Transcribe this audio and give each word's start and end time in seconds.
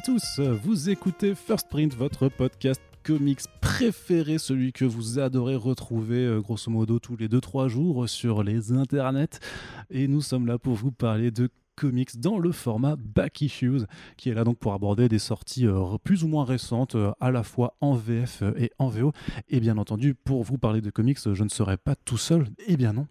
Et 0.00 0.02
tous, 0.02 0.40
vous 0.40 0.88
écoutez 0.88 1.34
First 1.34 1.68
Print, 1.68 1.94
votre 1.94 2.28
podcast 2.30 2.80
comics 3.02 3.42
préféré, 3.60 4.38
celui 4.38 4.72
que 4.72 4.86
vous 4.86 5.18
adorez 5.18 5.56
retrouver 5.56 6.24
euh, 6.24 6.40
grosso 6.40 6.70
modo 6.70 6.98
tous 6.98 7.16
les 7.16 7.28
2-3 7.28 7.68
jours 7.68 8.08
sur 8.08 8.42
les 8.42 8.72
internets. 8.72 9.40
Et 9.90 10.08
nous 10.08 10.22
sommes 10.22 10.46
là 10.46 10.58
pour 10.58 10.74
vous 10.74 10.90
parler 10.90 11.30
de 11.30 11.50
comics 11.76 12.18
dans 12.18 12.38
le 12.38 12.50
format 12.50 12.96
Back 12.96 13.42
Issues, 13.42 13.82
qui 14.16 14.30
est 14.30 14.34
là 14.34 14.44
donc 14.44 14.58
pour 14.58 14.72
aborder 14.72 15.10
des 15.10 15.18
sorties 15.18 15.66
euh, 15.66 15.98
plus 16.02 16.24
ou 16.24 16.28
moins 16.28 16.46
récentes, 16.46 16.94
euh, 16.94 17.12
à 17.20 17.30
la 17.30 17.42
fois 17.42 17.76
en 17.82 17.92
VF 17.92 18.42
et 18.56 18.70
en 18.78 18.88
VO. 18.88 19.12
Et 19.50 19.60
bien 19.60 19.76
entendu, 19.76 20.14
pour 20.14 20.44
vous 20.44 20.56
parler 20.56 20.80
de 20.80 20.88
comics, 20.88 21.18
je 21.30 21.44
ne 21.44 21.50
serai 21.50 21.76
pas 21.76 21.94
tout 21.94 22.16
seul, 22.16 22.46
et 22.66 22.78
bien 22.78 22.94
non, 22.94 23.06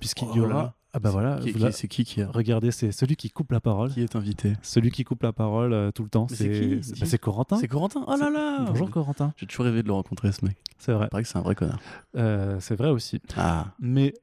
puisqu'il 0.00 0.28
y 0.34 0.40
Oh 0.40 0.46
aura... 0.46 0.74
Ah 0.96 1.00
bah 1.00 1.10
voilà, 1.10 1.38
Qui- 1.40 1.50
vous 1.50 1.58
qui- 1.58 1.64
la- 1.64 1.72
C'est 1.72 1.88
qui 1.88 2.04
qui, 2.04 2.22
a- 2.22 2.28
regardez, 2.32 2.70
c'est 2.70 2.92
celui 2.92 3.16
qui 3.16 3.28
coupe 3.28 3.50
la 3.50 3.58
parole. 3.60 3.90
qui 3.92 4.00
est 4.00 4.14
invité 4.14 4.52
Celui 4.62 4.92
qui 4.92 5.02
coupe 5.02 5.24
la 5.24 5.32
parole 5.32 5.72
euh, 5.72 5.90
tout 5.90 6.04
le 6.04 6.08
temps, 6.08 6.28
c'est 6.28 6.36
c'est 6.36 6.82
c'est- 6.82 7.00
bah, 7.00 7.06
c'est 7.06 7.18
Corentin. 7.18 7.56
C'est 7.56 7.66
Corentin 7.66 8.04
Oh 8.06 8.14
là 8.16 8.30
là 8.30 8.64
Bonjour 8.68 8.88
Corentin. 8.90 9.32
J'ai 9.36 9.46
toujours 9.46 9.64
rêvé 9.66 9.82
de 9.82 9.88
le 9.88 9.92
rencontrer 9.92 10.30
ce 10.30 10.44
mec. 10.44 10.56
C'est 10.78 10.92
vrai. 10.92 11.06
Il 11.06 11.10
paraît 11.10 11.22
que 11.24 11.28
c'est 11.28 11.38
un 11.38 11.42
vrai 11.42 11.56
connard. 11.56 11.80
Euh, 12.16 12.58
c'est 12.60 12.76
vrai 12.76 12.90
aussi. 12.90 13.20
Ah, 13.36 13.66
Mais 13.80 14.14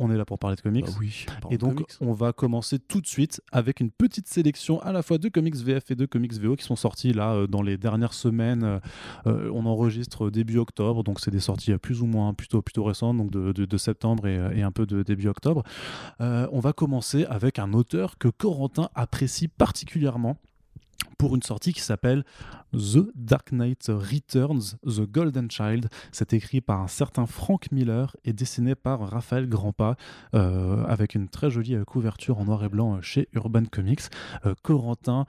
on 0.00 0.10
est 0.10 0.16
là 0.16 0.24
pour 0.24 0.38
parler 0.38 0.56
de 0.56 0.60
comics. 0.62 0.86
bah 0.86 0.92
oui. 0.98 1.26
Et 1.50 1.58
donc, 1.58 1.78
on 2.00 2.12
va 2.12 2.32
commencer 2.32 2.78
tout 2.78 3.00
de 3.00 3.06
suite 3.06 3.40
avec 3.52 3.80
une 3.80 3.90
petite 3.90 4.26
sélection 4.28 4.80
à 4.82 4.92
la 4.92 5.02
fois 5.02 5.18
de 5.18 5.28
comics 5.28 5.54
VF 5.56 5.90
et 5.90 5.94
de 5.94 6.06
comics 6.06 6.32
VO 6.34 6.56
qui 6.56 6.64
sont 6.64 6.74
sortis 6.76 7.12
là 7.12 7.32
euh, 7.34 7.46
dans 7.46 7.62
les 7.62 7.76
dernières 7.76 8.14
semaines. 8.14 8.80
Euh, 9.26 9.50
on 9.52 9.66
enregistre 9.66 10.30
début 10.30 10.58
octobre, 10.58 11.04
donc 11.04 11.20
c'est 11.20 11.30
des 11.30 11.38
sorties 11.40 11.72
euh, 11.72 11.78
plus 11.78 12.02
ou 12.02 12.06
moins 12.06 12.34
plutôt, 12.34 12.62
plutôt 12.62 12.84
récentes, 12.84 13.16
donc 13.18 13.30
de, 13.30 13.52
de- 13.52 13.64
de 13.64 13.76
septembre 13.76 14.26
et, 14.26 14.58
et 14.58 14.62
un 14.62 14.72
peu 14.72 14.86
de 14.86 15.02
début 15.02 15.28
octobre. 15.28 15.62
Euh, 16.20 16.46
on 16.52 16.60
va 16.60 16.72
commencer 16.72 17.24
avec 17.26 17.58
un 17.58 17.72
auteur 17.72 18.16
que 18.18 18.28
Corentin 18.28 18.88
apprécie 18.94 19.48
particulièrement 19.48 20.36
pour 21.20 21.34
une 21.34 21.42
sortie 21.42 21.74
qui 21.74 21.82
s'appelle 21.82 22.24
The 22.72 23.10
Dark 23.14 23.52
Knight 23.52 23.88
Returns, 23.88 24.78
The 24.86 25.02
Golden 25.02 25.50
Child. 25.50 25.90
C'est 26.12 26.32
écrit 26.32 26.62
par 26.62 26.80
un 26.80 26.88
certain 26.88 27.26
Frank 27.26 27.70
Miller 27.72 28.16
et 28.24 28.32
dessiné 28.32 28.74
par 28.74 29.00
Raphaël 29.00 29.46
Grandpa, 29.46 29.96
euh, 30.34 30.82
avec 30.86 31.14
une 31.14 31.28
très 31.28 31.50
jolie 31.50 31.74
euh, 31.74 31.84
couverture 31.84 32.38
en 32.38 32.46
noir 32.46 32.64
et 32.64 32.70
blanc 32.70 32.96
euh, 32.96 33.02
chez 33.02 33.28
Urban 33.34 33.64
Comics. 33.70 34.04
Corentin. 34.62 35.26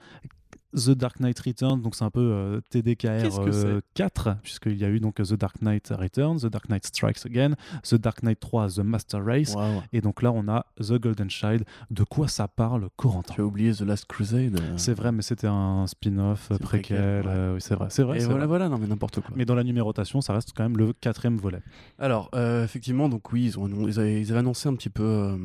The 0.74 0.90
Dark 0.90 1.20
Knight 1.20 1.38
Returns, 1.40 1.82
donc 1.82 1.94
c'est 1.94 2.04
un 2.04 2.10
peu 2.10 2.20
euh, 2.20 2.60
TDKR 2.70 3.22
Qu'est-ce 3.22 3.40
que 3.40 3.66
euh, 3.66 3.80
4, 3.94 4.36
puisqu'il 4.42 4.76
y 4.76 4.84
a 4.84 4.88
eu 4.88 5.00
donc 5.00 5.16
The 5.16 5.34
Dark 5.34 5.60
Knight 5.62 5.92
Returns, 5.96 6.40
The 6.40 6.46
Dark 6.46 6.68
Knight 6.68 6.86
Strikes 6.86 7.26
Again, 7.26 7.54
The 7.82 7.96
Dark 7.96 8.22
Knight 8.22 8.40
3, 8.40 8.68
The 8.76 8.78
Master 8.78 9.24
Race, 9.24 9.54
et 9.92 10.00
donc 10.00 10.22
là 10.22 10.32
on 10.32 10.48
a 10.48 10.66
The 10.80 10.94
Golden 10.94 11.30
Child. 11.30 11.64
De 11.90 12.04
quoi 12.04 12.28
ça 12.28 12.48
parle, 12.48 12.88
Corentin? 12.96 13.34
Tu 13.34 13.40
as 13.40 13.44
oublié 13.44 13.72
The 13.72 13.82
Last 13.82 14.06
Crusade 14.06 14.58
euh. 14.60 14.74
c'est 14.76 14.94
vrai, 14.94 15.12
mais 15.12 15.22
c'était 15.22 15.46
un 15.46 15.86
spin-off 15.86 16.50
euh, 16.50 16.58
préquel. 16.58 17.26
ouais. 17.26 17.32
euh, 17.32 17.54
oui, 17.54 17.60
c'est 17.60 17.74
vrai. 17.74 17.88
C'est 17.90 18.02
vrai. 18.02 18.18
Et 18.18 18.24
voilà, 18.24 18.40
vrai. 18.40 18.46
voilà, 18.46 18.68
non 18.68 18.78
mais 18.78 18.86
n'importe 18.86 19.20
quoi. 19.20 19.30
Mais 19.36 19.44
dans 19.44 19.54
la 19.54 19.64
numérotation, 19.64 20.20
ça 20.20 20.32
reste 20.32 20.52
quand 20.56 20.62
même 20.62 20.76
le 20.76 20.92
quatrième 20.92 21.36
volet. 21.36 21.62
Alors, 21.98 22.30
euh, 22.34 22.64
effectivement, 22.64 23.08
donc 23.08 23.32
oui, 23.32 23.44
ils, 23.44 23.58
ont, 23.58 23.68
ils, 23.86 23.98
avaient, 23.98 24.20
ils 24.20 24.30
avaient 24.30 24.40
annoncé 24.40 24.68
un 24.68 24.74
petit 24.74 24.90
peu 24.90 25.02
euh, 25.02 25.36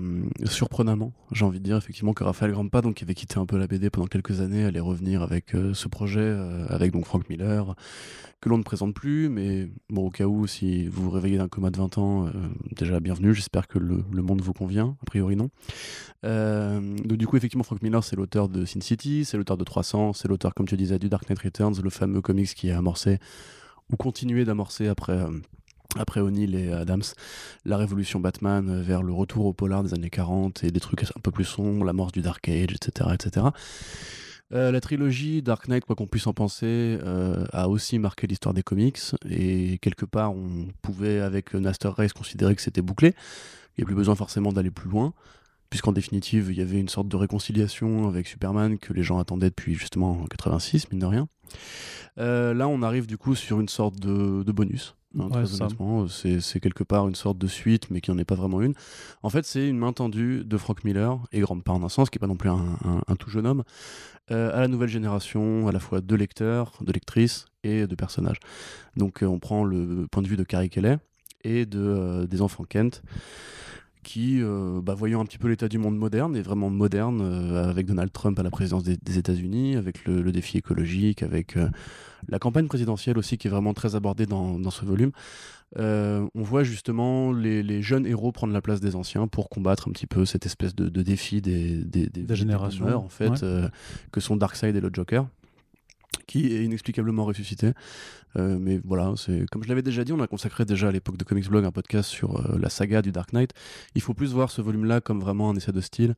surprenamment, 0.46 1.14
j'ai 1.32 1.46
envie 1.46 1.60
de 1.60 1.64
dire, 1.64 1.78
effectivement, 1.78 2.14
que 2.14 2.24
Raphaël 2.24 2.52
Grandpa, 2.52 2.82
donc, 2.82 2.96
qui 2.96 3.04
avait 3.04 3.16
quitté 3.16 3.40
un 3.40 3.46
peu 3.46 3.58
la 3.58 3.68
BD 3.68 3.90
pendant 3.90 4.08
quelques 4.08 4.42
années, 4.42 4.64
allait 4.66 4.80
revenir 4.80 5.17
avec 5.22 5.56
euh, 5.56 5.74
ce 5.74 5.88
projet, 5.88 6.22
euh, 6.22 6.66
avec 6.70 6.92
donc 6.92 7.06
Frank 7.06 7.28
Miller, 7.30 7.76
que 8.42 8.50
l'on 8.50 8.58
ne 8.58 8.64
présente 8.64 8.94
plus, 8.94 9.30
mais 9.30 9.70
bon, 9.90 10.08
au 10.08 10.10
cas 10.10 10.26
où, 10.26 10.48
si 10.48 10.88
vous 10.88 11.04
vous 11.04 11.10
réveillez 11.10 11.38
d'un 11.38 11.48
coma 11.48 11.72
de 11.72 11.78
20 11.78 11.98
ans, 11.98 12.28
euh, 12.28 12.32
déjà 12.76 13.00
bienvenue, 13.00 13.34
j'espère 13.34 13.68
que 13.68 13.80
le, 13.80 14.04
le 14.12 14.22
monde 14.22 14.42
vous 14.42 14.54
convient, 14.54 14.96
a 15.02 15.06
priori 15.06 15.36
non. 15.36 15.50
Donc 16.24 17.18
du 17.18 17.26
coup, 17.26 17.38
effectivement, 17.38 17.64
Frank 17.64 17.82
Miller, 17.82 18.04
c'est 18.04 18.16
l'auteur 18.16 18.50
de 18.50 18.66
Sin 18.66 18.82
City, 18.82 19.24
c'est 19.26 19.38
l'auteur 19.38 19.58
de 19.58 19.64
300, 19.64 20.14
c'est 20.14 20.28
l'auteur, 20.28 20.54
comme 20.54 20.68
tu 20.68 20.76
disais, 20.76 21.00
du 21.00 21.10
Dark 21.10 21.30
Knight 21.30 21.40
Returns, 21.40 21.76
le 21.82 21.90
fameux 21.90 22.22
comics 22.22 22.54
qui 22.54 22.70
a 22.70 22.78
amorcé, 22.78 23.20
ou 23.92 23.96
continué 23.96 24.46
d'amorcer 24.46 24.88
après... 24.88 25.26
O'Neill 26.18 26.56
et 26.56 26.72
Adams, 26.72 27.04
la 27.66 27.78
révolution 27.78 28.20
Batman 28.20 28.82
vers 28.82 29.04
le 29.04 29.14
retour 29.14 29.46
au 29.46 29.54
polar 29.54 29.84
des 29.84 29.94
années 29.94 30.10
40 30.10 30.64
et 30.64 30.72
des 30.72 30.80
trucs 30.80 31.04
un 31.04 31.20
peu 31.22 31.32
plus 31.32 31.46
sombres, 31.46 31.86
l'amorce 31.86 32.12
du 32.12 32.22
Dark 32.22 32.48
Age, 32.50 32.74
etc. 32.74 33.10
etc. 33.14 33.48
Euh, 34.54 34.72
la 34.72 34.80
trilogie 34.80 35.42
Dark 35.42 35.68
Knight, 35.68 35.84
quoi 35.84 35.96
qu'on 35.96 36.08
puisse 36.08 36.26
en 36.26 36.34
penser, 36.34 36.98
euh, 37.04 37.46
a 37.52 37.68
aussi 37.68 38.00
marqué 38.00 38.28
l'histoire 38.28 38.54
des 38.54 38.64
comics 38.64 39.00
et 39.30 39.78
quelque 39.80 40.06
part 40.06 40.34
on 40.34 40.68
pouvait 40.82 41.20
avec 41.20 41.54
Master 41.54 41.94
Race 41.94 42.14
considérer 42.14 42.56
que 42.56 42.62
c'était 42.62 42.82
bouclé. 42.82 43.14
Il 43.78 43.82
n'y 43.82 43.84
a 43.84 43.86
plus 43.86 43.96
besoin 43.96 44.16
forcément 44.16 44.54
d'aller 44.54 44.72
plus 44.72 44.90
loin, 44.90 45.14
puisqu'en 45.70 45.92
définitive 45.92 46.50
il 46.52 46.58
y 46.58 46.62
avait 46.62 46.80
une 46.80 46.90
sorte 46.90 47.08
de 47.08 47.16
réconciliation 47.16 48.08
avec 48.08 48.28
Superman 48.28 48.78
que 48.78 48.94
les 48.94 49.04
gens 49.04 49.20
attendaient 49.20 49.50
depuis 49.50 49.76
justement 49.76 50.26
86, 50.30 50.92
mine 50.92 51.00
de 51.00 51.06
rien. 51.06 51.28
Euh, 52.18 52.54
là 52.54 52.68
on 52.68 52.82
arrive 52.82 53.08
du 53.08 53.18
coup 53.18 53.36
sur 53.36 53.60
une 53.60 53.70
sorte 53.70 54.00
de, 54.00 54.44
de 54.44 54.52
bonus. 54.52 54.96
hein, 55.20 55.28
Ouais, 55.42 55.46
honnêtement, 55.64 56.08
c'est 56.08 56.60
quelque 56.60 56.84
part 56.84 57.08
une 57.08 57.16
sorte 57.16 57.38
de 57.38 57.48
suite, 57.48 57.90
mais 57.90 58.02
qui 58.02 58.12
n'en 58.12 58.18
est 58.18 58.26
pas 58.26 58.36
vraiment 58.36 58.62
une. 58.62 58.74
En 59.24 59.30
fait, 59.30 59.46
c'est 59.46 59.68
une 59.68 59.78
main 59.78 59.94
tendue 59.94 60.44
de 60.46 60.58
Frank 60.58 60.84
Miller 60.84 61.20
et 61.32 61.40
Grandpa 61.40 61.72
en 61.72 61.84
un 61.84 61.90
sens, 61.90 62.10
qui 62.10 62.18
n'est 62.18 62.22
pas 62.22 62.28
non 62.28 62.36
plus 62.36 62.50
un, 62.50 62.78
un- 62.84 63.02
un 63.08 63.16
tout 63.16 63.30
jeune 63.30 63.48
homme, 63.48 63.64
euh, 64.32 64.56
à 64.56 64.60
la 64.62 64.68
nouvelle 64.68 64.90
génération, 64.90 65.68
à 65.68 65.72
la 65.72 65.80
fois 65.80 66.02
de 66.02 66.16
lecteurs, 66.16 66.74
de 66.82 66.92
lectrices 66.92 67.46
et 67.64 67.88
de 67.88 67.96
personnages. 67.96 68.40
Donc, 68.98 69.24
euh, 69.24 69.28
on 69.28 69.40
prend 69.40 69.64
le 69.64 70.08
point 70.12 70.22
de 70.22 70.28
vue 70.28 70.38
de 70.38 70.44
Carrie 70.44 70.70
Kelly 70.70 70.98
et 71.44 71.66
de, 71.66 72.26
des 72.30 72.42
enfants 72.42 72.66
Kent, 72.66 73.02
qui, 74.04 74.42
euh, 74.42 74.82
bah, 74.82 74.94
voyant 74.94 75.22
un 75.22 75.26
petit 75.26 75.38
peu 75.38 75.48
l'état 75.48 75.68
du 75.68 75.78
monde 75.78 75.98
moderne, 75.98 76.36
et 76.36 76.42
vraiment 76.42 76.70
moderne, 76.70 77.22
euh, 77.22 77.70
avec 77.70 77.86
Donald 77.86 78.12
Trump 78.12 78.40
à 78.40 78.44
la 78.44 78.50
présidence 78.50 78.84
des, 78.84 78.98
des 78.98 79.18
États-Unis, 79.18 79.76
avec 79.76 80.06
le, 80.06 80.22
le 80.22 80.32
défi 80.32 80.58
écologique, 80.58 81.24
avec 81.24 81.58
euh, 81.58 81.70
la 82.30 82.40
campagne 82.40 82.68
présidentielle 82.68 83.18
aussi, 83.18 83.38
qui 83.38 83.48
est 83.48 83.52
vraiment 83.52 83.74
très 83.74 83.96
abordée 83.96 84.26
dans, 84.26 84.60
dans 84.60 84.72
ce 84.72 84.86
volume. 84.86 85.12
Euh, 85.78 86.26
on 86.34 86.44
voit 86.44 86.64
justement 86.64 87.34
les, 87.34 87.62
les 87.62 87.82
jeunes 87.82 88.06
héros 88.06 88.32
prendre 88.32 88.54
la 88.54 88.62
place 88.62 88.80
des 88.80 88.96
anciens 88.96 89.28
pour 89.28 89.50
combattre 89.50 89.90
un 89.90 89.92
petit 89.92 90.08
peu 90.08 90.26
cette 90.26 90.46
espèce 90.46 90.74
de, 90.74 90.88
de 90.88 91.02
défi 91.02 91.42
des, 91.42 91.84
des, 91.84 92.08
des, 92.08 92.24
Des 92.24 92.36
générations, 92.36 92.88
en 92.96 93.10
fait, 93.10 93.42
ouais. 93.42 93.68
que 94.12 94.22
sont 94.22 94.38
Darkseid 94.38 94.76
et 94.76 94.80
le 94.80 94.90
Joker, 94.94 95.28
qui 96.28 96.54
est 96.54 96.64
inexplicablement 96.64 97.26
ressuscité. 97.26 97.74
Euh, 98.36 98.58
mais 98.60 98.80
voilà, 98.84 99.14
c'est 99.16 99.46
comme 99.50 99.64
je 99.64 99.70
l'avais 99.70 99.82
déjà 99.82 100.04
dit, 100.04 100.14
on 100.14 100.22
a 100.22 100.28
consacré 100.28 100.66
déjà 100.66 100.90
à 100.90 100.92
l'époque 100.92 101.18
de 101.18 101.24
Comics 101.24 101.50
Blog 101.50 101.66
un 101.66 101.72
podcast 101.72 102.10
sur 102.10 102.38
euh, 102.38 102.58
la 102.60 102.70
saga 102.70 103.02
du 103.02 103.12
Dark 103.12 103.34
Knight. 103.34 103.52
Il 103.96 104.02
faut 104.02 104.14
plus 104.14 104.34
voir 104.34 104.52
ce 104.52 104.62
volume-là 104.62 105.02
comme 105.02 105.20
vraiment 105.20 105.50
un 105.50 105.56
essai 105.56 105.72
de 105.72 105.82
style. 105.82 106.16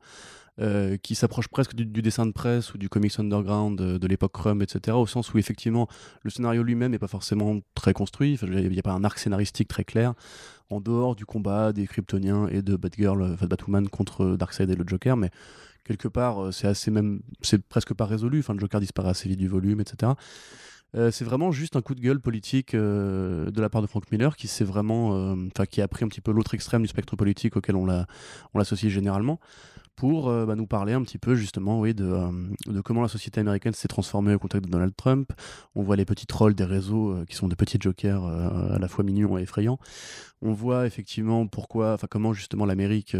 euh, 0.60 0.98
qui 0.98 1.14
s'approche 1.14 1.48
presque 1.48 1.74
du, 1.74 1.86
du 1.86 2.02
dessin 2.02 2.26
de 2.26 2.32
presse 2.32 2.74
ou 2.74 2.78
du 2.78 2.90
comics 2.90 3.18
underground 3.18 3.78
de, 3.80 4.06
l'époque 4.06 4.32
Crumb, 4.32 4.60
etc. 4.60 4.94
Au 4.94 5.06
sens 5.06 5.32
où 5.32 5.38
effectivement 5.38 5.88
le 6.22 6.28
scénario 6.28 6.62
lui-même 6.62 6.90
n'est 6.90 6.98
pas 6.98 7.08
forcément 7.08 7.60
très 7.74 7.94
construit. 7.94 8.38
Il 8.42 8.68
n'y 8.68 8.78
a 8.78 8.82
pas 8.82 8.92
un 8.92 9.04
arc 9.04 9.18
scénaristique 9.18 9.68
très 9.68 9.84
clair 9.84 10.12
en 10.68 10.80
dehors 10.80 11.16
du 11.16 11.24
combat 11.24 11.72
des 11.72 11.86
Kryptoniens 11.86 12.46
et 12.48 12.60
de 12.62 12.76
Batgirl, 12.76 13.22
enfin, 13.22 13.46
Batwoman 13.46 13.88
contre 13.88 14.36
Darkseid 14.36 14.70
et 14.70 14.76
le 14.76 14.84
Joker, 14.86 15.16
mais 15.16 15.30
quelque 15.84 16.08
part 16.08 16.42
euh, 16.42 16.52
c'est 16.52 16.66
assez 16.66 16.90
même, 16.90 17.20
c'est 17.42 17.62
presque 17.62 17.94
pas 17.94 18.06
résolu. 18.06 18.40
Enfin, 18.40 18.54
le 18.54 18.60
Joker 18.60 18.80
disparaît 18.80 19.10
assez 19.10 19.28
vite 19.28 19.38
du 19.38 19.48
volume, 19.48 19.80
etc. 19.80 20.12
Euh, 20.96 21.10
c'est 21.12 21.24
vraiment 21.24 21.52
juste 21.52 21.76
un 21.76 21.82
coup 21.82 21.94
de 21.94 22.00
gueule 22.00 22.20
politique 22.20 22.74
euh, 22.74 23.50
de 23.50 23.60
la 23.60 23.68
part 23.68 23.80
de 23.80 23.86
Frank 23.86 24.10
Miller 24.10 24.36
qui 24.36 24.48
s'est 24.48 24.64
vraiment, 24.64 25.10
enfin 25.54 25.66
qui 25.66 25.80
a 25.80 25.88
pris 25.88 26.04
un 26.04 26.08
petit 26.08 26.20
peu 26.20 26.32
l'autre 26.32 26.54
extrême 26.54 26.82
du 26.82 26.88
spectre 26.88 27.14
politique 27.14 27.56
auquel 27.56 27.76
on 27.76 27.86
l'a, 27.86 28.06
on 28.54 28.58
l'associe 28.58 28.90
généralement 28.92 29.38
pour 29.94 30.30
bah, 30.46 30.56
nous 30.56 30.66
parler 30.66 30.94
un 30.94 31.02
petit 31.02 31.18
peu 31.18 31.34
justement, 31.34 31.78
oui, 31.78 31.92
de, 31.92 32.10
de 32.66 32.80
comment 32.80 33.02
la 33.02 33.08
société 33.08 33.38
américaine 33.38 33.74
s'est 33.74 33.86
transformée 33.86 34.34
au 34.34 34.38
contact 34.38 34.64
de 34.64 34.70
Donald 34.70 34.94
Trump. 34.96 35.30
On 35.74 35.82
voit 35.82 35.94
les 35.94 36.06
petits 36.06 36.26
trolls 36.26 36.54
des 36.54 36.64
réseaux 36.64 37.22
qui 37.28 37.36
sont 37.36 37.48
des 37.48 37.56
petits 37.56 37.76
jokers 37.78 38.24
à 38.24 38.78
la 38.78 38.88
fois 38.88 39.04
mignons 39.04 39.36
et 39.36 39.42
effrayants. 39.42 39.78
On 40.40 40.54
voit 40.54 40.86
effectivement 40.86 41.46
pourquoi, 41.46 41.98
comment 42.08 42.32
justement 42.32 42.64
l'Amérique 42.64 43.14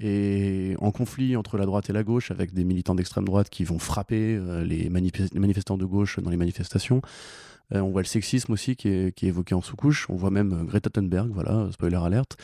est 0.00 0.76
en 0.80 0.90
conflit 0.90 1.36
entre 1.36 1.56
la 1.58 1.66
droite 1.66 1.90
et 1.90 1.92
la 1.92 2.02
gauche 2.02 2.30
avec 2.30 2.52
des 2.52 2.64
militants 2.64 2.94
d'extrême 2.94 3.24
droite 3.24 3.48
qui 3.50 3.64
vont 3.64 3.78
frapper 3.78 4.36
euh, 4.36 4.64
les, 4.64 4.88
manifes- 4.90 5.32
les 5.32 5.40
manifestants 5.40 5.78
de 5.78 5.84
gauche 5.84 6.18
dans 6.20 6.30
les 6.30 6.36
manifestations. 6.36 7.00
Euh, 7.74 7.80
on 7.80 7.90
voit 7.90 8.02
le 8.02 8.06
sexisme 8.06 8.52
aussi 8.52 8.76
qui 8.76 8.88
est, 8.88 9.22
évoqué 9.24 9.54
en 9.54 9.60
sous-couche. 9.60 10.08
On 10.08 10.14
voit 10.14 10.30
même 10.30 10.52
euh, 10.52 10.64
Greta 10.64 10.90
Thunberg, 10.90 11.30
voilà, 11.32 11.68
spoiler 11.72 11.96
alerte. 11.96 12.36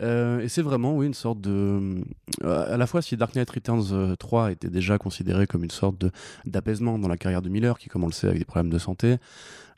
Et 0.00 0.48
c'est 0.48 0.62
vraiment, 0.62 0.96
oui, 0.96 1.06
une 1.06 1.14
sorte 1.14 1.40
de. 1.40 2.02
à 2.42 2.76
la 2.76 2.86
fois, 2.86 3.00
si 3.00 3.16
Dark 3.16 3.36
Knight 3.36 3.48
Returns 3.48 3.92
euh, 3.92 4.16
3 4.16 4.50
était 4.50 4.68
déjà 4.70 4.98
considéré 4.98 5.46
comme 5.46 5.62
une 5.62 5.70
sorte 5.70 6.04
d'apaisement 6.44 6.98
dans 6.98 7.06
la 7.06 7.16
carrière 7.16 7.42
de 7.42 7.48
Miller, 7.48 7.78
qui, 7.78 7.88
comme 7.88 8.02
on 8.02 8.08
des 8.08 8.44
problèmes 8.44 8.72
de 8.72 8.78
santé, 8.78 9.18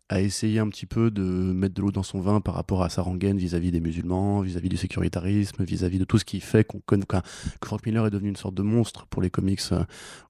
a 0.09 0.21
essayé 0.21 0.61
un 0.61 0.69
petit 0.69 0.87
peu 0.87 1.11
de 1.11 1.23
mettre 1.23 1.75
de 1.75 1.83
l'eau 1.83 1.91
dans 1.91 2.05
son 2.05 2.21
vin 2.21 2.41
par 2.41 2.55
rapport 2.55 2.85
à 2.85 2.89
sa 2.89 3.03
rengaine 3.03 3.39
vis-à-vis 3.39 3.73
des 3.73 3.81
musulmans, 3.81 4.41
vis-à-vis 4.41 4.69
du 4.69 4.77
sécuritarisme, 4.77 5.65
vis-à-vis 5.65 5.99
de 5.99 6.05
tout 6.05 6.19
ce 6.19 6.25
qui 6.25 6.41
fait 6.41 6.63
qu'on 6.63 6.79
connaît, 6.79 7.05
que 7.07 7.67
Frank 7.67 7.85
Miller 7.85 8.07
est 8.07 8.11
devenu 8.11 8.29
une 8.29 8.37
sorte 8.37 8.55
de 8.55 8.63
monstre 8.63 9.07
pour 9.07 9.21
les 9.21 9.31
comics 9.31 9.61
euh, 9.73 9.83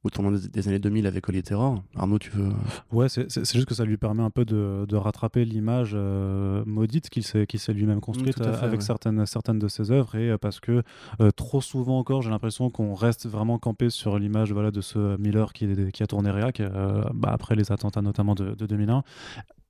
au 0.02 0.08
tournant 0.08 0.30
des 0.30 0.68
années 0.68 0.78
2000 0.78 1.06
avec 1.06 1.28
Holy 1.28 1.42
Terror. 1.42 1.82
Arnaud, 1.94 2.18
tu 2.18 2.30
veux 2.30 2.48
Ouais, 2.90 3.08
c'est 3.10 3.28
juste 3.28 3.66
que 3.66 3.74
ça 3.74 3.84
lui 3.84 3.98
permet 3.98 4.22
un 4.22 4.30
peu 4.30 4.46
de, 4.46 4.86
de 4.88 4.96
rattraper 4.96 5.44
l'image 5.44 5.92
euh, 5.94 6.64
maudite 6.64 7.10
qu'il 7.10 7.24
s'est 7.24 7.72
lui-même 7.74 8.00
construite 8.00 8.40
euh, 8.40 8.58
avec 8.62 8.80
certaines, 8.80 9.26
certaines 9.26 9.58
de 9.58 9.68
ses 9.68 9.90
œuvres. 9.90 10.14
Et 10.14 10.38
parce 10.38 10.58
que 10.60 10.82
trop 11.36 11.60
souvent 11.60 11.98
encore, 11.98 12.22
j'ai 12.22 12.30
l'impression 12.30 12.70
qu'on 12.70 12.94
reste 12.94 13.26
vraiment 13.26 13.58
campé 13.58 13.90
sur 13.90 14.18
l'image 14.18 14.52
voilà, 14.52 14.70
de 14.70 14.80
ce 14.80 15.18
Miller 15.18 15.52
qui, 15.52 15.68
qui 15.92 16.02
a 16.02 16.06
tourné 16.06 16.30
Réac 16.30 16.62
bah, 17.14 17.30
après 17.32 17.56
les 17.56 17.72
attentats 17.72 18.02
notamment 18.02 18.34
de, 18.34 18.54
de 18.54 18.66
2001 18.66 19.02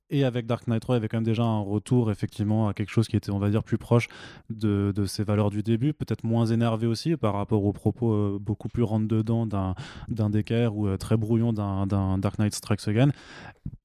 et 0.09 0.23
avec 0.23 0.45
Dark 0.45 0.67
Knight 0.67 0.81
3, 0.81 0.95
il 0.95 0.97
y 0.97 0.99
avait 0.99 1.07
quand 1.07 1.17
même 1.17 1.23
déjà 1.23 1.43
un 1.43 1.59
retour 1.59 2.11
effectivement 2.11 2.67
à 2.67 2.73
quelque 2.73 2.89
chose 2.89 3.07
qui 3.07 3.15
était, 3.17 3.31
on 3.31 3.39
va 3.39 3.49
dire, 3.49 3.63
plus 3.63 3.77
proche 3.77 4.07
de, 4.49 4.93
de 4.95 5.05
ses 5.05 5.23
valeurs 5.23 5.49
du 5.49 5.63
début, 5.63 5.93
peut-être 5.93 6.23
moins 6.23 6.45
énervé 6.45 6.87
aussi 6.87 7.17
par 7.17 7.33
rapport 7.33 7.63
aux 7.65 7.73
propos 7.73 8.13
euh, 8.13 8.37
beaucoup 8.39 8.69
plus 8.69 8.83
rentre-dedans 8.83 9.45
d'un, 9.45 9.75
d'un 10.07 10.31
ou 10.71 10.87
euh, 10.87 10.97
très 10.97 11.17
brouillon 11.17 11.51
d'un, 11.51 11.87
Dark 12.17 12.39
Knight 12.39 12.53
Strikes 12.53 12.87
Again. 12.87 13.09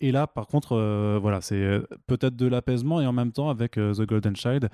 Et 0.00 0.12
là, 0.12 0.26
par 0.26 0.46
contre, 0.46 0.76
euh, 0.76 1.18
voilà, 1.20 1.40
c'est 1.40 1.80
peut-être 2.06 2.36
de 2.36 2.46
l'apaisement 2.46 3.00
et 3.00 3.06
en 3.06 3.12
même 3.12 3.32
temps 3.32 3.50
avec 3.50 3.72
The 3.72 4.02
Golden 4.02 4.36
Child, 4.36 4.68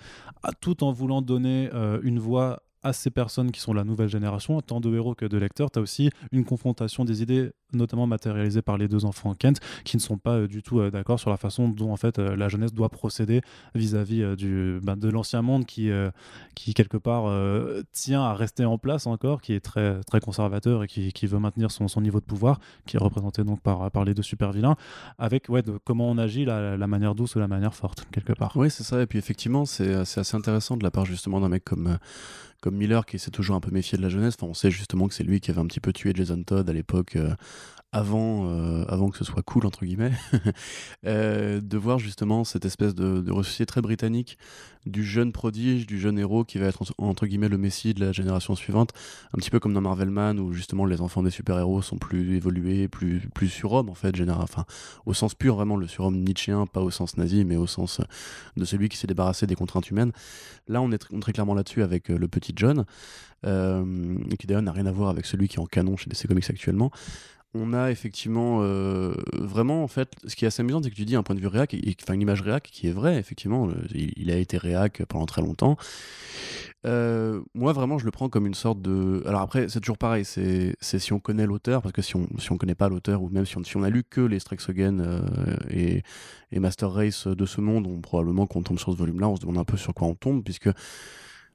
tout 0.60 0.84
en 0.84 0.92
voulant 0.92 1.22
donner 1.22 1.70
une 2.02 2.18
voix 2.18 2.62
à 2.82 2.92
ces 2.92 3.10
personnes 3.10 3.50
qui 3.50 3.60
sont 3.60 3.72
la 3.72 3.84
nouvelle 3.84 4.08
génération, 4.08 4.60
tant 4.60 4.80
de 4.80 4.94
héros 4.94 5.14
que 5.14 5.26
de 5.26 5.36
lecteurs, 5.36 5.70
tu 5.70 5.78
as 5.78 5.82
aussi 5.82 6.10
une 6.32 6.44
confrontation 6.44 7.04
des 7.04 7.22
idées, 7.22 7.50
notamment 7.72 8.06
matérialisée 8.06 8.62
par 8.62 8.78
les 8.78 8.88
deux 8.88 9.04
enfants 9.04 9.34
Kent, 9.34 9.60
qui 9.84 9.96
ne 9.96 10.00
sont 10.02 10.18
pas 10.18 10.36
euh, 10.36 10.48
du 10.48 10.62
tout 10.62 10.80
euh, 10.80 10.90
d'accord 10.90 11.18
sur 11.18 11.30
la 11.30 11.36
façon 11.36 11.68
dont 11.68 11.92
en 11.92 11.96
fait 11.96 12.18
euh, 12.18 12.36
la 12.36 12.48
jeunesse 12.48 12.72
doit 12.72 12.88
procéder 12.88 13.40
vis-à-vis 13.74 14.36
du 14.36 14.78
ben, 14.82 14.96
de 14.96 15.08
l'ancien 15.08 15.42
monde 15.42 15.66
qui, 15.66 15.90
qui 16.54 16.74
quelque 16.74 16.96
part 16.96 17.32
tient 17.92 18.22
à 18.22 18.34
rester 18.34 18.64
en 18.64 18.78
place 18.78 19.06
encore, 19.06 19.40
qui 19.40 19.52
est 19.52 19.60
très, 19.60 20.00
très 20.04 20.20
conservateur 20.20 20.84
et 20.84 20.86
qui, 20.86 21.12
qui 21.12 21.26
veut 21.26 21.38
maintenir 21.38 21.70
son, 21.70 21.88
son, 21.88 22.00
niveau 22.00 22.20
de 22.20 22.24
pouvoir, 22.24 22.60
qui 22.86 22.96
est 22.96 23.00
représenté 23.00 23.44
donc 23.44 23.60
par, 23.60 23.90
par 23.90 24.04
les 24.04 24.14
deux 24.14 24.22
super 24.22 24.52
vilains, 24.52 24.76
avec 25.18 25.48
ouais, 25.48 25.62
de 25.62 25.78
comment 25.84 26.10
on 26.10 26.18
agit, 26.18 26.44
la, 26.44 26.76
la 26.76 26.86
manière 26.86 27.14
douce 27.14 27.36
ou 27.36 27.38
la 27.38 27.48
manière 27.48 27.74
forte, 27.74 28.06
quelque 28.12 28.32
part. 28.32 28.52
Oui, 28.56 28.70
c'est 28.70 28.84
ça, 28.84 29.00
et 29.02 29.06
puis 29.06 29.18
effectivement, 29.18 29.64
c'est 29.64 29.94
assez 29.94 30.36
intéressant 30.36 30.76
de 30.76 30.84
la 30.84 30.90
part 30.90 31.04
justement 31.04 31.40
d'un 31.40 31.48
mec 31.48 31.64
comme 31.64 31.98
comme 32.60 32.76
Miller 32.76 33.06
qui 33.06 33.18
s'est 33.18 33.30
toujours 33.30 33.56
un 33.56 33.60
peu 33.60 33.70
méfié 33.70 33.96
de 33.98 34.02
la 34.02 34.08
jeunesse. 34.08 34.34
Enfin, 34.38 34.50
on 34.50 34.54
sait 34.54 34.70
justement 34.70 35.08
que 35.08 35.14
c'est 35.14 35.24
lui 35.24 35.40
qui 35.40 35.50
avait 35.50 35.60
un 35.60 35.66
petit 35.66 35.80
peu 35.80 35.92
tué 35.92 36.12
Jason 36.14 36.42
Todd 36.42 36.68
à 36.68 36.72
l'époque, 36.72 37.16
euh, 37.16 37.34
avant, 37.92 38.46
euh, 38.46 38.84
avant 38.88 39.08
que 39.08 39.16
ce 39.16 39.24
soit 39.24 39.42
cool, 39.42 39.64
entre 39.64 39.86
guillemets, 39.86 40.12
euh, 41.06 41.60
de 41.60 41.78
voir 41.78 41.98
justement 41.98 42.44
cette 42.44 42.66
espèce 42.66 42.94
de, 42.94 43.20
de 43.20 43.64
très 43.64 43.80
britannique 43.80 44.36
du 44.84 45.04
jeune 45.04 45.32
prodige, 45.32 45.86
du 45.86 45.98
jeune 45.98 46.18
héros 46.18 46.44
qui 46.44 46.58
va 46.58 46.66
être 46.66 46.82
entre 46.98 47.26
guillemets 47.26 47.48
le 47.48 47.58
messie 47.58 47.94
de 47.94 48.04
la 48.04 48.12
génération 48.12 48.54
suivante, 48.54 48.92
un 49.34 49.38
petit 49.38 49.50
peu 49.50 49.58
comme 49.58 49.72
dans 49.72 49.80
Marvelman 49.80 50.38
où 50.38 50.52
justement 50.52 50.84
les 50.84 51.00
enfants 51.00 51.22
des 51.22 51.30
super-héros 51.30 51.82
sont 51.82 51.96
plus 51.96 52.36
évolués, 52.36 52.88
plus, 52.88 53.20
plus 53.34 53.48
surhommes 53.48 53.88
en 53.88 53.94
fait, 53.94 54.14
général, 54.14 54.42
enfin, 54.42 54.64
au 55.06 55.14
sens 55.14 55.34
pur 55.34 55.56
vraiment, 55.56 55.76
le 55.76 55.86
surhomme 55.86 56.18
nietzschéen, 56.18 56.66
pas 56.66 56.80
au 56.80 56.90
sens 56.90 57.16
nazi, 57.16 57.44
mais 57.44 57.56
au 57.56 57.66
sens 57.66 58.00
de 58.56 58.64
celui 58.64 58.88
qui 58.88 58.98
s'est 58.98 59.06
débarrassé 59.06 59.46
des 59.46 59.54
contraintes 59.54 59.90
humaines. 59.90 60.12
Là, 60.68 60.82
on 60.82 60.92
est, 60.92 60.98
très 61.20 61.32
clairement 61.32 61.54
là-dessus 61.54 61.82
avec 61.82 62.10
euh, 62.10 62.18
le 62.18 62.28
petit 62.28 62.52
John, 62.54 62.84
qui 63.42 64.46
d'ailleurs 64.46 64.62
n'a 64.62 64.72
rien 64.72 64.86
à 64.86 64.92
voir 64.92 65.10
avec 65.10 65.24
celui 65.24 65.48
qui 65.48 65.56
est 65.56 65.60
en 65.60 65.66
canon 65.66 65.96
chez 65.96 66.10
DC 66.10 66.26
Comics 66.26 66.50
actuellement 66.50 66.90
on 67.54 67.72
a 67.72 67.90
effectivement 67.90 68.58
euh, 68.60 69.14
vraiment 69.32 69.82
en 69.82 69.88
fait 69.88 70.12
ce 70.26 70.36
qui 70.36 70.44
est 70.44 70.48
assez 70.48 70.60
amusant 70.60 70.82
c'est 70.82 70.90
que 70.90 70.94
tu 70.94 71.06
dis 71.06 71.16
un 71.16 71.22
point 71.22 71.34
de 71.34 71.40
vue 71.40 71.46
réac 71.46 71.74
enfin 72.02 72.12
une 72.12 72.20
image 72.20 72.42
réac 72.42 72.62
qui 72.62 72.88
est 72.88 72.92
vraie 72.92 73.16
effectivement 73.18 73.68
il, 73.94 74.30
a 74.30 74.36
été 74.36 74.58
réac 74.58 75.02
pendant 75.06 75.24
très 75.24 75.40
longtemps 75.40 75.76
euh, 76.84 77.40
moi 77.54 77.72
vraiment 77.72 77.98
je 77.98 78.04
le 78.04 78.10
prends 78.10 78.28
comme 78.28 78.46
une 78.46 78.54
sorte 78.54 78.82
de 78.82 79.22
alors 79.26 79.40
après 79.40 79.68
c'est 79.70 79.80
toujours 79.80 79.96
pareil 79.96 80.26
c'est 80.26 80.76
si 80.80 81.12
on 81.14 81.20
connaît 81.20 81.46
l'auteur 81.46 81.80
parce 81.80 81.92
que 81.92 82.02
si 82.02 82.16
on 82.16 82.28
si 82.38 82.52
on 82.52 82.58
connaît 82.58 82.74
pas 82.74 82.90
l'auteur 82.90 83.22
ou 83.22 83.30
même 83.30 83.46
si 83.46 83.56
on, 83.56 83.64
si 83.64 83.78
a 83.78 83.88
lu 83.88 84.04
que 84.04 84.20
les 84.20 84.40
Strexogen 84.40 85.00
euh, 85.00 85.56
et, 85.70 86.02
et 86.52 86.60
Master 86.60 86.90
Race 86.90 87.26
de 87.26 87.46
ce 87.46 87.62
monde 87.62 87.86
on 87.86 88.00
probablement 88.02 88.46
qu'on 88.46 88.62
tombe 88.62 88.78
sur 88.78 88.92
ce 88.92 88.98
volume 88.98 89.20
là 89.20 89.28
on 89.28 89.36
se 89.36 89.40
demande 89.40 89.58
un 89.58 89.64
peu 89.64 89.78
sur 89.78 89.94
quoi 89.94 90.06
on 90.06 90.14
tombe 90.14 90.44
puisque 90.44 90.68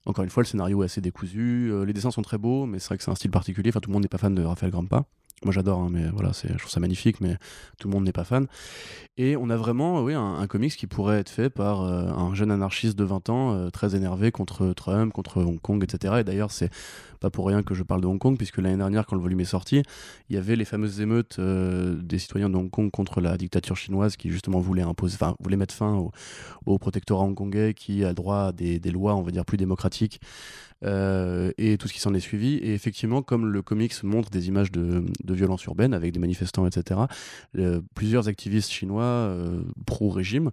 encore 0.05 0.25
une 0.25 0.29
fois, 0.29 0.43
le 0.43 0.47
scénario 0.47 0.81
est 0.81 0.87
assez 0.87 0.99
décousu, 0.99 1.71
les 1.85 1.93
dessins 1.93 2.11
sont 2.11 2.23
très 2.23 2.37
beaux, 2.37 2.65
mais 2.65 2.79
c'est 2.79 2.87
vrai 2.87 2.97
que 2.97 3.05
c'est 3.05 3.11
un 3.11 3.15
style 3.15 3.31
particulier. 3.31 3.69
Enfin, 3.69 3.79
tout 3.79 3.89
le 3.89 3.93
monde 3.93 4.03
n'est 4.03 4.09
pas 4.09 4.17
fan 4.17 4.35
de 4.35 4.43
Raphaël 4.43 4.69
Grampa. 4.69 5.05
Moi 5.43 5.51
j'adore, 5.51 5.81
hein, 5.81 5.89
mais 5.91 6.07
voilà, 6.13 6.31
je 6.31 6.57
trouve 6.57 6.71
ça 6.71 6.79
magnifique, 6.79 7.19
mais 7.19 7.37
tout 7.77 7.89
le 7.89 7.93
monde 7.93 8.05
n'est 8.05 8.13
pas 8.13 8.23
fan. 8.23 8.47
Et 9.17 9.35
on 9.35 9.49
a 9.49 9.57
vraiment 9.57 10.01
oui, 10.01 10.13
un, 10.13 10.47
comics 10.47 10.75
qui 10.75 10.87
pourrait 10.87 11.19
être 11.19 11.29
fait 11.29 11.49
par 11.49 11.81
euh, 11.81 12.07
un 12.07 12.33
jeune 12.33 12.49
anarchiste 12.49 12.97
de 12.97 13.03
20 13.03 13.29
ans, 13.29 13.53
euh, 13.53 13.69
très 13.69 13.95
énervé 13.95 14.31
contre 14.31 14.73
Trump, 14.73 15.11
contre 15.11 15.43
Hong 15.43 15.59
Kong, 15.59 15.83
etc. 15.83 16.15
Et 16.21 16.23
d'ailleurs, 16.23 16.51
c'est 16.51 16.71
pas 17.19 17.29
pour 17.29 17.45
rien 17.45 17.61
que 17.61 17.73
je 17.73 17.83
parle 17.83 18.01
de 18.01 18.07
Hong 18.07 18.17
Kong, 18.17 18.37
puisque 18.37 18.57
l'année 18.57 18.77
dernière, 18.77 19.05
quand 19.05 19.15
le 19.15 19.21
volume 19.21 19.41
est 19.41 19.45
sorti, 19.45 19.83
il 20.29 20.35
y 20.35 20.39
avait 20.39 20.55
les 20.55 20.65
fameuses 20.65 21.01
émeutes 21.01 21.37
euh, 21.39 21.95
des 22.01 22.19
citoyens 22.19 22.49
de 22.49 22.55
Hong 22.55 22.69
Kong 22.69 22.89
contre 22.89 23.21
la 23.21 23.37
dictature 23.37 23.75
chinoise 23.75 24.15
qui 24.15 24.29
justement 24.29 24.59
voulait 24.59 24.81
imposer, 24.81 25.17
voulait 25.39 25.57
mettre 25.57 25.75
fin 25.75 26.09
au, 26.65 26.77
protectorat 26.79 27.23
hongkongais 27.23 27.73
qui 27.73 28.03
a 28.05 28.13
droit 28.13 28.45
à 28.47 28.51
des 28.51 28.79
lois, 28.91 29.15
on 29.15 29.21
va 29.21 29.31
dire, 29.31 29.45
plus 29.45 29.57
démocratiques 29.57 30.21
euh, 30.83 31.51
et 31.57 31.77
tout 31.77 31.87
ce 31.87 31.93
qui 31.93 31.99
s'en 31.99 32.13
est 32.13 32.19
suivi. 32.19 32.55
Et 32.55 32.73
effectivement, 32.73 33.21
comme 33.21 33.45
le 33.45 33.61
comics 33.61 34.03
montre 34.03 34.29
des 34.29 34.47
images 34.47 34.71
de, 34.71 35.03
de 35.23 35.33
violence 35.33 35.63
urbaine 35.65 35.93
avec 35.93 36.11
des 36.11 36.19
manifestants, 36.19 36.65
etc., 36.65 37.01
euh, 37.57 37.81
plusieurs 37.95 38.27
activistes 38.27 38.71
chinois 38.71 39.03
euh, 39.03 39.61
pro-régime 39.85 40.51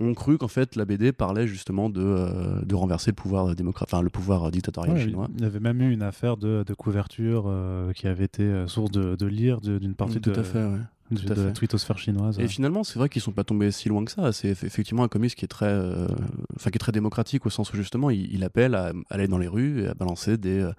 ont 0.00 0.14
cru 0.14 0.38
qu'en 0.38 0.48
fait 0.48 0.76
la 0.76 0.84
BD 0.84 1.10
parlait 1.12 1.48
justement 1.48 1.90
de, 1.90 2.64
de 2.64 2.74
renverser 2.76 3.10
le 3.10 3.16
pouvoir 3.16 3.54
démocrate, 3.56 3.88
enfin 3.92 4.00
le 4.00 4.10
pouvoir 4.10 4.50
dictatorial 4.52 4.96
chinois. 4.96 5.28
Il 5.36 5.42
y 5.42 5.44
avait 5.44 5.58
même 5.58 5.80
eu 5.82 5.90
une 5.90 6.02
affaire 6.02 6.36
de, 6.36 6.62
de 6.64 6.74
couverture 6.74 7.52
qui 7.96 8.06
avait 8.06 8.26
été 8.26 8.64
source 8.68 8.92
de, 8.92 9.16
de 9.16 9.26
lire 9.26 9.60
d'une 9.60 9.96
partie 9.96 10.20
Tout 10.20 10.30
de, 10.30 10.38
à 10.38 10.44
fait, 10.44 10.64
ouais 10.64 10.78
de, 11.10 11.34
la 11.34 11.52
twittosphère 11.52 11.98
chinoise. 11.98 12.38
Et 12.38 12.48
finalement, 12.48 12.84
c'est 12.84 12.98
vrai 12.98 13.08
qu'ils 13.08 13.22
sont 13.22 13.32
pas 13.32 13.44
tombés 13.44 13.70
si 13.70 13.88
loin 13.88 14.04
que 14.04 14.10
ça. 14.10 14.32
C'est 14.32 14.48
effectivement 14.48 15.02
un 15.02 15.08
comics 15.08 15.34
qui 15.34 15.44
est 15.44 15.48
très, 15.48 15.66
euh, 15.66 16.06
qui 16.62 16.68
est 16.68 16.78
très 16.78 16.92
démocratique 16.92 17.46
au 17.46 17.50
sens 17.50 17.72
où 17.72 17.76
justement 17.76 18.10
il, 18.10 18.44
appelle 18.44 18.74
à, 18.74 18.92
aller 19.10 19.28
dans 19.28 19.38
les 19.38 19.48
rues 19.48 19.82
et 19.82 19.88
à 19.88 19.94
balancer 19.94 20.36
des, 20.36 20.60
euh, 20.60 20.72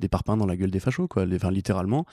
des 0.00 0.08
parpaings 0.08 0.36
dans 0.36 0.46
la 0.46 0.56
gueule 0.56 0.70
des 0.70 0.80
fachos, 0.80 1.08
quoi. 1.08 1.24
enfin, 1.34 1.50
littéralement. 1.50 2.06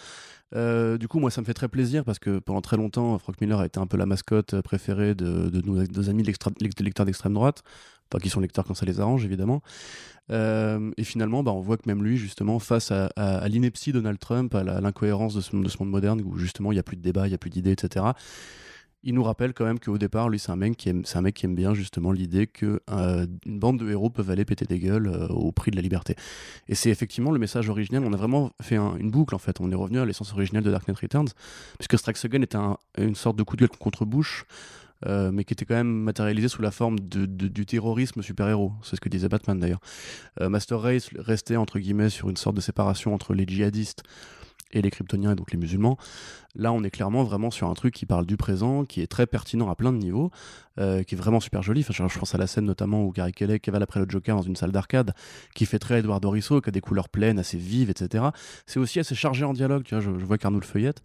Euh, 0.53 0.97
du 0.97 1.07
coup, 1.07 1.19
moi, 1.19 1.31
ça 1.31 1.41
me 1.41 1.45
fait 1.45 1.53
très 1.53 1.69
plaisir 1.69 2.03
parce 2.03 2.19
que 2.19 2.39
pendant 2.39 2.61
très 2.61 2.77
longtemps, 2.77 3.17
Frank 3.19 3.39
Miller 3.39 3.59
a 3.59 3.65
été 3.65 3.79
un 3.79 3.87
peu 3.87 3.97
la 3.97 4.05
mascotte 4.05 4.61
préférée 4.61 5.15
de, 5.15 5.49
de 5.49 5.61
nos, 5.61 6.09
amis 6.09 6.23
lecteurs 6.23 7.05
d'extrême 7.05 7.33
droite, 7.33 7.63
pas 8.11 8.19
qui 8.19 8.29
sont 8.29 8.39
lecteurs 8.39 8.65
quand 8.65 8.75
ça 8.75 8.85
les 8.85 8.99
arrange, 8.99 9.25
évidemment. 9.25 9.61
Euh, 10.29 10.91
et 10.97 11.03
finalement, 11.03 11.41
bah, 11.41 11.51
on 11.51 11.61
voit 11.61 11.77
que 11.77 11.87
même 11.87 12.03
lui, 12.03 12.17
justement, 12.17 12.59
face 12.59 12.91
à, 12.91 13.07
à, 13.15 13.47
l'ineptie 13.47 13.91
Donald 13.91 14.19
Trump, 14.19 14.53
à 14.53 14.63
l'incohérence 14.63 15.33
de 15.33 15.41
ce, 15.41 15.51
de 15.51 15.55
monde 15.79 15.89
moderne, 15.89 16.21
où 16.23 16.37
justement 16.37 16.71
il 16.71 16.75
n'y 16.75 16.79
a 16.79 16.83
plus 16.83 16.97
de 16.97 17.01
débat, 17.01 17.25
il 17.25 17.29
n'y 17.29 17.35
a 17.35 17.39
plus 17.39 17.49
d'idées, 17.49 17.71
etc., 17.71 18.05
il 19.03 19.15
nous 19.15 19.23
rappelle 19.23 19.53
quand 19.53 19.65
même 19.65 19.79
qu'au 19.79 19.97
départ, 19.97 20.29
lui, 20.29 20.37
c'est 20.37 20.51
un 20.51 20.55
mec 20.55 20.77
qui 20.77 20.89
aime, 20.89 21.03
un 21.13 21.21
mec 21.21 21.35
qui 21.35 21.45
aime 21.45 21.55
bien 21.55 21.73
justement 21.73 22.11
l'idée 22.11 22.45
qu'une 22.47 22.79
euh, 22.91 23.25
bande 23.45 23.79
de 23.79 23.89
héros 23.89 24.09
peuvent 24.09 24.29
aller 24.29 24.45
péter 24.45 24.65
des 24.65 24.79
gueules 24.79 25.07
euh, 25.07 25.27
au 25.29 25.51
prix 25.51 25.71
de 25.71 25.75
la 25.75 25.81
liberté. 25.81 26.15
Et 26.67 26.75
c'est 26.75 26.89
effectivement 26.89 27.31
le 27.31 27.39
message 27.39 27.67
originel. 27.69 28.03
On 28.05 28.13
a 28.13 28.17
vraiment 28.17 28.51
fait 28.61 28.77
une 28.77 29.09
boucle 29.09 29.33
en 29.33 29.39
fait. 29.39 29.59
On 29.59 29.71
est 29.71 29.75
revenu 29.75 29.99
à 29.99 30.05
l'essence 30.05 30.31
originelle 30.33 30.63
de 30.63 30.71
Dark 30.71 30.87
Knight 30.87 30.99
Returns, 30.99 31.29
puisque 31.79 31.97
Strike 31.97 32.23
Again 32.23 32.43
était 32.43 32.59
une 32.97 33.15
sorte 33.15 33.37
de 33.37 33.43
coup 33.43 33.55
de 33.55 33.61
gueule 33.65 33.77
contre 33.77 34.05
Bush. 34.05 34.45
Euh, 35.07 35.31
mais 35.31 35.43
qui 35.43 35.53
était 35.53 35.65
quand 35.65 35.75
même 35.75 35.91
matérialisé 35.91 36.47
sous 36.47 36.61
la 36.61 36.71
forme 36.71 36.99
de, 36.99 37.25
du 37.25 37.65
terrorisme 37.65 38.21
super-héros. 38.21 38.73
C'est 38.83 38.95
ce 38.95 39.01
que 39.01 39.09
disait 39.09 39.29
Batman 39.29 39.59
d'ailleurs. 39.59 39.81
Master 40.39 40.79
Race 40.79 41.09
restait 41.17 41.55
entre 41.55 41.79
guillemets 41.79 42.09
sur 42.09 42.29
une 42.29 42.37
sorte 42.37 42.55
de 42.55 42.61
séparation 42.61 43.13
entre 43.13 43.33
les 43.33 43.45
djihadistes 43.45 44.03
et 44.73 44.81
les 44.81 44.91
kryptoniens 44.91 45.31
et 45.31 45.35
donc 45.35 45.51
les 45.51 45.57
musulmans. 45.57 45.97
Là, 46.55 46.71
on 46.73 46.83
est 46.83 46.89
clairement 46.89 47.23
vraiment 47.23 47.51
sur 47.51 47.69
un 47.69 47.73
truc 47.73 47.93
qui 47.93 48.05
parle 48.05 48.25
du 48.25 48.37
présent, 48.37 48.85
qui 48.85 49.01
est 49.01 49.07
très 49.07 49.27
pertinent 49.27 49.69
à 49.69 49.75
plein 49.75 49.93
de 49.93 49.97
niveaux, 49.97 50.31
euh, 50.79 51.03
qui 51.03 51.15
est 51.15 51.17
vraiment 51.17 51.39
super 51.39 51.61
joli. 51.61 51.81
Enfin, 51.87 52.07
je, 52.07 52.19
pense 52.19 52.35
à 52.35 52.37
la 52.37 52.47
scène 52.47 52.65
notamment 52.65 53.03
où 53.03 53.11
Gary 53.11 53.31
Kelly 53.31 53.59
cavale 53.59 53.83
après 53.83 53.99
le 53.99 54.05
Joker 54.07 54.35
dans 54.35 54.41
une 54.41 54.55
salle 54.55 54.71
d'arcade, 54.71 55.13
qui 55.55 55.65
fait 55.65 55.79
très 55.79 55.99
Edouard 55.99 56.21
Dorisso, 56.21 56.61
qui 56.61 56.69
a 56.69 56.71
des 56.71 56.81
couleurs 56.81 57.09
pleines, 57.09 57.39
assez 57.39 57.57
vives, 57.57 57.89
etc. 57.89 58.25
C'est 58.65 58.79
aussi 58.79 58.99
assez 58.99 59.15
chargé 59.15 59.45
en 59.45 59.53
dialogue. 59.53 59.83
Tu 59.83 59.95
vois, 59.95 60.03
je, 60.03 60.17
je 60.17 60.25
vois 60.25 60.37
qu'Arnaud 60.37 60.59
le 60.59 60.65
feuillette. 60.65 61.01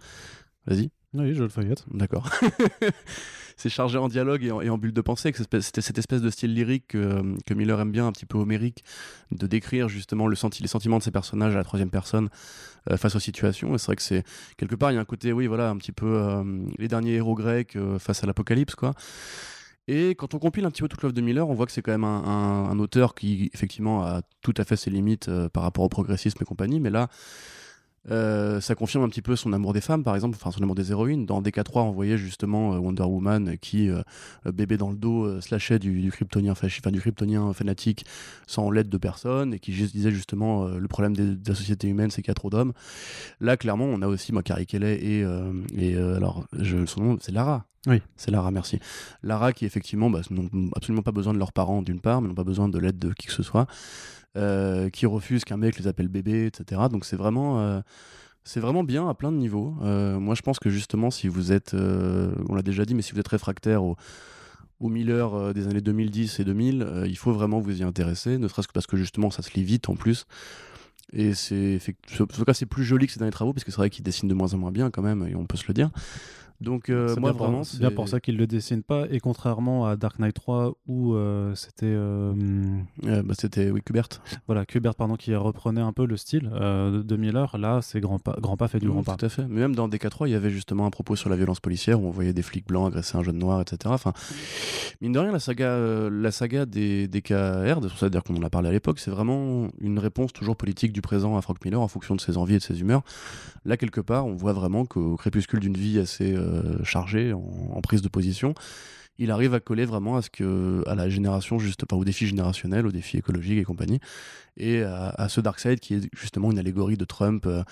Vas-y. 0.67 0.91
Oui, 1.15 1.35
je 1.35 1.43
le 1.43 1.49
feuillette. 1.49 1.85
D'accord. 1.93 2.29
c'est 3.57 3.71
chargé 3.71 3.97
en 3.97 4.09
dialogue 4.09 4.45
et 4.45 4.71
en, 4.71 4.79
bulle 4.79 4.93
de 4.93 5.01
pensée. 5.01 5.33
C'était 5.35 5.61
cette 5.63 5.99
espèce 5.99 6.21
de 6.21 6.31
style 6.31 6.55
lyrique 6.55 6.89
que, 6.89 7.55
Miller 7.55 7.81
aime 7.81 7.91
bien, 7.91 8.07
un 8.07 8.13
petit 8.13 8.27
peu 8.27 8.37
homérique, 8.37 8.85
de 9.33 9.47
décrire 9.47 9.89
justement 9.89 10.27
le 10.27 10.37
senti, 10.37 10.63
les 10.63 10.69
sentiments 10.69 10.99
de 10.99 11.03
ses 11.03 11.11
personnages 11.11 11.55
à 11.55 11.59
la 11.59 11.65
troisième 11.65 11.91
personne 11.91 12.29
euh, 12.91 12.99
face 12.99 13.17
aux 13.17 13.21
situations. 13.21 13.75
Et 13.75 13.79
c'est 13.79 13.87
vrai 13.87 13.97
que 13.97 14.03
c'est 14.03 14.25
quelque 14.59 14.75
part, 14.75 14.93
il 14.93 14.97
y 14.97 14.99
a 14.99 15.01
un 15.01 15.07
côté, 15.07 15.33
oui, 15.33 15.47
voilà, 15.47 15.71
un 15.71 15.77
petit 15.79 15.93
peu 15.93 16.07
euh, 16.07 16.45
les 16.79 16.89
derniers 16.89 17.15
héros 17.15 17.35
grecs 17.35 17.77
euh, 17.77 17.99
face 17.99 18.23
à 18.23 18.27
l'apocalypse, 18.27 18.75
quoi. 18.75 18.93
Et 19.89 20.17
quand 20.17 20.35
on 20.35 20.41
compile 20.41 20.65
un 20.65 20.71
petit 20.71 20.83
peu 20.83 20.89
toute 20.89 21.01
l'œuvre 21.03 21.15
de 21.15 21.21
Miller, 21.21 21.49
on 21.49 21.55
voit 21.55 21.65
que 21.65 21.71
c'est 21.71 21.81
quand 21.81 21.93
même 21.93 22.03
un, 22.03 22.69
un, 22.69 22.79
auteur 22.81 23.15
qui, 23.15 23.51
effectivement, 23.55 24.03
a 24.03 24.23
tout 24.43 24.55
à 24.57 24.65
fait 24.65 24.75
ses 24.75 24.91
limites 24.91 25.31
par 25.51 25.63
rapport 25.63 25.85
au 25.85 25.89
progressisme 25.89 26.39
et 26.43 26.45
compagnie. 26.45 26.81
Mais 26.81 26.91
là, 26.91 27.09
Euh, 28.11 28.61
ça 28.61 28.75
confirme 28.75 29.05
un 29.05 29.09
petit 29.09 29.23
peu 29.23 29.37
son 29.37 29.53
amour 29.53 29.73
des 29.73 29.81
femmes, 29.81 30.05
par 30.05 30.15
exemple, 30.15 30.37
enfin 30.41 30.51
son 30.51 30.63
amour 30.63 30.75
des 30.75 30.91
héroïnes. 30.91 31.27
Dans 31.27 31.43
DK3, 31.43 31.81
on 31.81 31.91
voyait 31.91 32.19
justement 32.19 32.75
euh, 32.75 32.79
Wonder 32.79 33.03
Woman 33.03 33.57
qui, 33.59 33.89
euh, 33.89 34.03
bébé 34.45 34.77
dans 34.77 34.91
le 34.91 34.97
dos, 34.97 35.41
slashait 35.41 35.79
du, 35.79 36.01
du 36.01 36.11
kryptonien, 36.11 36.53
enfin, 36.53 36.69
du 36.91 37.01
kryptonien 37.01 37.53
fanatique 37.53 38.05
sans 38.47 38.71
l'aide 38.71 38.89
de 38.89 38.99
personne 38.99 39.55
et 39.55 39.59
qui 39.59 39.73
disait 39.73 40.11
justement 40.11 40.67
le 40.67 40.89
problème 40.89 41.17
de 41.17 41.37
la 41.47 41.55
société 41.55 41.89
humaine, 41.89 42.11
c'est 42.11 42.23
qu'il 42.23 42.31
y 42.31 42.33
a 42.33 42.35
trop 42.35 42.51
d'hommes. 42.51 42.73
Là, 43.41 43.57
clairement, 43.57 43.87
on 43.87 44.03
a 44.03 44.07
aussi 44.07 44.33
moi, 44.33 44.43
Carrie 44.43 44.67
Kelly 44.67 44.87
et, 44.87 45.25
et 45.77 45.97
alors, 45.97 46.47
je, 46.59 46.87
son 46.87 47.03
nom, 47.03 47.19
c'est 47.21 47.33
Lara. 47.33 47.67
Oui. 47.87 48.03
C'est 48.17 48.31
Lara, 48.31 48.51
merci. 48.51 48.81
Lara 49.23 49.53
qui, 49.53 49.65
effectivement, 49.65 50.11
bah, 50.11 50.21
n'ont 50.31 50.49
absolument 50.75 51.03
pas 51.03 51.13
besoin 51.13 51.33
de 51.33 51.39
leurs 51.39 51.53
parents, 51.53 51.83
d'une 51.83 52.01
part, 52.01 52.21
mais 52.21 52.29
n'ont 52.29 52.35
pas 52.35 52.45
besoin 52.45 52.69
de 52.69 52.79
l'aide 52.79 52.99
de 52.99 53.13
qui 53.13 53.29
que 53.29 53.33
ce 53.33 53.43
soit. 53.43 53.67
Euh, 54.37 54.91
qui 54.91 55.07
refusent 55.07 55.45
qu'un 55.45 55.57
mec 55.57 55.79
les 55.79 55.87
appelle 55.87 56.09
bébé, 56.09 56.45
etc. 56.45 56.83
Donc 56.91 57.07
c'est 57.07 57.17
vraiment, 57.17 57.59
euh, 57.61 57.81
vraiment 58.57 58.85
bien 58.85 59.09
à 59.09 59.15
plein 59.15 59.33
de 59.33 59.39
niveaux. 59.39 59.75
Euh, 59.81 60.19
moi, 60.19 60.35
je 60.35 60.43
pense 60.43 60.59
que 60.59 60.69
justement, 60.69 61.11
si 61.11 61.27
vous 61.27 61.53
êtes, 61.53 61.75
on 61.75 62.55
l'a 62.55 62.63
déjà 62.63 62.85
dit, 62.85 62.95
mais 62.95 63.01
si 63.01 63.13
vous 63.13 63.21
êtes 63.21 63.29
réfractaire 63.29 63.83
au, 63.83 63.97
au 64.79 64.91
Miller 64.91 65.55
des 65.55 65.69
années 65.69 65.81
2010 65.81 66.41
et 66.41 66.45
2000, 66.45 67.05
il 67.07 67.17
faut 67.17 67.33
vraiment 67.33 67.61
vous 67.61 67.81
y 67.81 67.83
intéresser, 67.83 68.37
ne 68.37 68.47
serait-ce 68.47 68.69
que 68.69 68.75
parce 68.75 68.87
que 68.87 68.99
justement, 68.99 69.31
ça 69.31 69.41
se 69.43 69.55
lit 69.55 69.65
vite 69.65 69.89
en 69.89 69.97
plus. 69.97 70.27
Et 71.13 71.33
c'est, 71.33 71.79
en 72.21 72.27
tout 72.27 72.45
cas, 72.45 72.53
c'est 72.53 72.67
plus 72.67 72.85
joli 72.85 73.07
que 73.07 73.13
ces 73.13 73.19
derniers 73.19 73.33
travaux, 73.33 73.55
parce 73.55 73.65
que 73.65 73.71
c'est 73.71 73.79
vrai 73.79 73.89
qu'il 73.89 74.05
dessine 74.05 74.29
de 74.29 74.35
moins 74.35 74.53
en 74.53 74.59
moins 74.59 74.73
bien 74.73 74.91
quand 74.91 75.03
même, 75.03 75.27
et 75.27 75.35
on 75.35 75.47
peut 75.47 75.57
se 75.57 75.67
le 75.67 75.73
dire. 75.73 75.91
Donc 76.61 76.89
euh, 76.89 77.15
moi 77.17 77.33
vraiment, 77.33 77.65
c'est 77.65 77.79
bien 77.79 77.91
pour 77.91 78.09
ça 78.09 78.21
qu'il 78.21 78.37
le 78.37 78.47
dessine 78.47 78.83
pas 78.83 79.05
et 79.11 79.21
contrairement 79.21 79.87
à 79.87 79.97
Dark 79.97 80.19
Knight 80.19 80.35
3 80.35 80.75
où 80.87 81.15
euh, 81.15 81.55
c'était 81.55 81.87
euh, 81.87 82.33
bah, 83.03 83.35
c'était 83.39 83.71
oui 83.71 83.83
Kubert. 83.83 84.09
Voilà 84.47 84.65
Kubert 84.65 84.95
pardon 84.95 85.17
qui 85.17 85.35
reprenait 85.35 85.83
un 85.83 85.93
peu 85.93 86.07
le 86.07 86.17
style 86.17 86.49
de 86.51 87.17
Miller. 87.17 87.57
Là 87.59 87.81
c'est 87.83 88.01
grand 88.01 88.19
pas 88.19 88.37
grand 88.41 88.57
pas 88.57 88.69
fait 88.69 88.79
du 88.79 88.89
grand 88.89 89.03
pas. 89.03 89.17
Tout 89.17 89.27
à 89.27 89.29
fait. 89.29 89.47
Mais 89.49 89.61
même 89.61 89.75
dans 89.75 89.89
DK3 89.89 90.29
il 90.29 90.33
y 90.33 90.35
avait 90.35 90.51
justement 90.51 90.87
un 90.87 90.91
propos 90.91 91.15
sur 91.15 91.29
la 91.29 91.37
violence 91.37 91.61
policière 91.61 92.01
où 92.01 92.07
on 92.07 92.11
voyait 92.11 92.33
des 92.33 92.43
flics 92.43 92.67
blancs 92.67 92.89
agresser 92.89 93.19
un 93.19 93.23
jeune 93.23 93.39
noir 93.39 93.61
etc. 93.61 93.79
Enfin 93.89 94.13
mine 95.03 95.13
de 95.13 95.19
rien 95.19 95.33
la 95.33 95.41
saga 95.41 95.79
la 96.11 96.31
saga 96.31 96.65
des 96.65 97.07
DKR, 97.09 97.81
c'est-à-dire 97.97 98.23
qu'on 98.23 98.37
en 98.37 98.43
a 98.43 98.51
parlé 98.51 98.69
à 98.69 98.73
l'époque, 98.73 98.99
c'est 98.99 99.11
vraiment 99.11 99.69
une 99.81 99.99
réponse 99.99 100.33
toujours 100.33 100.57
politique 100.57 100.93
du 100.93 101.03
présent 101.03 101.37
à 101.37 101.43
Frank 101.43 101.63
Miller 101.65 101.81
en 101.81 101.89
fonction 101.89 102.15
de 102.15 102.21
ses 102.21 102.37
envies 102.39 102.55
et 102.55 102.59
de 102.59 102.63
ses 102.63 102.81
humeurs. 102.81 103.03
Là 103.65 103.77
quelque 103.77 104.01
part 104.01 104.27
on 104.27 104.35
voit 104.35 104.53
vraiment 104.53 104.87
qu'au 104.87 105.17
crépuscule 105.17 105.61
d'une 105.61 105.77
vie 105.77 105.99
assez 105.99 106.35
euh, 106.35 106.46
chargé 106.85 107.33
en, 107.33 107.81
prise 107.83 108.03
de 108.03 108.09
position, 108.09 108.55
il 109.19 109.31
arrive 109.31 109.55
à 109.55 109.61
coller 109.61 109.85
vraiment 109.85 110.17
à 110.17 110.23
ce 110.23 110.31
que 110.31 110.83
à 110.87 110.95
la 110.95 111.09
génération 111.09 111.59
juste 111.59 111.87
pas 111.87 111.97
aux 111.97 112.05
défis 112.05 112.27
générationnels, 112.27 112.87
aux 112.87 112.93
défis 112.93 113.19
écologiques 113.19 113.59
et 113.59 113.65
compagnie, 113.65 114.01
et 114.57 114.83
à, 114.83 115.29
ce 115.29 115.41
dark 115.41 115.59
side 115.59 115.81
qui 115.81 115.95
est 115.95 116.11
justement 116.15 116.51
une 116.51 116.59
allégorie 116.59 116.97
de 116.97 117.05
Trump. 117.05 117.47
Euh, 117.47 117.63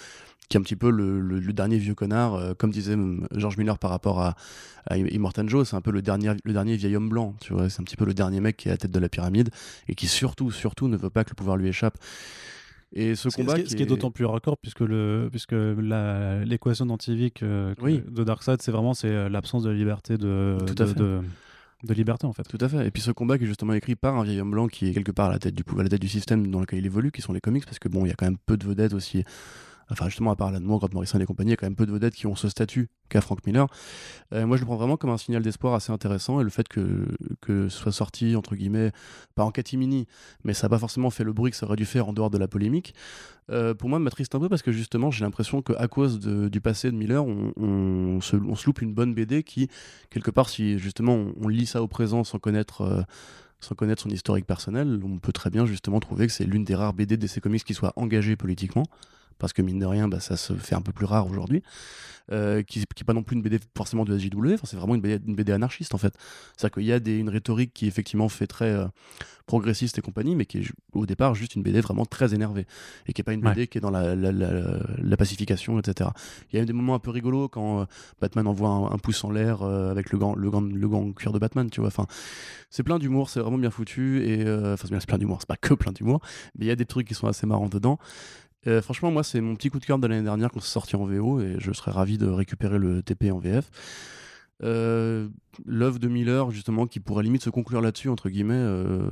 qui 0.48 0.56
est 0.56 0.60
un 0.60 0.62
petit 0.62 0.76
peu 0.76 0.90
le, 0.90 1.40
dernier 1.52 1.78
vieux 1.78 1.94
connard, 1.94 2.34
euh, 2.34 2.54
comme 2.54 2.70
disait 2.70 2.96
George 3.32 3.56
Miller 3.56 3.78
par 3.78 3.90
rapport 3.90 4.20
à, 4.20 4.36
Immortan 4.94 5.48
Joe, 5.48 5.66
c'est 5.66 5.76
un 5.76 5.80
peu 5.80 5.90
le 5.90 6.02
dernier, 6.02 6.32
le 6.44 6.52
dernier 6.52 6.76
vieil 6.76 6.94
homme 6.94 7.08
blanc, 7.08 7.34
tu 7.40 7.54
vois, 7.54 7.70
c'est 7.70 7.80
un 7.80 7.84
petit 7.84 7.96
peu 7.96 8.04
le 8.04 8.12
dernier 8.12 8.40
mec 8.40 8.58
qui 8.58 8.68
est 8.68 8.70
à 8.70 8.74
la 8.74 8.78
tête 8.78 8.90
de 8.90 8.98
la 8.98 9.08
pyramide 9.08 9.48
et 9.88 9.94
qui 9.94 10.06
surtout, 10.06 10.50
surtout 10.50 10.88
ne 10.88 10.98
veut 10.98 11.08
pas 11.08 11.24
que 11.24 11.30
le 11.30 11.34
pouvoir 11.34 11.56
lui 11.56 11.68
échappe. 11.68 11.96
Et 12.96 13.16
ce, 13.16 13.28
combat, 13.28 13.60
qui, 13.60 13.68
ce 13.68 13.74
qui 13.74 13.82
est, 13.82 13.86
d'autant 13.86 14.12
plus 14.12 14.24
raccord 14.24 14.56
puisque 14.56 14.80
le 14.80 15.28
puisque 15.30 15.52
l'équation 15.52 16.88
antivique 16.90 17.42
euh, 17.42 17.74
de 17.82 18.22
Darkseid, 18.24 18.62
c'est 18.62 18.70
vraiment 18.70 18.94
c'est 18.94 19.08
euh, 19.08 19.28
l'absence 19.28 19.64
de 19.64 19.70
liberté 19.70 20.16
de, 20.16 20.58
de, 20.64 21.20
de, 21.82 21.94
liberté 21.94 22.24
en 22.24 22.32
fait. 22.32 22.44
Tout 22.44 22.58
à 22.60 22.68
fait. 22.68 22.86
Et 22.86 22.92
puis 22.92 23.02
ce 23.02 23.10
combat 23.10 23.36
qui 23.36 23.44
est 23.44 23.48
justement 23.48 23.72
écrit 23.72 23.96
par 23.96 24.16
un 24.16 24.22
vieil 24.22 24.40
homme 24.40 24.52
blanc 24.52 24.68
qui 24.68 24.88
est 24.88 24.92
quelque 24.92 25.10
part 25.10 25.26
à 25.26 25.32
la 25.32 25.38
tête 25.40 25.56
du 25.56 25.64
à 25.76 25.82
la 25.82 25.88
tête 25.88 26.00
du 26.00 26.08
système 26.08 26.46
dans 26.46 26.60
lequel 26.60 26.78
il 26.78 26.86
évolue, 26.86 27.10
qui 27.10 27.20
sont 27.20 27.32
les 27.32 27.40
comics, 27.40 27.64
parce 27.64 27.80
que 27.80 27.88
bon, 27.88 28.04
il 28.04 28.10
y 28.10 28.12
a 28.12 28.14
quand 28.14 28.26
même 28.26 28.38
peu 28.46 28.56
de 28.56 28.64
vedettes 28.64 28.94
aussi 28.94 29.24
enfin 29.90 30.08
justement 30.08 30.30
à 30.30 30.36
part 30.36 30.48
Alan 30.48 30.60
Moore, 30.60 30.80
Grant 30.80 30.88
Morrison 30.92 31.18
et 31.18 31.26
compagnie, 31.26 31.50
il 31.50 31.52
y 31.52 31.54
a 31.54 31.56
quand 31.56 31.66
même 31.66 31.76
peu 31.76 31.86
de 31.86 31.92
vedettes 31.92 32.14
qui 32.14 32.26
ont 32.26 32.36
ce 32.36 32.48
statut 32.48 32.88
qu'a 33.08 33.20
Frank 33.20 33.44
Miller. 33.46 33.66
Euh, 34.32 34.46
moi 34.46 34.56
je 34.56 34.62
le 34.62 34.66
prends 34.66 34.76
vraiment 34.76 34.96
comme 34.96 35.10
un 35.10 35.18
signal 35.18 35.42
d'espoir 35.42 35.74
assez 35.74 35.92
intéressant 35.92 36.40
et 36.40 36.44
le 36.44 36.50
fait 36.50 36.68
que, 36.68 37.06
que 37.40 37.68
ce 37.68 37.78
soit 37.78 37.92
sorti 37.92 38.36
entre 38.36 38.54
guillemets, 38.56 38.92
pas 39.34 39.44
en 39.44 39.50
catimini, 39.50 40.06
mais 40.44 40.54
ça 40.54 40.66
n'a 40.66 40.70
pas 40.70 40.78
forcément 40.78 41.10
fait 41.10 41.24
le 41.24 41.32
bruit 41.32 41.50
que 41.50 41.56
ça 41.56 41.66
aurait 41.66 41.76
dû 41.76 41.84
faire 41.84 42.08
en 42.08 42.12
dehors 42.12 42.30
de 42.30 42.38
la 42.38 42.48
polémique, 42.48 42.94
euh, 43.50 43.74
pour 43.74 43.88
moi 43.88 43.98
m'attriste 43.98 44.34
un 44.34 44.40
peu 44.40 44.48
parce 44.48 44.62
que 44.62 44.72
justement 44.72 45.10
j'ai 45.10 45.24
l'impression 45.24 45.60
qu'à 45.60 45.86
cause 45.88 46.18
du 46.18 46.60
passé 46.60 46.90
de 46.90 46.96
Miller, 46.96 47.24
on, 47.24 48.20
se, 48.20 48.36
loupe 48.36 48.80
une 48.80 48.94
bonne 48.94 49.14
BD 49.14 49.42
qui, 49.42 49.68
quelque 50.10 50.30
part, 50.30 50.48
si 50.48 50.78
justement 50.78 51.26
on, 51.40 51.48
lit 51.48 51.66
ça 51.66 51.82
au 51.82 51.88
présent 51.88 52.24
sans 52.24 52.38
connaître... 52.38 52.82
Euh, 52.82 53.02
sans 53.60 53.74
connaître 53.74 54.02
son 54.02 54.10
historique 54.10 54.44
personnel, 54.44 55.00
on 55.02 55.18
peut 55.18 55.32
très 55.32 55.48
bien 55.48 55.64
justement 55.64 55.98
trouver 55.98 56.26
que 56.26 56.32
c'est 56.34 56.44
l'une 56.44 56.64
des 56.64 56.74
rares 56.74 56.92
BD 56.92 57.16
de 57.16 57.26
ces 57.26 57.40
comics 57.40 57.64
qui 57.64 57.72
soit 57.72 57.94
engagée 57.96 58.36
politiquement 58.36 58.82
parce 59.38 59.52
que 59.52 59.62
mine 59.62 59.78
de 59.78 59.86
rien, 59.86 60.08
bah, 60.08 60.20
ça 60.20 60.36
se 60.36 60.54
fait 60.54 60.74
un 60.74 60.82
peu 60.82 60.92
plus 60.92 61.06
rare 61.06 61.28
aujourd'hui. 61.28 61.62
Euh, 62.32 62.62
qui 62.62 62.78
n'est 62.78 63.04
pas 63.04 63.12
non 63.12 63.22
plus 63.22 63.36
une 63.36 63.42
BD 63.42 63.58
forcément 63.76 64.06
de 64.06 64.18
SJW, 64.18 64.54
enfin, 64.54 64.64
c'est 64.64 64.78
vraiment 64.78 64.94
une 64.94 65.02
BD, 65.02 65.52
anarchiste 65.52 65.94
en 65.94 65.98
fait. 65.98 66.14
C'est-à-dire 66.56 66.74
qu'il 66.74 66.84
y 66.84 66.92
a 66.92 66.98
des, 66.98 67.18
une 67.18 67.28
rhétorique 67.28 67.74
qui 67.74 67.86
effectivement 67.86 68.30
fait 68.30 68.46
très 68.46 68.70
euh, 68.70 68.86
progressiste 69.44 69.98
et 69.98 70.00
compagnie, 70.00 70.34
mais 70.34 70.46
qui 70.46 70.58
est 70.58 70.64
au 70.94 71.04
départ 71.04 71.34
juste 71.34 71.54
une 71.54 71.62
BD 71.62 71.82
vraiment 71.82 72.06
très 72.06 72.32
énervée 72.32 72.66
et 73.06 73.12
qui 73.12 73.20
n'est 73.20 73.24
pas 73.24 73.34
une 73.34 73.42
BD 73.42 73.66
qui 73.66 73.76
est 73.76 73.82
dans 73.82 73.90
la, 73.90 74.14
la, 74.14 75.16
pacification, 75.18 75.78
etc. 75.78 76.08
Il 76.50 76.58
y 76.58 76.62
a 76.62 76.64
des 76.64 76.72
moments 76.72 76.94
un 76.94 76.98
peu 76.98 77.10
rigolos 77.10 77.50
quand 77.50 77.82
euh, 77.82 77.84
Batman 78.22 78.46
envoie 78.46 78.70
un, 78.70 78.96
pouce 78.96 79.22
en 79.24 79.30
l'air 79.30 79.62
avec 79.62 80.10
le 80.10 80.18
gant, 80.18 80.34
le, 80.34 80.50
gant, 80.50 80.62
le 80.62 80.88
gant 80.88 81.12
cuir 81.12 81.30
de 81.30 81.38
Batman, 81.38 81.68
tu 81.68 81.80
vois. 81.80 81.88
Enfin, 81.88 82.06
c'est 82.70 82.84
plein 82.84 82.98
d'humour, 82.98 83.28
c'est 83.28 83.40
vraiment 83.40 83.58
bien 83.58 83.70
foutu 83.70 84.24
et 84.26 84.40
enfin 84.50 84.88
c'est 84.88 85.06
plein 85.06 85.18
d'humour, 85.18 85.40
c'est 85.40 85.48
pas 85.48 85.58
que 85.58 85.74
plein 85.74 85.92
d'humour, 85.92 86.20
mais 86.58 86.64
il 86.64 86.68
y 86.68 86.72
a 86.72 86.76
des 86.76 86.86
trucs 86.86 87.06
qui 87.06 87.14
sont 87.14 87.26
assez 87.26 87.46
marrants 87.46 87.68
dedans. 87.68 87.98
Euh, 88.66 88.80
franchement, 88.82 89.10
moi, 89.10 89.22
c'est 89.22 89.40
mon 89.40 89.54
petit 89.54 89.70
coup 89.70 89.78
de 89.78 89.84
cœur 89.84 89.98
de 89.98 90.06
l'année 90.06 90.22
dernière 90.22 90.50
quand 90.50 90.60
c'est 90.60 90.72
sorti 90.72 90.96
en 90.96 91.04
VO 91.04 91.40
et 91.40 91.56
je 91.58 91.72
serais 91.72 91.90
ravi 91.90 92.18
de 92.18 92.26
récupérer 92.26 92.78
le 92.78 93.02
TP 93.02 93.30
en 93.30 93.38
VF. 93.38 93.70
Euh, 94.62 95.28
L'œuvre 95.66 95.98
de 95.98 96.08
Miller, 96.08 96.50
justement, 96.50 96.86
qui 96.86 97.00
pourrait 97.00 97.24
limite 97.24 97.42
se 97.42 97.50
conclure 97.50 97.80
là-dessus, 97.80 98.08
entre 98.08 98.30
guillemets, 98.30 98.54
euh, 98.54 99.08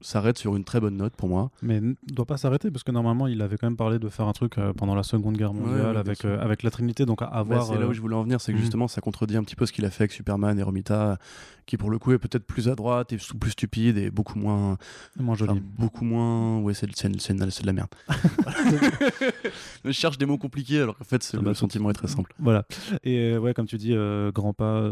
s'arrête 0.00 0.36
sur 0.36 0.56
une 0.56 0.64
très 0.64 0.80
bonne 0.80 0.96
note 0.96 1.14
pour 1.14 1.28
moi. 1.28 1.50
Mais 1.62 1.80
ne 1.80 1.94
doit 2.08 2.26
pas 2.26 2.36
s'arrêter 2.36 2.70
parce 2.70 2.82
que 2.82 2.92
normalement 2.92 3.26
il 3.26 3.40
avait 3.40 3.56
quand 3.56 3.66
même 3.66 3.76
parlé 3.76 3.98
de 3.98 4.08
faire 4.08 4.26
un 4.26 4.32
truc 4.32 4.58
euh, 4.58 4.72
pendant 4.72 4.94
la 4.94 5.02
Seconde 5.02 5.36
Guerre 5.36 5.54
mondiale 5.54 5.96
avec, 5.96 6.24
euh, 6.24 6.38
avec 6.40 6.62
la 6.62 6.70
Trinité, 6.70 7.06
donc 7.06 7.22
à 7.22 7.26
bah, 7.26 7.42
voir. 7.42 7.66
c'est 7.66 7.78
là 7.78 7.86
où 7.86 7.92
je 7.92 8.00
voulais 8.00 8.14
en 8.14 8.22
venir, 8.22 8.40
c'est 8.40 8.52
que 8.52 8.56
mhm. 8.56 8.62
justement 8.62 8.88
ça 8.88 9.00
contredit 9.00 9.36
un 9.36 9.44
petit 9.44 9.56
peu 9.56 9.64
ce 9.64 9.72
qu'il 9.72 9.84
a 9.84 9.90
fait 9.90 10.04
avec 10.04 10.12
Superman 10.12 10.58
et 10.58 10.62
Romita, 10.62 11.18
qui 11.64 11.76
pour 11.76 11.90
le 11.90 11.98
coup 11.98 12.12
est 12.12 12.18
peut-être 12.18 12.44
plus 12.46 12.68
à 12.68 12.74
droite 12.74 13.12
et 13.12 13.16
plus 13.16 13.50
stupide 13.52 13.96
et 13.96 14.10
beaucoup 14.10 14.38
moins. 14.38 14.76
Moins 15.18 15.34
joli. 15.34 15.60
beaucoup 15.78 16.04
moins. 16.04 16.58
Ouais, 16.60 16.74
c'est 16.74 16.86
de 16.86 17.66
la 17.66 17.72
merde. 17.72 17.88
je 19.84 19.90
cherche 19.92 20.18
des 20.18 20.26
mots 20.26 20.38
compliqués 20.38 20.80
alors 20.80 20.96
qu'en 20.96 21.04
fait 21.04 21.28
ah 21.32 21.36
le 21.38 21.42
bah, 21.42 21.54
sentiment 21.54 21.90
est 21.90 21.94
très 21.94 22.08
simple. 22.08 22.34
Voilà. 22.38 22.66
Et 23.02 23.32
euh, 23.32 23.38
ouais, 23.38 23.54
comme 23.54 23.66
tu 23.66 23.78
dis, 23.78 23.94
grand 24.34 24.52
pas. 24.52 24.90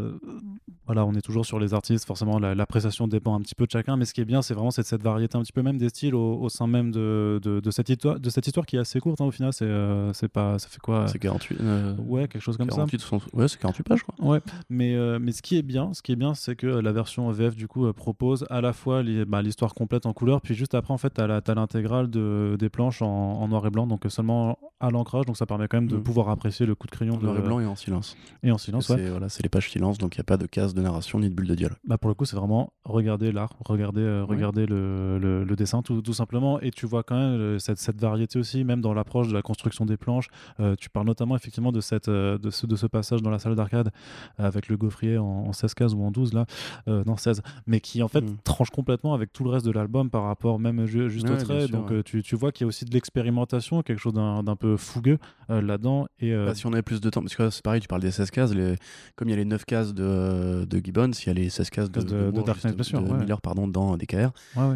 voilà, 0.85 1.05
on 1.05 1.13
est 1.13 1.21
toujours 1.21 1.45
sur 1.45 1.59
les 1.59 1.73
artistes. 1.73 2.05
Forcément, 2.05 2.39
l'appréciation 2.39 3.07
dépend 3.07 3.35
un 3.35 3.41
petit 3.41 3.55
peu 3.55 3.65
de 3.65 3.71
chacun, 3.71 3.97
mais 3.97 4.05
ce 4.05 4.13
qui 4.13 4.21
est 4.21 4.25
bien, 4.25 4.41
c'est 4.41 4.53
vraiment 4.53 4.71
cette 4.71 4.87
cette 4.95 5.03
variété 5.03 5.37
un 5.37 5.41
petit 5.41 5.51
peu 5.51 5.61
même 5.61 5.77
des 5.77 5.89
styles 5.89 6.15
au, 6.15 6.47
sein 6.47 6.67
même 6.67 6.91
de, 6.91 7.39
de, 7.43 7.71
cette 7.71 7.89
histoire, 7.89 8.17
de 8.17 8.29
cette 8.29 8.47
histoire 8.47 8.65
qui 8.65 8.77
est 8.77 8.79
assez 8.79 8.99
courte 8.99 9.19
hein, 9.19 9.25
au 9.25 9.31
final. 9.31 9.51
C'est 9.51 9.65
euh, 9.65 10.13
c'est 10.13 10.29
pas, 10.29 10.57
ça 10.57 10.69
fait 10.69 10.79
quoi? 10.79 11.07
C'est 11.07 11.19
48. 11.19 11.59
Euh, 11.59 11.95
ouais, 11.97 12.27
quelque 12.27 12.41
chose 12.41 12.57
comme 12.57 12.69
ça. 12.69 12.85
Ouais, 13.33 13.47
c'est 13.47 13.59
48 13.59 13.83
pages, 13.83 14.03
quoi. 14.03 14.15
Ouais, 14.19 14.39
mais, 14.69 14.95
euh, 14.95 15.19
mais 15.19 15.33
ce 15.33 15.41
qui 15.41 15.57
est 15.57 15.61
bien, 15.61 15.93
ce 15.93 16.01
qui 16.01 16.13
est 16.13 16.15
bien, 16.15 16.33
c'est 16.33 16.55
que 16.55 16.67
la 16.67 16.91
version 16.93 17.29
VF 17.31 17.55
du 17.55 17.67
coup 17.67 17.91
propose 17.93 18.45
à 18.49 18.61
la 18.61 18.71
fois 18.71 19.03
bah, 19.27 19.41
l'histoire 19.41 19.73
complète 19.73 20.05
en 20.05 20.13
couleur, 20.13 20.41
puis 20.41 20.55
juste 20.55 20.75
après 20.75 20.93
en 20.93 20.97
fait 20.97 21.09
t'as 21.09 21.55
l'intégrale 21.55 22.09
de, 22.09 22.55
des 22.57 22.69
planches 22.69 23.01
en, 23.01 23.47
noir 23.47 23.65
et 23.67 23.69
blanc, 23.69 23.87
donc 23.87 24.03
seulement 24.07 24.57
à 24.79 24.89
l'ancrage, 24.89 25.25
donc 25.25 25.37
ça 25.37 25.45
permet 25.45 25.67
quand 25.67 25.77
même 25.77 25.87
de 25.87 25.97
mm. 25.97 26.03
pouvoir 26.03 26.29
apprécier 26.29 26.65
le 26.65 26.75
coup 26.75 26.87
de 26.87 26.91
crayon. 26.91 27.17
Noir 27.17 27.37
et 27.37 27.41
blanc 27.41 27.59
et 27.59 27.65
en 27.65 27.75
silence. 27.75 28.15
Et 28.43 28.51
en 28.51 28.57
silence, 28.57 28.89
ouais. 28.89 29.09
Voilà, 29.09 29.29
c'est 29.29 29.43
les 29.43 29.49
pages 29.49 29.69
silence, 29.69 29.97
donc 29.97 30.15
il 30.15 30.19
n'y 30.19 30.21
a 30.21 30.25
pas 30.25 30.37
de 30.37 30.45
case 30.45 30.73
de 30.73 30.81
narration 30.81 31.19
ni 31.19 31.29
de 31.29 31.35
bulle 31.35 31.47
de 31.47 31.55
dialogue. 31.55 31.77
Bah 31.85 31.97
pour 31.97 32.09
le 32.09 32.15
coup, 32.15 32.25
c'est 32.25 32.35
vraiment 32.35 32.73
regarder 32.83 33.31
l'art, 33.31 33.53
regarder, 33.65 34.23
regarder 34.27 34.65
le, 34.65 34.84
le, 34.85 35.43
le 35.43 35.55
dessin 35.55 35.81
tout, 35.81 36.13
simplement. 36.13 36.59
Et 36.61 36.71
tu 36.71 36.85
vois 36.85 37.03
quand 37.03 37.15
même 37.15 37.39
euh, 37.39 37.59
cette, 37.59 37.77
cette 37.77 37.99
variété 37.99 38.39
aussi, 38.39 38.63
même 38.63 38.81
dans 38.81 38.93
l'approche 38.93 39.27
de 39.27 39.33
la 39.33 39.41
construction 39.41 39.85
des 39.85 39.97
planches. 39.97 40.27
Euh, 40.59 40.75
tu 40.77 40.89
parles 40.89 41.05
notamment 41.05 41.35
effectivement 41.35 41.71
de, 41.71 41.81
cette, 41.81 42.07
euh, 42.07 42.37
de, 42.37 42.49
ce, 42.49 42.65
de 42.65 42.75
ce 42.75 42.87
passage 42.87 43.21
dans 43.21 43.29
la 43.29 43.39
salle 43.39 43.55
d'arcade 43.55 43.91
avec 44.37 44.67
le 44.67 44.77
gaufrier 44.77 45.17
en, 45.17 45.53
16 45.53 45.73
cases 45.73 45.93
ou 45.93 46.03
en 46.03 46.11
12, 46.11 46.33
là, 46.33 46.45
non 46.87 47.17
16, 47.17 47.41
mais 47.67 47.79
qui 47.79 48.03
en 48.03 48.07
fait 48.07 48.21
mm. 48.21 48.37
tranche 48.43 48.69
complètement 48.69 49.13
avec 49.13 49.31
tout 49.31 49.43
le 49.43 49.49
reste 49.49 49.65
de 49.65 49.71
l'album 49.71 50.09
par 50.09 50.23
rapport 50.23 50.59
même 50.59 50.85
juste 50.85 51.29
au 51.29 51.35
trait. 51.37 51.67
Donc 51.67 52.03
tu, 52.03 52.23
tu, 52.23 52.35
vois 52.35 52.51
qu'il 52.51 52.65
y 52.65 52.65
a 52.65 52.67
aussi 52.67 52.85
de 52.85 52.93
l'expérimentation, 52.93 53.81
quelque 53.81 53.99
chose 53.99 54.13
d'un 54.13 54.55
peu 54.55 54.77
fougueux 54.77 55.17
là-dedans. 55.49 56.07
Et, 56.19 56.35
bah, 56.35 56.55
si 56.55 56.65
on 56.65 56.73
avait 56.73 56.81
plus 56.81 57.01
de 57.01 57.09
temps, 57.09 57.21
parce 57.21 57.35
que 57.35 57.49
c'est 57.49 57.63
pareil, 57.63 57.81
tu 57.81 57.87
parles 57.87 58.01
des 58.01 58.11
16 58.11 58.31
cases, 58.31 58.53
les... 58.53 58.75
comme 59.15 59.29
il 59.29 59.31
y 59.31 59.35
a 59.35 59.37
les 59.37 59.45
9 59.45 59.65
cases 59.65 59.93
de, 59.93 60.65
de 60.65 60.81
Gibbons, 60.83 61.11
il 61.11 61.27
y 61.27 61.29
a 61.29 61.33
les 61.33 61.49
16 61.49 61.69
cases 61.69 61.91
de, 61.91 62.01
de, 62.01 62.31
de, 62.31 63.13
Miller 63.15 63.41
pardon, 63.41 63.67
dans 63.67 63.97
DKR. 63.97 64.31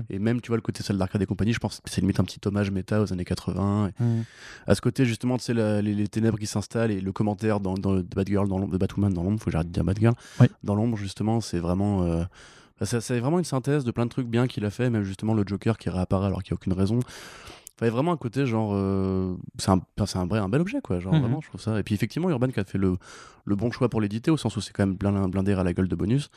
Et 0.09 0.19
même, 0.19 0.41
tu 0.41 0.47
vois, 0.49 0.57
le 0.57 0.61
côté 0.61 0.83
salle 0.83 0.97
d'arcade 0.97 1.21
et 1.21 1.25
compagnie, 1.25 1.53
je 1.53 1.59
pense 1.59 1.79
que 1.79 1.89
c'est 1.89 2.01
limite 2.01 2.19
un 2.19 2.23
petit 2.23 2.39
hommage 2.45 2.71
méta 2.71 3.01
aux 3.01 3.11
années 3.13 3.25
80. 3.25 3.91
Mmh. 3.99 4.03
À 4.67 4.75
ce 4.75 4.81
côté, 4.81 5.05
justement, 5.05 5.37
tu 5.37 5.43
sais, 5.45 5.53
les, 5.81 6.07
ténèbres 6.07 6.37
qui 6.37 6.47
s'installent 6.47 6.91
et 6.91 7.01
le 7.01 7.11
commentaire 7.11 7.59
dans, 7.59 7.73
dans, 7.75 7.95
de 7.95 8.01
Batgirl 8.01 8.47
dans 8.47 8.57
l'ombre, 8.57 8.73
de 8.73 8.77
Batwoman 8.77 9.13
dans 9.13 9.23
l'ombre, 9.23 9.39
faut 9.39 9.45
que 9.45 9.51
j'arrête 9.51 9.67
de 9.67 9.73
dire 9.73 9.83
Batgirl. 9.83 10.13
Dans 10.63 10.75
l'ombre, 10.75 10.97
justement, 10.97 11.41
c'est 11.41 11.59
vraiment. 11.59 12.03
Euh, 12.03 12.23
bah, 12.79 12.85
c'est 12.85 13.19
vraiment 13.19 13.39
une 13.39 13.45
synthèse 13.45 13.83
de 13.83 13.91
plein 13.91 14.05
de 14.05 14.09
trucs 14.09 14.27
bien 14.27 14.47
qu'il 14.47 14.63
a 14.65 14.69
fait, 14.69 14.89
même 14.89 15.03
justement 15.03 15.33
le 15.33 15.43
Joker 15.45 15.77
qui 15.77 15.89
réapparaît 15.89 16.27
alors 16.27 16.43
qu'il 16.43 16.53
n'y 16.53 16.55
a 16.55 16.59
aucune 16.59 16.73
raison. 16.73 16.99
il 17.81 17.85
y 17.85 17.87
a 17.87 17.91
vraiment 17.91 18.13
un 18.13 18.17
côté 18.17 18.45
genre. 18.45 18.71
euh, 18.73 19.35
c'est 19.57 19.71
un, 19.71 19.81
c'est 20.05 20.17
un, 20.17 20.25
vrai- 20.25 20.39
un 20.39 20.47
bel 20.49 20.61
objet, 20.61 20.79
quoi. 20.81 20.99
Genre, 20.99 21.13
Mhm. 21.13 21.19
vraiment, 21.21 21.41
je 21.41 21.49
trouve 21.49 21.59
ça. 21.61 21.77
Et 21.79 21.83
puis, 21.83 21.93
effectivement, 21.95 22.29
Urban 22.29 22.47
qui 22.47 22.59
a 22.59 22.63
fait 22.63 22.77
le, 22.77 22.95
le 23.45 23.55
bon 23.57 23.69
choix 23.71 23.89
pour 23.89 23.99
l'éditer, 23.99 24.31
au 24.31 24.37
sens 24.37 24.55
où 24.55 24.61
c'est 24.61 24.71
quand 24.73 24.85
même 24.85 24.95
blindé 24.95 25.53
à 25.53 25.63
la 25.63 25.73
gueule 25.73 25.87
de 25.89 25.95
bonus. 25.95 26.29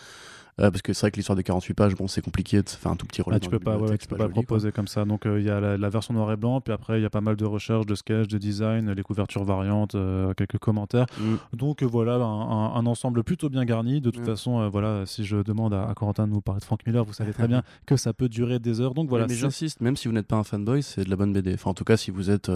Euh, 0.61 0.71
parce 0.71 0.83
que 0.83 0.93
c'est 0.93 1.01
vrai 1.01 1.11
que 1.11 1.17
l'histoire 1.17 1.35
de 1.35 1.41
48 1.41 1.73
pages, 1.73 1.95
bon, 1.95 2.07
c'est 2.09 2.21
compliqué 2.21 2.63
de 2.63 2.69
faire 2.69 2.93
un 2.93 2.97
tout 2.97 3.07
petit 3.07 3.23
rôle. 3.23 3.33
Ah, 3.33 3.41
tu 3.41 3.49
peux 3.49 3.59
pas, 3.59 3.79
ouais, 3.79 3.97
tu 3.97 4.07
peux 4.07 4.17
pas 4.17 4.29
proposer 4.29 4.71
comme 4.71 4.87
ça. 4.87 5.07
Donc 5.07 5.25
euh, 5.25 5.41
il 5.41 5.47
y 5.47 5.51
a 5.51 5.61
la, 5.61 5.79
la 5.79 5.89
version 5.89 6.13
noir 6.13 6.31
et 6.31 6.37
blanc, 6.37 6.61
puis 6.61 6.75
après 6.75 6.99
il 7.01 7.03
y 7.03 7.07
a 7.07 7.11
pas 7.11 7.23
mal 7.23 7.37
de 7.37 7.45
recherches, 7.47 7.87
de 7.87 7.95
sketchs, 7.95 8.29
de 8.29 8.37
design, 8.37 8.91
les 8.93 9.03
couvertures 9.03 9.45
variantes, 9.45 9.95
euh, 9.95 10.35
quelques 10.35 10.59
commentaires. 10.59 11.07
Donc 11.55 11.83
euh, 11.83 11.87
voilà, 11.87 12.17
un, 12.17 12.21
un- 12.21 12.75
un 12.75 12.85
ensemble 12.87 13.25
plutôt 13.25 13.49
bien 13.49 13.65
garni. 13.65 14.03
De 14.03 14.11
toute 14.11 14.21
Ouais. 14.21 14.27
façon, 14.27 14.69
voilà, 14.69 15.07
si 15.07 15.25
je 15.25 15.39
demande 15.39 15.73
à, 15.73 15.89
à 15.89 15.95
Corentin 15.95 16.27
de 16.29 16.33
nous 16.35 16.43
parler 16.43 16.61
de 16.61 16.65
Frank 16.67 16.85
Miller, 16.87 17.03
vous 17.05 17.15
savez 17.15 17.33
très 17.33 17.49
bien 17.49 17.63
que 17.87 17.97
ça 17.97 18.13
peut 18.13 18.29
durer 18.29 18.59
des 18.59 18.81
heures. 18.83 18.93
Donc 18.93 19.09
voilà, 19.09 19.27
mais 19.27 19.33
c'est- 19.35 19.41
j'insiste, 19.41 19.81
même 19.81 19.97
si 19.97 20.07
vous 20.07 20.13
n'êtes 20.13 20.27
pas 20.29 20.37
un 20.37 20.45
fanboy, 20.45 20.83
c'est 20.83 21.05
de 21.05 21.09
la 21.11 21.17
bonne 21.17 21.33
BD. 21.33 21.55
Enfin, 21.55 21.71
en 21.71 21.75
tout 21.75 21.85
cas, 21.85 21.97
si 21.97 22.11
vous 22.11 22.29
êtes 22.31 22.51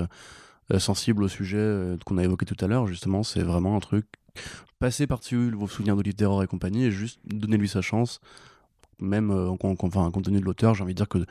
sensible 0.79 1.23
au 1.23 1.29
sujet 1.29 1.97
qu'on 2.05 2.19
a 2.19 2.25
évoqué 2.25 2.45
tout 2.45 2.63
à 2.63 2.69
l'heure, 2.69 2.87
justement, 2.87 3.23
c'est 3.23 3.43
vraiment 3.43 3.75
un 3.77 3.81
truc. 3.81 4.07
Passez 4.79 5.07
par-dessus 5.07 5.51
vos 5.53 5.69
souvenirs 5.69 5.97
de 5.97 6.03
livres 6.03 6.17
d'erreur 6.17 6.43
et 6.43 6.47
compagnie 6.47 6.85
et 6.85 6.91
juste 6.91 7.19
donnez-lui 7.25 7.69
sa 7.69 7.81
chance. 7.83 8.21
Même 9.01 9.31
euh, 9.31 9.49
en, 9.51 9.57
en- 9.63 9.77
enfin, 9.83 10.11
compte 10.11 10.25
tenu 10.25 10.41
de 10.41 10.45
l'auteur, 10.45 10.75
j'ai 10.75 10.83
envie 10.83 10.95
de 10.95 10.99
dire 10.99 11.09
que 11.09 11.25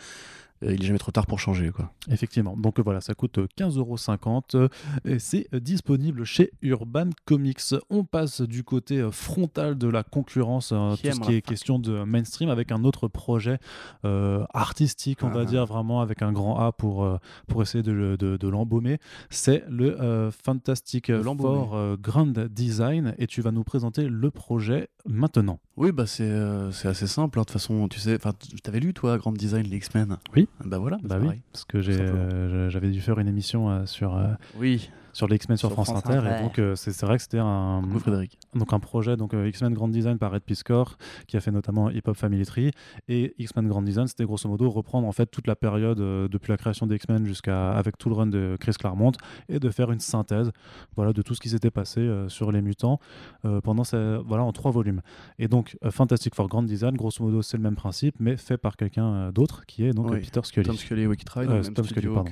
il 0.61 0.81
est 0.81 0.85
jamais 0.85 0.99
trop 0.99 1.11
tard 1.11 1.25
pour 1.27 1.39
changer. 1.39 1.69
Quoi. 1.71 1.91
Effectivement. 2.09 2.55
Donc 2.57 2.79
euh, 2.79 2.81
voilà, 2.81 3.01
ça 3.01 3.13
coûte 3.13 3.39
15,50€ 3.57 4.55
euh, 4.55 4.67
et 5.05 5.19
c'est 5.19 5.47
euh, 5.53 5.59
disponible 5.59 6.23
chez 6.23 6.51
Urban 6.61 7.09
Comics. 7.25 7.59
On 7.89 8.03
passe 8.03 8.41
du 8.41 8.63
côté 8.63 8.99
euh, 8.99 9.11
frontal 9.11 9.77
de 9.77 9.87
la 9.87 10.03
concurrence, 10.03 10.71
euh, 10.73 10.95
Qui 10.95 11.09
tout 11.09 11.15
ce 11.15 11.19
qui 11.21 11.33
est 11.35 11.41
question 11.41 11.79
de 11.79 12.03
mainstream, 12.03 12.49
avec 12.49 12.71
un 12.71 12.83
autre 12.83 13.07
projet 13.07 13.59
euh, 14.05 14.43
artistique, 14.53 15.19
on 15.23 15.29
va 15.29 15.41
Ah. 15.41 15.45
dire 15.45 15.65
vraiment 15.65 16.01
avec 16.01 16.21
un 16.21 16.31
grand 16.31 16.59
A 16.59 16.71
pour, 16.71 17.03
euh, 17.03 17.17
pour 17.47 17.61
essayer 17.61 17.83
de, 17.83 17.91
le- 17.91 18.17
de- 18.17 18.37
de 18.37 18.47
l'embaumer. 18.47 18.99
C'est 19.29 19.63
le 19.69 19.99
euh, 20.01 20.31
Fantastic. 20.31 21.11
Four 21.23 21.75
euh, 21.75 21.97
Grand 21.99 22.27
Design 22.49 23.13
et 23.17 23.27
tu 23.27 23.41
vas 23.41 23.51
nous 23.51 23.63
présenter 23.63 24.07
le 24.07 24.31
projet 24.31 24.89
maintenant. 25.05 25.59
Oui, 25.77 25.91
bah 25.91 26.05
c'est 26.07 26.23
euh, 26.23 26.71
c'est 26.71 26.87
assez 26.87 27.05
simple. 27.07 27.37
hein. 27.37 27.41
De 27.41 27.45
toute 27.47 27.51
façon, 27.53 27.87
tu 27.89 27.99
sais, 27.99 28.17
t'avais 28.63 28.79
lu 28.79 28.93
toi 28.93 29.17
Grand 29.17 29.33
Design 29.33 29.65
les 29.67 29.75
X-Men? 29.77 30.17
Oui. 30.35 30.47
Bah 30.63 30.77
voilà. 30.77 30.97
Bah 31.03 31.17
oui, 31.19 31.25
pareil. 31.25 31.41
parce 31.51 31.65
que 31.65 31.77
euh, 31.79 32.69
j'avais 32.69 32.89
dû 32.91 33.01
faire 33.01 33.19
une 33.19 33.27
émission 33.27 33.69
euh, 33.69 33.85
sur, 33.85 34.15
euh, 34.15 34.27
Oui. 34.57 34.89
Sur 35.15 35.27
les 35.27 35.37
X-Men 35.37 35.57
sur, 35.57 35.69
Sur 35.69 35.73
France, 35.73 35.87
France 35.91 36.05
Inter, 36.05 36.27
et 36.27 36.43
donc 36.43 36.59
euh, 36.59 36.75
c'est, 36.75 36.91
c'est 36.91 37.05
vrai 37.05 37.15
que 37.15 37.21
c'était 37.23 37.39
un, 37.39 37.79
Coucou 37.83 37.99
Frédéric. 37.99 38.37
donc 38.53 38.73
un 38.73 38.79
projet 38.79 39.15
donc 39.15 39.33
euh, 39.33 39.47
X-Men 39.47 39.73
Grand 39.73 39.87
Design 39.87 40.17
par 40.17 40.31
Red 40.31 40.41
Piscor 40.43 40.97
qui 41.27 41.37
a 41.37 41.39
fait 41.39 41.51
notamment 41.51 41.89
Hip 41.89 42.01
Hop 42.07 42.17
Family 42.17 42.45
Tree 42.45 42.71
et 43.07 43.33
X-Men 43.37 43.67
Grand 43.69 43.81
Design 43.81 44.07
c'était 44.07 44.25
grosso 44.25 44.49
modo 44.49 44.69
reprendre 44.69 45.07
en 45.07 45.11
fait 45.13 45.27
toute 45.27 45.47
la 45.47 45.55
période 45.55 46.01
euh, 46.01 46.27
depuis 46.27 46.49
la 46.51 46.57
création 46.57 46.85
des 46.85 46.95
X-Men 46.95 47.25
jusqu'à 47.25 47.71
avec 47.71 47.97
tout 47.97 48.09
le 48.09 48.15
run 48.15 48.27
de 48.27 48.57
Chris 48.59 48.73
Claremont 48.77 49.13
et 49.47 49.59
de 49.59 49.69
faire 49.69 49.89
une 49.91 49.99
synthèse 50.01 50.51
voilà 50.97 51.13
de 51.13 51.21
tout 51.21 51.33
ce 51.33 51.39
qui 51.39 51.47
s'était 51.49 51.71
passé 51.71 52.01
euh, 52.01 52.27
sur 52.27 52.51
les 52.51 52.61
mutants 52.61 52.99
euh, 53.45 53.61
pendant 53.61 53.85
ces, 53.85 54.17
voilà 54.27 54.43
en 54.43 54.51
trois 54.51 54.71
volumes 54.71 55.01
et 55.39 55.47
donc 55.47 55.77
euh, 55.85 55.91
Fantastic 55.91 56.35
Four 56.35 56.49
Grand 56.49 56.63
Design 56.63 56.95
grosso 56.97 57.23
modo 57.23 57.41
c'est 57.41 57.55
le 57.57 57.63
même 57.63 57.75
principe 57.75 58.15
mais 58.19 58.35
fait 58.35 58.57
par 58.57 58.75
quelqu'un 58.75 59.07
euh, 59.13 59.31
d'autre 59.31 59.65
qui 59.65 59.85
est 59.85 59.93
donc 59.93 60.09
Oui, 60.11 60.19
Peter 60.19 60.41
Scully 60.43 60.67
Tom 60.67 60.75
Scully, 60.75 61.07
oui, 61.07 61.15
qui 61.15 61.23
travaille 61.25 61.47
Euh, 61.47 61.51
dans 61.51 61.57
le 61.57 61.63
c'est 61.63 61.69
même 61.69 61.75
Tom 61.75 61.85
Scully, 61.85 62.01
studio 62.01 62.13
pardon. 62.15 62.29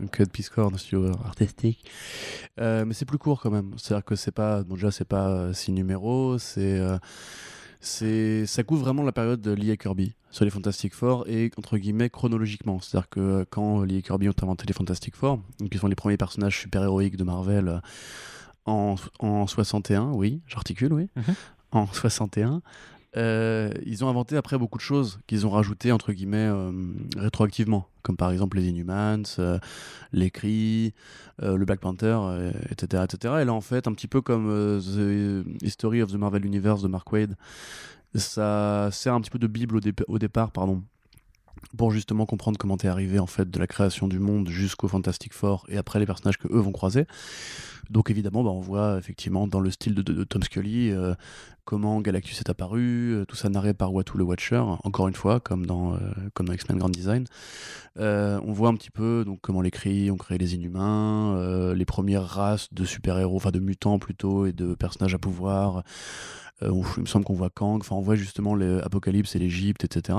que, 0.00 0.06
que 0.06 0.22
Ed 0.22 0.30
Piscor, 0.30 0.70
le 0.70 0.78
studio 0.78 1.10
artistique. 1.24 1.84
Euh, 2.60 2.84
mais 2.84 2.94
c'est 2.94 3.04
plus 3.06 3.18
court 3.18 3.40
quand 3.40 3.50
même. 3.50 3.72
C'est-à-dire 3.76 4.04
que 4.04 4.14
c'est 4.16 4.32
pas, 4.32 4.62
bon, 4.62 4.74
déjà, 4.74 4.90
c'est 4.90 5.04
pas 5.06 5.28
euh, 5.28 5.52
six 5.52 5.72
numéros, 5.72 6.38
c'est. 6.38 6.78
euh, 6.78 6.98
c'est 7.82 8.44
ça 8.44 8.62
couvre 8.62 8.82
vraiment 8.82 9.02
la 9.02 9.12
période 9.12 9.40
de 9.40 9.52
Lee 9.52 9.70
et 9.70 9.78
Kirby 9.78 10.14
sur 10.30 10.44
les 10.44 10.50
Fantastic 10.50 10.92
Four 10.94 11.24
et 11.28 11.50
entre 11.56 11.78
guillemets 11.78 12.10
chronologiquement 12.10 12.78
c'est 12.80 12.94
à 12.98 13.00
dire 13.00 13.08
que 13.08 13.20
euh, 13.20 13.44
quand 13.48 13.82
Lee 13.84 13.96
et 13.96 14.02
Kirby 14.02 14.28
ont 14.28 14.34
inventé 14.42 14.66
les 14.66 14.74
Fantastic 14.74 15.16
Four 15.16 15.40
qui 15.70 15.78
sont 15.78 15.86
les 15.86 15.94
premiers 15.94 16.18
personnages 16.18 16.60
super 16.60 16.82
héroïques 16.82 17.16
de 17.16 17.24
Marvel 17.24 17.80
en, 18.66 18.96
en 19.20 19.46
61 19.46 20.10
oui 20.12 20.42
j'articule 20.46 20.92
oui 20.92 21.08
Mhm. 21.16 21.34
en 21.72 21.86
61 21.86 22.60
euh, 23.16 23.72
ils 23.84 24.04
ont 24.04 24.08
inventé 24.08 24.36
après 24.36 24.56
beaucoup 24.56 24.78
de 24.78 24.82
choses 24.82 25.18
qu'ils 25.26 25.46
ont 25.46 25.50
rajoutées 25.50 25.90
entre 25.90 26.12
guillemets 26.12 26.48
euh, 26.48 26.70
rétroactivement, 27.16 27.88
comme 28.02 28.16
par 28.16 28.30
exemple 28.30 28.56
les 28.56 28.68
Inhumans, 28.68 29.22
euh, 29.38 29.58
les 30.12 30.32
euh, 31.42 31.56
le 31.56 31.64
Black 31.64 31.80
Panther, 31.80 32.18
etc., 32.70 33.04
etc. 33.04 33.34
Et 33.40 33.44
là 33.44 33.52
en 33.52 33.60
fait, 33.60 33.88
un 33.88 33.92
petit 33.92 34.06
peu 34.08 34.20
comme 34.20 34.48
The 34.80 35.64
History 35.64 36.02
of 36.02 36.12
the 36.12 36.16
Marvel 36.16 36.44
Universe 36.44 36.82
de 36.82 36.88
Mark 36.88 37.10
Wade, 37.12 37.36
ça 38.14 38.90
sert 38.92 39.14
un 39.14 39.20
petit 39.20 39.30
peu 39.30 39.38
de 39.38 39.46
bible 39.46 39.76
au, 39.76 39.80
au 40.08 40.18
départ, 40.18 40.52
pardon, 40.52 40.82
pour 41.76 41.90
justement 41.92 42.26
comprendre 42.26 42.58
comment 42.58 42.76
t'es 42.76 42.88
arrivé 42.88 43.18
en 43.18 43.26
fait 43.26 43.50
de 43.50 43.58
la 43.58 43.66
création 43.66 44.08
du 44.08 44.18
monde 44.18 44.48
jusqu'au 44.48 44.88
Fantastic 44.88 45.32
Four 45.32 45.64
et 45.68 45.76
après 45.76 45.98
les 45.98 46.06
personnages 46.06 46.38
que 46.38 46.48
eux 46.48 46.60
vont 46.60 46.72
croiser. 46.72 47.06
Donc 47.90 48.08
évidemment, 48.08 48.44
bah, 48.44 48.50
on 48.50 48.60
voit 48.60 48.98
effectivement 48.98 49.48
dans 49.48 49.60
le 49.60 49.70
style 49.70 49.94
de, 49.94 50.24
Tom 50.24 50.42
Scully 50.42 50.90
euh, 50.90 51.14
comment 51.64 52.00
Galactus 52.00 52.38
est 52.40 52.48
apparu, 52.48 53.12
euh, 53.12 53.24
tout 53.24 53.34
ça 53.34 53.48
narré 53.48 53.74
par 53.74 53.92
Watu 53.92 54.16
le 54.16 54.24
Watcher, 54.24 54.62
encore 54.84 55.08
une 55.08 55.14
fois, 55.14 55.40
comme 55.40 55.66
dans, 55.66 55.94
euh, 55.94 55.98
dans 56.38 56.52
X-Men 56.52 56.78
Grand 56.78 56.88
Design. 56.88 57.24
On 57.96 58.52
voit 58.52 58.68
un 58.68 58.74
petit 58.74 58.90
peu 58.90 59.24
donc, 59.26 59.40
comment 59.42 59.60
les 59.60 59.72
Kree 59.72 60.10
ont 60.10 60.16
créé 60.16 60.38
les 60.38 60.54
Inhumains, 60.54 61.74
les 61.74 61.84
premières 61.84 62.24
races 62.24 62.72
de 62.72 62.84
super-héros, 62.84 63.36
enfin 63.36 63.50
de 63.50 63.58
mutants 63.58 63.98
plutôt, 63.98 64.46
et 64.46 64.52
de 64.52 64.74
personnages 64.74 65.14
à 65.14 65.18
pouvoir. 65.18 65.82
Il 66.62 66.70
me 66.98 67.06
semble 67.06 67.24
qu'on 67.24 67.34
voit 67.34 67.50
Kang, 67.50 67.80
enfin 67.80 67.96
on 67.96 68.00
voit 68.00 68.14
justement 68.14 68.54
l'Apocalypse 68.54 69.34
et 69.34 69.38
l'Égypte, 69.38 69.84
etc. 69.84 70.18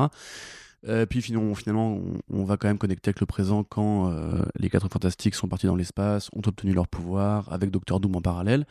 Euh, 0.88 1.06
puis 1.06 1.22
finalement, 1.22 1.54
on, 1.76 2.02
on 2.32 2.44
va 2.44 2.58
quand 2.58 2.68
même 2.68 2.78
connecter 2.78 3.10
avec 3.10 3.20
le 3.20 3.26
présent 3.26 3.64
quand 3.64 4.12
euh, 4.12 4.44
les 4.58 4.70
quatre 4.70 4.90
fantastiques 4.90 5.36
sont 5.36 5.48
partis 5.48 5.68
dans 5.68 5.76
l'espace, 5.76 6.30
ont 6.34 6.42
obtenu 6.46 6.74
leur 6.74 6.88
pouvoir, 6.88 7.52
avec 7.52 7.70
Docteur 7.72 8.00
Doom 8.00 8.16
en 8.16 8.22
parallèle. 8.22 8.66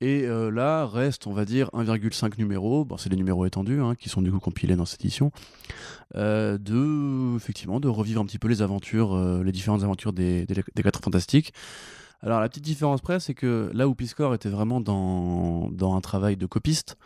Et 0.00 0.26
euh, 0.26 0.50
là 0.50 0.86
reste, 0.86 1.26
on 1.26 1.32
va 1.32 1.44
dire, 1.44 1.70
1,5 1.72 2.38
numéros, 2.38 2.84
bon, 2.84 2.96
c'est 2.96 3.08
des 3.08 3.16
numéros 3.16 3.46
étendus, 3.46 3.80
hein, 3.80 3.96
qui 3.96 4.08
sont 4.08 4.22
du 4.22 4.30
coup 4.30 4.38
compilés 4.38 4.76
dans 4.76 4.86
cette 4.86 5.00
édition, 5.04 5.32
euh, 6.14 6.56
de, 6.56 7.34
effectivement, 7.34 7.80
de 7.80 7.88
revivre 7.88 8.20
un 8.20 8.24
petit 8.24 8.38
peu 8.38 8.46
les 8.46 8.62
aventures, 8.62 9.16
les 9.42 9.50
différentes 9.50 9.82
aventures 9.82 10.12
des, 10.12 10.46
des, 10.46 10.54
des 10.72 10.82
quatre 10.84 11.00
fantastiques. 11.00 11.52
Alors 12.20 12.40
la 12.40 12.48
petite 12.48 12.64
différence 12.64 13.00
près, 13.00 13.20
c'est 13.20 13.34
que 13.34 13.70
là 13.74 13.88
où 13.88 13.94
Piscor 13.94 14.34
était 14.34 14.48
vraiment 14.48 14.80
dans, 14.80 15.68
dans 15.70 15.94
un 15.94 16.00
travail 16.00 16.36
de 16.36 16.46
copiste, 16.46 16.96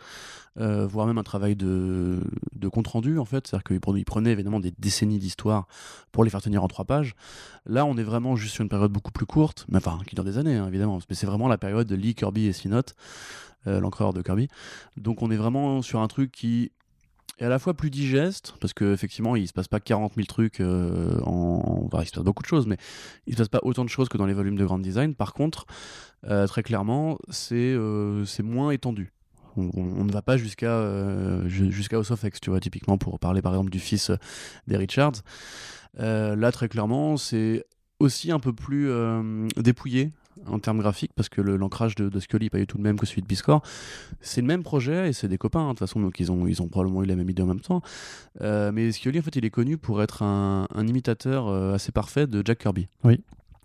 euh, 0.59 0.85
voire 0.85 1.07
même 1.07 1.17
un 1.17 1.23
travail 1.23 1.55
de, 1.55 2.19
compte-rendu 2.71 3.19
en 3.19 3.25
fait, 3.25 3.47
c'est-à-dire 3.47 3.63
qu'il 3.63 3.79
prenait, 3.79 3.99
il 3.99 4.05
prenait 4.05 4.31
évidemment 4.31 4.59
des 4.59 4.71
décennies 4.77 5.19
d'histoire 5.19 5.67
pour 6.11 6.23
les 6.23 6.29
faire 6.29 6.41
tenir 6.41 6.63
en 6.63 6.67
trois 6.67 6.85
pages. 6.85 7.15
Là, 7.65 7.85
on 7.85 7.97
est 7.97 8.03
vraiment 8.03 8.35
juste 8.35 8.55
sur 8.55 8.63
une 8.63 8.69
période 8.69 8.91
beaucoup 8.91 9.11
plus 9.11 9.25
courte, 9.25 9.65
mais 9.69 9.77
enfin 9.77 9.99
qui 10.07 10.15
dure 10.15 10.23
des 10.23 10.37
années 10.37 10.55
hein, 10.55 10.67
évidemment, 10.67 10.99
mais 11.09 11.15
c'est 11.15 11.27
vraiment 11.27 11.47
la 11.47 11.57
période 11.57 11.87
de 11.87 11.95
Lee, 11.95 12.15
Kirby 12.15 12.45
et 12.45 12.53
Sinot, 12.53 12.81
euh, 13.67 13.79
l'encreur 13.79 14.13
de 14.13 14.21
Kirby. 14.21 14.47
Donc 14.97 15.21
on 15.21 15.31
est 15.31 15.35
vraiment 15.35 15.81
sur 15.81 15.99
un 16.01 16.07
truc 16.07 16.31
qui 16.31 16.71
est 17.39 17.45
à 17.45 17.49
la 17.49 17.59
fois 17.59 17.73
plus 17.73 17.89
digeste, 17.89 18.53
parce 18.61 18.73
qu'effectivement 18.73 19.35
il 19.35 19.47
se 19.47 19.53
passe 19.53 19.67
pas 19.67 19.79
40 19.79 20.13
000 20.15 20.25
trucs 20.27 20.61
euh, 20.61 21.19
en... 21.23 21.83
Enfin, 21.85 22.03
il 22.03 22.07
se 22.07 22.11
passe 22.11 22.23
beaucoup 22.23 22.43
de 22.43 22.47
choses, 22.47 22.67
mais 22.67 22.77
il 23.27 23.33
se 23.33 23.39
passe 23.39 23.49
pas 23.49 23.59
autant 23.63 23.83
de 23.83 23.89
choses 23.89 24.07
que 24.07 24.17
dans 24.17 24.25
les 24.25 24.33
volumes 24.33 24.57
de 24.57 24.65
Grand 24.65 24.79
Design. 24.79 25.15
Par 25.15 25.33
contre, 25.33 25.65
euh, 26.25 26.47
très 26.47 26.63
clairement, 26.63 27.17
c'est 27.29 27.75
moins 28.41 28.71
étendu. 28.71 29.11
On, 29.55 30.03
ne 30.03 30.11
va 30.11 30.21
pas 30.21 30.37
jusqu'à 30.37 30.71
euh, 30.71 31.47
ju- 31.47 31.71
jusqu'à 31.71 31.99
X, 31.99 32.39
tu 32.41 32.49
vois, 32.49 32.59
typiquement 32.59 32.97
pour 32.97 33.19
parler 33.19 33.41
par 33.41 33.53
exemple 33.53 33.69
du 33.69 33.79
fils 33.79 34.09
euh, 34.09 34.15
des 34.67 34.77
Richards. 34.77 35.21
Euh, 35.99 36.35
là, 36.35 36.51
très 36.51 36.67
clairement, 36.69 37.17
c'est 37.17 37.63
aussi 37.99 38.31
un 38.31 38.39
peu 38.39 38.51
plus 38.53 38.89
euh, 38.89 39.47
dépouillé 39.57 40.11
en 40.47 40.57
termes 40.57 40.79
graphiques 40.79 41.11
parce 41.15 41.29
que 41.29 41.41
l'ancrage 41.41 41.93
de, 41.95 42.09
de 42.09 42.19
Scully 42.19 42.45
n'est 42.45 42.49
pas 42.49 42.57
du 42.57 42.65
tout 42.67 42.77
le 42.77 42.83
même 42.83 42.99
que 42.99 43.05
celui 43.05 43.21
de 43.21 43.27
Biscore. 43.27 43.61
C'est 44.19 44.41
le 44.41 44.47
même 44.47 44.63
projet 44.63 45.09
et 45.09 45.13
c'est 45.13 45.27
des 45.27 45.37
copains, 45.37 45.59
hein, 45.59 45.67
de 45.67 45.69
toute 45.73 45.79
façon, 45.79 45.99
donc 46.01 46.19
ils 46.19 46.31
ont, 46.31 46.47
ils 46.47 46.61
ont 46.61 46.67
probablement 46.67 47.03
eu 47.03 47.05
la 47.05 47.15
même 47.15 47.29
idée 47.29 47.43
en 47.43 47.45
même 47.45 47.61
temps. 47.61 47.81
Mais 48.41 48.91
Scully, 48.91 49.19
en 49.19 49.21
fait, 49.21 49.35
il 49.35 49.45
est 49.45 49.51
connu 49.51 49.77
pour 49.77 50.01
être 50.01 50.23
un, 50.23 50.67
un 50.73 50.87
imitateur 50.87 51.47
assez 51.73 51.91
parfait 51.91 52.25
de 52.25 52.41
Jack 52.43 52.57
Kirby. 52.59 52.87
Oui. 53.03 53.21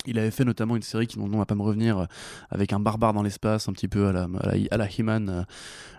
Il 0.07 0.19
avait 0.19 0.31
fait 0.31 0.45
notamment 0.45 0.77
une 0.77 0.83
série 0.83 1.07
qui, 1.07 1.17
dont 1.19 1.29
on 1.33 1.39
va 1.39 1.47
pas 1.47 1.55
me 1.55 1.63
revenir, 1.63 1.99
euh, 1.99 2.07
avec 2.51 2.73
un 2.73 2.81
barbare 2.81 3.13
dans 3.13 3.23
l'espace, 3.23 3.69
un 3.69 3.73
petit 3.73 3.89
peu 3.89 4.07
à 4.09 4.13
la, 4.13 4.23
à 4.43 4.55
à 4.71 4.77
la 4.77 4.87
He-Man 4.87 5.29
euh, 5.29 5.43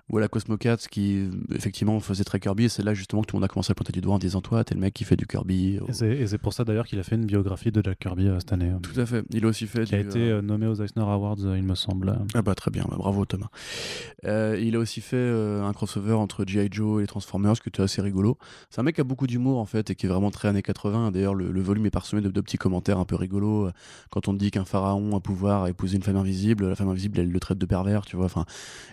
ou 0.09 0.17
à 0.17 0.21
la 0.21 0.27
Cosmocats, 0.27 0.77
qui 0.89 1.29
effectivement 1.53 1.99
faisait 1.99 2.23
très 2.23 2.39
Kirby. 2.39 2.65
Et 2.65 2.69
c'est 2.69 2.83
là 2.83 2.93
justement 2.93 3.21
que 3.21 3.27
tout 3.27 3.35
le 3.35 3.39
monde 3.39 3.45
a 3.45 3.47
commencé 3.47 3.71
à 3.71 3.75
pointer 3.75 3.91
du 3.91 4.01
doigt 4.01 4.15
en 4.15 4.19
disant 4.19 4.41
Toi, 4.41 4.63
t'es 4.63 4.75
le 4.75 4.81
mec 4.81 4.93
qui 4.93 5.03
fait 5.03 5.15
du 5.15 5.27
Kirby. 5.27 5.79
Et 5.87 5.93
c'est, 5.93 6.09
et 6.09 6.27
c'est 6.27 6.37
pour 6.37 6.53
ça 6.53 6.63
d'ailleurs 6.63 6.87
qu'il 6.87 6.99
a 6.99 7.03
fait 7.03 7.15
une 7.15 7.25
biographie 7.25 7.71
de 7.71 7.81
Jack 7.83 7.99
Kirby 7.99 8.27
euh, 8.27 8.39
cette 8.39 8.53
année, 8.53 8.71
euh, 8.71 8.79
Tout 8.79 8.99
à 8.99 9.05
fait. 9.05 9.23
Il 9.31 9.45
a 9.45 9.47
aussi 9.47 9.67
fait 9.67 9.83
qui 9.85 9.95
a 9.95 10.01
du, 10.01 10.09
été 10.09 10.19
euh, 10.19 10.41
nommé 10.41 10.67
aux 10.67 10.75
Eisner 10.75 11.03
Awards, 11.03 11.37
il 11.39 11.63
me 11.63 11.75
semble. 11.75 12.17
Ah 12.33 12.41
bah 12.41 12.55
très 12.55 12.71
bien, 12.71 12.85
bah, 12.89 12.95
bravo 12.97 13.25
Thomas. 13.25 13.49
Il 14.23 14.75
a 14.75 14.79
aussi 14.79 15.01
fait 15.01 15.17
un 15.17 15.71
crossover 15.73 16.13
entre 16.13 16.45
G.I. 16.45 16.69
Joe 16.71 16.99
et 16.99 17.01
les 17.01 17.07
Transformers 17.07 17.59
qui 17.59 17.69
était 17.69 17.81
assez 17.81 18.01
rigolo. 18.01 18.37
C'est 18.69 18.79
un 18.79 18.83
mec 18.83 18.95
qui 18.95 19.01
a 19.01 19.03
beaucoup 19.03 19.27
d'humour 19.27 19.59
en 19.59 19.65
fait 19.65 19.89
et 19.89 19.95
qui 19.95 20.05
est 20.05 20.09
vraiment 20.09 20.31
très 20.31 20.47
années 20.47 20.61
80. 20.61 21.11
D'ailleurs 21.11 21.35
le, 21.35 21.51
le 21.51 21.61
volume 21.61 21.85
est 21.85 21.91
parsemé 21.91 22.21
de, 22.21 22.29
de 22.29 22.41
petits 22.41 22.57
commentaires 22.57 22.99
un 22.99 23.05
peu 23.05 23.15
rigolos. 23.15 23.69
Quand 24.09 24.27
on 24.27 24.33
dit 24.33 24.51
qu'un 24.51 24.65
pharaon 24.65 25.15
a 25.15 25.19
pouvoir 25.19 25.63
à 25.63 25.69
épouser 25.69 25.97
une 25.97 26.03
femme 26.03 26.17
invisible, 26.17 26.67
la 26.67 26.75
femme 26.75 26.89
invisible 26.89 27.19
elle 27.19 27.31
le 27.31 27.39
traite 27.39 27.57
de 27.57 27.65
pervers, 27.65 28.05
tu 28.05 28.15
vois. 28.15 28.25
Enfin, 28.25 28.45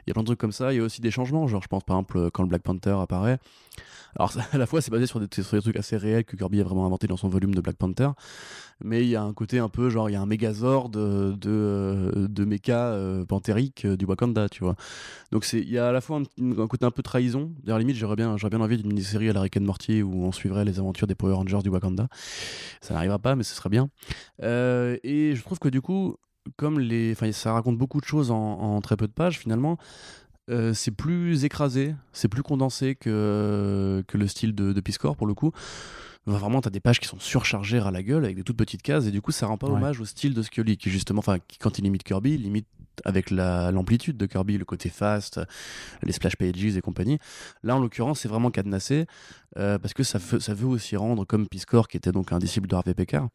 il 0.07 0.11
y 0.11 0.11
a 0.11 0.15
plein 0.15 0.23
de 0.23 0.27
trucs 0.27 0.39
comme 0.39 0.53
ça. 0.53 0.73
Il 0.73 0.77
y 0.77 0.81
a 0.81 0.83
aussi 0.83 1.01
des 1.07 1.11
changements, 1.13 1.47
genre 1.47 1.63
je 1.63 1.69
pense 1.69 1.85
par 1.85 1.97
exemple 1.97 2.31
quand 2.31 2.43
le 2.43 2.49
Black 2.49 2.63
Panther 2.63 2.97
apparaît. 3.01 3.39
Alors 4.17 4.33
à 4.53 4.59
la 4.59 4.67
fois 4.67 4.81
c'est 4.81 4.91
basé 4.91 5.07
sur 5.07 5.21
des, 5.21 5.29
trucs 5.29 5.77
assez 5.77 5.97
réels 5.97 6.25
que 6.25 6.37
Kirby 6.37 6.61
a 6.61 6.65
vraiment 6.65 6.87
inventé 6.87 7.07
dans 7.07 7.17
son 7.17 7.29
volume 7.29 7.55
de 7.55 7.61
Black 7.61 7.77
Panther. 7.77 8.11
mais 8.83 9.03
il 9.03 9.09
y 9.09 9.17
a 9.17 9.23
un 9.23 9.33
côté 9.33 9.59
un 9.59 9.69
peu 9.69 9.89
genre 9.91 10.11
il 10.11 10.15
y 10.15 10.17
a 10.17 10.21
un 10.21 10.27
Megazord 10.27 10.89
de 10.89 11.35
de, 11.39 12.27
de 12.29 12.45
méca 12.45 12.89
euh, 12.89 13.25
pantérique 13.25 13.87
du 13.87 14.05
Wakanda, 14.05 14.49
tu 14.49 14.65
vois. 14.65 14.77
Donc 15.33 15.45
c'est 15.45 15.61
il 15.61 15.71
y 15.71 15.79
a 15.79 15.89
à 15.89 15.93
la 15.93 16.01
fois 16.01 16.21
un, 16.21 16.67
côté 16.67 16.85
un 16.85 16.91
peu 16.91 17.03
trahison. 17.03 17.53
D'ailleurs 17.63 17.79
limite 17.79 17.97
j'aurais 17.97 18.17
bien 18.17 18.35
bien 18.37 18.61
envie 18.61 18.77
d'une 18.77 18.89
mini-série 18.89 19.31
à 19.31 19.33
la 19.33 19.41
Rick 19.41 19.57
and 19.57 19.63
Morty 19.63 20.03
où 20.03 20.25
on 20.25 20.33
suivrait 20.33 20.65
les 20.65 20.79
aventures 20.79 21.07
des 21.07 21.15
Power 21.15 21.35
Rangers 21.35 21.63
du 21.63 21.69
Wakanda. 21.69 22.09
Ça 22.81 22.95
n'arrivera 22.95 23.19
pas, 23.19 23.37
mais 23.37 23.43
ce 23.43 23.55
serait 23.55 23.71
bien. 23.71 23.89
et 24.43 25.33
je 25.35 25.43
trouve 25.43 25.59
que 25.59 25.69
du 25.69 25.81
coup 25.81 26.17
comme 26.57 26.79
les, 26.79 27.13
enfin, 27.13 27.33
ça 27.33 27.53
raconte 27.53 27.77
beaucoup 27.77 28.01
de 28.01 28.07
choses 28.07 28.31
en, 28.31 28.81
très 28.81 28.97
peu 28.97 29.07
de 29.07 29.13
pages 29.13 29.39
finalement. 29.39 29.79
Euh, 30.49 30.73
c'est 30.75 30.93
plus 30.93 31.45
écrasé, 31.45 31.95
c'est 32.13 32.29
plus 32.29 32.43
condensé 32.43 32.95
que, 32.95 34.05
que 34.07 34.17
le 34.17 34.29
style 34.29 34.55
de, 34.55 34.73
de 34.73 34.81
Piscor 34.81 35.17
pour 35.17 35.27
le 35.27 35.35
coup. 35.35 35.53
Vraiment, 36.29 36.61
t'as 36.61 36.71
des 36.71 36.81
pages 36.81 36.99
qui 36.99 37.07
sont 37.07 37.21
surchargées 37.21 37.79
à 37.79 37.93
la 37.93 38.03
gueule 38.03 38.25
avec 38.25 38.37
des 38.37 38.43
toutes 38.43 38.57
petites 38.57 38.83
cases 38.83 39.07
et 39.07 39.13
du 39.13 39.21
coup, 39.21 39.31
ça 39.31 39.47
rend 39.47 39.59
pas 39.59 39.69
hommage 39.69 40.01
au 40.01 40.05
style 40.05 40.35
de 40.35 40.43
Scully 40.43 40.77
qui 40.77 40.91
justement, 40.91 41.21
enfin, 41.21 41.39
quand 41.61 41.79
il 41.79 41.83
limite 41.83 42.03
Kirby, 42.03 42.35
il 42.35 42.43
limite 42.43 42.67
avec 43.05 43.31
l'amplitude 43.31 44.17
de 44.17 44.27
Kirby, 44.27 44.59
le 44.59 44.65
côté 44.65 44.89
fast, 44.89 45.41
les 46.03 46.13
splash 46.13 46.37
pages 46.37 46.77
et 46.77 46.81
compagnie. 46.81 47.19
Là, 47.63 47.77
en 47.77 47.81
l'occurrence, 47.81 48.21
c'est 48.21 48.29
vraiment 48.29 48.51
cadenassé 48.51 49.07
euh, 49.59 49.79
parce 49.79 49.95
que 49.95 50.03
ça, 50.03 50.19
ça 50.19 50.55
veut 50.55 50.67
aussi 50.67 50.97
rendre, 50.97 51.25
comme 51.25 51.49
Piscor, 51.49 51.89
qui 51.89 51.97
était 51.97 52.13
donc 52.13 52.33
un 52.33 52.39
disciple 52.39 52.69
de 52.69 52.75
Harvey 52.75 52.95
Pekar, 52.95 53.29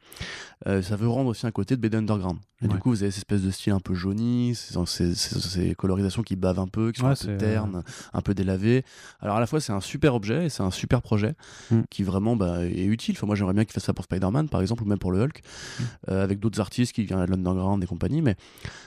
euh, 0.67 0.81
ça 0.81 0.95
veut 0.95 1.07
rendre 1.07 1.29
aussi 1.29 1.47
un 1.47 1.51
côté 1.51 1.75
de 1.75 1.81
BD 1.81 1.97
Underground. 1.97 2.37
Et 2.63 2.67
du 2.67 2.77
coup, 2.77 2.89
vous 2.91 3.01
avez 3.01 3.11
cette 3.11 3.21
espèce 3.21 3.41
de 3.41 3.49
style 3.49 3.73
un 3.73 3.79
peu 3.79 3.95
jauni, 3.95 4.53
ces, 4.53 5.15
ces, 5.15 5.73
colorisations 5.73 6.21
qui 6.21 6.35
bavent 6.35 6.59
un 6.59 6.67
peu, 6.67 6.91
qui 6.91 6.99
sont 6.99 7.07
un 7.07 7.15
peu 7.15 7.37
ternes, 7.37 7.83
un 8.13 8.21
peu 8.21 8.35
délavées. 8.35 8.85
Alors, 9.19 9.37
à 9.37 9.39
la 9.39 9.47
fois, 9.47 9.59
c'est 9.59 9.73
un 9.73 9.79
super 9.79 10.13
objet 10.13 10.45
et 10.45 10.49
c'est 10.49 10.61
un 10.61 10.69
super 10.69 11.01
projet 11.01 11.33
mm. 11.71 11.81
qui 11.89 12.03
vraiment 12.03 12.35
bah, 12.35 12.63
est 12.63 12.85
utile. 12.85 13.15
Enfin, 13.17 13.25
moi, 13.25 13.35
j'aimerais 13.35 13.53
bien 13.53 13.65
qu'il 13.65 13.73
fasse 13.73 13.85
ça 13.85 13.93
pour 13.93 14.05
Spider-Man, 14.05 14.47
par 14.47 14.61
exemple, 14.61 14.83
ou 14.83 14.85
même 14.85 14.99
pour 14.99 15.11
le 15.11 15.23
Hulk, 15.23 15.41
mm. 15.41 15.83
euh, 16.09 16.23
avec 16.23 16.39
d'autres 16.39 16.59
artistes 16.59 16.93
qui 16.93 17.03
viennent 17.03 17.25
de 17.25 17.31
l'Underground 17.31 17.83
et 17.83 17.87
compagnie. 17.87 18.21
Mais 18.21 18.35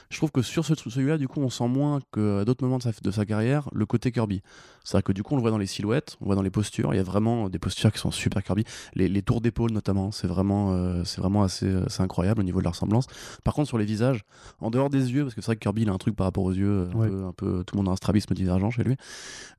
je 0.08 0.18
trouve 0.18 0.30
que 0.30 0.42
sur 0.42 0.63
ce, 0.64 0.74
celui-là, 0.74 1.18
du 1.18 1.28
coup, 1.28 1.40
on 1.40 1.50
sent 1.50 1.68
moins 1.68 2.00
que 2.12 2.44
d'autres 2.44 2.64
moments 2.64 2.78
de 2.78 2.82
sa, 2.82 2.90
de 2.90 3.10
sa 3.10 3.24
carrière 3.24 3.68
le 3.72 3.86
côté 3.86 4.12
Kirby. 4.12 4.42
C'est-à-dire 4.84 5.04
que 5.04 5.12
du 5.12 5.22
coup, 5.22 5.34
on 5.34 5.36
le 5.36 5.42
voit 5.42 5.50
dans 5.50 5.58
les 5.58 5.66
silhouettes, 5.66 6.16
on 6.20 6.24
le 6.24 6.26
voit 6.26 6.34
dans 6.36 6.42
les 6.42 6.50
postures. 6.50 6.92
Il 6.92 6.96
y 6.96 7.00
a 7.00 7.02
vraiment 7.04 7.48
des 7.48 7.58
postures 7.58 7.92
qui 7.92 7.98
sont 7.98 8.10
super 8.10 8.42
Kirby. 8.42 8.64
Les, 8.94 9.22
tours 9.22 9.40
d'épaule, 9.40 9.70
notamment, 9.70 10.10
c'est 10.10 10.26
vraiment, 10.26 10.72
euh, 10.72 11.04
c'est 11.04 11.20
vraiment 11.20 11.42
assez, 11.42 11.66
euh, 11.66 11.86
incroyable 11.98 12.40
au 12.40 12.44
niveau 12.44 12.58
de 12.58 12.64
la 12.64 12.70
ressemblance. 12.70 13.06
Par 13.44 13.54
contre, 13.54 13.68
sur 13.68 13.78
les 13.78 13.86
visages, 13.86 14.24
en 14.60 14.70
dehors 14.70 14.90
des 14.90 15.12
yeux, 15.12 15.22
parce 15.22 15.34
que 15.34 15.40
c'est 15.40 15.46
vrai 15.46 15.56
que 15.56 15.60
Kirby, 15.60 15.82
il 15.82 15.88
a 15.88 15.92
un 15.92 15.98
truc 15.98 16.14
par 16.14 16.26
rapport 16.26 16.44
aux 16.44 16.52
yeux, 16.52 16.88
un, 16.94 17.32
peu, 17.32 17.64
tout 17.66 17.76
le 17.76 17.78
monde 17.78 17.88
a 17.88 17.92
un 17.92 17.96
strabisme 17.96 18.34
divergent 18.34 18.70
chez 18.70 18.84
lui. 18.84 18.96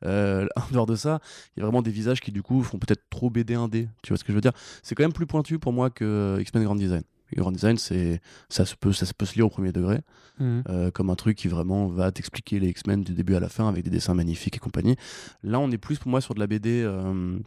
Euh, 0.05 0.45
en 0.55 0.71
dehors 0.71 0.85
de 0.85 0.95
ça, 0.95 1.19
il 1.55 1.59
y 1.59 1.63
a 1.63 1.65
vraiment 1.65 1.81
des 1.81 1.91
visages 1.91 2.21
qui, 2.21 2.31
du 2.31 2.43
coup, 2.43 2.61
font 2.61 2.77
peut-être 2.77 3.03
trop 3.09 3.29
BD 3.29 3.55
1D. 3.55 3.87
Tu 4.03 4.09
vois 4.09 4.17
ce 4.17 4.23
que 4.23 4.31
je 4.31 4.35
veux 4.35 4.41
dire? 4.41 4.53
C'est 4.83 4.95
quand 4.95 5.03
même 5.03 5.13
plus 5.13 5.27
pointu 5.27 5.57
pour 5.57 5.73
moi 5.73 5.89
que 5.89 6.37
X-Men 6.39 6.63
Grand 6.63 6.75
Design. 6.75 7.03
Grand 7.33 7.51
Design, 7.51 7.77
c'est 7.77 8.21
ça 8.49 8.65
se 8.65 8.75
peut 8.75 8.93
ça 8.93 9.05
se 9.05 9.13
peut 9.13 9.25
se 9.25 9.35
lire 9.35 9.47
au 9.47 9.49
premier 9.49 9.71
degré, 9.71 10.01
mhm. 10.39 10.63
euh, 10.69 10.91
comme 10.91 11.09
un 11.09 11.15
truc 11.15 11.37
qui 11.37 11.47
vraiment 11.47 11.87
va 11.87 12.11
t'expliquer 12.11 12.59
les 12.59 12.69
X-Men 12.69 13.03
du 13.03 13.13
début 13.13 13.35
à 13.35 13.39
la 13.39 13.49
fin 13.49 13.67
avec 13.67 13.83
des 13.83 13.89
dessins 13.89 14.13
magnifiques 14.13 14.55
et 14.55 14.59
compagnie. 14.59 14.95
Là, 15.43 15.59
on 15.59 15.71
est 15.71 15.77
plus 15.77 15.99
pour 15.99 16.09
moi 16.09 16.21
sur 16.21 16.33
de 16.33 16.39
la 16.39 16.47
BD 16.47 16.83
euh, 16.83 17.37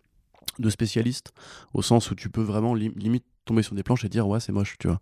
de 0.58 0.70
spécialiste, 0.70 1.32
au 1.72 1.82
sens 1.82 2.10
où 2.10 2.14
tu 2.14 2.30
peux 2.30 2.42
vraiment 2.42 2.74
limite 2.74 3.24
tomber 3.48 3.62
sur 3.62 3.74
des 3.74 3.82
planches 3.82 4.04
et 4.04 4.08
dire 4.08 4.28
ouais 4.28 4.40
c'est 4.40 4.52
moche 4.52 4.76
tu 4.78 4.88
vois. 4.88 5.00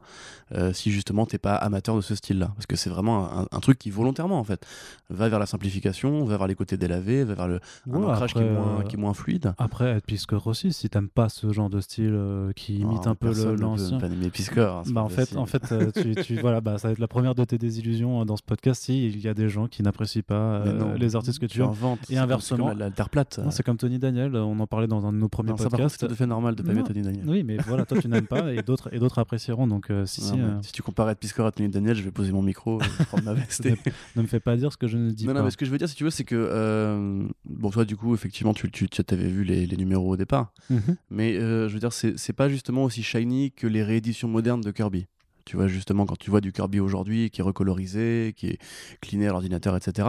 Euh, 0.53 0.73
si 0.73 0.91
justement 0.93 1.27
t'es 1.27 1.39
pas 1.39 1.57
amateur 1.57 1.97
de 1.97 2.01
ce 2.01 2.15
style 2.15 2.39
là 2.39 2.53
parce 2.55 2.67
que 2.67 2.77
c'est 2.77 2.89
vraiment 2.89 3.47
un, 3.51 3.61
truc 3.61 3.79
qui 3.79 3.91
volontairement 3.91 4.39
en 4.39 4.45
fait 4.45 4.65
va 5.11 5.29
vers 5.29 5.41
la 5.41 5.47
simplification 5.47 6.25
va 6.25 6.37
vers 6.37 6.47
les 6.47 6.55
côtés 6.55 6.77
délavés 6.77 7.25
va 7.25 7.35
vers 7.35 7.49
le 7.49 7.61
un 7.91 8.03
ancrage 8.05 8.35
qui, 8.35 8.39
est 8.39 8.51
moins, 8.51 8.85
qui 8.85 8.95
est 8.95 8.99
moins 8.99 9.15
fluide. 9.15 9.55
après 9.59 9.87
être 9.87 10.07
Piscor 10.07 10.47
aussi 10.47 10.73
si 10.73 10.89
t'aimes 10.89 11.09
pas 11.09 11.29
ce 11.29 11.53
genre 11.53 11.69
de 11.69 11.81
style 11.81 12.13
euh, 12.15 12.53
qui 12.53 12.77
imite 12.77 13.03
oh, 13.07 13.09
un 13.09 13.15
peu 13.17 13.57
l'ancien. 13.57 13.99
hein, 13.99 14.83
bah 14.87 15.03
en 15.03 15.09
fait 15.09 15.37
en 15.37 15.47
fait 15.47 15.73
euh, 15.73 15.91
tu, 15.91 16.15
tu, 16.15 16.37
voilà 16.41 16.61
bah 16.61 16.79
ça 16.79 16.89
va 16.89 16.93
être 16.93 17.01
la 17.01 17.09
première 17.09 17.35
de 17.35 17.45
tes 17.45 17.59
désillusions 17.59 18.25
dans 18.25 18.37
ce 18.37 18.43
podcast 18.45 18.85
si 18.85 19.07
il 19.07 19.21
y 19.21 19.27
a 19.27 19.35
des 19.35 19.49
gens 19.49 19.67
qui 19.67 19.83
n'apprécient 19.83 20.23
pas 20.23 20.63
les 20.97 21.17
artistes 21.17 21.41
que 21.41 21.47
tu, 21.47 21.63
as 21.63 21.73
et 22.11 22.19
inversement 22.19 22.73
plate. 23.11 23.41
c'est 23.51 23.65
comme 23.65 23.77
Tony 23.77 23.99
Daniel 23.99 24.37
on 24.37 24.61
en 24.61 24.67
parlait 24.69 24.87
dans 24.87 25.07
un 25.07 25.13
de 25.13 25.19
nos 25.19 25.29
premiers 25.29 25.55
podcasts. 25.55 25.97
c'est 25.99 26.07
tout 26.07 26.13
à 26.13 26.17
fait 26.17 26.27
normal 26.27 26.55
de 26.55 26.63
pas 26.63 26.71
aimer 26.71 26.85
Tony 26.85 27.03
Daniel. 27.03 27.25
Oui 27.27 27.43
mais 27.43 27.57
voilà 27.67 27.85
toi 27.85 27.99
tu 28.01 28.07
n'aimes 28.07 28.27
pas 28.27 28.36
et 28.49 28.63
d'autres 28.63 28.93
et 28.93 28.99
d'autres 28.99 29.19
apprécieront. 29.19 29.67
Donc 29.67 29.91
euh, 29.91 30.07
si, 30.07 30.21
si, 30.21 30.33
euh, 30.39 30.61
si, 30.63 30.73
tu 30.73 30.83
compares 30.83 31.09
à 31.09 31.15
Piscor 31.15 31.47
à 31.47 31.53
Tony 31.53 31.69
Daniel, 31.69 31.97
je 31.97 32.03
vais 32.03 32.11
poser 32.11 32.33
mon 32.33 32.43
micro, 32.43 32.81
et 33.01 33.05
prendre 33.05 33.25
ma 33.25 33.35
veste. 33.35 33.65
ne 33.65 34.23
me 34.23 34.27
fais 34.27 34.41
pas 34.41 34.57
dire 34.57 34.73
ce 34.73 34.77
que 34.77 34.87
je 34.87 34.97
ne 34.97 35.11
dis 35.11 35.27
non, 35.27 35.33
pas. 35.33 35.41
Non, 35.41 35.45
mais 35.45 35.51
ce 35.51 35.57
que 35.57 35.67
je 35.67 35.71
veux 35.71 35.79
dire, 35.79 35.89
si 35.89 35.95
tu 35.95 36.05
veux, 36.05 36.11
c'est 36.11 36.25
que 36.25 36.35
euh, 36.37 37.27
bon, 37.45 37.71
toi, 37.71 37.85
du 37.85 37.97
coup, 37.97 38.15
effectivement, 38.15 38.55
tu, 38.55 38.71
tu, 38.71 38.89
tu 38.89 39.03
avais 39.09 39.29
vu 39.29 39.45
les, 39.45 39.67
les, 39.67 39.77
numéros 39.77 40.13
au 40.13 40.17
départ, 40.17 40.53
mhm. 40.71 40.97
mais 41.11 41.35
je 41.35 41.73
veux 41.73 41.81
dire, 41.81 41.93
c'est 41.93 42.33
pas 42.33 42.49
justement 42.49 42.85
aussi 42.85 43.03
shiny 43.03 43.53
que 43.53 43.67
les 43.67 43.83
rééditions 43.83 44.29
modernes 44.29 44.61
de 44.61 44.71
Kirby. 44.71 45.07
Tu 45.47 45.57
vois, 45.57 45.69
justement, 45.69 46.07
quand 46.07 46.19
tu 46.19 46.29
vois 46.29 46.41
du 46.41 46.53
Kirby 46.53 46.81
aujourd'hui 46.81 47.31
qui 47.31 47.41
est 47.41 47.45
recolorisé, 47.45 48.35
qui 48.37 48.49
est 48.49 48.59
cliné 49.01 49.29
à 49.29 49.31
l'ordinateur, 49.31 49.77
etc. 49.77 50.09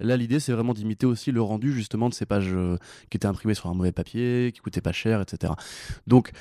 Là, 0.00 0.16
l'idée, 0.16 0.40
c'est 0.40 0.52
vraiment 0.52 0.72
d'imiter 0.72 1.04
aussi 1.04 1.30
le 1.30 1.42
rendu, 1.42 1.74
justement, 1.74 2.08
de 2.08 2.14
ces 2.14 2.24
pages 2.24 2.48
euh, 2.54 2.78
qui 3.10 3.18
étaient 3.18 3.26
imprimées 3.26 3.52
sur 3.52 3.68
un 3.68 3.74
mauvais 3.74 3.92
papier, 3.92 4.50
qui 4.54 4.60
coûtaient 4.60 4.80
pas 4.80 4.92
cher, 4.92 5.20
etc. 5.20 5.52
Donc, 6.06 6.32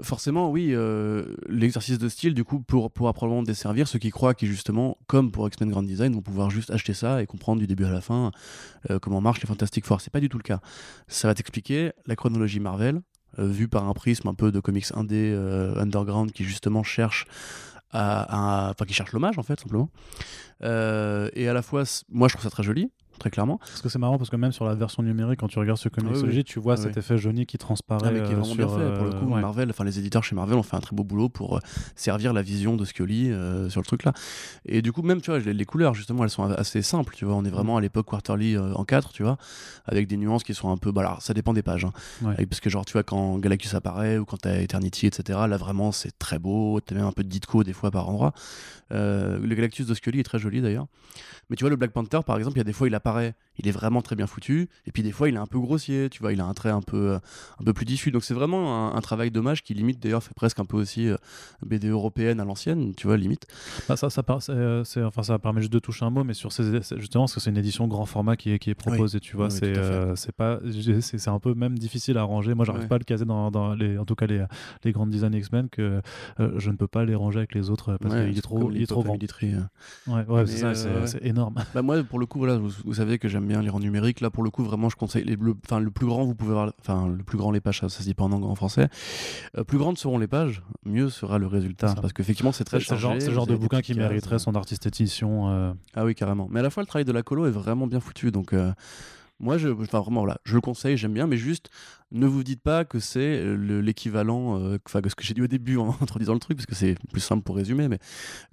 forcément, 0.00 0.48
oui, 0.48 0.68
euh, 0.70 1.34
l'exercice 1.48 1.98
de 1.98 2.08
style, 2.08 2.34
du 2.34 2.44
coup, 2.44 2.60
pour, 2.60 2.92
pourra 2.92 3.12
probablement 3.12 3.42
desservir 3.42 3.88
ceux 3.88 3.98
qui 3.98 4.10
croient 4.10 4.34
qui, 4.34 4.46
justement, 4.46 4.96
comme 5.08 5.32
pour 5.32 5.48
X-Men 5.48 5.70
Grand 5.70 5.82
Design, 5.82 6.14
vont 6.14 6.22
pouvoir 6.22 6.50
juste 6.50 6.70
acheter 6.70 6.94
ça 6.94 7.20
et 7.20 7.26
comprendre 7.26 7.58
du 7.60 7.66
début 7.66 7.84
à 7.84 7.90
la 7.90 8.00
fin 8.00 8.30
euh, 8.90 9.00
comment 9.00 9.20
marchent 9.20 9.40
les 9.40 9.48
Fantastic 9.48 9.84
Four. 9.84 10.02
C'est 10.02 10.12
pas 10.12 10.20
du 10.20 10.28
tout 10.28 10.38
le 10.38 10.44
cas. 10.44 10.60
Ça 11.08 11.26
va 11.26 11.34
t'expliquer 11.34 11.90
la 12.06 12.14
chronologie 12.14 12.60
Marvel, 12.60 13.00
vue 13.38 13.68
par 13.68 13.88
un 13.88 13.92
prisme 13.92 14.28
un 14.28 14.34
peu 14.34 14.50
de 14.52 14.58
comics 14.58 14.86
indé 14.94 15.32
underground 15.76 16.32
qui 16.32 16.44
justement 16.44 16.82
cherche 16.82 17.26
enfin 17.92 18.84
qui 18.86 18.94
cherche 18.94 19.12
l'hommage 19.12 19.38
en 19.38 19.42
fait 19.42 19.58
simplement. 19.60 19.90
Euh, 20.62 21.30
et 21.34 21.48
à 21.48 21.52
la 21.52 21.62
fois, 21.62 21.84
moi 22.08 22.28
je 22.28 22.34
trouve 22.34 22.44
ça 22.44 22.50
très 22.50 22.62
joli, 22.62 22.90
très 23.18 23.30
clairement. 23.30 23.58
Parce 23.58 23.82
que 23.82 23.88
c'est 23.88 23.98
marrant 23.98 24.18
parce 24.18 24.30
que 24.30 24.36
même 24.36 24.52
sur 24.52 24.64
la 24.64 24.74
version 24.74 25.02
numérique, 25.02 25.40
quand 25.40 25.48
tu 25.48 25.58
regardes 25.58 25.78
ce 25.78 25.88
comics 25.88 26.44
tu 26.44 26.60
vois 26.60 26.76
cet 26.76 26.96
effet 26.96 27.18
jauni 27.18 27.46
qui 27.46 27.58
transparaît. 27.58 28.08
Ah, 28.08 28.26
qui 28.26 28.32
est 28.32 28.34
vraiment 28.34 28.54
bien 28.54 28.68
fait. 28.68 28.94
Pour 28.94 29.04
le 29.04 29.12
coup, 29.12 29.34
euh, 29.34 29.40
Marvel, 29.40 29.70
enfin 29.70 29.84
les 29.84 29.98
éditeurs 29.98 30.24
chez 30.24 30.34
Marvel 30.34 30.56
ont 30.56 30.62
fait 30.62 30.76
un 30.76 30.80
très 30.80 30.94
beau 30.94 31.04
boulot 31.04 31.28
pour 31.28 31.56
euh, 31.56 31.60
servir 31.94 32.32
la 32.32 32.42
vision 32.42 32.76
de 32.76 32.84
Scully 32.84 33.30
euh, 33.30 33.68
sur 33.68 33.80
le 33.80 33.86
truc 33.86 34.04
là. 34.04 34.12
Et 34.64 34.82
du 34.82 34.92
coup, 34.92 35.02
même 35.02 35.20
tu 35.20 35.30
vois, 35.30 35.40
les, 35.40 35.64
couleurs 35.64 35.94
justement, 35.94 36.24
elles 36.24 36.30
sont 36.30 36.44
assez 36.44 36.82
simples. 36.82 37.14
Tu 37.14 37.24
vois, 37.24 37.34
on 37.34 37.44
est 37.44 37.50
vraiment 37.50 37.76
à 37.76 37.80
l'époque 37.80 38.06
quarterly 38.06 38.56
en 38.58 38.84
4 38.84 39.12
tu 39.12 39.22
vois, 39.22 39.36
avec 39.86 40.06
des 40.06 40.16
nuances 40.16 40.44
qui 40.44 40.54
sont 40.54 40.70
un 40.70 40.76
peu. 40.76 40.92
Bah, 40.92 41.02
alors, 41.02 41.22
ça 41.22 41.34
dépend 41.34 41.52
des 41.52 41.62
pages. 41.62 41.84
Hein. 41.84 41.92
parce 42.48 42.60
que 42.60 42.70
genre, 42.70 42.84
tu 42.84 42.92
vois, 42.92 43.02
quand 43.02 43.38
Galactus 43.38 43.74
apparaît 43.74 44.18
ou 44.18 44.24
quand 44.24 44.38
t'as 44.38 44.60
Eternity, 44.60 45.06
etc. 45.06 45.38
Là, 45.48 45.56
vraiment, 45.56 45.92
c'est 45.92 46.18
très 46.18 46.38
beau. 46.38 46.80
T'as 46.80 46.94
même 46.94 47.06
un 47.06 47.12
peu 47.12 47.24
de 47.24 47.28
Ditko 47.28 47.64
des 47.64 47.72
fois 47.72 47.90
par 47.90 48.08
endroit. 48.08 48.32
le 48.90 49.54
Galactus 49.54 49.86
de 49.86 49.94
Scully 49.94 50.20
est 50.20 50.24
très 50.24 50.38
joli 50.38 50.60
d'ailleurs. 50.60 50.86
Mais 51.50 51.56
tu 51.56 51.64
vois, 51.64 51.70
le 51.70 51.76
Black 51.76 51.92
Panther, 51.92 52.20
par 52.26 52.36
exemple, 52.36 52.56
il 52.56 52.60
y 52.60 52.62
a 52.62 52.64
des 52.64 52.72
fois, 52.72 52.88
il 52.88 52.94
apparaît, 52.94 53.07
apparaît 53.08 53.34
il 53.58 53.68
est 53.68 53.72
vraiment 53.72 54.02
très 54.02 54.16
bien 54.16 54.26
foutu, 54.26 54.68
et 54.86 54.92
puis 54.92 55.02
des 55.02 55.12
fois, 55.12 55.28
il 55.28 55.34
est 55.34 55.38
un 55.38 55.46
peu 55.46 55.58
grossier, 55.58 56.08
tu 56.10 56.20
vois, 56.20 56.32
il 56.32 56.40
a 56.40 56.44
un 56.44 56.54
trait 56.54 56.70
un 56.70 56.82
peu, 56.82 57.12
euh, 57.12 57.18
un 57.60 57.64
peu 57.64 57.72
plus 57.72 57.84
diffus. 57.84 58.10
Donc 58.10 58.24
c'est 58.24 58.34
vraiment 58.34 58.94
un, 58.94 59.00
travail 59.00 59.30
dommage 59.30 59.62
qui 59.62 59.74
limite, 59.74 60.02
d'ailleurs, 60.02 60.22
fait 60.22 60.34
presque 60.34 60.58
un 60.58 60.64
peu 60.64 60.76
aussi 60.76 61.08
euh, 61.08 61.16
BD 61.64 61.88
européenne 61.88 62.40
à 62.40 62.44
l'ancienne, 62.44 62.94
tu 62.94 63.06
vois, 63.06 63.16
limite. 63.16 63.46
Bah, 63.88 63.96
ça, 63.96 64.10
ça, 64.10 64.22
euh, 64.50 64.84
enfin, 65.04 65.22
ça 65.22 65.38
permet 65.38 65.60
juste 65.60 65.72
de 65.72 65.78
toucher 65.78 66.04
un 66.04 66.10
mot, 66.10 66.24
mais 66.24 66.34
sur 66.34 66.52
ces, 66.52 66.80
justement, 66.96 67.24
parce 67.24 67.34
que 67.34 67.40
c'est 67.40 67.50
une 67.50 67.56
édition 67.56 67.86
grand 67.88 68.06
format 68.06 68.36
qui 68.36 68.52
est, 68.52 68.58
qui 68.58 68.70
est 68.70 68.74
proposée, 68.74 69.20
tu 69.20 69.36
vois, 69.36 69.50
c'est 69.50 69.74
c'est 70.16 70.32
pas, 70.32 70.58
c'est 71.00 71.28
un 71.28 71.38
peu 71.38 71.54
même 71.54 71.78
difficile 71.78 72.18
à 72.18 72.22
ranger. 72.22 72.54
Moi, 72.54 72.64
j'arrive 72.64 72.88
pas 72.88 72.96
à 72.96 72.98
le 72.98 73.04
caser 73.04 73.24
dans, 73.24 73.50
dans, 73.50 73.74
les, 73.74 73.98
en 73.98 74.04
tout 74.04 74.14
cas 74.14 74.26
les, 74.26 74.44
les 74.84 74.92
grandes 74.92 75.10
design 75.10 75.34
X-Men, 75.34 75.68
que 75.68 76.00
je 76.38 76.70
ne 76.70 76.76
peux 76.76 76.88
pas 76.88 77.04
les 77.04 77.14
ranger 77.14 77.38
avec 77.38 77.54
les 77.54 77.70
autres 77.70 77.96
parce 78.00 78.14
qu'il 78.14 78.36
est 78.36 78.42
trop, 78.42 78.70
il 78.70 78.82
est 78.82 78.86
trop 78.86 79.02
grand. 79.02 79.18
Ouais, 80.06 80.24
ouais 80.26 80.46
c'est 80.46 81.24
énorme 81.24 81.58
bah 81.74 81.82
moi, 81.82 82.02
pour 82.02 82.18
le 82.18 82.26
coup, 82.26 82.38
voilà, 82.38 82.56
vous, 82.56 82.94
savez 82.94 83.18
que 83.18 83.28
j'aime 83.28 83.47
bien 83.48 83.62
lire 83.62 83.74
en 83.74 83.80
numérique. 83.80 84.20
Là, 84.20 84.30
pour 84.30 84.44
le 84.44 84.50
coup, 84.50 84.62
vraiment, 84.62 84.88
je 84.88 84.96
conseille. 84.96 85.24
Les, 85.24 85.36
le, 85.36 85.54
enfin, 85.64 85.80
le 85.80 85.90
plus 85.90 86.06
grand, 86.06 86.24
vous 86.24 86.34
pouvez 86.34 86.52
voir. 86.52 86.72
Enfin, 86.80 87.08
le 87.08 87.22
plus 87.24 87.38
grand, 87.38 87.50
les 87.50 87.60
pages, 87.60 87.80
ça, 87.80 87.88
ça 87.88 88.00
se 88.00 88.04
dit 88.04 88.14
pas 88.14 88.24
en, 88.24 88.32
en 88.32 88.54
français. 88.54 88.88
Euh, 89.56 89.64
plus 89.64 89.78
grandes 89.78 89.98
seront 89.98 90.18
les 90.18 90.28
pages, 90.28 90.62
mieux 90.84 91.08
sera 91.08 91.38
le 91.38 91.46
résultat. 91.46 91.94
Parce 92.00 92.12
qu'effectivement, 92.12 92.52
c'est 92.52 92.64
très 92.64 92.80
chargé. 92.80 93.20
C'est 93.20 93.28
le 93.28 93.34
genre, 93.34 93.46
de 93.46 93.56
bouquin 93.56 93.80
qui 93.80 93.94
mériterait 93.94 94.38
son 94.38 94.54
artiste 94.54 94.86
édition. 94.86 95.48
Euh. 95.48 95.72
Ah 95.94 96.04
oui, 96.04 96.14
carrément. 96.14 96.48
Mais 96.50 96.60
à 96.60 96.62
la 96.62 96.70
fois, 96.70 96.82
le 96.82 96.86
travail 96.86 97.04
de 97.04 97.12
la 97.12 97.22
colo 97.22 97.46
est 97.46 97.50
vraiment 97.50 97.86
bien 97.86 98.00
foutu. 98.00 98.30
Donc. 98.30 98.52
Euh, 98.52 98.72
moi, 99.40 99.56
je, 99.56 99.68
enfin, 99.68 100.00
vraiment, 100.00 100.20
voilà, 100.20 100.38
je 100.42 100.54
le 100.54 100.60
conseille, 100.60 100.96
j'aime 100.96 101.12
bien, 101.12 101.28
mais 101.28 101.36
juste, 101.36 101.70
ne 102.10 102.26
vous 102.26 102.42
dites 102.42 102.62
pas 102.62 102.84
que 102.84 103.00
c'est 103.00 103.20
euh, 103.20 103.80
l'équivalent, 103.80 104.58
euh, 104.60 104.78
enfin, 104.86 105.00
que 105.00 105.08
ce 105.08 105.14
que 105.14 105.24
j'ai 105.24 105.34
dit 105.34 105.42
au 105.42 105.46
début 105.46 105.76
en 105.76 105.90
introduisant 106.00 106.32
le 106.34 106.38
truc, 106.38 106.56
parce 106.56 106.66
que 106.66 106.74
c'est 106.74 106.96
plus 107.10 107.20
simple 107.20 107.42
pour 107.42 107.56
résumer, 107.56 107.88
mais 107.88 107.98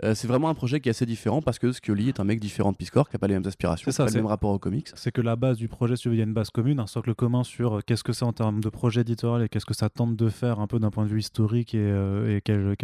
euh, 0.04 0.16
c'est 0.16 0.28
vraiment 0.28 0.50
un 0.50 0.54
projet 0.54 0.80
qui 0.80 0.90
est 0.90 0.92
assez 0.92 1.06
différent 1.06 1.42
parce 1.42 1.60
que 1.60 1.72
Scully 1.72 2.10
est 2.10 2.20
un 2.20 2.24
mec 2.24 2.40
différent 2.40 2.72
de 2.72 2.78
Piscor, 2.78 3.10
qui 3.10 3.16
n'a 3.16 3.20
pas 3.20 3.28
les 3.28 3.34
mêmes 3.36 3.48
aspirations, 3.48 3.92
ça, 3.92 4.06
pas 4.06 4.12
le 4.12 4.16
même 4.16 4.26
rapport 4.26 4.52
aux 4.52 4.60
comics. 4.60 4.90
C'est 4.96 5.12
que 5.12 5.22
la 5.22 5.36
base 5.36 5.58
du 5.58 5.68
projet, 5.68 5.96
si 5.96 6.10
il 6.10 6.16
y 6.16 6.22
a 6.22 6.24
une 6.24 6.34
base 6.34 6.50
commune, 6.50 6.80
un 6.80 6.88
socle 6.88 7.16
commun 7.16 7.44
sur 7.44 7.84
qu'est-ce 7.86 8.04
que 8.04 8.14
c'est 8.14 8.26
en 8.26 8.34
termes 8.34 8.62
de 8.62 8.70
projet 8.70 9.02
éditorial 9.02 9.44
et 9.46 9.50
qu'est-ce 9.50 9.66
que 9.66 9.74
ça 9.74 9.90
tente 9.90 10.16
de 10.16 10.30
faire 10.30 10.60
un 10.60 10.68
peu 10.68 10.80
d'un 10.80 10.92
point 10.92 11.06
de 11.06 11.10
vue 11.10 11.20
historique 11.20 11.74
et, 11.74 11.90
et 12.36 12.42
quel, 12.42 12.76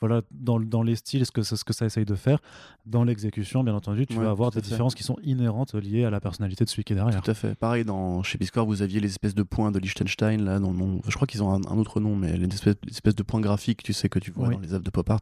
voilà, 0.00 0.22
dans, 0.30 0.60
dans, 0.60 0.82
les 0.82 0.96
styles, 0.96 1.26
ce 1.26 1.32
que, 1.32 1.42
ce 1.42 1.62
que 1.64 1.72
ça 1.72 1.86
essaye 1.86 2.04
de 2.04 2.14
faire. 2.14 2.38
Dans 2.86 3.04
l'exécution, 3.04 3.64
bien 3.64 3.74
entendu, 3.74 4.06
tu 4.06 4.14
vas 4.14 4.30
avoir 4.30 4.50
des 4.50 4.60
différences 4.60 4.94
qui 4.94 5.02
sont 5.02 5.16
inhérentes 5.22 5.74
liées 5.74 6.04
à 6.04 6.10
la 6.10 6.20
personnalité 6.20 6.64
de 6.64 6.70
celui 6.70 6.84
qui 6.84 6.92
est 6.92 6.96
derrière. 6.96 7.22
Tout 7.22 7.30
à 7.30 7.34
fait. 7.34 7.54
Pareil, 7.54 7.84
dans, 7.84 8.22
chez 8.22 8.38
Piscor, 8.38 8.66
vous 8.66 8.82
aviez 8.82 9.00
les 9.00 9.08
espèces 9.08 9.34
de 9.34 9.42
points 9.42 9.70
de 9.70 9.78
Liechtenstein, 9.94 10.44
là, 10.44 10.58
dans 10.58 10.72
le 10.72 10.78
nom. 10.78 11.00
Je 11.06 11.14
crois 11.14 11.26
qu'ils 11.26 11.42
ont 11.42 11.52
un, 11.52 11.60
un 11.70 11.78
autre 11.78 12.00
nom, 12.00 12.16
mais 12.16 12.34
une 12.36 12.52
espèce, 12.52 13.14
de 13.14 13.22
point 13.22 13.40
graphique, 13.40 13.82
tu 13.82 13.92
sais, 13.92 14.08
que 14.08 14.18
tu 14.18 14.30
vois 14.30 14.48
Oui. 14.48 14.54
dans 14.54 14.60
les 14.60 14.72
œuvres 14.74 14.84
de 14.84 14.90
pop 14.90 15.08
art, 15.10 15.20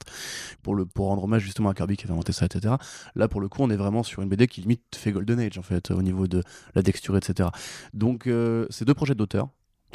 pour, 0.62 0.74
le, 0.74 0.86
pour 0.86 1.06
rendre 1.08 1.24
hommage 1.24 1.42
justement 1.42 1.68
à 1.68 1.74
Kirby 1.74 1.96
qui 1.96 2.04
avait 2.04 2.12
inventé 2.12 2.32
ça, 2.32 2.46
etc. 2.46 2.74
Là, 3.14 3.28
pour 3.28 3.40
le 3.40 3.48
coup, 3.48 3.62
on 3.62 3.70
est 3.70 3.76
vraiment 3.76 4.02
sur 4.02 4.22
une 4.22 4.28
BD 4.28 4.46
qui 4.46 4.62
limite 4.62 4.82
fait 4.94 5.12
Golden 5.12 5.38
Age, 5.40 5.58
en 5.58 5.62
fait, 5.62 5.90
au 5.90 6.02
niveau 6.02 6.26
de 6.26 6.42
la 6.74 6.82
texture, 6.82 7.16
etc. 7.16 7.50
Donc, 7.94 8.26
euh, 8.26 8.66
c'est 8.70 8.84
deux 8.84 8.94
projets 8.94 9.14
d'auteur. 9.14 9.48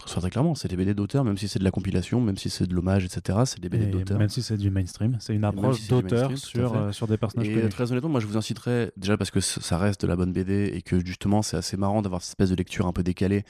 Très 0.06 0.22
très 0.22 0.30
clairement, 0.30 0.56
c'est 0.56 0.68
des 0.68 0.76
BD 0.76 0.94
d'auteur, 0.94 1.24
même 1.24 1.38
si 1.38 1.48
c'est 1.48 1.60
de 1.60 1.64
la 1.64 1.72
compilation, 1.72 2.22
même 2.22 2.38
si 2.38 2.50
c'est 2.50 2.66
de 2.68 2.74
l'hommage, 2.74 3.04
etc. 3.06 3.40
C'est 3.46 3.60
des 3.60 3.70
BD 3.70 3.88
d'auteur. 3.88 4.18
même 4.18 4.30
si 4.30 4.42
c'est 4.42 4.58
du 4.58 4.70
mainstream, 4.70 5.18
c'est 5.20 5.34
une 5.34 5.44
approche 5.44 5.80
si 5.82 5.90
d'auteur 5.90 6.38
sur, 6.38 6.76
euh, 6.76 6.92
sur 6.92 7.08
des 7.08 7.18
personnages 7.18 7.50
Et 7.50 7.70
très 7.70 7.92
honnêtement, 7.92 8.10
moi 8.10 8.20
je 8.20 8.28
vous 8.28 8.38
inciterais, 8.38 8.92
déjà 8.96 9.18
parce 9.18 9.32
que 9.32 9.40
ça 9.40 9.78
reste 9.78 10.02
de 10.02 10.08
la 10.08 10.16
bonne 10.16 10.32
BD 10.32 10.72
et 10.74 10.82
que 10.82 11.04
justement 11.04 11.42
c'est 11.42 11.58
assez 11.58 11.78
marrant 11.78 12.02
d'avoir 12.02 12.22
cette 12.22 12.32
espèce 12.32 12.50
de 12.50 12.56
lecture 12.56 12.86
un 12.88 12.94
peu 12.94 13.04
décalée 13.04 13.44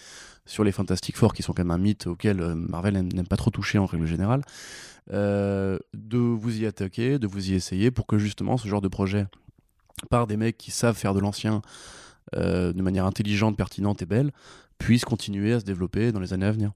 sur 0.45 0.63
les 0.63 0.71
Fantastic 0.71 1.17
Four 1.17 1.33
qui 1.33 1.43
sont 1.43 1.53
quand 1.53 1.63
même 1.63 1.71
un 1.71 1.77
mythe 1.77 2.07
auquel 2.07 2.39
euh, 2.39 2.55
Marvel 2.55 2.93
n'aime 2.93 3.11
n'aime 3.11 3.27
pas 3.27 3.37
trop 3.37 3.51
toucher 3.51 3.77
en 3.77 3.85
règle 3.85 4.05
générale, 4.05 4.41
euh, 5.11 5.77
de 5.93 6.17
vous 6.17 6.61
y 6.61 6.65
attaquer, 6.65 7.19
de 7.19 7.27
vous 7.27 7.51
y 7.51 7.53
essayer 7.53 7.91
pour 7.91 8.07
que 8.07 8.17
justement 8.17 8.57
ce 8.57 8.67
genre 8.67 8.81
de 8.81 8.87
projet 8.87 9.27
par 10.09 10.27
des 10.27 10.37
mecs 10.37 10.57
qui 10.57 10.71
savent 10.71 10.95
faire 10.95 11.13
de 11.13 11.19
l'ancien 11.19 11.61
euh, 12.35 12.73
de 12.73 12.81
manière 12.81 13.05
intelligente, 13.05 13.57
pertinente 13.57 14.01
et 14.01 14.05
belle 14.05 14.31
puisse 14.77 15.05
continuer 15.05 15.53
à 15.53 15.59
se 15.59 15.65
développer 15.65 16.11
dans 16.11 16.19
les 16.19 16.33
années 16.33 16.45
à 16.45 16.51
venir. 16.51 16.71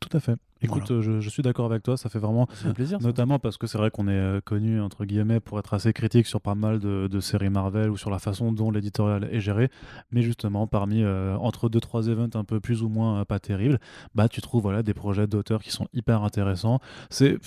Tout 0.00 0.14
à 0.16 0.20
fait. 0.20 0.36
Écoute, 0.62 1.00
je, 1.00 1.20
je 1.20 1.28
suis 1.30 1.42
d'accord 1.42 1.66
avec 1.66 1.82
toi, 1.82 1.96
ça 1.96 2.08
fait 2.08 2.18
vraiment 2.18 2.46
plaisir. 2.74 3.00
ça. 3.00 3.06
Notamment 3.06 3.38
parce 3.38 3.56
que 3.56 3.66
c'est 3.66 3.78
vrai 3.78 3.90
qu'on 3.90 4.08
est 4.08 4.12
euh, 4.12 4.40
connu, 4.40 4.80
entre 4.80 5.04
guillemets, 5.04 5.40
pour 5.40 5.58
être 5.58 5.74
assez 5.74 5.92
critique 5.92 6.26
sur 6.26 6.40
pas 6.40 6.54
mal 6.54 6.78
de, 6.78 7.08
de 7.10 7.20
séries 7.20 7.50
Marvel 7.50 7.90
ou 7.90 7.96
sur 7.96 8.10
la 8.10 8.18
façon 8.18 8.52
dont 8.52 8.70
l'éditorial 8.70 9.28
est 9.30 9.40
géré. 9.40 9.70
Mais 10.12 10.22
justement, 10.22 10.66
parmi, 10.66 11.02
euh, 11.02 11.36
entre 11.36 11.68
deux, 11.68 11.80
trois 11.80 12.08
events 12.08 12.34
un 12.34 12.44
peu 12.44 12.60
plus 12.60 12.82
ou 12.82 12.88
moins 12.88 13.20
euh, 13.20 13.24
pas 13.24 13.38
terribles, 13.38 13.78
bah, 14.14 14.28
tu 14.28 14.40
trouves 14.40 14.62
voilà, 14.62 14.82
des 14.82 14.94
projets 14.94 15.26
d'auteurs 15.26 15.62
qui 15.62 15.70
sont 15.70 15.86
hyper 15.92 16.22
intéressants. 16.22 16.80
C'est, 17.08 17.38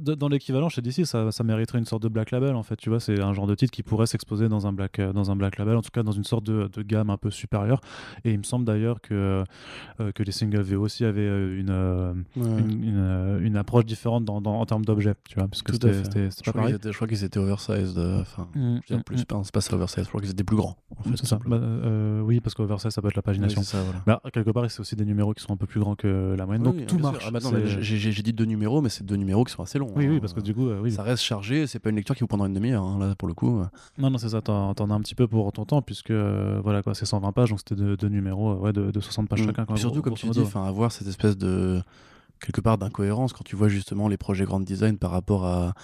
dans 0.00 0.28
l'équivalent 0.28 0.68
chez 0.68 0.82
DC, 0.82 1.06
ça, 1.06 1.32
ça 1.32 1.44
mériterait 1.44 1.78
une 1.78 1.86
sorte 1.86 2.02
de 2.02 2.08
black 2.08 2.30
label, 2.30 2.54
en 2.54 2.62
fait. 2.62 2.76
Tu 2.76 2.88
vois, 2.88 3.00
c'est 3.00 3.20
un 3.20 3.32
genre 3.32 3.46
de 3.46 3.54
titre 3.54 3.72
qui 3.72 3.82
pourrait 3.82 4.06
s'exposer 4.06 4.48
dans 4.48 4.66
un 4.66 4.72
black, 4.72 5.00
dans 5.00 5.30
un 5.30 5.36
black 5.36 5.58
label, 5.58 5.76
en 5.76 5.82
tout 5.82 5.90
cas 5.92 6.02
dans 6.02 6.12
une 6.12 6.24
sorte 6.24 6.44
de, 6.44 6.68
de 6.72 6.82
gamme 6.82 7.10
un 7.10 7.16
peu 7.16 7.30
supérieure. 7.30 7.80
Et 8.24 8.32
il 8.32 8.38
me 8.38 8.42
semble 8.44 8.64
d'ailleurs 8.64 9.00
que, 9.00 9.44
euh, 10.00 10.12
que 10.12 10.22
les 10.22 10.32
singles 10.32 10.62
VO 10.62 10.82
aussi 10.82 11.04
avaient 11.04 11.26
une. 11.58 11.70
Ouais. 12.36 12.43
Une, 12.46 12.84
une, 12.84 12.94
euh, 12.98 13.40
une 13.42 13.56
approche 13.56 13.84
différente 13.84 14.24
dans, 14.24 14.40
dans- 14.40 14.60
en 14.60 14.66
termes 14.66 14.84
d'objets, 14.84 15.14
tu 15.28 15.36
vois, 15.38 15.48
parce 15.48 15.62
que 15.62 15.72
c'était 15.72 15.92
Je 15.92 16.02
pas 16.02 16.04
crois 16.04 16.30
qu'ils 16.42 16.52
pareil. 16.52 16.74
étaient, 16.74 16.90
je 16.92 16.96
crois 16.96 17.08
qu'ils 17.08 17.24
étaient 17.24 17.38
oversized. 17.38 17.98
euh, 17.98 18.20
Enfin, 18.20 18.48
Mm, 18.54 18.78
dire, 18.88 18.98
mm, 18.98 19.02
plus, 19.02 19.14
mm. 19.16 19.18
c'est 19.18 19.52
pas- 19.52 19.60
ça 19.60 19.74
oversized. 19.74 20.04
Je 20.04 20.08
crois 20.08 20.20
qu'ils 20.20 20.30
étaient 20.30 20.44
plus 20.44 20.56
grands. 20.56 20.76
En 20.98 21.02
fait, 21.02 21.16
ça. 21.24 21.38
Bah, 21.46 21.56
euh, 21.56 22.20
oui, 22.20 22.40
parce 22.40 22.54
qu'oversize, 22.54 22.90
ça 22.90 23.02
peut 23.02 23.08
être 23.08 23.16
la 23.16 23.22
pagination. 23.22 23.62
ça, 23.62 23.82
voilà. 23.82 24.00
Bah, 24.06 24.30
quelque 24.32 24.50
part, 24.50 24.70
c'est 24.70 24.80
aussi 24.80 24.96
des 24.96 25.04
numéros 25.04 25.34
qui 25.34 25.42
sont 25.42 25.52
un 25.52 25.56
peu 25.56 25.66
plus 25.66 25.80
grands 25.80 25.94
que 25.96 26.34
la 26.38 26.46
moyenne. 26.46 26.66
Oui, 26.66 26.78
donc 26.78 26.86
tout 26.86 26.98
marche. 26.98 27.24
Ah 27.26 27.30
bah 27.30 27.40
j'ai 27.80 28.22
dit 28.22 28.32
deux 28.32 28.44
numéros, 28.44 28.80
mais 28.80 28.88
c'est 28.88 29.04
deux 29.04 29.16
numéros 29.16 29.44
qui 29.44 29.52
sont 29.52 29.62
assez 29.62 29.78
longs. 29.78 29.90
Oui, 29.96 30.06
hein. 30.06 30.10
oui, 30.12 30.20
parce 30.20 30.32
que 30.32 30.40
du 30.40 30.54
coup, 30.54 30.68
euh, 30.68 30.80
oui. 30.82 30.90
ça 30.92 31.02
reste 31.02 31.22
chargé. 31.22 31.66
C'est 31.66 31.78
pas 31.78 31.90
une 31.90 31.96
lecture 31.96 32.14
qui 32.14 32.20
vous 32.20 32.26
prendra 32.28 32.46
une 32.46 32.54
demi-heure. 32.54 32.82
hein, 32.84 32.98
là, 32.98 33.14
pour 33.16 33.28
le 33.28 33.34
coup. 33.34 33.60
euh. 33.60 33.64
Non, 33.98 34.10
non, 34.10 34.18
c'est 34.18 34.28
ça. 34.30 34.40
T'en 34.40 34.72
as 34.72 34.94
un 34.94 35.00
petit 35.00 35.14
peu 35.14 35.26
pour 35.26 35.50
ton 35.52 35.64
temps, 35.64 35.82
puisque 35.82 36.10
euh, 36.10 36.60
voilà, 36.62 36.82
quoi, 36.82 36.94
c'est 36.94 37.06
120 37.06 37.32
pages, 37.32 37.50
donc 37.50 37.58
c'était 37.60 37.74
deux, 37.74 38.08
numéros 38.08 38.50
euh, 38.52 38.56
ouais, 38.56 38.72
de, 38.72 38.90
de 38.90 39.00
60 39.00 39.28
pages 39.28 39.42
Mm. 39.42 39.46
chacun. 39.46 39.76
surtout, 39.76 40.02
comme 40.02 40.14
tu 40.14 40.28
dis, 40.28 40.40
avoir 40.54 40.92
cette 40.92 41.08
espèce 41.08 41.36
de 41.36 41.82
quelque 42.44 42.60
part 42.60 42.78
d'incohérence 42.78 43.32
quand 43.32 43.44
tu 43.44 43.56
vois 43.56 43.68
justement 43.68 44.08
les 44.08 44.16
projets 44.16 44.44
grand 44.44 44.60
design 44.60 44.98
par 44.98 45.10
rapport 45.10 45.44
à 45.46 45.74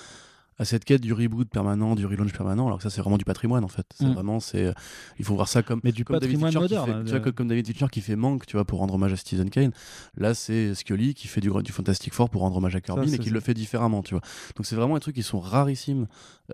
à 0.59 0.67
cette 0.67 0.85
quête 0.85 1.01
du 1.01 1.15
reboot 1.15 1.49
permanent, 1.49 1.95
du 1.95 2.05
relaunch 2.05 2.35
permanent, 2.35 2.67
alors 2.67 2.77
que 2.77 2.83
ça 2.83 2.91
c'est 2.91 3.01
vraiment 3.01 3.17
du 3.17 3.25
patrimoine 3.25 3.65
en 3.65 3.69
fait. 3.69 3.87
C'est 3.95 4.05
Mm. 4.05 4.13
vraiment, 4.13 4.41
c'est, 4.41 4.75
il 5.19 5.25
faut 5.25 5.35
voir 5.35 5.49
ça 5.49 5.63
comme 5.63 5.81
Mais 5.85 5.91
du 5.91 6.05
comme 6.05 6.19
David 6.19 6.39
patrimoine 6.39 6.51
qui 6.53 6.59
moderne. 6.59 6.85
fait- 6.87 6.93
hein, 6.93 7.03
tu 7.17 7.19
vois, 7.19 7.33
comme- 7.33 7.49
David 7.49 7.67
Fincher 7.67 7.87
qui 7.91 8.03
fait 8.03 8.15
Manque, 8.15 8.45
tu 8.45 8.57
vois, 8.59 8.67
pour 8.67 8.81
rendre 8.81 8.93
hommage 8.93 9.11
à 9.15 9.17
Citizen 9.17 9.49
Kane. 9.49 9.71
Là, 10.19 10.35
c'est 10.35 10.75
Scully 10.75 11.15
qui 11.15 11.29
fait 11.29 11.41
du, 11.41 11.51
du 11.65 11.73
Fantastic 11.73 12.13
Four 12.13 12.29
pour 12.29 12.43
rendre 12.43 12.59
hommage 12.59 12.77
à 12.77 12.83
Kirby, 12.83 13.11
mais 13.11 13.17
qui 13.17 13.31
le 13.31 13.41
fait 13.41 13.55
différemment, 13.55 14.03
tu 14.03 14.13
vois. 14.13 14.21
Donc 14.55 14.67
c'est 14.67 14.77
vraiment 14.77 14.97
des 14.97 15.01
trucs 15.01 15.15
qui 15.15 15.23
sont 15.23 15.41
rarissimes 15.41 16.07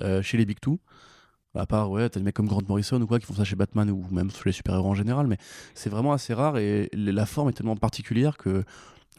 euh, 0.03 0.23
chez 0.23 0.37
les 0.37 0.45
Big 0.47 0.61
Two. 0.61 0.79
À 1.57 1.67
part, 1.67 1.91
ouais, 1.91 2.09
t'as 2.09 2.21
des 2.21 2.25
mecs 2.25 2.37
comme 2.37 2.47
Grant 2.47 2.63
Morrison 2.69 3.01
ou 3.01 3.09
quoi 3.09 3.19
qui 3.19 3.27
font 3.27 3.35
ça 3.35 3.43
chez 3.43 3.57
Batman 3.57 3.91
ou 3.91 4.07
même 4.13 4.31
chez 4.31 4.43
les 4.45 4.53
super-héros 4.53 4.91
en 4.91 4.95
général, 4.95 5.27
mais 5.27 5.39
c'est 5.75 5.91
vraiment 5.91 6.13
assez 6.13 6.33
rare 6.33 6.59
et 6.59 6.89
la 6.93 7.27
forme 7.27 7.49
est 7.49 7.55
tellement 7.55 7.75
particulière 7.77 8.37
que 8.37 8.63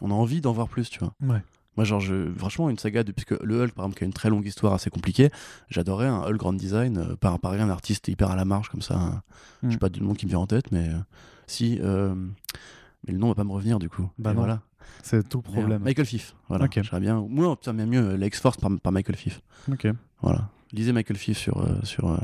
on 0.00 0.10
a 0.10 0.14
envie 0.14 0.40
d'en 0.40 0.52
voir 0.52 0.68
plus, 0.68 0.88
tu 0.90 0.98
vois. 1.00 1.12
Ouais. 1.22 1.42
Moi, 1.76 1.84
genre, 1.84 2.00
je, 2.00 2.32
franchement, 2.36 2.70
une 2.70 2.78
saga, 2.78 3.04
de, 3.04 3.12
puisque 3.12 3.40
le 3.40 3.62
Hulk, 3.62 3.72
par 3.72 3.84
exemple, 3.84 3.98
qui 3.98 4.04
a 4.04 4.06
une 4.06 4.12
très 4.12 4.30
longue 4.30 4.44
histoire 4.46 4.72
assez 4.74 4.90
compliquée, 4.90 5.30
j'adorais 5.70 6.08
un 6.08 6.22
Hulk 6.22 6.36
Grand 6.36 6.52
Design 6.52 6.98
euh, 6.98 7.14
par, 7.16 7.38
par 7.38 7.52
un 7.52 7.70
artiste 7.70 8.08
hyper 8.08 8.30
à 8.32 8.36
la 8.36 8.44
marge 8.44 8.68
comme 8.68 8.82
ça. 8.82 9.22
Je 9.62 9.68
sais 9.70 9.76
Mm. 9.76 9.78
pas 9.78 9.88
du 9.88 10.02
nom 10.02 10.14
qui 10.14 10.26
me 10.26 10.30
vient 10.30 10.40
en 10.40 10.46
tête, 10.48 10.72
mais 10.72 10.88
euh, 10.88 10.98
si. 11.46 11.78
euh, 11.82 12.14
mais 13.06 13.12
le 13.12 13.18
nom 13.18 13.28
va 13.28 13.36
pas 13.36 13.44
me 13.44 13.52
revenir 13.52 13.78
du 13.78 13.88
coup. 13.88 14.10
Bah 14.18 14.30
non. 14.32 14.40
voilà. 14.40 14.60
C'est 15.04 15.28
tout 15.28 15.38
le 15.46 15.52
problème. 15.52 15.82
Michael 15.82 16.06
Fiff. 16.06 16.34
Voilà. 16.48 16.64
Ok. 16.64 16.72
J'aimerais 16.82 17.00
bien. 17.00 17.24
Moi, 17.28 17.54
putain, 17.56 17.72
même 17.72 17.90
mieux, 17.90 18.00
euh, 18.10 18.16
la 18.16 18.26
X-Force 18.26 18.56
par, 18.56 18.70
par 18.82 18.90
Michael 18.92 19.14
Fiff. 19.16 19.40
Ok. 19.70 19.86
Voilà. 20.20 20.48
Lisez 20.72 20.92
Michael 20.92 21.16
Fiff 21.16 21.38
sur, 21.38 21.64
sur 21.84 22.18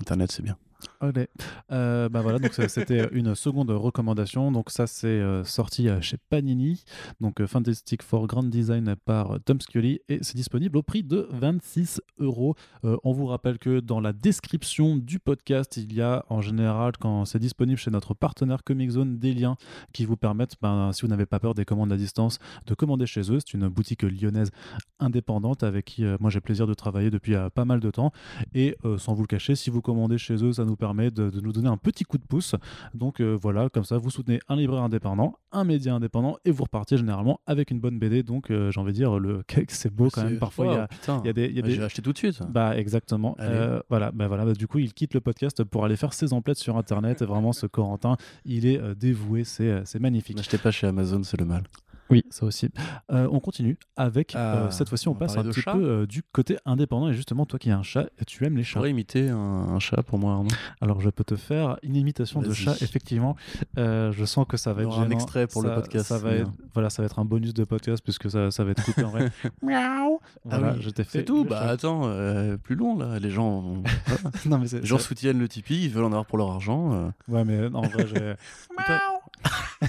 internet, 0.00 0.30
c'est 0.30 0.42
bien. 0.42 0.56
Allez. 1.02 1.28
Euh, 1.72 2.10
bah 2.10 2.20
voilà, 2.20 2.38
donc 2.38 2.52
c'était 2.68 3.08
une 3.12 3.34
seconde 3.34 3.70
recommandation. 3.70 4.52
Donc 4.52 4.68
ça, 4.68 4.86
c'est 4.86 5.06
euh, 5.06 5.44
sorti 5.44 5.88
euh, 5.88 6.02
chez 6.02 6.18
Panini. 6.28 6.84
Donc 7.22 7.40
euh, 7.40 7.46
Fantastic 7.46 8.02
Four 8.02 8.26
Grand 8.26 8.42
Design 8.42 8.94
par 9.06 9.32
euh, 9.32 9.38
Tom 9.38 9.62
Scully 9.62 10.00
et 10.10 10.18
c'est 10.20 10.36
disponible 10.36 10.76
au 10.76 10.82
prix 10.82 11.02
de 11.02 11.26
26 11.30 12.02
euros. 12.18 12.54
Euh, 12.84 12.98
On 13.02 13.12
vous 13.12 13.24
rappelle 13.24 13.58
que 13.58 13.80
dans 13.80 13.98
la 13.98 14.12
description 14.12 14.96
du 14.96 15.18
podcast, 15.20 15.78
il 15.78 15.94
y 15.94 16.02
a 16.02 16.26
en 16.28 16.42
général, 16.42 16.92
quand 17.00 17.24
c'est 17.24 17.38
disponible 17.38 17.78
chez 17.78 17.90
notre 17.90 18.12
partenaire 18.12 18.62
Comic 18.62 18.90
Zone, 18.90 19.18
des 19.18 19.32
liens 19.32 19.56
qui 19.94 20.04
vous 20.04 20.18
permettent, 20.18 20.56
ben, 20.60 20.92
si 20.92 21.00
vous 21.00 21.08
n'avez 21.08 21.24
pas 21.24 21.38
peur 21.40 21.54
des 21.54 21.64
commandes 21.64 21.92
à 21.94 21.96
distance, 21.96 22.38
de 22.66 22.74
commander 22.74 23.06
chez 23.06 23.32
eux. 23.32 23.38
C'est 23.40 23.54
une 23.54 23.68
boutique 23.68 24.02
lyonnaise 24.02 24.50
indépendante 24.98 25.62
avec 25.62 25.86
qui 25.86 26.04
euh, 26.04 26.18
moi 26.20 26.28
j'ai 26.28 26.42
plaisir 26.42 26.66
de 26.66 26.74
travailler 26.74 27.08
depuis 27.08 27.36
euh, 27.36 27.48
pas 27.48 27.64
mal 27.64 27.80
de 27.80 27.90
temps. 27.90 28.12
Et 28.52 28.76
euh, 28.84 28.98
sans 28.98 29.14
vous 29.14 29.22
le 29.22 29.28
cacher, 29.28 29.54
si 29.54 29.70
vous 29.70 29.80
commandez 29.80 30.18
chez 30.18 30.44
eux, 30.44 30.52
ça 30.52 30.66
nous 30.66 30.76
permet 30.76 30.89
de, 30.94 31.30
de 31.30 31.40
nous 31.40 31.52
donner 31.52 31.68
un 31.68 31.76
petit 31.76 32.04
coup 32.04 32.18
de 32.18 32.24
pouce. 32.24 32.54
Donc 32.94 33.20
euh, 33.20 33.36
voilà, 33.40 33.68
comme 33.68 33.84
ça, 33.84 33.98
vous 33.98 34.10
soutenez 34.10 34.40
un 34.48 34.56
libraire 34.56 34.82
indépendant, 34.82 35.34
un 35.52 35.64
média 35.64 35.94
indépendant, 35.94 36.36
et 36.44 36.50
vous 36.50 36.64
repartez 36.64 36.96
généralement 36.96 37.40
avec 37.46 37.70
une 37.70 37.80
bonne 37.80 37.98
BD. 37.98 38.22
Donc 38.22 38.50
euh, 38.50 38.70
j'ai 38.70 38.80
envie 38.80 38.92
de 38.92 38.96
dire, 38.96 39.18
le 39.18 39.42
cake, 39.44 39.70
c'est 39.70 39.92
beau 39.92 40.08
quand 40.10 40.24
même. 40.24 40.38
Parfois, 40.38 40.66
il 40.66 40.72
y 40.72 41.28
a, 41.28 41.30
y 41.30 41.32
des... 41.32 41.48
y 41.52 41.58
a 41.58 41.62
des- 41.62 41.70
J'ai 41.72 41.82
acheté 41.82 42.02
tout 42.02 42.12
de 42.12 42.18
suite. 42.18 42.40
bah 42.48 42.76
exactement. 42.76 43.36
Euh, 43.40 43.80
voilà, 43.88 44.10
bah 44.12 44.28
voilà. 44.28 44.44
Bah, 44.44 44.52
du 44.52 44.66
coup, 44.66 44.78
il 44.78 44.92
quitte 44.94 45.14
le 45.14 45.20
podcast 45.20 45.64
pour 45.64 45.84
aller 45.84 45.96
faire 45.96 46.12
ses 46.12 46.32
emplettes 46.32 46.58
sur 46.58 46.76
Internet. 46.76 47.22
Et 47.22 47.24
vraiment, 47.24 47.52
ce 47.52 47.66
Corentin, 47.66 48.16
il 48.44 48.66
est 48.66 48.80
euh, 48.80 48.94
dévoué. 48.94 49.44
C'est 49.44 49.82
c'est 49.84 50.00
magnifique. 50.00 50.36
N'achetez 50.36 50.58
pas 50.58 50.70
chez 50.70 50.86
Amazon, 50.86 51.22
c'est 51.22 51.38
le 51.38 51.44
mal. 51.46 51.62
Oui, 52.10 52.24
ça 52.30 52.44
aussi. 52.46 52.70
Euh, 53.12 53.28
on 53.30 53.40
continue 53.40 53.78
avec 53.96 54.32
Ah, 54.34 54.56
euh, 54.56 54.70
cette 54.70 54.88
fois-ci, 54.88 55.08
on, 55.08 55.14
passe 55.14 55.36
un 55.36 55.44
petit 55.44 55.60
chat 55.60 55.72
peu 55.72 55.82
euh, 55.84 56.06
du 56.06 56.22
côté 56.22 56.56
indépendant. 56.66 57.08
Et 57.08 57.14
justement, 57.14 57.46
toi 57.46 57.58
qui 57.58 57.70
as 57.70 57.78
un 57.78 57.82
chat, 57.82 58.08
tu 58.26 58.44
aimes 58.44 58.56
les 58.56 58.62
Je 58.64 58.68
chats. 58.70 58.80
pourrais 58.80 58.90
imiter 58.90 59.28
un, 59.30 59.36
un 59.36 59.78
chat 59.78 60.02
pour 60.02 60.18
moi, 60.18 60.32
Arnaud. 60.34 60.50
Alors, 60.80 61.00
je 61.00 61.08
peux 61.10 61.24
te 61.24 61.36
faire 61.36 61.76
une 61.82 61.96
imitation 61.96 62.40
de 62.42 62.52
chat. 62.52 62.76
Effectivement, 62.82 63.36
Euh, 63.78 64.10
je 64.12 64.24
sens 64.24 64.46
que 64.48 64.56
ça 64.56 64.72
va 64.72 64.82
être 64.82 64.98
un 64.98 65.10
extrait 65.10 65.46
pour 65.46 65.62
le 65.62 65.72
podcast, 65.74 66.06
Ça 66.06 66.18
va 66.18 66.32
être, 66.32 66.50
voilà, 66.74 66.90
ça 66.90 67.02
va 67.02 67.06
être 67.06 67.18
un 67.18 67.24
bonus 67.24 67.54
de 67.54 67.64
podcast 67.64 68.02
puisque 68.02 68.30
ça, 68.30 68.50
ça 68.50 68.64
va 68.64 68.72
être 68.72 68.82
coupé 68.84 69.04
en 69.04 69.10
vrai. 69.10 69.30
Miaou. 69.62 70.18
Voilà, 70.44 70.68
Ah 70.70 70.72
oui, 70.76 70.82
je 70.82 70.90
t'ai 70.90 71.04
fait. 71.04 71.18
C'est 71.20 71.24
tout. 71.24 71.44
Bah 71.44 71.60
chat. 71.62 71.68
attends, 71.70 72.02
euh, 72.04 72.56
plus 72.56 72.74
long 72.74 72.98
là. 72.98 73.18
Les 73.18 73.30
gens, 73.30 73.82
voilà. 74.06 74.36
non 74.46 74.58
mais 74.58 74.66
les 74.72 74.86
gens 74.86 74.98
soutiennent 74.98 75.38
le 75.38 75.48
Tipeee, 75.48 75.84
ils 75.84 75.90
veulent 75.90 76.04
en 76.04 76.08
avoir 76.08 76.26
pour 76.26 76.38
leur 76.38 76.50
argent. 76.50 76.92
euh. 76.92 77.10
Ouais, 77.28 77.44
mais 77.44 77.70
non, 77.70 77.78
en 77.80 77.88
vrai, 77.88 78.06
j'ai. 78.06 78.34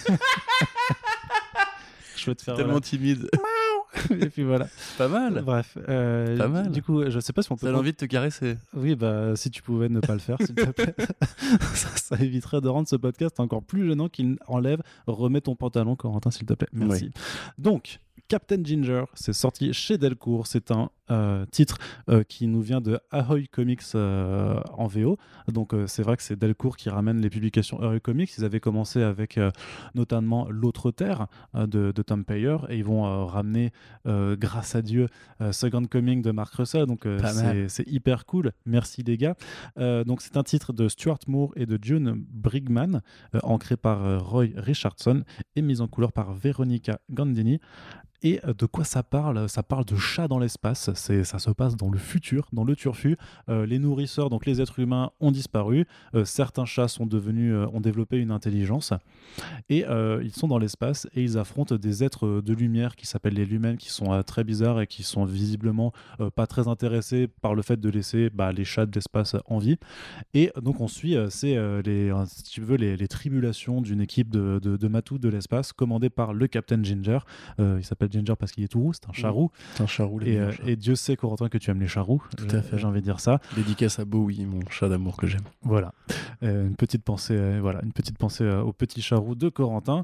je 2.26 2.32
te 2.32 2.42
faire. 2.44 2.56
Tellement 2.56 2.80
timide. 2.80 3.30
Et 4.10 4.28
puis 4.28 4.44
voilà. 4.44 4.68
Pas 4.98 5.08
mal. 5.10 5.42
Bref. 5.42 5.78
euh, 5.90 6.38
Pas 6.38 6.48
mal. 6.48 6.72
Du 6.72 6.82
coup, 6.82 7.10
je 7.10 7.20
sais 7.20 7.34
pas 7.34 7.42
si 7.42 7.52
on 7.52 7.58
peut. 7.58 7.70
T'as 7.72 7.78
envie 7.78 7.92
de 7.92 7.98
te 7.98 8.06
caresser. 8.06 8.58
Oui, 8.74 8.96
bah, 8.96 9.36
si 9.36 9.52
tu 9.52 9.62
pouvais 9.62 9.90
ne 9.90 10.00
pas 10.00 10.14
le 10.14 10.20
faire, 10.20 10.38
s'il 10.40 10.56
te 10.56 10.70
plaît. 10.70 10.96
ça, 11.74 11.90
ça 11.98 12.16
éviterait 12.24 12.62
de 12.62 12.70
rendre 12.70 12.88
ce 12.88 12.96
podcast 12.96 13.40
encore 13.40 13.64
plus 13.64 13.88
gênant 13.88 14.08
qu'il 14.08 14.38
enlève. 14.48 14.82
Remets 15.08 15.42
ton 15.42 15.56
pantalon, 15.56 15.96
Corentin, 15.98 16.32
s'il 16.32 16.46
te 16.46 16.54
plaît. 16.54 16.70
Merci. 16.72 17.12
Donc, 17.58 18.00
Captain 18.30 18.64
Ginger, 18.64 19.04
c'est 19.14 19.34
sorti 19.34 19.74
chez 19.74 19.98
Delcourt. 19.98 20.48
C'est 20.48 20.72
un 20.72 20.90
euh, 21.12 21.45
titre 21.52 21.78
euh, 22.10 22.24
qui 22.24 22.47
nous 22.47 22.62
vient 22.62 22.80
de 22.80 23.00
Ahoy 23.12 23.47
Comics 23.47 23.82
euh, 23.95 24.62
en 24.74 24.88
VO. 24.88 25.17
Donc, 25.50 25.74
c'est 25.88 26.04
vrai 26.04 26.15
que 26.15 26.24
c'est 26.24 26.38
Delcourt 26.38 26.78
qui 26.78 26.89
ramène 26.89 27.19
les 27.19 27.30
publications 27.30 27.82
Ahoy 27.82 28.00
Comics. 28.00 28.32
Ils 28.38 28.45
avaient 28.45 28.60
commencé 28.60 29.04
avec 29.04 29.39
notamment 29.95 30.47
L'autre 30.50 30.91
Terre 30.91 31.28
de, 31.54 31.91
de 31.91 32.02
Tom 32.02 32.24
Payer 32.24 32.58
et 32.69 32.78
ils 32.78 32.84
vont 32.84 33.26
ramener, 33.26 33.71
grâce 34.06 34.76
à 34.76 34.82
Dieu, 34.82 35.08
Second 35.52 35.84
Coming 35.86 36.21
de 36.21 36.32
Mark 36.32 36.54
Russell. 36.54 36.86
Donc, 36.86 37.08
c'est 37.67 37.88
hyper 37.88 38.26
cool. 38.26 38.52
Merci 38.65 39.04
les 39.04 39.17
gars. 39.17 39.36
Donc 39.78 40.21
c'est 40.21 40.38
un 40.38 40.43
titre 40.43 40.74
de 40.74 40.88
Stuart 40.88 41.19
Moore 41.28 41.52
et 41.56 41.65
de 41.65 41.78
June 41.82 42.24
Brigman, 42.30 43.02
ancré 43.43 43.78
par 43.78 44.24
Roy 44.24 44.47
Richardson 44.56 45.24
et 45.56 45.62
mis 45.62 45.82
en 45.82 45.88
couleur 45.88 46.12
par 46.13 46.34
Veronica 46.34 47.00
Gandini. 47.10 47.60
Et 48.24 48.39
de 48.45 48.65
quoi 48.67 48.84
ça 48.84 49.02
parle? 49.02 49.50
Ça 49.50 49.63
parle 49.63 49.86
de 49.86 49.95
chats 49.95 50.28
dans 50.28 50.38
l'espace. 50.38 50.91
Ça 51.24 51.40
se 51.40 51.52
passe 51.52 51.76
dans 51.76 51.90
le 51.90 51.98
futur, 51.98 52.48
dans 52.54 52.64
le 52.64 52.76
turfu. 52.76 53.18
Euh, 53.50 53.66
les 53.66 53.80
nourrisseurs, 53.80 54.30
donc 54.30 54.46
les 54.46 54.62
êtres 54.62 54.80
humains, 54.80 55.12
ont 55.20 55.32
disparu. 55.32 55.88
Euh, 56.16 56.26
certains 56.26 56.66
chats 56.66 56.88
sont 56.88 57.06
devenus, 57.06 57.54
euh, 57.54 57.68
ont 57.74 57.82
développé 57.82 58.18
une 58.18 58.32
intelligence 58.32 58.94
et 59.70 59.86
ils 60.24 60.34
sont 60.34 60.48
dans 60.48 60.58
l'espace 60.58 61.08
et 61.16 61.24
ils 61.24 61.38
affrontent 61.38 61.76
des 61.76 62.04
êtres 62.04 62.42
de 62.42 62.54
lumière 62.54 62.96
qui 62.96 63.08
s'appellent 63.08 63.34
les 63.34 63.46
lumens, 63.46 63.78
qui 63.78 63.90
sont 63.90 64.22
très 64.24 64.44
bizarres 64.44 64.82
et 64.82 64.88
qui 64.88 65.04
sont 65.04 65.26
visiblement 65.26 65.94
pas 66.36 66.48
très 66.48 66.68
intéressés 66.68 67.28
par 67.28 67.56
le 67.56 67.62
fait 67.62 67.80
de 67.80 67.90
laisser 67.90 68.30
bah, 68.30 68.52
les 68.52 68.66
chats 68.66 68.86
de 68.86 68.92
l'espace 68.94 69.36
en 69.46 69.58
vie. 69.58 69.78
Et 70.34 70.52
donc 70.62 70.82
on 70.82 70.88
suit, 70.88 71.16
c'est 71.30 71.56
les, 71.84 72.14
si 72.28 72.44
tu 72.44 72.62
veux, 72.62 72.76
les, 72.76 72.98
les 72.98 73.08
tribulations 73.08 73.82
d'une 73.82 74.02
équipe 74.02 74.30
de, 74.30 74.60
de, 74.62 74.78
de 74.78 74.88
matous 74.88 75.18
de 75.18 75.30
l'espace 75.30 75.74
commandée 75.74 76.10
par 76.10 76.34
le 76.34 76.48
Captain 76.48 76.84
Ginger. 76.84 77.20
Euh, 77.60 77.78
il 77.80 77.84
s'appelle 77.86 78.12
Ginger 78.12 78.34
parce 78.38 78.52
qu'il 78.52 78.64
est 78.64 78.68
tout 78.68 78.82
roux, 78.82 78.94
c'est 78.94 79.10
un 79.10 79.14
chat 79.14 79.30
roux. 79.30 79.52
C'est 79.76 79.84
un 79.84 79.88
chat 79.88 80.04
roux, 80.04 80.22
Et, 80.22 80.40
et 80.66 80.76
Dieu 80.76 80.90
sait, 80.95 81.15
Corentin, 81.15 81.49
que 81.49 81.58
tu 81.58 81.71
aimes 81.71 81.80
les 81.80 81.88
chats 81.88 82.01
roux. 82.01 82.23
Tout 82.38 82.47
à 82.56 82.62
fait. 82.62 82.77
J'ai 82.77 82.86
envie 82.86 82.99
de 83.01 83.06
dire 83.06 83.19
ça. 83.19 83.39
Dédicace 83.56 83.99
à 83.99 84.06
Bowie, 84.06 84.45
mon 84.45 84.60
chat 84.69 84.89
d'amour 84.89 85.17
que 85.17 85.27
j'aime. 85.27 85.41
Voilà, 85.63 85.93
Euh, 86.43 86.67
une 86.67 86.75
petite 86.75 87.04
pensée, 87.04 87.36
euh, 87.36 87.60
voilà, 87.62 87.82
une 87.84 87.91
petite 87.93 88.17
pensée 88.17 88.43
euh, 88.43 88.62
au 88.62 88.73
petit 88.73 89.01
charroux 89.01 89.36
de 89.36 89.49
Corentin. 89.49 90.04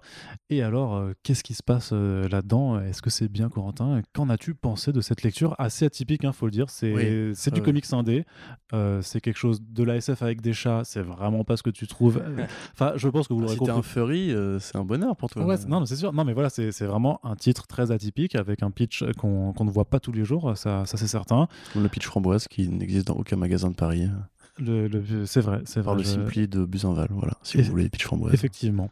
Et 0.49 0.61
alors, 0.61 0.95
euh, 0.95 1.13
qu'est-ce 1.23 1.43
qui 1.43 1.53
se 1.55 1.63
passe 1.63 1.91
là-dedans? 1.91 2.79
Est-ce 2.79 3.01
que 3.01 3.09
c'est 3.09 3.27
bien, 3.27 3.49
Corentin? 3.49 4.01
Qu'en 4.13 4.29
as-tu 4.29 4.53
pensé 4.53 4.91
de 4.93 5.01
cette 5.01 5.23
lecture 5.23 5.55
assez 5.57 5.85
atypique, 5.85 6.21
il 6.23 6.33
faut 6.33 6.45
le 6.45 6.51
dire? 6.51 6.69
C'est 6.69 6.93
Oui. 6.93 7.31
c'est 7.35 7.51
du 7.53 7.59
Ouais. 7.59 7.65
comics 7.65 7.85
indé, 7.93 8.25
c'est 9.01 9.21
quelque 9.21 9.37
chose 9.37 9.61
de 9.61 9.83
la 9.83 9.95
SF 9.97 10.21
avec 10.21 10.41
des 10.41 10.53
chats. 10.53 10.81
C'est 10.83 11.01
vraiment 11.01 11.43
pas 11.43 11.57
ce 11.57 11.63
que 11.63 11.69
tu 11.69 11.87
trouves. 11.87 12.21
Enfin, 12.73 12.93
je 12.95 13.07
pense 13.09 13.27
que 13.27 13.33
vous 13.33 13.39
Ah, 13.39 13.43
l'aurez 13.43 13.53
si 13.53 13.59
compris. 13.59 13.77
un 13.77 13.81
furry, 13.81 14.35
c'est 14.59 14.75
un 14.77 14.83
bonheur 14.85 15.15
pour 15.15 15.29
toi. 15.29 15.45
Ouais, 15.45 15.55
non, 15.67 15.79
mais 15.79 15.85
c'est 15.85 15.95
sûr. 15.95 16.13
Non, 16.13 16.23
mais 16.23 16.33
voilà, 16.33 16.49
c'est 16.49 16.85
vraiment 16.85 17.19
un 17.23 17.35
titre 17.35 17.67
très 17.67 17.91
atypique 17.91 18.35
avec 18.35 18.63
un 18.63 18.71
pitch 18.71 19.03
qu'on 19.17 19.53
qu'on 19.53 19.65
ne 19.65 19.71
voit 19.71 19.85
pas 19.85 19.99
tous 19.99 20.11
les 20.11 20.23
jours, 20.25 20.55
ça, 20.57 20.66
ça 20.85 20.97
c'est 20.97 21.07
certain. 21.07 21.47
Le 21.75 21.87
pitch 21.87 22.05
framboise 22.05 22.47
qui 22.47 22.67
n'existe 22.67 23.07
dans 23.07 23.15
aucun 23.15 23.35
magasin 23.35 23.69
de 23.69 23.75
Paris. 23.75 24.07
Le, 24.59 24.87
le- 24.87 25.25
c'est 25.25 25.41
vrai, 25.41 25.61
c'est 25.65 25.83
Par 25.83 25.93
vrai. 25.93 26.03
le 26.03 26.07
je- 26.09 26.13
Simpli 26.15 26.47
de 26.47 26.65
Buzenval, 26.65 27.07
voilà, 27.11 27.33
si 27.43 27.57
Et- 27.57 27.61
vous 27.61 27.71
voulez 27.71 27.89
pitch 27.89 28.03
framboises. 28.05 28.33
Effectivement. 28.33 28.89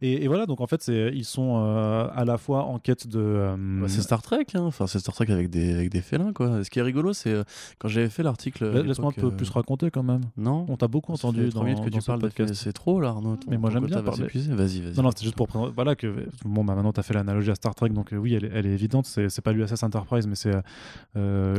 Et, 0.00 0.24
et 0.24 0.28
voilà, 0.28 0.46
donc 0.46 0.60
en 0.60 0.66
fait, 0.66 0.86
ils 0.88 1.24
sont 1.24 1.56
euh, 1.64 2.06
à 2.14 2.24
la 2.24 2.38
fois 2.38 2.64
en 2.64 2.78
quête 2.78 3.06
de. 3.08 3.18
euh, 3.20 3.56
Bah, 3.80 3.86
c'est 3.88 4.02
Star 4.02 4.22
Trek, 4.22 4.46
hein. 4.54 4.60
enfin 4.62 4.86
c'est 4.86 4.98
Star 5.00 5.14
Trek 5.14 5.30
avec 5.30 5.50
des, 5.50 5.74
avec 5.74 5.90
des 5.90 6.00
félins 6.00 6.32
quoi. 6.32 6.62
Ce 6.62 6.70
qui 6.70 6.78
est 6.78 6.82
rigolo, 6.82 7.12
c'est 7.12 7.30
euh, 7.32 7.42
quand 7.78 7.88
j'avais 7.88 8.08
fait 8.08 8.22
l'article. 8.22 8.64
la- 8.70 8.82
Laisse-moi 8.82 9.12
un 9.16 9.20
peu 9.20 9.30
plus 9.30 9.48
raconter 9.50 9.90
quand 9.90 10.02
même. 10.02 10.20
Non 10.36 10.66
On 10.68 10.76
t'a 10.76 10.88
beaucoup 10.88 11.12
entendu 11.12 11.48
dans, 11.50 11.64
minutes 11.64 11.84
que 11.84 11.90
dans 11.90 11.98
tu 11.98 12.04
parles 12.06 12.20
de 12.20 12.26
podcast. 12.28 12.54
c'est 12.54 12.72
trop 12.72 13.00
là, 13.00 13.08
Arnaud. 13.08 13.36
Mais 13.48 13.58
moi, 13.58 13.70
j'aime 13.70 13.86
bien 13.86 14.02
parler. 14.02 14.26
Vas-y, 14.26 14.80
vas-y. 14.80 14.94
Non, 14.96 15.02
non, 15.02 15.10
c'était 15.10 15.24
juste 15.24 15.36
pour 15.36 15.48
présenter. 15.48 15.72
Voilà 15.74 15.94
que. 15.96 16.26
Bon, 16.44 16.64
bah 16.64 16.74
maintenant, 16.74 16.92
tu 16.92 17.00
as 17.00 17.02
fait 17.02 17.14
l'analogie 17.14 17.50
à 17.50 17.54
Star 17.54 17.74
Trek, 17.74 17.88
donc 17.90 18.10
oui, 18.12 18.34
elle, 18.34 18.44
est- 18.44 18.50
elle 18.54 18.66
est 18.66 18.72
évidente. 18.72 19.06
C'est 19.06 19.40
pas 19.40 19.52
l'USS 19.52 19.82
Enterprise, 19.82 20.26
mais 20.26 20.34
c'est. 20.36 20.52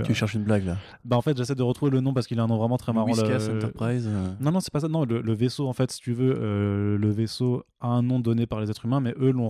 Tu 0.05 0.13
cherches 0.13 0.33
une 0.35 0.43
blague 0.43 0.65
là. 0.65 0.77
bah, 1.05 1.17
en 1.17 1.21
fait, 1.21 1.37
j'essaie 1.37 1.55
de 1.55 1.63
retrouver 1.63 1.91
le 1.91 1.99
nom 2.01 2.13
parce 2.13 2.27
qu'il 2.27 2.39
a 2.39 2.43
un 2.43 2.47
nom 2.47 2.57
vraiment 2.57 2.77
très 2.77 2.93
marrant. 2.93 3.07
Le- 3.49 3.57
Enterprise. 3.57 4.05
euh, 4.07 4.27
Non, 4.39 4.51
non, 4.51 4.59
c'est 4.59 4.71
pas 4.71 4.79
ça. 4.79 4.87
Non, 4.87 5.05
le, 5.05 5.21
le 5.21 5.33
vaisseau, 5.33 5.67
en 5.67 5.73
fait, 5.73 5.91
si 5.91 5.99
tu 5.99 6.13
veux, 6.13 6.35
euh, 6.37 6.97
le 6.97 7.09
vaisseau 7.09 7.63
a 7.81 7.87
un 7.87 8.01
nom 8.01 8.19
donné 8.19 8.45
par 8.45 8.59
les 8.59 8.69
êtres 8.69 8.85
humains, 8.85 8.99
mais 8.99 9.13
eux 9.19 9.31
l'ont 9.31 9.49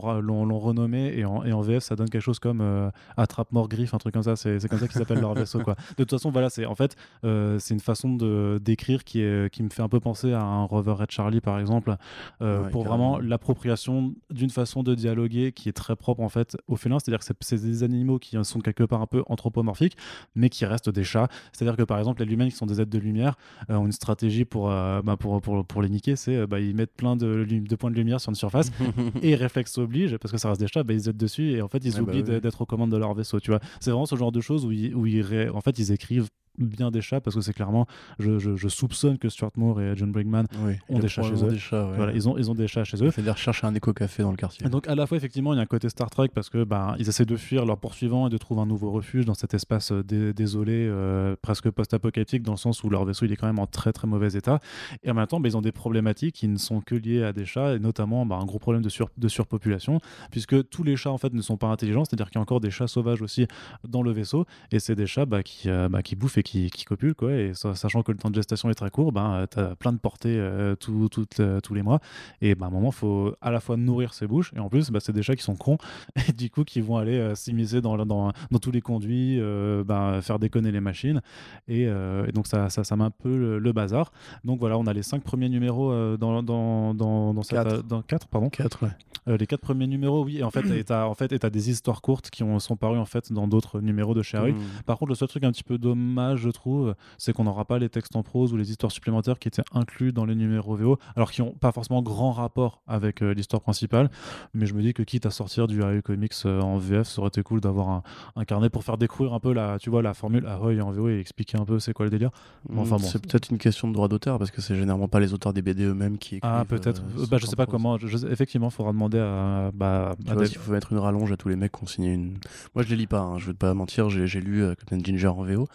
renommé 0.59 1.13
et 1.17 1.25
en, 1.25 1.43
et 1.43 1.51
en 1.51 1.61
VF, 1.61 1.81
ça 1.83 1.95
donne 1.95 2.09
quelque 2.09 2.21
chose 2.21 2.37
comme 2.39 2.61
euh, 2.61 2.89
attrape-mort 3.17 3.67
griffe, 3.69 3.93
un 3.93 3.97
truc 3.97 4.13
comme 4.13 4.23
ça. 4.23 4.35
C'est 4.35 4.67
comme 4.67 4.79
ça 4.79 4.87
qu'ils 4.87 5.01
appellent 5.01 5.19
leur 5.21 5.33
vaisseau, 5.35 5.59
quoi. 5.61 5.75
De 5.97 6.03
toute 6.03 6.11
façon, 6.11 6.29
voilà, 6.31 6.49
c'est 6.49 6.65
en 6.65 6.75
fait, 6.75 6.95
euh, 7.25 7.57
c'est 7.59 7.73
une 7.73 7.79
façon 7.79 8.15
d'écrire 8.61 9.03
qui 9.03 9.21
est 9.21 9.51
qui 9.51 9.63
me 9.63 9.69
fait 9.69 9.81
un 9.81 9.89
peu 9.89 9.99
penser 9.99 10.31
à 10.33 10.41
un 10.43 10.63
Rover 10.65 10.91
Red 10.93 11.11
Charlie, 11.11 11.41
par 11.41 11.59
exemple, 11.59 11.95
euh, 12.41 12.63
Ouais, 12.63 12.69
pour 12.69 12.83
carrément. 12.83 13.11
vraiment 13.13 13.19
l'appropriation 13.27 14.13
d'une 14.29 14.49
façon 14.51 14.83
de 14.83 14.93
dialoguer 14.95 15.51
qui 15.51 15.69
est 15.69 15.73
très 15.73 15.95
propre 15.95 16.21
en 16.21 16.29
fait 16.29 16.55
aux 16.67 16.75
félins. 16.75 16.99
C'est-à-dire 16.99 17.19
que 17.19 17.25
c'est- 17.25 17.59
des 17.59 17.83
animaux 17.83 18.19
qui 18.19 18.37
sont 18.43 18.59
quelque 18.61 18.83
part 18.83 19.01
un 19.01 19.07
peu 19.07 19.23
anthropomorphiques, 19.27 19.97
mais 20.35 20.49
qui 20.49 20.65
restent 20.65 20.89
des 20.89 21.03
chats. 21.03 21.27
C'est-à-dire 21.51 21.75
que 21.75 21.83
par 21.83 21.97
exemple, 21.97 22.23
les 22.23 22.31
humains 22.31 22.47
qui 22.47 22.55
sont 22.55 22.65
des 22.67 22.79
êtres 22.79 22.91
de 22.91 22.97
lumière 22.99 23.35
euh, 23.69 23.75
ont 23.75 23.87
une 23.89 23.93
stratégie 23.93 24.45
pour, 24.45 24.71
euh, 24.71 25.01
bah, 25.01 25.17
pour, 25.17 25.41
pour, 25.41 25.65
pour 25.65 25.81
les 25.81 25.89
niquer, 25.89 26.15
c'est 26.15 26.35
euh, 26.35 26.47
bah, 26.47 26.59
ils 26.59 26.75
mettent 26.75 26.93
plein 26.93 27.15
de, 27.15 27.43
de 27.49 27.75
points 27.75 27.89
de 27.89 27.95
lumière 27.95 28.21
sur 28.21 28.29
une 28.29 28.35
surface 28.35 28.71
et 29.23 29.33
réflexe 29.35 29.77
oblige, 29.79 30.17
parce 30.17 30.31
que 30.31 30.37
ça 30.37 30.49
reste 30.49 30.61
des 30.61 30.67
chats, 30.67 30.83
bah, 30.83 30.93
ils 30.93 30.99
se 31.01 31.05
jettent 31.05 31.17
dessus 31.17 31.51
et 31.53 31.61
en 31.61 31.67
fait 31.67 31.79
ils 31.83 31.95
Ouais, 31.95 32.01
bah 32.01 32.11
oublient 32.13 32.23
oui. 32.33 32.39
d'être 32.41 32.61
aux 32.61 32.65
commandes 32.65 32.91
de 32.91 32.97
leur 32.97 33.13
vaisseau. 33.15 33.39
Tu 33.39 33.49
vois, 33.51 33.59
c'est 33.79 33.89
vraiment 33.91 34.05
ce 34.05 34.15
genre 34.15 34.31
de 34.31 34.41
choses 34.41 34.65
où 34.65 34.71
ils, 34.71 34.93
où 34.95 35.05
ils 35.07 35.49
en 35.53 35.61
fait 35.61 35.77
ils 35.79 35.91
écrivent 35.91 36.27
bien 36.57 36.91
des 36.91 37.01
chats 37.01 37.21
parce 37.21 37.35
que 37.35 37.41
c'est 37.41 37.53
clairement, 37.53 37.85
je, 38.19 38.39
je, 38.39 38.55
je 38.55 38.67
soupçonne 38.67 39.17
que 39.17 39.29
Stuart 39.29 39.51
Moore 39.55 39.81
et 39.81 39.93
John 39.95 40.11
Brigman, 40.11 40.45
Oui, 40.63 40.73
ont 40.89 40.99
des 40.99 41.07
chats 41.07 41.21
chez 41.23 41.43
eux. 41.45 41.49
Des 41.51 41.57
chats, 41.57 41.87
ouais. 41.89 41.95
voilà, 41.95 42.11
ils 42.13 42.27
ont, 42.27 42.37
ils 42.37 42.49
ont 42.51 42.55
des 42.55 42.67
chats 42.67 42.83
chez 42.83 43.01
eux. 43.03 43.11
Fait 43.11 43.21
des 43.21 43.31
recherches 43.31 43.63
à 43.63 43.67
un 43.67 43.75
éco-café 43.75 44.23
dans 44.23 44.31
le 44.31 44.37
quartier. 44.37 44.65
Et 44.65 44.69
donc 44.69 44.87
à 44.87 44.95
la 44.95 45.07
fois 45.07 45.17
effectivement 45.17 45.53
il 45.53 45.57
y 45.57 45.59
a 45.59 45.63
un 45.63 45.65
côté 45.67 45.87
Star 45.89 46.09
Trek 46.09 46.29
parce 46.33 46.49
que 46.49 46.63
ben 46.63 46.95
ils 46.99 47.07
essaient 47.07 47.25
de 47.25 47.37
fuir 47.37 47.65
leurs 47.65 47.77
poursuivants 47.77 48.27
et 48.27 48.29
de 48.29 48.37
trouver 48.37 48.61
un 48.61 48.65
nouveau 48.65 48.91
refuge 48.91 49.25
dans 49.25 49.33
cet 49.33 49.53
espace 49.53 49.91
euh, 49.91 50.03
dé- 50.03 50.33
désolé 50.33 50.85
euh, 50.89 51.35
presque 51.41 51.69
post-apocalyptique 51.69 52.43
dans 52.43 52.53
le 52.53 52.57
sens 52.57 52.83
où 52.83 52.89
leur 52.89 53.05
vaisseau 53.05 53.25
il 53.25 53.31
est 53.31 53.35
quand 53.35 53.47
même 53.47 53.59
en 53.59 53.67
très 53.67 53.93
très 53.93 54.07
mauvais 54.07 54.33
état 54.33 54.59
et 55.03 55.11
en 55.11 55.13
même 55.13 55.27
temps 55.27 55.39
ben, 55.39 55.49
ils 55.49 55.55
ont 55.57 55.61
des 55.61 55.71
problématiques 55.71 56.35
qui 56.35 56.47
ne 56.47 56.57
sont 56.57 56.81
que 56.81 56.95
liées 56.95 57.23
à 57.23 57.31
des 57.33 57.45
chats 57.45 57.75
et 57.75 57.79
notamment 57.79 58.25
ben, 58.25 58.37
un 58.37 58.45
gros 58.45 58.59
problème 58.59 58.81
de, 58.83 58.89
sur- 58.89 59.09
de 59.17 59.27
surpopulation 59.27 59.99
puisque 60.31 60.67
tous 60.69 60.83
les 60.83 60.95
chats 60.95 61.11
en 61.11 61.17
fait 61.17 61.33
ne 61.33 61.41
sont 61.41 61.57
pas 61.57 61.67
intelligents 61.67 62.03
c'est-à-dire 62.05 62.27
qu'il 62.29 62.35
y 62.35 62.39
a 62.39 62.41
encore 62.41 62.59
des 62.59 62.71
chats 62.71 62.87
sauvages 62.87 63.21
aussi 63.21 63.47
dans 63.87 64.01
le 64.01 64.11
vaisseau 64.11 64.45
et 64.71 64.79
c'est 64.79 64.95
des 64.95 65.07
chats 65.07 65.25
bah, 65.25 65.43
qui, 65.43 65.69
euh, 65.69 65.89
bah, 65.89 66.01
qui 66.01 66.15
bouffent 66.15 66.37
et 66.37 66.43
qui, 66.43 66.48
qui 66.71 66.83
copulent 66.85 67.15
quoi 67.15 67.33
et 67.33 67.53
sa- 67.53 67.75
sachant 67.75 68.01
que 68.03 68.11
le 68.11 68.17
temps 68.17 68.29
de 68.29 68.35
gestation 68.35 68.69
est 68.69 68.73
très 68.73 68.89
court 68.89 69.11
ben 69.11 69.45
tu 69.51 69.59
as 69.59 69.75
plein 69.75 69.93
de 69.93 69.97
portées 69.97 70.37
euh, 70.37 70.75
tout- 70.75 71.09
toutes, 71.09 71.39
euh, 71.39 71.59
tous 71.59 71.73
les 71.73 71.81
mois 71.83 71.99
et 72.41 72.55
bah, 72.55 72.65
à 72.65 72.69
un 72.69 72.71
moment, 72.71 72.91
faut 72.91 73.35
à 73.41 73.51
la 73.51 73.59
fois 73.59 73.77
nourrir 73.77 74.13
ses 74.13 74.27
bouches, 74.27 74.51
et 74.55 74.59
en 74.59 74.69
plus, 74.69 74.89
bah, 74.91 74.99
c'est 75.01 75.11
des 75.13 75.23
chats 75.23 75.35
qui 75.35 75.43
sont 75.43 75.55
cons, 75.55 75.77
et 76.27 76.31
du 76.33 76.49
coup, 76.49 76.63
qui 76.63 76.81
vont 76.81 76.97
aller 76.97 77.17
euh, 77.17 77.35
s'immiscer 77.35 77.81
dans, 77.81 77.97
dans, 78.05 78.31
dans 78.51 78.59
tous 78.59 78.71
les 78.71 78.81
conduits, 78.81 79.39
bah, 79.85 80.19
faire 80.21 80.39
déconner 80.39 80.71
les 80.71 80.79
machines. 80.81 81.21
Et, 81.67 81.83
et 81.83 82.31
donc, 82.33 82.47
ça, 82.47 82.69
ça, 82.69 82.83
ça 82.83 82.95
met 82.95 83.03
un 83.03 83.11
peu 83.11 83.35
le, 83.37 83.59
le 83.59 83.71
bazar. 83.73 84.11
Donc 84.43 84.59
voilà, 84.59 84.77
on 84.77 84.85
a 84.87 84.93
les 84.93 85.03
cinq 85.03 85.23
premiers 85.23 85.49
numéros 85.49 85.91
dans, 86.17 86.41
dans, 86.43 86.93
dans, 86.93 87.33
dans 87.33 87.43
cette. 87.43 87.63
Quatre. 87.63 87.83
dans, 87.83 88.01
quatre, 88.01 88.27
pardon. 88.27 88.49
4, 88.49 88.83
ouais. 88.83 88.89
Euh, 89.27 89.37
les 89.37 89.47
quatre 89.47 89.61
premiers 89.61 89.87
numéros, 89.87 90.23
oui. 90.23 90.37
Et 90.37 90.43
en 90.43 90.49
fait, 90.51 90.65
et 90.69 90.83
t'as 90.85 91.05
en 91.05 91.13
fait, 91.13 91.31
et 91.31 91.39
t'as 91.39 91.49
des 91.49 91.69
histoires 91.69 92.01
courtes 92.01 92.29
qui 92.29 92.43
ont, 92.43 92.59
sont 92.59 92.75
parues 92.75 92.97
en 92.97 93.05
fait 93.05 93.31
dans 93.33 93.47
d'autres 93.47 93.81
numéros 93.81 94.13
de 94.13 94.21
Sherry. 94.21 94.53
Mm. 94.53 94.57
Par 94.85 94.97
contre, 94.97 95.09
le 95.09 95.15
seul 95.15 95.27
truc 95.27 95.43
un 95.43 95.51
petit 95.51 95.63
peu 95.63 95.77
dommage, 95.77 96.28
je 96.35 96.49
trouve, 96.49 96.95
c'est 97.17 97.33
qu'on 97.33 97.43
n'aura 97.43 97.65
pas 97.65 97.79
les 97.79 97.89
textes 97.89 98.15
en 98.15 98.23
prose 98.23 98.53
ou 98.53 98.57
les 98.57 98.69
histoires 98.71 98.91
supplémentaires 98.91 99.39
qui 99.39 99.47
étaient 99.47 99.63
inclus 99.73 100.11
dans 100.11 100.25
les 100.25 100.35
numéros 100.35 100.75
VO, 100.75 100.97
alors 101.15 101.31
qui 101.31 101.41
n'ont 101.41 101.51
pas 101.51 101.71
forcément 101.71 102.01
grand 102.01 102.31
rapport 102.31 102.81
avec 102.87 103.21
euh, 103.21 103.33
l'histoire 103.33 103.61
principale. 103.61 104.09
Mais 104.53 104.65
je 104.65 104.73
me 104.73 104.81
dis 104.81 104.93
que 104.93 105.03
quitte 105.03 105.25
à 105.25 105.31
sortir 105.31 105.67
du 105.67 105.81
Ahoy 105.83 106.01
Comics 106.01 106.33
euh, 106.45 106.61
en 106.61 106.77
VF, 106.77 107.07
ça 107.07 107.19
aurait 107.21 107.27
été 107.29 107.41
cool 107.43 107.61
d'avoir 107.61 107.89
un, 107.89 108.03
un 108.35 108.45
carnet 108.45 108.69
pour 108.69 108.83
faire 108.83 108.97
découvrir 108.97 109.33
un 109.33 109.39
peu 109.39 109.53
la, 109.53 109.77
tu 109.79 109.89
vois, 109.89 110.01
la 110.01 110.13
formule 110.13 110.45
Ahoy 110.45 110.81
en 110.81 110.91
VO 110.91 111.09
et 111.09 111.19
expliquer 111.19 111.57
un 111.59 111.65
peu 111.65 111.79
c'est 111.79 111.93
quoi 111.93 112.05
le 112.05 112.11
délire. 112.11 112.31
Enfin, 112.75 112.97
bon. 112.97 113.03
C'est 113.03 113.21
peut-être 113.21 113.49
une 113.49 113.57
question 113.57 113.87
de 113.87 113.93
droit 113.93 114.07
d'auteur 114.07 114.37
parce 114.39 114.51
que 114.51 114.61
c'est 114.61 114.75
généralement 114.75 115.07
pas 115.07 115.19
les 115.19 115.33
auteurs 115.33 115.53
des 115.53 115.61
BD 115.61 115.83
eux-mêmes 115.85 116.17
qui 116.17 116.35
écrivent. 116.35 116.51
Ah, 116.53 116.65
peut-être. 116.67 117.01
euh, 117.17 117.25
bah, 117.29 117.37
je 117.39 117.45
sais 117.45 117.55
pas 117.55 117.65
comment. 117.65 117.97
Je, 117.97 118.07
je- 118.07 118.27
effectivement, 118.27 118.67
il 118.69 118.73
faudra 118.73 118.91
demander 118.91 119.19
à. 119.19 119.71
Bah, 119.73 120.15
Tu 120.25 120.31
à 120.31 120.33
vois, 120.33 120.43
des- 120.43 120.49
s'il 120.49 120.57
faut 120.59 120.71
mettre 120.71 120.91
une 120.91 120.99
rallonge 120.99 121.31
à 121.31 121.37
tous 121.37 121.49
les 121.49 121.55
mecs 121.55 121.71
qui 121.71 121.83
ont 121.83 121.87
signé 121.87 122.13
une. 122.13 122.37
Moi, 122.75 122.83
je 122.83 122.89
les 122.89 122.95
lis 122.95 123.07
pas, 123.07 123.19
hein, 123.21 123.37
je 123.37 123.47
vais 123.47 123.53
pas 123.53 123.73
mentir, 123.73 124.09
j'ai 124.09 124.41
lu 124.41 124.63
Captain 124.77 124.99
Ginger 125.03 125.27
en 125.27 125.43
VO, 125.43 125.67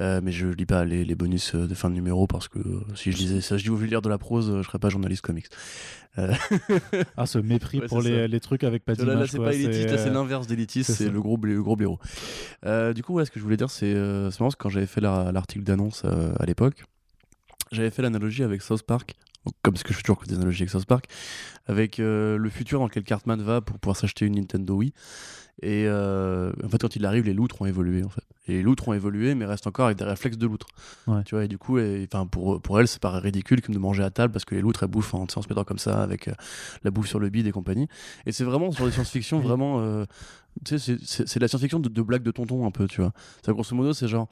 euh, 0.00 0.20
mais 0.22 0.32
je 0.32 0.46
lis 0.48 0.66
pas 0.66 0.84
les, 0.84 1.04
les 1.04 1.14
bonus 1.14 1.54
euh, 1.54 1.66
de 1.66 1.74
fin 1.74 1.88
de 1.90 1.94
numéro 1.94 2.26
parce 2.26 2.48
que 2.48 2.58
euh, 2.58 2.80
si 2.94 3.12
je 3.12 3.16
lisais 3.16 3.40
ça, 3.40 3.56
je 3.56 3.62
dis 3.64 3.70
au 3.70 3.78
lire 3.78 4.02
de 4.02 4.08
la 4.08 4.18
prose, 4.18 4.52
je 4.62 4.66
serais 4.66 4.78
pas 4.78 4.88
journaliste 4.88 5.22
comics. 5.22 5.46
Euh, 6.18 6.32
Ah, 7.16 7.26
ce 7.26 7.38
mépris 7.38 7.80
Ouais, 7.80 7.86
pour 7.86 8.00
les, 8.02 8.40
trucs 8.40 8.64
avec 8.64 8.84
pas 8.84 8.94
vois, 8.94 9.04
là, 9.04 9.10
là, 9.14 9.14
d'image. 9.26 9.30
c'est 9.30 9.38
pas 9.38 9.52
élitiste, 9.54 9.96
c'est 9.98 10.10
l'inverse 10.10 10.46
d'élitiste, 10.46 10.92
c'est 10.92 11.10
le 11.10 11.20
gros, 11.20 11.38
le 11.42 11.62
gros 11.62 11.76
blaireau. 11.76 11.98
Du 12.94 13.02
coup, 13.02 13.14
ouais, 13.14 13.24
ce 13.24 13.30
que 13.30 13.38
je 13.40 13.44
voulais 13.44 13.56
dire, 13.56 13.70
c'est 13.70 13.94
c'est 14.30 14.40
marrant 14.40 14.50
quand 14.58 14.68
j'avais 14.68 14.86
fait 14.86 15.00
la- 15.00 15.32
l'article 15.32 15.64
d'annonce 15.64 16.02
euh, 16.04 16.32
à 16.38 16.46
l'époque, 16.46 16.84
j'avais 17.72 17.90
fait 17.90 18.02
l'analogie 18.02 18.42
avec 18.42 18.62
South 18.62 18.82
Park, 18.82 19.14
comme 19.62 19.76
ce 19.76 19.84
que 19.84 19.92
je 19.92 19.96
fais 19.98 20.02
toujours 20.02 20.18
que 20.18 20.26
des 20.26 20.34
analogies 20.36 20.62
avec 20.62 20.70
South 20.70 20.86
Park, 20.86 21.06
avec 21.66 21.98
euh, 21.98 22.36
le 22.38 22.48
futur 22.50 22.78
dans 22.78 22.86
lequel 22.86 23.02
Cartman 23.04 23.42
va 23.42 23.60
pour 23.60 23.78
pouvoir 23.78 23.96
s'acheter 23.96 24.26
une 24.26 24.36
Nintendo 24.36 24.74
Wii. 24.76 24.92
Et 25.62 25.84
euh, 25.86 26.52
en 26.64 26.68
fait, 26.68 26.78
quand 26.78 26.96
il 26.96 27.06
arrive, 27.06 27.24
les 27.24 27.32
loutres 27.32 27.62
ont 27.62 27.66
évolué 27.66 28.02
en 28.04 28.08
fait. 28.08 28.22
Et 28.48 28.52
les 28.54 28.62
loutres 28.62 28.88
ont 28.88 28.92
évolué, 28.92 29.34
mais 29.34 29.46
restent 29.46 29.66
encore 29.66 29.86
avec 29.86 29.96
des 29.98 30.04
réflexes 30.04 30.36
de 30.36 30.46
loutres. 30.46 30.66
Ouais. 31.06 31.22
Tu 31.24 31.34
vois, 31.34 31.44
et 31.44 31.48
du 31.48 31.56
coup, 31.58 31.78
et- 31.78 32.08
pour, 32.30 32.60
pour 32.60 32.80
elle, 32.80 32.88
c'est 32.88 33.00
paraît 33.00 33.20
ridicule 33.20 33.62
comme 33.62 33.74
de 33.74 33.80
manger 33.80 34.02
à 34.02 34.10
table 34.10 34.32
parce 34.32 34.44
que 34.44 34.54
les 34.54 34.60
loutres 34.60 34.82
elles 34.82 34.88
bouffent 34.90 35.14
en, 35.14 35.22
en 35.22 35.42
se 35.42 35.48
mettant 35.48 35.64
comme 35.64 35.78
ça 35.78 36.02
avec 36.02 36.28
euh, 36.28 36.32
la 36.82 36.90
bouffe 36.90 37.06
sur 37.08 37.18
le 37.20 37.28
bide 37.30 37.46
et 37.46 37.52
compagnie. 37.52 37.88
Et 38.26 38.32
c'est 38.32 38.44
vraiment 38.44 38.70
sur 38.72 38.84
des 38.84 38.90
science-fiction 38.92 39.40
vraiment. 39.40 39.80
euh, 39.80 40.04
tu 40.64 40.78
sais, 40.78 40.96
c'est- 41.04 41.34
de 41.38 41.40
la 41.40 41.48
science-fiction 41.48 41.80
de, 41.80 41.88
de 41.88 42.02
blague 42.02 42.22
de 42.22 42.30
tonton 42.30 42.66
un 42.66 42.70
peu, 42.70 42.86
tu 42.86 43.00
vois. 43.00 43.12
Ça, 43.46 43.52
grosso 43.52 43.74
modo, 43.74 43.92
c'est 43.94 44.08
genre. 44.08 44.28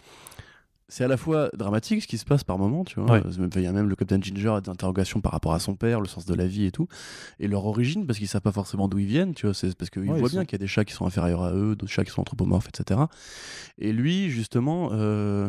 C'est 0.93 1.05
à 1.05 1.09
la 1.09 1.16
fois 1.16 1.49
dramatique 1.57 2.03
ce 2.03 2.07
qui 2.07 2.18
se 2.18 2.24
passe 2.26 2.45
par 2.45 2.59
moment, 2.59 2.84
tu 2.84 3.01
vois. 3.01 3.12
Ouais. 3.12 3.22
Euh, 3.24 3.49
Il 3.57 3.62
y 3.62 3.66
a 3.66 3.72
même 3.72 3.88
le 3.88 3.97
Captain 3.97 4.20
Ginger 4.20 4.51
a 4.51 4.61
des 4.61 4.68
interrogations 4.68 5.22
par 5.22 5.32
rapport 5.32 5.55
à 5.55 5.59
son 5.59 5.74
père, 5.74 6.03
le 6.03 6.07
sens 6.07 6.26
de 6.26 6.34
la 6.34 6.47
vie 6.47 6.66
et 6.66 6.70
tout. 6.70 6.86
Et 7.40 7.49
leur 7.49 7.64
origine, 7.64 8.07
parce 8.07 8.18
qu'ils 8.18 8.28
savent 8.28 8.43
pas 8.43 8.53
forcément 8.53 8.88
d'où 8.88 8.99
ils 8.99 9.07
viennent, 9.07 9.32
tu 9.32 9.47
vois. 9.47 9.55
C'est 9.55 9.74
parce 9.74 9.88
qu'ils 9.88 10.03
Ouais, 10.03 10.18
voient 10.18 10.28
bien 10.28 10.45
qu'il 10.45 10.53
y 10.53 10.57
a 10.57 10.59
des 10.59 10.66
chats 10.66 10.84
qui 10.84 10.93
sont 10.93 11.07
inférieurs 11.07 11.45
à 11.45 11.55
eux, 11.55 11.76
d'autres 11.76 11.90
chats 11.90 12.05
qui 12.05 12.11
sont 12.11 12.20
anthropomorphes, 12.20 12.68
etc. 12.68 13.01
Et 13.78 13.90
lui, 13.95 14.28
justement, 14.28 14.90
euh, 14.93 15.49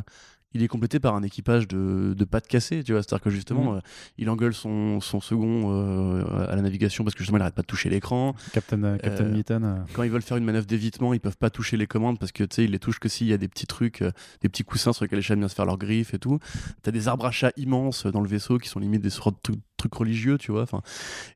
il 0.53 0.63
est 0.63 0.67
complété 0.67 0.99
par 0.99 1.15
un 1.15 1.23
équipage 1.23 1.67
de, 1.67 2.13
de 2.17 2.25
pattes 2.25 2.47
cassées, 2.47 2.83
tu 2.83 2.91
vois. 2.93 3.01
C'est-à-dire 3.03 3.23
que 3.23 3.29
justement, 3.29 3.71
Mhm. 3.73 3.77
euh, 3.77 3.81
il 4.17 4.29
engueule 4.29 4.53
son, 4.53 4.99
son 5.01 5.19
second 5.21 5.71
euh, 5.73 6.47
à 6.49 6.55
la 6.55 6.61
navigation 6.61 7.03
parce 7.03 7.13
que 7.15 7.19
justement, 7.19 7.37
il 7.37 7.41
arrête 7.41 7.55
pas 7.55 7.61
de 7.61 7.67
toucher 7.67 7.89
l'écran. 7.89 8.35
Captain, 8.53 8.83
euh, 8.83 8.97
Captain 8.97 9.25
Mitten. 9.25 9.85
Quand 9.93 10.03
ils 10.03 10.11
veulent 10.11 10.21
faire 10.21 10.37
une 10.37 10.45
manœuvre 10.45 10.65
d'évitement, 10.65 11.13
ils 11.13 11.19
peuvent 11.19 11.37
pas 11.37 11.49
toucher 11.49 11.77
les 11.77 11.87
commandes 11.87 12.19
parce 12.19 12.31
que 12.31 12.43
tu 12.43 12.55
sais, 12.55 12.63
ils 12.65 12.71
les 12.71 12.79
touchent 12.79 12.99
que 12.99 13.09
s'il 13.09 13.27
y 13.27 13.33
a 13.33 13.37
des 13.37 13.47
petits 13.47 13.67
trucs, 13.67 14.03
des 14.41 14.49
petits 14.49 14.63
coussins 14.63 14.93
sur 14.93 15.03
lesquels 15.05 15.19
les 15.19 15.23
chats 15.23 15.33
aiment 15.33 15.39
bien 15.41 15.47
se 15.49 15.55
faire 15.55 15.65
leurs 15.65 15.77
griffes 15.77 16.13
et 16.13 16.19
tout. 16.19 16.39
T'as 16.81 16.91
des 16.91 17.07
arbres 17.07 17.25
à 17.25 17.31
chat 17.31 17.51
immenses 17.57 18.05
dans 18.05 18.21
le 18.21 18.27
vaisseau 18.27 18.57
qui 18.59 18.69
sont 18.69 18.79
limite 18.79 19.01
des 19.01 19.09
sortes 19.09 19.51
de 19.51 19.57
trucs, 19.77 19.93
religieux, 19.95 20.37
tu 20.37 20.51
vois. 20.51 20.61
Enfin, 20.63 20.81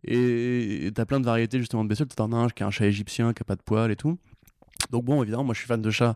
et 0.03 0.85
et 0.87 0.91
t'as 0.91 1.05
plein 1.05 1.19
de 1.19 1.25
variétés 1.25 1.59
justement 1.59 1.83
de 1.83 1.89
bestioles. 1.89 2.07
T'en 2.09 2.31
as 2.31 2.35
un 2.37 2.47
qui 2.49 2.63
a 2.63 2.67
un 2.67 2.71
chat 2.71 2.85
égyptien 2.85 3.33
qui 3.33 3.41
a 3.41 3.45
pas 3.45 3.55
de 3.55 3.61
poils 3.61 3.91
et 3.91 3.95
tout. 3.95 4.17
Donc 4.91 5.05
bon, 5.05 5.21
évidemment, 5.23 5.43
moi 5.43 5.53
je 5.53 5.59
suis 5.59 5.67
fan 5.67 5.81
de 5.81 5.89
chats, 5.89 6.15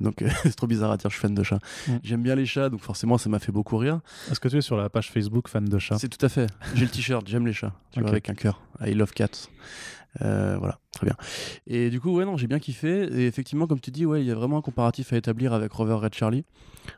donc 0.00 0.22
euh, 0.22 0.28
c'est 0.42 0.54
trop 0.56 0.66
bizarre 0.66 0.90
à 0.90 0.96
dire, 0.96 1.10
je 1.10 1.14
suis 1.16 1.22
fan 1.22 1.34
de 1.34 1.42
chats. 1.42 1.58
Mm. 1.86 1.92
J'aime 2.02 2.22
bien 2.22 2.34
les 2.34 2.46
chats, 2.46 2.68
donc 2.68 2.80
forcément 2.80 3.18
ça 3.18 3.28
m'a 3.28 3.38
fait 3.38 3.52
beaucoup 3.52 3.76
rire. 3.76 4.00
Est-ce 4.30 4.40
que 4.40 4.48
tu 4.48 4.56
es 4.56 4.60
sur 4.60 4.76
la 4.76 4.88
page 4.88 5.10
Facebook 5.10 5.48
fan 5.48 5.64
de 5.64 5.78
chat 5.78 5.98
C'est 5.98 6.08
tout 6.08 6.24
à 6.24 6.28
fait. 6.28 6.46
J'ai 6.74 6.84
le 6.84 6.90
t-shirt, 6.90 7.26
j'aime 7.28 7.46
les 7.46 7.52
chats, 7.52 7.72
tu 7.92 8.00
vois, 8.00 8.08
Ok. 8.08 8.12
avec 8.14 8.28
un 8.30 8.34
cœur. 8.34 8.60
I 8.84 8.94
love 8.94 9.12
cats. 9.12 9.48
Euh, 10.22 10.56
voilà, 10.58 10.78
très 10.90 11.06
bien. 11.06 11.14
Et 11.66 11.90
du 11.90 12.00
coup, 12.00 12.16
ouais, 12.16 12.24
non, 12.24 12.36
j'ai 12.38 12.46
bien 12.46 12.58
kiffé. 12.58 13.04
Et 13.12 13.26
effectivement, 13.26 13.66
comme 13.66 13.78
tu 13.78 13.90
dis, 13.90 14.06
ouais, 14.06 14.22
il 14.22 14.26
y 14.26 14.30
a 14.30 14.34
vraiment 14.34 14.56
un 14.58 14.62
comparatif 14.62 15.12
à 15.12 15.16
établir 15.16 15.52
avec 15.52 15.70
Rover 15.70 15.94
Red 15.94 16.14
Charlie, 16.14 16.44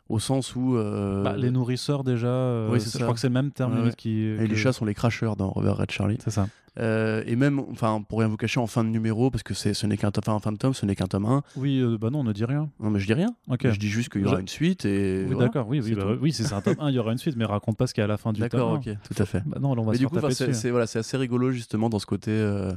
au 0.08 0.18
sens 0.20 0.54
où. 0.54 0.76
euh, 0.76 1.24
Bah, 1.24 1.36
Les 1.36 1.50
nourrisseurs, 1.50 2.04
déjà, 2.04 2.28
euh, 2.28 2.70
Oui, 2.70 2.80
c'est 2.80 2.98
je 2.98 3.02
crois 3.02 3.12
que 3.14 3.20
c'est 3.20 3.26
le 3.28 3.34
même 3.34 3.50
terme 3.50 3.72
Ouais, 3.72 3.78
limite 3.78 3.92
ouais. 3.92 3.96
qui. 3.96 4.22
et 4.22 4.36
que- 4.38 4.42
les 4.44 4.56
chats 4.56 4.72
sont 4.72 4.84
les 4.84 4.94
crasheurs 4.94 5.36
dans 5.36 5.50
Rover 5.50 5.72
Red 5.72 5.90
Charlie. 5.90 6.18
C'est 6.24 6.30
ça. 6.30 6.48
Euh, 6.81 7.22
et 7.26 7.37
même, 7.37 7.59
enfin, 7.59 8.01
pour 8.09 8.20
rien 8.20 8.28
vous 8.28 8.37
cacher, 8.37 8.59
en 8.59 8.66
fin 8.66 8.83
de 8.85 8.89
numéro, 8.89 9.31
parce 9.31 9.43
que 9.43 9.53
ce 9.55 9.87
n'est 9.87 9.97
qu'un 9.97 10.11
enfin, 10.16 10.33
en 10.33 10.39
fin 10.39 10.51
de 10.53 10.57
tome, 10.57 10.72
ce 10.72 10.87
n'est 10.87 10.97
qu'un 10.97 11.07
tome 11.07 11.26
1. 11.26 11.43
Oui, 11.57 11.78
euh, 11.81 11.99
bah 11.99 12.09
non, 12.11 12.20
on 12.20 12.24
ne 12.24 12.33
dit 12.33 12.45
rien. 12.45 12.70
Non, 12.81 12.91
mais 12.91 12.99
je 13.01 13.07
dis 13.07 13.12
rien. 13.12 13.28
Ok. 13.49 13.68
Je 13.70 13.78
dis 13.78 13.89
juste 13.89 14.09
qu'il 14.09 14.22
y 14.22 14.24
aura 14.24 14.37
Je- 14.37 14.41
une 14.41 14.49
suite 14.49 14.85
et. 14.87 15.24
Oui, 15.26 15.33
voilà. 15.35 15.47
d'accord, 15.49 15.68
oui, 15.68 15.81
oui, 15.81 15.91
c'est 15.91 15.95
bah, 15.95 16.16
oui, 16.20 16.35
un 16.53 16.61
tome 16.62 16.76
1, 16.78 16.89
il 16.91 16.95
y 16.95 16.99
aura 16.99 17.12
une 17.12 17.18
suite, 17.18 17.37
mais 17.37 17.45
raconte 17.45 17.76
pas 17.76 17.87
ce 17.87 17.93
qu'il 17.95 18.01
y 18.01 18.03
a 18.03 18.05
à 18.05 18.09
la 18.09 18.16
fin 18.16 18.33
du 18.33 18.41
tome 18.41 18.49
D'accord, 18.49 18.72
1. 18.72 18.76
ok, 18.76 18.89
tout 19.14 19.22
à 19.22 19.26
fait. 19.26 19.43
Bah 19.47 19.59
non, 19.61 19.74
là, 19.74 19.83
on 19.83 19.85
va 19.85 19.91
Mais 19.93 19.97
se 19.99 20.03
du 20.03 20.09
coup, 20.09 20.16
c'est, 20.31 20.70
voilà, 20.70 20.85
assez 20.85 21.16
rigolo 21.16 21.51
justement 21.51 21.91
dans 21.91 21.99
ce 21.99 22.07
côté. 22.07 22.31
euh, 22.31 22.72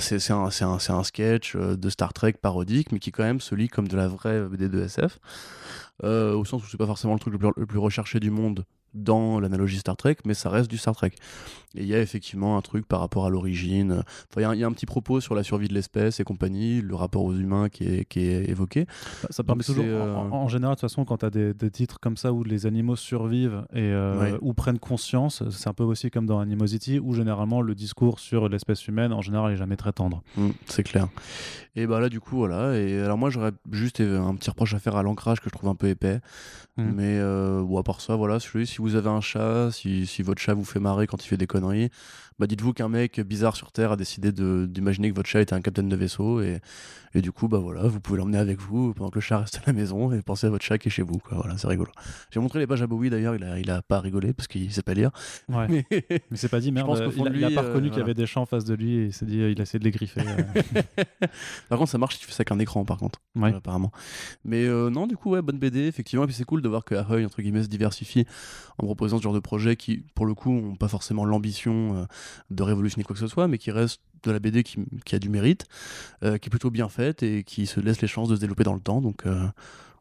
c'est, 0.00 0.30
un, 0.32 0.48
un- 0.60 0.78
un 0.88 1.04
sketch 1.04 1.54
euh, 1.54 1.76
de 1.76 1.90
Star 1.90 2.12
Trek 2.12 2.32
parodique, 2.40 2.90
mais 2.92 2.98
qui 2.98 3.12
quand 3.12 3.22
même 3.24 3.40
se 3.40 3.54
lit 3.54 3.68
comme 3.68 3.86
de 3.88 3.96
la 3.96 4.08
vraie 4.08 4.40
BD 4.48 4.68
de 4.68 4.80
SF. 4.82 5.18
euh, 6.02 6.34
au 6.34 6.44
sens 6.44 6.64
où 6.64 6.66
c'est 6.68 6.76
pas 6.78 6.86
forcément 6.86 7.12
le 7.14 7.20
truc 7.20 7.32
le 7.32 7.38
plus, 7.38 7.48
le 7.56 7.66
plus 7.66 7.78
recherché 7.78 8.18
du 8.20 8.30
monde 8.30 8.64
dans 8.94 9.40
l'analogie 9.40 9.78
Star 9.78 9.96
Trek, 9.96 10.16
mais 10.24 10.34
ça 10.34 10.50
reste 10.50 10.70
du 10.70 10.78
Star 10.78 10.94
Trek. 10.94 11.12
Et 11.76 11.82
il 11.82 11.88
y 11.88 11.94
a 11.94 12.00
effectivement 12.00 12.56
un 12.56 12.60
truc 12.62 12.86
par 12.86 13.00
rapport 13.00 13.26
à 13.26 13.30
l'origine. 13.30 14.04
Enfin, 14.30 14.38
il 14.38 14.42
y 14.42 14.44
a 14.44 14.48
un- 14.50 14.54
il 14.54 14.60
y, 14.60 14.64
a 14.64 14.66
un 14.68 14.72
petit 14.72 14.86
propos 14.86 15.20
sur 15.20 15.34
la 15.34 15.42
survie 15.42 15.66
de 15.66 15.74
l'espèce 15.74 16.20
et 16.20 16.24
compagnie, 16.24 16.80
le 16.80 16.94
rapport 16.94 17.24
aux 17.24 17.34
humains 17.34 17.68
qui 17.68 17.84
est, 17.84 18.04
qui 18.04 18.20
est 18.20 18.48
évoqué. 18.48 18.86
Bah, 19.22 19.28
Ça 19.30 19.42
permet 19.42 19.58
Donc 19.64 19.66
toujours, 19.66 19.84
euh, 19.88 20.14
en, 20.14 20.30
en 20.44 20.48
général, 20.48 20.76
de 20.76 20.80
toute 20.80 20.88
façon, 20.88 21.04
quand 21.04 21.16
tu 21.18 21.26
as 21.26 21.30
des, 21.30 21.52
des 21.52 21.70
titres 21.72 21.98
comme 21.98 22.16
ça 22.16 22.32
où 22.32 22.44
les 22.44 22.66
animaux 22.66 22.94
survivent 22.94 23.64
et 23.72 23.80
euh, 23.82 24.38
ou 24.40 24.54
prennent 24.54 24.78
conscience, 24.78 25.42
c'est 25.50 25.68
un 25.68 25.72
peu 25.74 25.82
aussi 25.82 26.10
comme 26.12 26.26
dans 26.26 26.38
Animosity, 26.38 27.00
où 27.00 27.12
généralement 27.14 27.60
le 27.60 27.74
discours 27.74 28.20
sur 28.20 28.48
l'espèce 28.48 28.86
humaine, 28.86 29.12
en 29.12 29.20
général, 29.22 29.52
est 29.52 29.56
jamais 29.56 29.76
très 29.76 29.92
tendre. 29.92 30.22
Mm, 30.36 30.50
c'est 30.66 30.84
clair. 30.84 31.08
Et 31.76 31.86
bah 31.86 31.98
là, 31.98 32.08
du 32.08 32.20
coup, 32.20 32.36
voilà. 32.36 32.78
Et 32.78 33.00
alors, 33.00 33.18
moi, 33.18 33.30
j'aurais 33.30 33.50
juste 33.72 34.00
un 34.00 34.34
petit 34.36 34.48
reproche 34.48 34.74
à 34.74 34.78
faire 34.78 34.94
à 34.96 35.02
l'ancrage 35.02 35.40
que 35.40 35.50
je 35.50 35.54
trouve 35.54 35.68
un 35.68 35.74
peu 35.74 35.88
épais. 35.88 36.20
Mhm. 36.76 36.92
Mais 36.94 37.18
euh, 37.18 37.62
bon, 37.62 37.78
à 37.78 37.82
part 37.82 38.00
ça, 38.00 38.14
voilà. 38.14 38.38
Si 38.40 38.76
vous 38.78 38.94
avez 38.94 39.08
un 39.08 39.20
chat, 39.20 39.70
si, 39.72 40.06
si 40.06 40.22
votre 40.22 40.40
chat 40.40 40.54
vous 40.54 40.64
fait 40.64 40.80
marrer 40.80 41.06
quand 41.06 41.24
il 41.24 41.28
fait 41.28 41.36
des 41.36 41.46
conneries, 41.48 41.90
bah 42.38 42.46
dites-vous 42.46 42.72
qu'un 42.72 42.88
mec 42.88 43.20
bizarre 43.20 43.56
sur 43.56 43.70
Terre 43.72 43.92
a 43.92 43.96
décidé 43.96 44.32
d'imaginer 44.32 45.10
que 45.10 45.14
votre 45.14 45.28
chat 45.28 45.40
était 45.40 45.54
un 45.54 45.60
capitaine 45.60 45.88
de 45.88 45.96
vaisseau. 45.96 46.40
Et, 46.40 46.60
et 47.14 47.22
du 47.22 47.30
coup, 47.30 47.46
bah 47.46 47.58
voilà, 47.58 47.82
vous 47.86 48.00
pouvez 48.00 48.18
l'emmener 48.18 48.38
avec 48.38 48.58
vous 48.60 48.92
pendant 48.92 49.10
que 49.10 49.14
le 49.16 49.20
chat 49.20 49.38
reste 49.38 49.56
à 49.58 49.60
la 49.66 49.72
maison 49.72 50.12
et 50.12 50.20
pensez 50.22 50.46
à 50.48 50.50
votre 50.50 50.64
chat 50.64 50.78
qui 50.78 50.88
est 50.88 50.90
chez 50.90 51.02
vous. 51.02 51.18
Quoi. 51.18 51.38
Voilà, 51.38 51.56
c'est 51.58 51.68
rigolo. 51.68 51.90
J'ai 52.32 52.40
montré 52.40 52.58
les 52.58 52.66
pages 52.66 52.82
à 52.82 52.86
Bowie 52.88 53.08
d'ailleurs, 53.10 53.36
il 53.36 53.44
a, 53.44 53.58
il 53.60 53.70
a 53.70 53.82
pas 53.82 54.00
rigolé 54.00 54.32
parce 54.32 54.48
qu'il 54.48 54.72
sait 54.72 54.82
pas 54.82 54.94
lire. 54.94 55.10
Ouais. 55.48 55.66
Mais 55.68 55.86
Mais 56.30 56.36
c'est 56.36 56.48
pas 56.48 56.58
dit, 56.60 56.72
merde, 56.72 56.86
pense 56.88 56.98
qu'au 56.98 57.04
euh, 57.06 57.10
fond 57.12 57.24
il, 57.26 57.28
a, 57.28 57.30
de 57.30 57.36
il 57.36 57.44
a 57.44 57.48
lui, 57.50 57.54
pas 57.54 57.62
euh, 57.62 57.68
reconnu 57.68 57.90
qu'il 57.90 57.98
y 58.00 58.02
avait 58.02 58.14
des 58.14 58.26
champs 58.26 58.42
en 58.42 58.46
face 58.46 58.64
de 58.64 58.74
lui 58.74 58.96
et 58.96 59.04
il 59.06 59.12
s'est 59.12 59.26
dit, 59.26 59.40
euh, 59.40 59.50
il 59.52 59.60
a 59.60 59.62
essayé 59.62 59.78
de 59.78 59.84
les 59.84 59.90
griffer. 59.92 60.22
euh. 60.26 60.82
Par 61.68 61.78
contre, 61.78 61.90
ça 61.90 61.98
marche 61.98 62.14
si 62.14 62.20
tu 62.20 62.26
fais 62.26 62.32
ça 62.32 62.36
avec 62.40 62.50
un 62.52 62.58
écran, 62.58 62.84
par 62.84 62.98
contre. 62.98 63.20
Ouais. 63.36 63.52
euh, 63.52 63.58
apparemment. 63.58 63.92
Mais 64.44 64.64
euh, 64.64 64.90
non, 64.90 65.06
du 65.06 65.16
coup, 65.16 65.30
ouais, 65.30 65.42
bonne 65.42 65.58
BD, 65.58 65.86
effectivement. 65.86 66.24
Et 66.24 66.26
puis 66.26 66.34
c'est 66.34 66.44
cool 66.44 66.62
de 66.62 66.68
voir 66.68 66.84
que 66.84 66.94
Ahoy, 66.94 67.24
entre 67.24 67.40
guillemets, 67.42 67.62
se 67.62 67.68
diversifie 67.68 68.26
en 68.78 68.84
proposant 68.86 69.18
ce 69.18 69.22
genre 69.22 69.34
de 69.34 69.38
projets 69.40 69.76
qui, 69.76 70.04
pour 70.14 70.26
le 70.26 70.34
coup, 70.34 70.50
n'ont 70.52 70.76
pas 70.76 70.88
forcément 70.88 71.24
l'ambition 71.24 71.96
euh, 71.96 72.04
de 72.50 72.62
révolutionner 72.62 73.04
quoi 73.04 73.14
que 73.14 73.20
ce 73.20 73.28
soit, 73.28 73.48
mais 73.48 73.58
qui 73.58 73.70
reste 73.70 74.00
de 74.24 74.30
la 74.30 74.38
BD 74.38 74.62
qui, 74.62 74.78
qui 75.04 75.14
a 75.14 75.18
du 75.18 75.28
mérite, 75.28 75.66
euh, 76.22 76.38
qui 76.38 76.48
est 76.48 76.50
plutôt 76.50 76.70
bien 76.70 76.88
faite 76.88 77.22
et 77.22 77.44
qui 77.44 77.66
se 77.66 77.80
laisse 77.80 78.00
les 78.00 78.08
chances 78.08 78.28
de 78.28 78.36
se 78.36 78.40
développer 78.40 78.64
dans 78.64 78.74
le 78.74 78.80
temps. 78.80 79.00
Donc 79.00 79.26
euh, 79.26 79.46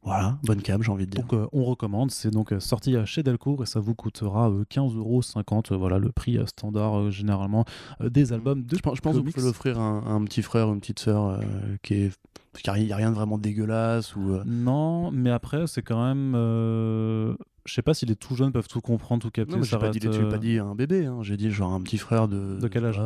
voilà, 0.03 0.37
bonne 0.43 0.61
cam, 0.61 0.81
j'ai 0.81 0.91
envie 0.91 1.05
de 1.05 1.11
dire. 1.11 1.21
Donc 1.21 1.33
euh, 1.33 1.47
on 1.53 1.63
recommande, 1.63 2.11
c'est 2.11 2.31
donc 2.31 2.53
sorti 2.59 2.95
chez 3.05 3.23
Delcourt 3.23 3.63
et 3.63 3.65
ça 3.65 3.79
vous 3.79 3.95
coûtera 3.95 4.49
euh, 4.49 4.65
15,50€, 4.69 5.75
voilà 5.75 5.97
le 5.97 6.11
prix 6.11 6.39
standard 6.45 7.11
généralement 7.11 7.65
des 8.01 8.33
albums 8.33 8.63
de 8.63 8.75
je 8.75 8.81
pense, 8.81 8.95
je 8.95 9.01
pense 9.01 9.13
que 9.13 9.21
vous 9.21 9.31
pouvez 9.31 9.45
l'offrir 9.45 9.79
à 9.79 9.83
un, 9.83 10.15
un 10.15 10.23
petit 10.25 10.41
frère 10.41 10.69
ou 10.69 10.73
une 10.73 10.79
petite 10.79 10.99
sœur 10.99 11.39
qui 11.81 11.93
est. 11.95 12.11
Parce 12.51 12.61
qu'il 12.61 12.85
n'y 12.85 12.93
a, 12.93 12.95
rien 12.95 13.09
de 13.09 13.15
vraiment 13.15 13.39
dégueulasse 13.39 14.15
ou. 14.15 14.37
Non, 14.45 15.09
mais 15.09 15.31
après 15.31 15.65
c'est 15.65 15.81
quand 15.81 16.05
même... 16.05 17.35
euh, 17.63 17.65
Je 17.65 17.73
sais 17.73 17.81
pas 17.81 17.93
si 17.93 18.05
les 18.05 18.15
tout 18.15 18.35
jeunes 18.35 18.51
peuvent 18.51 18.67
tout 18.67 18.81
comprendre, 18.81 19.21
tout 19.21 19.31
capter. 19.31 19.55
Non, 19.55 19.63
j'ai 19.63 19.77
pas, 19.77 19.89
dit, 19.89 19.99
euh, 20.05 20.29
pas 20.29 20.37
dit 20.37 20.59
un 20.59 20.75
bébé, 20.75 21.05
hein. 21.05 21.19
j'ai 21.21 21.37
dit 21.37 21.51
genre 21.51 21.73
un 21.73 21.81
petit 21.81 21.97
frère 21.97 22.27
de. 22.27 22.59
De 22.59 22.67
quel 22.67 22.85
âge 22.85 23.01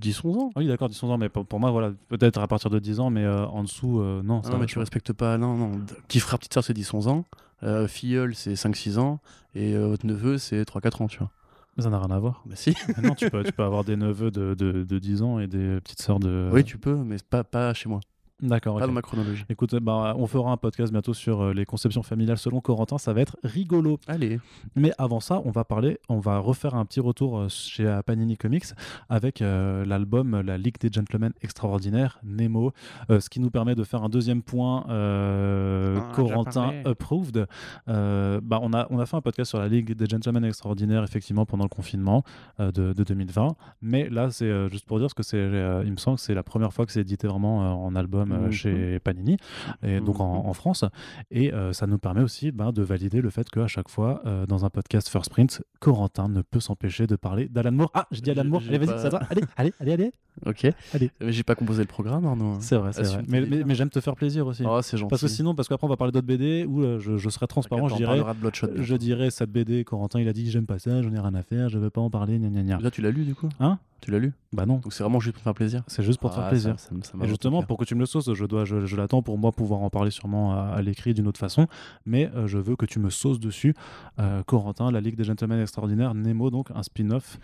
10-11 0.00 0.38
ans. 0.38 0.50
Oui 0.56 0.66
d'accord, 0.66 0.88
10 0.88 1.04
ans, 1.04 1.18
mais 1.18 1.28
pour, 1.28 1.46
pour 1.46 1.60
moi 1.60 1.70
voilà, 1.70 1.92
peut-être 2.08 2.38
à 2.40 2.46
partir 2.46 2.70
de 2.70 2.78
10 2.78 3.00
ans, 3.00 3.10
mais 3.10 3.24
euh, 3.24 3.46
en 3.46 3.62
dessous, 3.62 4.00
euh, 4.00 4.22
non. 4.22 4.42
Ah 4.44 4.50
non, 4.50 4.58
mais 4.58 4.66
tu 4.66 4.78
respectes 4.78 5.12
pas. 5.12 5.38
Non, 5.38 5.56
non. 5.56 5.72
Petit 6.06 6.20
frère, 6.20 6.38
petite 6.38 6.54
soeur, 6.54 6.64
c'est 6.64 6.76
10-11 6.76 7.08
ans. 7.08 7.24
Euh, 7.62 7.88
filleul, 7.88 8.34
c'est 8.34 8.54
5-6 8.54 8.98
ans. 8.98 9.20
Et 9.54 9.74
euh, 9.74 9.88
votre 9.88 10.06
neveu, 10.06 10.38
c'est 10.38 10.62
3-4 10.62 11.02
ans, 11.02 11.08
tu 11.08 11.18
vois. 11.18 11.30
Mais 11.76 11.84
ça 11.84 11.90
n'a 11.90 11.98
rien 11.98 12.10
à 12.10 12.18
voir. 12.18 12.42
Bah 12.46 12.56
si. 12.56 12.74
Mais 12.96 13.08
non, 13.08 13.14
tu 13.14 13.30
peux, 13.30 13.42
tu 13.44 13.52
peux 13.52 13.62
avoir 13.62 13.84
des 13.84 13.96
neveux 13.96 14.30
de, 14.30 14.54
de, 14.54 14.84
de 14.84 14.98
10 14.98 15.22
ans 15.22 15.38
et 15.38 15.46
des 15.46 15.80
petites 15.80 16.02
sœurs 16.02 16.18
de... 16.18 16.50
Oui, 16.52 16.64
tu 16.64 16.76
peux, 16.78 16.96
mais 16.96 17.16
pas, 17.28 17.44
pas 17.44 17.72
chez 17.74 17.88
moi. 17.88 18.00
D'accord, 18.40 18.78
Pas 18.78 18.86
dans 18.86 18.92
ma 18.92 19.02
chronologie. 19.02 19.44
Écoute, 19.48 19.74
bah, 19.76 20.14
on 20.16 20.26
fera 20.28 20.52
un 20.52 20.56
podcast 20.56 20.92
bientôt 20.92 21.12
sur 21.12 21.40
euh, 21.40 21.52
les 21.52 21.64
conceptions 21.64 22.04
familiales 22.04 22.38
selon 22.38 22.60
Corentin, 22.60 22.96
ça 22.96 23.12
va 23.12 23.20
être 23.20 23.36
rigolo. 23.42 23.98
Allez. 24.06 24.38
Mais 24.76 24.92
avant 24.96 25.18
ça, 25.18 25.42
on 25.44 25.50
va 25.50 25.64
parler, 25.64 25.98
on 26.08 26.20
va 26.20 26.38
refaire 26.38 26.76
un 26.76 26.84
petit 26.84 27.00
retour 27.00 27.36
euh, 27.36 27.48
chez 27.48 27.98
Panini 28.06 28.36
Comics 28.36 28.66
avec 29.08 29.42
euh, 29.42 29.84
l'album 29.84 30.40
La 30.40 30.56
Ligue 30.56 30.78
des 30.78 30.88
Gentlemen 30.92 31.32
Extraordinaires, 31.42 32.20
Nemo, 32.22 32.72
euh, 33.10 33.18
ce 33.18 33.28
qui 33.28 33.40
nous 33.40 33.50
permet 33.50 33.74
de 33.74 33.82
faire 33.82 34.04
un 34.04 34.08
deuxième 34.08 34.42
point, 34.42 34.86
euh, 34.88 35.98
Ah, 36.00 36.12
Corentin 36.14 36.72
approved. 36.84 37.46
Bah, 37.88 38.60
on, 38.62 38.72
a, 38.72 38.86
on 38.90 39.00
a 39.00 39.06
fait 39.06 39.16
un 39.16 39.20
podcast 39.20 39.50
sur 39.50 39.58
la 39.58 39.66
Ligue 39.66 39.94
des 39.94 40.06
Gentlemen 40.06 40.44
Extraordinaires, 40.44 41.02
effectivement, 41.02 41.44
pendant 41.44 41.64
le 41.64 41.68
confinement 41.70 42.22
de, 42.60 42.70
de 42.70 43.04
2020. 43.04 43.56
Mais 43.82 44.08
là, 44.08 44.30
c'est 44.30 44.68
juste 44.70 44.86
pour 44.86 44.98
dire, 44.98 45.06
parce 45.06 45.14
que 45.14 45.22
c'est, 45.24 45.42
il 45.84 45.90
me 45.90 45.96
semble 45.96 46.18
que 46.18 46.22
c'est 46.22 46.34
la 46.34 46.42
première 46.44 46.72
fois 46.72 46.86
que 46.86 46.92
c'est 46.92 47.00
édité 47.00 47.26
vraiment 47.26 47.84
en 47.84 47.96
album 47.96 48.27
euh, 48.32 48.46
Mhm. 48.46 48.52
chez 48.52 48.98
Panini, 49.00 49.36
et 49.82 50.00
donc 50.00 50.20
en, 50.20 50.42
Mhm. 50.42 50.48
en 50.48 50.52
France. 50.52 50.84
Et 51.30 51.52
euh, 51.52 51.72
ça 51.72 51.86
nous 51.86 51.98
permet 51.98 52.22
aussi 52.22 52.52
ben, 52.52 52.72
de 52.72 52.82
valider 52.82 53.20
le 53.20 53.30
fait 53.30 53.48
qu'à 53.50 53.66
chaque 53.66 53.88
fois, 53.88 54.20
euh, 54.26 54.46
dans 54.46 54.64
un 54.64 54.70
podcast 54.70 55.08
First 55.08 55.30
Print, 55.30 55.62
Corentin 55.80 56.28
ne 56.28 56.42
peut 56.42 56.60
s'empêcher 56.60 57.06
de 57.06 57.16
parler 57.16 57.48
d'Alan 57.48 57.72
Moore. 57.72 57.90
Ah, 57.94 58.06
j'ai 58.10 58.20
dit 58.20 58.30
Alan 58.30 58.44
Moore. 58.44 58.62
Allez, 58.68 58.78
vas-y, 58.78 58.86
pas- 58.88 58.98
ça 58.98 59.08
va. 59.10 59.18
Allez, 59.30 59.42
allez, 59.56 59.72
allez, 59.80 59.92
allez. 59.92 60.12
Ok. 60.46 60.66
Allez. 60.94 61.10
Mais 61.20 61.32
j'ai 61.32 61.42
pas 61.42 61.56
composé 61.56 61.82
le 61.82 61.88
programme, 61.88 62.24
Arnaud. 62.24 62.58
C'est 62.60 62.76
vrai, 62.76 62.92
c'est 62.92 63.02
vrai. 63.02 63.22
Mais, 63.28 63.40
mais, 63.40 63.46
délires. 63.46 63.66
mais 63.66 63.74
j'aime 63.74 63.90
te 63.90 63.98
faire 64.00 64.14
plaisir 64.14 64.46
aussi. 64.46 64.62
Oh, 64.64 64.80
c'est 64.82 64.96
gentil. 64.96 65.10
parce 65.10 65.22
que 65.22 65.28
sinon, 65.28 65.54
parce 65.56 65.66
qu'après, 65.68 65.84
on 65.86 65.90
va 65.90 65.96
parler 65.96 66.12
d'autres 66.12 66.26
BD 66.28 66.64
où 66.64 66.82
euh, 66.82 67.00
je, 67.00 67.16
je 67.16 67.28
serai 67.28 67.46
transparent. 67.48 67.88
Je 67.88 67.96
dirais, 67.96 68.20
Bloodshot. 68.40 68.68
je 68.76 68.94
dirais 68.94 69.30
cette 69.30 69.50
BD, 69.50 69.82
Corentin, 69.84 70.20
il 70.20 70.28
a 70.28 70.32
dit 70.32 70.48
j'aime 70.50 70.66
pas 70.66 70.78
ça, 70.78 71.02
j'en 71.02 71.12
ai 71.12 71.18
rien 71.18 71.34
à 71.34 71.42
faire, 71.42 71.68
je 71.68 71.78
veux 71.78 71.90
pas 71.90 72.00
en 72.00 72.10
parler, 72.10 72.38
gna 72.38 72.50
gna 72.50 72.62
gna. 72.62 72.78
Là, 72.78 72.90
tu 72.92 73.02
l'as 73.02 73.10
lu 73.10 73.24
du 73.24 73.34
coup? 73.34 73.48
Hein? 73.58 73.78
Tu 74.00 74.10
l'as 74.12 74.18
lu? 74.20 74.32
Bah 74.52 74.64
non, 74.64 74.76
Donc 74.76 74.92
c'est 74.92 75.02
vraiment 75.02 75.18
juste 75.20 75.34
pour 75.34 75.42
faire 75.42 75.54
plaisir? 75.54 75.82
c'est 75.88 76.02
juste 76.04 76.20
pour 76.20 76.30
te 76.30 76.36
Ah, 76.36 76.40
faire 76.42 76.48
plaisir. 76.50 76.78
ça- 76.78 76.90
ça 77.02 77.12
Et 77.20 77.26
justement, 77.28 77.62
pour 77.64 77.76
que 77.78 77.84
tu 77.84 77.94
me 77.96 78.00
le 78.00 78.06
sauces, 78.06 78.32
je, 78.32 78.44
dois, 78.44 78.64
je, 78.64 78.86
je 78.86 78.96
l'attends 78.96 79.22
pour 79.22 79.36
moi 79.38 79.50
pouvoir 79.52 79.80
en 79.80 79.90
parler 79.90 80.10
sûrement 80.12 80.54
à, 80.54 80.68
à 80.74 80.82
l'écrit 80.82 81.14
d'une 81.14 81.26
autre 81.26 81.40
façon. 81.40 81.66
Mais 82.06 82.30
euh, 82.34 82.46
je 82.46 82.58
veux 82.58 82.76
que 82.76 82.86
tu 82.86 83.00
me 83.00 83.10
sauces 83.10 83.40
dessus. 83.40 83.74
Euh, 84.20 84.42
Corentin, 84.44 84.90
la 84.92 85.00
Ligue 85.00 85.16
des 85.16 85.24
Gentlemen 85.24 85.60
Extraordinaires, 85.60 86.14
Nemo, 86.14 86.50
donc 86.50 86.70
un 86.74 86.82
spin-off 86.84 87.38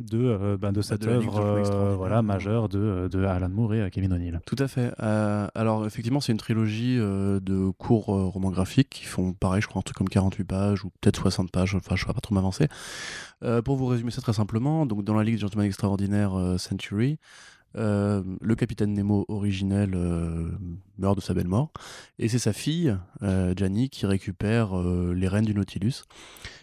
de, 0.00 0.18
euh, 0.18 0.56
bah, 0.56 0.72
de 0.72 0.82
cette 0.82 1.04
Ligue 1.04 1.20
des 1.20 1.26
œuvre 1.26 1.40
euh, 1.40 1.94
voilà, 1.96 2.22
majeure 2.22 2.68
de, 2.68 3.08
de 3.10 3.24
Alan 3.24 3.48
Moore 3.48 3.74
et 3.74 3.90
Kevin 3.90 4.12
O'Neill. 4.12 4.40
Tout 4.46 4.56
à 4.58 4.68
fait. 4.68 4.92
Euh, 5.02 5.46
alors, 5.54 5.86
effectivement, 5.86 6.20
c'est 6.20 6.32
une 6.32 6.38
trilogie 6.38 6.96
de 6.96 7.70
courts 7.78 8.06
romans 8.06 8.50
graphiques 8.50 8.90
qui 8.90 9.04
font 9.04 9.32
pareil, 9.32 9.62
je 9.62 9.68
crois, 9.68 9.80
un 9.80 9.82
truc 9.82 9.96
comme 9.96 10.08
48 10.08 10.44
pages 10.44 10.84
ou 10.84 10.90
peut-être 11.00 11.16
60 11.16 11.50
pages. 11.50 11.74
Enfin, 11.74 11.96
je 11.96 12.04
ne 12.04 12.08
vais 12.08 12.14
pas 12.14 12.20
trop 12.20 12.34
m'avancer. 12.34 12.68
Pour 13.64 13.76
vous 13.76 13.86
résumer 13.86 14.10
ça 14.10 14.20
très 14.20 14.32
simplement, 14.32 14.86
donc 14.86 15.04
dans 15.04 15.14
la 15.14 15.24
Ligue 15.24 15.34
des 15.34 15.40
Gentlemen 15.40 15.66
Extraordinaires 15.66 16.56
Century, 16.58 17.18
le 17.74 18.54
capitaine 18.56 18.94
Nemo 18.94 19.24
originel 19.28 19.96
meurt 21.00 21.16
de 21.16 21.22
sa 21.22 21.34
belle 21.34 21.48
mort, 21.48 21.72
et 22.18 22.28
c'est 22.28 22.38
sa 22.38 22.52
fille, 22.52 22.96
euh, 23.22 23.54
Gianni, 23.56 23.88
qui 23.90 24.06
récupère 24.06 24.78
euh, 24.78 25.12
les 25.14 25.26
rênes 25.28 25.44
du 25.46 25.54
Nautilus 25.54 26.02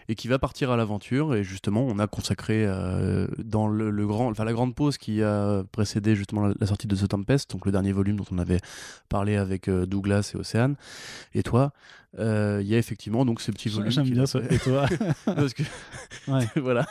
et 0.09 0.15
qui 0.15 0.29
va 0.29 0.39
partir 0.39 0.71
à 0.71 0.77
l'aventure. 0.77 1.35
Et 1.35 1.43
justement, 1.43 1.81
on 1.85 1.99
a 1.99 2.07
consacré 2.07 2.63
euh, 2.65 3.27
dans 3.43 3.67
le, 3.67 3.89
le 3.89 4.07
grand, 4.07 4.29
enfin 4.31 4.45
la 4.45 4.53
grande 4.53 4.73
pause 4.73 4.97
qui 4.97 5.21
a 5.21 5.63
précédé 5.73 6.15
justement 6.15 6.47
la, 6.47 6.53
la 6.57 6.67
sortie 6.67 6.87
de 6.87 6.95
The 6.95 7.09
Tempest, 7.09 7.51
donc 7.51 7.65
le 7.65 7.73
dernier 7.73 7.91
volume 7.91 8.15
dont 8.15 8.25
on 8.31 8.37
avait 8.37 8.59
parlé 9.09 9.35
avec 9.35 9.67
euh, 9.67 9.85
Douglas 9.85 10.31
et 10.33 10.37
Océane, 10.37 10.75
et 11.33 11.43
toi. 11.43 11.73
il 12.17 12.65
y 12.67 12.73
a 12.73 12.77
effectivement 12.77 13.25
donc 13.25 13.41
ces 13.41 13.51
petits 13.51 13.67
volumes. 13.69 13.91
J'aime 13.91 14.09
bien 14.09 14.25
ça. 14.25 14.39
Et 14.49 14.57
toi 14.59 14.85
Parce 15.25 15.53
que 15.53 15.63
voilà. 16.59 16.85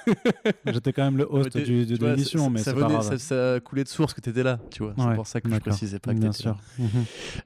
J'étais 0.66 0.92
quand 0.92 1.04
même 1.04 1.16
le 1.16 1.26
host 1.28 1.56
du- 1.56 1.86
de, 1.86 2.06
l'émission, 2.06 2.50
mais 2.50 2.60
ça 2.60 2.72
pas 2.74 2.80
venait- 2.80 2.92
grave. 2.94 3.18
Ça, 3.18 3.18
ça 3.54 3.60
coulait 3.60 3.84
de 3.84 3.88
source 3.88 4.12
que 4.14 4.20
tu 4.20 4.28
étais 4.30 4.42
là, 4.42 4.58
tu 4.70 4.82
vois. 4.82 4.94
C'est 4.96 5.14
pour 5.14 5.26
ça 5.26 5.40
que 5.40 5.48
je 5.50 5.56
précisais 5.58 5.98
pas 5.98 6.12
que 6.14 6.18
Bien 6.20 6.32
sûr. 6.32 6.56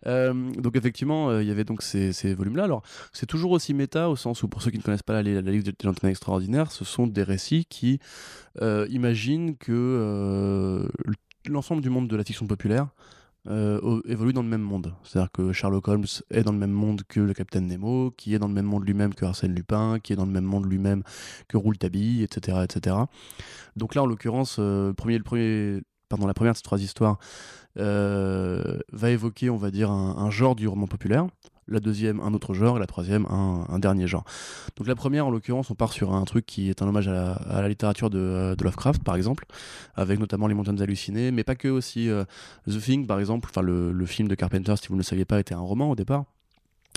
Euh, 0.07 0.53
donc 0.53 0.77
effectivement, 0.77 1.31
euh, 1.31 1.43
il 1.43 1.49
y 1.49 1.51
avait 1.51 1.65
donc 1.65 1.83
ces, 1.83 2.35
volumes-là. 2.35 2.65
Alors 2.65 2.83
c'est 3.13 3.27
toujours 3.27 3.53
aussi 3.53 3.75
méta 3.75 4.09
au 4.09 4.17
sens 4.17 4.43
où 4.43 4.49
pour 4.49 4.63
ceux 4.63 4.71
qui 4.71 4.79
ne 4.79 4.83
connaissent 4.83 5.03
pas 5.03 5.23
la, 5.23 5.23
la, 5.23 5.51
Ligue 5.51 5.65
des 5.65 5.75
Gentlemen 5.83 6.11
Extraordinaires, 6.11 6.71
ce 6.71 6.85
sont 6.85 7.07
des 7.07 7.23
récits 7.23 7.65
qui 7.69 7.99
euh, 8.61 8.87
imaginent 8.91 9.57
que 9.57 10.89
l'ensemble 11.49 11.83
du 11.83 11.91
monde 11.91 12.09
de 12.09 12.17
la 12.17 12.25
fiction 12.25 12.47
populaire 12.47 12.89
évolue 13.47 14.33
dans 14.35 14.43
le 14.43 14.49
même 14.49 14.61
monde. 14.61 14.95
C'est-à-dire 15.03 15.33
que 15.33 15.53
Sherlock 15.53 15.89
Holmes 15.89 16.05
est 16.31 16.43
dans 16.43 16.53
le 16.53 16.59
même 16.59 16.71
monde 16.71 17.03
que 17.09 17.21
le 17.21 17.33
Capitaine 17.33 17.67
Nemo, 17.67 18.13
qui 18.17 18.35
est 18.35 18.39
dans 18.39 18.49
le 18.49 18.55
même 18.55 18.67
monde 18.67 18.85
lui-même 18.85 19.15
que 19.15 19.25
Arsène 19.25 19.55
Lupin, 19.55 19.99
qui 19.99 20.13
est 20.13 20.17
dans 20.17 20.27
le 20.27 20.33
même 20.33 20.45
monde 20.45 20.67
lui-même 20.67 21.03
que 21.49 21.57
Rouletabille, 21.57 22.23
etc., 22.23 22.59
etc. 22.65 22.97
Donc 23.77 23.95
là, 23.95 24.03
en 24.03 24.07
l'occurrence, 24.07 24.57
premier, 24.97 25.17
le 25.17 25.25
premier, 25.25 25.81
pardon, 26.11 26.27
la 26.27 26.35
première 26.35 26.53
de 26.53 26.59
ces 26.59 26.63
trois 26.63 26.81
histoires 26.81 27.19
va 27.77 29.11
évoquer, 29.11 29.51
on 29.51 29.57
va 29.57 29.71
dire, 29.71 29.91
un, 29.91 30.31
genre 30.31 30.55
du 30.55 30.69
roman 30.69 30.87
populaire. 30.87 31.27
La 31.69 31.79
deuxième, 31.79 32.19
un 32.21 32.35
autre 32.35 32.53
genre, 32.53 32.79
et 32.79 32.81
la 32.81 32.87
troisième, 32.87 33.27
un, 33.27 33.79
dernier 33.79 34.09
genre. 34.09 34.25
Donc 34.77 34.89
la 34.89 34.97
première, 34.97 35.27
en 35.27 35.31
l'occurrence, 35.31 35.71
on 35.71 35.75
part 35.75 35.93
sur 35.93 36.13
un 36.13 36.25
truc 36.25 36.45
qui 36.45 36.69
est 36.69 36.83
un 36.83 36.89
hommage 36.89 37.07
à 37.07 37.39
la, 37.49 37.69
littérature 37.69 38.11
de, 38.11 38.19
euh, 38.19 38.57
de 38.57 38.65
Lovecraft, 38.65 39.05
par 39.05 39.15
exemple, 39.15 39.47
avec 39.95 40.19
notamment 40.19 40.49
Les 40.49 40.55
Montagnes 40.55 40.83
Hallucinées, 40.83 41.31
mais 41.31 41.45
pas 41.45 41.55
que 41.55 41.69
aussi 41.69 42.09
euh, 42.09 42.25
The 42.69 42.81
Thing, 42.81 43.07
par 43.07 43.21
exemple, 43.21 43.49
enfin 43.51 43.63
le, 43.63 43.93
le 43.93 44.07
film 44.07 44.27
de 44.27 44.35
Carpenter, 44.35 44.75
si 44.81 44.89
vous 44.89 44.95
ne 44.95 45.01
le 45.01 45.05
saviez 45.05 45.25
pas, 45.25 45.39
était 45.39 45.55
un 45.55 45.61
roman 45.61 45.91
au 45.91 45.95
départ. 45.95 46.25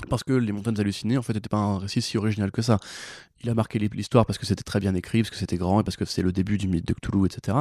Parce 0.08 0.24
que 0.24 0.32
Les 0.32 0.52
Montagnes 0.52 0.78
Hallucinées, 0.80 1.16
en 1.18 1.22
fait, 1.22 1.32
n'était 1.34 1.48
pas 1.48 1.58
un 1.58 1.78
récit 1.78 2.02
si 2.02 2.18
original 2.18 2.50
que 2.50 2.62
ça. 2.62 2.78
Il 3.42 3.50
a 3.50 3.54
marqué 3.54 3.78
l'histoire 3.78 4.24
parce 4.24 4.38
que 4.38 4.46
c'était 4.46 4.62
très 4.62 4.80
bien 4.80 4.94
écrit, 4.94 5.20
parce 5.20 5.28
que 5.30 5.36
c'était 5.36 5.58
grand, 5.58 5.80
et 5.80 5.84
parce 5.84 5.98
que 5.98 6.06
c'est 6.06 6.22
le 6.22 6.32
début 6.32 6.56
du 6.56 6.66
mythe 6.66 6.86
de 6.88 6.94
Cthulhu, 6.94 7.26
etc. 7.26 7.58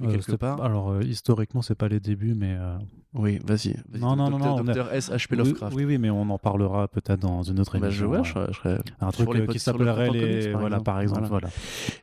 Mais 0.00 0.06
Euh, 0.06 0.10
quelque 0.12 0.36
part... 0.36 0.62
Alors, 0.62 0.90
euh, 0.92 1.02
historiquement, 1.02 1.60
c'est 1.60 1.74
pas 1.74 1.88
les 1.88 1.98
débuts, 1.98 2.34
mais. 2.36 2.54
euh, 2.56 2.76
Oui, 3.14 3.40
vas-y. 3.44 3.74
Non, 3.98 4.14
non, 4.14 4.30
non, 4.30 4.38
non, 4.38 4.62
Docteur 4.62 4.92
S. 4.94 5.10
H.P. 5.10 5.26
oui, 5.32 5.36
Lovecraft. 5.38 5.74
Oui, 5.76 5.84
oui, 5.86 5.98
mais 5.98 6.10
on 6.10 6.28
en 6.30 6.38
parlera 6.38 6.86
peut-être 6.86 7.18
dans 7.20 7.42
une 7.42 7.58
autre 7.58 7.78
Bah, 7.78 7.90
je, 7.90 8.04
émission. 8.04 8.10
ouais, 8.10 8.18
ouais. 8.18 8.24
je 8.24 8.30
serais- 8.30 8.46
je 8.52 8.58
serais- 8.58 8.80
Un 9.00 9.10
truc 9.10 9.34
les 9.34 9.40
euh, 9.40 9.46
qui 9.46 9.58
s'appellerait 9.58 10.10
les. 10.10 10.20
Comics, 10.20 10.52
par 10.52 10.60
voilà, 10.60 10.76
exemple. 10.76 10.84
par 10.84 11.00
exemple. 11.00 11.26
Voilà. 11.28 11.48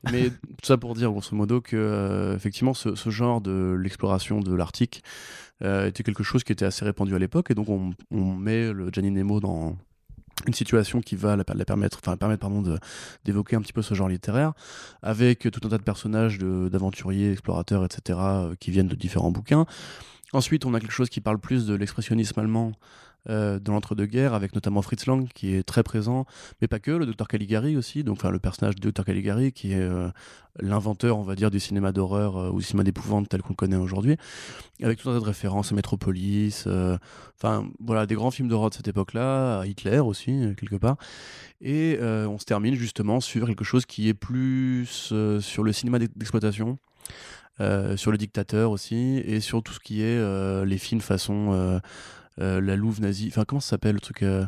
Voilà. 0.04 0.12
Mais 0.12 0.30
tout 0.30 0.36
ça 0.66 0.78
pour 0.78 0.94
dire, 0.96 1.10
grosso 1.12 1.34
modo, 1.34 1.62
que 1.62 1.78
euh, 1.78 2.36
effectivement, 2.36 2.74
ce, 2.74 2.96
ce 2.96 3.10
genre 3.12 3.40
de 3.40 3.78
l'exploration 3.80 4.42
de 4.42 4.54
l'Arctique 4.54 5.04
euh, 5.64 5.88
était 5.88 6.04
quelque 6.04 6.24
chose 6.24 6.44
qui 6.44 6.52
était 6.52 6.66
assez 6.66 6.86
répandu 6.86 7.16
à 7.16 7.20
l'époque, 7.20 7.52
et 7.52 7.56
donc 7.56 7.70
on, 7.70 7.94
met 8.36 8.72
le 8.72 8.90
Gianni 8.92 9.12
Nemo 9.12 9.40
dans 9.40 9.76
une 10.48 10.54
situation 10.54 11.02
qui 11.02 11.16
va 11.16 11.36
la, 11.36 11.44
permettre, 11.44 12.00
enfin 12.02 12.18
permettre 12.18 12.42
pardon, 12.42 12.78
d'évoquer 13.26 13.56
un 13.56 13.62
petit 13.62 13.74
peu 13.74 13.82
ce 13.82 13.94
genre 13.94 14.08
littéraire, 14.08 14.54
avec 15.02 15.40
tout 15.52 15.60
un 15.64 15.70
tas 15.70 15.78
de 15.78 15.84
personnages 15.84 16.40
d'aventuriers, 16.40 17.32
explorateurs, 17.32 17.86
etc., 17.86 18.20
euh, 18.22 18.56
qui 18.60 18.72
viennent 18.72 18.88
de 18.88 18.96
différents 18.96 19.32
bouquins. 19.32 19.66
Ensuite, 20.34 20.66
on 20.66 20.74
a 20.74 20.80
quelque 20.80 20.94
chose 20.94 21.10
qui 21.10 21.22
parle 21.22 21.40
plus 21.40 21.68
de 21.68 21.76
l'expressionnisme 21.76 22.40
allemand 22.40 22.72
euh, 23.30 23.60
dans 23.60 23.74
l'entre-deux-guerres, 23.74 24.34
avec 24.34 24.56
notamment 24.56 24.82
Fritz 24.82 25.06
Lang, 25.06 25.28
qui 25.34 25.54
est 25.54 25.64
très 25.64 25.84
présent, 25.84 26.26
mais 26.62 26.68
pas 26.68 26.80
que, 26.80 26.92
le 26.92 27.06
docteur 27.06 27.28
Caligari 27.28 27.78
aussi, 27.78 28.04
donc 28.04 28.18
enfin, 28.18 28.32
le 28.32 28.40
personnage 28.40 28.76
de 28.76 28.82
docteur 28.82 29.06
Caligari, 29.06 29.52
qui 29.52 29.74
est 29.74 29.80
euh, 29.80 30.10
l'inventeur, 30.60 31.20
on 31.20 31.24
va 31.24 31.36
dire, 31.36 31.52
du 31.52 31.60
cinéma 31.60 31.92
d'horreur 31.92 32.38
euh, 32.38 32.50
ou 32.50 32.60
du 32.60 32.66
cinéma 32.66 32.84
d'épouvante 32.84 33.30
tel 33.30 33.42
qu'on 33.42 33.50
le 33.50 33.56
connaît 33.56 33.76
aujourd'hui, 33.76 34.18
avec 34.82 35.00
tout 35.00 35.10
un 35.10 35.14
tas 35.14 35.20
de 35.20 35.26
références 35.26 35.72
à 35.72 35.76
Metropolis, 35.76 36.64
euh, 36.66 36.98
enfin 37.38 37.70
voilà, 37.80 38.06
des 38.08 38.16
grands 38.16 38.32
films 38.32 38.48
d'horreur 38.48 38.72
de 38.72 38.76
cette 38.76 38.88
époque-là, 38.88 39.60
à 39.60 39.66
Hitler 39.68 40.00
aussi, 40.00 40.56
quelque 40.58 40.78
part. 40.78 40.98
Et 41.62 42.00
on 42.02 42.40
se 42.40 42.46
termine 42.46 42.74
justement 42.74 43.20
sur 43.20 43.46
quelque 43.46 43.64
chose 43.64 43.86
qui 43.86 44.10
est 44.10 44.16
plus 44.16 44.88
sur 45.42 45.64
le 45.64 45.74
cinéma 45.74 46.00
d'ex- 46.00 46.14
d'exploitation, 46.16 46.80
sur 47.96 48.12
le 48.12 48.18
dictateur 48.18 48.72
aussi, 48.72 49.18
et 49.18 49.40
sur 49.42 49.62
tout 49.62 49.74
ce 49.74 49.80
qui 49.80 50.02
est 50.02 50.66
les 50.66 50.78
films 50.80 51.02
façon 51.02 51.80
la 52.38 52.76
Louve 52.76 53.02
nazie. 53.02 53.28
Enfin, 53.28 53.44
comment 53.46 53.60
ça 53.62 53.72
s'appelle 53.72 53.96
le 53.96 54.02
truc 54.02 54.24
euh, 54.24 54.46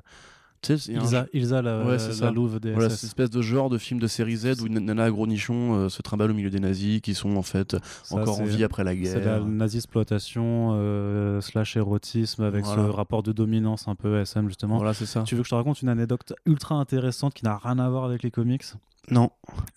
Ilsa, 0.69 1.25
Ilsa, 1.34 1.61
la, 1.61 1.84
Ouais, 1.86 1.97
la. 2.21 2.31
Louve 2.31 2.61
des 2.61 2.71
voilà, 2.71 2.89
cette 2.89 3.03
espèce 3.03 3.29
de 3.29 3.41
genre 3.41 3.69
de 3.69 3.77
film 3.77 3.99
de 3.99 4.07
série 4.07 4.38
Z 4.38 4.61
où 4.61 4.67
une 4.67 4.79
nana 4.79 5.03
à 5.03 5.11
gros 5.11 5.27
nichon 5.27 5.73
euh, 5.75 5.89
se 5.89 6.01
trimballe 6.01 6.31
au 6.31 6.34
milieu 6.34 6.49
des 6.49 6.61
nazis 6.61 7.01
qui 7.01 7.15
sont 7.15 7.36
en 7.36 7.41
fait 7.41 7.75
Ça, 8.03 8.15
encore 8.15 8.39
en 8.39 8.45
vie 8.45 8.63
après 8.63 8.86
la 8.86 8.91
C'est 8.93 9.15
la 9.15 9.19
guerre. 9.19 9.45
nazi-exploitation 9.45 10.71
euh, 10.75 11.41
slash 11.41 11.75
érotisme 11.75 12.43
avec 12.43 12.63
Voilà. 12.63 12.84
ce 12.86 12.89
rapport 12.89 13.23
de 13.23 13.34
dominance 13.34 13.89
un 13.89 13.95
peu 13.95 14.21
SM 14.21 14.47
justement. 14.47 14.77
Voilà, 14.77 14.93
c'est 14.93 15.05
ça. 15.05 15.23
Tu 15.23 15.36
veux 15.36 15.41
que 15.41 15.47
je 15.47 15.49
te 15.51 15.55
raconte 15.55 15.81
une 15.81 15.89
anecdote 15.89 16.34
ultra 16.45 16.75
intéressante 16.75 17.34
qui 17.34 17.43
n'a 17.43 17.57
rien 17.57 17.77
à 17.79 17.89
voir 17.89 18.05
avec 18.05 18.23
les 18.23 18.31
comics? 18.31 18.63
Non. 19.11 19.29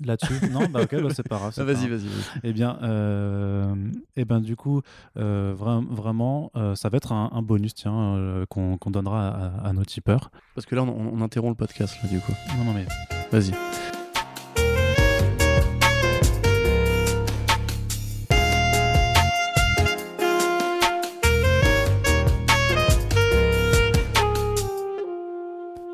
là-dessus? 0.05 0.51
Non, 0.53 0.69
bah 0.71 0.83
ok, 0.83 1.03
bah, 1.03 1.09
c'est 1.15 1.27
pas 1.29 1.37
grave. 1.39 1.53
Ah, 1.59 1.65
vas-y, 1.65 1.89
vas-y. 1.89 2.07
vas-y. 2.07 2.41
Eh 2.45 2.53
bien, 2.53 2.79
euh, 2.83 3.75
eh 4.17 4.25
ben, 4.25 4.41
du 4.41 4.55
coup, 4.57 4.83
euh, 5.19 5.55
vra- 5.59 5.85
vraiment, 5.89 6.51
euh, 6.57 6.75
ça 6.77 6.89
va 6.89 6.97
être 6.99 7.13
un, 7.13 7.31
un 7.33 7.43
bonus 7.43 7.75
tiens, 7.75 8.45
qu'on 8.49 8.79
donnera 8.91 9.29
à, 9.29 9.69
à 9.69 9.73
nos 9.73 9.85
tipeurs. 9.85 10.31
Parce 10.55 10.67
que 10.67 10.75
là, 10.77 10.83
on, 10.85 11.13
on 11.15 11.21
interrompt 11.23 11.59
le 11.61 11.67
podcast, 11.67 11.97
là, 12.03 12.09
du 12.09 12.21
coup. 12.21 12.33
Non, 12.59 12.65
non, 12.65 12.73
mais 12.73 12.87
Vas-y. 13.33 13.53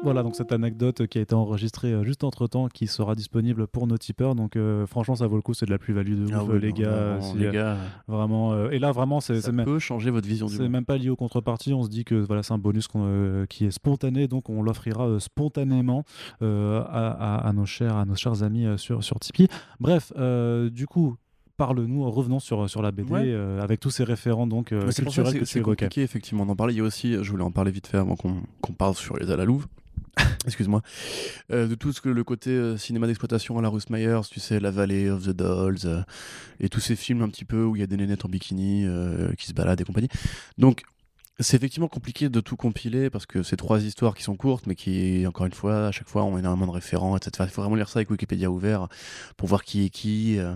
Voilà, 0.03 0.23
donc 0.23 0.35
cette 0.35 0.53
anecdote 0.53 1.07
qui 1.07 1.19
a 1.19 1.21
été 1.21 1.35
enregistrée 1.35 1.93
euh, 1.93 2.05
juste 2.05 2.25
entre 2.25 2.47
temps, 2.47 2.69
qui 2.69 2.87
sera 2.87 3.15
disponible 3.15 3.67
pour 3.67 3.87
nos 3.87 3.97
tipeurs. 3.99 4.35
Donc, 4.35 4.57
euh, 4.57 4.87
franchement, 4.87 5.15
ça 5.17 5.27
vaut 5.27 5.37
le 5.37 5.43
coup, 5.43 5.55
c'est 5.55 5.67
de 5.67 5.71
la 5.71 5.79
plus-value 5.79 6.15
de 6.19 6.25
ouf, 6.27 6.33
Ah 6.35 6.45
oui, 6.45 6.61
les 6.61 6.69
non, 6.71 6.75
gars. 6.75 7.15
non, 7.17 7.21
si, 7.23 7.39
les 7.39 7.47
euh, 7.47 7.53
gars, 7.53 7.77
Vraiment, 8.09 8.53
euh, 8.53 8.71
et 8.71 8.79
là, 8.79 8.91
vraiment, 8.93 9.21
c'est 9.21 9.41
ça 9.41 9.53
même. 9.53 9.65
peut 9.65 9.79
changer 9.79 10.11
votre 10.11 10.27
vision 10.29 10.47
du 10.47 10.57
C'est 10.57 10.69
même 10.69 10.85
pas 10.85 10.97
lié 10.99 11.09
aux 11.11 11.17
contreparties, 11.17 11.73
on 11.75 11.83
se 11.83 11.89
dit 11.89 12.05
que 12.05 12.15
voilà, 12.17 12.43
c'est 12.43 12.53
un 12.55 12.59
bonus 12.59 12.89
euh, 12.97 13.47
qui 13.47 13.65
est 13.65 13.71
spontané, 13.71 14.29
donc 14.29 14.49
on 14.51 14.63
l'offrira 14.63 15.07
euh, 15.07 15.19
spontanément 15.19 16.05
euh, 16.43 16.81
à, 16.89 17.09
à- 17.11 17.49
à 17.49 17.53
nos 17.53 17.67
chers, 17.67 17.97
à 17.97 18.05
nos 18.05 18.17
chers 18.17 18.43
amis 18.43 18.67
euh, 18.67 18.77
sur, 18.77 19.03
sur 19.05 19.21
Tipeee. 19.21 19.49
Bref, 19.81 20.13
euh, 20.17 20.69
du 20.71 20.87
coup, 20.87 21.17
parle-nous, 21.57 22.11
revenons 22.11 22.41
sur, 22.41 22.69
sur 22.69 22.83
la 22.83 22.91
BD, 22.91 23.13
Ouais. 23.13 23.23
euh, 23.27 23.61
avec 23.61 23.79
tous 23.79 23.91
ces 23.91 24.05
référents 24.05 24.47
donc, 24.49 24.73
euh, 24.73 24.89
que 24.89 24.93
culturels 24.95 25.39
que, 25.39 25.45
c'est 25.45 25.53
tu 25.53 25.59
évoquais. 25.59 25.85
compliqué, 25.87 26.03
effectivement, 26.03 26.45
d'en 26.47 26.57
parler. 26.57 26.75
Il 26.75 26.79
y 26.79 26.81
a 26.81 26.85
aussi, 26.85 27.15
je 27.23 27.31
voulais 27.31 27.45
en 27.45 27.53
parler 27.53 27.71
vite 27.71 27.87
fait 27.87 27.99
avant 27.99 28.17
qu'on 28.17 28.37
qu'on 28.63 28.73
parle 28.73 28.95
sur 28.95 29.17
les 29.17 29.31
à 29.31 29.37
la 29.37 29.45
Louve. 29.45 29.67
Excuse-moi. 30.47 30.83
Euh, 31.51 31.67
de 31.67 31.75
tout 31.75 31.93
ce 31.93 32.01
que 32.01 32.09
le 32.09 32.25
côté 32.25 32.51
euh, 32.51 32.77
cinéma 32.77 33.07
d'exploitation 33.07 33.59
à 33.59 33.63
la 33.63 33.69
Russ 33.69 33.91
Myers, 33.91 34.21
tu 34.31 34.41
sais, 34.41 34.61
La 34.61 34.71
Vallée 34.71 35.11
of 35.11 35.25
the 35.25 35.31
Dolls, 35.31 35.79
euh, 35.85 36.03
et 36.61 36.69
tous 36.69 36.81
ces 36.81 36.97
films 36.97 37.23
un 37.23 37.29
petit 37.29 37.45
peu 37.45 37.65
où 37.65 37.77
il 37.77 37.81
y 37.81 37.83
a 37.83 37.87
des 37.87 37.97
nénettes 37.97 38.25
en 38.25 38.29
bikini 38.29 38.87
qui 39.39 39.47
se 39.47 39.53
baladent 39.53 39.81
et 39.81 39.85
compagnie. 39.85 40.09
Donc, 40.59 40.83
c'est 41.43 41.57
effectivement 41.57 41.89
compliqué 41.89 42.29
de 42.29 42.41
tout 42.41 42.57
compiler 42.57 43.11
parce 43.11 43.27
que 43.27 43.43
c'est 43.43 43.57
trois 43.57 43.83
histoires 43.83 44.15
qui 44.15 44.23
sont 44.23 44.37
courtes, 44.37 44.67
mais 44.67 44.75
qui, 44.75 45.27
encore 45.27 45.47
une 45.47 45.53
fois, 45.53 45.89
à 45.89 45.93
chaque 45.93 46.09
fois, 46.09 46.25
ont 46.25 46.39
énormément 46.39 46.67
de 46.67 46.73
référents, 46.73 47.17
etc. 47.17 47.49
Il 47.49 47.53
faut 47.53 47.63
vraiment 47.63 47.77
lire 47.77 47.89
ça 47.89 47.99
avec 47.99 48.11
Wikipédia 48.11 48.51
ouvert 48.51 48.89
pour 49.37 49.49
voir 49.49 49.65
qui 49.65 49.85
est 49.85 49.91
qui, 49.91 50.39
euh, 50.39 50.55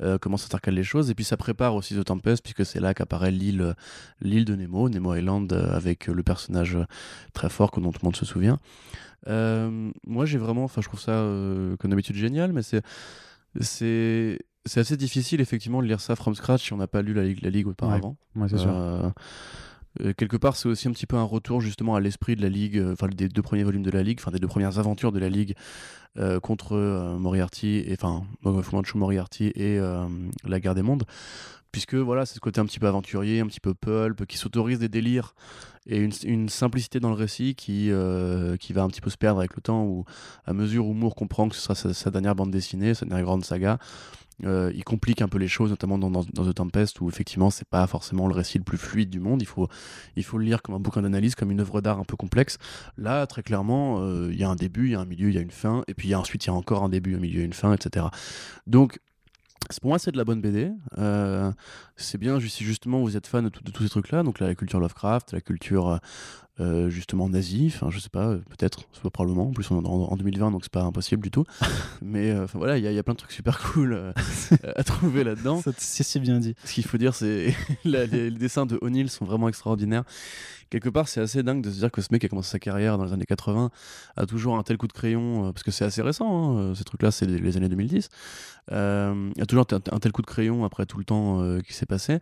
euh, 0.00 0.18
comment 0.18 0.36
s'intercalent 0.36 0.76
les 0.76 0.84
choses. 0.84 1.10
Et 1.10 1.14
puis 1.14 1.24
ça 1.24 1.36
prépare 1.36 1.74
aussi 1.74 1.94
The 1.94 2.04
Tempest, 2.04 2.42
puisque 2.42 2.64
c'est 2.64 2.80
là 2.80 2.94
qu'apparaît 2.94 3.30
l'île, 3.30 3.74
l'île 4.20 4.44
de 4.44 4.54
Nemo, 4.54 4.88
Nemo 4.88 5.14
Island, 5.14 5.52
euh, 5.52 5.72
avec 5.72 6.06
le 6.06 6.22
personnage 6.22 6.78
très 7.32 7.48
fort 7.48 7.70
que 7.70 7.80
dont 7.80 7.90
tout 7.92 8.00
le 8.02 8.06
monde 8.06 8.16
se 8.16 8.24
souvient. 8.24 8.60
Euh, 9.26 9.90
moi, 10.06 10.26
j'ai 10.26 10.38
vraiment, 10.38 10.64
enfin, 10.64 10.80
je 10.80 10.88
trouve 10.88 11.00
ça, 11.00 11.12
euh, 11.12 11.76
comme 11.76 11.90
d'habitude, 11.90 12.16
génial, 12.16 12.52
mais 12.52 12.62
c'est, 12.62 12.82
c'est, 13.60 14.38
c'est 14.64 14.80
assez 14.80 14.96
difficile, 14.96 15.40
effectivement, 15.40 15.82
de 15.82 15.86
lire 15.86 16.00
ça 16.00 16.16
from 16.16 16.34
scratch 16.34 16.64
si 16.64 16.72
on 16.72 16.76
n'a 16.76 16.86
pas 16.86 17.02
lu 17.02 17.14
la 17.14 17.24
Ligue, 17.24 17.42
la 17.42 17.50
Ligue 17.50 17.68
auparavant. 17.68 18.16
Ouais, 18.36 18.48
c'est 18.48 18.58
sûr. 18.58 19.12
Euh, 20.00 20.12
quelque 20.16 20.36
part, 20.36 20.56
c'est 20.56 20.68
aussi 20.68 20.88
un 20.88 20.92
petit 20.92 21.06
peu 21.06 21.16
un 21.16 21.24
retour 21.24 21.60
justement 21.60 21.94
à 21.94 22.00
l'esprit 22.00 22.36
de 22.36 22.42
la 22.42 22.48
Ligue, 22.48 22.78
euh, 22.78 22.92
enfin 22.92 23.08
des 23.08 23.28
deux 23.28 23.42
premiers 23.42 23.64
volumes 23.64 23.82
de 23.82 23.90
la 23.90 24.02
Ligue, 24.02 24.18
enfin 24.20 24.30
des 24.30 24.38
deux 24.38 24.48
premières 24.48 24.78
aventures 24.78 25.12
de 25.12 25.18
la 25.18 25.28
Ligue 25.28 25.54
euh, 26.18 26.40
contre 26.40 26.76
Moriarty, 27.18 27.84
et 27.86 27.96
enfin 28.00 28.24
Fu 28.62 28.74
Manchu 28.74 28.98
Moriarty 28.98 29.52
et 29.54 29.78
la 30.44 30.60
Guerre 30.60 30.74
des 30.74 30.82
Mondes, 30.82 31.04
puisque 31.72 31.94
voilà, 31.94 32.26
c'est 32.26 32.34
ce 32.34 32.40
côté 32.40 32.60
un 32.60 32.66
petit 32.66 32.78
peu 32.78 32.86
aventurier, 32.86 33.40
un 33.40 33.46
petit 33.46 33.60
peu 33.60 33.74
pulp, 33.74 34.24
qui 34.26 34.38
s'autorise 34.38 34.78
des 34.78 34.88
délires 34.88 35.34
et 35.86 35.98
une, 35.98 36.48
simplicité 36.48 37.00
dans 37.00 37.08
le 37.08 37.14
récit 37.14 37.54
qui, 37.54 37.90
qui 38.60 38.72
va 38.72 38.82
un 38.82 38.88
petit 38.88 39.00
peu 39.00 39.10
se 39.10 39.16
perdre 39.16 39.38
avec 39.38 39.54
le 39.54 39.62
temps, 39.62 39.84
où 39.84 40.04
à 40.44 40.52
mesure 40.52 40.86
où 40.86 40.92
Moore 40.92 41.14
comprend 41.14 41.48
que 41.48 41.56
ce 41.56 41.62
sera 41.62 41.74
sa 41.74 42.10
dernière 42.10 42.34
bande 42.34 42.50
dessinée, 42.50 42.94
sa 42.94 43.06
dernière 43.06 43.24
grande 43.24 43.44
saga, 43.44 43.78
euh, 44.44 44.72
il 44.74 44.84
complique 44.84 45.22
un 45.22 45.28
peu 45.28 45.38
les 45.38 45.48
choses, 45.48 45.70
notamment 45.70 45.98
dans, 45.98 46.10
dans, 46.10 46.24
dans 46.32 46.44
The 46.44 46.54
Tempest, 46.54 47.00
où 47.00 47.08
effectivement 47.08 47.50
c'est 47.50 47.68
pas 47.68 47.86
forcément 47.86 48.28
le 48.28 48.34
récit 48.34 48.58
le 48.58 48.64
plus 48.64 48.78
fluide 48.78 49.10
du 49.10 49.20
monde. 49.20 49.42
Il 49.42 49.46
faut, 49.46 49.68
il 50.16 50.24
faut 50.24 50.38
le 50.38 50.44
lire 50.44 50.62
comme 50.62 50.74
un 50.74 50.80
bouquin 50.80 51.02
d'analyse, 51.02 51.34
comme 51.34 51.50
une 51.50 51.60
œuvre 51.60 51.80
d'art 51.80 51.98
un 51.98 52.04
peu 52.04 52.16
complexe. 52.16 52.58
Là, 52.96 53.26
très 53.26 53.42
clairement, 53.42 54.00
euh, 54.00 54.28
il 54.30 54.38
y 54.38 54.44
a 54.44 54.48
un 54.48 54.56
début, 54.56 54.86
il 54.86 54.92
y 54.92 54.94
a 54.94 55.00
un 55.00 55.06
milieu, 55.06 55.28
il 55.28 55.34
y 55.34 55.38
a 55.38 55.42
une 55.42 55.50
fin, 55.50 55.82
et 55.88 55.94
puis 55.94 56.08
y 56.08 56.14
a 56.14 56.20
ensuite 56.20 56.44
il 56.44 56.48
y 56.48 56.50
a 56.50 56.54
encore 56.54 56.82
un 56.82 56.88
début, 56.88 57.16
un 57.16 57.20
milieu, 57.20 57.42
une 57.42 57.52
fin, 57.52 57.72
etc. 57.72 58.06
Donc 58.66 59.00
pour 59.80 59.90
moi, 59.90 59.98
c'est 59.98 60.12
de 60.12 60.16
la 60.16 60.24
bonne 60.24 60.40
BD. 60.40 60.70
Euh, 60.98 61.52
c'est 61.96 62.18
bien 62.18 62.40
si 62.40 62.64
justement 62.64 63.00
vous 63.00 63.16
êtes 63.16 63.26
fan 63.26 63.44
de, 63.44 63.50
tous 63.50 63.82
ces 63.82 63.88
trucs-là, 63.90 64.22
donc 64.22 64.40
la 64.40 64.54
culture 64.54 64.80
Lovecraft, 64.80 65.32
la 65.32 65.40
culture 65.40 66.00
euh, 66.60 66.90
justement 66.90 67.28
nazi, 67.28 67.72
enfin 67.72 67.88
je 67.88 68.00
sais 68.00 68.08
pas, 68.08 68.34
peut-être, 68.36 68.88
probablement, 69.12 69.48
en 69.48 69.52
plus 69.52 69.70
on 69.70 69.80
est 69.80 69.86
en, 69.86 70.16
2020 70.16 70.50
donc 70.50 70.64
c'est 70.64 70.72
pas 70.72 70.82
impossible 70.82 71.22
du 71.22 71.30
tout. 71.30 71.44
Mais 72.02 72.32
euh, 72.32 72.46
voilà, 72.52 72.78
il 72.78 72.84
y, 72.84 72.98
a 72.98 73.02
plein 73.04 73.14
de 73.14 73.18
trucs 73.18 73.30
super 73.30 73.60
cool 73.60 73.92
euh, 73.92 74.12
à 74.74 74.82
trouver 74.82 75.22
là-dedans. 75.22 75.62
C'est 75.76 76.02
si 76.02 76.18
bien 76.18 76.40
dit. 76.40 76.56
Ce 76.64 76.72
qu'il 76.72 76.84
faut 76.84 76.98
dire, 76.98 77.14
c'est 77.14 77.54
les, 77.84 78.08
les, 78.08 78.30
dessins 78.32 78.66
de 78.66 78.76
O'Neill 78.82 79.08
sont 79.08 79.24
vraiment 79.24 79.48
extraordinaires 79.48 80.02
quelque 80.70 80.88
part, 80.88 81.08
c'est 81.08 81.20
assez 81.20 81.42
dingue 81.42 81.62
de 81.62 81.70
se 81.70 81.78
dire 81.78 81.90
que 81.90 82.00
ce 82.00 82.08
mec 82.10 82.20
qui 82.20 82.26
a 82.26 82.28
commencé 82.28 82.50
sa 82.50 82.58
carrière 82.58 82.98
dans 82.98 83.04
les 83.04 83.12
années 83.12 83.26
80 83.26 83.70
a 84.16 84.26
toujours 84.26 84.56
un 84.56 84.62
tel 84.62 84.76
coup 84.76 84.86
de 84.86 84.92
crayon, 84.92 85.46
euh, 85.46 85.52
parce 85.52 85.62
que 85.62 85.70
c'est 85.70 85.84
assez 85.84 86.02
récent, 86.02 86.26
hein, 86.26 86.58
euh, 86.58 86.74
ces 86.74 86.84
trucs-là, 86.84 87.10
c'est 87.10 87.26
les 87.26 87.56
années 87.56 87.68
2010. 87.68 88.08
Euh, 88.72 89.30
a 89.40 89.46
toujours 89.46 89.66
un 89.72 89.98
tel 89.98 90.12
coup 90.12 90.22
de 90.22 90.26
crayon 90.26 90.64
après 90.64 90.86
tout 90.86 90.98
le 90.98 91.04
temps 91.04 91.58
qui 91.66 91.72
s'est 91.72 91.86
passé. 91.86 92.18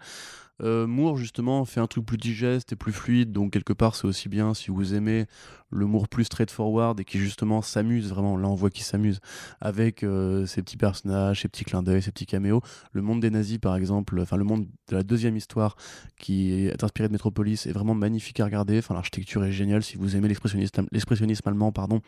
Moore, 0.61 1.17
justement, 1.17 1.65
fait 1.65 1.81
un 1.81 1.87
truc 1.87 2.07
plus 2.07 2.19
digeste 2.19 2.73
et 2.73 2.77
plus 2.77 2.93
fluide, 2.93 3.33
donc 3.33 3.53
quelque 3.53 3.73
part, 3.73 3.95
c'est 3.95 4.07
aussi 4.07 4.29
bien 4.29 4.55
si 4.55 4.71
vous 4.71 4.95
aimez 4.95 5.27
l'humour 5.73 6.09
plus 6.09 6.25
straightforward 6.25 6.99
et 7.01 7.05
qui 7.05 7.19
justement 7.19 7.63
s'amuse 7.63 8.09
vraiment. 8.09 8.37
Là, 8.37 8.49
on 8.49 8.55
voit 8.55 8.71
qu'il 8.71 8.85
s'amuse 8.85 9.21
avec 9.61 10.03
euh, 10.03 10.47
ces 10.47 10.63
petits 10.63 10.77
personnages, 10.77 11.43
ces 11.43 11.49
petits 11.49 11.65
clins 11.65 11.83
d'œil, 11.83 12.03
ces 12.03 12.13
petits 12.13 12.27
caméos. 12.27 12.61
Le 12.93 13.03
monde 13.03 13.21
des 13.21 13.31
nazis, 13.31 13.59
par 13.59 13.77
exemple, 13.77 14.21
enfin 14.21 14.37
le 14.37 14.45
monde 14.45 14.67
de 14.89 14.97
la 14.97 15.03
deuxième 15.03 15.37
histoire 15.37 15.77
qui 16.19 16.53
est 16.53 16.85
inspiré 16.85 17.09
de 17.09 17.13
Metropolis 17.13 17.67
est 17.67 17.73
vraiment 17.73 17.95
magnifique 17.95 18.41
à 18.41 18.45
regarder. 18.45 18.79
Enfin, 18.79 18.95
l'architecture 18.95 19.45
est 19.45 19.53
géniale 19.53 19.83
si 19.83 19.97
vous 19.97 20.17
aimez 20.17 20.29
l'expressionnisme 20.29 21.49
allemand, 21.49 21.73
pardon. 21.73 22.01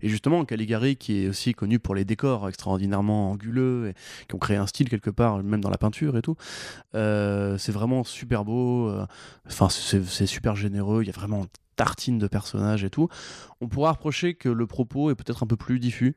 Et 0.00 0.08
justement, 0.08 0.44
Caligari, 0.44 0.96
qui 0.96 1.24
est 1.24 1.28
aussi 1.28 1.54
connu 1.54 1.78
pour 1.78 1.94
les 1.94 2.04
décors 2.04 2.48
extraordinairement 2.48 3.32
anguleux 3.32 3.88
et 3.88 3.94
qui 4.28 4.34
ont 4.34 4.38
créé 4.38 4.56
un 4.56 4.66
style 4.66 4.88
quelque 4.88 5.10
part, 5.10 5.42
même 5.42 5.60
dans 5.60 5.70
la 5.70 5.78
peinture 5.78 6.16
et 6.16 6.22
tout. 6.22 6.36
Euh, 6.94 7.58
c'est 7.58 7.72
vraiment 7.72 7.81
super 8.04 8.44
beau. 8.44 8.88
Euh, 8.88 9.06
enfin, 9.46 9.68
c'est 9.68 10.26
super 10.26 10.56
généreux. 10.56 11.02
Il 11.02 11.06
y 11.06 11.10
a 11.10 11.14
vraiment 11.14 11.46
tartine 11.76 12.18
de 12.18 12.26
personnages 12.26 12.84
et 12.84 12.90
tout, 12.90 13.08
on 13.60 13.68
pourra 13.68 13.92
reprocher 13.92 14.34
que 14.34 14.48
le 14.48 14.66
propos 14.66 15.10
est 15.10 15.14
peut-être 15.14 15.42
un 15.42 15.46
peu 15.46 15.56
plus 15.56 15.78
diffus, 15.78 16.16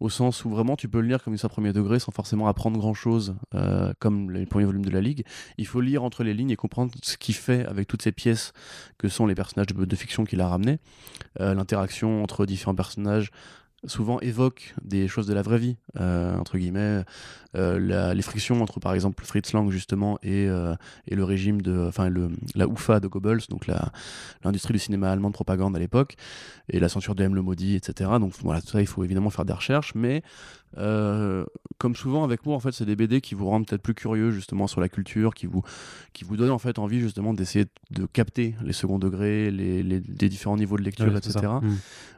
au 0.00 0.10
sens 0.10 0.44
où 0.44 0.50
vraiment 0.50 0.76
tu 0.76 0.88
peux 0.88 1.00
le 1.00 1.08
lire 1.08 1.22
comme 1.22 1.32
une 1.32 1.36
histoire 1.36 1.52
premier 1.52 1.72
degré 1.72 1.98
sans 1.98 2.12
forcément 2.12 2.48
apprendre 2.48 2.78
grand 2.78 2.94
chose, 2.94 3.34
euh, 3.54 3.92
comme 3.98 4.30
les 4.30 4.46
premiers 4.46 4.66
volumes 4.66 4.84
de 4.84 4.90
la 4.90 5.00
Ligue. 5.00 5.24
Il 5.58 5.66
faut 5.66 5.80
lire 5.80 6.02
entre 6.02 6.22
les 6.22 6.34
lignes 6.34 6.50
et 6.50 6.56
comprendre 6.56 6.92
ce 7.02 7.16
qu'il 7.16 7.34
fait 7.34 7.64
avec 7.66 7.88
toutes 7.88 8.02
ces 8.02 8.12
pièces 8.12 8.52
que 8.98 9.08
sont 9.08 9.26
les 9.26 9.34
personnages 9.34 9.68
de, 9.68 9.96
fiction 9.96 10.24
qu'il 10.24 10.40
a 10.40 10.48
ramenés, 10.48 10.78
euh, 11.40 11.54
l'interaction 11.54 12.22
entre 12.22 12.44
différents 12.44 12.74
personnages, 12.74 13.30
souvent 13.84 14.18
évoque 14.20 14.74
des 14.82 15.08
choses 15.08 15.26
de 15.26 15.34
la 15.34 15.42
vraie 15.42 15.58
vie, 15.58 15.76
euh, 16.00 16.36
entre 16.36 16.58
guillemets, 16.58 17.04
euh, 17.56 18.14
les 18.14 18.22
frictions 18.22 18.62
entre 18.62 18.80
par 18.80 18.94
exemple 18.94 19.24
Fritz 19.24 19.52
Lang 19.52 19.70
justement 19.70 20.18
et, 20.22 20.46
euh, 20.48 20.74
et 21.08 21.14
le 21.14 21.24
régime 21.24 21.62
de, 21.62 21.86
enfin 21.88 22.10
la 22.54 22.66
UFA 22.66 23.00
de 23.00 23.08
Goebbels, 23.08 23.42
donc 23.48 23.66
l'industrie 24.44 24.74
du 24.74 24.78
cinéma 24.78 25.10
allemand 25.10 25.28
de 25.28 25.34
propagande 25.34 25.74
à 25.76 25.78
l'époque, 25.78 26.16
et 26.68 26.80
la 26.80 26.88
censure 26.88 27.14
de 27.14 27.24
M 27.24 27.34
le 27.34 27.42
maudit, 27.42 27.76
etc. 27.76 28.10
Donc 28.20 28.32
voilà, 28.42 28.60
tout 28.60 28.68
ça, 28.68 28.80
il 28.80 28.86
faut 28.86 29.04
évidemment 29.04 29.30
faire 29.30 29.44
des 29.44 29.52
recherches, 29.52 29.94
mais 29.94 30.22
comme 31.78 31.96
souvent 31.96 32.22
avec 32.22 32.44
moi, 32.44 32.54
en 32.54 32.60
fait, 32.60 32.72
c'est 32.72 32.84
des 32.84 32.96
BD 32.96 33.22
qui 33.22 33.34
vous 33.34 33.46
rendent 33.46 33.66
peut-être 33.66 33.80
plus 33.80 33.94
curieux 33.94 34.30
justement 34.30 34.66
sur 34.66 34.80
la 34.80 34.90
culture, 34.90 35.32
qui 35.32 35.46
vous, 35.46 35.62
qui 36.12 36.24
vous 36.24 36.36
donnent 36.36 36.50
en 36.50 36.58
fait 36.58 36.78
envie 36.78 37.00
justement 37.00 37.32
d'essayer 37.32 37.64
de 37.90 38.04
capter 38.04 38.54
les 38.62 38.74
seconds 38.74 38.98
degrés, 38.98 39.50
les, 39.50 39.82
les, 39.82 40.00
différents 40.00 40.58
niveaux 40.58 40.76
de 40.76 40.82
lecture, 40.82 41.16
etc. 41.16 41.46
Mmh. 41.62 41.68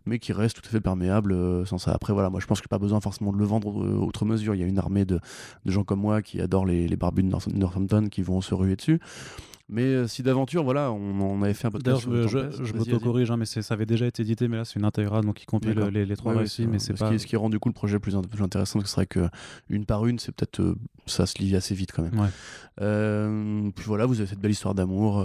Mais 0.07 0.19
qui 0.19 0.33
restent 0.33 0.61
tout 0.61 0.67
à 0.67 0.71
fait 0.71 0.81
perméables 0.81 1.67
sans 1.67 1.79
ça. 1.79 1.93
Après, 1.93 2.13
voilà, 2.13 2.31
moi 2.31 2.41
je 2.41 2.47
pense 2.47 2.59
a 2.59 2.69
pas 2.69 2.79
besoin 2.79 3.01
forcément 3.01 3.33
de 3.33 3.39
le 3.39 3.45
vendre 3.45 3.69
autre 4.03 4.25
mesure. 4.25 4.55
Il 4.55 4.61
y 4.61 4.65
a 4.65 4.67
une 4.67 4.79
armée 4.79 5.05
de, 5.05 5.21
de 5.65 5.71
gens 5.71 5.85
comme 5.85 6.01
moi 6.01 6.23
qui 6.23 6.41
adorent 6.41 6.67
les, 6.67 6.89
les 6.89 6.97
barbus 6.97 7.23
de 7.23 7.59
Northampton 7.59 8.09
qui 8.11 8.23
vont 8.23 8.41
se 8.41 8.55
ruer 8.55 8.77
dessus. 8.77 9.01
Mais 9.71 9.83
euh, 9.83 10.07
si 10.07 10.23
d'aventure, 10.23 10.65
voilà, 10.65 10.91
on, 10.93 11.43
avait 11.43 11.53
fait 11.53 11.67
un 11.67 11.71
peu 11.71 11.79
de 11.79 11.95
je, 11.95 12.27
je, 12.27 12.65
je 12.65 12.73
m'auto-corrige, 12.73 13.31
hein, 13.31 13.37
mais 13.37 13.45
ça 13.45 13.61
avait 13.75 13.85
déjà 13.85 14.07
été 14.07 14.23
édité, 14.23 14.49
mais 14.49 14.57
là 14.57 14.65
c'est 14.65 14.79
une 14.79 14.85
intégrale, 14.87 15.27
donc 15.27 15.43
il 15.43 15.45
compile 15.47 15.79
les, 15.93 16.07
les, 16.07 16.17
trois 16.17 16.33
récits, 16.33 16.67
mais 16.67 16.79
c'est 16.79 16.95
pas. 16.95 17.11
Qui, 17.11 17.19
ce 17.19 17.27
qui 17.27 17.37
rend 17.37 17.51
du 17.51 17.59
coup 17.59 17.69
le 17.69 17.75
projet 17.75 17.99
plus, 17.99 18.17
plus 18.31 18.43
intéressant, 18.43 18.81
ce 18.81 18.87
serait 18.87 19.07
que 19.07 19.29
une 19.69 19.85
par 19.85 20.07
une, 20.07 20.19
c'est 20.19 20.33
peut-être 20.33 20.61
euh, 20.61 20.75
ça 21.05 21.27
se 21.27 21.39
lit 21.39 21.55
assez 21.55 21.75
vite 21.75 21.93
quand 21.93 22.03
même. 22.03 22.31
Euh, 22.81 23.71
puis 23.77 23.85
voilà, 23.85 24.07
vous 24.07 24.21
avez 24.21 24.29
cette 24.29 24.41
belle 24.41 24.53
histoire 24.53 24.75
d'amour. 24.75 25.23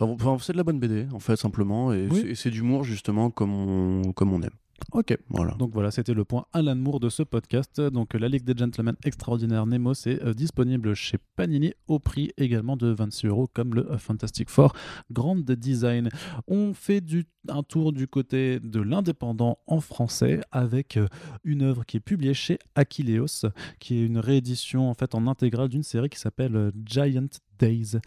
Enfin, 0.00 0.36
c'est 0.40 0.52
de 0.52 0.56
la 0.58 0.64
bonne 0.64 0.80
BD 0.80 1.06
en 1.12 1.20
fait 1.20 1.36
simplement, 1.36 1.92
et 1.92 2.08
c'est 2.34 2.50
d'humour 2.50 2.84
justement 2.84 3.30
comme 3.30 3.52
on, 3.52 4.12
comme 4.12 4.32
on 4.32 4.40
aime. 4.40 4.50
Ok, 4.92 5.16
voilà. 5.28 5.54
Donc 5.54 5.72
voilà, 5.72 5.90
c'était 5.90 6.12
le 6.12 6.24
point 6.24 6.44
Alan 6.52 6.74
Moore 6.74 7.00
de 7.00 7.08
ce 7.08 7.22
podcast. 7.22 7.80
Donc 7.80 8.14
la 8.14 8.28
Ligue 8.28 8.44
des 8.44 8.54
Gentlemen 8.56 8.94
Extraordinaire 9.04 9.64
Nemo, 9.66 9.94
c'est 9.94 10.22
euh, 10.22 10.34
disponible 10.34 10.94
chez 10.94 11.18
Panini 11.36 11.72
au 11.86 11.98
prix 11.98 12.30
également 12.36 12.76
de 12.76 12.88
26 12.88 13.28
euros, 13.28 13.48
comme 13.52 13.74
le 13.74 13.90
euh, 13.90 13.98
Fantastic 13.98 14.50
Four 14.50 14.74
Grand 15.10 15.36
Design. 15.36 16.10
On 16.46 16.74
fait 16.74 17.00
du, 17.00 17.24
un 17.48 17.62
tour 17.62 17.92
du 17.92 18.06
côté 18.06 18.60
de 18.60 18.80
l'indépendant 18.80 19.58
en 19.66 19.80
français 19.80 20.40
avec 20.50 20.96
euh, 20.96 21.06
une 21.44 21.62
œuvre 21.62 21.86
qui 21.86 21.96
est 21.96 22.00
publiée 22.00 22.34
chez 22.34 22.58
Aquileos, 22.74 23.46
qui 23.78 23.98
est 23.98 24.04
une 24.04 24.18
réédition 24.18 24.90
en 24.90 24.94
fait 24.94 25.14
en 25.14 25.26
intégrale 25.26 25.68
d'une 25.68 25.82
série 25.82 26.10
qui 26.10 26.18
s'appelle 26.18 26.72
Giant 26.84 27.28
Days. 27.62 27.98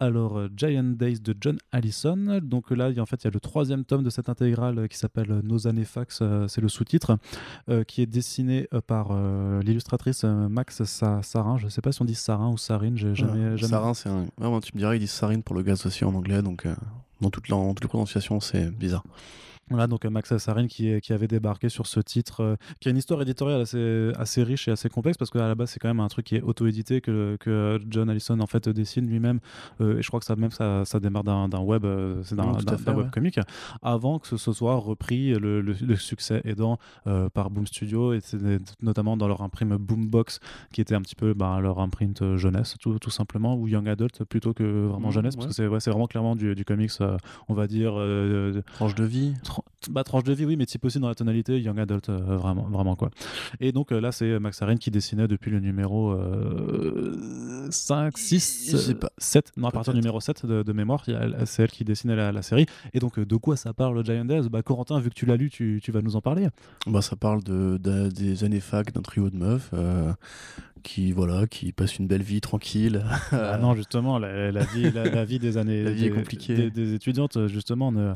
Alors, 0.00 0.36
euh, 0.36 0.48
Giant 0.54 0.82
Days 0.84 1.20
de 1.20 1.34
John 1.40 1.58
Allison. 1.72 2.40
Donc 2.42 2.70
là, 2.70 2.90
en 2.98 3.06
fait, 3.06 3.22
il 3.22 3.24
y 3.24 3.28
a 3.28 3.30
le 3.32 3.40
troisième 3.40 3.84
tome 3.84 4.02
de 4.02 4.10
cette 4.10 4.28
intégrale 4.28 4.78
euh, 4.80 4.86
qui 4.86 4.98
s'appelle 4.98 5.30
euh, 5.30 5.40
Nos 5.42 5.66
années 5.66 5.86
fax, 5.86 6.22
c'est 6.48 6.60
le 6.60 6.68
sous-titre, 6.68 7.16
qui 7.86 8.02
est 8.02 8.06
dessiné 8.06 8.68
par 8.86 9.12
l'illustratrice 9.62 10.24
Max 10.24 10.82
Sarin. 10.84 11.58
Je 11.58 11.66
ne 11.66 11.70
sais 11.70 11.80
pas 11.80 11.92
si 11.92 12.02
on 12.02 12.04
dit 12.04 12.14
Sarin 12.14 12.50
ou 12.50 12.58
Sarine. 12.58 12.96
J'ai 12.96 13.14
jamais, 13.14 13.56
jamais... 13.56 13.70
Sarin, 13.70 13.94
c'est 13.94 14.08
un. 14.08 14.26
Tu 14.60 14.72
me 14.74 14.78
dirais, 14.78 14.96
ils 14.96 15.00
disent 15.00 15.10
Sarine 15.10 15.42
pour 15.42 15.54
le 15.54 15.62
gaz 15.62 15.86
aussi 15.86 16.04
en 16.04 16.14
anglais, 16.14 16.42
donc 16.42 16.66
dans 17.20 17.30
toute, 17.30 17.48
la, 17.48 17.56
toutes 17.56 17.82
les 17.82 17.88
prononciations, 17.88 18.40
c'est 18.40 18.70
bizarre. 18.70 19.04
Voilà, 19.70 19.86
donc 19.86 20.04
euh, 20.04 20.10
Max 20.10 20.32
Assarin 20.32 20.66
qui, 20.66 21.00
qui 21.00 21.12
avait 21.12 21.28
débarqué 21.28 21.68
sur 21.68 21.86
ce 21.86 22.00
titre, 22.00 22.42
euh, 22.42 22.56
qui 22.80 22.88
a 22.88 22.90
une 22.90 22.96
histoire 22.96 23.20
éditoriale 23.22 23.60
assez, 23.60 24.12
assez 24.16 24.42
riche 24.42 24.68
et 24.68 24.70
assez 24.70 24.88
complexe, 24.88 25.18
parce 25.18 25.30
qu'à 25.30 25.46
la 25.46 25.54
base, 25.54 25.70
c'est 25.70 25.78
quand 25.78 25.88
même 25.88 26.00
un 26.00 26.08
truc 26.08 26.26
qui 26.26 26.36
est 26.36 26.42
auto-édité, 26.42 27.00
que, 27.00 27.36
que 27.38 27.78
John 27.88 28.08
Allison 28.08 28.40
en 28.40 28.46
fait 28.46 28.68
dessine 28.68 29.06
lui-même, 29.06 29.40
euh, 29.80 29.98
et 29.98 30.02
je 30.02 30.08
crois 30.08 30.20
que 30.20 30.26
ça 30.26 30.36
même 30.36 30.50
ça, 30.50 30.84
ça 30.84 31.00
démarre 31.00 31.24
d'un 31.24 31.60
web, 31.60 31.86
c'est 32.22 32.34
d'un 32.34 32.94
web 32.94 33.10
comique, 33.10 33.40
avant 33.82 34.18
que 34.18 34.36
ce 34.36 34.52
soit 34.52 34.76
repris, 34.76 35.34
le, 35.34 35.60
le, 35.60 35.96
succès 35.96 36.40
aidant 36.44 36.78
par 37.34 37.50
Boom 37.50 37.66
Studio, 37.66 38.14
et 38.14 38.20
notamment 38.80 39.16
dans 39.16 39.28
leur 39.28 39.42
imprime 39.42 39.76
Boombox, 39.76 40.40
qui 40.72 40.80
était 40.80 40.94
un 40.94 41.02
petit 41.02 41.14
peu 41.14 41.34
bah, 41.34 41.58
leur 41.60 41.80
imprint 41.80 42.36
jeunesse, 42.36 42.76
tout, 42.80 42.98
tout, 42.98 43.10
simplement, 43.10 43.56
ou 43.56 43.68
Young 43.68 43.88
Adult 43.88 44.24
plutôt 44.24 44.54
que 44.54 44.86
vraiment 44.86 45.08
mmh, 45.08 45.12
jeunesse, 45.12 45.36
parce 45.36 45.48
que 45.48 45.52
c'est 45.52 45.66
ouais, 45.66 45.78
vraiment 45.86 46.06
clairement 46.06 46.36
du, 46.36 46.54
du 46.54 46.64
comics, 46.64 46.92
on 47.48 47.54
va 47.54 47.66
dire... 47.66 47.94
tranche 48.74 48.94
de 48.94 49.04
vie 49.04 49.34
bah, 49.90 50.04
tranche 50.04 50.24
de 50.24 50.32
vie, 50.32 50.44
oui, 50.44 50.56
mais 50.56 50.66
type 50.66 50.84
aussi 50.84 50.98
dans 50.98 51.08
la 51.08 51.14
tonalité 51.14 51.60
young 51.60 51.78
adult, 51.78 52.08
euh, 52.08 52.36
vraiment, 52.36 52.64
vraiment 52.64 52.96
quoi. 52.96 53.10
Et 53.60 53.72
donc 53.72 53.92
euh, 53.92 54.00
là, 54.00 54.12
c'est 54.12 54.38
Max 54.38 54.60
Arène 54.62 54.78
qui 54.78 54.90
dessinait 54.90 55.28
depuis 55.28 55.50
le 55.50 55.60
numéro 55.60 56.16
5, 57.70 58.16
6, 58.16 58.86
7, 59.18 59.52
non, 59.56 59.68
à 59.68 59.70
partir 59.70 59.92
du 59.92 60.00
numéro 60.00 60.20
7 60.20 60.46
de, 60.46 60.72
mémoire, 60.72 61.04
c'est 61.44 61.62
elle 61.62 61.70
qui 61.70 61.84
dessinait 61.84 62.16
la, 62.16 62.42
série. 62.42 62.66
Et 62.92 62.98
donc, 62.98 63.18
euh, 63.18 63.26
de 63.26 63.36
quoi 63.36 63.56
ça 63.56 63.72
parle, 63.72 64.04
Giant 64.04 64.24
Days 64.24 64.48
bah, 64.48 64.62
Corentin, 64.62 65.00
vu 65.00 65.10
que 65.10 65.14
tu 65.14 65.26
l'as 65.26 65.36
lu, 65.36 65.50
tu, 65.50 65.80
tu, 65.82 65.92
vas 65.92 66.02
nous 66.02 66.16
en 66.16 66.20
parler. 66.20 66.48
Bah, 66.86 67.02
ça 67.02 67.16
parle 67.16 67.42
de, 67.42 67.78
des 67.78 68.44
années 68.44 68.60
fac 68.60 68.92
d'un 68.92 69.02
trio 69.02 69.30
de 69.30 69.36
meufs 69.36 69.72
qui 70.82 71.12
voilà 71.12 71.46
qui 71.46 71.72
passe 71.72 71.98
une 71.98 72.06
belle 72.06 72.22
vie 72.22 72.40
tranquille. 72.40 73.04
Ah 73.32 73.58
non 73.58 73.74
justement 73.74 74.18
la, 74.18 74.50
vie 74.64 74.90
la, 74.90 75.24
vie 75.24 75.38
des 75.38 75.56
années 75.56 75.82
la 75.84 75.90
vie 75.90 76.10
des, 76.48 76.70
des, 76.70 76.94
étudiantes 76.94 77.46
justement 77.46 77.92
ne 77.92 78.14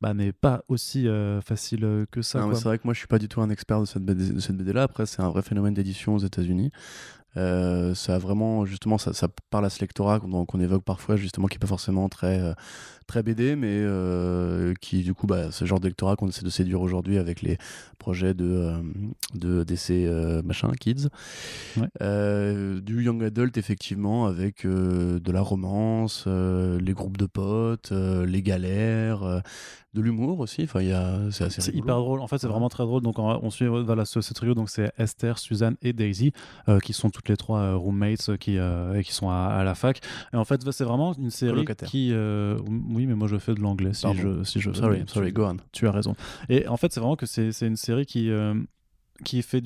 bah, 0.00 0.14
n'est 0.14 0.32
pas 0.32 0.62
aussi 0.68 1.08
euh, 1.08 1.40
facile 1.40 2.06
que 2.10 2.22
ça 2.22 2.46
c'est 2.54 2.64
vrai 2.64 2.78
que 2.78 2.84
moi 2.84 2.94
je 2.94 2.98
suis 2.98 3.08
pas 3.08 3.18
du 3.18 3.28
tout 3.28 3.40
un 3.40 3.50
expert 3.50 3.80
de 3.80 3.86
cette 3.86 4.04
BD, 4.04 4.32
de 4.32 4.40
cette 4.40 4.56
BD 4.56 4.72
là. 4.72 4.84
Après 4.84 5.06
c'est 5.06 5.22
un 5.22 5.28
vrai 5.28 5.42
phénomène 5.42 5.74
d'édition 5.74 6.14
aux 6.14 6.20
États-Unis. 6.20 6.70
Euh, 7.38 7.94
ça 7.94 8.16
a 8.16 8.18
vraiment 8.18 8.66
justement 8.66 8.98
ça, 8.98 9.14
ça 9.14 9.26
parle 9.50 9.64
à 9.64 9.70
ce 9.70 9.80
lectorat 9.80 10.20
qu'on 10.20 10.60
évoque 10.60 10.84
parfois 10.84 11.16
justement 11.16 11.46
qui 11.46 11.56
est 11.56 11.58
pas 11.58 11.66
forcément 11.66 12.08
très 12.10 12.40
euh, 12.40 12.52
très 13.06 13.22
BD 13.22 13.56
mais 13.56 13.68
euh, 13.70 14.74
qui 14.80 15.02
du 15.02 15.14
coup 15.14 15.26
bah, 15.26 15.50
ce 15.50 15.64
genre 15.64 15.80
de 15.80 15.88
lectorat 15.88 16.16
qu'on 16.16 16.28
essaie 16.28 16.44
de 16.44 16.50
séduire 16.50 16.80
aujourd'hui 16.80 17.18
avec 17.18 17.42
les 17.42 17.58
projets 17.98 18.34
de 18.34 18.72
de 19.34 19.64
d'essais 19.64 20.08
machin 20.44 20.70
kids 20.78 21.08
du 21.76 23.02
young 23.02 23.22
adult 23.22 23.56
effectivement 23.56 24.26
avec 24.26 24.66
de 24.66 25.32
la 25.32 25.40
romance 25.40 26.26
les 26.26 26.92
groupes 26.92 27.16
de 27.16 27.26
potes 27.26 27.92
les 27.92 28.42
galères 28.42 29.42
de 29.94 30.00
l'humour 30.00 30.40
aussi. 30.40 30.62
Enfin, 30.64 30.80
c'est 31.30 31.44
assez. 31.44 31.60
C'est 31.60 31.74
hyper 31.74 31.96
drôle. 31.96 32.20
En 32.20 32.26
fait, 32.26 32.38
c'est 32.38 32.46
vraiment 32.46 32.68
très 32.68 32.84
drôle. 32.84 33.02
Donc, 33.02 33.18
on, 33.18 33.50
suit 33.50 33.66
voilà, 33.66 34.04
ce, 34.04 34.20
trio. 34.32 34.54
Donc, 34.54 34.70
c'est 34.70 34.92
Esther, 34.98 35.38
Suzanne 35.38 35.76
et 35.82 35.92
Daisy, 35.92 36.32
euh, 36.68 36.78
qui 36.80 36.92
sont 36.92 37.10
toutes 37.10 37.28
les 37.28 37.36
trois 37.36 37.58
euh, 37.58 37.76
roommates 37.76 38.30
euh, 38.30 38.36
qui, 38.36 38.56
et 38.56 39.04
qui 39.04 39.12
sont 39.12 39.28
à, 39.28 39.62
la 39.64 39.74
fac. 39.74 40.00
Et 40.32 40.36
en 40.36 40.44
fait, 40.44 40.60
c'est 40.70 40.84
vraiment 40.84 41.12
une 41.14 41.30
série 41.30 41.64
qui. 41.86 42.12
Oui, 42.92 43.06
mais 43.06 43.14
moi, 43.14 43.28
je 43.28 43.38
fais 43.38 43.54
de 43.54 43.60
l'anglais 43.60 43.92
si 43.94 44.06
je, 44.14 44.44
si 44.44 44.60
je. 44.60 44.72
Sorry, 44.72 45.04
sorry, 45.06 45.32
go 45.32 45.44
on. 45.44 45.56
Tu 45.72 45.86
as 45.86 45.92
raison. 45.92 46.14
Et 46.48 46.68
en 46.68 46.76
fait, 46.76 46.92
c'est 46.92 47.00
vraiment 47.00 47.16
que 47.16 47.26
c'est 47.26 47.50
une 47.62 47.76
série 47.76 48.06
qui 48.06 48.30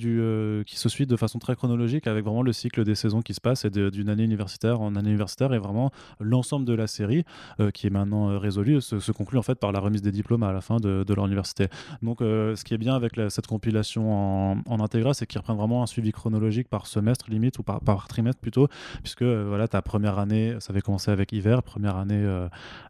euh, 0.07 0.63
qui 0.65 0.77
se 0.77 0.89
suit 0.89 1.07
de 1.07 1.17
façon 1.17 1.39
très 1.39 1.57
chronologique 1.57 2.07
avec 2.07 2.25
vraiment 2.25 2.43
le 2.43 2.53
cycle 2.53 2.85
des 2.85 2.95
saisons 2.95 3.23
qui 3.23 3.35
se 3.35 3.41
passent 3.41 3.65
et 3.65 3.71
d'une 3.71 4.09
année 4.09 4.25
universitaire 4.25 4.81
en 4.81 4.97
année 4.97 5.11
universitaire 5.11 5.53
et 5.55 5.59
vraiment 5.59 5.91
l'ensemble 6.21 6.65
de 6.65 6.75
la 6.75 6.87
série 6.87 7.25
euh, 7.61 7.71
qui 7.71 7.87
est 7.87 7.91
maintenant 7.91 8.31
euh, 8.31 8.39
résolue 8.39 8.81
se, 8.81 9.13
conclut 9.13 9.39
en 9.39 9.43
fait 9.43 9.57
par 9.57 9.73
la 9.73 9.81
remise 9.81 10.03
des 10.03 10.13
diplômes 10.13 10.43
à 10.43 10.53
la 10.53 10.61
fin 10.61 10.77
de, 10.77 11.05
de 11.05 11.15
leur 11.15 11.27
université. 11.27 11.69
Donc, 12.03 12.19
ce 12.21 12.63
qui 12.65 12.75
est 12.75 12.79
bien 12.79 12.95
avec 12.95 13.19
cette 13.29 13.47
compilation 13.47 14.13
en, 14.13 14.59
en 14.67 14.81
intégral, 14.81 15.15
c'est 15.15 15.27
qu'ils 15.27 15.39
reprennent 15.39 15.57
vraiment 15.57 15.83
un 15.83 15.87
suivi 15.87 16.13
chronologique 16.13 16.69
par 16.69 16.87
semestre 16.87 17.31
limite 17.31 17.59
ou 17.59 17.63
par, 17.63 17.81
par 17.81 18.09
trimestre 18.09 18.41
plutôt, 18.41 18.69
puisque 19.03 19.23
voilà, 19.23 19.69
ta 19.69 19.81
première 19.81 20.19
année, 20.19 20.57
ça 20.61 20.73
avait 20.73 20.83
commencé 20.83 21.11
avec 21.11 21.33
hiver, 21.33 21.63
première 21.63 21.97
année, 21.97 22.25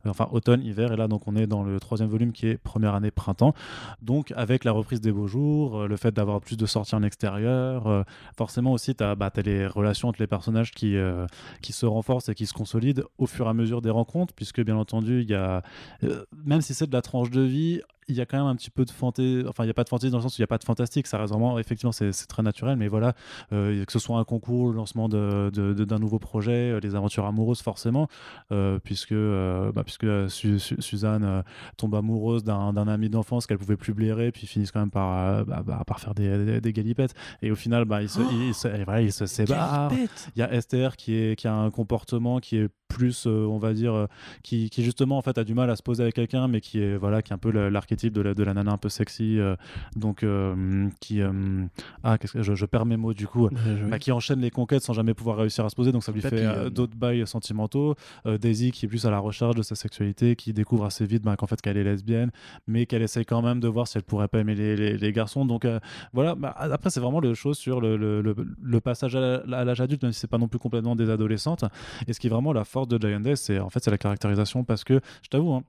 enfin 0.04 0.28
automne, 0.32 0.62
hiver, 0.62 0.92
et 0.92 0.96
là 0.96 1.06
donc 1.06 1.28
on 1.28 1.36
est 1.36 1.46
dans 1.46 1.62
le 1.62 1.78
troisième 1.78 2.08
volume 2.08 2.32
qui 2.32 2.48
est 2.48 2.56
première 2.56 2.94
année 2.94 3.10
printemps. 3.10 3.54
Donc 4.02 4.32
avec 4.36 4.64
la 4.64 4.72
reprise 4.72 5.00
des 5.00 5.12
beaux 5.12 5.28
jours, 5.28 5.86
le 5.86 5.96
fait 5.96 6.12
d'avoir 6.12 6.40
plus 6.40 6.55
de 6.56 6.66
sorties 6.66 6.94
en 6.94 7.02
extérieur. 7.02 7.86
Euh, 7.86 8.02
forcément 8.36 8.72
aussi, 8.72 8.94
tu 8.94 9.04
as, 9.04 9.14
bah, 9.14 9.30
les 9.44 9.66
relations 9.66 10.08
entre 10.08 10.20
les 10.20 10.26
personnages 10.26 10.72
qui, 10.72 10.96
euh, 10.96 11.26
qui 11.62 11.72
se 11.72 11.86
renforcent 11.86 12.28
et 12.28 12.34
qui 12.34 12.46
se 12.46 12.54
consolident 12.54 13.02
au 13.18 13.26
fur 13.26 13.46
et 13.46 13.50
à 13.50 13.54
mesure 13.54 13.82
des 13.82 13.90
rencontres, 13.90 14.34
puisque 14.34 14.62
bien 14.62 14.76
entendu, 14.76 15.22
il 15.22 15.30
y 15.30 15.34
a, 15.34 15.62
euh, 16.04 16.24
même 16.44 16.60
si 16.60 16.74
c'est 16.74 16.86
de 16.86 16.92
la 16.92 17.02
tranche 17.02 17.30
de 17.30 17.42
vie, 17.42 17.80
il 18.08 18.14
y 18.16 18.20
a 18.20 18.26
quand 18.26 18.38
même 18.38 18.46
un 18.46 18.56
petit 18.56 18.70
peu 18.70 18.84
de 18.84 18.90
fantaisie, 18.90 19.44
enfin 19.48 19.64
il 19.64 19.66
n'y 19.66 19.70
a 19.70 19.74
pas 19.74 19.84
de 19.84 19.88
fantaisie 19.88 20.10
dans 20.10 20.18
le 20.18 20.22
sens 20.22 20.36
où 20.36 20.40
il 20.40 20.42
n'y 20.42 20.44
a 20.44 20.48
pas 20.48 20.58
de 20.58 20.64
fantastique, 20.64 21.06
ça 21.06 21.18
reste 21.18 21.32
vraiment, 21.32 21.58
effectivement 21.58 21.92
c'est 21.92 22.12
très 22.28 22.42
naturel, 22.42 22.76
mais 22.76 22.88
voilà, 22.88 23.14
euh, 23.52 23.84
que 23.84 23.92
ce 23.92 23.98
soit 23.98 24.18
un 24.18 24.24
concours, 24.24 24.70
le 24.70 24.76
lancement 24.76 25.08
d'un 25.08 25.50
de, 25.50 25.72
de, 25.72 25.98
nouveau 25.98 26.18
projet, 26.18 26.72
euh, 26.72 26.80
les 26.80 26.94
aventures 26.94 27.26
amoureuses 27.26 27.62
forcément, 27.62 28.08
euh, 28.52 28.78
puisque, 28.82 29.14
bah, 29.14 29.82
puisque 29.84 30.06
Suzanne 30.30 31.42
tombe 31.76 31.94
amoureuse 31.94 32.44
d'un 32.44 32.88
ami 32.88 33.08
d'enfance 33.08 33.46
qu'elle 33.46 33.58
pouvait 33.58 33.76
plus 33.76 33.94
blairer, 33.94 34.30
puis 34.30 34.46
finissent 34.46 34.72
quand 34.72 34.80
même 34.80 34.90
par, 34.90 35.44
bah, 35.44 35.62
bah, 35.64 35.82
par 35.86 36.00
faire 36.00 36.14
des, 36.14 36.60
des, 36.60 36.72
galipettes, 36.72 37.14
et 37.42 37.50
au 37.50 37.56
final 37.56 37.84
bah, 37.84 38.02
il 38.02 38.08
se, 38.08 38.20
il, 38.20 38.54
se, 38.54 38.68
voilà, 38.84 39.02
il 39.02 39.12
se 39.12 39.26
sépare. 39.26 39.90
Il 40.36 40.38
y 40.38 40.42
a 40.42 40.52
Esther 40.52 40.96
qui, 40.96 41.14
est, 41.14 41.36
qui 41.36 41.48
a 41.48 41.54
un 41.54 41.70
comportement 41.70 42.38
qui 42.38 42.58
est 42.58 42.68
plus, 42.88 43.26
on 43.26 43.58
va 43.58 43.72
dire, 43.72 44.06
qui, 44.42 44.70
qui, 44.70 44.82
justement 44.82 45.18
en 45.18 45.22
fait 45.22 45.38
a 45.38 45.44
du 45.44 45.54
mal 45.54 45.70
à 45.70 45.76
se 45.76 45.82
poser 45.82 46.02
avec 46.02 46.14
quelqu'un, 46.14 46.48
mais 46.48 46.60
qui 46.60 46.80
est, 46.80 46.96
voilà, 46.96 47.22
qui 47.22 47.32
est 47.32 47.34
un 47.34 47.38
peu 47.38 47.50
l'archétype 47.50 48.12
de 48.12 48.20
la, 48.20 48.34
de 48.34 48.42
la 48.42 48.54
nana 48.54 48.72
un 48.72 48.78
peu 48.78 48.88
sexy, 48.88 49.38
euh, 49.38 49.56
donc 49.94 50.22
euh, 50.22 50.88
qui 51.00 51.20
euh, 51.20 51.64
ah 52.02 52.18
qu'est-ce 52.18 52.32
que 52.32 52.42
je, 52.42 52.66
perds 52.66 52.86
mes 52.86 52.96
mots 52.96 53.14
du 53.14 53.26
coup, 53.26 53.48
bah, 53.88 53.98
qui 53.98 54.12
enchaîne 54.12 54.40
les 54.40 54.50
conquêtes 54.50 54.82
sans 54.82 54.92
jamais 54.92 55.14
pouvoir 55.14 55.38
réussir 55.38 55.64
à 55.64 55.70
se 55.70 55.76
poser, 55.76 55.92
donc 55.92 56.04
ça 56.04 56.12
lui 56.12 56.20
fait 56.20 56.70
d'autres 56.70 56.96
bails 56.96 57.26
sentimentaux. 57.26 57.94
Daisy 58.24 58.70
qui 58.70 58.86
est 58.86 58.88
plus 58.88 59.06
à 59.06 59.10
la 59.10 59.18
recherche 59.18 59.54
de 59.54 59.62
sa 59.62 59.74
sexualité, 59.74 60.36
qui 60.36 60.52
découvre 60.52 60.84
assez 60.84 61.06
vite 61.06 61.22
bah, 61.22 61.36
qu'en 61.36 61.46
fait 61.46 61.60
qu'elle 61.60 61.76
est 61.76 61.84
lesbienne, 61.84 62.30
mais 62.66 62.86
qu'elle 62.86 63.02
essaye 63.02 63.24
quand 63.24 63.42
même 63.42 63.60
de 63.60 63.68
voir 63.68 63.86
si 63.86 63.98
elle 63.98 64.04
pourrait 64.04 64.28
pas 64.28 64.40
aimer 64.40 64.54
les, 64.54 64.96
les, 64.96 65.12
garçons. 65.12 65.44
Donc 65.44 65.66
voilà. 66.12 66.34
Bah, 66.34 66.54
après 66.58 66.90
c'est 66.90 67.00
vraiment 67.00 67.20
le 67.20 67.34
chose 67.34 67.56
sur 67.56 67.80
le, 67.80 67.96
le, 67.96 68.22
le, 68.22 68.80
passage 68.80 69.16
à 69.16 69.42
l'âge 69.46 69.80
adulte, 69.80 70.02
même 70.02 70.12
si 70.12 70.20
c'est 70.20 70.26
pas 70.26 70.38
non 70.38 70.48
plus 70.48 70.58
complètement 70.58 70.96
des 70.96 71.10
adolescentes. 71.10 71.64
Et 72.06 72.12
ce 72.12 72.20
qui 72.20 72.26
est 72.26 72.30
vraiment 72.30 72.52
la 72.52 72.64
de 72.84 72.98
Giant 72.98 73.20
Days, 73.20 73.36
c'est 73.38 73.58
en 73.58 73.70
fait 73.70 73.82
c'est 73.82 73.90
la 73.90 73.98
caractérisation 73.98 74.64
parce 74.64 74.84
que 74.84 75.00
je 75.22 75.28
t'avoue. 75.30 75.54
Hein, 75.54 75.62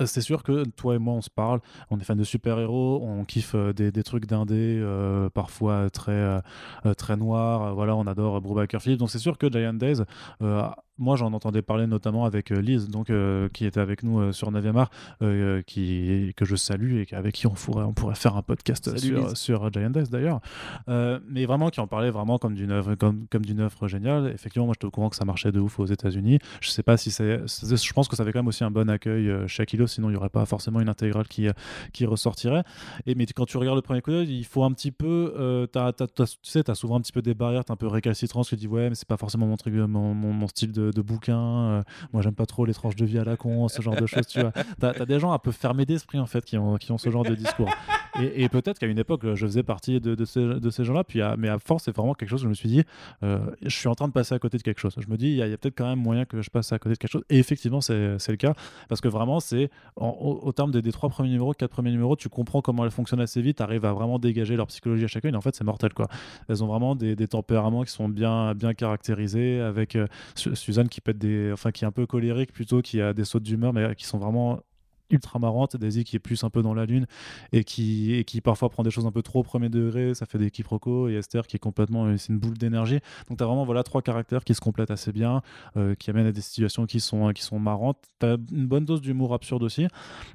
euh, 0.00 0.06
c'est 0.06 0.20
sûr 0.20 0.42
que 0.42 0.64
toi 0.64 0.94
et 0.94 0.98
moi, 0.98 1.14
on 1.14 1.20
se 1.20 1.30
parle, 1.30 1.60
on 1.90 1.98
est 1.98 2.04
fan 2.04 2.16
de 2.16 2.24
super-héros, 2.24 3.00
on 3.02 3.24
kiffe 3.24 3.54
euh, 3.54 3.72
des, 3.72 4.02
trucs 4.02 4.26
d'indé, 4.26 4.78
euh, 4.80 5.28
parfois 5.30 5.90
très, 5.90 6.40
très 6.96 7.16
noirs. 7.16 7.74
voilà, 7.74 7.96
on 7.96 8.06
adore 8.06 8.40
Brubaker 8.40 8.80
Phillips. 8.80 8.98
Donc 8.98 9.10
c'est 9.10 9.18
sûr 9.18 9.38
que 9.38 9.50
Giant 9.50 9.74
Days 9.74 10.02
moi, 10.98 11.16
j'en 11.16 11.32
entendais 11.32 11.62
parler 11.62 11.86
notamment 11.86 12.26
avec 12.26 12.52
euh, 12.52 12.60
Lise, 12.60 12.88
donc, 12.88 13.08
euh, 13.08 13.48
qui 13.48 13.64
était 13.64 13.80
avec 13.80 14.02
nous 14.02 14.20
euh, 14.20 14.32
sur 14.32 14.50
9 14.50 14.76
art, 14.76 14.90
qui, 15.66 16.32
que 16.36 16.44
je 16.44 16.56
salue 16.56 17.02
et 17.02 17.14
avec 17.14 17.34
qui 17.34 17.46
on 17.46 17.54
pourrait, 17.54 17.84
on 17.84 17.92
pourrait 17.92 18.14
faire 18.14 18.36
un 18.36 18.42
podcast 18.42 18.96
sur, 18.98 19.36
sur, 19.36 19.72
Giant 19.72 19.90
Death 19.90 20.10
d'ailleurs. 20.10 20.40
mais 20.86 21.46
vraiment, 21.46 21.70
qui 21.70 21.80
en 21.80 21.86
parlait 21.86 22.10
vraiment 22.10 22.38
comme 22.38 22.54
d'une 22.54 22.70
œuvre, 22.70 22.94
comme, 22.94 23.26
comme 23.28 23.44
d'une 23.44 23.60
œuvre 23.60 23.88
géniale. 23.88 24.30
Effectivement, 24.34 24.66
moi, 24.66 24.74
je 24.78 24.86
te 24.86 24.90
courant 24.90 25.08
que 25.08 25.16
ça 25.16 25.24
marchait 25.24 25.52
de 25.52 25.60
ouf 25.60 25.78
aux 25.80 25.86
États-Unis. 25.86 26.38
Je 26.60 26.70
sais 26.70 26.82
pas 26.82 26.96
si 26.96 27.10
c'est. 27.10 27.40
Je 27.46 27.92
pense 27.92 28.08
que 28.08 28.16
ça 28.16 28.22
avait 28.22 28.32
quand 28.32 28.40
même 28.40 28.48
aussi 28.48 28.64
un 28.64 28.70
bon 28.70 28.88
accueil 28.90 29.32
chez 29.46 29.64
Kilo, 29.66 29.86
sinon 29.86 30.08
il 30.08 30.12
n'y 30.12 30.18
aurait 30.18 30.28
pas 30.28 30.44
forcément 30.44 30.80
une 30.80 30.88
intégrale 30.88 31.26
qui, 31.28 31.48
qui 31.92 32.06
ressortirait. 32.06 32.64
Et, 33.06 33.14
mais 33.14 33.26
quand 33.26 33.46
tu 33.46 33.56
regardes 33.56 33.76
le 33.76 33.82
premier 33.82 34.02
coup 34.02 34.10
d'œil, 34.10 34.28
il 34.28 34.44
faut 34.44 34.64
un 34.64 34.72
petit 34.72 34.92
peu. 34.92 35.68
tu 35.72 36.24
sais, 36.42 36.62
tu 36.62 36.70
as 36.70 36.74
souvent 36.74 36.96
un 36.96 37.00
petit 37.00 37.12
peu 37.12 37.22
des 37.22 37.34
barrières, 37.34 37.64
tu 37.64 37.72
un 37.72 37.76
peu 37.76 37.86
récalcitrant, 37.86 38.42
tu 38.42 38.56
dis 38.56 38.66
ouais, 38.66 38.88
mais 38.88 38.94
c'est 38.94 39.08
pas 39.08 39.16
forcément 39.16 39.46
mon, 39.46 39.56
mon, 39.88 40.14
mon, 40.14 40.32
mon 40.32 40.48
style 40.48 40.72
de 40.72 40.81
de, 40.90 41.02
bouquins. 41.02 41.38
Euh, 41.38 41.82
moi, 42.12 42.22
j'aime 42.22 42.34
pas 42.34 42.46
trop 42.46 42.64
les 42.64 42.74
tranches 42.74 42.96
de 42.96 43.04
vie 43.04 43.18
à 43.18 43.24
la 43.24 43.36
con, 43.36 43.68
ce 43.68 43.82
genre 43.82 43.96
de 43.96 44.06
choses. 44.06 44.26
Tu 44.26 44.40
vois, 44.40 44.52
t'as 44.80 44.90
as 44.90 45.06
des 45.06 45.20
gens 45.20 45.32
un 45.32 45.38
peu 45.38 45.52
fermés 45.52 45.86
d'esprit 45.86 46.18
en 46.18 46.26
fait 46.26 46.44
qui 46.44 46.58
ont, 46.58 46.76
qui 46.76 46.92
ont 46.92 46.98
ce 46.98 47.10
genre 47.10 47.24
de 47.24 47.34
discours. 47.34 47.70
Et, 48.20 48.48
peut-être 48.48 48.78
qu'à 48.78 48.86
une 48.86 48.98
époque, 48.98 49.22
je 49.34 49.46
faisais 49.46 49.62
partie 49.62 50.00
de, 50.00 50.14
de 50.14 50.24
ces, 50.24 50.40
de 50.44 50.70
ces 50.70 50.84
gens-là. 50.84 51.02
Puis, 51.04 51.20
mais 51.38 51.48
à 51.48 51.58
force, 51.58 51.84
c'est 51.84 51.96
vraiment 51.96 52.14
quelque 52.14 52.28
chose. 52.28 52.42
Je 52.42 52.48
me 52.48 52.54
suis 52.54 52.68
dit, 52.68 52.82
euh, 53.22 53.38
je 53.62 53.74
suis 53.74 53.88
en 53.88 53.94
train 53.94 54.06
de 54.06 54.12
passer 54.12 54.34
à 54.34 54.38
côté 54.38 54.58
de 54.58 54.62
quelque 54.62 54.80
chose. 54.80 54.94
Je 54.98 55.08
me 55.08 55.16
dis, 55.16 55.28
il 55.28 55.36
y 55.36 55.42
a, 55.42 55.46
peut-être 55.56 55.76
quand 55.76 55.86
même 55.86 55.98
moyen 55.98 56.24
que 56.24 56.42
je 56.42 56.50
passe 56.50 56.72
à 56.72 56.78
côté 56.78 56.94
de 56.94 56.98
quelque 56.98 57.10
chose. 57.10 57.24
Et 57.30 57.38
effectivement, 57.38 57.80
c'est 57.80 57.94
le 58.28 58.36
cas 58.36 58.54
parce 58.88 59.00
que 59.00 59.08
vraiment, 59.08 59.40
c'est 59.40 59.70
au, 59.96 60.52
terme 60.52 60.70
des, 60.70 60.92
trois 60.92 61.08
premiers 61.08 61.30
numéros, 61.30 61.52
quatre 61.52 61.70
premiers 61.70 61.90
numéros, 61.90 62.16
tu 62.16 62.28
comprends 62.28 62.60
comment 62.60 62.84
elles 62.84 62.90
fonctionnent 62.90 63.20
assez 63.20 63.40
vite. 63.40 63.60
Arrives 63.60 63.84
à 63.84 63.92
vraiment 63.92 64.18
dégager 64.18 64.56
leur 64.56 64.66
psychologie 64.66 65.04
à 65.04 65.08
chacune. 65.08 65.34
Et 65.34 65.36
en 65.36 65.40
fait, 65.40 65.54
c'est 65.54 65.64
mortel 65.64 65.94
quoi. 65.94 66.08
Elles 66.48 66.62
ont 66.62 66.66
vraiment 66.66 66.94
des, 66.94 67.16
des, 67.16 67.28
tempéraments 67.28 67.82
qui 67.82 67.92
sont 67.92 68.08
bien, 68.08 68.54
bien 68.54 68.74
caractérisés 68.74 69.60
avec 69.60 69.96
euh, 69.96 70.06
Qui 70.90 71.00
pète 71.00 71.18
des, 71.18 71.52
enfin 71.52 71.70
qui 71.70 71.84
est 71.84 71.86
un 71.86 71.92
peu 71.92 72.06
colérique 72.06 72.52
plutôt, 72.52 72.82
qui 72.82 73.00
a 73.00 73.12
des 73.12 73.24
sautes 73.24 73.42
d'humeur, 73.42 73.72
mais 73.72 73.94
qui 73.94 74.04
sont 74.04 74.18
vraiment 74.18 74.60
ultra 75.12 75.38
marrante, 75.38 75.76
Daisy 75.76 76.04
qui 76.04 76.16
est 76.16 76.18
plus 76.18 76.42
un 76.44 76.50
peu 76.50 76.62
dans 76.62 76.74
la 76.74 76.86
lune 76.86 77.06
et 77.52 77.64
qui, 77.64 78.14
et 78.14 78.24
qui 78.24 78.40
parfois 78.40 78.68
prend 78.68 78.82
des 78.82 78.90
choses 78.90 79.06
un 79.06 79.12
peu 79.12 79.22
trop 79.22 79.40
au 79.40 79.42
premier 79.42 79.68
degré, 79.68 80.14
ça 80.14 80.26
fait 80.26 80.38
des 80.38 80.50
quiproquos, 80.50 81.08
et 81.08 81.14
Esther 81.14 81.46
qui 81.46 81.56
est 81.56 81.60
complètement, 81.60 82.06
euh, 82.06 82.16
c'est 82.16 82.32
une 82.32 82.38
boule 82.38 82.58
d'énergie. 82.58 82.98
Donc 83.28 83.38
tu 83.38 83.44
as 83.44 83.46
vraiment 83.46 83.64
voilà, 83.64 83.82
trois 83.82 84.02
caractères 84.02 84.44
qui 84.44 84.54
se 84.54 84.60
complètent 84.60 84.90
assez 84.90 85.12
bien, 85.12 85.42
euh, 85.76 85.94
qui 85.94 86.10
amènent 86.10 86.26
à 86.26 86.32
des 86.32 86.40
situations 86.40 86.86
qui 86.86 87.00
sont, 87.00 87.32
qui 87.32 87.42
sont 87.42 87.58
marrantes. 87.58 87.98
Tu 88.20 88.26
as 88.26 88.36
une 88.52 88.66
bonne 88.66 88.84
dose 88.84 89.00
d'humour 89.00 89.34
absurde 89.34 89.62
aussi. 89.62 89.86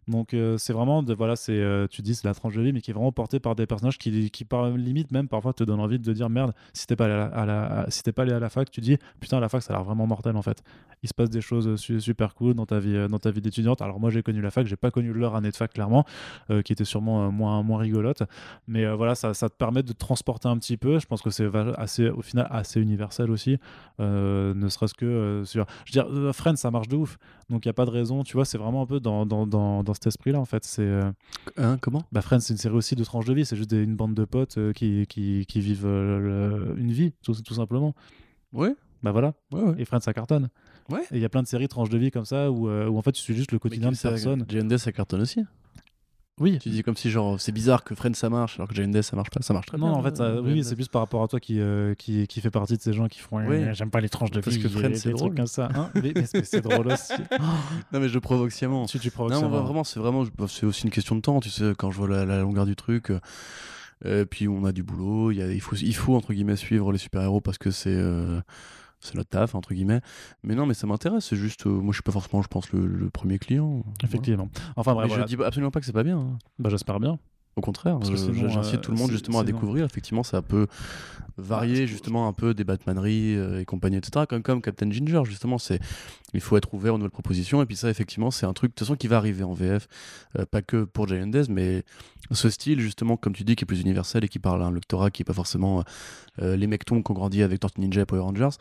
Donc 0.07 0.34
euh, 0.34 0.57
c'est 0.57 0.73
vraiment, 0.73 1.03
de, 1.03 1.13
voilà, 1.13 1.36
c'est, 1.36 1.61
tu 1.89 2.01
dis 2.01 2.15
c'est 2.15 2.28
la 2.28 2.34
tranche 2.34 2.55
de 2.55 2.61
vie, 2.61 2.73
mais 2.73 2.82
qui 2.82 2.91
est 2.91 2.93
vraiment 2.93 3.11
portée 3.11 3.39
par 3.39 3.55
des 3.55 3.65
personnages 3.65 3.97
qui, 3.97 4.30
qui 4.32 4.45
par 4.45 4.69
limite 4.69 5.11
même 5.11 5.28
parfois 5.28 5.53
te 5.53 5.63
donnent 5.63 5.80
envie 5.80 5.99
de 5.99 6.13
dire 6.13 6.30
merde, 6.30 6.53
si 6.73 6.86
t'es 6.88 6.95
pas 6.95 7.05
à 7.05 7.45
la, 7.45 7.86
si 7.89 8.03
pas 8.03 8.21
allé 8.21 8.34
à 8.34 8.39
la 8.39 8.49
fac, 8.49 8.69
tu 8.69 8.82
dis 8.82 8.97
putain 9.19 9.38
à 9.38 9.39
la 9.39 9.49
fac 9.49 9.61
ça 9.61 9.73
a 9.73 9.78
l'air 9.78 9.84
vraiment 9.84 10.07
mortel 10.07 10.36
en 10.36 10.41
fait. 10.41 10.63
Il 11.03 11.09
se 11.09 11.13
passe 11.13 11.30
des 11.30 11.41
choses 11.41 11.75
super 11.75 12.36
cool 12.36 12.53
dans 12.53 12.65
ta 12.65 12.80
vie, 12.80 13.07
dans 13.09 13.19
ta 13.19 13.32
vie 13.32 13.41
d'étudiante. 13.41 13.82
Alors 13.82 13.99
moi 13.99 14.09
j'ai 14.09 14.23
connu 14.23 14.41
la 14.41 14.51
fac, 14.51 14.66
j'ai 14.68 14.76
pas 14.76 14.91
connu 14.91 15.13
leur 15.13 15.36
année 15.36 15.51
de 15.51 15.55
fac 15.55 15.74
clairement, 15.74 16.05
euh, 16.49 16.61
qui 16.61 16.74
était 16.74 16.86
sûrement 16.86 17.26
euh, 17.28 17.30
moins, 17.30 17.63
moins 17.63 17.80
rigolote. 17.80 18.24
Mais 18.68 18.86
euh, 18.86 18.95
voilà, 18.95 19.15
ça, 19.15 19.34
ça, 19.34 19.49
te 19.49 19.55
permet 19.55 19.84
de 19.84 19.93
transporter 19.93 20.47
un 20.47 20.57
petit 20.57 20.78
peu. 20.78 20.99
Je 20.99 21.05
pense 21.05 21.22
que 21.22 21.30
c'est 21.30 21.49
assez, 21.78 22.09
au 22.09 22.22
final 22.22 22.47
assez 22.49 22.80
universel 22.80 23.32
aussi, 23.32 23.57
ne 23.99 24.68
serait-ce 24.70 24.93
que 24.93 25.43
sur. 25.45 25.65
Je 25.86 25.99
veux 25.99 26.05
dire, 26.05 26.36
Friends, 26.36 26.57
ça 26.57 26.72
marche 26.72 26.88
de 26.88 26.95
ouf. 26.95 27.18
Donc 27.49 27.65
il 27.65 27.68
n'y 27.68 27.72
a 27.72 27.74
pas 27.74 27.86
de 27.86 27.91
raison, 27.91 28.24
tu 28.24 28.34
vois, 28.34 28.45
c'est 28.45 28.57
vraiment 28.57 28.82
un 28.82 28.86
peu 28.86 28.99
dans, 28.99 29.26
dans, 29.26 29.47
dans, 29.47 29.84
dans 29.84 29.93
cet 29.93 30.07
esprit-là 30.07 30.39
en 30.39 30.45
fait. 30.45 30.65
C'est, 30.65 30.99
hein, 31.57 31.78
comment? 31.82 32.03
bah, 32.11 32.22
Friends, 32.22 32.41
c'est 32.41 32.53
une 32.53 32.59
série 32.59 32.76
aussi 32.76 32.95
de 32.95 33.03
tranches 33.03 33.26
de 33.26 33.34
vie, 33.34 33.45
c'est 33.45 33.55
juste 33.55 33.72
une 33.72 33.95
bande 33.95 34.13
de 34.13 34.26
potes 34.26 34.59
qui, 34.74 35.07
qui, 35.07 35.45
qui, 35.45 35.59
vivent 35.61 35.86
une 35.86 36.91
vie, 36.91 37.13
tout, 37.24 37.34
tout 37.34 37.53
simplement. 37.53 37.95
Oui. 38.53 38.70
Bah 39.03 39.11
voilà. 39.11 39.34
Ouais, 39.51 39.76
Et 39.78 39.86
Friends, 39.86 40.01
ça 40.01 40.13
cartonne. 40.13 40.49
Ouais. 40.89 41.01
Et 41.11 41.17
il 41.17 41.19
y 41.19 41.25
a 41.25 41.29
plein 41.29 41.43
de 41.43 41.47
séries 41.47 41.67
tranches 41.67 41.89
de 41.89 41.97
vie 41.97 42.11
comme 42.11 42.25
ça 42.25 42.51
où, 42.51 42.69
euh, 42.69 42.88
où 42.88 42.97
en 42.97 43.01
fait 43.01 43.11
tu 43.11 43.21
suis 43.21 43.35
juste 43.35 43.51
le 43.51 43.59
quotidien 43.59 43.91
de 43.91 43.97
personnes. 43.97 44.45
JND 44.49 44.77
ça 44.77 44.91
cartonne 44.91 45.21
aussi. 45.21 45.43
Oui. 46.39 46.59
Tu 46.59 46.69
dis 46.69 46.83
comme 46.83 46.95
si 46.95 47.09
genre 47.09 47.39
c'est 47.41 47.51
bizarre 47.51 47.83
que 47.83 47.95
Friends 47.95 48.13
ça 48.13 48.29
marche 48.29 48.59
alors 48.59 48.69
que 48.69 48.75
JND 48.75 49.01
ça 49.01 49.15
marche 49.15 49.31
pas. 49.31 49.41
Ça 49.41 49.53
marche 49.53 49.65
très 49.65 49.77
non, 49.77 49.88
bien. 49.88 49.93
Non, 49.93 49.99
en 49.99 50.03
fait, 50.03 50.17
ça, 50.17 50.39
oui, 50.39 50.63
c'est 50.63 50.75
plus 50.75 50.88
par 50.88 51.01
rapport 51.01 51.23
à 51.23 51.27
toi 51.27 51.39
qui, 51.39 51.59
euh, 51.59 51.95
qui, 51.95 52.27
qui, 52.27 52.41
fait 52.41 52.51
partie 52.51 52.77
de 52.77 52.81
ces 52.81 52.93
gens 52.93 53.07
qui 53.07 53.19
font. 53.19 53.38
Oui. 53.39 53.73
J'aime 53.73 53.89
pas 53.89 54.01
les 54.01 54.09
tranches 54.09 54.29
de 54.29 54.39
vie. 54.39 54.43
Parce 54.43 54.57
que 54.57 54.69
Friends 54.69 54.95
c'est 54.95 55.11
drôle. 55.11 55.33
comme 55.33 55.47
ça. 55.47 55.69
Hein 55.73 55.89
mais, 55.95 56.13
c'est 56.43 56.61
drôle 56.61 56.88
aussi. 56.88 57.13
non, 57.91 57.99
mais 57.99 58.07
je 58.07 58.19
provoque 58.19 58.51
sciemment. 58.51 58.85
Tu, 58.85 58.99
tu 58.99 59.09
provoques 59.09 59.33
non, 59.33 59.49
vraiment, 59.49 59.83
c'est 59.83 59.99
vraiment, 59.99 60.25
c'est 60.47 60.65
aussi 60.67 60.83
une 60.83 60.91
question 60.91 61.15
de 61.15 61.21
temps. 61.21 61.39
Tu 61.39 61.49
sais, 61.49 61.73
quand 61.75 61.89
je 61.89 61.97
vois 61.97 62.07
la, 62.07 62.41
longueur 62.41 62.65
du 62.65 62.75
truc. 62.75 63.11
Euh, 64.05 64.25
puis 64.25 64.47
on 64.47 64.63
a 64.63 64.71
du 64.71 64.83
boulot, 64.83 65.31
y 65.31 65.41
a, 65.41 65.51
il, 65.51 65.59
faut, 65.59 65.75
il 65.75 65.95
faut 65.95 66.15
entre 66.15 66.31
guillemets 66.31 66.55
suivre 66.55 66.91
les 66.91 66.99
super-héros 66.99 67.41
parce 67.41 67.57
que 67.57 67.71
c'est 67.71 67.97
c'est 68.99 69.15
notre 69.15 69.29
taf 69.29 69.55
entre 69.55 69.73
guillemets. 69.73 70.01
Mais 70.43 70.55
non 70.55 70.65
mais 70.65 70.73
ça 70.73 70.87
m'intéresse. 70.87 71.25
C'est 71.25 71.35
juste 71.35 71.67
euh, 71.67 71.69
moi 71.69 71.91
je 71.91 71.97
suis 71.97 72.03
pas 72.03 72.11
forcément 72.11 72.41
je 72.41 72.47
pense 72.47 72.71
le, 72.71 73.09
premier 73.09 73.39
client. 73.39 73.83
Effectivement. 74.03 74.49
Enfin 74.75 74.93
bref 74.93 75.11
je 75.13 75.21
dis 75.23 75.35
absolument 75.43 75.71
pas 75.71 75.79
que 75.79 75.85
c'est 75.85 75.93
pas 75.93 76.03
bien 76.03 76.19
hein. 76.19 76.37
bah 76.59 76.69
j'espère 76.69 76.99
bien. 76.99 77.19
Au 77.57 77.61
contraire, 77.61 77.97
j'incite 78.03 78.75
euh, 78.75 78.77
tout 78.77 78.91
le 78.91 78.97
monde 78.97 79.09
justement 79.09 79.39
à 79.39 79.43
découvrir. 79.43 79.83
Effectivement, 79.83 80.21
ça 80.21 80.43
peut 80.43 80.67
varier 81.37 81.87
justement 81.87 82.27
un 82.27 82.33
peu 82.33 82.53
des 82.53 82.63
Batmaneries 82.63 83.35
euh, 83.35 83.61
et 83.61 83.65
compagnie, 83.65 83.97
etc. 83.97 84.25
Comme, 84.29 84.43
comme 84.43 84.61
Captain 84.61 84.91
Ginger, 84.91 85.23
justement, 85.25 85.57
c'est 85.57 85.79
il 86.34 86.41
faut 86.41 86.57
être 86.57 86.73
ouvert 86.73 86.93
aux 86.93 86.97
nouvelles 86.97 87.11
propositions. 87.11 87.61
Et 87.61 87.65
puis 87.65 87.75
ça, 87.75 87.89
effectivement, 87.89 88.32
c'est 88.32 88.45
un 88.45 88.53
truc 88.53 88.71
de 88.71 88.75
toute 88.75 88.86
façon 88.86 88.95
qui 88.95 89.07
va 89.07 89.17
arriver 89.17 89.43
en 89.43 89.53
VF, 89.53 89.88
pas 90.51 90.61
que 90.61 90.84
pour 90.84 91.07
Giant 91.07 91.28
Days, 91.28 91.47
mais 91.49 91.84
ce 92.32 92.49
style 92.49 92.80
justement, 92.80 93.17
comme 93.17 93.34
tu 93.34 93.43
dis, 93.43 93.55
qui 93.55 93.63
est 93.63 93.65
plus 93.65 93.82
universel 93.82 94.23
et 94.25 94.28
qui 94.28 94.39
parle 94.39 94.61
à 94.61 94.65
un 94.65 94.71
lectorat 94.71 95.11
qui 95.11 95.21
est 95.21 95.25
pas 95.25 95.34
forcément 95.34 95.84
euh, 96.41 96.55
les 96.55 96.67
mectons 96.67 97.01
qui 97.01 97.11
ont 97.11 97.13
grandi 97.13 97.41
avec 97.41 97.59
Tortue 97.59 97.82
Ninja 97.82 98.01
et 98.01 98.05
Power 98.05 98.21
Rangers, 98.21 98.57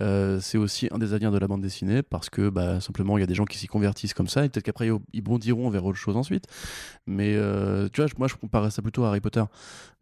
euh, 0.00 0.38
c'est 0.40 0.58
aussi 0.58 0.88
un 0.92 0.98
des 0.98 1.14
aliens 1.14 1.30
de 1.30 1.38
la 1.38 1.48
bande 1.48 1.62
dessinée 1.62 2.02
parce 2.02 2.30
que 2.30 2.48
bah, 2.48 2.80
simplement 2.80 3.18
il 3.18 3.20
y 3.20 3.24
a 3.24 3.26
des 3.26 3.34
gens 3.34 3.44
qui 3.44 3.58
s'y 3.58 3.66
convertissent 3.66 4.14
comme 4.14 4.28
ça 4.28 4.44
et 4.44 4.48
peut-être 4.48 4.64
qu'après 4.64 4.88
ils 5.12 5.22
bondiront 5.22 5.70
vers 5.70 5.84
autre 5.84 5.98
chose 5.98 6.16
ensuite. 6.16 6.44
Mais 7.06 7.34
euh, 7.36 7.88
tu 7.92 8.00
vois, 8.00 8.10
moi 8.18 8.28
je 8.28 8.34
comparais 8.34 8.70
ça 8.70 8.82
plutôt 8.82 9.04
à 9.04 9.08
Harry 9.08 9.20
Potter. 9.20 9.44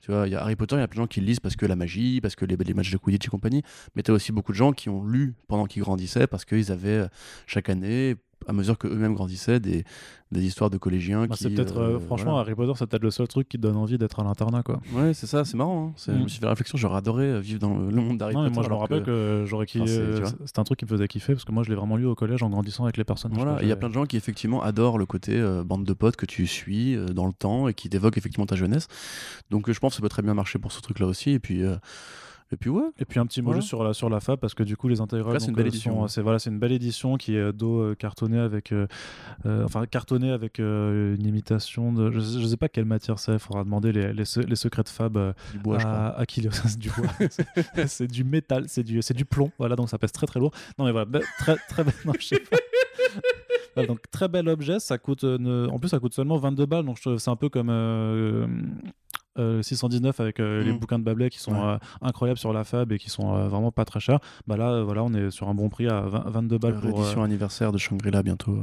Tu 0.00 0.12
vois, 0.12 0.28
y 0.28 0.34
a 0.34 0.42
Harry 0.42 0.56
Potter, 0.56 0.76
il 0.76 0.80
y 0.80 0.82
a 0.82 0.88
plein 0.88 1.00
de 1.00 1.04
gens 1.04 1.06
qui 1.06 1.22
lisent 1.22 1.40
parce 1.40 1.56
que 1.56 1.64
la 1.64 1.76
magie, 1.76 2.20
parce 2.20 2.34
que 2.34 2.44
les, 2.44 2.56
les 2.56 2.74
matchs 2.74 2.90
de 2.90 2.98
Quidditch 2.98 3.26
et 3.26 3.30
compagnie. 3.30 3.62
Mais 3.96 4.02
tu 4.02 4.10
as 4.10 4.14
aussi 4.14 4.32
beaucoup 4.32 4.52
de 4.52 4.56
gens 4.56 4.72
qui 4.72 4.90
ont 4.90 5.02
lu 5.02 5.34
pendant 5.48 5.64
qu'ils 5.64 5.82
grandissaient 5.82 6.26
parce 6.26 6.44
qu'ils 6.44 6.70
avaient 6.70 7.03
chaque 7.46 7.68
année 7.68 8.16
à 8.46 8.52
mesure 8.52 8.76
qu'eux-mêmes 8.76 9.14
grandissaient, 9.14 9.58
des, 9.58 9.84
des 10.30 10.44
histoires 10.44 10.68
de 10.68 10.76
collégiens 10.76 11.26
Bah, 11.26 11.34
qui. 11.34 11.44
c'est 11.44 11.48
peut-être, 11.50 11.78
euh, 11.78 11.96
euh, 11.96 11.98
franchement, 11.98 12.32
voilà. 12.32 12.40
Harry 12.42 12.54
Potter, 12.54 12.72
c'est 12.76 12.86
peut-être 12.86 13.02
le 13.02 13.10
seul 13.10 13.26
truc 13.26 13.48
qui 13.48 13.56
te 13.56 13.62
donne 13.62 13.76
envie 13.78 13.96
d'être 13.96 14.20
à 14.20 14.22
l'internat, 14.24 14.62
quoi. 14.62 14.80
Ouais, 14.92 15.14
c'est 15.14 15.26
ça, 15.26 15.46
c'est 15.46 15.56
marrant. 15.56 15.86
hein. 15.88 15.92
C'est- 15.96 16.12
Je 16.12 16.18
Mm. 16.18 16.22
me 16.24 16.28
suis 16.28 16.40
fait 16.40 16.44
la 16.44 16.50
réflexion, 16.50 16.76
j'aurais 16.76 16.98
adoré 16.98 17.24
euh, 17.24 17.40
vivre 17.40 17.58
dans 17.60 17.74
le, 17.74 17.90
monde 18.02 18.18
d'Harry 18.18 18.34
Non, 18.34 18.42
Potter. 18.42 18.54
moi, 18.54 18.62
je 18.64 18.68
me 18.68 18.74
rappelle 18.74 19.02
que, 19.02 19.44
j'aurais 19.46 19.64
kiffé. 19.64 19.80
Enfin, 20.20 20.36
c'est- 20.44 20.58
un 20.58 20.64
truc 20.64 20.78
qui 20.78 20.84
me 20.84 20.90
faisait 20.90 21.08
kiffer 21.08 21.32
parce 21.32 21.46
que 21.46 21.52
moi, 21.52 21.62
je 21.62 21.70
l'ai 21.70 21.74
vraiment 21.74 21.96
lu 21.96 22.04
au 22.04 22.14
collège 22.14 22.42
en 22.42 22.50
grandissant 22.50 22.84
avec 22.84 22.98
les 22.98 23.04
personnages. 23.04 23.38
Voilà, 23.38 23.62
il 23.62 23.68
y 23.68 23.72
a 23.72 23.76
plein 23.76 23.88
de 23.88 23.94
gens 23.94 24.04
qui 24.04 24.18
effectivement 24.18 24.62
adorent 24.62 24.98
le 24.98 25.06
côté 25.06 25.38
euh, 25.40 25.64
bande 25.64 25.84
de 25.84 25.92
potes 25.94 26.16
que 26.16 26.26
tu 26.26 26.46
suis 26.46 26.96
euh, 26.96 27.06
dans 27.06 27.26
le 27.26 27.32
temps 27.32 27.68
et 27.68 27.72
qui 27.72 27.88
évoquent 27.90 28.18
effectivement 28.18 28.44
ta 28.46 28.56
jeunesse. 28.56 28.88
Donc 29.50 29.70
je 29.72 29.78
pense 29.80 29.92
que 29.92 29.96
ça 29.96 30.02
peut 30.02 30.10
très 30.10 30.22
bien 30.22 30.34
marcher 30.34 30.58
pour 30.58 30.70
ce 30.72 30.82
truc-là 30.82 31.06
aussi. 31.06 31.30
Et 31.30 31.38
puis, 31.38 31.62
et 32.52 32.56
puis 32.56 32.70
ouais, 32.70 32.84
Et 32.98 33.04
puis 33.04 33.18
un 33.18 33.26
petit 33.26 33.42
mot 33.42 33.52
juste 33.54 33.68
sur 33.68 33.82
la, 33.82 33.94
sur 33.94 34.08
la 34.10 34.20
FAB 34.20 34.38
parce 34.38 34.54
que 34.54 34.62
du 34.62 34.76
coup 34.76 34.86
les 34.88 35.00
intégrales 35.00 35.40
c'est 35.40 35.48
une 35.48 35.54
belle 35.54 35.64
euh, 35.66 35.68
édition, 35.68 36.06
c'est 36.08 36.20
voilà, 36.22 36.38
c'est 36.38 36.50
une 36.50 36.58
belle 36.58 36.72
édition 36.72 37.16
qui 37.16 37.36
est 37.36 37.52
dos 37.52 37.80
euh, 37.80 37.94
cartonné 37.94 38.38
avec 38.38 38.70
euh, 38.72 38.86
euh, 39.46 39.64
enfin 39.64 39.86
cartonné 39.86 40.30
avec 40.30 40.60
euh, 40.60 41.16
une 41.16 41.26
imitation 41.26 41.92
de 41.92 42.10
je, 42.12 42.20
je 42.20 42.46
sais 42.46 42.56
pas 42.56 42.68
quelle 42.68 42.84
matière 42.84 43.18
c'est, 43.18 43.32
il 43.32 43.38
faudra 43.38 43.64
demander 43.64 43.92
les, 43.92 44.12
les, 44.12 44.24
se- 44.24 44.40
les 44.40 44.56
secrets 44.56 44.82
de 44.84 44.88
Fab 44.88 45.18
du 45.52 45.58
bois, 45.58 45.78
je 45.78 45.84
crois. 45.84 45.94
à 45.96 46.20
Achilleos, 46.20 46.50
c'est 46.52 46.78
du 46.78 46.90
bois. 46.90 47.86
C'est- 47.86 48.06
du 48.06 48.24
métal, 48.24 48.64
c'est 48.68 48.84
du 48.84 49.00
c'est 49.02 49.14
du 49.14 49.24
plomb. 49.24 49.50
Voilà, 49.58 49.74
donc 49.74 49.88
ça 49.88 49.98
pèse 49.98 50.12
très 50.12 50.26
très 50.26 50.38
lourd. 50.38 50.52
Non 50.78 50.84
mais 50.84 50.92
voilà, 50.92 51.06
be- 51.06 51.24
très 51.38 51.56
très 51.68 51.82
belle 51.82 51.94
non, 52.04 52.12
je 52.20 52.26
sais 52.26 52.38
pas. 52.40 52.58
Voilà, 53.74 53.88
donc 53.88 54.00
très 54.10 54.28
bel 54.28 54.48
objet, 54.48 54.78
ça 54.78 54.98
coûte 54.98 55.24
en 55.24 55.78
plus 55.78 55.88
ça 55.88 55.98
coûte 55.98 56.14
seulement 56.14 56.36
22 56.36 56.66
balles 56.66 56.84
donc 56.84 56.96
je 56.98 57.02
trouve- 57.02 57.18
c'est 57.18 57.30
un 57.30 57.36
peu 57.36 57.48
comme 57.48 57.70
euh, 57.70 58.46
euh, 59.38 59.62
619 59.62 60.20
avec 60.20 60.40
euh, 60.40 60.62
les 60.62 60.72
Mhm. 60.72 60.78
bouquins 60.78 60.98
de 60.98 61.04
Babelais 61.04 61.30
qui 61.30 61.38
sont 61.38 61.52
Ouais. 61.52 61.60
euh, 61.74 61.78
incroyables 62.02 62.38
sur 62.38 62.52
la 62.52 62.64
Fab 62.64 62.92
et 62.92 62.98
qui 62.98 63.10
sont 63.10 63.34
euh, 63.34 63.48
vraiment 63.48 63.72
pas 63.72 63.84
très 63.84 64.00
chers. 64.00 64.18
Bah 64.46 64.56
là, 64.56 64.70
euh, 64.72 64.84
voilà, 64.84 65.02
on 65.04 65.12
est 65.14 65.30
sur 65.30 65.48
un 65.48 65.54
bon 65.54 65.68
prix 65.68 65.88
à 65.88 66.00
20 66.02 66.24
22 66.30 66.58
balles 66.58 66.74
pour. 66.80 66.82
Réédition 66.98 67.20
euh, 67.22 67.24
anniversaire 67.24 67.72
de 67.72 67.78
Shangri-La 67.78 68.22
bientôt. 68.22 68.58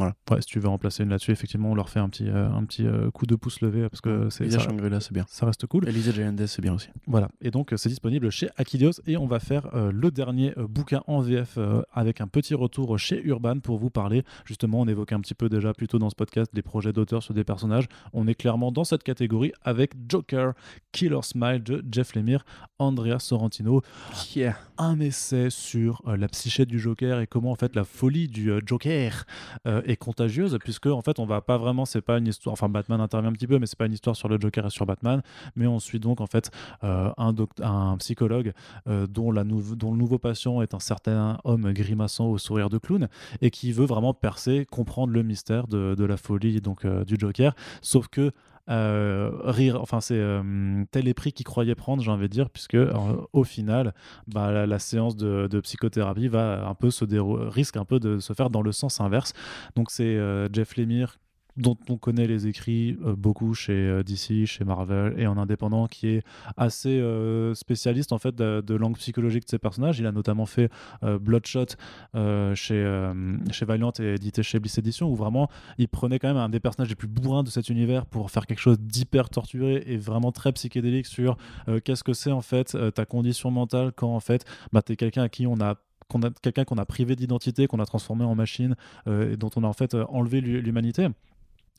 Euh. 0.00 0.10
ouais, 0.30 0.40
si 0.40 0.46
tu 0.46 0.58
veux 0.60 0.68
remplacer 0.68 1.02
une 1.02 1.10
là-dessus, 1.10 1.30
effectivement, 1.30 1.70
on 1.70 1.74
leur 1.74 1.88
fait 1.88 2.00
un 2.00 2.08
petit, 2.08 2.28
euh, 2.28 2.50
un 2.50 2.64
petit 2.64 2.86
euh, 2.86 3.10
coup 3.10 3.26
de 3.26 3.34
pouce 3.36 3.60
levé 3.60 3.88
parce 3.88 4.00
que 4.00 4.28
c'est 4.30 4.50
ça, 4.50 4.58
Shangri-La, 4.58 5.00
c'est 5.00 5.12
bien. 5.12 5.24
ça 5.28 5.46
reste 5.46 5.66
cool. 5.66 5.88
Elisa 5.88 6.10
Giandes, 6.12 6.46
c'est 6.46 6.62
bien 6.62 6.74
aussi. 6.74 6.88
Voilà, 7.06 7.28
et 7.40 7.50
donc 7.50 7.72
euh, 7.72 7.76
c'est 7.76 7.88
disponible 7.88 8.30
chez 8.30 8.48
Achilleos 8.56 9.00
et 9.06 9.16
on 9.16 9.26
va 9.26 9.38
faire 9.40 9.74
euh, 9.74 9.92
le 9.92 10.10
dernier 10.10 10.52
bouquin 10.56 11.02
en 11.06 11.20
VF 11.20 11.58
avec 11.92 12.20
un 12.20 12.26
petit 12.26 12.54
retour 12.54 12.98
chez 12.98 13.22
Urban 13.24 13.60
pour 13.60 13.78
vous 13.78 13.90
parler. 13.90 14.24
Justement, 14.44 14.80
on 14.80 14.88
évoquait 14.88 15.14
un 15.14 15.20
petit 15.20 15.34
peu 15.34 15.48
déjà 15.48 15.72
plus 15.74 15.88
tôt 15.88 15.98
dans 15.98 16.10
ce 16.10 16.14
podcast 16.16 16.50
des 16.54 16.62
projets 16.62 16.92
d'auteurs 16.92 17.22
sur 17.22 17.34
des 17.34 17.44
personnages. 17.44 17.86
On 18.12 18.26
est 18.26 18.34
clairement 18.34 18.72
dans 18.72 18.84
cette 18.84 19.02
catégorie 19.02 19.52
avec 19.62 19.92
Joker, 20.08 20.54
Killer 20.92 21.20
Smile 21.22 21.62
de 21.62 21.84
Jeff 21.90 22.14
Lemire, 22.14 22.44
Andrea 22.78 23.18
Sorrentino, 23.18 23.82
Yeah. 24.34 24.56
un 24.78 24.98
essai 25.00 25.50
sur 25.50 26.02
la 26.06 26.28
psyché 26.28 26.66
du 26.66 26.78
Joker 26.80 27.20
et 27.20 27.26
comment 27.26 27.50
en 27.50 27.54
fait 27.56 27.74
la 27.76 27.84
folie 27.84 28.28
du 28.28 28.50
Joker 28.66 29.24
est 29.84 29.96
contagieuse 29.96 30.58
puisque 30.62 30.86
en 30.86 31.02
fait 31.02 31.18
on 31.18 31.26
va 31.26 31.40
pas 31.40 31.58
vraiment 31.58 31.84
c'est 31.84 32.00
pas 32.00 32.18
une 32.18 32.26
histoire 32.26 32.52
enfin 32.52 32.68
Batman 32.68 33.00
intervient 33.00 33.30
un 33.30 33.32
petit 33.32 33.46
peu 33.46 33.58
mais 33.58 33.66
c'est 33.66 33.78
pas 33.78 33.86
une 33.86 33.92
histoire 33.92 34.16
sur 34.16 34.28
le 34.28 34.38
Joker 34.40 34.66
et 34.66 34.70
sur 34.70 34.86
Batman 34.86 35.22
mais 35.56 35.66
on 35.66 35.78
suit 35.78 36.00
donc 36.00 36.20
en 36.20 36.26
fait 36.26 36.50
euh, 36.82 37.10
un, 37.16 37.96
psychologue 37.98 38.52
euh, 38.88 39.06
dont, 39.06 39.30
la 39.30 39.44
dont 39.44 39.92
le 39.92 39.98
nouveau 39.98 40.18
patient 40.18 40.62
est 40.62 40.74
un 40.74 40.80
certain 40.80 41.38
homme 41.44 41.72
grimaçant 41.72 42.26
au 42.26 42.38
sourire 42.38 42.70
de 42.70 42.78
clown 42.78 43.08
et 43.40 43.50
qui 43.50 43.72
veut 43.72 43.86
vraiment 43.86 44.14
percer 44.14 44.66
comprendre 44.70 45.12
le 45.12 45.22
mystère 45.22 45.66
de, 45.66 45.94
de 45.94 46.04
la 46.04 46.16
folie 46.16 46.60
donc 46.60 46.84
euh, 46.84 47.04
du 47.04 47.16
Joker 47.18 47.54
sauf 47.82 48.08
que 48.08 48.32
euh, 48.70 49.30
rire, 49.44 49.78
enfin 49.80 50.00
c'est 50.00 50.18
euh, 50.18 50.84
tel 50.90 51.06
est 51.06 51.14
prix 51.14 51.32
qu'il 51.32 51.44
croyait 51.44 51.74
prendre, 51.74 52.02
j'ai 52.02 52.10
envie 52.10 52.28
de 52.28 52.32
dire, 52.32 52.48
puisque 52.50 52.74
euh, 52.74 52.90
au 53.32 53.44
final, 53.44 53.94
bah, 54.26 54.66
la, 54.66 54.78
séance 54.78 55.16
de, 55.16 55.60
psychothérapie 55.60 56.28
va 56.28 56.66
un 56.66 56.74
peu 56.74 56.90
se 56.90 57.04
risque 57.48 57.76
un 57.76 57.84
peu 57.84 58.00
de 58.00 58.18
se 58.18 58.32
faire 58.32 58.50
dans 58.50 58.62
le 58.62 58.72
sens 58.72 59.00
inverse. 59.00 59.32
Donc 59.76 59.90
c'est 59.90 60.04
euh, 60.04 60.48
Jeff 60.52 60.76
Lemire 60.76 61.18
dont 61.56 61.76
on 61.88 61.96
connaît 61.96 62.26
les 62.26 62.46
écrits 62.46 62.98
euh, 63.04 63.14
beaucoup 63.14 63.54
chez 63.54 63.72
euh, 63.72 64.02
DC, 64.02 64.46
chez 64.46 64.64
Marvel 64.64 65.14
et 65.18 65.26
en 65.26 65.38
indépendant, 65.38 65.86
qui 65.86 66.08
est 66.08 66.22
assez 66.56 66.98
euh, 67.00 67.54
spécialiste 67.54 68.12
en 68.12 68.18
fait 68.18 68.34
de, 68.34 68.74
langue 68.74 68.96
psychologique 68.96 69.44
de 69.44 69.50
ses 69.50 69.58
personnages. 69.58 70.00
Il 70.00 70.06
a 70.06 70.12
notamment 70.12 70.46
fait 70.46 70.70
Bloodshot 71.02 71.66
chez, 72.54 73.12
chez 73.52 73.64
Valiant 73.64 73.92
et 74.00 74.14
édité 74.14 74.42
chez 74.42 74.58
Bliss 74.58 74.78
Edition, 74.78 75.08
où 75.08 75.14
vraiment 75.14 75.48
il 75.78 75.88
prenait 75.88 76.18
quand 76.18 76.28
même 76.28 76.36
un 76.36 76.48
des 76.48 76.58
personnages 76.58 76.88
les 76.88 76.96
plus 76.96 77.06
bourrins 77.06 77.44
de 77.44 77.50
cet 77.50 77.68
univers 77.68 78.04
pour 78.06 78.30
faire 78.30 78.46
quelque 78.46 78.58
chose 78.58 78.80
d'hyper 78.80 79.30
torturé 79.30 79.84
et 79.86 79.96
vraiment 79.96 80.32
très 80.32 80.52
psychédélique 80.52 81.06
sur 81.06 81.36
qu'est-ce 81.84 82.02
que 82.02 82.12
c'est 82.12 82.32
en 82.32 82.40
fait 82.40 82.76
ta 82.94 83.04
condition 83.06 83.50
mentale 83.52 83.92
quand 83.94 84.14
en 84.14 84.20
fait 84.20 84.44
bah, 84.72 84.82
tu 84.82 84.92
es 84.92 84.96
quelqu'un 84.96 85.22
à 85.22 85.28
qui 85.28 85.46
on 85.46 85.60
a 85.60 85.76
qu'on 86.08 86.22
a 86.22 86.30
quelqu'un 86.30 86.64
qu'on 86.64 86.78
a 86.78 86.84
privé 86.84 87.14
d'identité, 87.16 87.66
qu'on 87.66 87.80
a 87.80 87.86
transformé 87.86 88.24
en 88.24 88.34
machine 88.34 88.74
et 89.06 89.36
dont 89.36 89.50
on 89.56 89.62
a 89.62 89.68
en 89.68 89.72
fait 89.72 89.94
enlevé 89.94 90.40
l'hu- 90.40 90.60
l'humanité. 90.60 91.08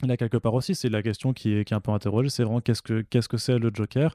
Là, 0.03 0.17
quelque 0.17 0.35
part 0.35 0.53
aussi, 0.53 0.75
c'est 0.75 0.89
la 0.89 1.01
question 1.01 1.31
qui 1.31 1.53
est, 1.53 1.63
qui 1.63 1.73
un 1.73 1.79
peu 1.79 1.91
interrogée, 1.91 2.27
c'est 2.29 2.43
vraiment 2.43 2.59
qu'est-ce 2.59 2.81
que 2.81 2.99
qu'est-ce 3.01 3.29
que 3.29 3.37
c'est 3.37 3.57
le 3.57 3.71
Joker, 3.73 4.13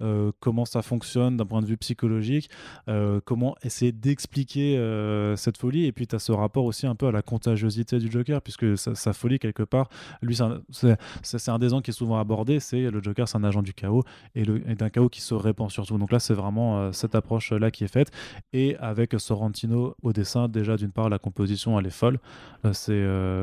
euh, 0.00 0.32
comment 0.40 0.64
ça 0.64 0.80
fonctionne 0.80 1.36
d'un 1.36 1.44
point 1.44 1.60
de 1.60 1.66
vue 1.66 1.76
psychologique, 1.76 2.48
euh, 2.88 3.20
comment 3.26 3.54
essayer 3.62 3.92
d'expliquer 3.92 4.78
euh, 4.78 5.36
cette 5.36 5.58
folie, 5.58 5.84
et 5.84 5.92
puis 5.92 6.06
tu 6.06 6.16
as 6.16 6.18
ce 6.18 6.32
rapport 6.32 6.64
aussi 6.64 6.86
un 6.86 6.94
peu 6.94 7.08
à 7.08 7.12
la 7.12 7.20
contagiosité 7.20 7.98
du 7.98 8.10
Joker, 8.10 8.40
puisque 8.40 8.78
sa, 8.78 9.12
folie, 9.12 9.38
quelque 9.38 9.64
part, 9.64 9.90
lui, 10.22 10.34
c'est 10.34 10.44
un- 10.44 11.54
un 11.54 11.58
des 11.58 11.74
angles 11.74 11.82
qui 11.82 11.90
est 11.90 11.92
souvent 11.92 12.18
abordé, 12.18 12.58
c'est 12.58 12.90
le 12.90 13.02
Joker, 13.02 13.28
c'est 13.28 13.36
un 13.36 13.44
agent 13.44 13.60
du 13.60 13.74
chaos, 13.74 14.04
et, 14.34 14.44
et 14.66 14.74
d'un 14.76 14.88
chaos 14.88 15.10
qui 15.10 15.20
se 15.20 15.34
répand 15.34 15.70
surtout. 15.70 15.98
Donc 15.98 16.10
là, 16.10 16.20
c'est 16.20 16.34
vraiment 16.34 16.90
cette 16.92 17.14
approche-là 17.14 17.70
qui 17.70 17.84
est 17.84 17.92
faite, 17.92 18.10
et 18.54 18.76
avec 18.78 19.14
Sorrentino 19.18 19.94
au 20.02 20.14
dessin, 20.14 20.48
déjà, 20.48 20.78
d'une 20.78 20.90
part, 20.92 21.10
la 21.10 21.18
composition, 21.18 21.78
elle 21.78 21.86
est 21.86 21.90
folle, 21.90 22.18
il 22.64 22.70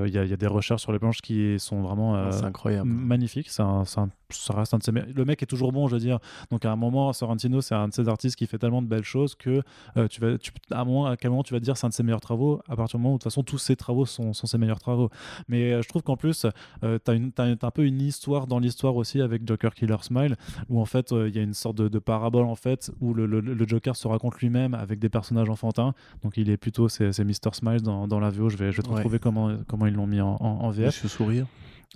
y, 0.08 0.14
y 0.14 0.34
a 0.34 0.38
des 0.38 0.48
recherches 0.48 0.82
sur 0.82 0.92
les 0.92 0.98
planches 1.00 1.22
qui 1.22 1.60
sont 1.60 1.75
vraiment 1.82 2.16
euh, 2.16 2.26
Ah, 2.28 2.32
c'est 2.32 2.44
incroyable. 2.46 2.90
magnifique. 2.90 3.50
C'est 3.50 3.62
un- 3.64 3.84
un- 3.98 4.10
ça 4.32 4.54
reste 4.54 4.74
un 4.74 4.80
de 4.80 4.84
ses 4.84 4.92
me- 4.92 5.06
Le 5.14 5.26
mec 5.26 5.42
est 5.44 5.46
toujours 5.46 5.72
bon, 5.72 5.88
je 5.88 5.94
veux 5.96 6.00
dire. 6.02 6.20
Donc 6.52 6.66
à 6.66 6.72
un 6.72 6.76
moment, 6.76 7.14
Sorrentino, 7.14 7.62
c'est 7.62 7.76
un 7.76 7.88
de 7.88 7.94
ces 7.94 8.10
artistes 8.10 8.36
qui 8.36 8.48
fait 8.48 8.58
tellement 8.58 8.82
de 8.82 8.88
belles 8.88 9.04
choses 9.04 9.36
que 9.36 9.62
euh, 9.98 10.08
tu 10.08 10.20
vas, 10.22 10.38
tu, 10.38 10.52
à, 10.72 10.82
un 10.82 10.86
moment, 10.86 11.06
à 11.06 11.16
quel 11.18 11.30
moment 11.32 11.44
tu 11.44 11.54
vas 11.54 11.60
te 11.60 11.64
dire 11.66 11.78
c'est 11.78 11.86
un 11.86 11.90
de 11.90 11.94
ses 11.94 12.04
meilleurs 12.04 12.22
travaux? 12.22 12.62
À 12.68 12.76
partir 12.76 12.98
du 12.98 13.04
moment 13.04 13.14
où 13.16 13.18
de 13.18 13.20
toute 13.24 13.32
façon 13.32 13.44
tous 13.44 13.58
ses 13.60 13.76
travaux 13.76 14.06
sont, 14.06 14.34
sont 14.34 14.48
ses 14.48 14.58
meilleurs 14.58 14.80
travaux. 14.80 15.10
Mais 15.48 15.74
euh, 15.74 15.82
je 15.82 15.88
trouve 15.90 16.02
qu'en 16.02 16.18
plus, 16.18 16.46
euh, 16.84 16.98
tu 17.06 17.12
as, 17.12 17.44
un 17.66 17.72
peu 17.72 17.86
une 17.86 18.02
histoire 18.02 18.48
dans 18.48 18.60
l'histoire 18.60 18.96
aussi 18.96 19.22
avec 19.22 19.48
Joker 19.48 19.74
Killer 19.76 19.98
Smile 20.02 20.36
où 20.70 20.82
en 20.82 20.86
fait 20.86 21.12
euh, 21.12 21.30
il 21.30 21.36
y 21.36 21.40
a 21.40 21.44
une 21.44 21.54
sorte 21.54 21.78
de, 21.78 21.88
de 21.88 22.00
parabole 22.00 22.46
en 22.46 22.56
fait 22.56 22.92
où 23.02 23.14
le, 23.14 23.26
le- 23.26 23.42
le 23.42 23.68
Joker 23.68 23.96
se 23.96 24.08
raconte 24.08 24.38
lui-même 24.40 24.74
avec 24.74 25.00
des 25.00 25.10
personnages 25.10 25.50
enfantins. 25.50 25.94
Donc 26.24 26.38
il 26.38 26.50
est 26.50 26.58
plutôt 26.58 26.90
c'est 26.90 27.12
c'est 27.14 27.24
Mr 27.24 27.54
Smile 27.54 27.82
dans, 27.82 28.08
dans 28.08 28.20
la 28.20 28.30
VO. 28.32 28.50
Je 28.50 28.58
vais, 28.58 28.72
je 28.72 28.78
vais 28.78 28.84
te 28.84 28.90
Ouais. 28.90 28.96
retrouver 28.96 29.20
comment, 29.20 29.56
comment 29.68 29.86
ils 29.86 29.94
l'ont 29.94 30.08
mis 30.08 30.22
en, 30.22 30.36
en, 30.40 30.46
en 30.66 30.70
VF. 30.72 30.88
Monsieur 30.88 31.08
Sourire. 31.10 31.46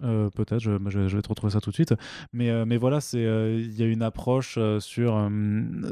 Euh, 0.03 0.29
Peut-être, 0.29 0.59
je, 0.59 0.71
je- 0.89 1.07
je 1.07 1.15
vais 1.15 1.21
te 1.21 1.29
retrouver 1.29 1.51
ça 1.53 1.61
tout 1.61 1.69
de 1.69 1.75
suite. 1.75 1.93
Mais, 2.33 2.49
euh, 2.49 2.65
mais 2.65 2.77
voilà, 2.77 2.99
euh, 3.15 3.61
il 3.63 3.77
y 3.79 3.83
a 3.83 3.85
une 3.87 4.01
approche 4.01 4.57
sur, 4.79 5.29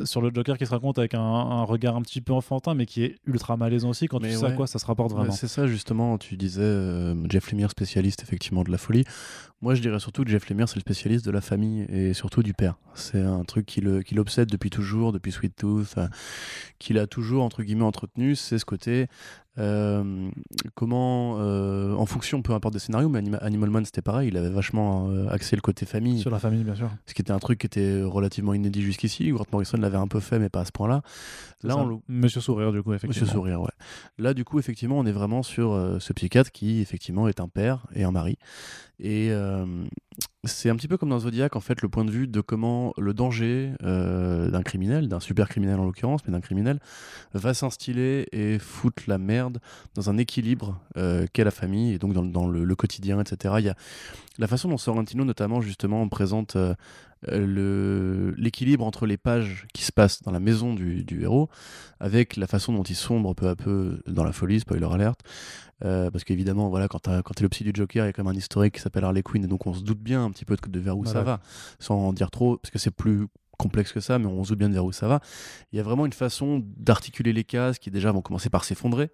sur 0.06 0.22
le 0.22 0.32
Joker 0.34 0.58
qui 0.58 0.66
se 0.66 0.72
raconte 0.72 0.98
avec 1.00 1.14
un, 1.14 1.20
un 1.22 1.64
regard 1.64 1.96
un 1.96 2.02
petit 2.02 2.22
peu 2.22 2.34
enfantin, 2.34 2.74
mais 2.74 2.86
qui 2.86 3.04
est 3.04 3.16
ultra 3.26 3.58
malaisant 3.58 3.90
aussi 3.90 4.08
quand 4.08 4.22
Mais 4.22 4.30
tu 4.32 4.38
sais 4.38 4.46
à 4.46 4.50
ouais. 4.50 4.56
quoi 4.56 4.68
ça 4.68 4.80
se 4.80 4.86
rapporte 4.86 5.12
Ouais, 5.12 5.18
vraiment. 5.20 5.32
c'est 5.34 5.48
ça 5.48 5.68
justement, 5.68 6.18
tu 6.18 6.38
disais 6.38 7.14
Jeff 7.30 7.52
Lemire 7.52 7.70
spécialiste 7.72 8.22
effectivement 8.24 8.64
de 8.64 8.72
la 8.72 8.78
folie. 8.78 9.04
Moi 9.62 9.74
je 9.76 9.82
dirais 9.82 10.00
surtout 10.00 10.24
que 10.24 10.30
Jeff 10.30 10.48
Lemire 10.50 10.70
c'est 10.70 10.76
le 10.76 10.82
spécialiste 10.82 11.26
de 11.26 11.32
la 11.32 11.42
famille 11.42 11.82
et 11.90 12.14
surtout 12.14 12.44
du 12.44 12.54
père. 12.54 12.76
C'est 12.94 13.22
un 13.22 13.44
truc 13.44 13.66
qui 13.66 13.82
l'obsède 13.82 14.50
depuis 14.50 14.70
toujours, 14.70 15.12
depuis 15.12 15.32
Sweet 15.32 15.56
Tooth, 15.56 15.96
qu'il 16.80 16.98
a 17.00 17.08
toujours 17.08 17.44
entre 17.44 17.64
guillemets 17.64 17.84
entretenu, 17.84 18.36
c'est 18.36 18.60
ce 18.60 18.66
côté 18.66 19.08
euh, 19.60 20.30
comment 20.76 21.38
euh, 21.40 21.94
en 21.96 22.06
fonction 22.06 22.42
peu 22.42 22.54
importe 22.54 22.74
des 22.74 22.80
scénarios, 22.80 23.10
mais 23.10 23.20
Anima- 23.20 23.38
Animal 23.38 23.70
Man 23.70 23.86
c'était 23.86 24.02
pareil, 24.02 24.30
il 24.30 24.38
avait 24.38 24.50
vachement 24.50 25.10
euh, 25.10 25.28
axé 25.30 25.56
le 25.56 25.62
côté 25.62 25.86
famille. 25.86 26.20
Sur 26.20 26.32
la 26.32 26.40
famille, 26.40 26.64
bien 26.64 26.76
sûr. 26.76 26.90
Ce 27.06 27.14
qui 27.14 27.22
était 27.22 27.32
un 27.32 27.40
truc 27.40 27.60
qui 27.60 27.66
était 27.66 28.02
relativement 28.04 28.54
inédit 28.54 28.82
jusqu'ici. 28.82 29.30
Grant 29.32 29.46
Morrison 29.52 29.78
l'avait 29.78 29.98
un 29.98 30.08
peu 30.08 30.20
fait, 30.20 30.40
mais 30.40 30.50
pas 30.50 30.62
à 30.62 30.66
ce 30.66 30.72
point-là. 30.72 31.02
Là, 31.64 31.78
on 31.78 32.02
Monsieur 32.08 32.42
Sourire, 32.42 32.72
du 32.72 32.84
coup, 32.84 32.94
effectivement. 32.94 33.24
Monsieur 33.26 33.26
Sourire, 33.34 33.62
ouais. 33.62 33.72
Là, 34.20 34.34
du 34.34 34.44
coup, 34.46 34.60
effectivement, 34.60 34.98
on 35.00 35.06
est 35.06 35.12
vraiment 35.12 35.42
sur 35.44 35.72
euh, 35.74 36.00
ce 36.00 36.14
psychiatre 36.14 36.52
qui, 36.52 36.80
effectivement, 36.82 37.28
est 37.28 37.40
un 37.40 37.48
père 37.48 37.88
et 37.96 38.04
un 38.04 38.12
mari. 38.12 38.38
Et 39.00 39.30
c'est 40.44 40.70
un 40.70 40.76
petit 40.76 40.88
peu 40.88 40.98
comme 40.98 41.10
dans 41.10 41.20
Zodiac, 41.20 41.56
en 41.56 41.60
fait, 41.60 41.82
le 41.82 41.90
point 41.90 42.06
de 42.06 42.12
vue 42.12 42.28
de 42.28 42.42
comment 42.42 42.94
le 42.98 43.14
danger 43.14 43.74
euh, 43.84 44.50
d'un 44.50 44.64
criminel, 44.64 45.08
d'un 45.08 45.20
super 45.20 45.50
criminel 45.50 45.80
en 45.80 45.86
l'occurrence, 45.86 46.22
mais 46.26 46.32
d'un 46.32 46.42
criminel, 46.42 46.80
va 47.34 47.54
s'instiller 47.54 48.28
et 48.32 48.60
foutre 48.60 49.04
la 49.08 49.18
merde 49.18 49.60
dans 49.96 50.10
un 50.10 50.18
équilibre 50.18 50.80
euh, 50.96 51.28
qu'est 51.34 51.44
la 51.44 51.52
famille 51.52 51.94
et 51.94 52.00
donc 52.00 52.14
dans, 52.14 52.48
le 52.48 52.76
quotidien, 52.76 53.20
etc. 53.20 53.56
Il 53.60 53.66
y 53.66 53.70
a 53.70 53.76
la 54.38 54.48
façon 54.48 54.70
dont 54.70 54.78
Sorrentino, 54.78 55.26
notamment, 55.26 55.62
justement, 55.62 56.08
présente 56.08 56.56
euh, 56.56 56.74
euh, 57.28 58.34
l'équilibre 58.38 58.86
entre 58.86 59.06
les 59.06 59.18
pages 59.18 59.68
qui 59.74 59.84
se 59.84 59.92
passent 59.92 60.22
dans 60.24 60.32
la 60.32 60.40
maison 60.40 60.74
du, 60.74 61.04
du, 61.04 61.24
héros 61.24 61.50
avec 62.00 62.36
la 62.38 62.48
façon 62.48 62.74
dont 62.74 62.84
il 62.84 62.96
sombre 62.96 63.34
peu 63.34 63.48
à 63.48 63.56
peu 63.56 64.02
dans 64.08 64.24
la 64.24 64.32
folie, 64.32 64.60
spoiler 64.60 64.88
alert. 64.92 65.22
Euh, 65.86 66.10
parce 66.10 66.24
qu'évidemment, 66.24 66.70
voilà, 66.70 66.88
quand 66.88 67.02
tu 67.02 67.10
es 67.10 67.42
le 67.42 67.50
psy 67.50 67.64
du 67.64 67.72
Joker, 67.74 68.06
il 68.06 68.08
y 68.08 68.10
a 68.10 68.14
quand 68.14 68.24
même 68.24 68.34
un 68.34 68.38
historique 68.38 68.76
qui 68.76 68.82
s'appelle 68.82 69.04
Harley 69.04 69.22
Quinn, 69.22 69.44
et 69.44 69.48
donc 69.48 69.68
on 69.68 69.74
se 69.74 69.84
doute 69.84 70.00
bien 70.00 70.24
un 70.24 70.32
petit 70.32 70.46
peu 70.46 70.56
de, 70.56 70.70
de 70.70 70.80
vers 70.80 70.98
où 70.98 71.06
ça 71.06 71.22
va, 71.22 71.40
sans 71.80 71.96
en 71.96 72.14
dire 72.14 72.32
trop, 72.32 72.58
parce 72.58 72.72
que 72.72 72.80
c'est 72.80 72.92
plus 72.92 73.28
complexe 73.58 73.92
que 73.92 74.00
ça, 74.00 74.20
mais 74.20 74.28
on 74.28 74.44
se 74.44 74.50
doute 74.50 74.60
bien 74.60 74.70
vers 74.70 74.86
où 74.86 74.92
ça 74.92 75.08
va. 75.08 75.20
Il 75.72 75.78
y 75.78 75.80
a 75.80 75.84
vraiment 75.84 76.06
une 76.06 76.14
façon 76.14 76.64
d'articuler 76.78 77.34
les 77.34 77.44
cases 77.44 77.80
qui 77.80 77.92
déjà 77.92 78.12
vont 78.12 78.22
commencer 78.22 78.50
par 78.50 78.64
s'effondrer. 78.64 79.10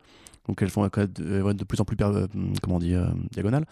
Donc 0.48 0.62
elles 0.62 0.70
vont 0.70 0.86
être 0.86 1.06
de, 1.06 1.64
plus 1.64 1.80
en 1.80 1.86
plus 1.86 1.96
euh, 2.02 2.28
comment 2.62 2.76
on 2.76 2.80
dit, 2.80 2.96
euh, 2.96 3.06
diagonales. 3.32 3.66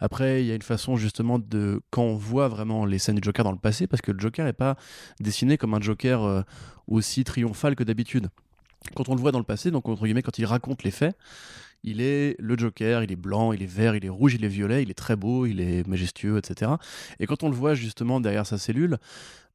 Après, 0.00 0.42
il 0.42 0.46
y 0.46 0.52
a 0.52 0.54
une 0.54 0.62
façon 0.62 0.96
justement 0.96 1.38
de 1.38 1.82
quand 1.90 2.02
on 2.02 2.16
voit 2.16 2.48
vraiment 2.48 2.86
les 2.86 2.98
scènes 2.98 3.16
du 3.16 3.22
Joker 3.22 3.44
dans 3.44 3.52
le 3.52 3.58
passé, 3.58 3.86
parce 3.86 4.00
que 4.00 4.10
le 4.10 4.18
Joker 4.18 4.44
n'est 4.44 4.54
pas 4.54 4.76
dessiné 5.20 5.58
comme 5.58 5.74
un 5.74 5.80
Joker 5.80 6.22
euh, 6.22 6.42
aussi 6.86 7.24
triomphal 7.24 7.76
que 7.76 7.84
d'habitude. 7.84 8.28
Quand 8.94 9.08
on 9.08 9.14
le 9.14 9.20
voit 9.20 9.32
dans 9.32 9.38
le 9.38 9.44
passé, 9.44 9.70
donc 9.70 9.88
entre 9.88 10.04
guillemets, 10.04 10.22
quand 10.22 10.38
il 10.38 10.46
raconte 10.46 10.82
les 10.82 10.90
faits, 10.90 11.16
il 11.82 12.00
est 12.00 12.36
le 12.38 12.56
Joker, 12.56 13.02
il 13.02 13.12
est 13.12 13.16
blanc, 13.16 13.52
il 13.52 13.62
est 13.62 13.66
vert, 13.66 13.94
il 13.94 14.04
est 14.04 14.10
rouge, 14.10 14.34
il 14.34 14.44
est 14.44 14.48
violet, 14.48 14.82
il 14.82 14.90
est 14.90 14.94
très 14.94 15.16
beau, 15.16 15.44
il 15.44 15.60
est 15.60 15.86
majestueux, 15.86 16.38
etc. 16.38 16.72
Et 17.20 17.26
quand 17.26 17.42
on 17.42 17.50
le 17.50 17.54
voit 17.54 17.74
justement 17.74 18.20
derrière 18.20 18.46
sa 18.46 18.56
cellule, 18.56 18.98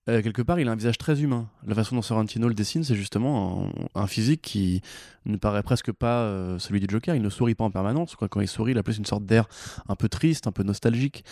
euh, 0.08 0.22
quelque 0.24 0.42
part, 0.42 0.60
il 0.60 0.68
a 0.68 0.72
un 0.72 0.76
visage 0.76 0.98
très 0.98 1.22
humain. 1.22 1.50
La 1.68 1.76
façon 1.76 1.96
dont 1.96 2.02
Sorrentino 2.02 2.48
le 2.48 2.54
dessine, 2.54 2.84
c'est 2.84 2.96
justement 2.96 3.70
un, 3.94 4.08
physique 4.08 4.42
qui 4.42 4.82
ne 5.26 5.38
paraît 5.38 5.62
presque 5.62 5.92
pas 5.92 6.22
euh, 6.22 6.58
celui 6.58 6.80
du 6.80 6.88
Joker. 6.90 7.16
Il 7.16 7.22
ne 7.22 7.30
sourit 7.30 7.54
pas 7.54 7.66
en 7.66 7.72
permanence. 7.72 8.16
Quand 8.16 8.42
il 8.42 8.48
sourit, 8.48 8.72
il 8.72 8.78
a 8.78 8.84
plus 8.84 8.98
une 8.98 9.06
sorte 9.06 9.26
d'air 9.26 9.48
un 9.88 9.96
peu 9.96 10.10
triste, 10.10 10.48
un 10.48 10.52
peu 10.52 10.64
nostalgique. 10.64 11.24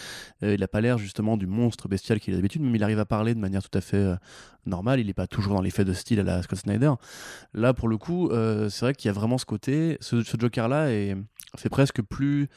Euh, 0.44 0.54
il 0.54 0.60
n'a 0.60 0.68
pas 0.68 0.82
l'air 0.82 0.98
justement 0.98 1.38
du 1.38 1.48
monstre 1.48 1.88
bestial 1.88 2.20
qu'il 2.20 2.34
a 2.34 2.38
d'habitude, 2.38 2.62
mais 2.62 2.78
il 2.78 2.84
arrive 2.84 3.00
à 3.00 3.06
parler 3.06 3.34
de 3.34 3.40
manière 3.40 3.64
tout 3.64 3.76
à 3.76 3.82
fait 3.82 4.16
normale. 4.66 5.00
Il 5.00 5.08
n'est 5.08 5.14
pas 5.14 5.28
toujours 5.28 5.56
dans 5.56 5.62
l'effet 5.62 5.86
de 5.86 5.94
style 5.94 6.20
à 6.20 6.24
la 6.24 6.44
Scott 6.44 6.60
Snyder. 6.60 6.94
Là, 7.54 7.74
pour 7.74 7.88
le 7.88 7.98
coup, 7.98 8.30
c'est 8.70 8.82
vrai 8.82 8.94
qu'il 8.94 9.08
y 9.08 9.12
a 9.12 9.14
vraiment 9.14 9.38
ce 9.38 9.46
côté. 9.46 9.98
Ce, 10.02 10.22
ce 10.24 10.38
Joker-là 10.38 10.88
fait 11.56 11.70
presque 11.70 12.02
plus 12.02 12.48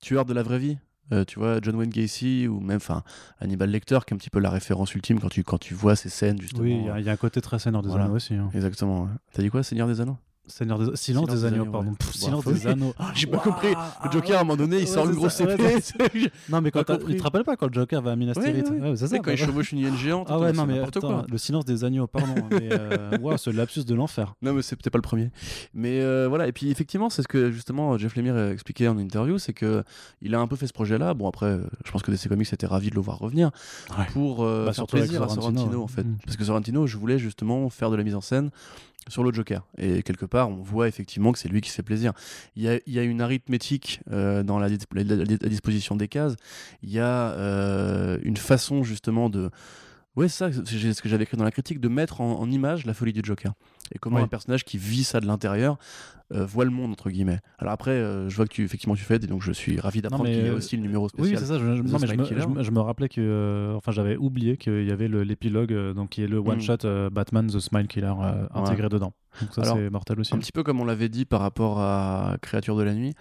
tueur 0.00 0.24
de 0.24 0.32
la 0.32 0.42
vraie 0.42 0.58
vie. 0.58 0.78
Euh, 1.12 1.24
tu 1.24 1.38
vois, 1.38 1.58
John 1.60 1.76
Wayne 1.76 1.90
Gacy 1.90 2.46
ou 2.48 2.60
même 2.60 2.76
enfin 2.76 3.02
Hannibal 3.40 3.70
Lecter, 3.70 3.98
qui 4.06 4.12
est 4.12 4.14
un 4.14 4.18
petit 4.18 4.30
peu 4.30 4.38
la 4.38 4.50
référence 4.50 4.94
ultime 4.94 5.20
quand 5.20 5.28
tu, 5.28 5.42
quand 5.42 5.58
tu 5.58 5.74
vois 5.74 5.96
ces 5.96 6.08
scènes, 6.08 6.40
justement. 6.40 6.62
Oui, 6.62 6.80
il 6.96 7.04
y, 7.04 7.08
a 7.08 7.12
un 7.12 7.16
côté 7.16 7.40
très 7.40 7.58
Seigneur 7.58 7.82
des 7.82 7.90
Anneaux 7.90 8.14
aussi. 8.14 8.34
Hein. 8.34 8.50
Exactement. 8.54 9.08
T'as 9.32 9.42
dit 9.42 9.50
quoi, 9.50 9.62
Seigneur 9.62 9.88
des 9.88 10.00
Anneaux? 10.00 10.18
Seigneur 10.50 10.78
des... 10.78 10.96
Silence, 10.96 11.28
des, 11.28 11.44
agneaux, 11.44 11.66
pardon. 11.66 11.94
silence 12.12 12.44
des 12.44 12.66
anneaux. 12.66 12.94
J'ai 13.14 13.26
pas 13.26 13.38
compris. 13.38 13.74
Le 14.04 14.10
Joker, 14.10 14.38
à 14.38 14.40
un 14.40 14.44
moment 14.44 14.56
donné, 14.56 14.80
il 14.80 14.88
sort 14.88 15.08
une 15.08 15.14
grosse 15.14 15.40
épée. 15.40 15.78
non, 16.48 16.60
mais 16.60 16.70
quand 16.70 16.84
il 17.08 17.16
te 17.16 17.22
rappelle 17.22 17.44
pas 17.44 17.56
quand 17.56 17.66
le 17.66 17.72
Joker 17.72 18.02
va 18.02 18.12
à 18.12 18.16
Minas 18.16 18.34
Tirith 18.34 18.70
C'est. 18.96 19.20
Quand 19.20 19.30
il 19.30 19.36
chevauche 19.36 19.72
une 19.72 19.78
hyène 19.78 19.96
géante. 19.96 20.26
Ah 20.30 20.38
ouais, 20.38 20.52
non, 20.52 20.66
mais 20.66 20.80
quoi. 21.00 21.24
le 21.28 21.38
silence 21.38 21.64
des 21.64 21.84
agneaux, 21.84 22.06
pardon. 22.06 22.34
mais 22.50 22.72
euh, 22.72 23.18
ce 23.36 23.50
lapsus 23.50 23.84
de 23.84 23.94
l'enfer. 23.94 24.34
Non, 24.42 24.52
mais 24.54 24.62
c'est 24.62 24.76
peut-être 24.76 24.92
pas 24.92 24.98
le 24.98 25.02
premier. 25.02 25.30
Mais 25.74 26.00
euh, 26.00 26.26
voilà. 26.28 26.48
Et 26.48 26.52
puis 26.52 26.70
effectivement, 26.70 27.10
c'est 27.10 27.22
ce 27.22 27.28
que 27.28 27.50
justement 27.50 27.96
Jeff 27.98 28.16
Lemire 28.16 28.36
a 28.36 28.50
expliqué 28.50 28.88
en 28.88 28.98
interview, 28.98 29.38
c'est 29.38 29.52
que 29.52 29.84
il 30.22 30.34
a 30.34 30.40
un 30.40 30.46
peu 30.46 30.56
fait 30.56 30.66
ce 30.66 30.72
projet-là. 30.72 31.14
Bon 31.14 31.28
après, 31.28 31.58
je 31.84 31.90
pense 31.90 32.02
que 32.02 32.10
DC 32.10 32.28
Comics 32.28 32.52
était 32.52 32.66
ravi 32.66 32.90
de 32.90 32.94
le 32.94 33.00
voir 33.00 33.18
revenir 33.18 33.50
pour 34.12 34.44
euh, 34.44 34.66
bah, 34.66 34.72
faire 34.72 34.86
plaisir 34.86 35.22
à 35.22 35.28
Sorrentino 35.28 35.82
en 35.82 35.88
fait, 35.88 36.04
mm. 36.04 36.18
parce 36.24 36.36
que 36.36 36.44
Sorrentino, 36.44 36.86
je 36.86 36.96
voulais 36.96 37.18
justement 37.18 37.68
faire 37.70 37.90
de 37.90 37.96
la 37.96 38.02
mise 38.02 38.14
en 38.14 38.20
scène 38.20 38.50
sur 39.08 39.24
le 39.24 39.32
Joker. 39.32 39.66
Et 39.78 40.02
quelque 40.02 40.26
part, 40.26 40.48
on 40.48 40.62
voit 40.62 40.88
effectivement 40.88 41.32
que 41.32 41.38
c'est 41.38 41.48
lui 41.48 41.60
qui 41.60 41.70
fait 41.70 41.82
plaisir. 41.82 42.12
Il 42.56 42.62
y 42.62 42.98
a, 42.98 43.02
une 43.02 43.20
arithmétique 43.20 44.00
euh, 44.10 44.42
dans 44.42 44.58
la, 44.58 44.68
disposition 44.68 45.96
des 45.96 46.08
cases. 46.08 46.36
Il 46.82 46.90
y 46.90 46.98
a 46.98 47.32
euh, 47.32 48.18
une 48.22 48.36
façon 48.36 48.82
justement 48.82 49.30
de... 49.30 49.50
Ouais, 50.16 50.28
ça, 50.28 50.50
c'est 50.52 50.92
ce 50.92 51.02
que 51.02 51.08
j'avais 51.08 51.24
écrit 51.24 51.36
dans 51.36 51.44
la 51.44 51.52
critique, 51.52 51.80
de 51.80 51.88
mettre 51.88 52.20
en, 52.20 52.50
image 52.50 52.84
la 52.84 52.94
folie 52.94 53.12
du 53.12 53.20
Joker. 53.22 53.52
Et 53.92 53.98
comment 53.98 54.18
un 54.18 54.28
personnage 54.28 54.64
qui 54.64 54.78
vit 54.78 55.04
ça 55.04 55.20
de 55.20 55.26
l'intérieur 55.26 55.78
euh, 56.32 56.46
voit 56.46 56.64
le 56.64 56.70
monde 56.70 56.92
entre 56.92 57.10
guillemets. 57.10 57.40
Alors 57.58 57.72
après, 57.72 57.90
euh, 57.90 58.28
je 58.28 58.36
vois 58.36 58.44
que 58.46 58.52
tu 58.52 58.62
effectivement 58.62 58.94
tu 58.94 59.02
fais, 59.02 59.16
et 59.16 59.26
donc 59.26 59.42
je 59.42 59.50
suis 59.50 59.80
ravi 59.80 60.00
d'apprendre 60.00 60.26
qu'il 60.26 60.46
y 60.46 60.48
a 60.48 60.54
aussi 60.54 60.76
le 60.76 60.82
numéro 60.82 61.08
spécial. 61.08 61.34
Oui, 61.34 61.40
c'est 61.40 61.46
ça. 61.46 61.58
Je, 61.58 61.64
non, 61.64 61.98
mais 61.98 62.06
je, 62.06 62.70
me, 62.70 62.78
rappelais 62.78 63.08
que, 63.08 63.20
euh, 63.20 63.74
enfin, 63.74 63.90
j'avais 63.90 64.16
oublié 64.16 64.56
qu'il 64.56 64.84
y 64.84 64.92
avait 64.92 65.08
l'épilogue, 65.08 65.92
donc 65.92 66.10
qui 66.10 66.22
est 66.22 66.28
le 66.28 66.38
one 66.38 66.58
mm. 66.58 66.60
shot 66.60 67.10
Batman 67.10 67.48
the 67.48 67.58
Smile 67.58 67.88
Killer 67.88 68.12
intégré 68.54 68.88
dedans. 68.88 69.12
Donc 69.40 69.54
ça 69.54 69.62
c'est 69.62 69.90
mortel 69.90 70.20
aussi. 70.20 70.34
Un 70.34 70.38
petit 70.38 70.52
peu 70.52 70.62
comme 70.62 70.80
on 70.80 70.84
l'avait 70.84 71.08
dit 71.08 71.24
par 71.24 71.40
rapport 71.40 71.80
à 71.80 72.36
Créature 72.42 72.76
de 72.76 72.82
la 72.84 72.94
nuit, 72.94 73.14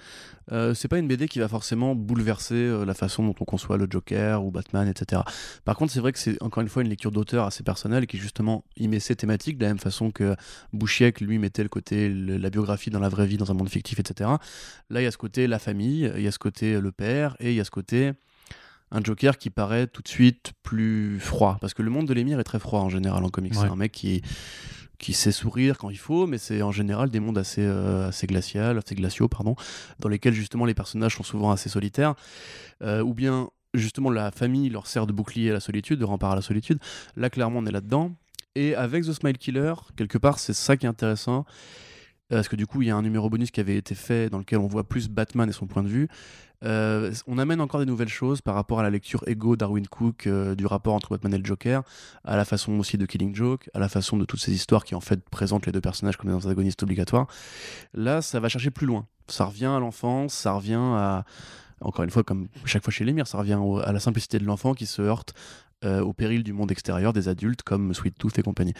c'est 0.75 0.87
pas 0.87 0.99
une 0.99 1.07
BD 1.07 1.27
qui 1.27 1.39
va 1.39 1.47
forcément 1.47 1.95
bouleverser 1.95 2.85
la 2.85 2.93
façon 2.93 3.23
dont 3.23 3.35
on 3.39 3.45
conçoit 3.45 3.77
le 3.77 3.87
Joker 3.89 4.43
ou 4.45 4.51
Batman, 4.51 4.87
etc. 4.87 5.23
Par 5.65 5.75
contre, 5.75 5.91
c'est 5.91 5.99
vrai 5.99 6.11
que 6.11 6.19
c'est 6.19 6.41
encore 6.43 6.61
une 6.61 6.69
fois 6.69 6.83
une 6.83 6.89
lecture 6.89 7.11
d'auteur 7.11 7.45
assez 7.45 7.63
personnelle 7.63 8.05
qui 8.05 8.17
justement 8.17 8.65
y 8.77 8.87
met 8.87 8.99
ses 8.99 9.15
thématiques 9.15 9.57
de 9.57 9.63
la 9.63 9.69
même 9.69 9.79
façon 9.79 10.11
que 10.11 10.35
Bouchiek 10.73 11.21
lui 11.21 11.39
mettait 11.39 11.63
le 11.63 11.69
côté 11.69 12.09
la 12.09 12.49
biographie 12.49 12.89
la 12.89 13.09
vraie 13.09 13.27
vie, 13.27 13.37
dans 13.37 13.51
un 13.51 13.53
monde 13.53 13.69
fictif, 13.69 13.99
etc. 13.99 14.29
Là, 14.89 15.01
il 15.01 15.03
y 15.03 15.07
a 15.07 15.11
ce 15.11 15.17
côté 15.17 15.47
la 15.47 15.59
famille, 15.59 16.11
il 16.15 16.21
y 16.21 16.27
a 16.27 16.31
ce 16.31 16.39
côté 16.39 16.79
le 16.79 16.91
père, 16.91 17.35
et 17.39 17.51
il 17.51 17.55
y 17.55 17.59
a 17.59 17.63
ce 17.63 17.71
côté 17.71 18.13
un 18.91 19.03
Joker 19.03 19.37
qui 19.37 19.49
paraît 19.49 19.87
tout 19.87 20.01
de 20.01 20.07
suite 20.07 20.53
plus 20.63 21.19
froid. 21.19 21.57
Parce 21.61 21.73
que 21.73 21.81
le 21.81 21.91
monde 21.91 22.07
de 22.07 22.13
l'émir 22.13 22.39
est 22.39 22.43
très 22.43 22.59
froid 22.59 22.79
en 22.79 22.89
général 22.89 23.23
en 23.23 23.29
comics. 23.29 23.53
C'est 23.53 23.65
un 23.65 23.75
mec 23.75 23.91
qui, 23.91 24.21
qui 24.97 25.13
sait 25.13 25.31
sourire 25.31 25.77
quand 25.77 25.89
il 25.89 25.97
faut, 25.97 26.27
mais 26.27 26.37
c'est 26.37 26.61
en 26.61 26.71
général 26.71 27.09
des 27.09 27.19
mondes 27.19 27.37
assez, 27.37 27.63
euh, 27.63 28.09
assez, 28.09 28.27
glacial, 28.27 28.77
assez 28.77 28.95
glaciaux, 28.95 29.27
pardon, 29.27 29.55
dans 29.99 30.09
lesquels 30.09 30.33
justement 30.33 30.65
les 30.65 30.73
personnages 30.73 31.15
sont 31.15 31.23
souvent 31.23 31.51
assez 31.51 31.69
solitaires. 31.69 32.15
Euh, 32.81 33.01
ou 33.01 33.13
bien 33.13 33.49
justement 33.73 34.09
la 34.09 34.31
famille 34.31 34.69
leur 34.69 34.87
sert 34.87 35.05
de 35.05 35.13
bouclier 35.13 35.51
à 35.51 35.53
la 35.53 35.59
solitude, 35.59 35.99
de 35.99 36.05
rempart 36.05 36.31
à 36.31 36.35
la 36.35 36.41
solitude. 36.41 36.79
Là, 37.15 37.29
clairement, 37.29 37.59
on 37.59 37.65
est 37.65 37.71
là-dedans. 37.71 38.11
Et 38.55 38.75
avec 38.75 39.05
The 39.05 39.13
Smile 39.13 39.37
Killer, 39.37 39.73
quelque 39.95 40.17
part, 40.17 40.39
c'est 40.39 40.53
ça 40.53 40.77
qui 40.77 40.85
est 40.85 40.89
intéressant. 40.89 41.45
Parce 42.29 42.47
que 42.47 42.55
du 42.55 42.67
coup, 42.67 42.83
il 42.83 42.87
y 42.87 42.91
a 42.91 42.95
un 42.95 43.01
numéro 43.01 43.27
bonus 43.29 43.49
qui 43.49 43.59
avait 43.59 43.75
été 43.75 43.95
fait 43.95 44.29
dans 44.29 44.37
lequel 44.37 44.59
on 44.59 44.67
voit 44.67 44.87
plus 44.87 45.09
Batman 45.09 45.49
et 45.49 45.51
son 45.51 45.65
point 45.65 45.81
de 45.81 45.87
vue. 45.87 46.07
Euh, 46.63 47.13
on 47.25 47.37
amène 47.37 47.61
encore 47.61 47.79
des 47.79 47.85
nouvelles 47.85 48.09
choses 48.09 48.41
par 48.41 48.53
rapport 48.53 48.79
à 48.79 48.83
la 48.83 48.89
lecture 48.89 49.23
ego 49.27 49.55
Darwin 49.55 49.87
Cook 49.87 50.27
euh, 50.27 50.55
du 50.55 50.65
rapport 50.65 50.93
entre 50.93 51.09
Batman 51.09 51.33
et 51.33 51.37
le 51.37 51.45
Joker, 51.45 51.83
à 52.25 52.35
la 52.35 52.45
façon 52.45 52.77
aussi 52.77 52.97
de 52.97 53.05
Killing 53.05 53.33
Joke, 53.33 53.69
à 53.73 53.79
la 53.79 53.87
façon 53.87 54.17
de 54.17 54.25
toutes 54.25 54.41
ces 54.41 54.53
histoires 54.53 54.83
qui 54.83 54.93
en 54.93 54.99
fait 54.99 55.27
présentent 55.29 55.65
les 55.65 55.71
deux 55.71 55.81
personnages 55.81 56.17
comme 56.17 56.29
des 56.29 56.35
antagonistes 56.35 56.83
obligatoires. 56.83 57.27
Là, 57.93 58.21
ça 58.21 58.39
va 58.39 58.49
chercher 58.49 58.71
plus 58.71 58.85
loin. 58.85 59.07
Ça 59.27 59.45
revient 59.45 59.65
à 59.65 59.79
l'enfance, 59.79 60.33
ça 60.33 60.51
revient 60.51 60.73
à 60.75 61.23
encore 61.81 62.03
une 62.03 62.11
fois, 62.11 62.23
comme 62.23 62.49
chaque 62.65 62.83
fois 62.83 62.91
chez 62.91 63.05
les 63.05 63.25
ça 63.25 63.37
revient 63.37 63.57
à 63.85 63.93
la 63.93 63.99
simplicité 64.01 64.37
de 64.37 64.43
l'enfant 64.43 64.73
qui 64.73 64.85
se 64.85 65.01
heurte 65.01 65.33
au 65.83 66.13
péril 66.13 66.43
du 66.43 66.53
monde 66.53 66.71
extérieur 66.71 67.13
des 67.13 67.27
adultes 67.27 67.63
comme 67.63 67.93
Sweet 67.93 68.17
Tooth 68.17 68.37
et 68.39 68.43
compagnie. 68.43 68.73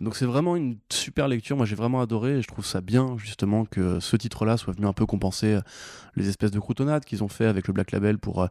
Donc 0.00 0.16
c'est 0.16 0.26
vraiment 0.26 0.56
une 0.56 0.78
super 0.90 1.28
lecture, 1.28 1.56
moi 1.56 1.66
j'ai 1.66 1.76
vraiment 1.76 2.00
adoré 2.00 2.38
et 2.38 2.42
je 2.42 2.48
trouve 2.48 2.66
ça 2.66 2.80
bien 2.80 3.16
justement 3.16 3.64
que 3.64 4.00
ce 4.00 4.16
titre-là 4.16 4.56
soit 4.56 4.72
venu 4.72 4.86
un 4.86 4.92
peu 4.92 5.06
compenser 5.06 5.54
euh, 5.54 5.60
les 6.16 6.28
espèces 6.28 6.50
de 6.50 6.58
croutonnades 6.58 7.04
qu'ils 7.04 7.22
ont 7.22 7.28
fait 7.28 7.46
avec 7.46 7.68
le 7.68 7.74
Black 7.74 7.92
Label 7.92 8.18
pour 8.18 8.42
euh, 8.42 8.48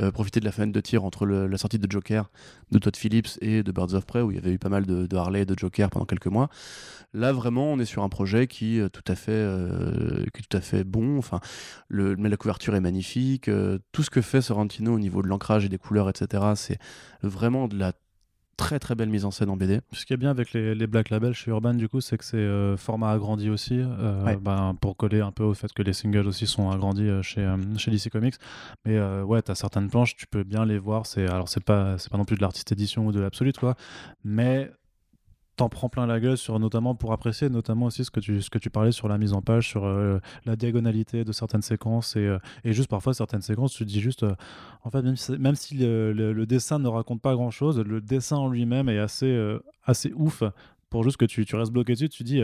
euh, 0.00 0.12
profiter 0.12 0.38
de 0.38 0.44
la 0.44 0.52
fenêtre 0.52 0.72
de 0.72 0.80
tir 0.80 1.04
entre 1.04 1.26
la 1.26 1.58
sortie 1.58 1.80
de 1.80 1.90
Joker 1.90 2.30
de 2.70 2.78
Todd 2.78 2.96
Phillips 2.96 3.38
et 3.40 3.64
de 3.64 3.72
Birds 3.72 3.94
of 3.94 4.06
Prey 4.06 4.20
où 4.20 4.30
il 4.30 4.36
y 4.36 4.38
avait 4.38 4.52
eu 4.52 4.58
pas 4.58 4.68
mal 4.68 4.86
de, 4.86 5.16
Harley 5.16 5.42
et 5.42 5.46
de 5.46 5.58
Joker 5.58 5.90
pendant 5.90 6.06
quelques 6.06 6.28
mois. 6.28 6.48
Là 7.12 7.32
vraiment 7.32 7.72
on 7.72 7.80
est 7.80 7.84
sur 7.84 8.04
un 8.04 8.08
projet 8.08 8.46
qui 8.46 8.78
est 8.78 8.88
tout 8.90 9.04
à 9.08 9.16
fait, 9.16 9.48
qui 10.32 10.42
tout 10.42 10.56
à 10.56 10.60
fait 10.60 10.84
bon, 10.84 11.18
enfin 11.18 11.40
le, 11.88 12.14
mais 12.16 12.28
la 12.28 12.36
couverture 12.36 12.74
est 12.76 12.80
magnifique, 12.80 13.50
tout 13.92 14.02
ce 14.02 14.10
que 14.10 14.20
fait 14.20 14.42
Sorrentino 14.42 14.94
au 14.94 14.98
niveau 15.00 15.22
de 15.22 15.28
l'ancrage 15.28 15.64
et 15.64 15.68
des 15.68 15.78
couleurs 15.78 16.08
etc. 16.08 16.52
c'est 16.54 16.78
vraiment 17.22 17.68
de 17.68 17.76
la 17.76 17.92
très 18.56 18.78
très 18.78 18.94
belle 18.94 19.08
mise 19.08 19.24
en 19.24 19.30
scène 19.30 19.50
en 19.50 19.56
BD. 19.56 19.80
Ce 19.92 20.04
qui 20.04 20.12
est 20.12 20.16
bien 20.16 20.30
avec 20.30 20.52
les, 20.52 20.86
Black 20.86 21.10
Label 21.10 21.32
chez 21.32 21.50
Urban, 21.50 21.74
du 21.74 21.88
coup, 21.88 22.00
c'est 22.00 22.18
que 22.18 22.24
c'est 22.24 22.36
euh, 22.36 22.76
format 22.76 23.10
agrandi 23.10 23.50
aussi, 23.50 23.80
euh, 23.80 24.36
ben, 24.36 24.76
pour 24.80 24.96
coller 24.96 25.20
un 25.20 25.32
peu 25.32 25.44
au 25.44 25.54
fait 25.54 25.72
que 25.72 25.82
les 25.82 25.92
singles 25.92 26.26
aussi 26.26 26.46
sont 26.46 26.70
agrandis 26.70 27.08
euh, 27.08 27.22
chez, 27.22 27.46
chez 27.76 27.90
DC 27.90 28.10
Comics. 28.10 28.36
Mais 28.84 29.00
ouais, 29.22 29.42
tu 29.42 29.50
as 29.50 29.54
certaines 29.54 29.88
planches, 29.88 30.16
tu 30.16 30.26
peux 30.26 30.44
bien 30.44 30.64
les 30.64 30.78
voir. 30.78 31.06
C'est 31.06 31.28
alors 31.28 31.48
c'est 31.48 31.64
pas 31.64 31.98
c'est 31.98 32.10
pas 32.10 32.18
non 32.18 32.24
plus 32.24 32.36
de 32.36 32.42
l'artiste 32.42 32.70
édition 32.72 33.06
ou 33.06 33.12
de 33.12 33.20
l'absolute 33.20 33.58
quoi, 33.58 33.74
mais 34.24 34.70
t'en 35.56 35.68
prends 35.68 35.88
plein 35.88 36.06
la 36.06 36.20
gueule 36.20 36.36
sur 36.36 36.58
notamment 36.58 36.94
pour 36.94 37.12
apprécier 37.12 37.48
notamment 37.48 37.86
aussi 37.86 38.04
ce 38.04 38.10
que 38.10 38.20
tu 38.20 38.42
ce 38.42 38.50
que 38.50 38.58
tu 38.58 38.70
parlais 38.70 38.92
sur 38.92 39.08
la 39.08 39.18
mise 39.18 39.32
en 39.32 39.42
page 39.42 39.68
sur 39.68 39.84
euh, 39.84 40.18
la 40.46 40.56
diagonalité 40.56 41.24
de 41.24 41.32
certaines 41.32 41.62
séquences 41.62 42.16
et, 42.16 42.26
euh, 42.26 42.38
et, 42.64 42.72
juste 42.72 42.88
parfois 42.88 43.14
certaines 43.14 43.42
séquences 43.42 43.72
tu 43.72 43.84
te 43.84 43.88
dis 43.88 44.00
juste 44.00 44.24
euh, 44.24 44.34
en 44.82 44.90
fait 44.90 45.02
même 45.02 45.16
si, 45.16 45.32
même 45.38 45.54
si 45.54 45.76
le, 45.78 46.44
dessin 46.44 46.78
ne 46.78 46.88
raconte 46.88 47.20
pas 47.20 47.34
grand 47.34 47.50
chose 47.50 47.78
le 47.78 48.00
dessin 48.00 48.36
en 48.36 48.48
lui-même 48.48 48.88
est 48.88 48.98
assez 48.98 49.58
assez 49.84 50.12
ouf 50.14 50.42
pour 50.90 51.04
juste 51.04 51.16
que 51.16 51.24
tu, 51.24 51.44
tu 51.44 51.56
restes 51.56 51.72
bloqué 51.72 51.92
dessus 51.92 52.08
tu 52.08 52.24
dis 52.24 52.42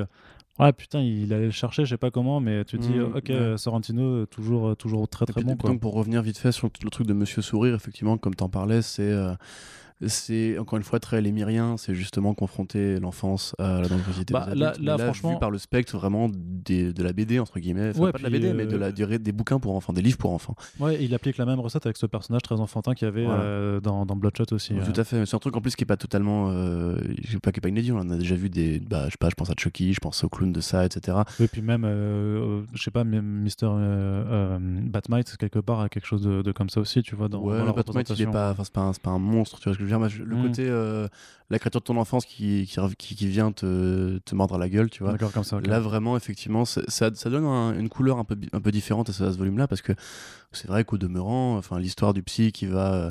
Ouais, 0.59 0.75
putain, 0.75 1.01
il 1.01 1.33
allait 1.33 1.47
le 1.47 1.51
chercher, 1.53 1.87
je 1.87 1.91
sais 1.91 1.97
pas 1.97 2.11
comment, 2.11 2.39
mais 2.39 2.67
tu 2.67 2.77
te 2.77 2.83
dis, 2.83 2.93
mmh, 2.93 3.15
ok, 3.17 3.59
Sorrentino, 3.59 4.27
toujours, 4.27 4.77
toujours 4.77 5.09
très 5.09 5.25
très 5.25 5.43
bon. 5.43 5.55
Donc, 5.55 5.81
pour 5.81 5.95
revenir 5.95 6.21
vite 6.21 6.37
fait 6.37 6.53
sur 6.53 6.69
le 6.85 6.91
truc 6.91 7.07
de 7.07 7.15
Monsieur 7.15 7.41
Sourire, 7.41 7.75
effectivement, 7.75 8.19
comme 8.19 8.35
t'en 8.35 8.51
parlais, 8.51 8.83
c'est 8.83 9.11
c'est 10.07 10.59
encore 10.59 10.77
une 10.79 10.83
fois 10.85 10.99
très 11.01 11.21
lémirien, 11.21 11.77
c'est 11.77 11.95
justement 11.95 12.35
confronter 12.35 12.99
l'enfance 13.01 13.55
à 13.59 13.81
la 13.83 13.89
dangerosité 13.89 14.33
Bah, 14.33 14.49
des 14.53 14.59
là- 14.59 14.73
là, 14.81 14.99
franchement- 14.99 15.33
vu 15.33 15.39
par 15.39 15.51
le 15.51 15.59
spectre 15.59 15.97
vraiment 15.99 16.29
des- 16.33 16.93
de 16.93 17.03
la 17.03 17.13
BD 17.13 17.39
entre 17.39 17.59
guillemets, 17.61 17.91
Enfin, 17.91 18.01
Ouais, 18.01 18.13
pas 18.13 18.19
de 18.19 18.23
la 18.25 18.31
BD 18.31 18.53
mais 18.55 18.67
de 18.67 18.77
euh, 18.77 18.79
la 18.79 18.93
durée 18.93 19.19
des 19.19 19.33
bouquins 19.33 19.59
pour 19.59 19.75
enfants, 19.77 19.93
des 19.93 20.03
livres 20.03 20.17
pour 20.19 20.33
enfants. 20.33 20.55
Ouais, 20.79 21.03
il 21.03 21.15
applique 21.15 21.37
la 21.37 21.45
même 21.47 21.61
recette 21.61 21.85
avec 21.87 21.97
ce 21.97 22.07
personnage 22.07 22.43
très 22.43 22.61
enfantin 22.61 22.95
qu'il 22.95 23.07
y 23.07 23.09
avait 23.09 23.25
Voilà. 23.25 23.43
euh, 23.43 23.81
dans, 23.81 24.07
dans 24.07 24.17
Bloodshot 24.17 24.45
aussi. 24.53 24.73
euh. 24.75 24.85
Tout 24.85 24.99
à 25.01 25.05
fait, 25.05 25.25
c'est 25.27 25.35
un 25.37 25.39
truc 25.39 25.57
en 25.57 25.61
plus 25.61 25.77
qui 25.77 25.85
est 25.85 25.87
pas 25.87 25.97
totalement, 25.97 26.51
euh, 26.51 26.97
pas 27.43 27.53
qui 27.53 27.59
est 27.59 27.61
pas 27.61 27.69
inédit, 27.69 27.93
on 27.93 27.99
en 27.99 28.11
a 28.11 28.17
déjà 28.17 28.35
vu 28.35 28.49
des, 28.51 28.81
bah, 28.81 29.05
je 29.07 29.11
sais 29.13 29.17
pas, 29.19 29.29
je 29.29 29.35
pense 29.35 29.51
à 29.51 29.55
Chucky, 29.57 29.93
je 29.93 30.01
pense 30.01 30.25
au 30.25 30.29
clown 30.29 30.53
de 30.53 30.61
ça, 30.61 30.85
etc. 30.87 31.19
Et 31.41 31.49
puis 31.49 31.63
même, 31.63 31.85
euh, 31.85 32.61
euh, 32.61 32.63
je 32.75 32.83
sais 32.83 32.91
pas, 32.91 33.05
Mister 33.05 33.67
euh, 33.67 34.25
euh, 34.59 34.59
Batmite, 34.61 35.37
quelque 35.37 35.59
part, 35.59 35.81
a 35.81 35.89
quelque 35.89 36.07
chose 36.07 36.23
de, 36.23 36.43
de 36.43 36.53
comme 36.53 36.71
ça 36.71 36.81
aussi, 36.81 37.03
tu 37.03 37.15
vois, 37.17 37.29
dans, 37.29 37.41
ouais, 37.43 37.59
dans 37.59 37.65
la 37.67 37.73
Batman, 37.73 38.05
il 38.09 38.23
est 38.23 38.27
pas, 38.27 38.55
c'est 38.63 38.73
pas, 38.73 38.93
pas 39.03 39.11
un 39.11 39.19
monstre, 39.19 39.59
tu 39.59 39.65
vois 39.65 39.75
ce 39.75 39.79
que 39.79 39.85
je 39.85 39.90
Le 39.99 40.37
Mm. 40.37 40.43
côté, 40.43 40.65
euh, 40.69 41.09
la 41.51 41.59
créature 41.59 41.81
de 41.81 41.85
ton 41.87 41.97
enfance 41.97 42.25
qui, 42.27 42.67
qui, 42.99 43.15
qui, 43.17 43.27
vient 43.27 43.51
te, 43.53 44.19
te 44.19 44.35
mordre 44.35 44.55
à 44.55 44.59
la 44.59 44.69
gueule, 44.69 44.89
tu 44.91 45.03
vois. 45.03 45.13
Comme 45.33 45.45
ça. 45.45 45.61
Là, 45.61 45.81
vraiment, 45.81 46.17
effectivement, 46.17 46.65
ça, 46.65 46.83
ça 46.89 47.11
donne 47.31 47.45
un- 47.45 47.79
une 47.79 47.89
couleur 47.89 48.19
un 48.19 48.25
peu, 48.25 48.37
un 48.53 48.61
peu 48.61 48.71
différente 48.71 49.09
à 49.09 49.13
ce, 49.13 49.31
ce 49.33 49.37
volume-là, 49.39 49.67
parce 49.69 49.83
que 49.83 49.93
c'est 50.53 50.69
vrai 50.69 50.85
qu'au 50.85 50.99
demeurant, 50.99 51.57
enfin, 51.57 51.79
l'histoire 51.79 52.15
du 52.15 52.23
psy 52.23 52.53
qui 52.53 52.67
va 52.67 52.93
euh, 52.95 53.11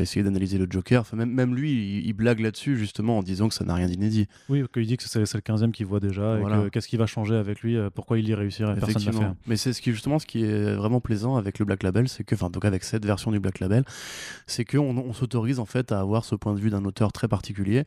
essayer 0.00 0.22
d'analyser 0.22 0.58
le 0.58 0.66
Joker, 0.68 1.00
enfin, 1.00 1.16
même, 1.16 1.30
même 1.30 1.54
lui, 1.54 1.72
il, 1.72 2.06
il 2.06 2.12
blague 2.12 2.40
là-dessus, 2.40 2.76
justement, 2.76 3.18
en 3.18 3.22
disant 3.22 3.48
que 3.48 3.54
ça 3.54 3.64
n'a 3.64 3.74
rien 3.74 3.86
d'inédit. 3.86 4.26
Oui, 4.48 4.62
qu'il 4.72 4.86
dit 4.86 4.96
que 4.96 5.04
c'est 5.08 5.18
le 5.20 5.26
15e 5.40 5.70
qu'il 5.72 5.86
voit 5.86 6.00
déjà, 6.00 6.36
Voilà. 6.38 6.58
et 6.60 6.64
que 6.64 6.68
qu'est-ce 6.68 6.88
qui 6.88 6.96
va 6.96 7.06
changer 7.06 7.34
avec 7.36 7.60
lui, 7.62 7.76
euh, 7.76 7.90
pourquoi 7.90 8.18
il 8.18 8.28
y 8.28 8.34
réussirait, 8.34 8.74
personne 8.74 8.88
l'a 8.88 8.98
fait. 9.00 9.08
Effectivement. 9.08 9.36
Mais 9.46 9.56
c'est 9.56 9.72
ce 9.72 9.80
qui, 9.80 9.92
justement, 9.92 10.18
ce 10.18 10.26
qui 10.26 10.42
est 10.44 10.74
vraiment 10.74 11.00
plaisant 11.00 11.36
avec 11.36 11.58
le 11.58 11.64
Black 11.64 11.82
Label, 11.82 12.08
c'est 12.08 12.24
que, 12.24 12.34
enfin, 12.34 12.50
cas, 12.60 12.68
avec 12.68 12.84
cette 12.84 13.04
version 13.06 13.30
du 13.30 13.40
Black 13.40 13.60
Label, 13.60 13.84
c'est 14.46 14.64
qu'on 14.64 14.96
on 14.98 15.12
s'autorise, 15.12 15.58
en 15.58 15.66
fait, 15.66 15.92
à 15.92 16.00
avoir 16.00 16.24
ce 16.24 16.34
point 16.34 16.54
de 16.54 16.60
vue 16.60 16.70
d'un 16.70 16.84
auteur 16.84 17.12
très 17.12 17.28
particulier, 17.28 17.84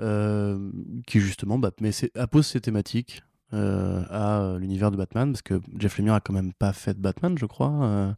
euh, 0.00 0.70
qui, 1.06 1.20
justement, 1.20 1.58
bah, 1.58 1.70
mais 1.80 1.92
c'est- 1.92 2.16
appose 2.16 2.46
ses 2.46 2.60
thématiques 2.60 3.22
euh, 3.52 4.02
à 4.10 4.56
l'univers 4.60 4.90
de 4.92 4.96
Batman, 4.96 5.32
parce 5.32 5.42
que 5.42 5.60
Jeff 5.76 5.98
Lemire 5.98 6.14
a 6.14 6.20
quand 6.20 6.32
même 6.32 6.52
pas 6.52 6.72
fait 6.72 6.94
de 6.94 7.00
Batman, 7.00 7.36
je 7.36 7.46
crois. 7.46 7.72
euh. 7.82 8.12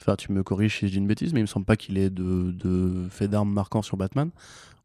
Enfin, 0.00 0.16
tu 0.16 0.32
me 0.32 0.42
corriges 0.42 0.78
si 0.78 0.86
je 0.88 0.92
dis 0.92 0.98
une 0.98 1.06
bêtise, 1.06 1.32
mais 1.32 1.40
il 1.40 1.44
me 1.44 1.48
semble 1.48 1.66
pas 1.66 1.76
qu'il 1.76 1.96
ait 1.98 2.10
de, 2.10 2.50
de 2.52 3.06
fait 3.10 3.28
d'armes 3.28 3.52
marquants 3.52 3.82
sur 3.82 3.96
Batman. 3.96 4.30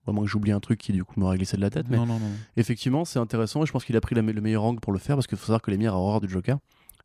Vraiment 0.05 0.21
que 0.23 0.27
j'oublie 0.29 0.51
un 0.51 0.59
truc 0.59 0.79
qui, 0.79 0.91
du 0.93 1.03
coup, 1.03 1.19
m'aurait 1.19 1.37
glissé 1.37 1.57
de 1.57 1.61
la 1.61 1.69
tête. 1.69 1.87
Mais 1.89 1.97
Non, 1.97 2.05
non, 2.05 2.19
non. 2.19 2.31
Effectivement, 2.57 3.05
c'est 3.05 3.19
intéressant 3.19 3.63
et 3.63 3.65
je 3.65 3.71
pense 3.71 3.83
qu'il 3.85 3.95
a 3.97 4.01
pris 4.01 4.15
la 4.15 4.21
le 4.21 4.41
meilleur 4.41 4.63
angle 4.63 4.79
pour 4.79 4.93
le 4.93 4.99
faire 4.99 5.15
parce 5.15 5.27
qu'il 5.27 5.37
faut 5.37 5.45
savoir 5.45 5.61
que 5.61 5.71
l'émir 5.71 5.93
a 5.93 5.97
horreur 5.97 6.21
du 6.21 6.29
Joker. 6.29 6.57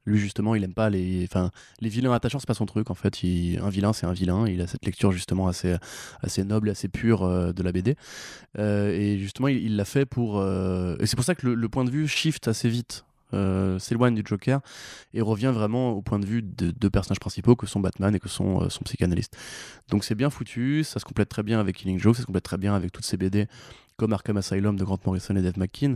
Lui, 0.07 0.19
justement, 0.19 0.55
il 0.55 0.63
aime 0.63 0.75
pas 0.75 0.91
les. 0.91 1.25
Enfin, 1.25 1.51
les 1.81 1.89
vilains 1.89 2.13
attachants, 2.13 2.39
c'est 2.39 2.47
pas 2.47 2.53
son 2.55 2.67
truc 2.67 2.91
en 2.91 2.95
fait. 2.95 3.23
Il- 3.23 3.59
Un 3.59 3.71
vilain, 3.71 3.95
c'est 3.95 4.05
un 4.07 4.13
vilain. 4.13 4.47
Il 4.47 4.61
a 4.61 4.67
cette 4.67 4.85
lecture 4.85 5.13
justement 5.13 5.49
assez, 5.49 5.77
assez 6.21 6.45
noble, 6.45 6.69
assez 6.69 6.89
pure 6.89 7.23
euh, 7.25 7.53
de 7.55 7.63
la 7.63 7.73
BD. 7.73 7.97
Euh, 8.59 8.91
et 8.93 9.19
justement, 9.19 9.49
il 9.49 9.57
il 9.65 9.77
l'a 9.77 9.87
fait 9.87 10.05
pour. 10.05 10.39
euh, 10.39 10.97
Et 11.01 11.07
c'est 11.07 11.17
pour 11.17 11.25
ça 11.25 11.35
que 11.35 11.47
le, 11.47 11.55
le 11.55 11.69
point 11.71 11.85
de 11.85 11.91
vue 11.91 12.07
shift 12.07 12.49
assez 12.49 12.69
vite. 12.69 13.05
Euh, 13.33 13.79
s'éloigne 13.79 14.15
du 14.15 14.23
Joker 14.25 14.61
et 15.13 15.21
revient 15.21 15.53
vraiment 15.55 15.91
au 15.91 16.03
point 16.03 16.19
de 16.19 16.27
vue 16.27 16.43
de 16.43 16.71
deux 16.71 16.91
personnages 16.91 17.21
principaux 17.21 17.57
que 17.57 17.67
sont 17.67 17.81
Batman 17.81 18.15
et 18.15 18.21
que 18.21 18.29
sont 18.29 18.63
euh, 18.63 18.69
son 18.69 18.85
psychanalyste. 18.85 19.37
Donc 19.89 20.05
c'est 20.05 20.15
bien 20.15 20.31
foutu, 20.31 20.85
ça 20.85 21.01
se 21.01 21.05
complète 21.05 21.29
très 21.29 21.43
bien 21.43 21.59
avec 21.59 21.77
Killing 21.77 21.99
Joke, 21.99 22.17
ça 22.17 22.23
se 22.23 22.27
complète 22.27 22.45
très 22.45 22.59
bien 22.59 22.75
avec 22.75 22.93
toutes 22.93 23.05
ces 23.05 23.17
BD 23.17 23.47
comme 23.97 24.13
Arkham 24.13 24.37
Asylum 24.37 24.77
de 24.77 24.85
Grant 24.85 24.99
Morrison 25.07 25.37
et 25.37 25.43
Dave 25.43 25.59
McKean, 25.59 25.95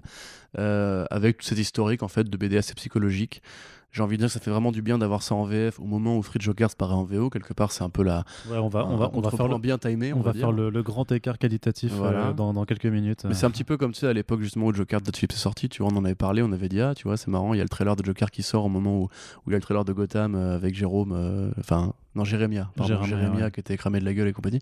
euh, 0.59 1.05
avec 1.11 1.39
toute 1.39 1.49
cette 1.49 1.59
historique 1.59 2.03
en 2.03 2.09
fait 2.09 2.25
de 2.29 2.37
BD 2.37 2.57
assez 2.57 2.75
psychologique. 2.75 3.43
J'ai 3.91 4.03
envie 4.03 4.17
de 4.17 4.23
dire 4.23 4.27
que 4.29 4.33
ça 4.35 4.41
fait 4.41 4.51
vraiment 4.51 4.71
du 4.71 4.83
bien 4.83 4.99
d'avoir 4.99 5.23
ça 5.23 5.35
en 5.35 5.45
VF 5.45 5.81
au 5.81 5.85
moment 5.85 6.17
où 6.19 6.23
Free 6.23 6.39
Joker 6.41 6.71
se 6.71 6.77
paraît 6.77 6.95
en 6.95 7.05
VO. 7.05 7.31
Quelque 7.31 7.55
part, 7.55 7.73
c'est 7.73 7.83
un 7.85 7.89
peu 7.91 8.03
la. 8.03 8.25
Ouais, 8.51 8.59
on 8.59 8.69
va, 8.69 8.85
on 8.87 8.95
un 8.95 8.97
va, 8.97 9.11
on 9.15 9.21
va 9.21 9.31
faire 9.31 9.49
le, 9.49 9.59
bien 9.59 9.79
timé. 9.79 10.13
on 10.13 10.21
va 10.21 10.33
faire 10.35 10.53
le, 10.53 10.69
le 10.69 10.83
grand 10.83 11.11
écart 11.11 11.39
qualitatif 11.39 11.93
Voilà. 11.95 12.27
euh, 12.29 12.33
dans, 12.33 12.53
dans 12.53 12.65
quelques 12.65 12.87
minutes. 12.87 13.25
Mais 13.27 13.35
c'est 13.35 13.47
un 13.47 13.51
petit 13.51 13.65
peu 13.65 13.77
comme 13.77 13.93
tu 13.93 14.01
sais, 14.01 14.07
à 14.07 14.13
l'époque 14.13 14.41
justement 14.43 14.67
où 14.67 14.75
Joker 14.75 15.01
de 15.01 15.11
est 15.11 15.33
sorti, 15.33 15.69
tu 15.69 15.83
vois, 15.83 15.91
on 15.93 15.97
en 15.97 16.05
avait 16.05 16.15
parlé, 16.15 16.43
on 16.43 16.53
avait 16.53 16.69
dit 16.69 16.81
ah, 16.81 16.95
tu 16.95 17.05
vois, 17.09 17.17
c'est 17.17 17.29
marrant, 17.29 17.55
il 17.55 17.57
y 17.57 17.61
a 17.61 17.65
le 17.65 17.69
trailer 17.69 17.97
de 17.97 18.05
Joker 18.05 18.31
qui 18.31 18.43
sort 18.43 18.65
au 18.67 18.69
moment 18.69 18.99
où, 18.99 19.03
où 19.05 19.09
il 19.49 19.53
y 19.53 19.55
a 19.55 19.59
le 19.59 19.63
trailer 19.63 19.85
de 19.85 19.93
Gotham 19.93 20.35
euh, 20.35 20.55
avec 20.55 20.75
Jérôme, 20.75 21.13
euh, 21.13 21.51
enfin 21.59 21.93
non 22.19 22.25
Jérémia, 22.25 22.71
pardon, 22.77 22.95
Jérémia, 23.03 23.17
Jérémia, 23.21 23.45
ouais. 23.47 23.51
qui 23.51 23.61
était 23.61 23.77
cramé 23.77 24.01
de 24.01 24.05
la 24.05 24.13
gueule 24.13 24.29
et 24.29 24.33
compagnie. 24.33 24.61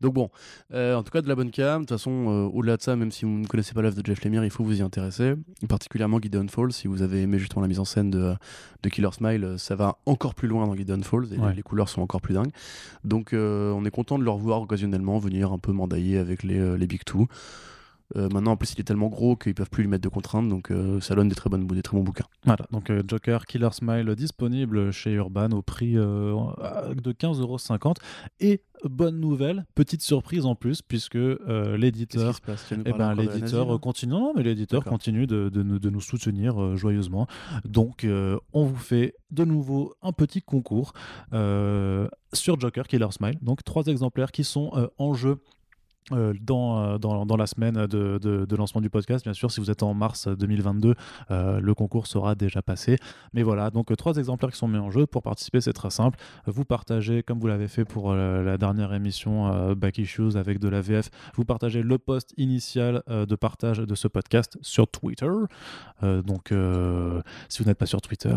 Donc 0.00 0.12
bon, 0.14 0.28
euh, 0.74 0.94
en 0.96 1.02
tout 1.02 1.10
cas 1.10 1.22
de 1.22 1.28
la 1.28 1.34
bonne 1.34 1.50
cam. 1.50 1.82
De 1.82 1.86
toute 1.86 1.96
façon, 1.96 2.10
euh, 2.28 2.44
au-delà 2.52 2.76
de 2.76 2.82
ça, 2.82 2.96
même 2.96 3.10
si 3.10 3.24
vous 3.24 3.30
ne 3.30 3.46
connaissez 3.46 3.72
pas 3.72 3.82
l'œuvre 3.82 3.96
de 4.00 4.04
Jeff 4.04 4.22
Lemire, 4.24 4.44
il 4.44 4.50
faut 4.50 4.64
vous 4.64 4.78
y 4.80 4.82
intéresser, 4.82 5.34
particulièrement 5.68 6.18
Gideon 6.20 6.46
Falls. 6.48 6.72
Si 6.72 6.88
vous 6.88 7.00
avez 7.02 7.22
aimé 7.22 7.38
justement 7.38 7.62
la 7.62 7.68
mise 7.68 7.78
en 7.80 7.84
scène 7.84 8.10
de, 8.10 8.34
de 8.82 8.88
Killer 8.88 9.08
Smile, 9.12 9.44
euh, 9.44 9.58
ça 9.58 9.74
va 9.76 9.96
encore 10.06 10.34
plus 10.34 10.48
loin 10.48 10.66
dans 10.66 10.74
Gideon 10.76 11.00
Falls 11.02 11.26
et 11.32 11.36
les- 11.36 11.42
Ouais. 11.42 11.54
les, 11.54 11.62
couleurs 11.62 11.88
sont 11.88 12.02
encore 12.02 12.20
plus 12.20 12.34
dingues. 12.34 12.52
Donc 13.04 13.32
euh, 13.32 13.70
on 13.72 13.84
est 13.84 13.90
content 13.90 14.18
de 14.18 14.24
le 14.24 14.30
revoir 14.30 14.60
occasionnellement 14.62 15.18
venir 15.18 15.52
un 15.52 15.58
peu 15.58 15.72
mandailler 15.72 16.18
avec 16.18 16.42
les, 16.42 16.76
les 16.76 16.86
Big 16.86 17.04
Two. 17.04 17.26
Euh, 18.16 18.28
maintenant, 18.32 18.52
en 18.52 18.56
plus, 18.56 18.72
il 18.74 18.80
est 18.80 18.84
tellement 18.84 19.08
gros 19.08 19.36
qu'ils 19.36 19.54
peuvent 19.54 19.70
plus 19.70 19.82
lui 19.84 19.88
mettre 19.90 20.02
de 20.02 20.08
contraintes, 20.08 20.48
donc 20.48 20.70
euh, 20.70 21.00
ça 21.00 21.14
donne 21.14 21.28
des 21.28 21.34
très, 21.34 21.48
bonnes, 21.50 21.66
des 21.66 21.82
très 21.82 21.96
bons 21.96 22.02
bouquins. 22.02 22.26
Voilà, 22.44 22.66
donc 22.70 22.90
euh, 22.90 23.02
Joker 23.06 23.46
Killer 23.46 23.68
Smile 23.72 24.14
disponible 24.16 24.92
chez 24.92 25.12
Urban 25.12 25.50
au 25.52 25.62
prix 25.62 25.92
de 25.94 27.12
15,50€. 27.12 27.94
Et 28.40 28.62
bonne 28.84 29.20
nouvelle, 29.20 29.64
petite 29.74 30.02
surprise 30.02 30.44
en 30.44 30.54
plus, 30.54 30.82
puisque 30.82 31.14
l'éditeur 31.78 32.34
Eh 32.86 32.92
ben, 32.98 33.14
l'éditeur 33.34 33.66
là 33.72 33.78
continue, 33.78 34.12
non, 34.12 34.32
mais 34.36 34.42
l'éditeur 34.42 34.82
continue 34.90 35.26
de, 35.26 35.48
de 35.48 35.62
nous- 35.62 35.78
de 35.78 35.90
nous 35.90 36.00
soutenir 36.00 36.76
joyeusement. 36.76 37.26
Donc, 37.64 38.06
on 38.52 38.64
vous 38.64 38.76
fait 38.76 39.14
de 39.30 39.44
nouveau 39.44 39.94
un 40.02 40.12
petit 40.12 40.42
concours 40.42 40.92
sur 42.32 42.58
Joker 42.60 42.86
Killer 42.88 43.08
Smile. 43.10 43.38
Donc, 43.42 43.62
trois 43.64 43.84
exemplaires 43.86 44.32
qui 44.32 44.44
sont 44.44 44.90
en 44.98 45.14
jeu. 45.14 45.38
Euh, 46.10 46.34
dans, 46.40 46.82
euh, 46.82 46.98
dans, 46.98 47.24
dans 47.24 47.36
la 47.36 47.46
semaine 47.46 47.86
de, 47.86 48.18
de- 48.18 48.44
de 48.44 48.56
lancement 48.56 48.80
du 48.80 48.90
podcast, 48.90 49.24
bien 49.24 49.34
sûr, 49.34 49.50
si 49.52 49.60
vous 49.60 49.70
êtes 49.70 49.84
en 49.84 49.94
mars 49.94 50.26
2022, 50.26 50.94
euh, 51.30 51.60
le 51.60 51.74
concours 51.74 52.08
sera 52.08 52.34
déjà 52.34 52.60
passé. 52.60 52.96
Mais 53.34 53.42
voilà, 53.44 53.70
donc 53.70 53.92
euh, 53.92 53.94
trois 53.94 54.16
exemplaires 54.16 54.50
qui 54.50 54.58
sont 54.58 54.66
mis 54.68 54.78
en 54.78 54.90
jeu. 54.90 55.06
Pour 55.06 55.22
participer, 55.22 55.60
c'est 55.60 55.72
très 55.72 55.90
simple. 55.90 56.18
Vous 56.46 56.64
partagez, 56.64 57.22
comme 57.22 57.38
vous 57.38 57.46
l'avez 57.46 57.68
fait 57.68 57.84
pour 57.84 58.14
la 58.14 58.58
dernière 58.58 58.92
émission 58.94 59.74
Back 59.74 59.98
Issues 59.98 60.36
avec 60.36 60.58
de 60.58 60.68
la 60.68 60.80
VF, 60.80 61.08
vous 61.36 61.44
partagez 61.44 61.82
le 61.82 61.98
post 61.98 62.34
initial 62.36 63.02
de 63.08 63.34
partage 63.36 63.78
de 63.78 63.94
ce 63.94 64.08
podcast 64.08 64.58
sur 64.60 64.88
Twitter. 64.88 65.30
Donc, 66.02 66.52
si 67.48 67.62
vous 67.62 67.68
n'êtes 67.68 67.78
pas 67.78 67.86
sur 67.86 68.00
Twitter, 68.00 68.34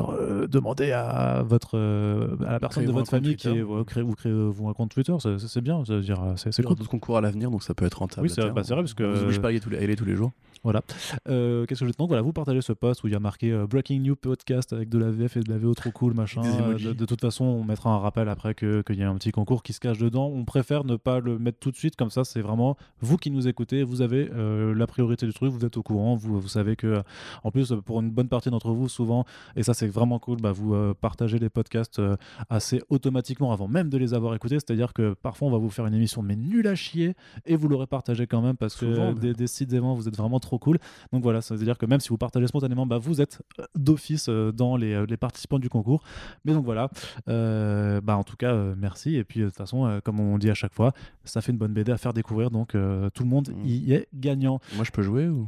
demandez 0.47 0.91
à 0.91 1.43
votre 1.43 1.75
à 2.45 2.51
la 2.53 2.59
personne 2.59 2.85
de 2.85 2.91
votre 2.91 3.09
famille 3.09 3.35
qui 3.35 3.47
est 3.47 3.85
créez, 3.85 4.03
vous 4.03 4.13
créez 4.15 4.33
vous 4.33 4.67
un 4.69 4.73
compte 4.73 4.91
Twitter, 4.91 5.15
c'est- 5.19 5.61
bien, 5.61 5.83
c'est 6.35 6.61
cool. 6.63 6.75
d'autres 6.75 6.89
concours 6.89 7.17
à 7.17 7.21
l'avenir, 7.21 7.49
donc 7.55 7.63
ça 7.63 7.73
peut 7.73 7.85
être 7.85 7.99
rentable. 7.99 8.27
Oui, 8.27 8.31
à 8.31 8.35
c'est- 8.35 8.41
bah, 8.51 8.63
vrai, 8.73 8.83
parce 8.83 8.93
que- 8.93 9.03
vous 9.03 9.23
oblige 9.23 9.39
pas 9.41 9.47
à 9.47 9.51
y 9.51 9.53
aller 9.53 9.61
tous 9.61 9.69
les, 9.69 9.77
à 9.77 9.81
y 9.81 9.83
aller 9.85 9.95
tous 9.95 10.03
les 10.03 10.15
jours. 10.17 10.31
Voilà. 10.65 10.81
Euh, 11.29 11.65
Qu'est-ce 11.65 11.79
que 11.81 11.85
je 11.87 11.91
donc 11.97 12.09
voilà, 12.09 12.21
vous 12.21 12.33
partagez 12.33 12.59
ce 12.61 12.73
post 12.73 13.03
où 13.03 13.07
il 13.07 13.13
y 13.13 13.15
a 13.15 13.19
marqué 13.19 13.51
euh, 13.53 13.65
Breaking 13.67 13.99
New 14.01 14.15
Podcast 14.17 14.73
avec 14.73 14.89
de 14.89 14.97
la 14.97 15.11
VF 15.11 15.37
et 15.37 15.39
de 15.41 15.49
la 15.49 15.57
VO 15.57 15.73
trop 15.73 15.91
cool, 15.91 16.13
machin. 16.13 16.41
Euh, 16.43 16.73
de, 16.77 16.91
de 16.93 17.05
toute 17.05 17.21
façon, 17.21 17.45
on 17.45 17.63
mettra 17.63 17.91
un 17.91 17.99
rappel 17.99 18.27
après 18.27 18.53
que- 18.53 18.81
qu'il 18.81 18.97
y 18.97 19.03
a 19.03 19.09
un 19.09 19.15
petit 19.15 19.31
concours 19.31 19.63
qui 19.63 19.71
se 19.71 19.79
cache 19.79 19.97
dedans. 19.99 20.25
On 20.27 20.43
préfère 20.43 20.83
ne 20.83 20.97
pas 20.97 21.19
le 21.21 21.39
mettre 21.39 21.59
tout 21.59 21.71
de 21.71 21.77
suite, 21.77 21.95
comme 21.95 22.09
ça, 22.09 22.23
c'est 22.25 22.41
vraiment 22.41 22.75
vous 22.99 23.15
qui 23.17 23.31
nous 23.31 23.47
écoutez, 23.47 23.83
vous 23.83 24.01
avez 24.01 24.29
euh, 24.33 24.73
la 24.75 24.87
priorité 24.87 25.25
du 25.25 25.33
truc, 25.33 25.51
vous 25.51 25.63
êtes 25.65 25.77
au 25.77 25.83
courant, 25.83 26.15
vous, 26.15 26.41
vous 26.41 26.47
savez 26.49 26.75
que, 26.75 27.01
en 27.43 27.51
plus, 27.51 27.73
pour 27.85 28.01
une 28.01 28.09
bonne 28.11 28.27
partie 28.27 28.49
d'entre 28.49 28.71
vous, 28.71 28.89
souvent, 28.89 29.23
et 29.55 29.63
ça 29.63 29.73
c'est 29.73 29.87
vraiment 29.87 30.19
cool, 30.19 30.41
bah, 30.41 30.51
vous 30.51 30.75
partagez 30.99 31.39
les 31.39 31.49
podcasts 31.49 32.01
assez 32.49 32.81
automatiquement 32.89 33.51
avant 33.51 33.67
même 33.67 33.89
de 33.89 33.97
les 33.97 34.13
avoir 34.13 34.33
écoutés. 34.35 34.55
C'est-à-dire 34.55 34.93
que 34.93 35.13
parfois 35.13 35.47
on 35.47 35.51
va 35.51 35.57
vous 35.57 35.69
faire 35.69 35.85
une 35.85 35.93
émission 35.93 36.21
mais 36.21 36.35
nulle 36.35 36.67
à 36.67 36.75
chier 36.75 37.15
et 37.45 37.55
vous 37.55 37.67
l'aurez 37.67 37.87
partagé 37.87 38.25
quand 38.27 38.41
même 38.41 38.57
parce 38.57 38.75
Souvent, 38.75 39.13
que 39.13 39.19
mais- 39.27 39.33
décidément 39.33 39.93
vous 39.93 40.07
êtes 40.07 40.17
vraiment 40.17 40.39
trop 40.39 40.54
cool. 40.59 40.77
Donc 41.13 41.23
voilà, 41.23 41.41
ça 41.41 41.55
veut 41.55 41.63
dire 41.65 41.77
que 41.77 41.85
même 41.85 41.99
si 41.99 42.09
vous 42.09 42.17
partagez 42.17 42.47
spontanément, 42.47 42.85
bah, 42.85 42.97
vous 42.97 43.21
êtes 43.21 43.41
euh, 43.59 43.65
d'office 43.75 44.27
euh, 44.29 44.51
dans 44.51 44.77
les, 44.77 44.93
euh, 44.93 45.05
les 45.07 45.17
participants 45.17 45.59
du 45.59 45.69
concours. 45.69 46.01
Mais 46.45 46.53
donc 46.53 46.65
voilà, 46.65 46.89
Euh, 47.29 48.01
bah, 48.01 48.17
en 48.17 48.23
tout 48.23 48.35
cas, 48.37 48.53
euh, 48.53 48.75
merci. 48.77 49.15
Et 49.15 49.23
puis 49.23 49.39
de 49.41 49.45
toute 49.45 49.55
façon, 49.57 49.99
comme 50.03 50.19
on 50.19 50.37
dit 50.37 50.49
à 50.49 50.53
chaque 50.53 50.73
fois, 50.73 50.93
ça 51.23 51.41
fait 51.41 51.51
une 51.51 51.57
bonne 51.57 51.73
BD 51.73 51.91
à 51.91 51.97
faire 51.97 52.13
découvrir. 52.13 52.51
Donc 52.51 52.69
tout 52.71 53.23
le 53.23 53.29
monde 53.29 53.49
Mm. 53.49 53.65
y 53.65 53.93
est 53.93 54.07
gagnant. 54.13 54.59
Moi, 54.75 54.83
je 54.83 54.91
peux 54.91 55.01
jouer 55.03 55.27
ou? 55.27 55.47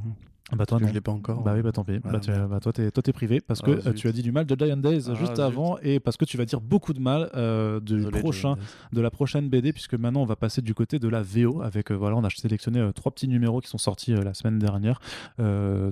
Bah 0.55 0.65
toi, 0.65 0.79
non. 0.79 0.87
je 0.87 0.93
l'ai 0.93 1.01
pas 1.01 1.11
encore. 1.11 1.41
Bah 1.43 1.51
oui, 1.55 1.61
bah 1.61 1.73
tant 1.73 1.83
pis. 1.83 1.99
Ah, 2.05 2.09
bah, 2.13 2.19
tu- 2.21 2.31
bah, 2.31 2.59
toi, 2.61 2.71
t'es, 2.71 2.89
toi, 2.89 3.03
t'es 3.03 3.11
privé 3.11 3.41
parce 3.41 3.61
que 3.61 3.71
Ah, 3.85 3.89
euh, 3.89 3.93
tu 3.93 4.07
as 4.07 4.13
dit 4.13 4.21
du 4.21 4.31
mal 4.31 4.45
de 4.45 4.55
Giant 4.57 4.77
Days 4.77 5.03
Ah, 5.09 5.13
juste 5.13 5.31
zut. 5.35 5.39
avant 5.39 5.77
et 5.81 5.99
parce 5.99 6.15
que 6.15 6.23
tu 6.23 6.37
vas 6.37 6.45
dire 6.45 6.61
beaucoup 6.61 6.93
de 6.93 7.01
mal 7.01 7.29
euh, 7.35 7.81
du 7.81 7.97
Désolé, 7.97 8.19
prochain, 8.19 8.55
de 8.93 9.01
la 9.01 9.11
prochaine 9.11 9.49
BD 9.49 9.73
puisque 9.73 9.95
maintenant 9.95 10.21
on 10.21 10.25
va 10.25 10.37
passer 10.37 10.61
du 10.61 10.73
côté 10.73 10.99
de 10.99 11.07
la 11.09 11.21
VO 11.21 11.61
avec 11.61 11.91
euh, 11.91 11.95
voilà, 11.95 12.15
on 12.15 12.23
a 12.23 12.29
sélectionné 12.29 12.79
euh, 12.79 12.91
trois 12.93 13.11
petits 13.11 13.27
numéros 13.27 13.59
qui 13.59 13.67
sont 13.69 13.77
sortis 13.77 14.13
la 14.13 14.33
semaine 14.33 14.57
dernière. 14.59 14.99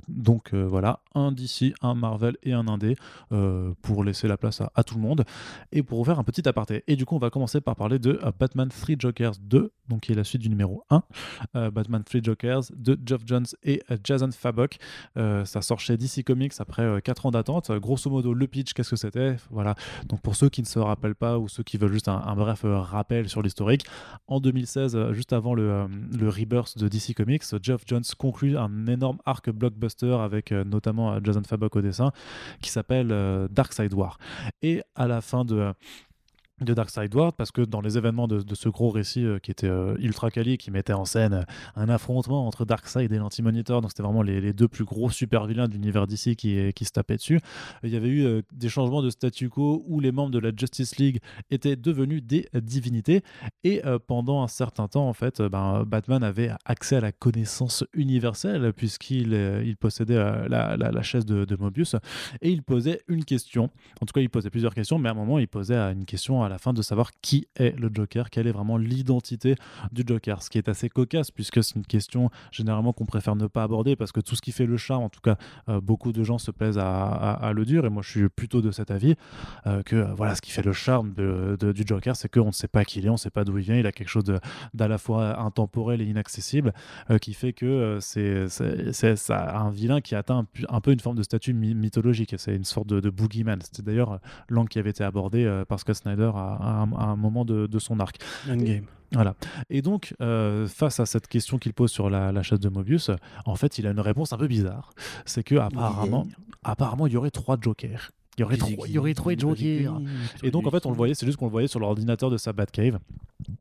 Donc 0.08 0.54
voilà, 0.54 1.00
un 1.14 1.32
DC, 1.32 1.74
un 1.82 1.94
Marvel 1.94 2.36
et 2.42 2.52
un 2.52 2.66
indé 2.68 2.96
pour 3.82 4.04
laisser 4.04 4.28
la 4.28 4.36
place 4.36 4.60
à, 4.60 4.70
à 4.74 4.84
tout 4.84 4.94
le 4.94 5.00
monde 5.00 5.24
et 5.72 5.82
pour 5.82 5.98
ouvrir 6.00 6.18
un 6.18 6.24
petit 6.24 6.48
aparté. 6.48 6.82
Et 6.86 6.96
du 6.96 7.04
coup, 7.04 7.14
on 7.16 7.18
va 7.18 7.30
commencer 7.30 7.60
par 7.60 7.76
parler 7.76 7.98
de 7.98 8.18
Batman 8.38 8.68
3 8.68 8.96
Jokers 8.98 9.34
2, 9.40 9.70
donc 9.88 10.00
qui 10.02 10.12
est 10.12 10.14
la 10.14 10.24
suite 10.24 10.42
du 10.42 10.48
numéro 10.48 10.82
1. 10.90 11.02
Euh, 11.56 11.70
Batman 11.70 12.02
3 12.04 12.20
Jokers 12.22 12.62
de 12.74 12.98
Geoff 13.04 13.22
Jones 13.26 13.46
et 13.62 13.82
euh, 13.90 13.96
Jason 14.02 14.30
Fabok. 14.46 14.76
ça 15.16 15.62
sort 15.62 15.80
chez 15.80 15.96
DC 15.96 16.22
Comics 16.24 16.52
après 16.58 17.02
4 17.02 17.26
ans 17.26 17.30
d'attente. 17.30 17.72
Grosso 17.72 18.08
modo, 18.10 18.32
le 18.32 18.46
pitch, 18.46 18.74
qu'est-ce 18.74 18.90
que 18.90 18.96
c'était? 18.96 19.36
Voilà. 19.50 19.74
Donc 20.08 20.20
pour 20.20 20.36
ceux 20.36 20.48
qui 20.48 20.60
ne 20.60 20.66
se 20.66 20.78
rappellent 20.78 21.16
pas 21.16 21.38
ou 21.38 21.48
ceux 21.48 21.62
qui 21.62 21.78
veulent 21.78 21.92
juste 21.92 22.08
un, 22.08 22.36
bref 22.36 22.60
rappel 22.64 23.28
sur 23.28 23.42
l'historique, 23.42 23.84
en 24.28 24.40
2016, 24.40 25.12
juste 25.12 25.32
avant 25.32 25.54
le, 25.54 25.86
rebirth 26.22 26.78
de 26.78 26.86
DC 26.88 27.14
Comics, 27.16 27.42
Jeff 27.62 27.82
Jones 27.86 28.04
conclut 28.16 28.56
un 28.56 28.86
énorme 28.86 29.18
arc 29.24 29.50
blockbuster 29.50 30.16
avec 30.20 30.52
notamment 30.52 31.18
Jason 31.24 31.42
Fabok 31.44 31.76
au 31.76 31.80
dessin 31.80 32.12
qui 32.60 32.70
s'appelle 32.70 33.08
Dark 33.50 33.72
Side 33.72 33.94
War. 33.94 34.18
Et 34.62 34.82
à 34.94 35.08
la 35.08 35.20
fin 35.20 35.44
de 35.44 35.72
de 36.62 36.72
Dark 36.72 36.88
Side 36.88 37.14
World 37.14 37.34
parce 37.36 37.50
que 37.50 37.60
dans 37.60 37.82
les 37.82 37.98
événements 37.98 38.26
de, 38.26 38.42
ce 38.54 38.70
gros 38.70 38.88
récit 38.88 39.24
euh, 39.24 39.38
qui 39.38 39.50
était 39.50 39.68
euh, 39.68 39.94
ultra 39.98 40.30
quali 40.30 40.56
qui 40.56 40.70
mettait 40.70 40.94
en 40.94 41.04
scène 41.04 41.34
euh, 41.34 41.42
un 41.74 41.90
affrontement 41.90 42.46
entre 42.46 42.64
Darkseid 42.64 43.12
et 43.12 43.18
l'Anti-Monitor 43.18 43.82
donc 43.82 43.90
c'était 43.90 44.02
vraiment 44.02 44.22
les, 44.22 44.54
deux 44.54 44.68
plus 44.68 44.84
gros 44.84 45.10
super 45.10 45.44
vilains 45.44 45.68
de 45.68 45.74
l'univers 45.74 46.06
d'ici 46.06 46.34
qui, 46.34 46.72
qui 46.72 46.84
se 46.86 46.92
tapaient 46.92 47.16
dessus 47.16 47.40
il 47.82 47.90
y 47.90 47.96
avait 47.96 48.08
eu 48.08 48.42
des 48.52 48.70
changements 48.70 49.02
de 49.02 49.10
statu 49.10 49.50
quo 49.50 49.84
où 49.86 50.00
les 50.00 50.12
membres 50.12 50.30
de 50.30 50.38
la 50.38 50.50
Justice 50.56 50.96
League 50.96 51.20
étaient 51.50 51.76
devenus 51.76 52.22
des 52.22 52.48
divinités. 52.54 53.22
Et 53.64 53.82
pendant 54.06 54.42
un 54.42 54.48
certain 54.48 54.88
temps 54.88 55.08
en 55.08 55.12
fait 55.12 55.42
ben, 55.42 55.84
Batman 55.84 56.22
avait 56.22 56.50
accès 56.64 56.96
à 56.96 57.00
la 57.00 57.12
connaissance 57.12 57.84
universelle 57.92 58.72
puisqu'il 58.72 59.32
il 59.64 59.76
possédait 59.76 60.16
la, 60.48 60.76
la, 60.76 61.02
chaise 61.02 61.26
de, 61.26 61.44
de, 61.44 61.56
Mobius. 61.56 61.96
Et 62.40 62.50
il 62.50 62.62
posait 62.62 63.02
une 63.08 63.24
question. 63.24 63.70
En 64.00 64.06
tout 64.06 64.12
cas 64.12 64.20
il 64.20 64.30
posait 64.30 64.50
plusieurs 64.50 64.74
questions 64.74 64.98
mais 64.98 65.08
à 65.08 65.12
un 65.12 65.16
moment 65.16 65.38
il 65.38 65.48
posait 65.48 65.76
une 65.76 66.06
question 66.06 66.45
la 66.48 66.58
fin 66.58 66.72
de 66.72 66.82
savoir 66.82 67.10
qui 67.22 67.48
est 67.56 67.78
le 67.78 67.90
Joker, 67.92 68.30
quelle 68.30 68.46
est 68.46 68.52
vraiment 68.52 68.76
l'identité 68.76 69.56
du 69.92 70.02
Joker. 70.06 70.42
Ce 70.42 70.50
qui 70.50 70.58
est 70.58 70.68
assez 70.68 70.88
cocasse 70.88 71.30
puisque 71.30 71.62
c'est 71.62 71.76
une 71.76 71.86
question 71.86 72.30
généralement 72.52 72.92
qu'on 72.92 73.06
préfère 73.06 73.36
ne 73.36 73.46
pas 73.46 73.62
aborder 73.62 73.96
parce 73.96 74.12
que 74.12 74.20
tout 74.20 74.36
ce 74.36 74.42
qui 74.42 74.52
fait 74.52 74.66
le 74.66 74.76
charme, 74.76 75.04
en 75.04 75.08
tout 75.08 75.20
cas, 75.20 75.36
euh, 75.68 75.80
beaucoup 75.80 76.12
de 76.12 76.22
gens 76.22 76.38
se 76.38 76.50
plaisent 76.50 76.78
à, 76.78 77.52
le 77.54 77.64
dire 77.64 77.84
et 77.84 77.90
moi 77.90 78.02
je 78.02 78.10
suis 78.10 78.28
plutôt 78.28 78.60
de 78.60 78.70
cet 78.70 78.90
avis 78.90 79.14
euh, 79.66 79.82
que 79.82 79.96
euh, 79.96 80.14
voilà, 80.14 80.34
ce 80.34 80.42
qui 80.42 80.50
fait 80.50 80.62
le 80.62 80.72
charme 80.72 81.14
du 81.14 81.82
Joker, 81.86 82.16
c'est 82.16 82.28
qu'on 82.28 82.46
ne 82.46 82.52
sait 82.52 82.68
pas 82.68 82.84
qui 82.84 82.98
il 82.98 83.06
est, 83.06 83.08
on 83.08 83.12
ne 83.12 83.18
sait 83.18 83.30
pas 83.30 83.44
d'où 83.44 83.58
il 83.58 83.64
vient, 83.64 83.76
il 83.76 83.86
a 83.86 83.92
quelque 83.92 84.08
chose 84.08 84.24
d'à 84.74 84.88
la 84.88 84.98
fois 84.98 85.40
intemporel 85.40 86.00
et 86.00 86.04
inaccessible 86.04 86.72
qui 87.20 87.34
fait 87.34 87.52
que 87.52 87.98
c'est 88.00 88.46
un 89.30 89.70
vilain 89.70 90.00
qui 90.00 90.14
atteint 90.14 90.46
un, 90.68 90.80
peu 90.80 90.92
une 90.92 91.00
forme 91.00 91.16
de 91.16 91.22
statut 91.22 91.52
mythologique. 91.52 92.34
C'est 92.38 92.56
une 92.56 92.64
sorte 92.64 92.86
de, 92.86 93.00
de 93.00 93.10
boogeyman. 93.10 93.60
C'était 93.62 93.82
d'ailleurs 93.82 94.20
l'angle 94.48 94.68
qui 94.68 94.78
avait 94.78 94.90
été 94.90 95.04
abordé 95.04 95.62
par 95.68 95.78
Scott 95.80 95.96
Snyder 95.96 96.30
à, 96.36 96.86
un, 96.98 97.16
moment 97.16 97.44
de, 97.44 97.78
son 97.78 98.00
arc. 98.00 98.18
Endgame. 98.48 98.86
Voilà. 99.12 99.34
Et 99.70 99.82
donc, 99.82 100.14
euh, 100.20 100.66
face 100.66 101.00
à 101.00 101.06
cette 101.06 101.28
question 101.28 101.58
qu'il 101.58 101.72
pose 101.72 101.90
sur 101.90 102.10
la, 102.10 102.42
chasse 102.42 102.60
de 102.60 102.68
Mobius, 102.68 103.10
en 103.44 103.54
fait, 103.54 103.78
il 103.78 103.86
a 103.86 103.90
une 103.90 104.00
réponse 104.00 104.32
un 104.32 104.38
peu 104.38 104.48
bizarre. 104.48 104.90
C'est 105.24 105.42
que 105.42 105.54
apparemment, 105.54 106.26
apparemment, 106.64 107.06
il 107.06 107.12
y 107.12 107.16
aurait 107.16 107.30
trois 107.30 107.56
Jokers. 107.60 108.10
Il 108.38 108.42
y 108.42 108.44
aurait 108.44 108.56
trois, 108.56 108.86
il 108.86 108.92
y 108.92 108.98
aurait 108.98 109.14
trois 109.14 109.34
Jokers. 109.34 110.00
Et 110.42 110.50
donc, 110.50 110.66
en 110.66 110.70
fait, 110.70 110.86
on 110.86 110.90
le 110.90 110.96
voyait, 110.96 111.14
c'est 111.14 111.26
juste 111.26 111.38
qu'on 111.38 111.46
le 111.46 111.50
voyait 111.50 111.68
sur 111.68 111.80
l'ordinateur 111.80 112.30
de 112.30 112.36
sa 112.36 112.52
Batcave 112.52 112.98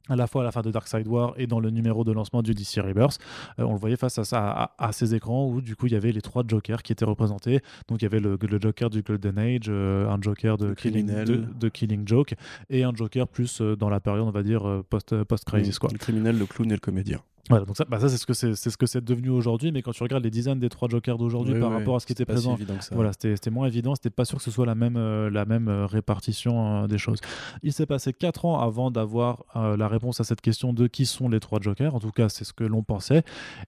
à 0.09 0.15
la 0.15 0.27
fois 0.27 0.41
à 0.41 0.45
la 0.45 0.51
fin 0.51 0.61
de 0.61 0.71
Dark 0.71 0.87
Side 0.87 1.07
War 1.07 1.33
et 1.37 1.47
dans 1.47 1.59
le 1.59 1.69
numéro 1.69 2.03
de 2.03 2.11
lancement 2.11 2.41
du 2.41 2.53
DC 2.53 2.77
Rebirth. 2.77 3.19
Euh, 3.59 3.63
on 3.63 3.73
le 3.73 3.79
voyait 3.79 3.97
face 3.97 4.17
à 4.17 4.23
ça, 4.23 4.73
à, 4.77 4.91
ces 4.91 5.15
écrans 5.15 5.47
où 5.47 5.61
du 5.61 5.75
coup 5.75 5.87
il 5.87 5.93
y 5.93 5.95
avait 5.95 6.11
les 6.11 6.21
trois 6.21 6.43
Jokers 6.47 6.83
qui 6.83 6.91
étaient 6.91 7.05
représentés. 7.05 7.61
Donc 7.87 8.01
il 8.01 8.03
y 8.03 8.05
avait 8.05 8.19
le, 8.19 8.37
Joker 8.59 8.89
du 8.89 9.01
Golden 9.01 9.37
Age, 9.37 9.65
euh, 9.67 10.09
un 10.09 10.21
Joker 10.21 10.57
de, 10.57 10.73
Killing, 10.73 11.07
de, 11.07 11.69
Killing 11.69 12.07
Joke 12.07 12.35
et 12.69 12.83
un 12.83 12.93
Joker 12.93 13.27
plus 13.27 13.61
euh, 13.61 13.75
dans 13.75 13.89
la 13.89 13.99
période 13.99 14.25
on 14.25 14.31
va 14.31 14.43
dire 14.43 14.83
post, 14.89 15.23
post 15.23 15.45
quoi. 15.79 15.89
Le 15.91 15.97
criminel, 15.97 16.37
le 16.37 16.45
clown 16.45 16.71
et 16.71 16.75
le 16.75 16.79
comédien. 16.79 17.21
Voilà, 17.49 17.65
donc 17.65 17.77
ça, 17.77 17.85
bah 17.87 17.99
ça 17.99 18.09
c'est 18.09 18.17
ce 18.17 18.25
que 18.25 18.33
c'est, 18.33 18.55
ce 18.55 18.75
que 18.75 18.87
c'est 18.87 19.03
devenu 19.03 19.29
aujourd'hui, 19.29 19.71
mais 19.71 19.83
quand 19.83 19.91
tu 19.91 20.01
regardes 20.01 20.23
les 20.23 20.31
designs 20.31 20.55
des 20.55 20.69
trois 20.69 20.89
Jokers 20.89 21.19
d'aujourd'hui 21.19 21.59
par 21.59 21.71
rapport 21.71 21.95
à 21.95 21.99
ce 21.99 22.07
qui 22.07 22.13
était 22.13 22.25
présent, 22.25 22.57
voilà, 22.91 23.11
c'était, 23.13 23.35
c'était 23.35 23.51
moins 23.51 23.67
évident, 23.67 23.93
c'était 23.93 24.09
pas 24.09 24.25
sûr 24.25 24.39
que 24.39 24.43
ce 24.43 24.49
soit 24.49 24.65
la 24.65 24.73
même, 24.73 24.97
euh, 24.97 25.29
la 25.29 25.45
même 25.45 25.67
euh, 25.67 25.85
répartition 25.85 26.83
euh, 26.83 26.87
des 26.87 26.97
choses. 26.97 27.19
Il 27.61 27.71
s'est 27.71 27.85
passé 27.85 28.13
4 28.13 28.45
ans 28.45 28.59
avant 28.59 28.89
d'avoir 28.89 29.43
la 29.55 29.87
réponse 29.87 30.19
à 30.19 30.23
cette 30.23 30.41
question 30.41 30.73
de 30.73 30.87
qui 30.87 31.05
sont 31.05 31.29
les 31.29 31.39
trois 31.39 31.59
Jokers, 31.61 31.93
en 31.93 31.99
tout 31.99 32.11
cas 32.11 32.29
c'est 32.29 32.45
ce 32.45 32.53
que 32.53 32.63
l'on 32.63 32.81
pensait, 32.81 33.23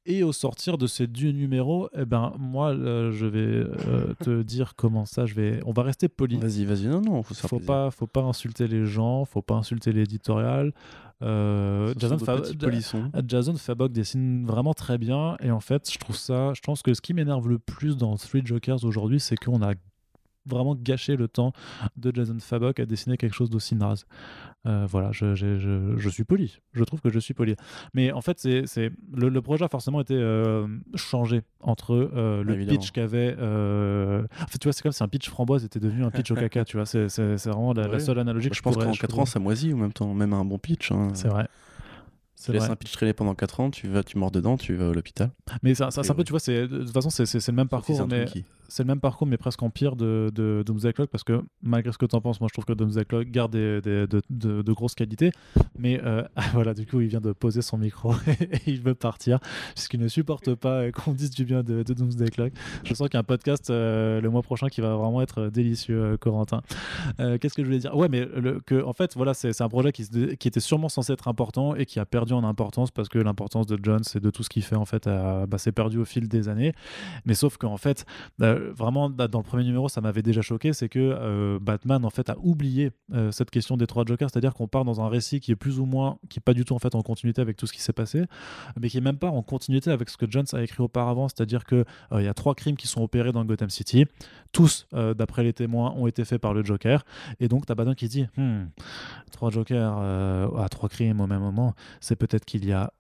et 0.05 0.23
au 0.23 0.33
sortir 0.33 0.77
de 0.77 0.87
ces 0.87 1.05
deux 1.05 1.31
numéros, 1.31 1.89
eh 1.95 2.05
ben 2.05 2.33
moi 2.39 2.73
je 2.73 3.25
vais 3.25 3.65
te 4.21 4.41
dire 4.43 4.73
comment 4.75 5.05
ça, 5.05 5.25
je 5.25 5.35
vais, 5.35 5.59
on 5.65 5.71
va 5.71 5.83
rester 5.83 6.07
poli. 6.07 6.37
Vas-y, 6.37 6.65
vas-y, 6.65 6.87
non, 6.87 7.01
non, 7.01 7.21
faut, 7.23 7.35
faut 7.35 7.59
pas, 7.59 7.91
faut 7.91 8.07
pas 8.07 8.21
insulter 8.21 8.67
les 8.67 8.85
gens, 8.85 9.25
faut 9.25 9.41
pas 9.41 9.55
insulter 9.55 9.91
l'éditorial. 9.91 10.73
Euh, 11.23 11.93
Jason, 11.97 12.17
Jason 13.27 13.55
Fabok 13.55 13.91
dessine 13.91 14.45
vraiment 14.45 14.73
très 14.73 14.97
bien. 14.97 15.35
Et 15.41 15.51
en 15.51 15.59
fait 15.59 15.91
je 15.91 15.97
trouve 15.97 16.15
ça 16.15 16.53
je 16.53 16.61
pense 16.61 16.81
que 16.81 16.93
ce 16.93 17.01
qui 17.01 17.13
m'énerve 17.13 17.47
le 17.47 17.59
plus 17.59 17.97
dans 17.97 18.15
Three 18.17 18.45
Jokers 18.45 18.83
aujourd'hui 18.83 19.19
c'est 19.19 19.35
qu'on 19.35 19.61
a 19.61 19.73
vraiment 20.47 20.75
gâché 20.75 21.15
le 21.15 21.27
temps 21.27 21.53
de 21.95 22.11
Jason 22.13 22.37
Fabok 22.39 22.79
à 22.79 22.85
dessiner 22.85 23.17
quelque 23.17 23.35
chose 23.35 23.49
d'aussi 23.49 23.75
naze. 23.75 24.05
Euh, 24.65 24.85
voilà, 24.89 25.11
je, 25.11 25.33
je, 25.35 25.95
je, 25.97 26.09
suis 26.09 26.25
poli. 26.25 26.59
Je 26.73 26.83
trouve 26.83 26.99
que 26.99 27.09
je 27.09 27.19
suis 27.19 27.33
poli. 27.33 27.55
Mais 27.93 28.11
en 28.11 28.21
fait, 28.21 28.39
c'est, 28.39 28.91
le, 29.13 29.29
le, 29.29 29.41
projet 29.41 29.63
a 29.63 29.69
forcément 29.69 30.01
été 30.01 30.15
euh, 30.15 30.67
changé 30.95 31.43
entre 31.61 31.93
euh, 31.93 32.43
le 32.43 32.65
pitch 32.65 32.91
qu'avait. 32.91 33.33
En 33.33 34.47
fait, 34.47 34.57
tu 34.57 34.65
vois, 34.65 34.73
c'est 34.73 34.81
comme 34.81 34.91
si 34.91 35.03
un 35.03 35.07
pitch 35.07 35.29
framboise 35.29 35.63
était 35.63 35.79
devenu 35.79 36.03
un 36.03 36.11
pitch 36.11 36.31
au 36.31 36.35
caca. 36.35 36.65
Tu 36.65 36.77
vois, 36.77 36.85
c'est, 36.85 37.07
vraiment 37.45 37.73
la, 37.73 37.99
seule 37.99 38.19
analogie 38.19 38.49
que 38.49 38.55
je, 38.55 38.61
pense 38.61 38.75
qu'en 38.75 38.91
4 38.91 39.19
ans, 39.19 39.25
ça 39.25 39.39
moisit 39.39 39.73
en 39.73 39.77
même 39.77 39.93
temps, 39.93 40.13
même 40.13 40.33
un 40.33 40.43
bon 40.43 40.57
pitch. 40.57 40.91
Hein. 40.91 41.09
C'est 41.13 41.29
vrai. 41.29 41.47
Tu 42.43 42.51
laisses 42.51 42.69
un 42.69 42.75
pitch 42.75 42.91
traîner 42.91 43.13
pendant 43.13 43.35
4 43.35 43.59
ans, 43.61 43.71
tu 43.71 43.87
vas, 43.87 44.03
tu 44.03 44.17
mords 44.17 44.31
dedans, 44.31 44.57
tu 44.57 44.75
vas 44.75 44.89
à 44.89 44.93
l'hôpital. 44.93 45.31
Mais 45.63 45.75
ça, 45.75 45.91
ça, 45.91 46.01
un 46.01 46.13
peu, 46.13 46.23
tu 46.23 46.31
vois, 46.31 46.39
de 46.39 46.67
toute 46.67 46.93
façon, 46.93 47.09
c'est 47.09 47.47
le 47.47 47.53
même 47.53 47.69
parcours. 47.69 48.07
Mais 48.07 48.25
c'est 48.67 48.83
le 48.83 48.87
même 48.87 48.99
parcours, 48.99 49.27
mais 49.27 49.37
presque 49.37 49.63
en 49.63 49.69
pire 49.69 49.95
de, 49.95 50.31
de 50.33 50.63
Doomsday 50.65 50.93
Clock, 50.93 51.09
parce 51.09 51.23
que 51.23 51.41
malgré 51.61 51.91
ce 51.91 51.97
que 51.97 52.05
tu 52.05 52.15
en 52.15 52.21
penses, 52.21 52.39
moi 52.39 52.47
je 52.49 52.53
trouve 52.53 52.65
que 52.65 52.73
Doomsday 52.73 53.05
Clock 53.05 53.27
garde 53.29 53.51
des, 53.51 53.81
de, 53.81 54.21
de, 54.29 54.73
grosses 54.73 54.95
qualités. 54.95 55.31
Mais 55.77 56.01
euh, 56.03 56.23
voilà, 56.53 56.73
du 56.73 56.85
coup, 56.85 57.01
il 57.01 57.07
vient 57.07 57.21
de 57.21 57.31
poser 57.31 57.61
son 57.61 57.77
micro 57.77 58.13
et 58.27 58.59
il 58.67 58.81
veut 58.81 58.95
partir, 58.95 59.39
puisqu'il 59.73 59.99
ne 59.99 60.07
supporte 60.07 60.55
pas 60.55 60.91
qu'on 60.91 61.13
dise 61.13 61.31
du 61.31 61.45
bien 61.45 61.63
de, 61.63 61.83
Doomsday 61.83 62.29
Clock. 62.29 62.53
Je 62.83 62.93
sens 62.93 63.07
qu'il 63.07 63.15
y 63.15 63.17
a 63.17 63.21
un 63.21 63.23
podcast 63.23 63.69
euh, 63.69 64.21
le 64.21 64.29
mois 64.29 64.41
prochain 64.41 64.67
qui 64.67 64.81
va 64.81 64.95
vraiment 64.95 65.21
être 65.21 65.47
délicieux, 65.47 66.01
euh, 66.01 66.17
Corentin. 66.17 66.61
Qu'est-ce 67.17 67.53
que 67.53 67.61
je 67.61 67.67
voulais 67.67 67.79
dire? 67.79 67.95
Ouais, 67.95 68.09
mais 68.09 68.27
que, 68.65 68.83
en 68.83 68.93
fait, 68.93 69.15
voilà, 69.15 69.33
c'est 69.33 69.61
un 69.61 69.69
projet 69.69 69.91
qui, 69.91 70.07
qui, 70.37 70.47
était 70.47 70.59
sûrement 70.59 70.89
censé 70.89 71.13
être 71.13 71.27
important 71.27 71.75
et 71.75 71.85
qui 71.85 71.99
a 71.99 72.05
perdu 72.05 72.33
en 72.33 72.43
importance 72.43 72.91
parce 72.91 73.09
que 73.09 73.19
l'importance 73.19 73.65
de 73.65 73.77
Jones 73.81 74.03
et 74.15 74.19
de 74.19 74.29
tout 74.29 74.43
ce 74.43 74.49
qu'il 74.49 74.63
fait, 74.63 74.75
en 74.75 74.85
fait, 74.85 75.05
bah, 75.05 75.57
s'est 75.57 75.71
perdu 75.71 75.97
au 75.97 76.05
fil 76.05 76.27
des 76.27 76.49
années. 76.49 76.73
Mais 77.25 77.33
sauf 77.33 77.57
qu'en 77.57 77.77
fait, 77.77 78.05
vraiment 78.57 79.09
dans 79.09 79.39
le 79.39 79.43
premier 79.43 79.63
numéro 79.63 79.89
ça 79.89 80.01
m'avait 80.01 80.21
déjà 80.21 80.41
choqué 80.41 80.73
c'est 80.73 80.89
que 80.89 80.99
euh, 80.99 81.59
Batman 81.61 82.03
en 82.05 82.09
fait 82.09 82.29
a 82.29 82.37
oublié 82.39 82.91
euh, 83.13 83.31
cette 83.31 83.51
question 83.51 83.77
des 83.77 83.87
trois 83.87 84.05
Jokers 84.05 84.29
c'est-à-dire 84.29 84.53
qu'on 84.53 84.67
part 84.67 84.85
dans 84.85 85.01
un 85.01 85.09
récit 85.09 85.39
qui 85.39 85.51
est 85.51 85.55
plus 85.55 85.79
ou 85.79 85.85
moins 85.85 86.17
qui 86.29 86.39
est 86.39 86.41
pas 86.41 86.53
du 86.53 86.65
tout 86.65 86.73
en 86.73 86.79
fait 86.79 86.95
en 86.95 87.01
continuité 87.01 87.41
avec 87.41 87.57
tout 87.57 87.67
ce 87.67 87.73
qui 87.73 87.81
s'est 87.81 87.93
passé 87.93 88.25
mais 88.79 88.89
qui 88.89 88.97
est 88.97 89.01
même 89.01 89.17
pas 89.17 89.29
en 89.29 89.41
continuité 89.41 89.91
avec 89.91 90.09
ce 90.09 90.17
que 90.17 90.29
Jones 90.29 90.45
a 90.53 90.61
écrit 90.61 90.81
auparavant 90.81 91.27
c'est-à-dire 91.27 91.65
que 91.65 91.85
euh, 92.11 92.21
il 92.21 92.25
y 92.25 92.27
a 92.27 92.33
trois 92.33 92.55
crimes 92.55 92.77
qui 92.77 92.87
sont 92.87 93.01
opérés 93.01 93.31
dans 93.31 93.43
Gotham 93.45 93.69
City. 93.69 94.05
Tous 94.51 94.87
d'après 94.91 95.43
les 95.43 95.53
témoins 95.53 95.93
ont 95.95 96.07
été 96.07 96.25
faits 96.25 96.41
par 96.41 96.53
le 96.53 96.63
Joker. 96.63 97.03
Et 97.39 97.47
donc 97.47 97.65
t'as 97.65 97.75
Batman 97.75 97.95
qui 97.95 98.07
dit 98.07 98.25
hmm, 98.37 98.65
trois 99.31 99.49
Jokers 99.51 99.97
à 100.57 100.69
trois 100.69 100.89
crimes 100.89 101.21
au 101.21 101.27
même 101.27 101.41
moment 101.41 101.73
c'est 101.99 102.15
peut-être 102.15 102.45
qu'il 102.45 102.65
y 102.65 102.73
a 102.73 102.93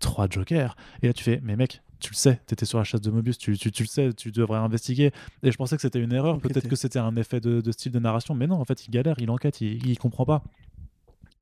trois 0.00 0.28
Jokers. 0.28 0.76
Et 1.02 1.08
là 1.08 1.12
tu 1.12 1.24
fais 1.24 1.40
mais 1.42 1.56
mec 1.56 1.82
tu 2.00 2.10
le 2.10 2.16
sais, 2.16 2.40
tu 2.46 2.54
étais 2.54 2.66
sur 2.66 2.78
la 2.78 2.84
chasse 2.84 3.00
de 3.00 3.10
Mobius, 3.10 3.38
tu, 3.38 3.56
tu, 3.56 3.82
le 3.82 3.88
sais, 3.88 4.12
tu 4.12 4.32
devrais 4.32 4.58
investiguer. 4.58 5.12
Et 5.42 5.50
je 5.50 5.56
pensais 5.56 5.76
que 5.76 5.82
c'était 5.82 6.00
une 6.00 6.12
erreur, 6.12 6.38
peut-être 6.38 6.68
que 6.68 6.76
c'était 6.76 6.98
un 6.98 7.16
effet 7.16 7.40
de, 7.40 7.72
style 7.72 7.92
de 7.92 7.98
narration, 7.98 8.34
mais 8.34 8.46
non, 8.46 8.56
en 8.56 8.64
fait, 8.64 8.86
il 8.86 8.90
galère, 8.90 9.16
il 9.18 9.30
enquête, 9.30 9.60
il, 9.60 9.86
il 9.86 9.98
comprend 9.98 10.24
pas. 10.24 10.42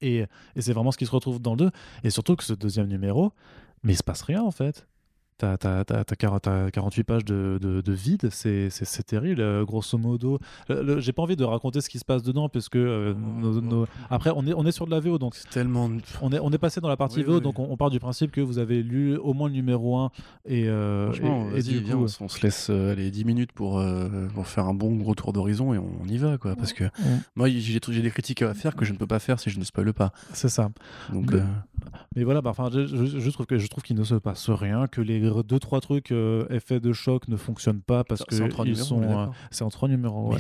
Et, 0.01 0.24
et 0.55 0.60
c'est 0.60 0.72
vraiment 0.72 0.93
ce 0.93 0.98
qui 0.98 1.06
se 1.06 1.10
retrouve 1.10 1.40
dans 1.40 1.52
le 1.52 1.59
2. 1.59 1.70
Et 2.05 2.10
surtout 2.10 2.36
que 2.36 2.44
ce 2.44 2.52
deuxième 2.52 2.89
numéro, 2.89 3.32
mais 3.82 3.93
il 3.93 3.97
se 3.97 4.02
passe 4.02 4.22
rien 4.22 4.43
en 4.43 4.51
fait. 4.51 4.86
T'as, 5.36 5.56
as, 5.56 6.05
48 6.05 7.05
pages 7.05 7.24
de, 7.24 7.59
de, 7.61 7.93
vide, 7.93 8.28
c'est, 8.31 8.70
terrible, 9.05 9.40
euh, 9.40 9.65
grosso 9.65 9.98
modo. 9.98 10.39
j'ai 10.69 11.12
pas 11.12 11.23
envie 11.23 11.35
de 11.35 11.44
raconter 11.44 11.81
ce 11.81 11.89
qui 11.89 11.98
se 11.98 12.05
passe 12.05 12.23
dedans, 12.23 12.48
parce 12.48 12.69
que 12.69 12.78
euh, 12.78 13.15
nos, 13.15 13.86
après, 14.11 14.31
on 14.35 14.47
est, 14.47 14.55
on 14.55 14.65
est 14.65 14.70
sur 14.73 14.86
de 14.86 14.93
la 14.93 15.01
VO, 15.01 15.19
donc 15.19 15.35
tellement. 15.51 15.90
On 16.23 16.32
est, 16.32 16.39
on 16.39 16.52
est 16.52 16.59
passé 16.59 16.81
dans 16.81 16.89
la 16.89 16.97
partie 16.97 17.23
VO, 17.24 17.40
donc 17.40 17.59
on, 17.59 17.77
part 17.77 17.90
du 17.90 17.98
principe 17.98 18.31
que 18.31 18.40
vous 18.40 18.59
avez 18.59 18.82
lu 18.82 19.16
au 19.16 19.35
moins 19.35 19.48
le 19.48 19.55
numéro 19.55 19.97
1. 19.97 20.11
Et, 20.47 20.69
euh, 20.69 21.06
Franchement, 21.06 21.48
et, 21.55 21.62
du 21.62 21.82
coup, 21.82 22.06
on, 22.20 22.28
se 22.28 22.43
laisse 22.43 22.70
aller 22.70 23.11
10 23.11 23.24
minutes 23.24 23.52
pour, 23.52 23.82
pour, 24.35 24.47
faire 24.47 24.66
un 24.66 24.74
bon 24.74 24.94
gros 24.94 25.16
tour 25.16 25.32
d'horizon 25.32 25.74
et 25.74 25.78
on, 25.78 26.06
y 26.06 26.19
va, 26.19 26.39
quoi. 26.39 26.55
Parce 26.55 26.73
que 26.73 26.85
moi, 27.35 27.48
j'ai, 27.48 27.81
des 27.81 28.11
critiques 28.11 28.43
à 28.43 28.55
faire 28.55 28.77
que 28.77 28.85
je 28.85 28.93
ne 28.93 28.98
peux 28.98 29.06
pas 29.09 29.19
faire 29.19 29.40
si 29.40 29.51
je 29.51 29.59
ne 29.59 29.65
spoile 29.65 29.93
pas. 29.93 30.12
C'est 30.32 30.48
ça. 30.48 30.70
Donc, 31.12 31.32
mais, 32.16 32.24
voilà, 32.24 32.40
bah, 32.40 32.51
enfin, 32.51 32.69
je, 32.73 32.86
je, 32.86 33.31
trouve 33.31 33.47
que 33.47 33.59
je 33.59 33.66
trouve 33.69 33.82
qu'il 33.82 33.97
ne 33.97 34.05
se 34.05 34.15
passe 34.15 34.51
rien, 34.51 34.86
que 34.86 35.01
les 35.01 35.20
deux 35.44 35.59
trois 35.59 35.81
trucs 35.81 36.12
euh, 36.12 36.47
effets 36.51 36.81
de 36.81 36.93
choc 36.93 37.28
ne 37.28 37.36
fonctionnent 37.36 37.82
pas 37.82 38.05
parce 38.05 38.24
que 38.24 38.35
ils 38.66 38.77
sont. 38.77 39.02
Euh, 39.02 39.27
c'est 39.51 39.65
en 39.65 39.70
trois 39.70 39.89
numéros. 39.89 40.32
Mais 40.32 40.39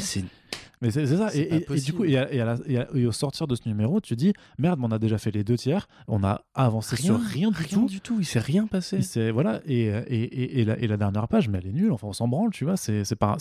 Mais 0.80 0.90
c'est 0.90 1.06
c'est 1.06 1.16
ça. 1.16 1.34
Et, 1.34 1.40
et- 1.40 1.66
et 1.72 1.80
du 1.80 1.92
coup, 1.92 2.04
et, 2.04 2.18
à- 2.18 2.22
à 2.28 2.44
la- 2.44 2.88
et 2.94 3.06
au 3.06 3.12
sortir 3.12 3.46
de 3.46 3.54
ce 3.54 3.66
numéro, 3.66 4.00
tu 4.00 4.16
dis 4.16 4.32
merde, 4.58 4.80
on 4.82 4.90
a 4.90 4.98
déjà 4.98 5.16
fait 5.18 5.30
les 5.30 5.42
deux 5.44 5.56
tiers, 5.56 5.86
on 6.08 6.22
a 6.24 6.42
avancé 6.54 6.96
sur 6.96 7.18
rien 7.20 7.50
du 7.50 7.64
tout. 7.66 7.86
du 7.86 8.00
tout. 8.00 8.16
Il 8.20 8.24
s'est 8.26 8.38
rien 8.40 8.66
passé. 8.66 8.98
Il 9.16 9.30
voilà 9.32 9.60
et, 9.66 9.84
et, 9.86 10.22
et, 10.22 10.60
et 10.60 10.64
la, 10.64 10.78
et 10.78 10.86
la 10.86 10.96
dernière 10.96 11.26
page 11.28 11.48
mais 11.48 11.58
elle 11.58 11.68
est 11.68 11.72
nulle 11.72 11.92
enfin 11.92 12.08
on 12.08 12.12
s'en 12.12 12.28
branle 12.28 12.50
tu 12.50 12.64
vois 12.64 12.76
c'est 12.76 13.04
c'est 13.04 13.16
pas 13.16 13.36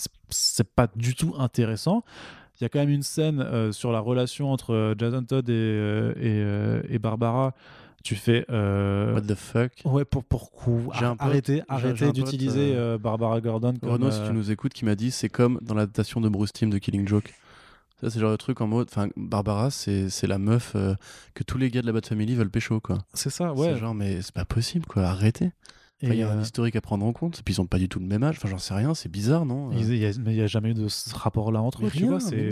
pas 0.76 0.88
du 0.96 1.16
tout 1.16 1.34
intéressant 1.38 2.04
il 2.60 2.64
y 2.64 2.66
a 2.66 2.70
quand 2.70 2.80
même 2.80 2.90
une 2.90 3.04
scène 3.04 3.40
euh, 3.42 3.72
sur 3.72 3.92
la 3.92 4.00
relation 4.00 4.52
entre 4.52 4.74
euh, 4.74 4.96
Jason 4.98 5.24
Todd 5.24 5.50
et, 5.50 5.54
euh, 5.54 6.84
et, 6.90 6.96
et 6.96 7.00
Barbara 7.00 7.54
tu 8.04 8.16
fais 8.16 8.46
euh, 8.50 9.14
What 9.14 9.22
the 9.22 9.36
fuck? 9.36 9.72
Ouais 9.86 10.04
pour 10.06 10.24
pourquoi 10.24 10.94
J'ai 11.00 11.06
un 11.06 11.16
pote- 11.16 11.22
arrêtez 11.28 11.56
j'ai- 11.58 11.64
arrêtez 11.70 12.04
un 12.04 12.08
pote, 12.08 12.16
d'utiliser 12.16 12.76
euh, 12.76 12.96
euh, 12.96 12.98
Barbara 12.98 13.40
Gordon 13.42 13.74
comme 13.80 13.90
Renaud, 13.90 14.12
si 14.12 14.22
tu 14.26 14.34
nous 14.34 14.52
écoutes, 14.52 14.74
qui 14.74 14.86
m'a 14.86 14.96
dit 14.96 15.10
c'est 15.12 15.30
comme 15.30 15.58
dans 15.62 15.74
l'adaptation 15.74 16.20
de 16.22 16.30
Bruce 16.30 16.52
Timm 16.54 16.70
de 16.70 16.78
Killing 16.78 17.08
Joke. 17.08 17.34
Ça, 18.02 18.10
c'est 18.10 18.18
le 18.20 18.22
genre 18.24 18.32
de 18.32 18.38
truc 18.38 18.60
en 18.60 18.68
mode. 18.68 18.88
Enfin, 18.92 19.08
Barbara, 19.16 19.72
c'est 19.72 20.10
c'est 20.10 20.28
la 20.28 20.38
meuf 20.38 20.74
euh, 20.76 20.94
que 21.34 21.44
tous 21.44 21.58
les 21.58 21.70
gars 21.72 21.82
de 21.82 21.86
la 21.88 21.94
Bat 21.94 22.02
Family 22.06 22.36
veulent 22.36 22.50
pécho, 22.50 22.82
quoi. 22.82 22.98
c'est 23.14 23.30
ça 23.30 23.54
C'est 23.56 23.62
ouais 23.62 23.78
genre, 23.78 23.96
mais 23.96 24.22
c'est 24.22 24.34
pas 24.34 24.44
possible, 24.46 24.86
quoi. 24.86 25.04
Arrêtez. 25.04 25.52
Et, 26.04 26.08
Enfin, 26.08 26.14
Il 26.16 26.20
y 26.20 26.24
a 26.24 26.30
un 26.32 26.38
euh, 26.38 26.42
historique 26.42 26.76
à 26.76 26.82
prendre 26.82 27.06
en 27.06 27.14
compte. 27.14 27.42
Puis 27.46 27.56
ils 27.56 27.62
ont 27.62 27.66
pas 27.66 27.80
du 27.80 27.88
tout 27.90 28.00
le 28.00 28.06
même 28.06 28.24
âge. 28.24 28.36
Enfin, 28.38 28.50
j'en 28.50 28.58
sais 28.58 28.74
rien. 28.74 28.94
C'est 28.94 29.10
bizarre, 29.10 29.46
non 29.46 29.72
ils- 29.72 29.90
il 29.90 29.98
y 29.98 30.06
a- 30.06 30.12
mais 30.20 30.34
il 30.34 30.36
n'y 30.38 30.42
a 30.42 30.48
jamais 30.48 30.72
eu 30.72 30.74
de 30.74 30.88
ce 30.90 31.16
rapport 31.16 31.52
là 31.52 31.62
entre 31.62 31.80
Mais 31.82 31.88
eux 31.88 31.92
tu 31.92 32.06
vois 32.06 32.20
c'est 32.20 32.50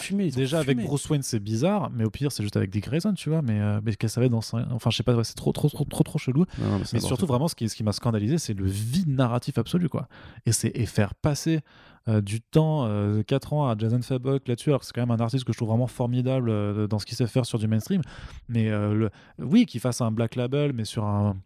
fumé, 0.00 0.30
déjà 0.30 0.58
avec. 0.58 0.76
Bruce 0.84 1.08
Wayne 1.08 1.22
c'est 1.22 1.38
bizarre 1.40 1.90
mais 1.94 2.04
au 2.04 2.10
pire 2.10 2.32
c'est 2.32 2.42
juste 2.42 2.56
avec 2.56 2.70
Dick 2.70 2.84
Grayson 2.84 3.14
tu 3.14 3.30
vois 3.30 3.40
mais 3.42 3.60
euh, 3.60 3.80
mais 3.84 3.94
qu'elle 3.94 4.10
savait 4.10 4.28
dans 4.28 4.40
son- 4.40 4.64
enfin 4.72 4.90
je 4.90 4.96
sais 4.96 5.02
pas 5.04 5.14
ouais, 5.14 5.24
c'est 5.24 5.34
trop 5.36 5.52
trop 5.52 5.68
trop 5.68 5.84
trop 5.84 6.02
trop 6.04 6.18
chelou 6.18 6.44
Non, 6.58 6.70
non, 6.70 6.78
mais 6.92 6.98
surtout, 7.00 7.26
vraiment, 7.26 7.46
ce 7.48 7.54
qui, 7.54 7.68
ce 7.68 7.76
qui 7.76 7.84
m'a 7.84 7.92
scandalisé, 7.92 8.36
c'est 8.38 8.54
le 8.54 8.66
vide 8.66 9.08
narratif 9.08 9.58
absolu, 9.58 9.88
quoi. 9.88 10.08
Et 10.44 10.52
c'est 10.52 10.72
et 10.74 10.86
faire 10.86 11.14
passer 11.14 11.60
euh, 12.08 12.20
du 12.22 12.40
temps, 12.40 12.86
euh, 12.86 13.22
4 13.22 13.52
ans 13.52 13.68
à 13.68 13.76
Jason 13.76 14.00
Fabok 14.00 14.48
là-dessus, 14.48 14.70
alors 14.70 14.80
que 14.80 14.86
c'est 14.86 14.92
quand 14.94 15.02
même 15.02 15.10
un 15.10 15.22
artiste 15.22 15.44
que 15.44 15.52
je 15.52 15.58
trouve 15.58 15.68
vraiment 15.68 15.86
formidable 15.86 16.48
euh, 16.48 16.86
dans 16.86 16.98
ce 16.98 17.04
qu'il 17.06 17.16
sait 17.16 17.26
faire 17.26 17.44
sur 17.44 17.58
du 17.58 17.68
mainstream. 17.68 18.00
Mais 18.48 18.70
euh, 18.70 18.94
le, 18.94 19.10
oui, 19.38 19.66
qu'il 19.66 19.80
fasse 19.80 20.00
un 20.00 20.10
Black 20.10 20.34
Label, 20.34 20.72
mais 20.72 20.84
sur 20.84 21.04
un. 21.04 21.36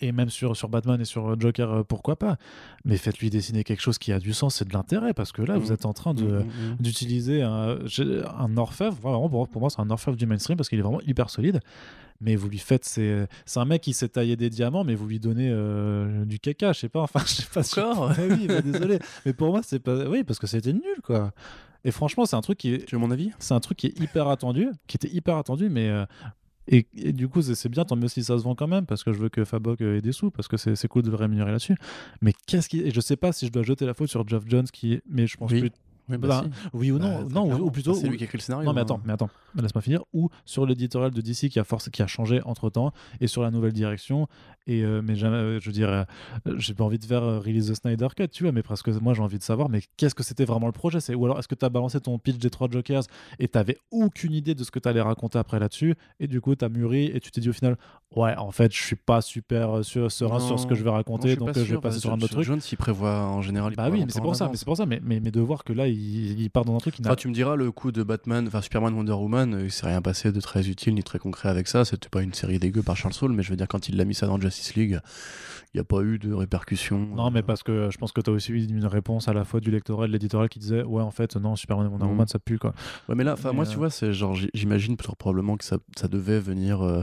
Et 0.00 0.10
même 0.10 0.28
sur, 0.28 0.56
sur 0.56 0.68
Batman 0.68 1.00
et 1.00 1.04
sur 1.04 1.38
Joker, 1.40 1.70
euh, 1.70 1.82
pourquoi 1.84 2.16
pas. 2.16 2.36
Mais 2.84 2.96
faites-lui 2.96 3.30
dessiner 3.30 3.62
quelque 3.62 3.80
chose 3.80 3.96
qui 3.98 4.12
a 4.12 4.18
du 4.18 4.32
sens 4.32 4.60
et 4.60 4.64
de 4.64 4.72
l'intérêt, 4.72 5.14
parce 5.14 5.30
que 5.32 5.40
là, 5.40 5.56
vous 5.56 5.70
êtes 5.72 5.86
en 5.86 5.92
train 5.92 6.12
Mm, 6.14 6.16
mm, 6.18 6.38
mm. 6.40 6.76
d'utiliser 6.80 7.42
un, 7.42 7.78
un 8.38 8.56
orfèvre. 8.56 8.94
Vraiment, 9.00 9.28
pour, 9.28 9.48
pour 9.48 9.60
moi, 9.60 9.70
c'est 9.70 9.80
un 9.80 9.90
orfèvre 9.90 10.16
du 10.16 10.26
mainstream 10.26 10.56
parce 10.56 10.68
qu'il 10.68 10.78
est 10.78 10.82
vraiment 10.82 11.00
hyper 11.06 11.30
solide. 11.30 11.60
Mais 12.20 12.34
vous 12.36 12.48
lui 12.48 12.58
faites. 12.58 12.84
C'est, 12.84 13.28
c'est 13.46 13.60
un 13.60 13.64
mec 13.64 13.82
qui 13.82 13.92
s'est 13.92 14.08
taillé 14.08 14.36
des 14.36 14.50
diamants, 14.50 14.84
mais 14.84 14.94
vous 14.94 15.06
lui 15.06 15.20
donnez 15.20 15.48
euh, 15.50 16.24
du 16.24 16.38
caca, 16.40 16.72
je 16.72 16.80
sais 16.80 16.88
pas. 16.88 17.02
Enfin, 17.02 17.20
je 17.26 17.30
sais 17.32 17.46
pas. 17.52 17.62
si- 17.62 17.78
Encore 17.80 18.10
Ouais, 18.18 18.28
oui, 18.30 18.46
bah, 18.48 18.62
désolé. 18.62 18.98
Mais 19.26 19.32
pour 19.32 19.48
moi, 19.50 19.60
c'est 19.62 19.78
pas. 19.80 20.08
Oui, 20.08 20.24
parce 20.24 20.38
que 20.38 20.46
c'était 20.46 20.72
nul, 20.72 20.82
quoi. 21.04 21.32
Et 21.84 21.90
franchement, 21.90 22.24
c'est 22.26 22.36
un 22.36 22.40
truc 22.40 22.58
qui 22.58 22.74
est, 22.74 22.84
Tu 22.86 22.94
veux 22.96 23.00
mon 23.00 23.10
avis? 23.10 23.30
c'est 23.38 23.54
un 23.54 23.60
truc 23.60 23.78
qui 23.78 23.88
est 23.88 24.00
hyper 24.00 24.28
attendu, 24.28 24.68
qui 24.86 24.96
était 24.96 25.10
hyper 25.14 25.36
attendu, 25.36 25.68
mais. 25.68 25.88
euh, 25.88 26.04
et, 26.68 26.86
et 26.96 27.12
du 27.12 27.28
coup, 27.28 27.42
c'est 27.42 27.68
bien, 27.68 27.84
tant 27.84 27.96
mieux 27.96 28.08
si 28.08 28.24
ça 28.24 28.38
se 28.38 28.42
vend 28.44 28.54
quand 28.54 28.66
même, 28.68 28.86
parce 28.86 29.04
que 29.04 29.12
je 29.12 29.18
veux 29.18 29.28
que 29.28 29.44
Fabok 29.44 29.80
euh, 29.80 29.98
ait 29.98 30.00
des 30.00 30.12
sous, 30.12 30.30
parce 30.30 30.48
que 30.48 30.56
c'est 30.56 30.88
cool 30.88 31.02
de 31.02 31.10
le 31.10 31.16
rémunérer 31.16 31.50
là-dessus. 31.50 31.76
Mais 32.22 32.32
qu'est-ce 32.46 32.68
qui. 32.68 32.80
Et 32.80 32.90
je 32.90 33.00
sais 33.00 33.16
pas 33.16 33.32
si 33.32 33.46
je 33.46 33.52
dois 33.52 33.62
jeter 33.62 33.86
la 33.86 33.94
faute 33.94 34.08
sur 34.08 34.26
Geoff 34.26 34.44
Jones, 34.46 34.66
qui. 34.72 35.00
Mais 35.08 35.26
je 35.26 35.36
pense 35.36 35.50
Oui. 35.50 35.70
Oui, 36.08 36.18
bah, 36.18 36.42
si. 36.44 36.68
Oui 36.74 36.90
ou 36.90 36.98
Bah, 36.98 37.04
non, 37.06 37.24
très 37.24 37.34
non 37.34 37.60
ou- 37.60 37.70
plutôt. 37.70 37.94
C'est 37.94 38.08
lui 38.08 38.16
qui 38.18 38.24
a 38.24 38.26
écrit 38.26 38.38
le 38.38 38.42
scénario. 38.42 38.66
non 38.66 38.72
mais 38.74 38.80
hein. 38.80 38.84
attends, 38.84 39.00
mais 39.04 39.12
attends, 39.12 39.30
laisse-moi 39.56 39.80
finir. 39.82 40.02
Ou 40.12 40.28
sur 40.44 40.66
l'éditorial 40.66 41.10
de 41.10 41.20
DC 41.20 41.48
qui 41.48 41.58
a 41.58 41.64
force, 41.64 41.88
qui 41.90 42.02
a 42.02 42.06
changé 42.06 42.40
entre 42.44 42.68
temps, 42.70 42.92
et 43.20 43.26
sur 43.26 43.42
la 43.42 43.50
nouvelle 43.50 43.72
direction. 43.72 44.28
Et 44.66 44.82
euh, 44.82 45.02
mais 45.04 45.14
jamais, 45.14 45.36
euh, 45.36 45.60
je 45.60 45.66
veux 45.66 45.72
dire, 45.72 45.88
euh, 45.90 46.04
j'ai 46.56 46.72
pas 46.74 46.84
envie 46.84 46.98
de 46.98 47.04
faire 47.04 47.22
euh, 47.22 47.38
release 47.38 47.70
the 47.70 47.74
Snyder 47.74 48.08
Cut, 48.16 48.28
tu 48.28 48.44
vois, 48.44 48.52
mais 48.52 48.62
presque 48.62 48.88
moi 48.88 49.12
j'ai 49.12 49.20
envie 49.22 49.36
de 49.38 49.42
savoir, 49.42 49.68
mais 49.68 49.80
qu'est-ce 49.98 50.14
que 50.14 50.22
c'était 50.22 50.44
vraiment 50.46 50.66
le 50.66 50.72
projet? 50.72 51.00
C'est 51.00 51.14
ou 51.14 51.24
alors 51.26 51.38
est-ce 51.38 51.48
que 51.48 51.54
tu 51.54 51.64
as 51.64 51.68
balancé 51.68 52.00
ton 52.00 52.18
pitch 52.18 52.38
des 52.38 52.48
trois 52.50 52.68
Jokers 52.70 53.02
et 53.38 53.48
t'avais 53.48 53.76
aucune 53.90 54.32
idée 54.32 54.54
de 54.54 54.64
ce 54.64 54.70
que 54.70 54.78
tu 54.78 54.88
allais 54.88 55.02
raconter 55.02 55.38
après 55.38 55.58
là-dessus, 55.58 55.94
et 56.20 56.26
du 56.28 56.40
coup 56.40 56.54
t'as 56.54 56.68
mûri 56.70 57.06
et 57.14 57.20
tu 57.20 57.30
t'es 57.30 57.40
dit 57.42 57.50
au 57.50 57.52
final, 57.52 57.76
ouais, 58.16 58.34
en 58.36 58.50
fait, 58.52 58.72
je 58.74 58.82
suis 58.82 58.96
pas 58.96 59.20
super 59.20 59.84
sûr- 59.84 60.10
serein 60.10 60.40
sur 60.40 60.58
ce 60.58 60.66
que 60.66 60.74
je 60.74 60.82
vais 60.82 60.90
Non, 60.90 60.96
raconter, 60.96 61.30
je 61.30 61.36
donc 61.36 61.52
je 61.54 61.60
vais 61.74 61.78
passer 61.80 62.00
sur 62.00 62.10
un 62.12 62.16
autre 62.16 62.28
truc. 62.28 62.44
Jones, 62.44 62.60
il 62.72 62.76
prévoit 62.78 63.20
en 63.26 63.42
général. 63.42 63.74
Bah 63.76 63.88
oui, 63.90 64.02
mais 64.04 64.10
c'est 64.12 64.20
pour 64.22 64.34
ça, 64.36 64.48
mais 64.50 64.56
c'est 64.56 64.64
pour 64.64 64.76
ça, 64.78 64.86
mais, 64.86 65.00
mais 65.02 65.20
de 65.20 65.40
voir 65.40 65.62
que 65.64 65.72
là, 65.74 65.88
il, 65.94 66.40
il 66.40 66.50
part 66.50 66.64
dans 66.64 66.74
un 66.74 66.78
truc 66.78 66.94
qui 66.94 67.02
n'a 67.02 67.08
Enfin, 67.10 67.16
tu 67.16 67.28
me 67.28 67.34
diras, 67.34 67.56
le 67.56 67.70
coup 67.72 67.92
de 67.92 68.02
Batman, 68.02 68.46
enfin 68.46 68.60
Superman 68.60 68.94
Wonder 68.94 69.12
Woman, 69.12 69.54
euh, 69.54 69.64
il 69.64 69.70
s'est 69.72 69.86
rien 69.86 70.02
passé 70.02 70.32
de 70.32 70.40
très 70.40 70.68
utile 70.68 70.94
ni 70.94 71.02
très 71.02 71.18
concret 71.18 71.48
avec 71.48 71.68
ça. 71.68 71.84
C'était 71.84 72.08
pas 72.08 72.22
une 72.22 72.34
série 72.34 72.58
dégueu 72.58 72.82
par 72.82 72.96
Charles 72.96 73.14
Soule, 73.14 73.32
mais 73.32 73.42
je 73.42 73.50
veux 73.50 73.56
dire, 73.56 73.68
quand 73.68 73.88
il 73.88 73.96
l'a 73.96 74.04
mis 74.04 74.14
ça 74.14 74.26
dans 74.26 74.40
Justice 74.40 74.74
League, 74.74 75.00
il 75.72 75.76
n'y 75.78 75.80
a 75.80 75.84
pas 75.84 76.02
eu 76.02 76.18
de 76.18 76.32
répercussions. 76.32 76.98
Non, 77.16 77.26
euh, 77.26 77.30
mais 77.32 77.42
parce 77.42 77.62
que 77.62 77.90
je 77.90 77.98
pense 77.98 78.12
que 78.12 78.20
tu 78.20 78.30
as 78.30 78.32
aussi 78.32 78.52
eu 78.52 78.64
une 78.64 78.86
réponse 78.86 79.28
à 79.28 79.32
la 79.32 79.44
fois 79.44 79.60
du 79.60 79.70
lectorat 79.70 80.04
et 80.04 80.08
de 80.08 80.12
l'éditorial 80.12 80.48
qui 80.48 80.58
disait 80.58 80.82
Ouais, 80.82 81.02
en 81.02 81.10
fait, 81.10 81.34
non, 81.36 81.56
Superman 81.56 81.86
Wonder 81.88 82.04
Mhm. 82.04 82.10
Woman, 82.10 82.26
ça 82.28 82.38
pue, 82.38 82.58
quoi. 82.58 82.74
Ouais, 83.08 83.14
mais 83.14 83.24
là, 83.24 83.32
enfin, 83.34 83.52
moi, 83.52 83.66
euh, 83.66 83.70
tu 83.70 83.76
vois, 83.78 83.90
c'est 83.90 84.12
genre, 84.12 84.36
j'imagine 84.54 84.96
probablement 84.96 85.56
que 85.56 85.64
ça, 85.64 85.78
ça 85.96 86.08
devait 86.08 86.38
venir 86.40 86.82
euh, 86.82 87.02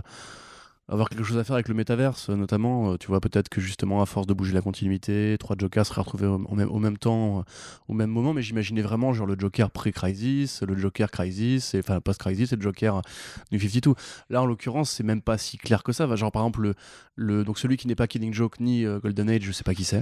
avoir 0.92 1.10
quelque 1.10 1.24
chose 1.24 1.38
à 1.38 1.44
faire 1.44 1.56
avec 1.56 1.68
le 1.68 1.74
métaverse, 1.74 2.30
euh, 2.30 2.36
notamment. 2.36 2.92
euh, 2.94 2.98
tu 2.98 3.08
vois, 3.08 3.20
peut-être 3.22 3.50
que 3.50 3.60
justement, 3.62 4.02
à 4.02 4.06
force 4.06 4.28
de 4.28 4.34
bouger 4.34 4.54
la 4.54 4.62
continuité, 4.62 5.36
trois 5.40 5.56
Jokers 5.58 5.86
seraient 5.86 6.02
retrouvés 6.02 6.28
au, 6.28 6.36
au 6.46 6.56
même, 6.56 6.70
au 6.70 6.80
même 6.80 6.98
temps, 6.98 7.40
euh, 7.40 7.42
au 7.88 7.94
même 7.94 8.10
moment. 8.12 8.34
Mais 8.34 8.42
j'imaginais 8.42 8.82
vraiment, 8.82 9.14
genre, 9.14 9.26
le 9.28 9.36
Joker 9.40 9.72
pré-Crisis, 9.72 10.62
le 10.64 10.78
Joker 10.78 11.10
Crisis, 11.10 11.74
et, 11.74 11.80
enfin, 11.80 12.00
post-Crisis 12.02 12.52
et 12.52 12.56
le 12.56 12.62
Joker 12.62 13.02
du 13.52 13.60
52. 13.60 13.94
Là, 14.30 14.42
en 14.42 14.46
l'occurrence, 14.46 14.92
c'est 14.92 15.04
même 15.04 15.22
pas 15.22 15.38
si 15.38 15.58
clair 15.58 15.82
que 15.84 15.92
ça. 15.92 16.06
Va, 16.06 16.16
Genre, 16.16 16.32
par 16.32 16.44
exemple, 16.44 16.62
le, 16.62 16.74
le- 17.16 17.44
donc 17.44 17.58
celui 17.58 17.78
qui 17.78 17.88
n'est 17.88 17.96
pas 17.96 18.08
Killing 18.08 18.34
Joke 18.34 18.60
ni 18.60 18.86
euh, 18.86 19.00
Golden 19.00 19.30
Age, 19.30 19.42
je 19.44 19.52
sais 19.52 19.64
pas 19.64 19.74
qui 19.74 19.84
c'est. 19.86 20.02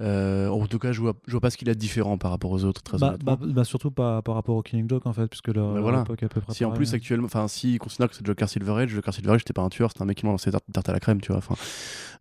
Euh, 0.00 0.48
en 0.48 0.66
tout 0.66 0.78
cas, 0.78 0.90
je 0.92 1.00
vois, 1.00 1.12
je 1.26 1.32
vois 1.32 1.40
pas 1.40 1.50
ce 1.50 1.56
qu'il 1.56 1.68
a 1.70 1.74
de 1.74 1.78
différent 1.78 2.18
par 2.18 2.30
rapport 2.32 2.50
aux 2.50 2.64
autres, 2.64 2.82
très 2.82 2.98
Bah, 2.98 3.16
bah, 3.22 3.38
bah, 3.40 3.64
surtout 3.64 3.90
pas 3.90 4.20
par 4.22 4.34
rapport 4.34 4.56
au 4.56 4.62
Killing 4.62 4.88
Joke, 4.88 5.06
en 5.06 5.12
fait, 5.12 5.28
puisque 5.28 5.48
leur, 5.48 5.68
Bah 5.68 5.74
leur 5.74 5.82
voilà. 5.82 6.00
époque 6.02 6.22
est 6.22 6.26
à 6.26 6.28
peu 6.28 6.40
près 6.40 6.52
Si 6.54 6.64
en 6.64 6.68
pareille. 6.70 6.78
plus 6.86 6.94
actuellement, 6.94 7.26
enfin 7.26 7.46
si 7.46 7.78
considère 7.78 8.08
que 8.08 8.16
c'est 8.16 8.26
Joker 8.26 8.48
Silver 8.48 8.72
Age, 8.72 8.88
Joker 8.90 9.14
Silver 9.14 9.32
Age 9.32 9.40
c'était 9.40 9.52
pas 9.52 9.62
un 9.62 9.68
tueur, 9.68 9.90
c'était 9.90 10.02
un 10.02 10.06
mec 10.06 10.21
m'a 10.26 10.32
lancé 10.32 10.50
tarte, 10.50 10.88
à 10.88 10.92
la 10.92 11.00
crème, 11.00 11.20
tu 11.20 11.28
vois. 11.28 11.38
Enfin, 11.38 11.54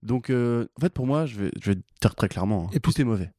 donc 0.04 0.30
euh, 0.30 0.66
en 0.78 0.82
fait 0.82 0.94
pour 0.94 1.06
moi, 1.08 1.26
je 1.26 1.40
vais, 1.40 1.52
je 1.62 1.72
vais 1.72 1.78
dire 2.02 2.16
très 2.16 2.28
clairement, 2.30 2.66
hein, 2.68 2.70
Et 2.74 2.80
tout 2.80 3.00
est 3.00 3.04
mauvais. 3.06 3.32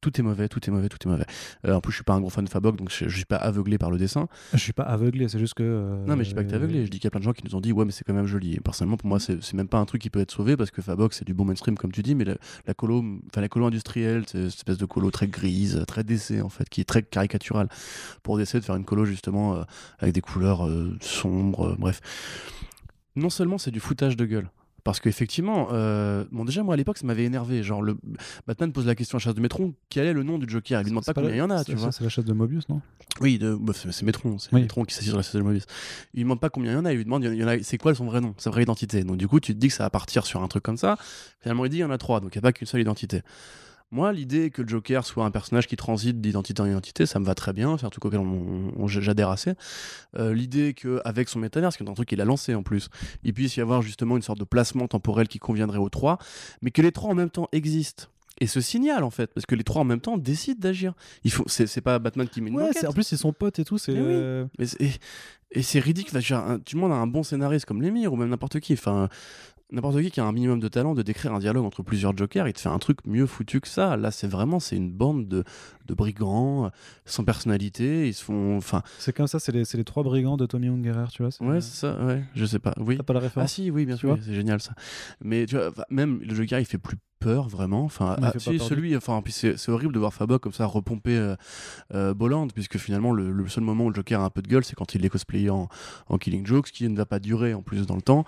Tout 0.00 0.16
est 0.20 0.22
mauvais, 0.22 0.48
tout 0.48 0.60
est 0.64 0.70
mauvais, 0.70 0.88
tout 0.88 0.98
est 1.04 1.10
mauvais. 1.10 1.26
Euh, 1.66 1.74
en 1.74 1.80
plus, 1.80 1.90
je 1.90 1.96
suis 1.96 2.04
pas 2.04 2.12
un 2.14 2.20
gros 2.20 2.30
fan 2.30 2.44
de 2.44 2.48
Fabok, 2.48 2.76
donc 2.76 2.88
je, 2.88 3.08
je 3.08 3.16
suis 3.16 3.24
pas 3.24 3.34
aveuglé 3.34 3.78
par 3.78 3.90
le 3.90 3.98
dessin. 3.98 4.28
Je 4.52 4.58
suis 4.58 4.72
pas 4.72 4.84
aveuglé, 4.84 5.26
c'est 5.28 5.40
juste 5.40 5.54
que. 5.54 5.64
euh, 5.64 6.06
Non, 6.06 6.14
mais 6.14 6.22
je 6.22 6.28
dis 6.28 6.34
pas 6.36 6.44
que 6.44 6.48
t'es 6.50 6.54
aveuglé. 6.54 6.86
Je 6.86 6.90
dis 6.92 6.98
qu'il 7.00 7.06
y 7.06 7.08
a 7.08 7.10
plein 7.10 7.18
de 7.18 7.24
gens 7.24 7.32
qui 7.32 7.42
nous 7.44 7.56
ont 7.56 7.60
dit, 7.60 7.72
ouais, 7.72 7.84
mais 7.84 7.90
c'est 7.90 8.04
quand 8.04 8.14
même 8.14 8.24
joli. 8.28 8.54
Et 8.54 8.60
personnellement, 8.60 8.96
pour 8.96 9.08
moi, 9.08 9.18
c'est 9.18 9.52
même 9.54 9.66
pas 9.66 9.78
un 9.78 9.86
truc 9.86 10.00
qui 10.00 10.08
peut 10.08 10.20
être 10.20 10.30
sauvé 10.30 10.56
parce 10.56 10.70
que 10.70 10.82
Fabok, 10.82 11.14
c'est 11.14 11.24
du 11.24 11.34
bon 11.34 11.44
mainstream, 11.46 11.76
comme 11.76 11.90
tu 11.90 12.04
dis, 12.04 12.14
mais 12.14 12.22
la, 12.24 12.36
la 12.68 12.74
colo, 12.74 13.02
enfin 13.28 13.40
la 13.40 13.48
colo 13.48 13.66
industrielle, 13.66 14.22
c'est 14.28 14.44
cette 14.50 14.58
espèce 14.60 14.78
de 14.78 14.86
colo 14.86 15.10
très 15.10 15.26
grise, 15.26 15.82
très 15.88 16.04
DC 16.04 16.44
en 16.44 16.48
fait, 16.48 16.68
qui 16.68 16.80
est 16.80 16.84
très 16.84 17.02
caricaturale 17.02 17.68
pour 18.22 18.40
essayer 18.40 18.60
de 18.60 18.64
faire 18.64 18.76
une 18.76 18.84
colo 18.84 19.04
justement 19.04 19.56
euh, 19.56 19.62
avec 19.98 20.14
des 20.14 20.20
couleurs 20.20 20.64
sombres, 21.00 21.74
bref. 21.76 22.00
Non 23.16 23.30
seulement 23.30 23.58
c'est 23.58 23.70
du 23.70 23.80
foutage 23.80 24.16
de 24.16 24.24
gueule. 24.24 24.50
Parce 24.84 25.00
qu'effectivement, 25.00 25.68
euh, 25.72 26.24
bon 26.30 26.44
déjà 26.46 26.62
moi 26.62 26.72
à 26.72 26.76
l'époque 26.76 26.96
ça 26.96 27.06
m'avait 27.06 27.24
énervé. 27.24 27.62
Genre 27.62 27.82
le 27.82 27.98
Batman 28.46 28.72
pose 28.72 28.86
la 28.86 28.94
question 28.94 29.16
à 29.16 29.18
Charles 29.18 29.36
de 29.36 29.40
Métron, 29.42 29.74
quel 29.90 30.06
est 30.06 30.12
le 30.14 30.22
nom 30.22 30.38
du 30.38 30.48
Joker? 30.48 30.80
Il 30.80 30.84
lui 30.84 30.90
demande 30.90 31.04
pas 31.04 31.12
combien 31.12 31.30
il 31.30 31.36
y 31.36 31.42
en 31.42 31.50
a, 31.50 31.62
tu 31.64 31.74
vois. 31.74 31.92
C'est 31.92 32.04
la 32.04 32.08
chasse 32.08 32.24
de 32.24 32.32
Mobius, 32.32 32.68
non? 32.68 32.80
Oui, 33.20 33.38
de, 33.38 33.54
bah, 33.54 33.72
c'est 33.74 34.02
Métron, 34.04 34.38
c'est 34.38 34.50
Oui. 34.52 34.62
Métron 34.62 34.84
qui 34.84 34.94
s'assied 34.94 35.08
sur 35.10 35.16
la 35.18 35.22
chaise 35.22 35.34
de 35.34 35.42
Mobius. 35.42 35.64
Il 36.14 36.18
lui 36.18 36.22
demande 36.22 36.40
pas 36.40 36.48
combien 36.48 36.70
il 36.72 36.74
y 36.74 36.78
en 36.78 36.84
a, 36.86 36.92
il 36.92 36.96
lui 36.96 37.04
demande 37.04 37.24
il 37.24 37.34
y 37.34 37.44
en 37.44 37.48
a, 37.48 37.62
c'est 37.62 37.76
quoi 37.76 37.94
son 37.94 38.06
vrai 38.06 38.20
nom, 38.20 38.34
sa 38.38 38.50
vraie 38.50 38.62
identité? 38.62 39.04
Donc 39.04 39.18
du 39.18 39.28
coup, 39.28 39.40
tu 39.40 39.52
te 39.52 39.58
dis 39.58 39.68
que 39.68 39.74
ça 39.74 39.82
va 39.82 39.90
partir 39.90 40.24
sur 40.24 40.42
un 40.42 40.48
truc 40.48 40.62
comme 40.62 40.78
ça. 40.78 40.96
Finalement, 41.40 41.66
il 41.66 41.70
dit 41.70 41.78
il 41.78 41.80
y 41.80 41.84
en 41.84 41.90
a 41.90 41.98
trois, 41.98 42.20
donc 42.20 42.34
il 42.34 42.38
n'y 42.38 42.40
a 42.40 42.42
pas 42.42 42.52
qu'une 42.52 42.66
seule 42.68 42.80
identité. 42.80 43.22
Moi, 43.90 44.12
l'idée 44.12 44.50
que 44.50 44.60
le 44.62 44.68
Joker 44.68 45.04
soit 45.06 45.24
un 45.24 45.30
personnage 45.30 45.66
qui 45.66 45.76
transite 45.76 46.20
d'identité 46.20 46.60
en 46.60 46.66
identité, 46.66 47.06
ça 47.06 47.18
me 47.20 47.24
va 47.24 47.34
très 47.34 47.54
bien, 47.54 47.78
c'est 47.78 47.86
un 47.86 47.90
truc 47.90 48.04
auquel 48.04 48.20
on- 48.20 48.72
on- 48.76 48.86
j'adhère 48.86 49.30
assez. 49.30 49.54
Euh, 50.18 50.34
l'idée 50.34 50.74
qu'avec 50.74 51.28
son 51.28 51.38
métaverse, 51.38 51.76
qui 51.76 51.82
est 51.84 51.88
un 51.88 51.94
truc 51.94 52.08
qu'il 52.08 52.20
a 52.20 52.26
lancé 52.26 52.54
en 52.54 52.62
plus, 52.62 52.90
il 53.24 53.32
puisse 53.32 53.56
y 53.56 53.60
avoir 53.62 53.80
justement 53.80 54.16
une 54.16 54.22
sorte 54.22 54.38
de 54.38 54.44
placement 54.44 54.88
temporel 54.88 55.26
qui 55.26 55.38
conviendrait 55.38 55.78
aux 55.78 55.88
trois, 55.88 56.18
mais 56.60 56.70
que 56.70 56.82
les 56.82 56.92
trois 56.92 57.10
en 57.10 57.14
même 57.14 57.30
temps 57.30 57.48
existent. 57.52 58.04
Et 58.40 58.46
se 58.46 58.60
signalent 58.60 59.02
en 59.04 59.10
fait, 59.10 59.32
parce 59.34 59.46
que 59.46 59.56
les 59.56 59.64
trois 59.64 59.80
en 59.82 59.84
même 59.84 60.00
temps 60.00 60.16
décident 60.16 60.60
d'agir. 60.60 60.92
Il 61.24 61.32
faut, 61.32 61.42
c'est 61.48 61.66
c'est 61.66 61.80
pas 61.80 61.98
Batman 61.98 62.28
qui 62.28 62.40
met 62.40 62.50
une 62.50 62.56
Ouais, 62.56 62.70
c'est- 62.72 62.86
en 62.86 62.92
plus, 62.92 63.10
ils 63.10 63.18
sont 63.18 63.32
potes 63.32 63.58
et 63.58 63.64
tout. 63.64 63.78
C'est. 63.78 63.92
Mais 63.92 64.00
oui. 64.00 64.06
euh, 64.10 64.46
c'est- 64.64 64.80
et 64.80 64.90
et 65.50 65.62
c'est 65.62 65.80
ridicule. 65.80 66.16
Enfin, 66.18 66.58
tu 66.64 66.76
demandes 66.76 66.92
à 66.92 66.96
un 66.96 67.06
bon 67.08 67.22
scénariste 67.24 67.64
comme 67.64 67.80
Lemire 67.82 68.12
ou 68.12 68.16
même 68.16 68.28
n'importe 68.28 68.60
qui, 68.60 68.74
enfin, 68.74 69.08
n'importe 69.70 70.00
qui 70.02 70.10
qui 70.10 70.20
a 70.20 70.24
un 70.24 70.32
minimum 70.32 70.60
de 70.60 70.68
talent 70.68 70.94
de 70.94 71.02
décrire 71.02 71.34
un 71.34 71.38
dialogue 71.38 71.64
entre 71.64 71.82
plusieurs 71.82 72.16
jokers, 72.16 72.48
il 72.48 72.52
te 72.52 72.60
fait 72.60 72.68
un 72.68 72.78
truc 72.78 72.98
mieux 73.06 73.26
foutu 73.26 73.60
que 73.60 73.68
ça. 73.68 73.96
Là, 73.96 74.10
c'est 74.10 74.26
vraiment, 74.26 74.60
c'est 74.60 74.76
une 74.76 74.90
bande 74.90 75.28
de, 75.28 75.44
de 75.86 75.94
brigands 75.94 76.66
euh, 76.66 76.68
sans 77.04 77.24
personnalité. 77.24 78.08
Ils 78.08 78.14
se 78.14 78.24
font, 78.24 78.56
enfin, 78.56 78.82
C'est 78.98 79.14
comme 79.14 79.26
ça, 79.26 79.38
c'est 79.38 79.52
les, 79.52 79.64
les 79.74 79.84
trois 79.84 80.02
brigands 80.02 80.36
de 80.36 80.46
Tommy 80.46 80.68
Ungerer, 80.68 81.08
tu 81.10 81.22
vois. 81.22 81.30
ouais, 81.46 81.60
c'est 81.60 81.76
ça, 81.76 81.96
ouais, 82.04 82.22
je 82.34 82.44
sais 82.44 82.58
pas. 82.58 82.74
Oui. 82.78 82.96
T'as 82.96 83.02
pas 83.02 83.12
la 83.14 83.20
Ah 83.20 83.22
référence 83.24 83.52
si, 83.52 83.70
oui, 83.70 83.84
bien 83.86 83.96
sûr, 83.96 84.12
oui, 84.14 84.20
c'est 84.24 84.34
génial 84.34 84.60
ça. 84.60 84.72
Mais 85.22 85.46
tu 85.46 85.56
vois, 85.56 85.72
même 85.90 86.20
le 86.22 86.34
Joker, 86.34 86.58
il 86.60 86.64
fait 86.66 86.78
plus 86.78 86.96
peur 87.18 87.48
vraiment. 87.48 87.84
Enfin, 87.84 88.16
ah, 88.22 88.32
si, 88.38 88.58
celui, 88.58 88.96
enfin, 88.96 89.20
puis 89.22 89.32
c'est 89.32 89.68
horrible 89.68 89.92
de 89.92 89.98
voir 89.98 90.14
Fabok 90.14 90.42
comme 90.42 90.52
ça 90.52 90.66
repomper 90.66 91.16
euh, 91.16 91.36
euh, 91.94 92.14
Bolland, 92.14 92.48
puisque 92.52 92.78
finalement 92.78 93.12
le, 93.12 93.30
le 93.30 93.48
seul 93.48 93.64
moment 93.64 93.84
où 93.84 93.90
le 93.90 93.94
Joker 93.94 94.20
a 94.20 94.24
un 94.24 94.30
peu 94.30 94.42
de 94.42 94.48
gueule, 94.48 94.64
c'est 94.64 94.74
quand 94.74 94.94
il 94.94 95.04
est 95.04 95.08
cosplayé 95.08 95.50
en, 95.50 95.68
en 96.08 96.18
Killing 96.18 96.46
Joke, 96.46 96.68
ce 96.68 96.72
qui 96.72 96.88
ne 96.88 96.96
va 96.96 97.06
pas 97.06 97.18
durer 97.18 97.54
en 97.54 97.62
plus 97.62 97.86
dans 97.86 97.96
le 97.96 98.02
temps. 98.02 98.24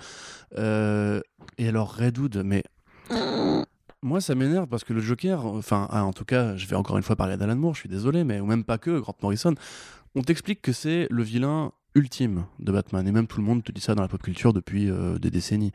Euh, 0.59 1.21
et 1.59 1.69
alors 1.69 1.95
Red 1.95 2.19
Hood, 2.19 2.43
mais 2.45 2.65
moi 4.03 4.21
ça 4.21 4.35
m'énerve 4.35 4.67
parce 4.67 4.85
que 4.85 4.93
le 4.93 5.01
Joker, 5.01 5.45
enfin, 5.47 5.89
ah, 5.91 6.05
en 6.05 6.13
tout 6.13 6.25
cas, 6.25 6.57
je 6.57 6.67
vais 6.67 6.77
encore 6.77 6.97
une 6.97 7.03
fois 7.03 7.17
parler 7.17 7.37
d'Alan 7.37 7.57
Moore, 7.57 7.75
je 7.75 7.81
suis 7.81 7.89
désolé, 7.89 8.25
mais 8.25 8.41
ou 8.41 8.47
même 8.47 8.65
pas 8.65 8.79
que 8.79 8.99
Grant 8.99 9.17
Morrison. 9.23 9.55
On 10.15 10.23
t'explique 10.23 10.61
que 10.61 10.73
c'est 10.73 11.07
le 11.11 11.23
vilain 11.23 11.73
ultime 11.95 12.47
de 12.59 12.73
Batman. 12.73 13.07
Et 13.07 13.13
même 13.13 13.27
tout 13.27 13.39
le 13.39 13.47
monde 13.47 13.63
te 13.63 13.73
dit 13.73 13.81
ça 13.81 13.95
dans 13.95 14.03
la 14.03 14.09
pop 14.09 14.23
culture 14.23 14.53
depuis 14.53 14.91
euh, 14.91 15.19
des 15.19 15.31
décennies. 15.31 15.73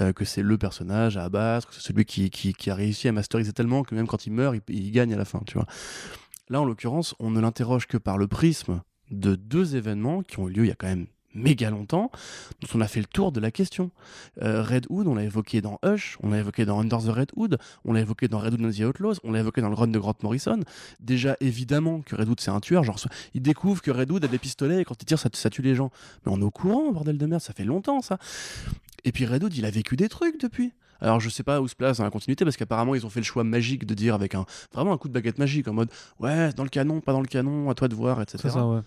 Euh, 0.00 0.12
que 0.12 0.24
c'est 0.24 0.42
le 0.42 0.58
personnage 0.58 1.16
à 1.16 1.24
abattre 1.24 1.68
que 1.68 1.74
c'est 1.74 1.80
celui 1.80 2.04
qui, 2.04 2.30
qui, 2.30 2.70
a 2.70 2.74
réussi 2.74 3.08
à 3.08 3.12
masteriser 3.12 3.52
tellement 3.52 3.82
que 3.82 3.94
même 3.94 4.06
quand 4.06 4.26
il 4.26 4.32
meurt 4.32 4.56
il, 4.68 4.74
il 4.74 4.90
gagne 4.90 5.12
à 5.12 5.16
la 5.16 5.24
fin 5.24 5.40
tu 5.46 5.54
vois. 5.54 5.66
Là 6.48 6.60
en 6.60 6.64
l'occurrence 6.64 7.14
on 7.18 7.30
ne 7.30 7.40
l'interroge 7.40 7.86
que 7.86 7.96
par 7.96 8.18
le 8.18 8.26
prisme 8.26 8.82
de 9.10 9.34
deux 9.34 9.76
événements 9.76 10.22
qui 10.22 10.38
ont 10.38 10.48
eu 10.48 10.52
lieu 10.52 10.64
il 10.64 10.68
y 10.68 10.72
a 10.72 10.74
quand 10.74 10.88
même 10.88 11.06
méga 11.36 11.70
longtemps, 11.70 12.10
dont 12.60 12.68
on 12.74 12.80
a 12.80 12.88
fait 12.88 13.00
le 13.00 13.06
tour 13.06 13.32
de 13.32 13.40
la 13.40 13.50
question. 13.50 13.90
Euh, 14.42 14.62
Red 14.62 14.86
Hood, 14.88 15.06
on 15.06 15.14
l'a 15.14 15.24
évoqué 15.24 15.60
dans 15.60 15.78
Hush, 15.84 16.18
on 16.22 16.30
l'a 16.30 16.38
évoqué 16.38 16.64
dans 16.64 16.80
Under 16.80 16.98
the 16.98 17.08
Red 17.08 17.30
Hood, 17.36 17.58
on 17.84 17.92
l'a 17.92 18.00
évoqué 18.00 18.28
dans 18.28 18.38
Red 18.38 18.54
Hood 18.54 18.64
and 18.64 18.70
the 18.70 18.80
Outlaws, 18.80 19.16
on 19.22 19.32
l'a 19.32 19.40
évoqué 19.40 19.60
dans 19.60 19.68
le 19.68 19.74
run 19.74 19.88
de 19.88 19.98
Grant 19.98 20.16
Morrison. 20.22 20.60
Déjà, 21.00 21.36
évidemment 21.40 22.00
que 22.00 22.16
Red 22.16 22.28
Hood 22.28 22.40
c'est 22.40 22.50
un 22.50 22.60
tueur, 22.60 22.82
genre 22.84 22.98
il 23.34 23.42
découvre 23.42 23.82
que 23.82 23.90
Red 23.90 24.10
Hood 24.10 24.24
a 24.24 24.28
des 24.28 24.38
pistolets 24.38 24.80
et 24.80 24.84
quand 24.84 25.00
il 25.00 25.04
tire 25.04 25.18
ça, 25.18 25.28
ça 25.32 25.50
tue 25.50 25.62
les 25.62 25.74
gens. 25.74 25.90
Mais 26.24 26.32
on 26.32 26.40
est 26.40 26.44
au 26.44 26.50
courant, 26.50 26.92
bordel 26.92 27.18
de 27.18 27.26
merde, 27.26 27.42
ça 27.42 27.52
fait 27.52 27.64
longtemps 27.64 28.00
ça. 28.00 28.18
Et 29.04 29.12
puis 29.12 29.26
Red 29.26 29.44
Hood, 29.44 29.54
il 29.54 29.64
a 29.64 29.70
vécu 29.70 29.96
des 29.96 30.08
trucs 30.08 30.40
depuis. 30.40 30.72
Alors 31.00 31.20
je 31.20 31.28
sais 31.28 31.42
pas 31.42 31.60
où 31.60 31.68
se 31.68 31.74
place 31.74 31.98
dans 31.98 32.04
la 32.04 32.10
continuité 32.10 32.44
parce 32.44 32.56
qu'apparemment 32.56 32.94
ils 32.94 33.04
ont 33.06 33.10
fait 33.10 33.20
le 33.20 33.24
choix 33.24 33.44
magique 33.44 33.86
de 33.86 33.94
dire 33.94 34.14
avec 34.14 34.34
un 34.34 34.44
vraiment 34.72 34.92
un 34.92 34.98
coup 34.98 35.08
de 35.08 35.12
baguette 35.12 35.38
magique 35.38 35.68
en 35.68 35.72
mode 35.72 35.90
ouais 36.20 36.52
dans 36.52 36.62
le 36.62 36.68
canon 36.68 37.00
pas 37.00 37.12
dans 37.12 37.20
le 37.20 37.26
canon 37.26 37.70
à 37.70 37.74
toi 37.74 37.88
de 37.88 37.94
voir 37.94 38.20
etc. 38.20 38.38
C'est 38.42 38.50
ça, 38.50 38.66
ouais. 38.66 38.80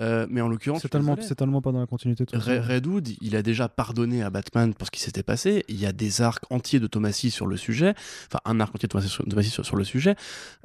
Euh, 0.00 0.26
mais 0.30 0.40
en 0.40 0.48
l'occurrence 0.48 0.82
C'est 0.82 0.88
tellement, 0.88 1.16
c'est 1.20 1.34
tellement 1.34 1.62
pas 1.62 1.72
dans 1.72 1.80
la 1.80 1.86
continuité. 1.86 2.26
tout 2.26 2.38
ça. 2.38 2.52
Red, 2.52 2.64
Red 2.64 2.86
Hood, 2.86 3.08
il 3.20 3.36
a 3.36 3.42
déjà 3.42 3.68
pardonné 3.68 4.22
à 4.22 4.30
Batman 4.30 4.74
pour 4.74 4.86
ce 4.86 4.90
qui 4.90 5.00
s'était 5.00 5.22
passé. 5.22 5.64
Il 5.68 5.80
y 5.80 5.86
a 5.86 5.92
des 5.92 6.22
arcs 6.22 6.44
entiers 6.50 6.80
de 6.80 6.86
Thomasy 6.86 7.30
sur 7.30 7.46
le 7.46 7.56
sujet. 7.56 7.94
Enfin, 8.26 8.40
un 8.44 8.60
arc 8.60 8.74
entier 8.74 8.86
de 8.86 8.92
Thomasy 8.92 9.08
sur, 9.08 9.24
Thomasy 9.24 9.50
sur, 9.50 9.64
sur 9.64 9.76
le 9.76 9.84
sujet. 9.84 10.16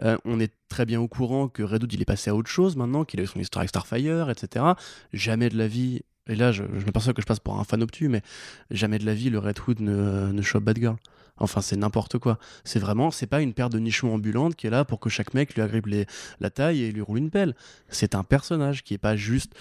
Euh, 0.02 0.18
on 0.26 0.40
est 0.40 0.54
très 0.70 0.86
bien 0.86 1.00
au 1.02 1.08
courant 1.08 1.48
que 1.48 1.64
Red 1.64 1.84
Hood, 1.84 1.94
il 1.94 2.02
est 2.02 2.06
passé 2.06 2.30
à 2.30 2.36
autre 2.36 2.50
chose 2.50 2.76
maintenant, 2.76 3.04
qu'il 3.04 3.20
a 3.20 3.24
eu 3.24 3.28
son 3.28 3.40
histoire 3.40 3.62
avec 3.62 3.70
Starfire, 3.70 4.30
etc. 4.30 4.66
Jamais 5.14 5.50
de 5.50 5.58
la 5.58 5.68
vie. 5.68 6.02
Et 6.27 6.35
là, 6.35 6.52
je, 6.52 6.64
je 6.77 6.85
m'aperçois 6.85 7.14
que 7.14 7.22
je 7.22 7.27
passe 7.27 7.39
pour 7.39 7.60
un 7.60 7.64
fan 7.64 7.81
obtus, 7.81 8.07
mais 8.07 8.22
jamais 8.69 8.99
de 8.99 9.06
la 9.06 9.14
vie, 9.14 9.30
le 9.30 9.39
Red 9.39 9.60
Hood 9.68 9.80
ne, 9.80 10.31
ne 10.31 10.41
chope 10.41 10.64
Batgirl. 10.64 10.98
Enfin, 11.38 11.61
c'est 11.61 11.76
n'importe 11.76 12.19
quoi. 12.19 12.38
C'est 12.64 12.80
vraiment, 12.80 13.10
c'est 13.10 13.26
pas 13.26 13.41
une 13.41 13.53
paire 13.53 13.69
de 13.69 13.80
nichons 13.80 14.14
ambulantes 14.14 14.56
qui 14.56 14.68
est 14.68 14.69
là 14.69 14.85
pour 14.85 14.99
que 14.99 15.10
chaque 15.10 15.34
mec 15.34 15.56
lui 15.56 15.61
agrippe 15.61 15.88
la 16.39 16.49
taille 16.52 16.84
et 16.84 16.91
lui 16.91 17.02
roule 17.02 17.18
une 17.18 17.31
pelle. 17.31 17.56
C'est 17.89 18.14
un 18.14 18.23
personnage 18.23 18.84
qui 18.84 18.93
est 18.93 18.99
pas 18.99 19.15
juste 19.15 19.53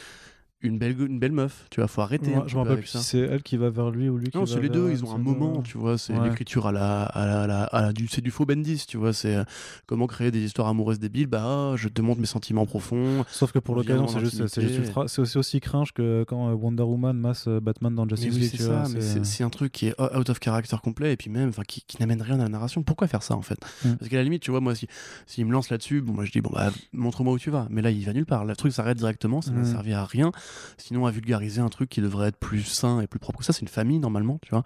une 0.63 0.79
belle, 0.79 1.01
une 1.01 1.19
belle 1.19 1.33
meuf, 1.33 1.67
tu 1.71 1.81
vois, 1.81 1.89
faut 1.89 2.03
arrêter. 2.03 2.37
Ouais, 2.37 2.43
je 2.47 2.55
me 2.55 2.61
rappelle 2.61 2.79
plus 2.81 2.87
si 2.89 2.99
c'est 3.03 3.19
elle 3.19 3.43
qui 3.43 3.57
va 3.57 3.71
vers 3.71 3.91
lui 3.91 4.09
ou 4.11 4.19
lui 4.19 4.29
qui 4.29 4.37
Non, 4.37 4.45
va 4.45 4.53
c'est 4.55 4.61
les 4.61 4.69
deux, 4.69 4.91
ils 4.91 5.05
ont 5.05 5.15
un 5.15 5.19
moment, 5.19 5.63
tu 5.63 5.79
vois, 5.79 5.97
c'est 5.97 6.13
Ouais. 6.13 6.29
l'écriture 6.29 6.67
à 6.67 6.73
la, 6.73 7.05
à 7.05 7.27
la, 7.27 7.43
à 7.43 7.47
la- 7.47 7.65
à 7.65 7.83
la- 7.83 7.93
du, 7.95 8.09
c'est 8.09 8.21
du 8.21 8.31
faux 8.31 8.45
Bendis, 8.45 8.85
tu 8.87 8.97
vois, 8.99 9.13
c'est 9.15 9.37
euh, 9.37 9.45
comment 9.87 10.07
créer 10.07 10.31
des 10.31 10.41
histoires 10.41 10.69
amoureuses 10.69 10.99
débiles, 10.99 11.29
bah 11.29 11.43
ah, 11.45 11.77
je 11.77 11.89
te 11.89 12.03
montre 12.03 12.21
mes 12.21 12.27
sentiments 12.27 12.67
profonds. 12.67 13.25
Sauf 13.31 13.53
que 13.53 13.59
pour 13.59 13.75
On 13.75 13.79
l'occasion, 13.79 14.07
c'est 14.07 14.21
juste, 14.21 14.33
c'est 14.49 14.61
juste 14.61 14.75
intimité. 14.75 14.79
ultra- 14.89 15.09
c'est 15.09 15.23
aussi, 15.23 15.39
aussi 15.39 15.61
cringe 15.61 15.93
que 15.93 16.25
quand 16.29 16.51
euh, 16.51 16.53
Wonder 16.55 16.83
Woman 16.83 17.17
masse 17.19 17.47
euh, 17.49 17.61
Batman 17.61 17.95
dans 17.95 18.07
Justice 18.09 18.35
oui, 18.35 18.41
League. 18.41 18.51
c'est 18.51 18.57
tu 18.59 18.63
ça, 18.65 18.83
vois, 18.83 19.01
c'est- 19.25 19.43
un 19.45 19.51
truc 19.51 19.73
qui 19.73 19.87
est 19.87 19.95
out 20.01 20.29
of 20.29 20.39
character 20.43 20.77
complet 20.83 21.15
et 21.15 21.17
puis 21.17 21.31
même, 21.31 21.49
enfin, 21.49 21.63
qui, 21.67 21.83
qui 21.87 21.97
n'amène 22.01 22.21
rien 22.21 22.35
à 22.39 22.43
la 22.43 22.49
narration. 22.51 22.83
Pourquoi 22.83 23.07
faire 23.09 23.23
ça 23.23 23.35
en 23.35 23.41
fait? 23.43 23.59
Mm. 23.85 23.95
Parce 23.95 24.11
qu'à 24.11 24.17
la 24.19 24.23
limite, 24.25 24.43
tu 24.43 24.51
vois, 24.51 24.61
moi, 24.61 24.75
si 24.75 24.87
s'il 25.27 25.47
me 25.47 25.53
lance 25.53 25.71
là-dessus, 25.71 26.03
bon, 26.03 26.13
moi 26.13 26.25
je 26.27 26.33
dis, 26.33 26.43
bon, 26.43 26.51
bah, 26.53 26.71
montre-moi 26.93 27.33
où 27.33 27.39
tu 27.39 27.51
vas. 27.51 27.67
Mais 27.71 27.81
là, 27.81 27.91
il 27.91 28.05
va 28.05 28.13
nulle 28.13 28.27
part. 28.27 28.45
Le 28.45 28.55
truc 28.55 28.73
s'arrête 28.73 28.99
directement, 28.99 29.41
ça 29.41 29.53
n'a 29.53 29.61
Mm. 29.63 29.65
servi 29.65 29.93
à 29.95 30.05
rien. 30.05 30.33
Sinon, 30.79 31.07
à 31.07 31.11
vulgariser 31.11 31.61
un 31.61 31.69
truc 31.69 31.89
qui 31.91 32.01
devrait 32.01 32.29
être 32.29 32.39
plus 32.39 32.63
sain 32.63 33.01
et 33.01 33.07
plus 33.07 33.19
propre 33.19 33.41
que 33.41 33.45
ça, 33.45 33.53
c'est 33.53 33.63
une 33.63 33.69
famille 33.69 33.99
normalement, 33.99 34.39
tu 34.43 34.51
vois. 34.51 34.63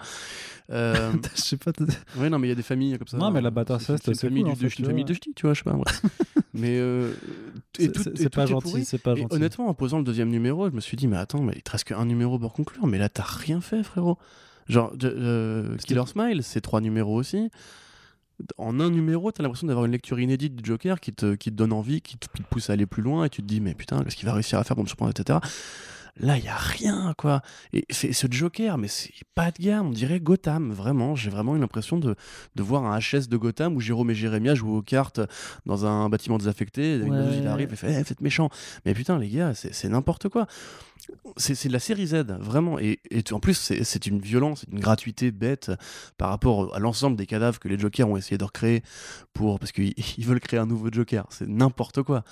Euh, 0.71 1.13
Je 1.37 1.41
sais 1.41 1.57
pas. 1.57 1.73
Ouais, 2.17 2.31
non, 2.31 2.39
mais 2.39 2.47
il 2.47 2.51
y 2.51 2.53
a 2.53 2.57
des 2.57 2.63
familles 2.63 2.97
comme 2.99 3.09
ça. 3.09 3.17
Non, 3.17 3.31
mais 3.31 3.41
la 3.41 3.49
C'est- 3.49 3.55
Batarceste, 3.55 4.05
c'est 4.05 4.11
une 4.13 4.17
famille 4.19 4.43
cool, 4.45 4.55
du- 4.55 4.71
fait, 4.71 4.79
une 4.79 4.87
famille 4.87 5.05
de 5.05 5.15
ch'tis, 5.15 5.35
tu 5.35 5.47
vois, 5.47 5.55
je 5.55 5.59
sais 5.61 5.65
pas. 5.65 5.75
ouais. 5.77 5.85
mais 6.55 6.79
euh, 6.79 7.13
C'est 7.79 8.29
pas 8.31 8.47
gentil, 8.47 8.85
c'est 8.85 8.99
pas 8.99 9.15
gentil. 9.15 9.35
honnêtement, 9.35 9.67
en 9.69 9.75
posant 9.75 9.99
le 9.99 10.05
deuxième 10.05 10.29
numéro, 10.31 10.69
je 10.71 10.75
me 10.75 10.81
suis 10.81 10.97
dit, 10.97 11.09
mais 11.09 11.17
attends, 11.17 11.43
mais 11.43 11.55
il 11.57 11.63
te 11.63 11.71
reste 11.73 11.85
qu'un 11.85 12.05
numéro 12.05 12.39
pour 12.39 12.53
conclure, 12.53 12.87
mais 12.87 12.99
là, 12.99 13.09
t'as 13.09 13.25
rien 13.25 13.61
fait, 13.61 13.83
frérot. 13.83 14.19
Genre, 14.69 14.93
euh, 15.05 15.77
Killer 15.79 16.05
Smile, 16.07 16.43
c'est 16.43 16.61
trois 16.63 16.81
numéros 16.81 17.17
aussi. 17.17 17.51
En 18.59 18.81
un 18.81 18.91
numéro, 18.91 19.31
t'as 19.33 19.43
l'impression 19.43 19.67
d'avoir 19.67 19.87
une 19.87 19.93
lecture 19.93 20.19
inédite 20.21 20.57
du 20.57 20.65
Joker 20.65 21.01
qui 21.01 21.13
te, 21.13 21.35
qui 21.35 21.51
te 21.51 21.55
donne 21.57 21.73
envie, 21.73 22.01
qui 22.01 22.17
te, 22.19 22.27
qui 22.35 22.43
te 22.43 22.49
pousse 22.49 22.69
à 22.71 22.73
aller 22.75 22.87
plus 22.87 23.03
loin, 23.03 23.25
et 23.25 23.29
tu 23.31 23.43
te 23.43 23.47
dis, 23.47 23.61
mais 23.61 23.75
putain, 23.75 24.03
qu'est-ce 24.03 24.17
qu'il 24.17 24.27
va 24.27 24.35
réussir 24.35 24.59
à 24.59 24.65
faire 24.65 24.75
pour 24.77 24.85
me 24.85 24.89
surprendre, 24.89 25.13
etc. 25.17 25.39
Là, 26.21 26.39
il 26.39 26.45
y 26.45 26.49
a 26.49 26.55
rien, 26.57 27.13
quoi. 27.19 27.43
Et 27.73 27.87
c'est 27.91 28.13
ce 28.13 28.29
Joker, 28.31 28.79
mais 28.79 28.87
c'est 28.87 29.11
pas 29.35 29.51
de 29.51 29.61
gamme, 29.61 29.89
on 29.89 29.91
dirait 29.91 30.21
Gotham, 30.21 30.73
vraiment. 30.73 31.17
J'ai 31.17 31.29
vraiment 31.29 31.57
eu 31.57 31.59
l'impression 31.59 31.99
de, 31.99 32.15
de 32.55 32.63
voir 32.63 32.85
un 32.85 32.97
HS 33.01 33.29
de 33.29 33.37
Gotham 33.37 33.75
où 33.75 33.81
Jérôme 33.81 34.11
et 34.11 34.15
Jérémia 34.15 34.55
jouent 34.55 34.77
aux 34.77 34.83
cartes 34.83 35.21
dans 35.67 35.87
un 35.87 36.09
bâtiment 36.09 36.39
désaffecté. 36.39 37.01
Ouais. 37.01 37.39
Il 37.39 37.49
arrive 37.49 37.73
et 37.73 37.77
fait 37.77 37.93
Eh, 38.01 38.05
Faites 38.05 38.21
méchant. 38.21 38.49
Mais 38.87 38.95
putain, 38.95 39.19
les 39.19 39.29
gars, 39.29 39.55
c'est 39.55 39.75
c'est 39.75 39.89
n'importe 39.89 40.29
quoi. 40.29 40.47
C'est 41.37 41.69
de 41.69 41.73
la 41.73 41.79
série 41.79 42.07
Z, 42.07 42.25
vraiment. 42.41 42.79
Et, 42.79 43.01
en 43.33 43.41
plus, 43.41 43.55
c'est 43.83 44.07
une 44.07 44.21
violence, 44.21 44.65
une 44.71 44.81
gratuité 44.81 45.31
bête 45.31 45.73
par 46.17 46.31
rapport 46.31 46.75
à 46.75 46.79
l'ensemble 46.79 47.17
des 47.17 47.27
cadavres 47.27 47.59
que 47.59 47.69
les 47.69 47.79
Jokers 47.79 48.09
ont 48.09 48.17
essayé 48.17 48.39
de 48.39 48.45
recréer 48.45 48.83
pour, 49.33 49.59
parce 49.59 49.73
qu'ils 49.73 49.95
ils 50.19 50.27
veulent 50.27 50.41
créer 50.41 50.61
un 50.61 50.67
nouveau 50.67 50.91
Joker. 50.91 51.27
C'est 51.31 51.49
n'importe 51.49 52.03
quoi. 52.03 52.25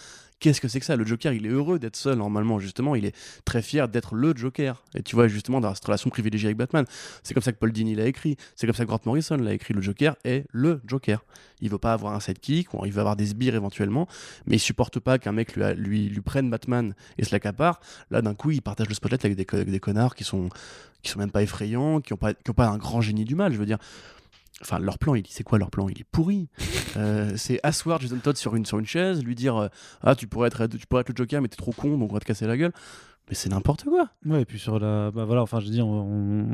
Qu'est-ce 0.42 0.60
que 0.60 0.66
c'est 0.66 0.80
que 0.80 0.86
ça? 0.86 0.96
Le 0.96 1.06
Joker, 1.06 1.32
il 1.32 1.46
est 1.46 1.50
heureux 1.50 1.78
d'être 1.78 1.94
seul, 1.94 2.18
normalement, 2.18 2.58
justement. 2.58 2.96
Il 2.96 3.04
est 3.04 3.14
très 3.44 3.62
fier 3.62 3.86
d'être 3.86 4.16
le 4.16 4.34
Joker. 4.34 4.82
Et 4.96 5.04
tu 5.04 5.14
vois, 5.14 5.28
justement, 5.28 5.60
dans 5.60 5.72
cette 5.72 5.84
relation 5.84 6.10
privilégiée 6.10 6.48
avec 6.48 6.56
Batman. 6.56 6.84
C'est 7.22 7.32
comme 7.32 7.44
ça 7.44 7.52
que 7.52 7.58
Paul 7.58 7.70
Dini 7.70 7.94
l'a 7.94 8.06
écrit. 8.06 8.36
C'est 8.56 8.66
comme 8.66 8.74
ça 8.74 8.82
que 8.82 8.88
Grant 8.88 8.98
Morrison 9.06 9.36
l'a 9.36 9.54
écrit. 9.54 9.72
Le 9.72 9.80
Joker 9.80 10.16
est 10.24 10.44
le 10.50 10.80
Joker. 10.84 11.24
Il 11.60 11.70
veut 11.70 11.78
pas 11.78 11.92
avoir 11.92 12.12
un 12.12 12.18
sidekick, 12.18 12.74
ou 12.74 12.84
il 12.84 12.92
veut 12.92 12.98
avoir 12.98 13.14
des 13.14 13.26
sbires 13.26 13.54
éventuellement, 13.54 14.08
mais 14.46 14.56
il 14.56 14.58
supporte 14.58 14.98
pas 14.98 15.20
qu'un 15.20 15.30
mec 15.30 15.54
lui, 15.76 16.10
prenne 16.24 16.50
Batman 16.50 16.92
et 17.18 17.24
se 17.24 17.30
l'accapare. 17.30 17.80
Là, 18.10 18.20
d'un 18.20 18.34
coup, 18.34 18.50
il 18.50 18.62
partage 18.62 18.88
le 18.88 18.94
spotlight 18.94 19.24
avec 19.24 19.36
des, 19.36 19.78
connards 19.78 20.16
qui 20.16 20.24
sont, 20.24 20.48
sont 21.04 21.18
même 21.20 21.30
pas 21.30 21.44
effrayants, 21.44 22.00
qui 22.00 22.14
ont 22.14 22.16
pas 22.16 22.66
un 22.66 22.78
grand 22.78 23.00
génie 23.00 23.24
du 23.24 23.36
mal. 23.36 23.52
Je 23.52 23.58
veux 23.58 23.66
dire, 23.66 23.78
enfin, 24.60 24.78
leur 24.78 24.98
plan, 24.98 25.14
il 25.14 25.26
c'est 25.28 25.44
quoi 25.44 25.58
leur 25.58 25.70
plan? 25.70 25.88
Il 25.88 26.00
est 26.00 26.06
pourri. 26.10 26.48
Euh, 26.98 27.32
c'est 27.38 27.58
asseoir 27.62 27.98
Jason 28.02 28.18
Todd 28.18 28.36
sur 28.36 28.54
une, 28.54 28.66
sur 28.66 28.78
une 28.78 28.84
chaise, 28.84 29.24
lui 29.24 29.34
dire 29.34 29.56
euh, 29.56 29.68
Ah, 30.02 30.14
tu 30.14 30.26
pourrais, 30.26 30.48
être, 30.48 30.66
tu 30.66 30.86
pourrais 30.86 31.00
être 31.00 31.08
le 31.08 31.14
Joker, 31.16 31.40
mais 31.40 31.48
t'es 31.48 31.56
trop 31.56 31.72
con, 31.72 31.96
donc 31.96 32.10
on 32.10 32.12
va 32.14 32.20
te 32.20 32.26
casser 32.26 32.46
la 32.46 32.58
gueule. 32.58 32.72
Mais 33.30 33.34
c'est 33.34 33.48
n'importe 33.48 33.84
quoi. 33.84 34.10
Ouais, 34.26 34.42
et 34.42 34.44
puis 34.44 34.58
sur 34.58 34.78
la. 34.78 35.10
Bah 35.10 35.24
voilà, 35.24 35.40
enfin, 35.40 35.58
je 35.60 35.68
dis, 35.70 35.80
on, 35.80 36.44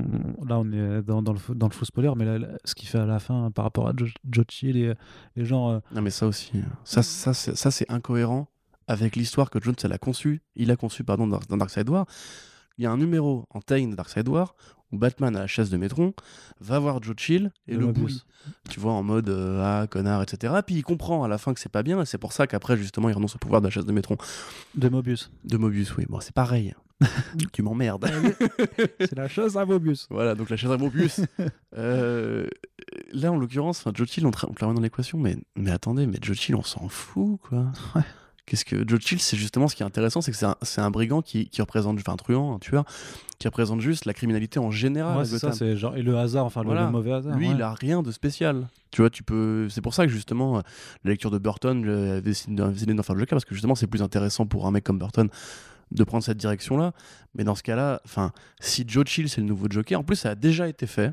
là, 0.46 0.60
on 0.60 0.70
est 0.70 1.02
dans, 1.02 1.22
dans 1.22 1.32
le, 1.32 1.40
dans 1.56 1.66
le 1.66 1.72
faux 1.72 1.84
spoiler, 1.86 2.12
mais 2.16 2.24
là, 2.24 2.38
là, 2.38 2.48
ce 2.64 2.76
qu'il 2.76 2.88
fait 2.88 2.98
à 3.00 3.04
la 3.06 3.18
fin 3.18 3.50
par 3.50 3.64
rapport 3.64 3.88
à 3.88 3.92
Jo- 3.96 4.06
Jochi, 4.30 4.72
les, 4.72 4.94
les 5.34 5.44
gens. 5.44 5.72
euh, 5.72 5.78
Non, 5.92 6.02
mais 6.02 6.10
ça 6.10 6.28
aussi, 6.28 6.52
euh, 6.54 6.60
ça, 6.84 7.02
ça, 7.02 7.34
c'est- 7.34 7.56
ça 7.56 7.72
c'est 7.72 7.90
incohérent 7.90 8.48
avec 8.86 9.16
l'histoire 9.16 9.50
que 9.50 9.60
Jones 9.60 9.74
elle 9.82 9.92
a 9.92 9.98
conçue. 9.98 10.40
Il 10.54 10.70
a 10.70 10.76
conçu, 10.76 11.02
pardon, 11.02 11.26
dans, 11.26 11.40
dans 11.48 11.56
Darkseid 11.56 11.88
War. 11.88 12.06
Il 12.78 12.84
y 12.84 12.86
a 12.86 12.90
un 12.90 12.96
numéro 12.96 13.44
en 13.50 13.60
Tain 13.60 13.88
Darkseid 13.88 14.28
War 14.28 14.54
où 14.92 14.98
Batman 14.98 15.36
à 15.36 15.40
la 15.40 15.46
chaise 15.46 15.70
de 15.70 15.76
Métron 15.76 16.14
va 16.60 16.78
voir 16.78 17.02
Joe 17.02 17.14
Chill 17.18 17.50
et 17.66 17.74
Le 17.74 17.86
le 17.86 17.92
bully. 17.92 18.22
Tu 18.70 18.80
vois, 18.80 18.92
en 18.92 19.02
mode 19.02 19.28
euh, 19.28 19.60
ah, 19.62 19.86
connard, 19.86 20.22
etc. 20.22 20.54
Puis 20.64 20.76
il 20.76 20.82
comprend 20.82 21.24
à 21.24 21.28
la 21.28 21.38
fin 21.38 21.52
que 21.52 21.60
c'est 21.60 21.68
pas 21.68 21.82
bien 21.82 22.00
et 22.00 22.06
c'est 22.06 22.18
pour 22.18 22.32
ça 22.32 22.46
qu'après, 22.46 22.76
justement, 22.76 23.08
il 23.08 23.14
renonce 23.14 23.34
au 23.34 23.38
pouvoir 23.38 23.60
de 23.60 23.66
la 23.66 23.70
chaise 23.70 23.84
de 23.84 23.92
Métron. 23.92 24.16
de 24.74 24.88
Mobius. 24.88 25.30
De 25.44 25.56
Mobius, 25.58 25.94
oui. 25.96 26.06
Bon, 26.08 26.20
c'est 26.20 26.32
pareil. 26.32 26.74
tu 27.52 27.62
m'emmerdes. 27.62 28.08
C'est 29.00 29.16
la 29.16 29.28
chose 29.28 29.56
à 29.56 29.64
Mobius. 29.64 30.06
Voilà, 30.10 30.34
donc 30.34 30.50
la 30.50 30.56
chaise 30.56 30.70
à 30.70 30.78
Mobius. 30.78 31.20
Euh, 31.76 32.48
là, 33.12 33.30
en 33.30 33.36
l'occurrence, 33.36 33.84
Joe 33.94 34.08
Chill, 34.08 34.26
on, 34.26 34.30
te 34.30 34.38
la 34.40 34.66
remet 34.66 34.74
dans 34.74 34.80
l'équation, 34.80 35.18
mais, 35.18 35.36
mais 35.54 35.70
attendez, 35.70 36.06
mais 36.06 36.16
Joe 36.20 36.36
Chill, 36.36 36.56
on 36.56 36.62
s'en 36.62 36.88
fout, 36.88 37.38
quoi. 37.42 37.70
Ouais. 37.94 38.02
Qu'est-ce 38.48 38.64
que 38.64 38.82
Joe 38.88 38.98
Chill, 38.98 39.20
c'est 39.20 39.36
justement 39.36 39.68
ce 39.68 39.76
qui 39.76 39.82
est 39.82 39.86
intéressant, 39.86 40.22
c'est 40.22 40.32
que 40.32 40.38
c'est 40.62 40.80
un, 40.80 40.90
brigand 40.90 41.20
qui, 41.20 41.50
qui 41.50 41.60
représente, 41.60 41.98
enfin 41.98 42.14
un 42.14 42.16
truand, 42.16 42.54
un 42.54 42.58
tueur, 42.58 42.86
qui 43.38 43.46
représente 43.46 43.82
juste 43.82 44.06
la 44.06 44.14
criminalité 44.14 44.58
en 44.58 44.70
général. 44.70 45.18
ouais, 45.18 45.24
c'est 45.26 45.38
ça, 45.38 45.52
c'est 45.52 45.76
genre. 45.76 45.94
Et 45.96 46.02
le 46.02 46.16
hasard, 46.16 46.46
enfin, 46.46 46.62
le- 46.62 46.68
Voilà. 46.68 46.86
le, 46.86 46.90
mauvais 46.92 47.12
hasard. 47.12 47.36
Lui, 47.36 47.48
ouais. 47.48 47.54
il 47.54 47.60
a 47.60 47.74
rien 47.74 48.00
de 48.00 48.10
spécial. 48.10 48.66
Tu 48.90 49.02
vois, 49.02 49.10
tu 49.10 49.22
peux. 49.22 49.68
C'est 49.68 49.82
pour 49.82 49.92
ça 49.92 50.06
que 50.06 50.12
justement, 50.12 50.56
euh, 50.58 50.60
la 51.04 51.10
lecture 51.10 51.30
de 51.30 51.36
Burton 51.36 51.84
euh, 51.86 52.12
avait 52.12 52.22
décidé 52.22 52.94
d'en 52.94 53.02
faire 53.02 53.14
le 53.14 53.20
Joker 53.20 53.36
parce 53.36 53.44
que 53.44 53.54
justement, 53.54 53.74
c'est 53.74 53.86
plus 53.86 54.02
intéressant 54.02 54.46
pour 54.46 54.66
un 54.66 54.70
mec 54.70 54.82
comme 54.82 54.98
Burton 54.98 55.28
de 55.90 56.04
prendre 56.04 56.22
cette 56.24 56.38
direction-là. 56.38 56.92
Mais 57.34 57.44
dans 57.44 57.54
ce 57.54 57.62
cas-là, 57.62 58.00
enfin, 58.04 58.32
si 58.60 58.84
Joe 58.86 59.04
Chill 59.06 59.28
c'est 59.28 59.40
le 59.40 59.46
nouveau 59.46 59.66
Joker, 59.70 60.00
en 60.00 60.04
plus, 60.04 60.16
ça 60.16 60.30
a 60.30 60.34
déjà 60.34 60.68
été 60.68 60.86
fait. 60.86 61.12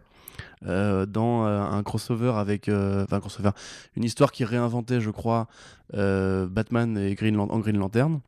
euh, 0.66 1.06
dans 1.06 1.46
euh, 1.46 1.62
un 1.62 1.82
crossover 1.84 2.34
avec 2.36 2.68
euh, 2.68 3.04
enfin 3.06 3.20
crossover 3.22 3.52
une 3.96 4.04
histoire 4.04 4.32
qui 4.34 4.44
réinventait 4.44 5.00
je 5.00 5.10
crois 5.10 5.48
Batman 5.94 6.98
et 6.98 7.16
Green 7.16 7.40
en 7.40 7.60
Green 7.60 7.78
Lantern 7.78 8.20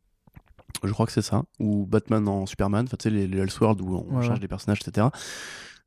je 0.84 0.92
crois 0.94 1.06
que 1.06 1.12
c'est 1.12 1.22
ça 1.22 1.44
ou 1.60 1.86
Batman 1.86 2.26
en 2.30 2.46
Superman 2.46 2.86
enfin 2.86 2.96
tu 2.98 3.10
sais 3.10 3.10
les, 3.10 3.28
les 3.28 3.40
Elseworlds 3.40 3.82
où 3.82 3.96
on 4.10 4.18
Ouais, 4.20 4.26
change 4.26 4.40
les 4.40 4.48
personnages 4.48 4.80
etc 4.86 5.08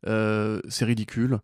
c'est 0.04 0.84
ridicule. 0.84 1.38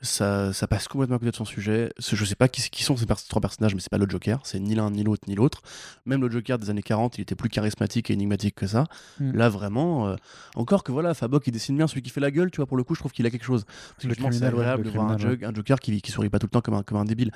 Ça, 0.00 0.52
ça 0.52 0.68
passe 0.68 0.86
complètement 0.86 1.16
à 1.16 1.18
côté 1.18 1.32
de 1.32 1.36
son 1.36 1.44
sujet. 1.44 1.92
Je 1.98 2.24
sais 2.24 2.36
pas 2.36 2.46
qui, 2.48 2.62
qui 2.70 2.84
sont 2.84 2.96
ces 2.96 3.06
trois 3.06 3.40
personnages, 3.40 3.74
mais 3.74 3.80
c'est 3.80 3.90
pas 3.90 3.98
le 3.98 4.08
Joker. 4.08 4.40
C'est 4.44 4.60
ni 4.60 4.76
l'un, 4.76 4.90
ni 4.90 5.02
l'autre, 5.02 5.22
ni 5.26 5.34
l'autre. 5.34 5.60
Même 6.06 6.20
le 6.20 6.30
Joker 6.30 6.58
des 6.58 6.70
années 6.70 6.82
40, 6.82 7.18
il 7.18 7.22
était 7.22 7.34
plus 7.34 7.48
charismatique 7.48 8.10
et 8.10 8.12
énigmatique 8.12 8.54
que 8.54 8.66
ça. 8.66 8.84
Mm. 9.18 9.32
Là, 9.32 9.48
vraiment, 9.48 10.08
euh, 10.08 10.16
encore 10.54 10.84
que 10.84 10.92
voilà, 10.92 11.14
Fabok, 11.14 11.46
il 11.48 11.52
dessine 11.52 11.76
bien 11.76 11.88
celui 11.88 12.02
qui 12.02 12.10
fait 12.10 12.20
la 12.20 12.30
gueule, 12.30 12.50
tu 12.50 12.58
vois, 12.58 12.66
pour 12.66 12.76
le 12.76 12.84
coup, 12.84 12.94
je 12.94 13.00
trouve 13.00 13.12
qu'il 13.12 13.26
a 13.26 13.30
quelque 13.30 13.44
chose. 13.44 13.64
Parce 13.64 14.02
que 14.02 14.06
Le 14.06 14.14
justement, 14.14 14.30
c'est 14.30 14.44
agréable 14.44 14.84
le 14.84 14.90
de 14.90 14.94
voir 14.94 15.10
un 15.10 15.54
Joker 15.54 15.80
qui, 15.80 16.00
qui 16.00 16.12
sourit 16.12 16.30
pas 16.30 16.38
tout 16.38 16.46
le 16.46 16.50
temps 16.50 16.60
comme 16.60 16.74
un, 16.74 16.82
comme 16.82 16.98
un 16.98 17.04
débile. 17.04 17.32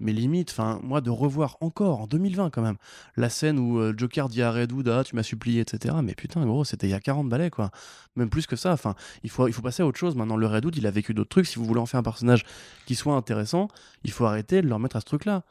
Mais 0.00 0.12
limite, 0.12 0.50
enfin, 0.50 0.80
moi, 0.82 1.00
de 1.00 1.10
revoir 1.10 1.56
encore 1.60 2.00
en 2.00 2.06
2020 2.06 2.50
quand 2.50 2.62
même 2.62 2.76
la 3.16 3.28
scène 3.28 3.58
où 3.58 3.78
euh, 3.78 3.94
Joker 3.96 4.28
dit 4.28 4.42
à 4.42 4.50
Redwood, 4.50 4.88
ah, 4.88 5.04
tu 5.04 5.14
m'as 5.14 5.22
supplié, 5.22 5.60
etc. 5.60 5.94
Mais 6.02 6.14
putain, 6.14 6.44
gros, 6.46 6.64
c'était 6.64 6.86
il 6.86 6.90
y 6.90 6.94
a 6.94 7.00
40 7.00 7.28
balais, 7.28 7.50
quoi. 7.50 7.70
Même 8.16 8.30
plus 8.30 8.46
que 8.46 8.56
ça. 8.56 8.72
Enfin, 8.72 8.94
il 9.22 9.30
faut, 9.30 9.46
il 9.46 9.52
faut 9.52 9.62
passer 9.62 9.82
à 9.82 9.86
autre 9.86 9.98
chose. 9.98 10.16
Maintenant, 10.16 10.36
le 10.36 10.46
Redwood, 10.46 10.76
il 10.76 10.86
a 10.86 10.90
vécu 10.90 11.14
d'autres 11.14 11.28
trucs. 11.28 11.46
Si 11.46 11.58
vous 11.58 11.64
voulez 11.64 11.80
en 11.80 11.86
faire 11.86 12.00
un 12.00 12.04
personnage 12.04 12.44
qui 12.86 12.94
soit 12.94 13.14
intéressant, 13.14 13.68
il 14.04 14.10
faut 14.10 14.24
arrêter 14.24 14.62
de 14.62 14.68
leur 14.68 14.78
mettre 14.78 14.96
à 14.96 15.00
ce 15.00 15.06
truc-là. 15.06 15.44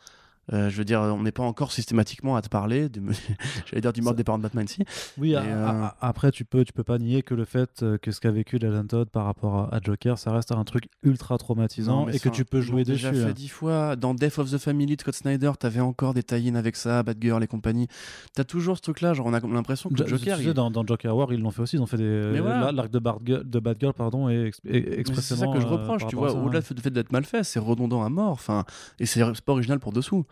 Euh, 0.51 0.69
je 0.69 0.77
veux 0.77 0.85
dire, 0.85 0.99
on 1.01 1.21
n'est 1.21 1.31
pas 1.31 1.43
encore 1.43 1.71
systématiquement 1.71 2.35
à 2.35 2.41
te 2.41 2.49
parler, 2.49 2.89
de... 2.89 3.01
j'allais 3.67 3.81
dire 3.81 3.93
du 3.93 4.01
mode 4.01 4.15
des 4.15 4.23
parents 4.23 4.37
de 4.39 4.43
Batman 4.43 4.65
ici. 4.65 4.83
Oui, 5.17 5.31
Et, 5.33 5.37
euh, 5.37 5.85
après, 6.01 6.31
tu 6.31 6.43
peux, 6.45 6.65
tu 6.65 6.73
peux 6.73 6.83
pas 6.83 6.97
nier 6.97 7.21
que 7.21 7.33
le 7.35 7.45
fait 7.45 7.83
euh, 7.83 7.97
que 7.97 8.11
ce 8.11 8.19
qu'a 8.19 8.31
vécu 8.31 8.57
Jason 8.59 8.85
Todd 8.87 9.09
par 9.09 9.25
rapport 9.25 9.55
à, 9.71 9.75
à 9.75 9.79
Joker, 9.81 10.17
ça 10.17 10.31
reste 10.31 10.51
un 10.51 10.63
truc 10.63 10.85
ultra 11.03 11.37
traumatisant 11.37 12.05
Non, 12.05 12.09
et 12.09 12.19
que 12.19 12.29
tu 12.29 12.45
peux 12.45 12.61
jouer 12.61 12.83
l'ont 12.83 12.91
déjà 12.93 13.11
dessus. 13.11 13.23
fait 13.23 13.29
hein. 13.29 13.33
dix 13.35 13.47
fois. 13.49 13.95
Dans 13.95 14.13
Death 14.13 14.39
of 14.39 14.49
the 14.51 14.57
Family 14.57 14.95
de 14.95 15.01
Scott 15.01 15.15
Snyder, 15.15 15.51
t'avais 15.59 15.79
encore 15.81 16.13
des 16.13 16.23
tie 16.23 16.51
avec 16.55 16.75
ça, 16.75 17.03
Batgirl 17.03 17.43
et 17.43 17.47
compagnie. 17.47 17.87
T'as 18.33 18.43
toujours 18.43 18.77
ce 18.77 18.81
truc-là, 18.81 19.13
genre 19.13 19.27
on 19.27 19.33
a 19.33 19.39
l'impression 19.39 19.89
que 19.89 19.97
Jo- 19.97 20.07
Joker. 20.07 20.37
tu 20.37 20.43
il- 20.43 20.47
sais, 20.47 20.53
dans, 20.53 20.71
dans 20.71 20.85
Joker 20.85 21.15
War, 21.15 21.31
ils 21.33 21.39
l'ont 21.41 21.51
fait 21.51 21.61
aussi. 21.61 21.75
Ils 21.75 21.81
ont 21.81 21.85
fait 21.85 21.97
des. 21.97 22.39
L'arc 22.73 22.89
de, 22.89 22.99
Batgirl- 22.99 23.43
de 23.43 23.59
Batgirl, 23.59 23.93
pardon, 23.93 24.29
est, 24.29 24.47
ex- 24.47 24.59
est 24.65 24.71
Mais 24.71 24.81
C'est 24.81 24.93
ça 24.95 24.99
expressément. 24.99 25.53
que 25.53 25.59
je 25.59 25.67
reproche, 25.67 26.07
tu 26.07 26.15
vois. 26.15 26.33
Au-delà 26.33 26.59
hein. 26.59 26.73
du 26.75 26.81
fait 26.81 26.89
d'être 26.89 27.11
mal 27.11 27.23
fait, 27.25 27.43
c'est 27.43 27.59
redondant 27.59 28.03
à 28.03 28.09
mort. 28.09 28.31
Enfin, 28.31 28.63
et 28.99 29.05
c'est 29.05 29.23
pas 29.41 29.51
original 29.53 29.79
pour 29.79 29.91
dessous. 29.91 30.25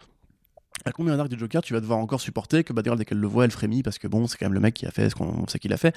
À 0.85 0.91
combien 0.91 1.17
d'arcs 1.17 1.29
de 1.29 1.37
Joker 1.37 1.61
tu 1.61 1.73
vas 1.73 1.81
devoir 1.81 1.99
encore 1.99 2.21
supporter 2.21 2.63
que 2.63 2.73
Batgirl, 2.73 2.97
dès 2.97 3.05
qu'elle 3.05 3.19
le 3.19 3.27
voit, 3.27 3.45
elle 3.45 3.51
frémit 3.51 3.83
parce 3.83 3.97
que 3.97 4.07
bon, 4.07 4.27
c'est 4.27 4.37
quand 4.37 4.45
même 4.45 4.53
le 4.53 4.59
mec 4.59 4.73
qui 4.73 4.85
a 4.85 4.91
fait 4.91 5.09
ce 5.09 5.15
qu'on 5.15 5.47
sait 5.47 5.59
qu'il 5.59 5.73
a 5.73 5.77
fait. 5.77 5.95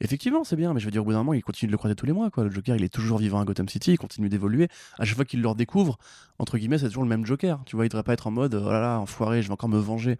Effectivement, 0.00 0.44
c'est 0.44 0.56
bien, 0.56 0.74
mais 0.74 0.80
je 0.80 0.84
veux 0.84 0.90
dire, 0.90 1.00
au 1.00 1.04
bout 1.06 1.12
d'un 1.12 1.18
moment, 1.18 1.32
il 1.32 1.42
continue 1.42 1.68
de 1.68 1.72
le 1.72 1.78
croiser 1.78 1.94
tous 1.94 2.06
les 2.06 2.12
mois. 2.12 2.30
Quoi. 2.30 2.44
Le 2.44 2.50
Joker, 2.50 2.76
il 2.76 2.84
est 2.84 2.92
toujours 2.92 3.18
vivant 3.18 3.40
à 3.40 3.44
Gotham 3.44 3.68
City, 3.68 3.92
il 3.92 3.98
continue 3.98 4.28
d'évoluer. 4.28 4.68
À 4.98 5.04
chaque 5.04 5.16
fois 5.16 5.24
qu'il 5.24 5.40
le 5.40 5.48
redécouvre, 5.48 5.98
entre 6.38 6.58
guillemets, 6.58 6.78
c'est 6.78 6.88
toujours 6.88 7.02
le 7.02 7.08
même 7.08 7.24
Joker. 7.24 7.62
Tu 7.64 7.76
vois, 7.76 7.86
il 7.86 7.88
devrait 7.88 8.02
pas 8.02 8.12
être 8.12 8.26
en 8.26 8.30
mode, 8.30 8.54
oh 8.54 8.70
là 8.70 8.80
là, 8.80 9.00
enfoiré, 9.00 9.40
je 9.42 9.48
vais 9.48 9.52
encore 9.54 9.70
me 9.70 9.78
venger. 9.78 10.18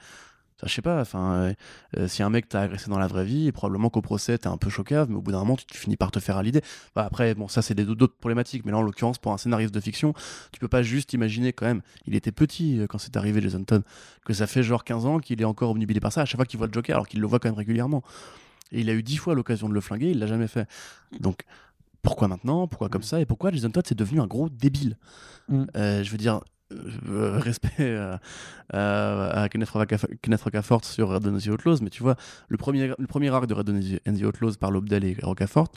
Je 0.65 0.73
sais 0.73 0.81
pas, 0.81 1.03
enfin, 1.03 1.33
euh, 1.35 1.55
euh, 1.99 2.09
si 2.09 2.23
un 2.23 2.31
mec 2.31 2.49
t'a 2.49 2.63
agressé 2.63 2.89
dans 2.89 2.99
la 2.99 3.07
vraie 3.09 3.27
vie, 3.27 3.53
probablement 3.53 3.91
qu'au 3.91 4.01
procès, 4.01 4.39
t'es 4.39 4.47
un 4.47 4.57
peu 4.57 4.71
chocave, 4.71 5.11
mais 5.11 5.17
au 5.17 5.21
bout 5.21 5.31
d'un 5.31 5.41
moment, 5.41 5.55
tu, 5.57 5.67
tu 5.67 5.77
finis 5.77 5.97
par 5.99 6.11
te 6.11 6.19
faire 6.19 6.39
à 6.39 6.43
l'idée. 6.43 6.63
Bah, 6.95 7.05
après, 7.05 7.35
bon, 7.35 7.47
ça, 7.47 7.61
c'est 7.61 7.75
des- 7.75 7.85
d'autres 7.85 8.17
problématiques, 8.19 8.65
mais 8.65 8.73
là, 8.73 8.79
en 8.79 8.83
l'occurrence, 8.83 9.19
pour 9.19 9.33
un 9.35 9.37
scénariste 9.37 9.75
de 9.75 9.81
fiction, 9.81 10.15
tu 10.53 10.59
peux 10.61 10.69
pas 10.69 10.83
juste 10.83 11.13
imaginer 11.13 11.53
quand 11.53 11.67
même, 11.67 11.83
il 12.07 12.15
était 12.15 12.33
petit 12.33 12.79
euh, 12.81 12.87
quand 12.87 12.97
c'est 12.97 13.19
arrivé, 13.19 13.43
Jason 13.43 13.65
Todd, 13.65 13.83
que 14.25 14.33
ça 14.33 14.47
fait 14.47 14.63
genre 14.63 14.83
15 14.83 15.05
ans 15.05 15.19
qu'il 15.19 15.43
est 15.43 15.45
encore 15.45 15.71
obnubilé 15.73 16.01
par 16.01 16.11
ça, 16.11 16.23
à 16.23 16.25
chaque 16.25 16.37
fois 16.39 16.47
qu'il 16.47 16.57
voit 16.57 16.69
le 16.69 16.73
Joker, 16.73 16.97
alors 16.97 17.07
qu'il 17.07 17.21
le 17.21 17.27
voit 17.27 17.39
quand 17.39 17.49
même 17.51 17.59
régulièrement. 17.59 18.03
Et 18.73 18.81
il 18.81 18.89
a 18.89 18.95
eu 18.95 19.03
10 19.03 19.19
fois 19.19 19.35
l'occasion 19.35 19.69
de 19.69 19.75
le 19.75 19.81
flinguer, 19.83 20.11
il 20.11 20.19
l'a 20.19 20.27
jamais 20.27 20.49
fait. 20.49 20.67
Donc, 21.21 21.43
pourquoi 22.01 22.29
maintenant? 22.29 22.67
Pourquoi 22.67 22.89
comme 22.89 23.03
ça? 23.03 23.21
Et 23.21 23.27
pourquoi 23.27 23.51
Jason 23.51 23.71
Todd 23.71 23.85
c'est 23.87 23.99
devenu 23.99 24.21
un 24.21 24.27
gros 24.27 24.49
débile? 24.49 24.97
Mm. 25.49 25.65
Euh, 25.77 26.03
Je 26.03 26.11
veux 26.11 26.19
dire, 26.19 26.41
euh, 26.73 27.39
respect 27.39 27.71
euh, 27.81 28.17
à, 28.73 29.43
à 29.43 29.49
Kenneth, 29.49 29.71
Rocafort, 29.71 30.85
sur 30.85 31.09
Red 31.09 31.27
and 31.27 31.39
the 31.39 31.47
Outlaws, 31.49 31.79
mais 31.83 31.91
tu 31.91 32.03
vois, 32.03 32.17
le 32.49 32.57
premier, 32.57 32.93
le 32.99 33.07
premier 33.07 33.31
arc 33.31 33.47
de 33.47 33.55
Red 33.55 33.71
and 33.71 34.15
the 34.15 34.23
Outlaws 34.23 34.55
par 34.59 34.71
Lobdell 34.71 35.05
et 35.05 35.17
Rocafort, 35.23 35.69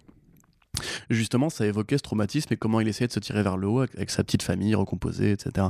justement, 1.10 1.50
ça 1.50 1.66
évoquait 1.66 1.98
ce 1.98 2.04
traumatisme 2.04 2.54
et 2.54 2.58
comment 2.58 2.80
il 2.80 2.88
essayait 2.88 3.08
de 3.08 3.14
se 3.14 3.20
tirer 3.20 3.44
vers 3.44 3.58
le 3.58 3.68
haut 3.68 3.80
avec, 3.80 3.96
avec 3.96 4.10
sa 4.10 4.24
petite 4.24 4.44
famille 4.44 4.76
recomposée, 4.76 5.32
etc. 5.32 5.68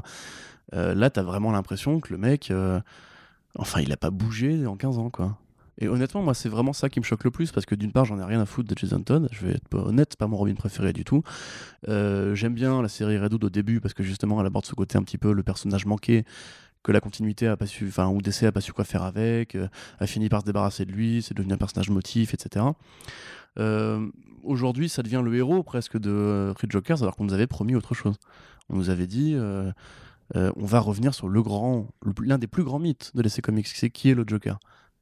Euh, 0.73 0.93
là, 0.93 1.09
t'as 1.09 1.23
vraiment 1.23 1.51
l'impression 1.51 1.99
que 1.99 2.11
le 2.13 2.17
mec, 2.17 2.51
euh, 2.51 2.79
enfin, 3.57 3.81
il 3.81 3.91
a 3.91 3.97
pas 3.97 4.11
bougé 4.11 4.65
en 4.65 4.75
15 4.75 4.97
ans, 4.97 5.09
quoi. 5.09 5.37
Et 5.79 5.87
honnêtement, 5.87 6.21
moi, 6.21 6.33
c'est 6.33 6.49
vraiment 6.49 6.73
ça 6.73 6.89
qui 6.89 6.99
me 6.99 7.05
choque 7.05 7.23
le 7.23 7.31
plus 7.31 7.51
parce 7.51 7.65
que 7.65 7.73
d'une 7.73 7.93
part, 7.93 8.03
j'en 8.03 8.19
ai 8.19 8.23
rien 8.23 8.41
à 8.41 8.45
foutre 8.45 8.67
de 8.67 8.77
Jason 8.77 9.01
Todd. 9.01 9.29
Je 9.31 9.45
vais 9.45 9.53
être 9.53 9.73
honnête, 9.73 10.09
c'est 10.11 10.19
pas 10.19 10.27
mon 10.27 10.35
Robin 10.35 10.53
préféré 10.53 10.91
du 10.91 11.05
tout. 11.05 11.23
Euh, 11.87 12.35
J'aime 12.35 12.53
bien 12.53 12.81
la 12.81 12.89
série 12.89 13.17
Redwood 13.17 13.45
au 13.45 13.49
début 13.49 13.79
parce 13.79 13.93
que 13.93 14.03
justement, 14.03 14.41
elle 14.41 14.47
aborde 14.47 14.65
ce 14.65 14.75
côté 14.75 14.97
un 14.97 15.03
petit 15.03 15.17
peu 15.17 15.31
le 15.31 15.41
personnage 15.41 15.85
manqué 15.85 16.25
que 16.83 16.91
la 16.91 16.99
continuité 16.99 17.47
a 17.47 17.55
pas 17.55 17.65
su, 17.65 17.87
enfin, 17.87 18.07
ou 18.09 18.21
DC 18.21 18.43
a 18.43 18.51
pas 18.51 18.61
su 18.61 18.73
quoi 18.73 18.83
faire 18.83 19.03
avec, 19.03 19.55
euh, 19.55 19.67
a 19.99 20.07
fini 20.07 20.27
par 20.27 20.41
se 20.41 20.45
débarrasser 20.45 20.85
de 20.85 20.91
lui, 20.91 21.21
c'est 21.21 21.33
devenu 21.33 21.53
un 21.53 21.57
personnage 21.57 21.89
motif, 21.89 22.33
etc. 22.33 22.65
Euh, 23.57 24.05
Aujourd'hui, 24.43 24.87
ça 24.87 25.03
devient 25.03 25.21
le 25.23 25.35
héros 25.35 25.63
presque 25.63 25.97
de 25.97 26.53
Three 26.55 26.69
Jokers 26.69 27.03
alors 27.03 27.17
qu'on 27.17 27.25
nous 27.25 27.33
avait 27.33 27.47
promis 27.47 27.75
autre 27.75 27.93
chose. 27.93 28.15
On 28.69 28.77
nous 28.77 28.89
avait 28.89 29.07
dit. 29.07 29.35
on 29.35 30.65
va 30.65 30.79
revenir 30.79 31.13
sur 31.13 31.27
le 31.27 31.41
grand, 31.41 31.87
l'un 32.21 32.37
des 32.37 32.47
plus 32.47 32.63
grands 32.63 32.79
mythes 32.79 33.11
de 33.15 33.21
l'essai 33.21 33.41
comics, 33.41 33.67
c'est 33.67 33.89
qui 33.89 34.09
est 34.09 34.15
le 34.15 34.23
Joker. 34.25 34.57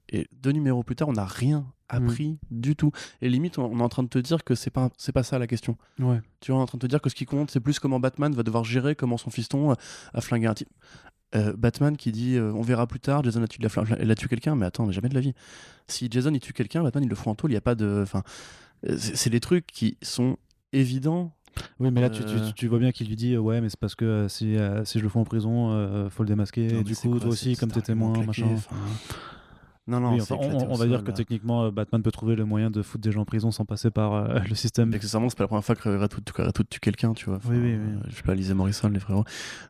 Et 0.10 0.28
deux 0.32 0.52
numéros 0.52 0.84
plus 0.84 0.96
tard, 0.96 1.10
on 1.10 1.14
n'a 1.14 1.26
rien 1.26 1.66
appris 1.90 2.38
du 2.52 2.76
tout. 2.76 2.92
Et 3.22 3.30
limite, 3.30 3.58
on, 3.60 3.66
on 3.66 3.80
est 3.80 3.84
en 3.84 3.90
train 3.90 4.04
de 4.04 4.08
te 4.10 4.20
dire 4.20 4.44
que 4.44 4.56
c'est 4.56 4.70
pas, 4.70 4.90
c'est 4.98 5.12
pas 5.14 5.24
ça 5.24 5.40
la 5.40 5.48
question. 5.48 5.78
Ouais. 6.00 6.20
Tu 6.42 6.52
vois, 6.52 6.60
on 6.60 6.62
est 6.62 6.64
en 6.64 6.68
train 6.68 6.78
de 6.78 6.82
te 6.82 6.88
dire 6.88 7.02
que 7.02 7.10
ce 7.10 7.16
qui 7.16 7.26
compte, 7.26 7.50
c'est 7.52 7.60
plus 7.60 7.80
comment 7.80 8.00
Batman 8.00 8.34
va 8.34 8.44
devoir 8.44 8.64
gérer 8.64 8.96
comment 8.96 9.18
son 9.18 9.30
fiston 9.30 9.72
euh, 9.72 9.76
a 10.14 10.22
flingué 10.22 10.48
un 10.48 10.54
type. 10.54 10.70
Euh, 11.36 11.54
Batman 11.58 11.98
qui 11.98 12.14
dit 12.14 12.36
euh, 12.36 12.54
on 12.54 12.62
verra 12.62 12.88
plus 12.88 13.02
tard, 13.02 13.22
Jason 13.24 13.42
a 13.44 13.48
tué, 13.48 13.62
elle 14.00 14.12
a 14.12 14.16
tué 14.16 14.28
quelqu'un, 14.30 14.56
mais 14.56 14.66
attends, 14.66 14.86
mais 14.86 14.94
jamais 14.94 15.10
de 15.10 15.14
la 15.14 15.20
vie. 15.20 15.34
Si 15.88 16.08
Jason 16.10 16.34
il 16.34 16.40
tue 16.40 16.54
quelqu'un, 16.54 16.84
Batman 16.84 17.04
il 17.04 17.10
le 17.10 17.16
fout 17.16 17.28
en 17.28 17.36
tôle, 17.36 17.52
il 17.52 17.54
n'y 17.54 17.58
a 17.58 17.62
pas 17.62 17.76
de. 17.76 18.00
Enfin, 18.02 18.24
c'est 18.98 19.30
des 19.30 19.40
trucs 19.42 19.68
qui 19.68 19.98
sont 20.02 20.38
évidents. 20.72 21.34
Oui, 21.80 21.90
mais 21.92 22.02
là, 22.02 22.10
tu, 22.10 22.24
tu- 22.24 22.54
tu 22.56 22.68
vois 22.68 22.80
bien 22.80 22.92
qu'il 22.92 23.08
lui 23.08 23.16
dit 23.16 23.34
euh, 23.34 23.40
Ouais, 23.40 23.60
mais 23.62 23.70
c'est 23.70 23.80
parce 23.80 23.96
que 23.96 24.06
euh, 24.06 24.28
si, 24.30 24.56
si 24.86 25.00
je 25.00 25.04
le 25.04 25.10
fous 25.10 25.20
en 25.20 25.24
prison, 25.26 26.10
faut 26.10 26.24
le 26.24 26.28
démasquer. 26.30 26.68
Non, 26.68 26.70
et 26.70 26.74
mais 26.78 26.84
du 26.84 26.96
coup, 26.96 27.10
quoi, 27.12 27.20
toi 27.20 27.30
aussi, 27.30 27.56
comme 27.58 27.72
moins, 27.96 28.14
claqué, 28.14 28.28
machin. 28.28 28.56
Non, 29.88 30.00
non, 30.02 30.12
Oui, 30.14 30.22
c'est 30.22 30.34
enfin, 30.34 30.44
on, 30.70 30.76
va 30.76 30.86
dire 30.86 31.02
que 31.04 31.10
là. 31.10 31.14
techniquement, 31.14 31.64
euh, 31.64 31.72
Batman 31.72 32.02
peut 32.04 32.12
trouver 32.12 32.36
le 32.36 32.44
moyen 32.44 32.70
de 32.70 32.82
foutre 32.82 33.02
des 33.04 33.12
gens 33.14 33.22
en 33.22 33.26
prison 33.26 33.52
sans 33.52 33.64
passer 33.64 33.90
par 33.90 34.14
euh, 34.16 34.40
le 34.50 34.54
système. 34.56 34.94
Accessoirement, 34.94 35.30
c'est 35.30 35.38
pas 35.38 35.46
la 35.46 35.48
première 35.48 35.64
fois 35.64 35.76
que 35.76 35.88
Redwood 35.88 36.68
tue, 36.70 36.80
quelqu'un, 36.82 37.14
tu 37.14 37.26
vois. 37.26 37.38
Enfin, 37.38 37.50
Oui, 37.52 37.58
oui, 37.58 37.76
oui. 37.76 37.94
euh, 37.96 38.00
je 38.10 38.16
sais 38.16 38.24
pas, 38.24 38.36
lisez 38.36 38.54
Morrison, 38.54 38.90
les 38.90 39.00
frérots. 39.00 39.24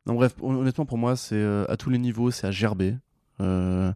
Non, 0.07 0.15
bref, 0.15 0.34
hon- 0.41 0.56
honnêtement, 0.56 0.85
pour 0.85 0.98
moi, 0.98 1.15
c'est 1.15 1.35
euh, 1.35 1.65
à 1.69 1.77
tous 1.77 1.89
les 1.91 1.99
niveaux, 1.99 2.31
c'est 2.31 2.48
à 2.48 2.52
gerber. 2.52 2.95
Euh, 3.41 3.94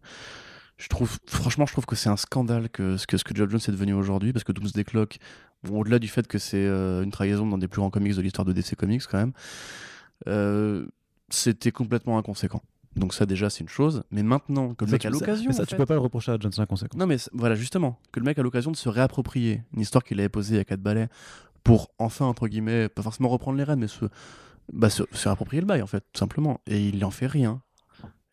je 0.78 0.88
trouve, 0.88 1.18
franchement, 1.26 1.66
je 1.66 1.72
trouve 1.72 1.86
que 1.86 1.96
c'est 1.96 2.08
un 2.08 2.16
scandale 2.16 2.68
que 2.68 2.96
ce 2.96 3.06
que, 3.08 3.16
ce 3.16 3.24
que 3.24 3.34
Geoff 3.34 3.50
Jones 3.50 3.60
est 3.66 3.72
devenu 3.72 3.92
aujourd'hui, 3.92 4.32
parce 4.32 4.44
que 4.44 4.52
Doomsday 4.52 4.84
Clock, 4.84 5.18
bon, 5.64 5.80
au-delà 5.80 5.98
du 5.98 6.06
fait 6.08 6.26
que 6.28 6.38
c'est 6.38 6.64
euh, 6.64 7.02
une 7.02 7.10
trahison 7.10 7.46
dans 7.46 7.58
des 7.58 7.66
plus 7.68 7.80
grands 7.80 7.90
comics 7.90 8.14
de 8.14 8.22
l'histoire 8.22 8.44
de 8.44 8.52
DC 8.52 8.76
Comics, 8.76 9.02
quand 9.10 9.18
même, 9.18 9.32
euh, 10.28 10.86
c'était 11.30 11.72
complètement 11.72 12.18
inconséquent. 12.18 12.62
Donc 12.96 13.14
ça 13.14 13.24
déjà 13.24 13.48
c'est 13.48 13.60
une 13.60 13.68
chose, 13.68 14.02
mais 14.10 14.22
maintenant 14.22 14.74
que 14.74 14.84
le 14.84 14.90
mec 14.90 15.04
a 15.06 15.10
l'occasion, 15.10 15.46
mais 15.48 15.54
ça, 15.54 15.62
en 15.62 15.66
tu 15.66 15.76
peux 15.76 15.86
pas 15.86 15.94
le 15.94 16.00
reprocher 16.00 16.32
à 16.32 16.38
Johnson 16.38 16.66
conséquent. 16.66 16.98
non 16.98 17.06
mais 17.06 17.16
voilà 17.32 17.54
justement 17.54 17.98
que 18.12 18.20
le 18.20 18.24
mec 18.24 18.38
a 18.38 18.42
l'occasion 18.42 18.70
de 18.70 18.76
se 18.76 18.88
réapproprier 18.88 19.62
une 19.74 19.80
histoire 19.80 20.04
qu'il 20.04 20.20
avait 20.20 20.28
posée 20.28 20.58
a 20.58 20.64
quatre 20.64 20.82
balais 20.82 21.08
pour 21.64 21.90
enfin 21.98 22.26
entre 22.26 22.48
guillemets 22.48 22.88
pas 22.88 23.02
forcément 23.02 23.30
reprendre 23.30 23.56
les 23.56 23.64
rênes 23.64 23.80
mais 23.80 23.88
se 23.88 24.04
bah 24.72 24.90
se, 24.90 25.04
se 25.12 25.28
réapproprier 25.28 25.60
le 25.60 25.66
bail 25.66 25.82
en 25.82 25.86
fait 25.86 26.00
tout 26.12 26.18
simplement. 26.18 26.60
Et 26.66 26.88
il 26.88 27.04
en 27.04 27.10
fait 27.10 27.26
rien 27.26 27.62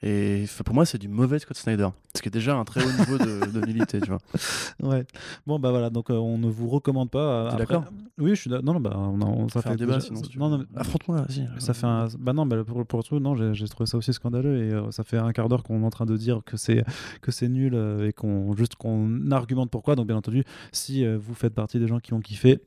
et 0.02 0.46
pour 0.66 0.74
moi 0.76 0.86
c'est 0.86 0.98
du 0.98 1.08
mauvais 1.08 1.40
Scott 1.40 1.58
Snyder 1.58 1.90
ce 2.16 2.22
qui 2.22 2.28
est 2.30 2.32
déjà 2.32 2.56
un 2.56 2.64
très 2.66 2.82
haut 2.84 2.92
niveau 2.92 3.18
de, 3.18 3.52
de 3.52 3.86
tu 3.86 4.00
vois 4.10 4.18
Ouais. 4.82 5.06
Bon, 5.46 5.60
bah 5.60 5.70
voilà, 5.72 5.90
donc 5.90 6.10
euh, 6.10 6.16
on 6.16 6.38
ne 6.38 6.50
vous 6.50 6.68
recommande 6.68 7.10
pas. 7.12 7.54
euh, 7.54 7.58
d'accord? 7.58 7.86
Oui, 8.18 8.32
je 8.32 8.36
suis 8.42 8.50
d'accord. 8.50 8.66
Non, 8.66 8.74
non, 8.74 8.80
bah, 8.80 8.94
on, 8.98 9.22
on- 9.22 9.50
ça 9.50 9.62
faire 9.62 9.72
un 9.72 9.76
fait 9.76 9.80
débat 9.80 9.96
déjà- 9.96 10.08
sinon 10.08 10.24
si 10.24 10.30
tu 10.30 10.40
Non, 10.40 10.50
non, 10.50 10.66
affronte-moi 10.76 11.22
vas-y 11.22 11.48
Ça 11.60 11.74
fait 11.74 11.86
un... 11.86 12.08
Bah 12.18 12.34
non, 12.34 12.46
bah 12.46 12.64
pour, 12.64 12.86
pour 12.86 13.00
le 13.00 13.04
truc, 13.04 13.22
non, 13.22 13.36
j'ai 13.54 13.68
trouvé 13.68 13.86
ça 13.88 13.98
aussi 13.98 14.14
scandaleux 14.14 14.58
et 14.64 14.74
euh, 14.74 14.92
ça 14.92 15.04
fait 15.04 15.18
un 15.18 15.32
quart 15.32 15.50
d'heure 15.50 15.64
qu'on 15.64 15.82
est 15.82 15.86
en 15.86 15.90
train 15.90 16.06
de 16.06 16.18
dire 16.18 16.42
que 16.46 16.58
c'est 16.58 16.84
que 17.22 17.32
c'est 17.32 17.48
nul 17.50 17.74
euh, 17.76 18.08
et 18.08 18.14
qu'on 18.14 18.56
juste 18.56 18.76
qu'on 18.76 19.32
argumente 19.32 19.70
pourquoi. 19.70 19.96
Donc 19.96 20.08
bien 20.08 20.18
entendu, 20.18 20.44
si 20.72 21.06
vous 21.06 21.34
faites 21.34 21.54
partie 21.54 21.80
des 21.80 21.88
gens 21.88 22.00
qui 22.00 22.14
ont 22.14 22.20
kiffé, 22.20 22.60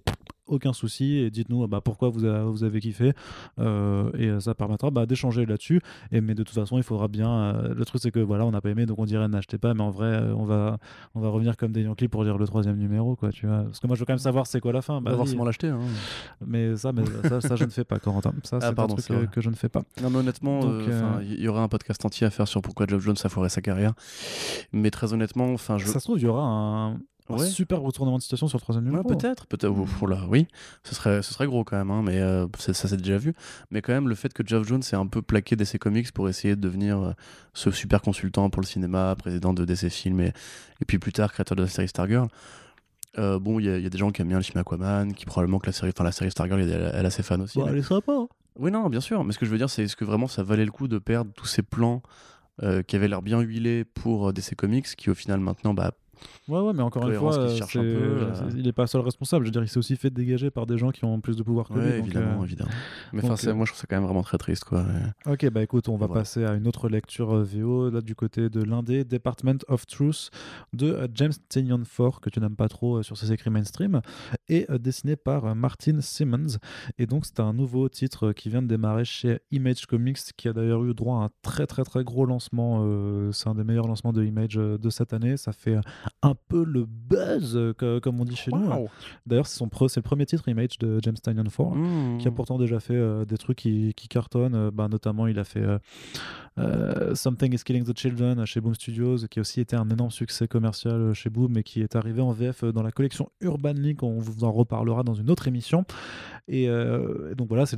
aucun 0.53 0.73
souci 0.73 1.17
et 1.17 1.31
dites-nous 1.31 1.65
euh, 1.65 1.67
bah, 1.67 1.81
pourquoi 1.83 2.09
vous, 2.11 2.25
a- 2.25 2.45
vous 2.45 2.65
avez 2.65 2.81
kiffé 2.81 3.13
euh, 3.59 4.11
et 4.19 4.29
euh, 4.29 4.41
ça 4.41 4.55
permettra 4.55 4.91
bah, 4.91 5.07
d'échanger 5.07 5.47
là-dessus. 5.47 5.81
Et 6.13 6.21
mais 6.21 6.35
de 6.35 6.43
toute 6.43 6.55
façon, 6.55 6.77
il 6.77 6.83
faudra 6.83 7.09
bien. 7.09 7.53
le 7.75 7.85
truc 7.85 8.01
c'est 8.03 8.11
que 8.11 8.21
voilà, 8.21 8.45
on 8.47 8.51
n'a 8.53 8.61
pas 8.61 8.71
aimé, 8.71 8.87
donc 8.87 8.99
on 8.99 9.05
dirait 9.05 9.27
n'achetez 9.29 9.59
pas, 9.59 9.75
mais 9.75 9.83
en 9.83 9.91
vrai, 9.91 10.21
on 10.37 10.45
va 10.45 10.79
on 11.15 11.21
va 11.21 11.29
revenir 11.29 11.57
comme 11.57 11.73
des 11.73 11.83
Yankees 11.83 12.09
pour 12.09 12.25
lire 12.25 12.39
le 12.39 12.47
troisième 12.47 12.77
numéro, 12.77 13.17
quoi. 13.17 13.31
Tu 13.33 13.47
vois, 13.47 13.63
parce 13.65 13.81
que 13.81 13.87
moi 13.87 13.97
je 13.97 14.01
veux 14.01 14.07
quand 14.07 14.13
même 14.13 14.19
savoir 14.19 14.47
c'est 14.47 14.61
quoi 14.61 14.73
la 14.73 14.83
fin. 14.83 15.01
Bah, 15.01 15.15
forcément 15.17 15.45
l'acheter 15.45 15.69
hein. 15.69 15.81
mais 16.47 16.77
ça, 16.77 16.93
mais 16.93 17.03
ça, 17.29 17.41
ça, 17.41 17.57
je 17.57 17.65
ne 17.65 17.71
fais 17.71 17.85
pas, 17.85 17.99
Corentin. 17.99 18.33
Ça, 18.45 18.61
c'est 18.61 18.67
Ah, 18.67 18.83
un 18.83 18.87
truc 18.87 19.01
c'est 19.01 19.13
euh, 19.13 19.17
vrai. 19.19 19.29
que 19.33 19.41
je 19.41 19.51
ne 19.51 19.55
fais 19.55 19.69
pas. 19.69 19.83
non 20.03 20.11
mais 20.11 20.19
honnêtement 20.19 20.61
il 21.23 21.33
y, 21.41 21.43
y 21.43 21.49
aura 21.49 21.63
un 21.63 21.69
podcast 21.69 22.05
entier 22.05 22.27
à 22.27 22.31
faire 22.31 22.47
sur 22.49 22.61
pourquoi 22.63 22.87
Geoff 22.87 23.03
Jones 23.03 23.17
a 23.25 23.29
foiré 23.29 23.49
sa 23.49 23.61
carrière 23.63 23.93
mais 24.73 24.91
très 24.91 25.13
honnêtement 25.13 25.53
enfin 25.53 25.79
je 25.79 25.87
Ça 25.87 26.01
se 26.01 26.05
trouve, 26.05 26.19
il 26.19 26.25
y 26.25 26.27
aura 26.27 26.43
un, 26.45 26.99
un 27.29 27.37
Ouais. 27.37 27.47
super 27.47 27.81
retournement 27.81 28.19
de 28.19 28.23
situation 28.23 28.49
sur 28.49 28.59
le 28.59 28.63
troisième 28.63 28.85
Ouais, 28.85 28.91
numéro. 28.91 29.09
peut-être, 29.09 29.47
peut-être. 29.47 29.73
oui, 30.29 30.49
ce 30.85 30.95
serait, 30.95 31.23
ce 31.23 31.33
serait 31.33 31.47
gros 31.47 31.65
quand 31.65 31.77
même, 31.77 31.91
hein, 31.91 32.03
mais 32.05 32.19
euh, 32.21 32.47
c'est- 32.59 32.73
ça 32.75 32.89
s'est 32.89 32.97
déjà 32.97 33.17
vu. 33.17 33.33
Mais 33.71 33.81
quand 33.81 33.93
même, 33.93 34.09
le 34.09 34.15
fait 34.15 34.33
que 34.33 34.43
Geoff 34.47 34.67
Jones 34.67 34.83
ait 34.93 34.97
un 34.97 35.07
peu 35.07 35.23
plaqué 35.23 35.55
DC 35.57 35.79
Comics 35.79 36.13
pour 36.13 36.29
essayer 36.29 36.57
de 36.57 36.61
devenir 36.61 37.01
euh, 37.01 37.13
ce 37.55 37.71
super 37.71 38.03
consultant 38.03 38.51
pour 38.51 38.61
le 38.61 38.67
cinéma, 38.67 39.15
président 39.17 39.55
de 39.55 39.65
DC 39.65 39.89
Films 39.89 40.21
et, 40.21 40.33
et 40.81 40.85
puis 40.87 40.99
plus 40.99 41.13
tard 41.13 41.33
créateur 41.33 41.57
de 41.57 41.63
la 41.63 41.69
série 41.69 41.89
Stargirl. 41.89 42.29
Euh, 43.19 43.39
bon, 43.39 43.61
il 43.61 43.67
y, 43.67 43.69
a- 43.69 43.77
il 43.77 43.83
y 43.83 43.87
a 43.87 43.91
des 43.91 43.99
gens 43.99 44.11
qui 44.11 44.23
aiment 44.23 44.29
bien 44.29 44.39
le 44.39 44.43
film 44.43 44.59
Aquaman, 44.59 45.13
qui 45.15 45.25
probablement 45.27 45.59
que 45.59 45.67
la 45.67 45.73
série, 45.73 45.93
enfin 45.95 46.05
la 46.05 46.13
série 46.13 46.31
Stargirl, 46.31 46.61
elle, 46.61 46.93
elle 46.95 47.07
a 47.07 47.11
ses 47.11 47.23
fans 47.23 47.39
aussi. 47.41 47.59
Bon, 47.59 47.67
mais- 47.67 47.73
elle 47.73 47.79
est 47.79 47.83
sympa. 47.83 48.13
hein. 48.13 48.29
Oui, 48.59 48.71
non, 48.71 48.89
bien 48.91 49.01
sûr. 49.01 49.23
Mais 49.25 49.33
ce 49.33 49.39
que 49.39 49.47
je 49.47 49.51
veux 49.51 49.59
dire, 49.59 49.71
c'est 49.71 49.85
est-ce 49.85 49.97
que 49.97 50.05
vraiment 50.05 50.27
ça 50.29 50.43
valait 50.43 50.65
le 50.65 50.71
coup 50.73 50.89
de 50.89 50.99
perdre 50.99 51.31
tous 51.35 51.47
ces 51.47 51.63
plans 51.63 52.03
euh, 52.63 52.83
qui 52.83 52.97
avaient 52.97 53.09
l'air 53.09 53.23
bien 53.23 53.41
huilés 53.41 53.85
pour 53.85 54.33
DC 54.33 54.55
Comics, 54.55 54.87
qui 54.97 55.09
au 55.09 55.15
final 55.15 55.41
maintenant, 55.41 55.73
bah, 55.73 55.93
Ouais, 56.49 56.61
ouais, 56.61 56.73
mais 56.73 56.83
encore 56.83 57.09
une 57.09 57.15
fois, 57.15 57.37
euh, 57.37 57.57
un 57.61 57.67
peu, 57.67 57.79
euh. 57.79 58.33
il 58.57 58.65
n'est 58.65 58.73
pas 58.73 58.87
seul 58.87 59.01
responsable. 59.01 59.45
Je 59.45 59.49
veux 59.49 59.53
dire, 59.53 59.63
il 59.63 59.69
s'est 59.69 59.79
aussi 59.79 59.97
fait 59.97 60.11
dégager 60.11 60.51
par 60.51 60.67
des 60.67 60.77
gens 60.77 60.91
qui 60.91 61.05
ont 61.05 61.21
plus 61.21 61.37
de 61.37 61.43
pouvoir 61.43 61.69
que 61.69 61.75
lui. 61.75 61.81
Ouais, 61.81 61.99
donc, 61.99 62.07
évidemment, 62.07 62.41
euh, 62.41 62.45
évidemment. 62.45 62.71
Mais 63.13 63.23
donc, 63.23 63.31
moi, 63.31 63.65
je 63.65 63.71
trouve 63.73 63.81
ça 63.81 63.87
quand 63.89 63.97
même 63.97 64.05
vraiment 64.05 64.23
très 64.23 64.39
triste, 64.39 64.65
quoi. 64.65 64.85
Ok, 65.27 65.49
bah 65.51 65.63
écoute, 65.63 65.89
on 65.89 65.97
va 65.97 66.07
Voilà. 66.07 66.23
passer 66.23 66.45
à 66.45 66.55
une 66.55 66.67
autre 66.67 66.89
lecture 66.89 67.35
VO, 67.43 67.91
là 67.91 68.01
du 68.01 68.15
côté 68.15 68.49
de 68.51 68.63
l'indé 68.63 69.05
Department 69.05 69.59
of 69.69 69.87
Truth 69.87 70.31
de 70.73 71.09
James 71.15 71.33
Tynion 71.49 71.83
Ford, 71.85 72.21
que 72.21 72.29
tu 72.29 72.41
n'aimes 72.41 72.57
pas 72.57 72.69
trop 72.69 73.03
sur 73.03 73.17
ses 73.17 73.33
écrits 73.33 73.51
mainstream, 73.51 74.01
et 74.49 74.67
euh, 74.71 74.79
dessiné 74.79 75.17
par 75.17 75.45
euh, 75.47 75.55
Martin 75.55 76.01
Simmons. 76.01 76.59
Et 76.99 77.07
donc 77.07 77.25
c'est 77.27 77.41
un 77.41 77.53
nouveau 77.53 77.89
titre 77.89 78.29
euh, 78.29 78.33
qui 78.33 78.49
vient 78.49 78.63
de 78.63 78.67
démarrer 78.69 79.05
chez 79.05 79.41
Image 79.51 79.87
Comics, 79.87 80.19
qui 80.37 80.49
a 80.49 80.53
d'ailleurs 80.53 80.85
eu 80.85 80.95
droit 80.95 81.19
à 81.21 81.25
un 81.27 81.31
très 81.43 81.67
très 81.67 81.85
très 81.85 82.05
gros 82.05 82.25
lancement. 82.27 82.85
c'est 83.33 83.49
un 83.49 83.55
des 83.55 83.65
meilleurs 83.65 83.87
lancements 83.87 84.13
de 84.13 84.23
Image 84.25 84.55
de 84.55 84.91
cette 84.91 85.13
année. 85.13 85.37
Ça 85.37 85.53
fait 85.53 85.77
un 86.23 86.35
peu 86.49 86.65
le 86.65 86.85
buzz, 86.87 87.59
comme 88.03 88.21
on 88.21 88.25
dit 88.25 88.37
chez 88.37 88.51
nous. 88.51 88.67
Waouh. 88.69 88.89
D'ailleurs, 89.27 89.47
c'est 89.47 89.59
son 89.59 89.67
pre- 89.67 89.89
c'est 89.89 90.01
le 90.01 90.05
premier 90.05 90.27
titre 90.27 90.49
Image 90.49 90.79
de 90.79 90.99
James 91.03 91.15
Tynion 91.15 91.45
Ford 91.51 91.75
Mmh. 91.75 92.19
qui 92.19 92.29
a 92.29 92.31
pourtant 92.31 92.59
déjà 92.59 92.81
fait 92.81 93.25
des 93.27 93.37
trucs 93.39 93.59
qui, 93.59 93.93
qui 93.95 94.09
cartonnent. 94.09 94.71
bah, 94.71 94.89
notamment, 94.89 95.27
il 95.27 95.39
a 95.39 95.45
fait 95.45 95.65
euh, 96.59 97.15
Something 97.15 97.55
is 97.55 97.63
Killing 97.65 97.85
the 97.85 97.97
Children 97.99 98.45
chez 98.45 98.61
Boom 98.61 98.75
Studios, 98.75 99.27
qui 99.31 99.39
a 99.39 99.43
aussi 99.43 99.61
été 99.61 99.77
un 99.77 99.89
énorme 99.89 100.11
succès 100.11 100.47
commercial 100.49 101.13
chez 101.15 101.31
Boom, 101.31 101.53
mais 101.53 101.63
qui 101.63 101.81
est 101.81 101.97
arrivé 101.97 102.21
en 102.21 102.33
VF 102.33 102.65
dans 102.65 102.83
la 102.83 102.93
collection 102.93 103.31
Urban 103.41 103.73
League. 103.73 104.03
On 104.03 104.19
vous 104.19 104.32
en 104.43 104.53
reparlera 104.53 105.03
dans 105.03 105.15
une 105.15 105.31
autre 105.31 105.49
émission. 105.49 105.85
Et, 106.49 106.69
euh, 106.69 107.35
donc 107.37 107.49
voilà, 107.49 107.67
c'est 107.67 107.77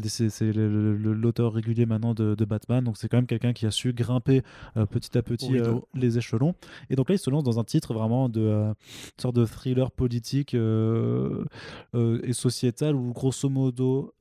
l'auteur 0.55 1.53
régulier 1.53 1.85
maintenant 1.87 2.15
de, 2.15 2.35
de 2.35 2.45
Batman. 2.45 2.83
Donc 2.83 2.97
c'est 2.97 3.09
quand 3.09 3.19
même 3.19 3.27
quelqu'un 3.27 3.53
qui 3.53 3.67
a 3.67 3.71
su 3.71 3.93
grimper 3.93 4.43
euh, 4.77 4.87
petit 4.87 5.17
à 5.19 5.23
petit 5.23 5.59
euh, 5.59 5.75
les 5.95 6.17
échelons. 6.19 6.55
Et 6.91 6.97
donc 6.97 7.09
là, 7.11 7.15
il 7.15 7.19
se 7.19 7.29
lance 7.31 7.45
dans 7.45 7.59
un 7.61 7.65
titre 7.65 7.93
vraiment 7.95 8.29
de 8.29 8.41
une 8.41 8.75
sorte 9.21 9.37
de 9.37 9.45
thriller 9.45 9.91
politique 9.91 10.55
et 10.55 12.33
sociétal 12.33 12.95
où 12.95 13.13
grosso 13.13 13.49
modo 13.49 14.15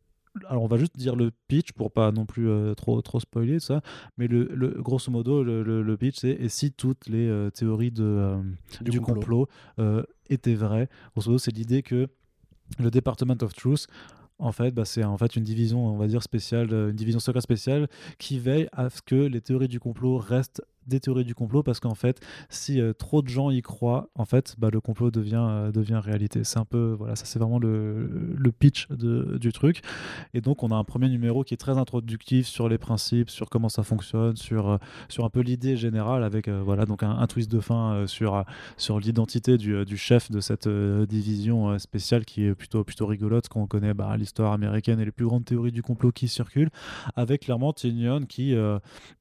alors 0.49 0.63
on 0.63 0.67
va 0.67 0.77
juste 0.77 0.97
dire 0.97 1.15
le 1.15 1.29
pitch 1.47 1.73
pour 1.73 1.91
pas 1.91 2.11
non 2.11 2.25
plus 2.25 2.49
euh, 2.49 2.73
trop 2.73 2.99
trop 3.03 3.19
spoiler 3.19 3.59
ça 3.59 3.81
mais 4.17 4.27
le, 4.27 4.49
le- 4.55 4.69
grosso 4.81 5.11
modo 5.11 5.43
le, 5.43 5.61
le- 5.61 5.83
le 5.83 5.97
pitch 5.97 6.17
c'est 6.21 6.31
et 6.31 6.49
si 6.49 6.71
toutes 6.71 7.07
les 7.07 7.27
euh, 7.29 7.51
théories 7.51 7.91
de 7.91 8.03
euh, 8.03 8.37
Du 8.81 8.89
du, 8.91 8.99
complot. 8.99 9.47
complot, 9.77 10.03
étaient 10.31 10.55
vraies 10.55 10.89
grosso 11.13 11.29
modo 11.29 11.37
c'est 11.37 11.51
l'idée 11.55 11.83
que 11.83 12.07
le 12.79 12.91
Department 12.91 13.37
of 13.41 13.53
Truth 13.53 13.87
en 14.39 14.51
fait, 14.51 14.71
bah, 14.71 14.85
c'est 14.85 15.03
en 15.03 15.17
fait 15.17 15.35
une 15.35 15.43
division, 15.43 15.85
on 15.87 15.97
va 15.97 16.07
dire 16.07 16.23
spéciale, 16.23 16.73
euh, 16.73 16.89
une 16.89 16.95
division 16.95 17.19
secrète 17.19 17.43
spéciale 17.43 17.87
qui 18.17 18.39
veille 18.39 18.67
à 18.73 18.89
ce 18.89 19.01
que 19.01 19.15
les 19.15 19.41
théories 19.41 19.67
du 19.67 19.79
complot 19.79 20.17
restent 20.17 20.61
des 20.87 20.99
théories 20.99 21.23
du 21.23 21.35
complot 21.35 21.63
parce 21.63 21.79
qu'en 21.79 21.95
fait, 21.95 22.19
si 22.49 22.79
euh, 22.81 22.93
trop 22.93 23.21
de 23.21 23.27
gens 23.27 23.49
y 23.49 23.61
croient, 23.61 24.09
en 24.15 24.25
fait, 24.25 24.55
bah, 24.57 24.69
le 24.71 24.81
complot 24.81 25.11
devient 25.11 25.45
euh, 25.49 25.71
devient 25.71 25.99
réalité. 26.03 26.43
C'est 26.43 26.59
un 26.59 26.65
peu 26.65 26.95
voilà, 26.97 27.15
ça 27.15 27.25
c'est 27.25 27.39
vraiment 27.39 27.59
le, 27.59 28.33
le 28.35 28.51
pitch 28.51 28.87
de- 28.89 29.37
du 29.39 29.51
truc. 29.51 29.81
Et 30.33 30.41
donc 30.41 30.63
on 30.63 30.69
a 30.69 30.75
un 30.75 30.83
premier 30.83 31.09
numéro 31.09 31.43
qui 31.43 31.53
est 31.53 31.57
très 31.57 31.77
introductif 31.77 32.47
sur 32.47 32.69
les 32.69 32.77
principes, 32.77 33.29
sur 33.29 33.49
comment 33.49 33.69
ça 33.69 33.83
fonctionne, 33.83 34.35
sur 34.35 34.69
euh, 34.69 34.77
sur 35.09 35.25
un 35.25 35.29
peu 35.29 35.41
l'idée 35.41 35.77
générale 35.77 36.23
avec 36.23 36.49
voilà 36.49 36.85
donc 36.85 37.03
un, 37.03 37.25
twist 37.27 37.49
de 37.51 37.59
fin 37.59 38.05
sur 38.07 38.43
sur 38.77 38.99
l'identité 38.99 39.57
du, 39.57 39.85
du 39.85 39.97
chef 39.97 40.29
de 40.31 40.39
cette 40.39 40.67
division 40.67 41.77
spéciale 41.79 42.25
qui 42.25 42.45
est 42.45 42.55
plutôt 42.55 42.83
plutôt 42.83 43.05
rigolote 43.05 43.47
qu'on 43.47 43.67
connaît 43.67 43.93
bah, 43.93 44.15
l'histoire 44.17 44.53
américaine 44.53 44.99
et 44.99 45.05
les 45.05 45.11
plus 45.11 45.25
grandes 45.25 45.45
théories 45.45 45.71
du 45.71 45.81
complot 45.81 46.11
qui 46.11 46.27
circulent 46.27 46.69
avec 47.15 47.43
clairement 47.43 47.73
Tynion 47.73 48.21
qui 48.25 48.55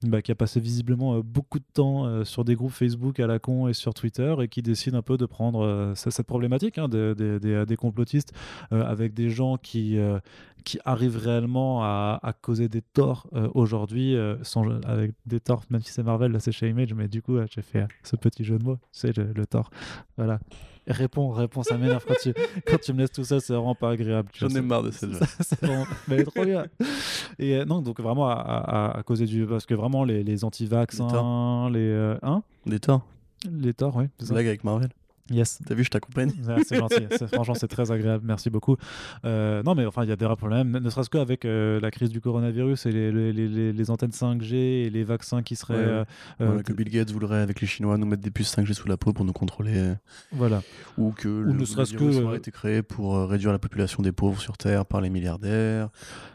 bah, 0.03 0.23
qui 0.23 0.33
a 0.33 0.35
passé 0.35 0.61
visiblement 0.61 1.17
euh, 1.17 1.23
de 1.59 1.65
temps 1.73 2.05
euh, 2.07 2.25
sur 2.25 2.45
des 2.45 2.55
groupes 2.55 2.73
Facebook 2.73 3.21
à 3.21 3.27
la 3.27 3.39
con 3.39 3.69
et 3.69 3.73
sur 3.75 3.95
Twitter 3.95 4.35
et 4.41 4.49
qui 4.49 4.63
décide 4.63 4.95
un 4.95 5.03
peu 5.03 5.17
de 5.17 5.27
prendre 5.27 5.65
euh, 5.65 5.95
ce- 5.95 6.11
cette 6.11 6.27
problématique 6.27 6.79
hein, 6.79 6.89
des, 6.89 7.15
des- 7.15 7.77
complotistes 7.77 8.33
euh, 8.73 8.85
avec 8.85 9.15
des 9.15 9.31
gens 9.31 9.57
qui 9.57 9.99
qui 10.65 10.79
arrivent 10.85 11.17
réellement 11.19 11.83
à, 11.83 12.21
à 12.23 12.33
causer 12.33 12.69
des 12.69 12.83
torts 12.83 13.27
aujourd'hui, 13.55 14.15
euh, 14.15 14.37
avec 14.85 15.13
des 15.27 15.41
torts, 15.41 15.65
même 15.71 15.83
si 15.83 15.91
c'est 15.93 16.05
Marvel, 16.05 16.37
c'est 16.41 16.53
chez 16.53 16.69
Image, 16.69 16.95
mais 16.95 17.09
du 17.09 17.21
coup, 17.21 17.37
j'ai 17.51 17.63
fait 17.63 17.89
ce 18.05 18.15
petit 18.15 18.45
jeu 18.45 18.59
de 18.59 18.65
mots, 18.65 18.79
c'est 18.93 19.17
le, 19.17 19.33
le 19.35 19.45
tort. 19.47 19.71
Voilà. 20.17 20.39
Réponds, 20.87 21.31
réponds, 21.31 21.63
ça 21.63 21.79
m'énerve 21.79 22.05
quand 22.07 22.17
tu, 22.21 22.35
quand 22.67 22.81
tu 22.81 22.93
me 22.93 22.99
laisses 22.99 23.13
tout 23.13 23.23
ça, 23.25 23.39
c'est 23.39 23.53
vraiment 23.53 23.75
pas 23.77 23.91
agréable. 23.91 24.29
J'en 24.35 24.49
ai 24.49 24.61
marre 24.61 24.83
de 24.83 24.91
c'est 24.91 25.07
vraiment- 25.63 25.87
mais 26.09 26.25
trop 26.25 26.45
bien. 26.45 26.67
Et 27.39 27.57
euh, 27.57 27.65
non, 27.65 27.81
donc 27.83 28.01
vraiment 28.01 28.29
à, 28.29 28.33
à, 28.35 28.99
à 28.99 29.03
causer 29.05 29.27
du. 29.27 29.47
Parce 29.47 29.65
que 29.65 29.75
vraiment, 29.75 30.03
les, 30.05 30.25
les 30.25 30.45
anti-vaccins, 30.45 31.71
les. 31.71 31.79
euh, 31.79 32.17
hein? 32.23 32.43
Des 32.67 32.81
torts. 32.81 33.07
Les 33.51 33.73
torts, 33.75 33.97
oui. 33.97 34.07
Blague 34.29 34.47
avec 34.47 34.65
Marvel. 34.65 34.89
Yes. 35.31 35.61
T'as 35.65 35.75
vu, 35.75 35.85
je 35.85 35.91
t'accompagne. 35.91 36.33
C'est 36.67 36.77
gentil, 36.77 37.07
franchement 37.33 37.55
c'est 37.55 37.69
très 37.69 37.91
agréable, 37.93 38.25
merci 38.27 38.51
beaucoup. 38.51 38.77
Euh, 39.25 39.63
non 39.63 39.75
mais 39.75 39.87
enfin 39.87 40.03
il 40.03 40.09
y 40.09 40.13
a 40.13 40.17
des 40.17 40.25
vrais 40.25 40.37
problèmes, 40.37 40.71
ne 40.79 40.91
serait-ce 40.91 41.09
qu'avec 41.11 41.45
euh, 41.45 41.81
la 41.81 41.91
crise 41.91 42.11
du 42.11 42.21
coronavirus 42.21 42.87
et 42.87 42.93
les, 42.93 43.13
les, 43.13 43.33
les- 43.33 43.73
les 43.73 43.91
antennes 43.91 44.11
5G 44.11 44.55
et 44.55 44.91
les 44.91 45.05
vaccins 45.05 45.43
qui 45.43 45.55
seraient... 45.57 45.75
Ouais, 45.77 45.81
euh, 45.85 46.05
euh, 46.41 46.47
Voilà, 46.47 46.63
que 46.65 46.73
Bill 46.73 46.91
Gates 46.91 47.11
voudrait, 47.13 47.41
avec 47.41 47.61
les 47.61 47.67
Chinois, 47.67 47.97
nous 47.99 48.07
mettre 48.07 48.23
des 48.23 48.31
puces 48.31 48.55
5G 48.57 48.73
sous 48.75 48.89
la 48.89 48.97
peau 48.97 49.13
pour 49.13 49.25
nous 49.25 49.33
contrôler. 49.33 49.95
voilà. 50.33 50.61
Ou 50.99 51.13
que 51.13 51.29
le, 51.29 51.53
ne 51.53 51.65
serait-ce 51.65 51.95
que, 51.95 52.23
aurait 52.25 52.39
été 52.39 52.51
créé 52.51 52.83
pour 52.83 53.17
réduire 53.29 53.53
la 53.53 53.59
population 53.61 54.03
des 54.03 54.13
pauvres 54.13 54.41
sur 54.41 54.57
Terre 54.59 54.85
par 54.85 55.01
les 55.01 55.09
milliardaires, 55.11 55.89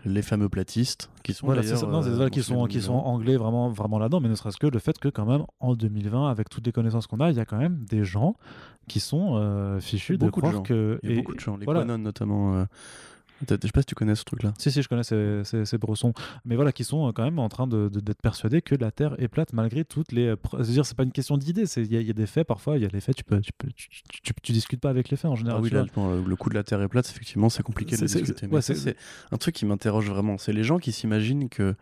les 0.05 0.21
fameux 0.21 0.49
platistes, 0.49 1.09
qui 1.23 1.33
sont 1.33 1.45
Voilà, 1.45 1.61
c'est 1.61 1.75
ça. 1.75 1.85
Non, 1.87 2.01
c'est 2.01 2.29
qui, 2.31 2.41
sont, 2.41 2.65
qui 2.67 2.81
sont 2.81 2.93
anglais 2.93 3.35
vraiment, 3.35 3.69
vraiment 3.69 3.99
là-dedans, 3.99 4.21
mais 4.21 4.29
ne 4.29 4.35
serait-ce 4.35 4.57
que 4.57 4.67
le 4.67 4.79
fait 4.79 4.97
que 4.97 5.09
quand 5.09 5.25
même 5.25 5.43
en 5.59 5.75
2020, 5.75 6.29
avec 6.31 6.49
toutes 6.49 6.65
les 6.65 6.71
connaissances 6.71 7.05
qu'on 7.05 7.19
a, 7.19 7.29
il 7.31 7.35
y 7.37 7.39
a 7.41 7.45
quand 7.45 7.57
même 7.57 7.83
des 7.89 8.03
gens 8.05 8.35
qui 8.87 8.99
sont 8.99 9.35
euh, 9.37 9.79
fichus 9.79 10.17
de 10.17 10.25
Beaucoup 10.25 10.39
de 10.41 10.47
croire 10.47 10.53
gens. 10.57 10.63
que... 10.63 10.99
Il 11.03 11.09
y 11.09 11.13
a 11.13 11.15
et- 11.15 11.19
beaucoup 11.19 11.35
de 11.35 11.39
gens, 11.39 11.57
les 11.57 11.65
voilà. 11.65 11.81
Quanon 11.81 11.97
notamment. 11.97 12.55
euh, 12.57 12.65
Je 13.41 13.55
sais 13.61 13.71
pas 13.71 13.81
si 13.81 13.85
tu 13.85 13.93
connais 13.93 14.15
ce 14.15 14.23
truc-là. 14.23 14.53
Si, 14.57 14.71
si, 14.71 14.81
je 14.81 14.87
connais 14.89 15.03
ces, 15.03 15.41
ces, 15.43 15.63
ces 15.65 15.77
bressons. 15.77 16.11
Mais 16.43 16.55
voilà, 16.55 16.71
qui 16.71 16.83
sont 16.83 17.07
euh, 17.07 17.11
quand 17.11 17.23
même 17.23 17.37
en 17.37 17.49
train 17.49 17.67
de- 17.67 17.87
de- 17.87 17.99
d'être 17.99 18.21
persuadés 18.21 18.63
que 18.63 18.73
la 18.73 18.89
Terre 18.89 19.15
est 19.19 19.27
plate 19.27 19.53
malgré 19.53 19.85
toutes 19.85 20.11
les. 20.11 20.25
euh, 20.29 20.35
C'est-à-dire, 20.53 20.85
c'est 20.87 20.97
pas 20.97 21.03
une 21.03 21.11
question 21.11 21.37
d'idée. 21.37 21.65
Il 21.77 21.93
y, 21.93 21.97
a- 21.97 22.01
il 22.01 22.07
y 22.07 22.09
a 22.09 22.13
des 22.13 22.25
faits 22.25 22.47
parfois. 22.47 22.77
Il 22.77 22.81
y 22.81 22.85
a 22.85 22.89
des 22.89 22.99
faits, 22.99 23.15
tu, 23.15 23.23
peux, 23.23 23.39
tu, 23.41 23.51
peux, 23.55 23.67
tu, 23.75 23.89
tu- 24.41 24.51
discutes 24.53 24.79
pas 24.81 24.89
avec 24.89 25.09
les 25.09 25.17
faits 25.17 25.29
en 25.29 25.35
général. 25.35 25.59
Ah 25.59 25.63
oui, 25.63 25.69
là, 25.69 25.85
le, 25.95 26.23
le 26.27 26.35
coup 26.35 26.49
de 26.49 26.55
la 26.55 26.63
Terre 26.63 26.81
est 26.81 26.87
plate, 26.87 27.07
effectivement, 27.09 27.49
c'est 27.49 27.61
compliqué 27.63 27.95
de 27.95 28.07
C'est- 28.07 28.21
discuter. 28.21 28.47
ouais, 28.47 28.61
c'est- 28.63 28.95
un 29.31 29.37
truc 29.37 29.53
qui 29.53 29.65
m'interroge 29.67 30.09
vraiment. 30.09 30.39
C'est 30.39 30.53
les 30.53 30.63
gens 30.63 30.79
qui 30.79 30.91
s'imaginent 30.91 31.47
que 31.49 31.61
euh, 31.63 31.73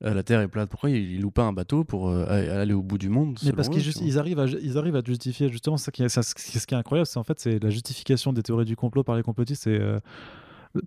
la 0.00 0.22
Terre 0.22 0.40
est 0.40 0.48
plate. 0.48 0.68
Pourquoi 0.68 0.90
ils, 0.90 1.20
louent 1.20 1.30
pas 1.30 1.44
un 1.44 1.52
bateau 1.52 1.84
pour 1.84 2.08
euh, 2.08 2.26
aller 2.28 2.74
au 2.74 2.82
bout 2.82 2.98
du 2.98 3.08
monde 3.08 3.38
Mais 3.44 3.52
parce 3.52 3.68
qu'ils 3.68 4.18
arrivent, 4.18 4.38
à, 4.38 4.46
ils 4.46 4.76
arrivent 4.76 4.96
à 4.96 5.02
justifier 5.04 5.48
justement 5.48 5.76
ça 5.76 5.92
qui 5.92 6.02
est, 6.02 6.08
ça, 6.08 6.22
ce 6.22 6.34
qui 6.34 6.58
ce 6.58 6.66
qui 6.66 6.74
est 6.74 6.78
incroyable, 6.78 7.06
c'est 7.06 7.18
en 7.18 7.24
fait 7.24 7.40
c'est 7.40 7.62
la 7.62 7.70
justification 7.70 8.32
des 8.32 8.42
théories 8.42 8.64
du 8.64 8.76
complot 8.76 9.04
par 9.04 9.16
les 9.16 9.22
complotistes. 9.22 9.64
C'est 9.64 9.80
euh, 9.80 10.00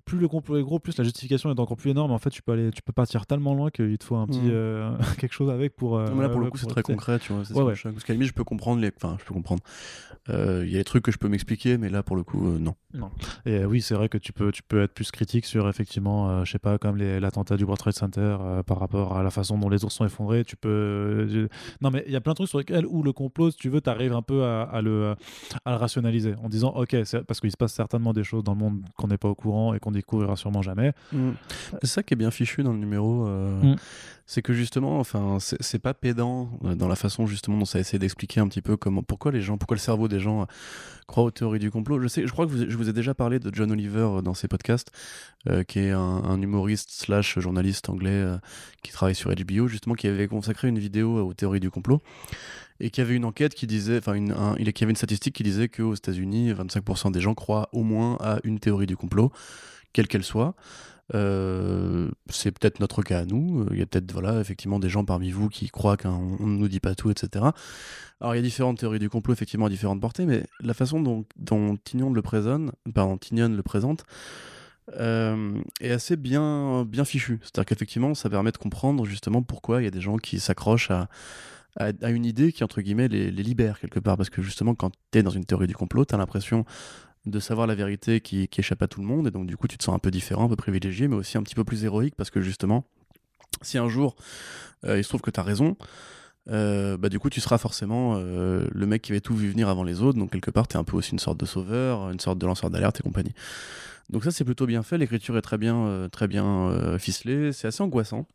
plus 0.06 0.18
le 0.20 0.28
complot 0.28 0.58
est 0.58 0.64
gros, 0.64 0.80
plus 0.80 0.98
la 0.98 1.04
justification 1.04 1.50
est 1.52 1.60
encore 1.60 1.78
plus 1.78 1.92
énorme. 1.92 2.12
En 2.12 2.18
fait, 2.18 2.30
tu 2.30 2.42
peux 2.42 2.52
aller, 2.52 2.72
tu 2.72 2.82
peux 2.82 2.94
partir 2.94 3.26
tellement 3.26 3.54
loin 3.54 3.70
qu'il 3.70 3.98
te 3.98 4.04
faut 4.04 4.16
un 4.16 4.28
petit 4.28 4.40
Mhm. 4.40 4.50
euh, 4.52 4.92
quelque 5.20 5.34
chose 5.34 5.50
avec 5.50 5.76
pour. 5.76 5.98
euh, 5.98 6.10
Non, 6.10 6.16
mais 6.16 6.24
là, 6.24 6.30
pour 6.30 6.40
le 6.42 6.48
euh, 6.48 6.50
coup, 6.50 6.58
c'est 6.58 6.68
très 6.68 6.84
concret, 6.84 7.20
tu 7.20 7.32
vois. 7.34 7.42
Ouais, 7.54 7.64
ouais. 7.64 7.74
Parce 7.84 8.04
qu'à 8.04 8.14
la 8.14 8.14
limite, 8.16 8.28
je 8.30 8.34
peux 8.34 8.44
comprendre 8.44 8.82
les. 8.82 8.92
Enfin, 8.96 9.16
je 9.20 9.26
peux 9.26 9.34
comprendre. 9.34 9.62
Euh, 10.30 10.64
Il 10.66 10.72
y 10.72 10.76
a 10.76 10.80
des 10.80 10.84
trucs 10.84 11.04
que 11.04 11.12
je 11.12 11.18
peux 11.18 11.30
m'expliquer, 11.30 11.78
mais 11.78 11.90
là, 11.90 12.04
pour 12.04 12.16
le 12.16 12.24
coup, 12.24 12.48
euh, 12.48 12.60
non. 12.60 12.76
Et 13.46 13.58
euh, 13.60 13.66
oui, 13.66 13.82
c'est 13.82 13.94
vrai 13.96 14.10
que 14.10 14.18
tu 14.18 14.34
peux, 14.34 14.52
tu 14.52 14.64
peux 14.64 14.82
être 14.82 14.94
plus 14.94 15.12
critique 15.12 15.46
sur 15.46 15.70
effectivement, 15.70 16.30
euh, 16.30 16.44
je 16.46 16.52
sais 16.52 16.60
pas, 16.60 16.78
comme 16.78 16.98
l'attentat 16.98 17.56
du 17.58 17.64
World 17.64 17.80
Trade 17.80 17.94
Center 17.94 18.36
euh, 18.42 18.64
par 18.64 18.80
rapport 18.80 19.16
à 19.18 19.24
la 19.24 19.30
façon 19.30 19.58
dont 19.58 19.70
les 19.70 19.86
ours 19.86 19.94
sont 19.94 20.06
effondrés. 20.06 20.44
Tu 20.44 20.56
peux. 20.58 20.68
euh, 20.70 21.48
Non, 21.82 21.92
mais 21.92 22.04
il 22.08 22.12
y 22.12 22.16
a 22.16 22.22
plein 22.22 22.34
de 22.34 22.38
trucs 22.38 22.50
sur 22.50 22.58
lesquels 22.58 22.86
où 22.88 23.04
le 23.04 23.14
complot, 23.14 23.52
si 23.52 23.58
tu 23.58 23.70
veux, 23.70 23.82
tu 23.82 23.90
arrives 23.90 24.14
un 24.14 24.22
peu 24.22 24.44
à, 24.44 24.64
à 24.64 24.82
le, 24.82 25.16
à 25.64 25.72
le 25.72 25.78
rationaliser 25.78 26.36
en 26.44 26.50
disant, 26.50 26.70
ok, 26.76 26.96
parce 27.28 27.40
qu'il 27.40 27.52
se 27.52 27.58
passe 27.58 27.74
certainement 27.74 28.14
des 28.14 28.24
choses 28.24 28.44
dans 28.44 28.54
le 28.54 28.60
monde 28.60 28.82
qu'on 28.98 29.08
n'est 29.08 29.18
pas 29.18 29.30
au 29.30 29.36
courant 29.36 29.74
et 29.78 29.80
qu'on 29.80 29.92
découvrira 29.92 30.36
sûrement 30.36 30.62
jamais. 30.62 30.92
C'est 31.82 31.88
ça 31.88 32.04
qui 32.04 32.14
est 32.14 32.18
bien 32.18 32.32
fichu 32.32 32.64
dans 32.64 32.74
le 32.74 32.80
numéro. 32.80 33.28
euh, 33.28 33.62
Mm. 33.62 33.76
C'est 34.30 34.42
que 34.42 34.52
justement, 34.52 35.00
enfin, 35.00 35.38
c'est 35.40 35.80
pas 35.80 35.94
pédant 35.94 36.50
euh, 36.66 36.76
dans 36.76 36.90
la 36.90 36.98
façon 36.98 37.26
justement 37.28 37.58
dont 37.60 37.64
ça 37.66 37.80
essaie 37.80 37.98
d'expliquer 37.98 38.42
un 38.42 38.48
petit 38.50 38.62
peu 38.62 38.76
comment, 38.76 39.02
pourquoi 39.02 39.32
les 39.32 39.40
gens, 39.40 39.58
pourquoi 39.58 39.76
le 39.76 39.80
cerveau 39.80 40.10
des 40.10 40.20
gens 40.20 40.42
euh, 40.42 40.46
croit 41.08 41.24
aux 41.24 41.32
théories 41.32 41.60
du 41.60 41.72
complot. 41.72 42.02
Je 42.02 42.10
sais, 42.10 42.28
je 42.28 42.32
crois 42.34 42.46
que 42.46 42.52
vous- 42.52 42.70
je 42.70 42.76
vous 42.76 42.90
ai 42.90 42.94
déjà 42.94 43.14
parlé 43.14 43.40
de 43.40 43.50
John 43.56 43.72
Oliver 43.72 44.20
dans 44.26 44.34
ses 44.34 44.50
podcasts, 44.50 44.92
euh, 45.48 45.64
qui 45.64 45.80
est 45.80 45.92
un, 45.92 46.00
un 46.02 46.42
humoriste 46.42 46.90
slash 46.92 47.40
journaliste 47.40 47.88
anglais 47.88 48.10
euh, 48.12 48.38
qui 48.84 48.92
travaille 48.92 49.16
sur 49.16 49.34
HBO, 49.34 49.70
justement, 49.70 49.96
qui 49.96 50.08
avait 50.08 50.28
consacré 50.28 50.68
une 50.68 50.80
vidéo 50.80 51.26
aux 51.26 51.34
théories 51.34 51.62
du 51.62 51.72
complot 51.72 52.02
et 52.80 52.90
qui 52.90 53.02
avait 53.02 53.16
une 53.16 53.26
enquête 53.26 53.54
qui 53.56 53.68
disait, 53.68 53.98
enfin, 53.98 54.16
il 54.16 54.74
qui 54.74 54.84
avait 54.84 54.92
une 54.92 54.98
statistique 54.98 55.36
qui 55.36 55.44
disait 55.44 55.70
qu'aux 55.70 55.96
États-Unis, 55.96 56.54
25% 56.54 57.12
des 57.12 57.22
gens 57.22 57.34
croient 57.34 57.70
au 57.72 57.84
moins 57.84 58.18
à 58.20 58.40
une 58.44 58.60
théorie 58.60 58.88
du 58.88 58.98
complot, 58.98 59.32
quelle 59.94 60.08
qu'elle 60.08 60.24
soit. 60.24 60.56
Euh, 61.16 62.10
c'est 62.30 62.52
peut-être 62.52 62.80
notre 62.80 63.02
cas 63.02 63.20
à 63.20 63.26
nous. 63.26 63.62
Euh, 63.62 63.68
Il 63.72 63.80
y 63.80 63.82
a 63.82 63.86
peut-être, 63.86 64.12
voilà, 64.12 64.40
effectivement, 64.40 64.80
des 64.80 64.90
gens 64.90 65.06
parmi 65.06 65.32
vous 65.32 65.50
qui 65.50 65.70
croient 65.70 65.98
qu'on 65.98 66.38
on 66.40 66.48
ne 66.48 66.58
nous 66.58 66.68
dit 66.68 66.80
pas 66.80 66.96
tout, 66.96 67.10
etc. 67.10 67.46
Alors, 68.20 68.36
il 68.36 68.38
y 68.38 68.40
a 68.40 68.44
différentes 68.44 68.80
théories 68.80 69.00
du 69.00 69.10
complot, 69.10 69.34
effectivement, 69.34 69.68
à 69.68 69.70
différentes 69.70 70.02
portées, 70.02 70.26
mais 70.26 70.44
la 70.60 70.74
façon 70.74 71.02
dont, 71.02 71.78
Tignon 71.84 72.12
le 72.12 72.22
présente, 72.22 72.72
pardon, 72.94 73.18
Tignon 73.18 73.50
le 73.50 73.64
présente, 73.64 74.06
est 74.94 75.92
assez 75.92 76.16
bien, 76.16 76.86
bien 76.86 77.06
fichu. 77.06 77.40
C'est-à-dire 77.42 77.66
qu'effectivement, 77.66 78.16
ça 78.16 78.30
permet 78.30 78.52
de 78.52 78.58
comprendre 78.58 79.06
justement 79.06 79.42
pourquoi 79.42 79.82
il 79.82 79.86
y 79.86 79.88
a 79.88 79.92
des 79.92 80.02
gens 80.02 80.18
qui 80.18 80.40
s'accrochent 80.40 80.92
à, 80.92 81.10
à, 81.78 82.10
une 82.10 82.26
idée 82.26 82.52
qui, 82.52 82.64
entre 82.64 82.82
guillemets, 82.82 83.08
les, 83.08 83.32
libère 83.32 83.80
quelque 83.80 84.00
part. 84.00 84.18
Parce 84.18 84.30
que 84.30 84.42
justement, 84.42 84.76
quand 84.76 84.92
tu 85.12 85.20
es 85.20 85.24
dans 85.24 85.32
une 85.32 85.46
théorie 85.46 85.68
du 85.68 85.76
complot, 85.76 86.06
tu 86.06 86.16
as 86.16 86.18
l'impression 86.18 86.66
de 87.26 87.40
savoir 87.40 87.68
la 87.68 87.76
vérité 87.76 88.22
qui, 88.22 88.50
échappe 88.58 88.82
à 88.82 88.88
tout 88.88 89.02
le 89.02 89.08
monde. 89.08 89.28
Et 89.28 89.32
donc, 89.32 89.48
du 89.48 89.58
coup, 89.58 89.68
tu 89.68 89.78
te 89.78 89.84
sens 89.84 89.96
un 89.96 90.00
peu 90.00 90.12
différent, 90.12 90.46
un 90.46 90.50
peu 90.50 90.56
privilégié, 90.56 91.08
mais 91.08 91.16
aussi 91.16 91.38
un 91.38 91.44
petit 91.44 91.56
peu 91.56 91.64
plus 91.64 91.84
héroïque 91.84 92.16
parce 92.16 92.30
que 92.30 92.42
justement, 92.42 92.86
si 93.62 93.78
un 93.78 93.88
jour 93.88 94.16
il 94.86 95.04
se 95.04 95.10
trouve 95.10 95.22
que 95.22 95.32
tu 95.32 95.40
as 95.40 95.44
raison, 95.44 95.76
euh, 96.50 96.98
bah, 96.98 97.10
du 97.10 97.20
coup, 97.20 97.30
tu 97.30 97.42
seras 97.42 97.58
forcément 97.58 98.16
euh, 98.18 98.68
le 98.72 98.86
mec 98.86 99.02
qui 99.02 99.12
va 99.12 99.20
tout 99.20 99.36
vu 99.36 99.50
venir 99.50 99.68
avant 99.70 99.84
les 99.84 100.02
autres. 100.02 100.18
Donc, 100.18 100.32
quelque 100.32 100.52
part, 100.52 100.68
tu 100.68 100.78
es 100.78 100.80
un 100.80 100.84
peu 100.84 100.96
aussi 100.96 101.12
une 101.12 101.20
sorte 101.20 101.40
de 101.40 101.46
sauveur, 101.46 102.10
une 102.12 102.20
sorte 102.20 102.38
de 102.38 102.46
lanceur 102.46 102.70
d'alerte 102.70 103.00
et 103.00 103.04
compagnie. 103.04 103.34
Donc, 104.10 104.24
ça, 104.24 104.32
c'est 104.32 104.46
plutôt 104.46 104.66
bien 104.66 104.84
fait. 104.84 104.98
L'écriture 104.98 105.38
est 105.38 105.42
très 105.42 105.58
bien, 105.58 105.76
euh, 105.76 106.08
très 106.08 106.28
bien 106.28 106.98
ficelée. 107.00 107.52
C'est 107.52 107.68
assez 107.68 107.84
angoissant 107.84 108.28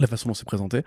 la 0.00 0.06
façon 0.06 0.28
dont 0.28 0.34
c'est 0.34 0.44
présenté. 0.44 0.82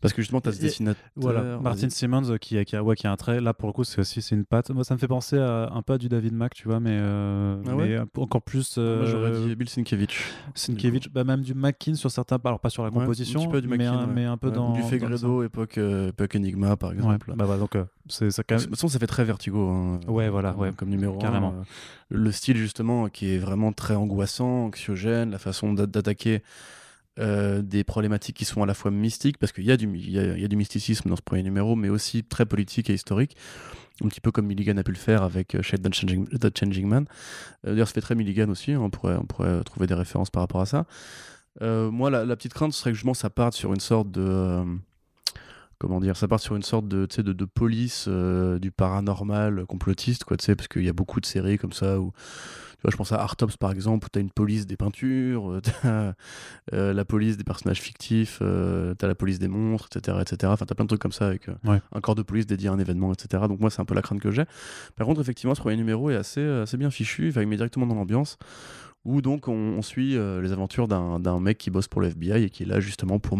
Parce 0.00 0.14
que 0.14 0.22
justement 0.22 0.40
tu 0.40 0.48
as 0.48 0.52
ce 0.52 0.60
dessinateur 0.60 1.02
voilà 1.16 1.58
Martin 1.58 1.90
Simmons 1.90 2.30
euh, 2.30 2.36
qui, 2.36 2.64
qui, 2.64 2.76
a, 2.76 2.82
ouais, 2.84 2.94
qui 2.94 3.06
a 3.06 3.12
un 3.12 3.16
trait. 3.16 3.40
Là 3.40 3.52
pour 3.52 3.68
le 3.68 3.72
coup 3.72 3.84
c'est 3.84 4.00
aussi 4.00 4.22
c'est 4.22 4.34
une 4.36 4.44
patte. 4.44 4.70
Moi 4.70 4.84
ça 4.84 4.94
me 4.94 4.98
fait 4.98 5.08
penser 5.08 5.38
à, 5.38 5.70
un 5.72 5.82
peu 5.82 5.94
à 5.94 5.98
du 5.98 6.08
David 6.08 6.34
Mack 6.34 6.54
tu 6.54 6.68
vois 6.68 6.78
mais, 6.78 6.92
euh, 6.92 7.56
ah 7.66 7.72
mais 7.76 7.98
encore 8.16 8.42
plus 8.42 8.76
euh, 8.78 9.06
j'aurais 9.06 9.48
dit 9.48 9.56
Bill 9.56 9.68
Sienkiewicz 9.68 10.14
Sienkiewicz. 10.54 11.08
Bah, 11.08 11.24
même 11.24 11.42
du 11.42 11.54
Mackin 11.54 11.94
sur 11.94 12.10
certains 12.10 12.38
alors 12.44 12.60
pas 12.60 12.70
sur 12.70 12.84
la 12.84 12.90
composition 12.90 13.52
un 13.52 13.60
du 13.60 13.68
mais, 13.68 13.86
un, 13.86 14.06
mais, 14.06 14.24
un 14.24 14.36
peu 14.36 14.50
dans 14.50 14.72
du 14.72 14.82
Fegredo 14.82 15.42
époque, 15.42 15.78
époque 15.78 16.36
Enigma 16.36 16.76
par 16.76 16.92
exemple. 16.92 17.34
bah, 17.36 17.46
bah, 17.46 17.56
donc 17.56 17.76
c'est 18.08 18.30
ça 18.30 18.42
quand 18.44 18.54
même... 18.54 18.60
de 18.60 18.66
toute 18.66 18.76
façon 18.76 18.88
ça 18.88 18.98
fait 18.98 19.06
très 19.06 19.24
vertigo 19.24 19.68
hein, 19.68 20.00
ouais 20.06 20.28
voilà 20.28 20.54
ouais. 20.54 20.70
comme 20.76 20.90
numéro 20.90 21.18
carrément. 21.18 21.54
le 22.08 22.32
style 22.32 22.56
justement 22.56 23.08
qui 23.08 23.34
est 23.34 23.38
vraiment 23.38 23.72
très 23.72 23.94
angoissant 23.94 24.66
anxiogène 24.66 25.30
la 25.30 25.38
façon 25.38 25.72
d'attaquer 25.72 26.42
euh, 27.18 27.62
des 27.62 27.82
problématiques 27.82 28.36
qui 28.36 28.44
sont 28.44 28.62
à 28.62 28.66
la 28.66 28.74
fois 28.74 28.90
mystiques, 28.90 29.38
parce 29.38 29.50
qu'il 29.50 29.64
y, 29.64 29.72
a 29.72 29.76
du, 29.76 29.86
mysticisme 29.88 31.08
dans 31.08 31.16
ce 31.16 31.22
premier 31.22 31.42
numéro, 31.42 31.74
mais 31.74 31.88
aussi 31.88 32.22
très 32.22 32.46
politique 32.46 32.90
et 32.90 32.94
historique, 32.94 33.36
un 34.04 34.08
petit 34.08 34.20
peu 34.20 34.30
comme 34.30 34.46
Milligan 34.46 34.76
a 34.76 34.84
pu 34.84 34.92
le 34.92 34.98
faire 34.98 35.24
avec 35.24 35.56
euh, 35.56 35.62
Shade 35.62 35.82
the 35.82 35.92
Changing, 35.92 36.28
the 36.28 36.56
Changing 36.56 36.86
Man. 36.86 37.06
Euh, 37.66 37.72
d'ailleurs, 37.72 37.88
ça 37.88 37.94
fait 37.94 38.00
très 38.00 38.14
Milligan 38.14 38.48
aussi, 38.50 38.72
hein, 38.72 38.80
on, 38.80 38.90
pourrait, 38.90 39.16
on 39.16 39.24
pourrait 39.24 39.64
trouver 39.64 39.88
des 39.88 39.94
références 39.94 40.30
par 40.30 40.42
rapport 40.42 40.60
à 40.60 40.66
ça. 40.66 40.86
moi, 41.60 42.08
la, 42.10 42.36
petite 42.36 42.54
crainte 42.54 42.72
ce 42.72 42.80
serait 42.80 42.90
que 42.90 42.94
justement 42.94 43.14
ça 43.14 43.30
parte 43.30 43.54
sur 43.54 43.72
une 43.72 43.80
sorte 43.80 44.10
de 44.12 44.62
comment 45.78 46.00
dire, 46.00 46.16
ça 46.16 46.28
part 46.28 46.40
sur 46.40 46.54
une 46.54 46.62
sorte 46.62 46.86
de, 46.86 47.06
de, 47.06 47.32
de 47.32 47.44
police 47.44 48.08
du 48.08 48.70
paranormal 48.70 49.66
complotiste, 49.66 50.22
quoi, 50.22 50.36
parce 50.36 50.68
qu'il 50.68 50.84
y 50.84 50.88
a 50.88 50.92
beaucoup 50.92 51.20
de 51.20 51.26
séries 51.26 51.58
comme 51.58 51.72
ça 51.72 51.98
où 51.98 52.12
je 52.86 52.96
pense 52.96 53.12
à 53.12 53.20
Artops 53.20 53.56
par 53.56 53.72
exemple, 53.72 54.06
où 54.06 54.08
tu 54.12 54.18
as 54.18 54.22
une 54.22 54.30
police 54.30 54.66
des 54.66 54.76
peintures, 54.76 55.50
euh, 55.50 55.60
tu 55.62 55.70
as 55.86 56.14
euh, 56.72 56.92
la 56.92 57.04
police 57.04 57.36
des 57.36 57.44
personnages 57.44 57.80
fictifs, 57.80 58.38
euh, 58.42 58.94
tu 58.98 59.04
as 59.04 59.08
la 59.08 59.14
police 59.14 59.38
des 59.38 59.48
monstres, 59.48 59.88
etc. 59.96 60.18
etc. 60.20 60.52
Enfin, 60.52 60.64
tu 60.66 60.72
as 60.72 60.74
plein 60.74 60.84
de 60.84 60.88
trucs 60.88 61.02
comme 61.02 61.12
ça 61.12 61.26
avec 61.26 61.48
un 61.64 62.00
corps 62.00 62.14
de 62.14 62.22
police 62.22 62.46
dédié 62.46 62.68
à 62.68 62.72
un 62.72 62.78
événement, 62.78 63.12
etc. 63.12 63.44
Donc, 63.48 63.60
moi, 63.60 63.70
c'est 63.70 63.80
un 63.80 63.84
peu 63.84 63.94
la 63.94 64.02
crainte 64.02 64.20
que 64.20 64.30
j'ai. 64.30 64.44
Par 64.96 65.06
contre, 65.06 65.20
effectivement, 65.20 65.54
ce 65.54 65.60
premier 65.60 65.76
numéro 65.76 66.10
est 66.10 66.16
assez, 66.16 66.44
assez 66.44 66.76
bien 66.76 66.90
fichu, 66.90 67.32
il 67.34 67.46
met 67.46 67.56
directement 67.56 67.86
dans 67.86 67.94
l'ambiance 67.94 68.38
où 69.04 69.22
donc 69.22 69.48
on, 69.48 69.80
suit 69.80 70.18
les 70.18 70.52
aventures 70.52 70.86
d'un 70.88 71.40
mec 71.40 71.56
qui 71.56 71.70
bosse 71.70 71.88
pour 71.88 72.02
le 72.02 72.08
FBI 72.08 72.42
et 72.42 72.50
qui 72.50 72.64
est 72.64 72.66
là 72.66 72.80
justement 72.80 73.18
pour 73.18 73.38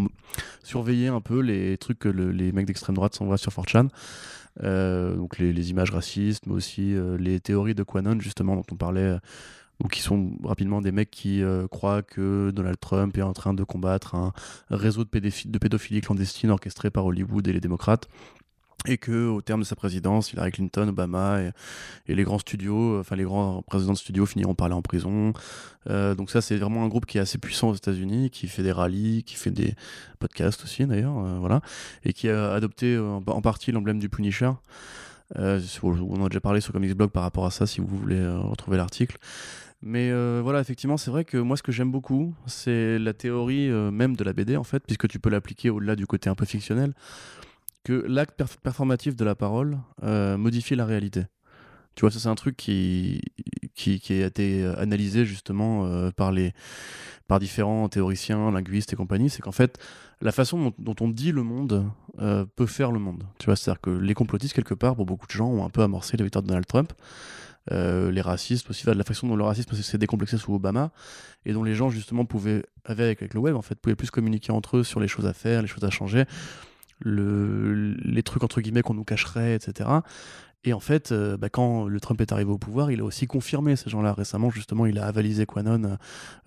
surveiller 0.62 1.08
un 1.08 1.20
peu 1.20 1.40
les 1.40 1.76
trucs 1.76 1.98
que 1.98 2.08
les 2.08 2.52
mecs 2.52 2.64
d'extrême 2.64 2.96
droite 2.96 3.14
s'envoient 3.14 3.36
sur 3.36 3.52
4chan. 3.52 3.88
Euh, 4.64 5.14
donc 5.14 5.38
les, 5.38 5.70
images 5.70 5.90
racistes, 5.90 6.46
mais 6.46 6.54
aussi 6.54 6.94
euh, 6.94 7.16
les 7.18 7.40
théories 7.40 7.74
de 7.74 7.82
Quanon, 7.82 8.20
justement, 8.20 8.56
dont 8.56 8.64
on 8.72 8.76
parlait, 8.76 9.00
euh, 9.00 9.18
ou 9.82 9.88
qui 9.88 10.00
sont 10.00 10.32
rapidement 10.42 10.82
des 10.82 10.90
mecs 10.90 11.10
qui 11.10 11.40
croient 11.70 12.02
que 12.02 12.50
Donald 12.50 12.80
Trump 12.80 13.16
est 13.16 13.22
en 13.22 13.32
train 13.32 13.54
de 13.54 13.62
combattre 13.62 14.16
un 14.16 14.32
réseau 14.70 15.04
de, 15.04 15.10
de 15.20 15.58
pédophilie 15.58 16.00
clandestine 16.00 16.50
orchestré 16.50 16.90
par 16.90 17.06
Hollywood 17.06 17.46
et 17.46 17.52
les 17.52 17.60
démocrates 17.60 18.08
et 18.86 18.96
que 18.96 19.26
au 19.28 19.42
terme 19.42 19.60
de 19.60 19.66
sa 19.66 19.74
présidence, 19.74 20.32
Hillary 20.32 20.52
Clinton, 20.52 20.88
Obama 20.88 21.40
et, 22.06 22.14
les 22.14 22.22
grands 22.22 22.38
studios, 22.38 23.00
enfin 23.00 23.16
les 23.16 23.24
grands 23.24 23.62
présidents 23.62 23.92
de 23.92 23.98
studios 23.98 24.24
finiront 24.24 24.54
par 24.54 24.66
aller 24.66 24.74
en 24.74 24.82
prison. 24.82 25.32
Euh, 25.90 26.14
donc 26.14 26.30
ça, 26.30 26.40
c'est 26.40 26.56
vraiment 26.56 26.84
un 26.84 26.88
groupe 26.88 27.06
qui 27.06 27.18
est 27.18 27.20
assez 27.20 27.38
puissant 27.38 27.70
aux 27.70 27.74
États-Unis, 27.74 28.30
qui 28.30 28.46
fait 28.46 28.62
des 28.62 28.72
rallyes, 28.72 29.24
qui 29.24 29.34
fait 29.34 29.50
des 29.50 29.74
podcasts 30.18 30.62
aussi 30.62 30.86
d'ailleurs, 30.86 31.18
euh, 31.18 31.38
voilà, 31.38 31.60
et 32.04 32.12
qui 32.12 32.28
a 32.28 32.52
adopté 32.52 32.94
euh, 32.94 33.18
en, 33.26 33.40
partie 33.40 33.72
l'emblème 33.72 33.98
du 33.98 34.08
Punisher. 34.08 34.52
on 35.34 36.24
a 36.24 36.28
déjà 36.28 36.40
parlé 36.40 36.60
sur 36.60 36.72
Comics 36.72 36.94
Blog 36.94 37.10
par 37.10 37.24
rapport 37.24 37.46
à 37.46 37.50
ça, 37.50 37.66
si 37.66 37.80
vous 37.80 37.86
voulez 37.86 38.26
retrouver 38.26 38.76
l'article. 38.76 39.18
Mais 39.80 40.10
voilà, 40.40 40.60
effectivement, 40.60 40.96
c'est 40.96 41.10
vrai 41.10 41.24
que 41.24 41.36
moi, 41.36 41.56
ce 41.56 41.62
que 41.62 41.70
j'aime 41.70 41.92
beaucoup, 41.92 42.34
c'est 42.46 42.98
la 42.98 43.12
théorie 43.12 43.68
même 43.68 44.16
de 44.16 44.24
la 44.24 44.32
BD, 44.32 44.56
en 44.56 44.64
fait, 44.64 44.82
puisque 44.84 45.06
tu 45.06 45.20
peux 45.20 45.30
l'appliquer 45.30 45.70
au-delà 45.70 45.94
du 45.94 46.06
côté 46.06 46.28
un 46.28 46.34
peu 46.34 46.46
fictionnel 46.46 46.94
que 47.88 48.04
l'acte 48.06 48.42
performatif 48.62 49.16
de 49.16 49.24
la 49.24 49.34
parole 49.34 49.78
euh, 50.02 50.36
modifie 50.36 50.76
la 50.76 50.84
réalité. 50.84 51.22
Tu 51.94 52.02
vois, 52.02 52.10
ça 52.10 52.18
c'est 52.18 52.28
un 52.28 52.34
truc 52.34 52.54
qui, 52.54 53.22
qui, 53.74 54.02
a 54.10 54.26
été 54.26 54.62
analysé 54.76 55.24
justement 55.24 55.86
euh, 55.86 56.10
par, 56.10 56.30
les, 56.30 56.52
par 57.28 57.38
différents 57.38 57.88
théoriciens, 57.88 58.50
linguistes 58.50 58.92
et 58.92 58.96
compagnie, 58.96 59.30
c'est 59.30 59.40
qu'en 59.40 59.52
fait, 59.52 59.78
la 60.20 60.32
façon 60.32 60.74
dont, 60.78 60.96
on 61.00 61.08
dit 61.08 61.32
le 61.32 61.42
monde 61.42 61.90
euh, 62.18 62.44
peut 62.56 62.66
faire 62.66 62.92
le 62.92 62.98
monde. 62.98 63.24
Tu 63.38 63.46
vois, 63.46 63.56
c'est-à-dire 63.56 63.80
que 63.80 63.88
les 63.88 64.12
complotistes, 64.12 64.52
quelque 64.52 64.74
part, 64.74 64.94
pour 64.94 65.06
beaucoup 65.06 65.26
de 65.26 65.32
gens, 65.32 65.48
ont 65.48 65.64
un 65.64 65.70
peu 65.70 65.80
amorcé 65.80 66.18
la 66.18 66.24
victoire 66.24 66.42
de 66.42 66.48
Donald 66.48 66.66
Trump. 66.66 66.92
les 67.70 68.20
racistes 68.20 68.68
aussi, 68.68 68.84
la 68.84 69.02
façon 69.02 69.28
dont 69.28 69.36
le 69.36 69.44
racisme 69.44 69.74
s'est 69.74 69.98
décomplexé 69.98 70.36
sous 70.36 70.52
Obama, 70.52 70.90
et 71.46 71.54
dont 71.54 71.64
les 71.64 71.74
gens 71.74 71.88
justement 71.88 72.26
pouvaient, 72.26 72.66
avec, 72.84 73.22
avec 73.22 73.32
le 73.32 73.40
web, 73.40 73.56
en 73.56 73.62
fait, 73.62 73.76
pouvaient 73.76 73.96
plus 73.96 74.10
communiquer 74.10 74.52
entre 74.52 74.76
eux 74.76 74.84
sur 74.84 75.00
les 75.00 75.08
choses 75.08 75.26
à 75.26 75.32
faire, 75.32 75.62
les 75.62 75.68
choses 75.68 75.84
à 75.84 75.90
changer, 75.90 76.26
le, 77.00 77.94
les 78.02 78.22
trucs 78.22 78.42
entre 78.44 78.60
guillemets 78.60 78.82
qu'on 78.82 78.94
nous 78.94 79.04
cacherait, 79.04 79.54
etc. 79.54 79.88
Et 80.64 80.72
en 80.72 80.80
fait, 80.80 81.12
euh, 81.12 81.36
bah, 81.36 81.48
quand 81.48 81.86
le 81.86 82.00
Trump 82.00 82.20
est 82.20 82.32
arrivé 82.32 82.50
au 82.50 82.58
pouvoir, 82.58 82.90
il 82.90 83.00
a 83.00 83.04
aussi 83.04 83.26
confirmé 83.26 83.76
ces 83.76 83.88
gens-là. 83.90 84.12
Récemment, 84.12 84.50
justement, 84.50 84.86
il 84.86 84.98
a 84.98 85.06
avalisé 85.06 85.46
Quanon 85.46 85.98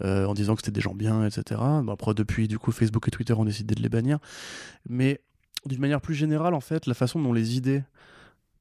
euh, 0.04 0.26
en 0.26 0.34
disant 0.34 0.56
que 0.56 0.62
c'était 0.62 0.72
des 0.72 0.82
gens 0.82 0.94
bien, 0.94 1.26
etc. 1.26 1.62
après, 1.90 2.14
depuis, 2.14 2.48
du 2.48 2.60
coup, 2.60 2.72
Facebook 2.72 3.08
et 3.08 3.12
Twitter 3.12 3.34
ont 3.34 3.46
décidé 3.46 3.74
de 3.74 3.82
les 3.82 3.90
bannir. 3.90 4.20
Mais 4.88 5.22
d'une 5.66 5.80
manière 5.80 6.02
plus 6.02 6.16
générale, 6.16 6.54
en 6.54 6.60
fait, 6.60 6.88
la 6.88 6.94
façon 6.94 7.22
dont 7.22 7.34
les 7.34 7.56
idées 7.56 7.84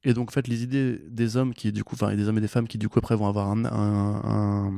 et 0.03 0.13
donc, 0.13 0.29
en 0.29 0.31
fait, 0.31 0.47
les 0.47 0.63
idées 0.63 0.99
des 1.07 1.37
hommes 1.37 1.53
qui, 1.53 1.71
du 1.71 1.83
coup, 1.83 1.95
enfin, 1.95 2.15
des 2.15 2.27
hommes 2.27 2.37
et 2.37 2.41
des 2.41 2.47
femmes 2.47 2.67
qui, 2.67 2.77
du 2.77 2.89
coup, 2.89 2.97
après 2.97 3.15
vont 3.15 3.27
avoir 3.27 3.49
un, 3.49 4.73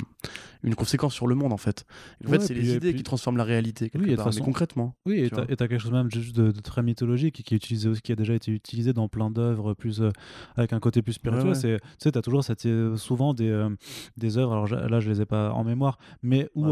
une 0.64 0.76
conséquence 0.76 1.14
sur 1.14 1.28
le 1.28 1.36
monde, 1.36 1.54
en 1.54 1.58
fait. 1.58 1.86
en 2.26 2.30
fait, 2.30 2.42
c'est 2.42 2.54
les 2.54 2.76
idées 2.76 2.94
qui 2.94 3.04
transforment 3.04 3.38
la 3.38 3.46
réalité, 3.46 3.90
quelque 3.90 4.06
oui, 4.06 4.16
part, 4.16 4.26
façon... 4.26 4.40
mais 4.40 4.46
concrètement. 4.46 4.96
Oui, 5.06 5.20
et 5.20 5.30
tu 5.30 5.40
as, 5.40 5.46
quelque 5.46 5.78
chose 5.78 5.92
même 5.92 6.12
juste 6.12 6.36
de, 6.36 6.52
très 6.52 6.84
mythologique 6.84 7.42
qui, 7.44 7.54
est 7.54 7.58
utilisé 7.58 7.90
qui 8.04 8.12
a 8.12 8.16
déjà 8.16 8.34
été 8.34 8.52
utilisé 8.52 8.92
dans 8.92 9.08
plein 9.08 9.30
d'œuvres, 9.30 9.74
plus 9.74 10.02
euh, 10.02 10.12
avec 10.56 10.74
un 10.74 10.80
côté 10.80 11.02
plus 11.02 11.14
spirituel. 11.14 11.56
C'est, 11.56 11.80
tu 11.80 11.88
sais, 12.00 12.12
tu 12.12 12.18
as 12.18 12.22
toujours 12.22 12.44
cette, 12.44 12.66
euh, 12.66 12.98
souvent 12.98 13.34
des, 13.34 13.50
euh, 13.50 13.70
des 14.18 14.38
œuvres, 14.38 14.52
alors 14.52 14.68
là, 14.68 15.00
je 15.00 15.10
les 15.10 15.22
ai 15.22 15.26
pas 15.26 15.52
en 15.52 15.64
mémoire, 15.64 15.98
mais 16.22 16.50
où. 16.56 16.66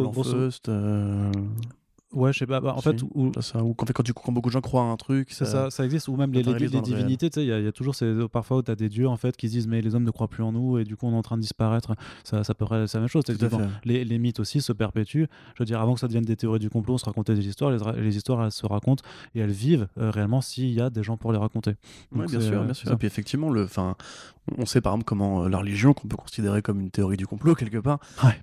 Ouais, 2.14 2.34
je 2.34 2.40
sais 2.40 2.48
pas. 2.48 2.60
Bah, 2.60 2.74
en 2.76 2.82
fait, 2.82 3.02
ou 3.14 3.32
ça, 3.40 3.64
ou 3.64 3.74
quand, 3.74 3.92
quand, 3.92 4.04
tu, 4.04 4.14
quand 4.14 4.32
beaucoup 4.32 4.50
de 4.50 4.54
gens 4.54 4.62
croient 4.62 4.82
à 4.82 4.86
un 4.86 4.98
truc, 4.98 5.32
ça, 5.32 5.46
ça, 5.46 5.70
ça 5.70 5.86
existe. 5.86 6.08
Ou 6.08 6.16
même 6.16 6.34
les, 6.34 6.44
les, 6.44 6.82
divinités, 6.82 7.30
tu 7.30 7.40
sais, 7.40 7.46
il 7.46 7.50
y, 7.50 7.68
a 7.68 7.72
toujours 7.72 7.96
ces, 7.96 8.14
parfois 8.32 8.58
où 8.58 8.62
tu 8.62 8.72
as 8.72 8.76
des 8.76 8.90
dieux 8.90 9.08
en 9.08 9.18
fait 9.18 9.38
qui 9.38 9.48
se 9.48 9.54
disent 9.54 9.68
mais 9.68 9.82
les 9.82 9.96
hommes 9.96 10.04
ne 10.04 10.12
croient 10.12 10.28
plus 10.28 10.44
en 10.44 10.52
nous 10.52 10.78
et 10.78 10.84
du 10.84 10.96
coup 10.96 11.08
on 11.08 11.14
est 11.14 11.18
en 11.18 11.22
train 11.22 11.38
de 11.38 11.42
disparaître. 11.42 11.96
Ça, 12.24 12.44
ça 12.44 12.54
peut 12.54 12.66
être 12.66 12.94
la 12.94 13.00
même 13.00 13.08
chose. 13.08 13.24
Les, 13.86 14.04
les, 14.04 14.20
mythes 14.20 14.40
aussi 14.40 14.62
se 14.62 14.74
perpétuent. 14.74 15.28
Je 15.56 15.64
veux 15.64 15.66
dire, 15.66 15.80
avant 15.80 15.94
que 15.94 16.00
ça 16.00 16.08
devienne 16.08 16.26
des 16.26 16.36
théories 16.36 16.60
du 16.60 16.70
complot, 16.70 16.96
on 16.96 16.98
se 16.98 17.06
racontait 17.06 17.36
des 17.36 17.48
histoires. 17.48 17.72
Les, 17.72 18.02
les 18.02 18.18
histoires 18.18 18.44
elles 18.44 18.52
se 18.52 18.66
racontent 18.66 19.04
et 19.36 19.40
elles 19.40 19.52
vivent 19.52 19.88
euh, 19.98 20.12
réellement 20.12 20.42
s'il 20.42 20.72
y 20.72 20.82
a 20.82 20.90
des 20.90 21.04
gens 21.04 21.18
pour 21.18 21.32
les 21.32 21.38
raconter. 21.38 21.76
Oui, 22.12 22.26
bien 22.28 22.42
sûr, 22.42 22.64
bien 22.64 22.74
sûr. 22.74 22.92
Et 22.92 22.96
puis 22.98 23.08
effectivement, 23.08 23.50
le, 23.50 23.68
on 24.58 24.66
sait 24.66 24.82
par 24.82 24.94
exemple 24.94 25.06
comment 25.06 25.44
euh, 25.44 25.50
la 25.50 25.60
religion, 25.60 25.94
qu'on 25.94 26.08
peut 26.08 26.18
considérer 26.18 26.62
comme 26.62 26.82
une 26.82 26.92
théorie 26.92 27.18
du 27.18 27.28
complot 27.28 27.56
quelque 27.56 27.78
part, 27.78 28.00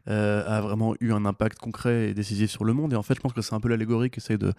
euh, 0.09 0.45
a 0.47 0.61
vraiment 0.61 0.95
eu 1.01 1.13
un 1.13 1.25
impact 1.25 1.59
concret 1.59 2.11
et 2.11 2.15
décisif 2.15 2.51
sur 2.51 2.65
le 2.65 2.73
monde. 2.73 2.93
Et 2.93 2.97
en 2.97 3.03
fait, 3.03 3.15
je 3.15 3.21
pense 3.21 3.33
que 3.33 3.43
c'est 3.43 3.55
un 3.59 3.61
peu 3.61 3.69
l'allégorie 3.69 4.11
qu'essaie 4.11 4.39
de, 4.39 4.53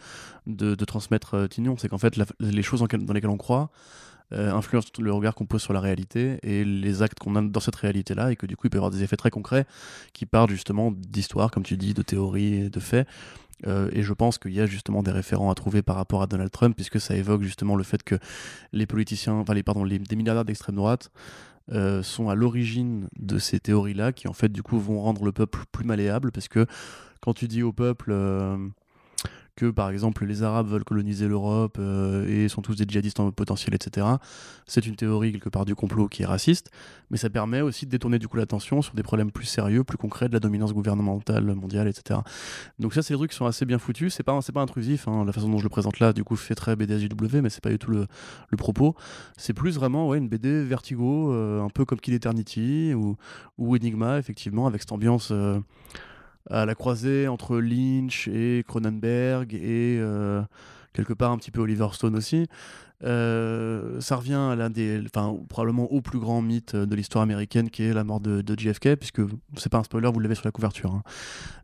de, 0.48 0.86
transmettre 0.86 1.34
euh, 1.36 1.48
Tignon. 1.48 1.76
C'est 1.78 1.90
qu'en 1.90 1.98
fait, 1.98 2.20
les 2.40 2.62
choses 2.62 2.82
dans 2.82 3.14
lesquelles 3.14 3.30
on 3.30 3.38
croit 3.38 3.72
influencent 4.32 4.90
le 5.00 5.12
regard 5.12 5.34
qu'on 5.34 5.48
pose 5.48 5.64
sur 5.64 5.74
la 5.74 5.80
réalité 5.80 6.38
et 6.44 6.64
les 6.64 7.02
actes 7.02 7.18
qu'on 7.18 7.36
a 7.36 7.42
dans 7.42 7.60
cette 7.60 7.76
réalité-là. 7.76 8.32
Et 8.32 8.36
que 8.36 8.46
du 8.46 8.56
coup, 8.56 8.68
il 8.68 8.70
peut 8.70 8.78
y 8.78 8.78
avoir 8.78 8.92
des 8.92 9.02
effets 9.02 9.18
très 9.18 9.32
concrets 9.32 9.66
qui 10.14 10.28
partent 10.28 10.52
justement 10.52 10.92
d'histoires, 10.92 11.50
comme 11.50 11.64
tu 11.64 11.78
dis, 11.78 11.96
de 11.96 12.04
théories 12.04 12.70
de 12.70 12.80
faits. 12.80 13.08
et 13.66 14.04
je 14.04 14.14
pense 14.14 14.38
qu'il 14.38 14.54
y 14.54 14.62
a 14.62 14.68
justement 14.68 15.02
des 15.02 15.10
référents 15.10 15.50
à 15.50 15.56
trouver 15.56 15.82
par 15.82 15.96
rapport 15.96 16.22
à 16.22 16.28
Donald 16.28 16.52
Trump, 16.52 16.76
puisque 16.76 17.00
ça 17.00 17.16
évoque 17.16 17.42
justement 17.42 17.76
le 17.76 17.82
fait 17.82 18.04
que 18.04 18.20
les 18.72 18.86
politiciens, 18.86 19.34
enfin 19.34 19.56
les, 19.56 19.64
pardon, 19.64 19.84
les, 19.84 20.00
milliardaires 20.16 20.46
d'extrême 20.46 20.76
droite 20.76 21.10
euh, 21.72 22.02
sont 22.02 22.30
à 22.30 22.36
l'origine 22.36 23.10
de 23.20 23.38
ces 23.38 23.60
théories-là, 23.60 24.12
qui 24.12 24.28
en 24.28 24.34
fait 24.34 24.52
du 24.52 24.64
coup 24.64 24.80
vont 24.80 25.02
rendre 25.02 25.24
le 25.24 25.32
peuple 25.32 25.66
plus 25.72 25.86
malléable, 25.86 26.32
parce 26.32 26.48
que 26.48 26.66
quand 27.22 27.34
tu 27.34 27.48
dis 27.48 27.62
au 27.62 27.72
peuple 27.72 28.10
euh, 28.12 28.58
que 29.56 29.70
par 29.70 29.90
exemple 29.90 30.26
les 30.26 30.44
Arabes 30.44 30.68
veulent 30.68 30.84
coloniser 30.84 31.28
l'Europe 31.28 31.78
euh, 31.80 32.28
et 32.28 32.48
sont 32.48 32.62
tous 32.62 32.76
des 32.76 32.86
djihadistes 32.88 33.20
en 33.20 33.32
potentiel, 33.32 33.74
etc. 33.76 34.08
C'est 34.66 34.86
une 34.86 34.96
théorie 34.96 35.32
quelque 35.34 35.50
part 35.50 35.66
du 35.66 35.76
complot 35.76 36.08
qui 36.08 36.24
est 36.24 36.26
raciste, 36.26 36.72
mais 37.12 37.18
ça 37.18 37.30
permet 37.30 37.62
aussi 37.62 37.86
de 37.86 37.92
détourner 37.92 38.20
du 38.20 38.28
coup 38.28 38.38
l'attention 38.38 38.82
sur 38.82 38.94
des 38.94 39.04
problèmes 39.04 39.32
plus 39.32 39.46
sérieux, 39.46 39.84
plus 39.84 39.98
concrets 39.98 40.28
de 40.30 40.34
la 40.34 40.40
dominance 40.40 40.74
gouvernementale 40.74 41.44
mondiale, 41.56 41.88
etc. 41.88 42.20
Donc 42.80 42.94
ça, 42.94 43.02
c'est 43.02 43.14
des 43.14 43.18
trucs 43.18 43.32
qui 43.32 43.38
sont 43.38 43.46
assez 43.46 43.66
bien 43.66 43.80
foutus. 43.80 44.14
C'est 44.14 44.24
pas, 44.24 44.40
c'est 44.42 44.52
pas 44.52 44.62
intrusif. 44.62 45.08
hein. 45.08 45.26
La 45.26 45.32
façon 45.34 45.50
dont 45.50 45.58
je 45.58 45.64
le 45.64 45.70
présente 45.70 46.00
là, 46.00 46.14
du 46.14 46.24
coup, 46.24 46.36
fait 46.36 46.56
très 46.56 46.76
BDSJW, 46.76 47.42
mais 47.42 47.50
c'est 47.50 47.64
pas 47.64 47.70
du 47.72 47.80
tout 47.80 47.92
le, 47.92 48.08
le 48.50 48.58
propos. 48.58 48.96
C'est 49.38 49.54
plus 49.54 49.76
vraiment 49.76 50.08
ouais, 50.08 50.18
une 50.18 50.30
BD 50.30 50.64
vertigo, 50.64 51.34
euh, 51.34 51.62
un 51.62 51.70
peu 51.70 51.86
comme 51.86 52.00
Kill 52.00 52.14
Eternity 52.14 52.94
ou, 52.94 53.18
ou 53.58 53.76
Enigma, 53.76 54.18
effectivement, 54.20 54.68
avec 54.68 54.82
cette 54.82 54.92
ambiance. 54.92 55.30
euh, 55.32 55.60
à 56.50 56.66
la 56.66 56.76
croisée 56.76 57.28
entre 57.28 57.58
Lynch 57.60 58.28
et 58.28 58.64
Cronenberg 58.68 59.54
et 59.54 59.98
euh, 60.00 60.42
quelque 60.94 61.14
part 61.14 61.32
un 61.32 61.38
petit 61.38 61.52
peu 61.52 61.62
Oliver 61.62 61.88
Stone 61.94 62.16
aussi. 62.16 62.48
Euh, 63.02 64.02
ça 64.02 64.18
revient 64.18 64.34
à 64.34 64.56
l'un 64.58 64.70
des, 64.70 65.02
enfin 65.06 65.34
probablement 65.48 65.86
au 65.90 66.02
plus 66.02 66.20
grand 66.20 66.42
mythe 66.42 66.76
de 66.76 66.96
l'histoire 66.96 67.22
américaine 67.22 67.70
qui 67.70 67.84
est 67.84 67.94
la 67.94 68.04
mort 68.04 68.20
de, 68.20 68.42
de 68.42 68.60
JFK, 68.60 68.96
puisque 68.96 69.22
c'est 69.56 69.70
pas 69.72 69.78
un 69.78 69.84
spoiler, 69.84 70.10
vous 70.12 70.20
l'avez 70.20 70.36
sur 70.36 70.44
la 70.46 70.52
couverture. 70.52 70.94
hein. 70.96 71.04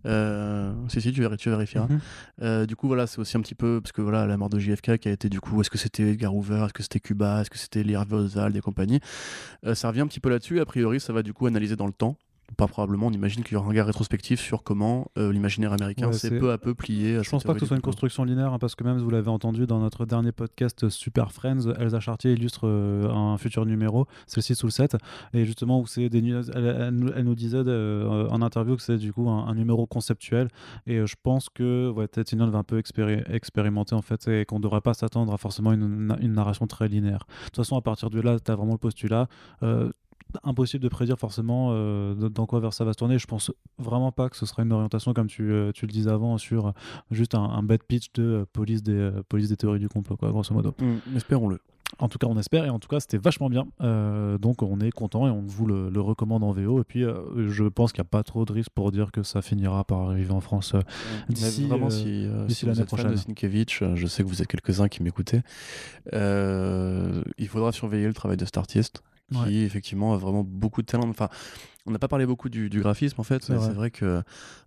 Euh, 0.06 0.72
si 0.88 1.02
si, 1.02 1.12
tu, 1.12 1.22
véri- 1.22 1.36
tu 1.36 1.49
vérifieras. 1.49 1.88
Mhm. 1.90 1.99
Euh, 2.41 2.66
du 2.66 2.78
coup 2.78 2.88
voilà, 2.88 3.06
c'est 3.06 3.20
aussi 3.20 3.36
un 3.36 3.41
petit 3.41 3.56
peu 3.56 3.82
parce 3.82 3.91
que 3.91 4.02
voilà 4.02 4.26
la 4.26 4.38
mort 4.38 4.49
de 4.49 4.60
JFK 4.60 4.98
qui 4.98 5.10
a 5.10 5.12
été 5.12 5.28
du 5.28 5.41
coup, 5.41 5.60
est-ce 5.60 5.70
que 5.70 5.78
c'était 5.78 6.03
Edgar 6.03 6.34
Hoover, 6.34 6.64
est-ce 6.66 6.74
que 6.74 6.84
c'était 6.84 7.02
Cuba, 7.02 7.41
est-ce 7.41 7.49
que 7.49 7.57
c'était 7.57 7.84
Lee 7.84 7.95
Harvey 7.95 8.16
Oswald 8.16 8.56
et 8.56 8.62
compagnie. 8.62 9.02
Ça 9.74 9.90
revient 9.90 10.02
un 10.02 10.07
petit 10.07 10.22
peu 10.22 10.30
là-dessus. 10.30 10.62
A 10.62 10.66
priori, 10.66 11.02
ça 11.02 11.12
va 11.12 11.22
du 11.22 11.34
coup 11.34 11.48
analyser 11.48 11.76
dans 11.76 11.88
le 11.88 11.91
temps. 11.94 12.16
Pas 12.58 12.68
probablement, 12.68 13.08
on 13.08 13.12
imagine 13.12 13.44
qu'il 13.44 13.54
y 13.54 13.56
aura 13.58 13.66
un 13.66 13.70
regard 13.70 13.88
rétrospectif 13.88 14.40
sur 14.40 14.64
comment 14.64 15.08
euh, 15.18 15.34
l'imaginaire 15.34 15.74
américain 15.74 16.12
s'est 16.14 16.30
c'est- 16.30 16.40
peu 16.40 16.52
à 16.52 16.58
peu 16.58 16.74
plié. 16.74 17.18
à 17.18 17.24
Je 17.24 17.30
pense 17.30 17.44
pas 17.44 17.54
que 17.54 17.60
ce 17.60 17.66
soit 17.66 17.76
une 17.76 17.82
construction 17.82 18.24
linéaire, 18.24 18.54
hein, 18.54 18.60
parce 18.60 18.76
que 18.76 18.84
même 18.84 18.98
vous 19.00 19.10
l'avez 19.10 19.30
entendu 19.30 19.66
dans 19.68 19.80
notre 19.80 20.06
dernier 20.06 20.32
podcast 20.32 20.84
euh, 20.86 20.90
Super 20.90 21.32
Friends, 21.32 21.74
Elsa 21.80 22.00
Chartier 22.00 22.34
illustre 22.34 22.68
euh, 22.68 23.10
un 23.12 23.38
futur 23.38 23.66
numéro, 23.66 24.06
celle-ci 24.28 24.56
sous 24.56 24.68
le 24.68 24.72
7, 24.72 24.96
et 25.34 25.44
justement 25.46 25.80
où 25.82 25.88
c'est 25.88 26.08
des 26.08 26.20
elle, 26.20 26.66
elle 26.80 26.90
nous- 26.92 27.12
elle 27.16 27.24
nous 27.26 27.36
disait 27.36 27.58
euh, 27.66 28.28
en 28.30 28.42
interview 28.42 28.76
que 28.78 28.82
c'est 28.84 28.98
du 28.98 29.12
coup 29.12 29.28
un, 29.30 29.48
un 29.48 29.56
numéro 29.56 29.86
conceptuel, 29.86 30.48
et 30.88 31.06
je 31.06 31.16
pense 31.22 31.50
que 31.50 31.90
ouais, 31.90 32.08
Ted 32.08 32.24
va 32.38 32.58
un 32.58 32.64
peu 32.64 32.80
expéri- 32.80 33.24
expérimenter 33.30 33.96
en 33.96 34.02
fait, 34.02 34.28
et 34.28 34.46
qu'on 34.46 34.58
ne 34.60 34.64
devrait 34.64 34.82
pas 34.82 34.94
s'attendre 34.94 35.34
à 35.34 35.38
forcément 35.38 35.74
une, 35.74 36.16
une 36.22 36.34
narration 36.34 36.68
très 36.68 36.88
linéaire. 36.88 37.26
De 37.40 37.46
toute 37.46 37.56
façon, 37.58 37.76
à 37.76 37.82
partir 37.82 38.10
de 38.10 38.22
là, 38.22 38.40
tu 38.40 38.50
as 38.52 38.56
vraiment 38.56 38.74
le 38.74 38.78
postulat. 38.78 39.28
Impossible 40.44 40.84
de 40.84 40.90
prédire 40.90 41.18
forcément 41.18 41.70
euh, 41.72 42.14
dans 42.30 42.46
quoi 42.46 42.60
vers 42.60 42.74
ça 42.74 42.84
va 42.84 42.92
se 42.94 42.98
tourner. 42.98 43.18
Je 43.20 43.26
pense 43.28 43.52
vraiment 43.78 44.12
pas 44.12 44.30
que 44.30 44.36
ce 44.36 44.46
sera 44.46 44.64
une 44.64 44.74
orientation 44.74 45.14
comme 45.14 45.28
tu, 45.28 45.50
euh, 45.52 45.72
tu 45.72 45.86
le 45.86 45.92
disais 45.92 46.10
avant 46.10 46.38
sur 46.38 46.74
juste 47.12 47.36
un, 47.36 47.44
un 47.44 47.64
bad 47.64 47.84
pitch 47.84 48.12
de 48.16 48.24
euh, 48.24 48.46
police, 48.52 48.84
des, 48.84 49.12
police 49.30 49.48
des 49.50 49.56
théories 49.56 49.80
du 49.80 49.88
complot, 49.88 50.18
quoi, 50.18 50.30
grosso 50.32 50.54
modo. 50.54 50.74
Mm, 50.80 51.16
espérons-le. 51.16 51.60
En 52.00 52.10
tout 52.10 52.18
cas, 52.18 52.28
on 52.28 52.38
espère 52.38 52.66
et 52.66 52.70
en 52.70 52.80
tout 52.80 52.90
cas, 52.90 53.00
c'était 53.00 53.20
vachement 53.20 53.48
bien. 53.50 53.68
Donc, 54.40 54.64
on 54.64 54.80
est 54.82 54.92
content 54.92 55.28
et 55.28 55.30
on 55.30 55.44
vous 55.46 55.66
le, 55.68 55.90
le 55.90 56.02
recommande 56.02 56.44
en 56.44 56.52
VO. 56.52 56.82
Et 56.82 56.84
puis, 56.84 57.04
je 57.04 57.64
pense 57.66 57.94
qu'il 57.94 58.02
n'y 58.02 58.08
a 58.08 58.10
pas 58.10 58.24
trop 58.24 58.44
de 58.44 58.52
risque 58.52 58.72
pour 58.72 58.92
dire 58.92 59.12
que 59.14 59.24
ça 59.24 59.42
finira 59.42 59.86
par 59.86 60.10
arriver 60.10 60.32
en 60.34 60.42
France. 60.42 60.74
euh, 60.74 60.82
D'ici, 61.30 61.70
si, 62.50 62.66
l'année 62.66 62.80
de 62.80 62.84
prochaine. 62.86 63.16
Sienkiewicz, 63.16 63.82
euh, 63.84 63.96
je 63.96 64.08
sais 64.08 64.24
que 64.24 64.28
vous 64.28 64.42
êtes 64.42 64.48
quelques-uns 64.48 64.90
qui 64.90 65.04
m'écoutez, 65.04 65.42
il 66.12 67.48
faudra 67.48 67.72
surveiller 67.72 68.08
le 68.08 68.14
travail 68.14 68.38
de 68.38 68.46
cet 68.46 68.58
artiste 68.58 69.02
qui 69.32 69.38
Ouais. 69.40 69.54
effectivement 69.64 70.14
a 70.14 70.18
vraiment 70.18 70.44
beaucoup 70.44 70.82
de 70.82 70.88
talent. 70.88 71.08
Enfin, 71.10 71.30
on 71.88 71.92
n'a 71.92 72.00
pas 72.00 72.08
parlé 72.08 72.26
beaucoup 72.26 72.50
du, 72.50 72.70
du 72.70 72.80
graphisme 72.82 73.20
en 73.20 73.24
fait, 73.24 73.44
C'est 73.44 73.54
mais 73.54 73.58
vrai. 73.60 73.68
c'est 73.68 73.74
vrai 73.74 73.92
que 73.92 74.22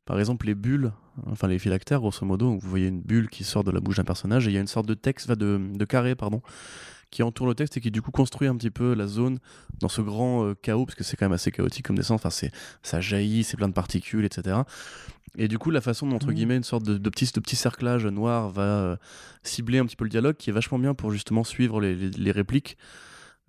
par 0.04 0.18
exemple 0.18 0.46
les 0.46 0.54
bulles, 0.54 0.92
enfin 1.26 1.48
les 1.48 1.58
phylactères 1.58 2.00
grosso 2.00 2.24
modo, 2.26 2.58
vous 2.58 2.68
voyez 2.68 2.88
une 2.88 3.00
bulle 3.00 3.28
qui 3.28 3.44
sort 3.44 3.64
de 3.64 3.70
la 3.70 3.80
bouche 3.80 3.96
d'un 3.96 4.04
personnage 4.04 4.46
et 4.46 4.50
il 4.50 4.54
y 4.54 4.58
a 4.58 4.60
une 4.60 4.66
sorte 4.66 4.86
de 4.86 4.94
texte, 4.94 5.30
de, 5.30 5.60
de 5.74 5.84
carré 5.84 6.14
pardon, 6.14 6.42
qui 7.10 7.22
entoure 7.22 7.46
le 7.46 7.54
texte 7.54 7.76
et 7.76 7.80
qui 7.80 7.90
du 7.90 8.02
coup 8.02 8.10
construit 8.10 8.48
un 8.48 8.56
petit 8.56 8.70
peu 8.70 8.94
la 8.94 9.06
zone 9.06 9.38
dans 9.80 9.88
ce 9.88 10.00
grand 10.00 10.44
euh, 10.44 10.54
chaos 10.60 10.86
parce 10.86 10.94
que 10.96 11.04
c'est 11.04 11.16
quand 11.16 11.26
même 11.26 11.32
assez 11.32 11.50
chaotique 11.50 11.86
comme 11.86 11.96
dessin. 11.96 12.14
Enfin, 12.14 12.30
c'est 12.30 12.50
ça 12.82 13.00
jaillit, 13.00 13.44
c'est 13.44 13.56
plein 13.56 13.68
de 13.68 13.72
particules, 13.74 14.24
etc. 14.24 14.58
Et 15.36 15.46
du 15.46 15.58
coup, 15.58 15.70
la 15.70 15.80
façon 15.80 16.06
dont, 16.08 16.16
entre 16.16 16.28
Mhm. 16.28 16.34
guillemets, 16.34 16.56
une 16.56 16.64
sorte 16.64 16.84
de, 16.84 16.98
de 16.98 17.10
petit, 17.10 17.30
de 17.32 17.40
petit 17.40 17.54
cerclage 17.56 18.06
noir 18.06 18.48
va 18.50 18.62
euh, 18.62 18.96
cibler 19.42 19.78
un 19.78 19.86
petit 19.86 19.94
peu 19.96 20.04
le 20.04 20.10
dialogue, 20.10 20.36
qui 20.36 20.50
est 20.50 20.52
vachement 20.52 20.78
bien 20.78 20.94
pour 20.94 21.10
justement 21.12 21.44
suivre 21.44 21.80
les, 21.80 21.94
les- 21.94 22.10
les 22.10 22.30
répliques 22.32 22.76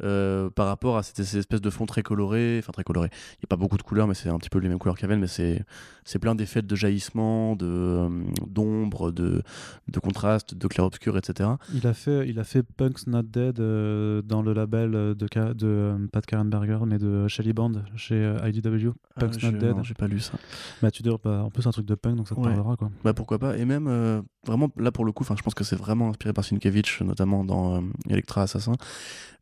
euh, 0.04 0.50
par 0.50 0.68
rapport 0.68 0.98
à 0.98 1.04
cette, 1.04 1.24
cette 1.24 1.40
espèce 1.40 1.62
de 1.62 1.70
fond 1.70 1.86
très 1.86 2.04
coloré. 2.04 2.58
Enfin, 2.60 2.72
très 2.72 2.84
coloré. 2.84 3.10
Il 3.12 3.40
n'y 3.42 3.46
a 3.46 3.50
pas 3.50 3.56
beaucoup 3.56 3.78
de 3.78 3.84
couleurs, 3.84 4.08
mais 4.08 4.14
c'est 4.14 4.30
un 4.30 4.38
petit 4.38 4.50
peu 4.50 4.60
les 4.60 4.70
mêmes 4.70 4.80
couleurs 4.80 4.98
qu'Aven, 4.98 5.20
mais 5.20 5.28
c'est 5.28 5.64
c'est 6.06 6.18
plein 6.18 6.34
d'effets 6.34 6.64
de 6.64 6.76
jaillissement, 6.76 7.56
de, 7.56 7.68
euh, 7.68 8.10
d'ombre, 8.48 9.12
de, 9.12 9.44
de 9.90 10.00
contraste, 10.00 10.56
de 10.56 10.68
clair-obscur, 10.68 11.16
etc. 11.20 11.52
Il 11.72 11.86
a 11.86 11.94
fait, 11.94 12.28
il 12.28 12.40
a 12.40 12.44
fait 12.44 12.64
Punk's 12.64 13.06
Not 13.06 13.24
Dead 13.24 13.60
euh, 13.60 14.24
dans 14.24 14.42
le 14.42 14.54
label 14.54 14.92
de, 14.92 15.14
de 15.14 15.28
euh, 15.64 16.08
pas 16.12 16.22
de 16.22 16.26
Karen 16.26 16.50
Berger, 16.50 16.80
mais 16.88 16.98
de 16.98 17.28
Shelly 17.28 17.54
Band 17.54 17.74
chez 17.96 18.36
IDW. 18.44 18.90
Ah, 19.16 19.20
Punk's 19.20 19.44
Not 19.44 19.52
Dead. 19.60 19.76
j'ai 19.84 19.94
pas 19.94 20.08
lu 20.08 20.20
ça. 20.20 20.34
Bah, 20.82 20.90
tu 20.90 21.04
dois, 21.04 21.20
bah, 21.24 21.44
en 21.46 21.52
plus, 21.52 21.62
c'est 21.62 21.68
un 21.70 21.74
truc 21.74 21.86
de 21.86 21.94
punk, 21.96 22.16
donc 22.16 22.28
ça 22.28 22.34
te 22.34 22.40
Ouais. 22.40 22.48
parlera. 22.48 22.76
Quoi. 22.76 22.90
Bah 23.04 23.14
pourquoi 23.14 23.38
pas. 23.38 23.56
Et 23.58 23.66
même, 23.66 24.24
vraiment, 24.48 24.70
là 24.78 24.92
pour 24.92 25.06
le 25.06 25.12
coup, 25.12 25.24
je 25.24 25.44
pense 25.44 25.54
que 25.54 25.64
c'est 25.64 25.76
vraiment 25.76 26.10
inspiré 26.10 26.34
par 26.34 26.44
Sienkiewicz, 26.44 27.02
notamment 27.02 27.44
dans 27.44 27.84
Electra 28.10 28.42
Assassin. 28.44 28.74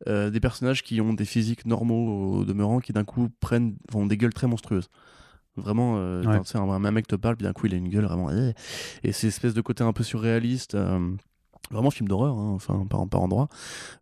Des 0.06 0.40
personnages 0.48 0.82
qui 0.84 1.02
ont 1.02 1.14
des 1.14 1.26
physiques 1.26 1.66
normaux 1.66 2.38
au 2.40 2.46
demeurant, 2.46 2.80
qui 2.80 2.94
d'un 2.94 3.04
coup 3.04 3.28
prennent, 3.40 3.76
ont 3.94 4.06
des 4.06 4.18
gueules 4.18 4.34
très 4.34 4.48
monstrueuses. 4.48 4.90
Vraiment, 5.58 5.96
euh, 5.98 6.24
Ouais. 6.24 6.40
un, 6.56 6.86
un 6.86 6.92
mec 6.92 7.08
te 7.08 7.16
parle, 7.16 7.36
puis 7.36 7.44
d'un 7.46 7.54
coup 7.54 7.66
il 7.66 7.74
a 7.74 7.78
une 7.78 7.90
gueule 7.90 8.06
vraiment. 8.06 8.30
eh. 8.32 8.54
Et 9.04 9.12
c'est 9.12 9.28
espèce 9.28 9.54
de 9.54 9.62
côté 9.62 9.84
un 9.84 9.92
peu 9.94 10.04
surréaliste. 10.04 10.76
euh, 10.76 11.16
Vraiment 11.70 11.92
film 11.92 12.08
d'horreur, 12.08 12.38
hein, 12.38 12.54
enfin 12.56 12.86
par, 12.90 13.06
par 13.10 13.20
endroit, 13.22 13.50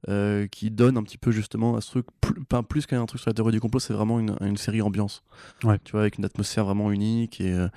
euh, 0.07 0.45
qui 0.45 0.69
donne 0.69 0.97
un 0.97 1.03
petit 1.03 1.17
peu 1.17 1.31
justement 1.31 1.76
à 1.76 1.81
ce 1.81 1.89
truc, 1.89 2.05
plus, 2.22 2.35
pas 2.45 2.61
plus 2.61 2.85
qu'un 2.85 3.03
truc 3.07 3.19
sur 3.19 3.30
la 3.31 3.34
théorie 3.34 3.53
du 3.53 3.59
complot, 3.59 3.80
c'est 3.80 3.93
vraiment 3.93 4.19
une, 4.19 4.35
une 4.41 4.55
série 4.57 4.84
ambiance, 4.84 5.23
Ouais. 5.63 5.80
tu 5.84 5.93
vois, 5.93 6.01
avec 6.01 6.19
une 6.19 6.26
atmosphère 6.26 6.63
vraiment 6.65 6.91
unique 6.91 7.41
et, 7.41 7.51
euh, 7.51 7.67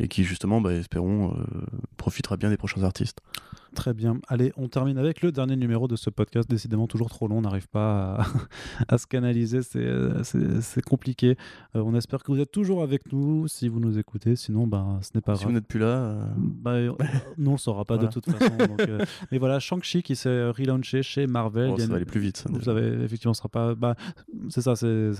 et 0.00 0.08
qui 0.08 0.24
justement, 0.24 0.60
bah, 0.60 0.72
espérons, 0.72 1.32
euh, 1.38 1.44
profitera 1.96 2.36
bien 2.36 2.50
des 2.50 2.56
prochains 2.56 2.82
artistes. 2.82 3.20
Très 3.76 3.92
bien. 3.92 4.18
Allez, 4.28 4.52
on 4.56 4.68
termine 4.68 4.96
avec 4.96 5.20
le 5.20 5.30
dernier 5.30 5.54
numéro 5.54 5.86
de 5.86 5.96
ce 5.96 6.08
podcast. 6.08 6.48
Décidément, 6.48 6.86
toujours 6.86 7.10
trop 7.10 7.28
long. 7.28 7.38
On 7.38 7.42
n'arrive 7.42 7.68
pas 7.68 8.14
à, 8.14 8.26
à 8.94 8.98
se 8.98 9.06
canaliser. 9.06 9.60
C'est, 9.62 9.78
euh, 9.84 10.22
compliqué. 10.86 11.36
Euh, 11.76 11.82
on 11.84 11.94
espère 11.94 12.22
que 12.24 12.32
vous 12.32 12.40
êtes 12.40 12.50
toujours 12.50 12.82
avec 12.82 13.12
nous 13.12 13.46
si 13.48 13.68
vous 13.68 13.78
nous 13.78 13.98
écoutez. 13.98 14.34
Sinon, 14.34 14.66
ben, 14.66 14.98
ce 15.02 15.10
n'est 15.14 15.20
pas 15.20 15.34
si 15.36 15.44
vous 15.44 15.50
grave. 15.50 15.54
n'êtes 15.60 15.68
plus 15.68 15.78
là, 15.78 15.86
euh, 15.86 16.24
Bah, 16.38 16.70
euh, 16.72 16.92
nous, 17.38 17.50
on 17.50 17.54
ne 17.54 17.58
saura 17.58 17.84
pas 17.84 17.96
Voilà. 17.96 18.08
de 18.08 18.14
toute 18.14 18.24
façon. 18.30 18.56
donc, 18.56 18.80
euh, 18.80 18.98
mais 19.30 19.36
voilà, 19.38 19.60
Shang-Chi 19.60 20.02
qui 20.02 20.16
s'est 20.16 20.48
relaunché 20.48 21.02
chez 21.02 21.26
Marvel. 21.26 21.70
oh, 21.72 21.76
ça 21.78 21.84
une- 21.84 21.90
va 21.90 21.96
aller 21.96 22.06
plus 22.06 22.20
vite. 22.20 22.38
ça, 22.38 22.48
Vous 22.50 22.62
savez, 22.62 23.04
effectivement, 23.04 23.34
ce 23.34 23.38
sera 23.38 23.50
pas. 23.50 23.74
Bah, 23.74 23.94
c'est 24.48 24.62
ça, 24.62 24.74
c'est, 24.74 25.12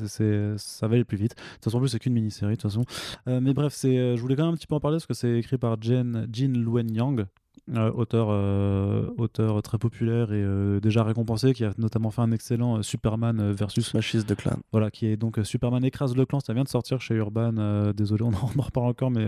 ça 0.56 0.88
va 0.88 0.94
aller 0.94 1.04
plus 1.04 1.18
vite. 1.18 1.32
De 1.36 1.54
toute 1.56 1.64
façon, 1.64 1.76
en 1.76 1.80
plus, 1.80 1.90
c'est 1.90 1.98
qu'une 1.98 2.14
mini-série, 2.14 2.56
de 2.56 2.60
toute 2.60 2.70
façon. 2.70 2.84
Mais 3.26 3.52
bref, 3.52 3.78
je 3.82 4.18
voulais 4.18 4.34
quand 4.34 4.44
même 4.46 4.54
un 4.54 4.56
petit 4.56 4.66
peu 4.66 4.74
en 4.74 4.80
parler 4.80 4.96
parce 4.96 5.06
que 5.06 5.14
c'est 5.14 5.38
écrit 5.38 5.58
par 5.58 5.80
Jen, 5.80 6.26
Jin 6.32 6.52
Luen 6.54 6.90
Yang. 6.94 7.26
Euh, 7.74 7.90
auteur, 7.92 8.28
euh, 8.30 9.08
auteur 9.18 9.60
très 9.62 9.76
populaire 9.78 10.32
et 10.32 10.42
euh, 10.42 10.78
déjà 10.80 11.02
récompensé, 11.02 11.52
qui 11.52 11.64
a 11.64 11.72
notamment 11.78 12.10
fait 12.10 12.22
un 12.22 12.30
excellent 12.32 12.82
Superman 12.82 13.50
versus 13.52 13.86
Smash 13.88 14.14
is 14.14 14.24
the 14.24 14.34
Clan. 14.36 14.56
voilà, 14.72 14.90
qui 14.90 15.06
est 15.06 15.16
donc 15.16 15.38
Superman 15.42 15.84
écrase 15.84 16.16
le 16.16 16.26
clan. 16.26 16.38
Ça 16.40 16.52
vient 16.54 16.62
de 16.64 16.68
sortir 16.68 17.00
chez 17.00 17.14
Urban. 17.14 17.92
désolé, 17.92 18.22
on 18.22 18.28
en, 18.28 18.62
reparle 18.62 18.88
encore, 18.88 19.10
mais 19.10 19.26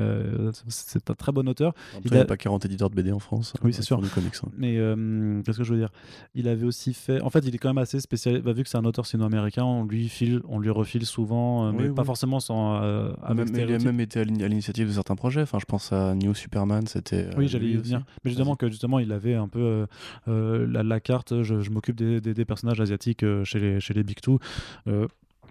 c'est 0.68 1.10
un 1.10 1.14
très 1.14 1.32
bon 1.32 1.48
auteur. 1.48 1.72
Il 2.04 2.10
n'y 2.12 2.18
a- 2.18 2.22
a 2.22 2.24
pas 2.24 2.36
40 2.36 2.64
éditeurs 2.64 2.90
de 2.90 2.94
BD 2.94 3.12
en 3.12 3.18
France. 3.18 3.54
Oui, 3.62 3.72
c'est 3.72 3.82
sûr. 3.82 3.98
comics. 4.14 4.34
hein. 4.44 4.48
Mais 4.56 4.74
qu'est-ce 5.44 5.58
que 5.58 5.64
je 5.64 5.72
veux 5.72 5.78
dire? 5.80 5.90
Il 6.34 6.48
avait 6.48 6.64
aussi 6.66 6.94
fait. 6.94 7.20
En 7.22 7.30
fait, 7.30 7.40
il 7.40 7.54
est 7.54 7.58
quand 7.58 7.68
même 7.70 7.78
assez 7.78 8.00
spécial. 8.00 8.40
Bah, 8.42 8.52
vu 8.52 8.62
que 8.62 8.68
c'est 8.68 8.78
un 8.78 8.84
auteur 8.84 9.06
sino-américain, 9.06 9.64
on 9.64 9.84
lui 9.84 10.08
file, 10.08 10.40
on 10.48 10.58
lui 10.60 10.70
refile 10.70 11.06
souvent, 11.06 11.72
mais 11.72 11.88
Oui, 11.88 11.94
pas 11.94 12.02
oui. 12.02 12.06
forcément 12.06 12.40
sans. 12.40 12.74
avec 13.22 13.50
même, 13.50 13.68
il 13.68 13.74
a 13.74 13.78
même 13.78 14.00
été 14.00 14.20
à 14.20 14.24
l'in- 14.24 14.40
à 14.40 14.48
l'initiative 14.48 14.88
de 14.88 14.92
certains 14.92 15.16
projets. 15.16 15.42
Enfin, 15.42 15.58
je 15.60 15.64
pense 15.64 15.92
à 15.92 16.14
New 16.14 16.34
Superman, 16.34 16.86
c'était. 16.86 17.28
Oui, 17.36 17.48
j'allais 17.48 17.66
y 17.70 17.76
venir. 17.76 18.02
Mais 18.24 18.27
justement, 18.28 18.56
que 18.56 18.68
justement, 18.68 18.98
il 18.98 19.12
avait 19.12 19.34
un 19.34 19.48
peu 19.48 19.60
euh, 19.60 19.86
euh, 20.28 20.66
la, 20.70 20.82
la 20.82 21.00
carte. 21.00 21.42
Je, 21.42 21.60
je 21.60 21.70
m'occupe 21.70 21.96
des, 21.96 22.20
des- 22.20 22.34
des 22.34 22.44
personnages 22.44 22.80
asiatiques 22.80 23.22
euh, 23.22 23.44
chez 23.44 23.58
les 23.58 23.80
chez 23.80 23.94
les 23.94 24.02
Big 24.04 24.20
Two. 24.20 24.38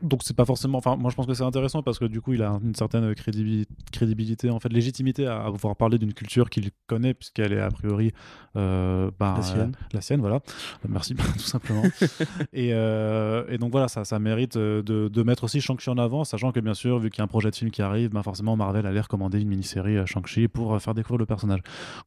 Donc 0.01 0.21
c'est 0.23 0.35
pas 0.35 0.45
forcément. 0.45 0.77
Enfin, 0.77 0.95
moi 0.95 1.09
je 1.11 1.15
pense 1.15 1.25
que 1.25 1.33
c'est 1.33 1.43
intéressant 1.43 1.81
parce 1.83 1.99
que 1.99 2.05
du 2.05 2.21
coup, 2.21 2.33
il 2.33 2.43
a 2.43 2.59
une 2.63 2.75
certaine 2.75 3.11
crédibi- 3.13 3.65
crédibilité, 3.91 4.49
en 4.49 4.59
fait, 4.59 4.69
légitimité 4.69 5.27
à, 5.27 5.49
pouvoir 5.51 5.75
parler 5.75 5.97
d'une 5.97 6.13
culture 6.13 6.49
qu'il 6.49 6.69
connaît 6.87 7.13
puisqu'elle 7.13 7.53
est 7.53 7.61
a 7.61 7.69
priori 7.71 8.11
euh, 8.55 9.09
bah, 9.19 9.35
La 9.37 9.43
sienne. 9.43 9.59
euh, 9.75 9.85
la 9.93 10.01
sienne, 10.01 10.19
voilà. 10.19 10.35
Euh, 10.35 10.87
Merci, 10.89 11.15
tout 11.33 11.39
simplement. 11.39 11.83
et, 12.53 12.73
euh, 12.73 13.45
et 13.49 13.57
donc 13.57 13.71
voilà, 13.71 13.87
ça, 13.87 14.05
ça 14.05 14.19
mérite 14.19 14.57
de, 14.57 14.81
de 14.83 15.23
mettre 15.23 15.43
aussi 15.43 15.61
Shang-Chi 15.61 15.89
en 15.89 15.97
avant, 15.97 16.23
sachant 16.23 16.51
que 16.51 16.59
bien 16.59 16.73
sûr, 16.73 16.99
vu 16.99 17.09
qu'il 17.09 17.19
y 17.19 17.21
a 17.21 17.25
un 17.25 17.27
projet 17.27 17.49
de 17.51 17.55
film 17.55 17.71
qui 17.71 17.81
arrive, 17.81 18.09
ben 18.11 18.23
forcément 18.23 18.55
Marvel 18.55 18.85
allait 18.85 19.01
recommander 19.01 19.39
une 19.41 19.47
mini-série 19.49 19.97
à 19.97 20.05
Shang-Chi 20.05 20.47
pour 20.47 20.79
faire 20.81 20.93
découvrir 20.93 21.19
le 21.19 21.25
personnage. 21.25 21.59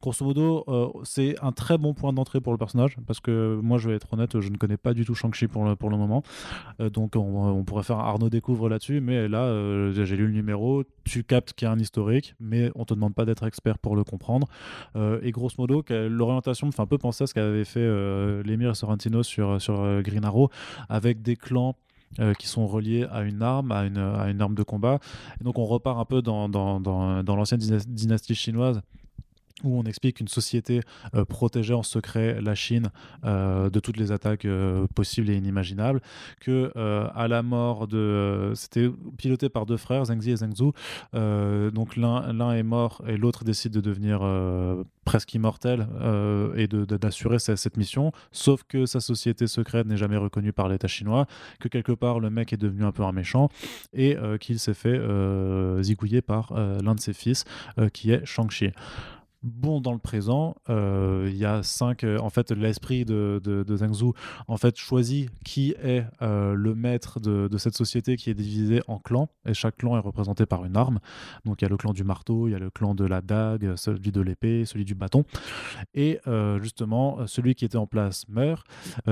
Grosso 0.03 0.25
modo, 0.25 0.65
c'est 1.05 1.35
un 1.43 1.53
très 1.53 1.79
bon 1.79 1.95
point 1.95 2.13
d'entrée 2.13 2.41
pour 2.41 2.53
le 2.53 2.59
personnage, 2.59 2.97
parce 3.07 3.21
que 3.21 3.59
moi, 3.63 3.79
je 3.79 3.89
vais 3.91 3.97
être 3.97 4.13
honnête, 4.13 4.41
je 4.41 4.49
ne 4.49 4.57
connais 4.57 4.77
pas 4.77 4.95
du 4.95 5.05
tout 5.05 5.15
Shang-Chi 5.15 5.47
pour 5.47 5.65
le, 5.65 5.77
pour 5.77 5.91
le 5.91 5.97
moment. 5.97 6.23
Donc 6.79 7.17
on, 7.17 7.21
on 7.21 7.65
pourrait 7.65 7.80
pourrait 7.81 7.99
faire 7.99 8.05
un 8.05 8.09
Arnaud 8.09 8.31
découvre 8.31 8.69
là-dessus, 8.69 9.01
mais 9.01 9.29
là, 9.29 9.45
euh, 9.45 9.93
j'ai 9.93 10.17
lu 10.17 10.27
le 10.27 10.33
numéro, 10.33 10.85
tu 11.05 11.25
captes 11.25 11.53
qu'il 11.53 11.67
y 11.67 11.69
a 11.69 11.73
un 11.73 11.79
historique, 11.79 12.35
mais 12.41 12.71
on 12.75 12.85
te 12.85 12.95
demande 12.95 13.15
pas 13.15 13.25
d'être 13.25 13.47
expert 13.47 13.79
pour 13.79 13.97
le 13.97 14.05
comprendre. 14.05 14.49
Euh, 14.97 15.21
et 15.23 15.31
grosso 15.31 15.55
modo, 15.59 15.85
l'orientation 15.89 16.67
me 16.67 16.73
fait 16.73 16.83
un 16.83 16.87
peu 16.87 16.99
penser 16.99 17.25
à 17.25 17.27
ce 17.27 17.35
qu'avait 17.35 17.65
fait 17.65 17.81
euh, 17.81 18.43
l'émir 18.43 18.77
Sorrentino 18.77 19.23
sur, 19.23 19.61
sur 19.61 19.81
euh, 19.81 20.03
Green 20.03 20.25
Arrow, 20.25 20.51
avec 20.89 21.23
des 21.23 21.37
clans. 21.37 21.77
qui 22.41 22.49
sont 22.49 22.67
reliés 22.67 23.07
à 23.13 23.23
une 23.23 23.41
arme, 23.41 23.71
à 23.71 23.85
une, 23.85 24.41
arme 24.41 24.57
de 24.57 24.65
combat. 24.65 24.99
Donc 25.41 25.59
on 25.59 25.65
repart 25.65 25.97
un 25.97 26.05
peu 26.05 26.23
dans, 26.23 26.49
dans, 26.49 26.81
dans, 26.81 27.37
l'ancienne 27.37 27.61
dyna- 27.61 27.87
dynastie 27.87 28.35
chinoise 28.35 28.83
où 29.65 29.79
on 29.79 29.85
explique 29.85 30.17
qu'une 30.17 30.29
société 30.29 30.81
euh, 31.15 31.25
protégeait 31.25 31.75
en 31.75 31.83
secret 31.83 32.41
la 32.41 32.55
Chine 32.55 32.91
euh, 33.25 33.71
de 33.71 33.81
toutes 33.81 33.97
les 33.97 34.13
attaques 34.13 34.45
euh, 34.45 34.87
possibles 34.95 35.31
et 35.31 35.37
inimaginables, 35.37 36.01
que 36.41 36.73
à 37.15 37.29
la 37.29 37.43
mort 37.43 37.87
de, 37.89 38.53
c'était 38.55 38.91
piloté 39.19 39.49
par 39.49 39.67
deux 39.67 39.77
frères, 39.77 40.05
Zheng 40.07 40.21
Zi 40.21 40.31
et 40.33 40.37
Zheng 40.37 40.55
Zhu, 40.57 40.71
euh, 41.15 41.71
donc 41.71 41.97
l'un 41.97 42.53
est 42.53 42.63
mort 42.63 43.03
et 43.07 43.17
l'autre 43.17 43.45
décide 43.45 43.73
de 43.73 43.81
devenir 43.81 44.21
presque 45.05 45.35
immortel 45.35 45.87
et 46.57 46.67
de- 46.69 46.85
de- 46.85 46.97
d'assurer 46.97 47.39
ce- 47.39 47.57
cette 47.57 47.77
mission, 47.77 48.13
sauf 48.33 48.63
que 48.65 48.87
sa 48.87 49.01
société 49.01 49.47
secrète 49.47 49.87
n'est 49.87 49.97
jamais 49.97 50.17
reconnue 50.17 50.53
par 50.53 50.69
l'État 50.69 50.89
chinois, 50.89 51.27
que 51.59 51.69
quelque 51.69 51.93
part 51.93 52.21
le 52.21 52.31
mec 52.31 52.53
est 52.53 52.57
devenu 52.57 52.85
un 52.85 52.93
peu 52.93 53.03
un 53.03 53.13
méchant 53.13 53.49
et 53.93 54.17
qu'il 54.41 54.59
s'est 54.59 54.75
fait 54.75 55.01
zigouiller 55.83 56.23
par 56.23 56.53
l'un 56.55 56.95
de 56.95 57.01
ses 57.01 57.13
fils 57.13 57.45
qui 57.93 58.11
est 58.13 58.25
Shang-Chi. 58.25 58.71
Bon, 59.43 59.81
dans 59.81 59.93
le 59.93 59.99
présent, 59.99 60.55
euh, 60.69 61.27
il 61.31 61.37
y 61.37 61.47
a 61.47 61.63
cinq. 61.63 62.05
euh, 62.05 62.19
en 62.19 62.29
fait, 62.29 62.51
l'esprit 62.51 63.07
de, 63.07 63.41
Zhang 63.71 63.95
Zhu 63.95 64.13
en 64.49 64.59
fait 64.59 64.77
choisit 64.77 65.31
qui 65.47 65.75
est 65.83 66.05
euh, 66.21 66.53
le 66.53 66.75
maître 66.75 67.21
de, 67.21 67.49
de 67.49 67.59
cette 67.59 67.75
société 67.75 68.19
qui 68.19 68.29
est 68.29 68.35
divisée 68.35 68.83
en 68.87 68.99
clans 68.99 69.31
et 69.47 69.55
chaque 69.55 69.79
clan 69.79 69.97
est 69.97 70.01
représenté 70.01 70.45
par 70.45 70.67
une 70.67 70.77
arme. 70.77 70.99
Donc 71.47 71.63
il 71.63 71.65
y 71.65 71.67
a 71.67 71.71
le 71.71 71.79
clan 71.79 71.95
du 71.95 72.05
marteau, 72.05 72.49
il 72.49 72.51
y 72.51 72.55
a 72.55 72.59
le 72.59 72.69
clan 72.69 72.95
de 72.95 73.07
la 73.07 73.23
dague, 73.23 73.77
celui 73.77 74.13
de 74.13 74.21
l'épée, 74.21 74.67
celui 74.67 74.85
du 74.85 74.95
bâton. 74.95 75.25
Et 75.95 76.21
justement, 76.61 77.27
celui 77.27 77.55
qui 77.55 77.65
était 77.65 77.79
en 77.79 77.87
place 77.87 78.29
meurt. 78.29 78.67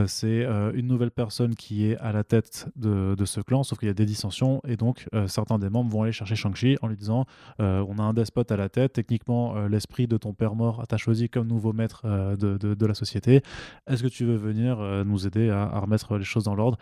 C'est 0.06 0.44
une 0.74 0.86
nouvelle 0.86 1.10
personne 1.10 1.54
qui 1.54 1.86
est 1.86 1.96
à 1.98 2.12
la 2.12 2.24
tête 2.24 2.68
de, 2.76 3.16
ce 3.24 3.40
clan, 3.40 3.62
sauf 3.62 3.78
qu'il 3.78 3.88
y 3.88 3.90
a 3.90 3.94
des 3.94 4.06
dissensions 4.06 4.60
et 4.66 4.76
donc 4.76 5.06
certains 5.26 5.58
des 5.58 5.70
membres 5.70 5.90
vont 5.90 6.02
aller 6.02 6.12
chercher 6.12 6.36
Shang-Chi 6.36 6.76
en 6.82 6.88
lui 6.88 6.96
disant 6.96 7.24
on 7.58 7.98
a 7.98 8.02
un 8.02 8.12
despote 8.12 8.52
à 8.52 8.56
la 8.56 8.68
tête, 8.68 8.92
techniquement 8.92 9.66
l'esprit 9.66 10.06
de 10.06 10.17
ton 10.18 10.34
père 10.34 10.54
mort 10.54 10.86
t'a 10.86 10.96
choisi 10.96 11.28
comme 11.28 11.46
nouveau 11.46 11.72
maître 11.72 12.02
euh, 12.04 12.36
de, 12.36 12.56
de- 12.56 12.86
la 12.86 12.94
société. 12.94 13.42
Est-ce 13.86 14.02
que 14.02 14.08
tu 14.08 14.24
veux 14.24 14.36
venir 14.36 14.80
euh, 14.80 15.04
nous 15.04 15.26
aider 15.26 15.50
à, 15.50 15.78
remettre 15.80 16.16
les 16.16 16.24
choses 16.24 16.44
dans 16.44 16.54
l'ordre 16.54 16.78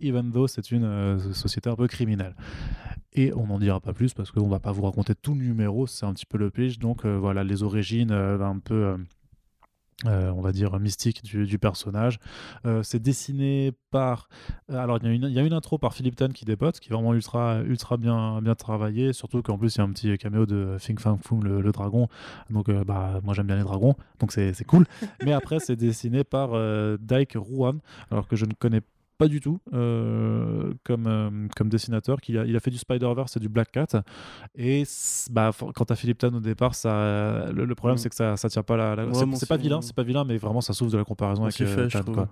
Even 0.00 0.30
though 0.32 0.46
c'est 0.46 0.70
une 0.70 0.84
euh, 0.84 1.32
société 1.32 1.68
un 1.70 1.76
peu 1.76 1.86
criminelle? 1.86 2.34
Et 3.12 3.32
on 3.34 3.46
n'en 3.46 3.58
dira 3.58 3.80
pas 3.80 3.92
plus 3.92 4.14
parce 4.14 4.30
qu'on 4.30 4.48
va 4.48 4.58
pas 4.60 4.72
vous 4.72 4.82
raconter 4.82 5.14
tout 5.14 5.34
le 5.34 5.40
numéro, 5.40 5.86
c'est 5.86 6.06
un 6.06 6.14
petit 6.14 6.26
peu 6.26 6.38
le 6.38 6.50
pitch. 6.50 6.78
Donc 6.78 7.04
voilà, 7.04 7.44
les 7.44 7.62
origines 7.62 8.10
un 8.10 8.58
peu. 8.58 8.96
Euh, 10.06 10.30
on 10.30 10.40
va 10.40 10.52
dire 10.52 10.78
mystique 10.80 11.22
du, 11.22 11.58
personnage. 11.58 12.18
Euh, 12.66 12.82
c'est 12.82 13.00
dessiné 13.00 13.72
par. 13.90 14.28
euh, 14.70 14.76
Alors, 14.76 14.98
il 15.02 15.24
y, 15.24 15.32
y 15.32 15.38
a 15.38 15.42
une 15.42 15.52
intro 15.52 15.78
par 15.78 15.94
Philippe 15.94 16.16
Tan 16.16 16.28
qui 16.28 16.44
dépote, 16.44 16.80
qui 16.80 16.90
est 16.90 16.92
vraiment 16.94 17.14
ultra, 17.14 17.60
ultra 17.62 17.96
bien, 17.96 18.40
bien 18.42 18.54
travaillé. 18.54 19.12
Surtout 19.12 19.42
qu'en 19.42 19.58
plus, 19.58 19.76
il 19.76 19.78
y 19.78 19.80
a 19.80 19.84
un 19.84 19.92
petit 19.92 20.16
caméo 20.18 20.46
de 20.46 20.76
Fing 20.78 20.98
Fang 20.98 21.18
Foom, 21.22 21.44
le, 21.44 21.72
dragon. 21.72 22.08
Donc, 22.50 22.70
bah, 22.70 23.20
moi, 23.22 23.34
j'aime 23.34 23.46
bien 23.46 23.56
les 23.56 23.62
dragons, 23.62 23.94
donc 24.18 24.32
c'est 24.32 24.64
cool. 24.66 24.86
Mais 25.24 25.32
après, 25.32 25.58
c'est 25.60 25.76
dessiné 25.76 26.24
par 26.24 26.50
Daik 26.98 27.34
Ruan, 27.36 27.78
alors 28.10 28.28
que 28.28 28.36
je 28.36 28.44
ne 28.44 28.52
connais 28.52 28.82
pas 29.22 29.28
du 29.28 29.40
tout 29.40 29.58
euh, 29.72 30.72
comme, 30.84 31.06
euh, 31.06 31.30
comme 31.56 31.68
dessinateur. 31.68 32.20
Qu'il 32.20 32.38
a, 32.38 32.44
il 32.44 32.54
a 32.56 32.60
fait 32.60 32.70
du 32.70 32.78
Spider-Verse 32.78 33.36
et 33.36 33.40
du 33.40 33.48
Black 33.48 33.72
Cat. 33.72 34.02
Et 34.56 34.84
bah, 35.30 35.50
quand 35.74 35.84
tu 35.86 35.92
as 35.92 35.96
Philippe 35.96 36.18
Tan 36.18 36.34
au 36.34 36.40
départ, 36.40 36.74
ça, 36.74 37.46
le, 37.52 37.64
le 37.64 37.74
problème, 37.74 37.96
Mm. 37.96 37.98
c'est 37.98 38.08
que 38.08 38.14
ça, 38.14 38.36
ça 38.36 38.48
tient 38.48 38.62
pas 38.62 38.76
la. 38.76 38.96
la- 38.96 39.06
Ouais, 39.06 39.26
c'est 39.34 39.48
pas 39.48 39.56
vilain, 39.56 39.78
on- 39.78 39.80
c'est 39.82 39.94
pas 39.94 40.02
vilain, 40.02 40.24
mais 40.24 40.36
vraiment, 40.38 40.60
ça 40.60 40.72
souffre 40.72 40.92
de 40.92 40.98
la 40.98 41.04
comparaison 41.04 41.42
On 41.42 41.46
avec 41.46 41.60
euh, 41.60 41.88
fait, 41.88 42.02
Tan, 42.02 42.12
quoi. 42.12 42.28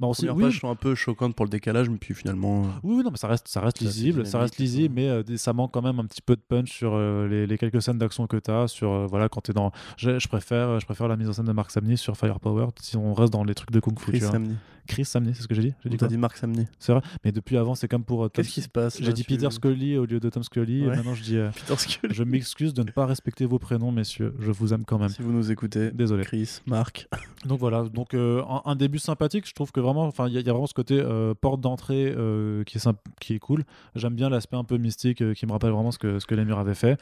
Bah, 0.00 0.06
on 0.08 0.12
oui, 0.34 0.42
pages 0.44 0.60
sont 0.60 0.70
un 0.70 0.74
peu 0.74 0.94
choquantes 0.94 1.34
pour 1.34 1.44
le 1.46 1.50
décalage, 1.50 1.88
mais 1.88 1.98
puis 1.98 2.14
finalement. 2.14 2.62
oui, 2.82 3.02
non, 3.04 3.10
mais 3.10 3.16
ça 3.16 3.28
reste, 3.28 3.48
ça 3.48 3.60
reste 3.60 3.80
lisible, 3.80 4.26
ça 4.26 4.38
reste 4.38 4.58
lisible, 4.58 4.94
mais 4.94 5.36
ça 5.36 5.52
manque 5.52 5.72
quand 5.72 5.82
même 5.82 6.00
un 6.00 6.04
petit 6.06 6.22
peu 6.22 6.36
de 6.36 6.40
punch 6.40 6.70
sur 6.72 6.98
les, 6.98 7.46
les 7.46 7.58
quelques 7.58 7.82
scènes 7.82 7.98
d'action 7.98 8.26
que 8.26 8.36
tu 8.36 8.50
as, 8.50 8.68
sur 8.68 9.06
voilà 9.06 9.28
quand 9.28 9.40
tu 9.42 9.50
es 9.50 9.54
dans. 9.54 9.70
Je, 9.96 10.18
je 10.18 10.28
préfère, 10.28 10.80
je 10.80 10.84
préfère 10.86 11.08
la 11.08 11.16
mise 11.16 11.28
en 11.28 11.32
scène 11.32 11.44
de 11.46 11.52
Mark 11.52 11.70
Samney 11.70 11.96
sur 11.96 12.16
Firepower 12.16 12.66
si 12.80 12.96
on 12.96 13.14
reste 13.14 13.32
dans 13.32 13.44
les 13.44 13.54
trucs 13.54 13.70
de 13.70 13.80
kung 13.80 13.98
fu. 13.98 14.10
Chris 14.10 14.18
tu 14.18 14.24
vois. 14.24 14.32
Samney. 14.32 14.54
Chris 14.86 15.04
Samney, 15.04 15.32
c'est 15.34 15.42
ce 15.42 15.48
que 15.48 15.54
j'ai 15.54 15.62
dit. 15.62 15.74
J'ai 15.82 15.90
dit 15.90 15.96
quoi 15.96 16.08
dit 16.08 16.16
Marc 16.18 16.36
Samney. 16.36 16.66
C'est 16.78 16.92
vrai. 16.92 17.02
Mais 17.24 17.32
depuis 17.32 17.56
avant, 17.56 17.74
c'est 17.74 17.88
comme 17.88 18.04
pour. 18.04 18.24
euh, 18.24 18.28
Qu'est-ce 18.28 18.50
qui 18.50 18.62
se 18.62 18.68
passe 18.68 19.00
J'ai 19.02 19.12
dit 19.12 19.24
Peter 19.24 19.50
Scully 19.50 19.96
au 19.98 20.04
lieu 20.06 20.20
de 20.20 20.28
Tom 20.28 20.42
Scully. 20.42 20.82
Et 20.84 20.86
maintenant, 20.86 21.14
je 21.14 21.22
dis. 21.22 21.36
euh, 21.36 21.50
Peter 21.50 21.76
Scully. 21.76 22.14
je 22.14 22.22
m'excuse 22.24 22.74
de 22.74 22.82
ne 22.82 22.90
pas 22.90 23.06
respecter 23.06 23.46
vos 23.46 23.58
prénoms, 23.58 23.92
messieurs. 23.92 24.34
Je 24.40 24.50
vous 24.50 24.72
aime 24.74 24.84
quand 24.84 24.98
même. 24.98 25.08
Si 25.08 25.22
vous 25.22 25.32
nous 25.32 25.50
écoutez, 25.50 25.90
Désolé. 25.90 26.24
Chris, 26.24 26.60
Marc. 26.66 27.08
Donc 27.46 27.60
voilà, 27.60 27.82
donc 27.84 28.14
euh, 28.14 28.42
un, 28.48 28.62
un 28.64 28.74
début 28.76 28.98
sympathique. 28.98 29.46
Je 29.46 29.52
trouve 29.52 29.70
que 29.70 29.80
vraiment, 29.80 30.04
enfin, 30.06 30.28
il 30.28 30.32
y, 30.34 30.38
a- 30.38 30.40
il 30.40 30.46
y 30.46 30.48
a 30.48 30.52
vraiment 30.52 30.66
ce 30.66 30.72
côté 30.74 30.98
euh, 30.98 31.34
porte 31.34 31.60
d'entrée 31.60 32.14
qui 32.66 32.78
est 32.78 32.88
qui 33.20 33.34
est 33.34 33.38
cool. 33.38 33.64
J'aime 33.96 34.14
bien 34.14 34.28
l'aspect 34.30 34.56
un 34.56 34.64
peu 34.64 34.76
mystique 34.78 35.32
qui 35.34 35.46
me 35.46 35.52
rappelle 35.52 35.70
vraiment 35.70 35.90
ce 35.90 35.98
que 35.98 36.18
ce 36.18 36.26
que 36.26 36.34
les 36.34 36.44
murs 36.44 36.58
avaient 36.58 36.74
fait. 36.74 36.98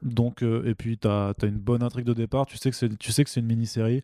Donc 0.00 0.42
euh, 0.42 0.64
et 0.64 0.74
puis 0.74 0.98
tu 0.98 1.08
as, 1.08 1.34
une 1.42 1.58
bonne 1.58 1.82
intrigue 1.82 2.06
de 2.06 2.14
départ. 2.14 2.46
Tu 2.46 2.56
sais 2.56 2.70
que 2.70 2.76
c'est 2.76 2.96
tu 2.98 3.12
sais 3.12 3.22
une 3.36 3.46
mini 3.46 3.66
série. 3.66 4.02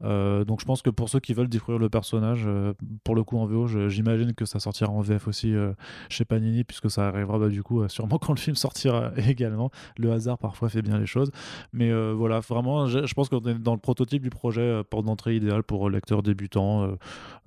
donc 0.00 0.60
je 0.60 0.64
pense 0.64 0.82
que 0.82 0.90
pour 0.90 1.08
ceux 1.08 1.20
qui 1.20 1.34
veulent 1.34 1.48
découvrir 1.48 1.78
le 1.78 1.88
personnage, 1.88 2.44
euh, 2.46 2.72
pour 3.04 3.14
le 3.14 3.24
coup 3.24 3.38
en 3.38 3.46
VO, 3.46 3.66
j'imagine 3.88 4.34
que 4.34 4.44
ça 4.44 4.60
sortira 4.60 4.90
en 4.90 5.00
VF 5.00 5.28
aussi 5.28 5.54
euh, 5.54 5.72
chez 6.08 6.24
Panini 6.24 6.64
puisque 6.64 6.90
ça 6.90 7.08
arrivera 7.08 7.38
bah, 7.38 7.48
du 7.48 7.62
coup 7.62 7.82
euh, 7.82 7.88
sûrement 7.88 8.18
quand 8.20 8.32
le 8.32 8.38
film 8.38 8.56
sortira 8.56 9.12
également. 9.16 9.70
Le 9.98 10.12
hasard 10.12 10.38
parfois 10.38 10.68
fait 10.68 10.82
bien 10.82 10.98
les 10.98 11.06
choses. 11.06 11.30
Mais 11.72 11.90
euh, 11.90 12.12
voilà, 12.16 12.40
vraiment, 12.40 12.86
je, 12.86 13.14
pense 13.14 13.28
qu'on 13.28 13.40
est 13.40 13.54
dans 13.54 13.74
le 13.74 13.80
prototype 13.80 14.22
du 14.22 14.30
projet 14.30 14.60
euh, 14.62 14.82
porte 14.82 15.06
d'entrée 15.06 15.36
idéal 15.36 15.62
pour 15.62 15.88
euh, 15.88 15.90
lecteurs 15.90 16.22
débutants. 16.22 16.84
euh, 16.84 16.96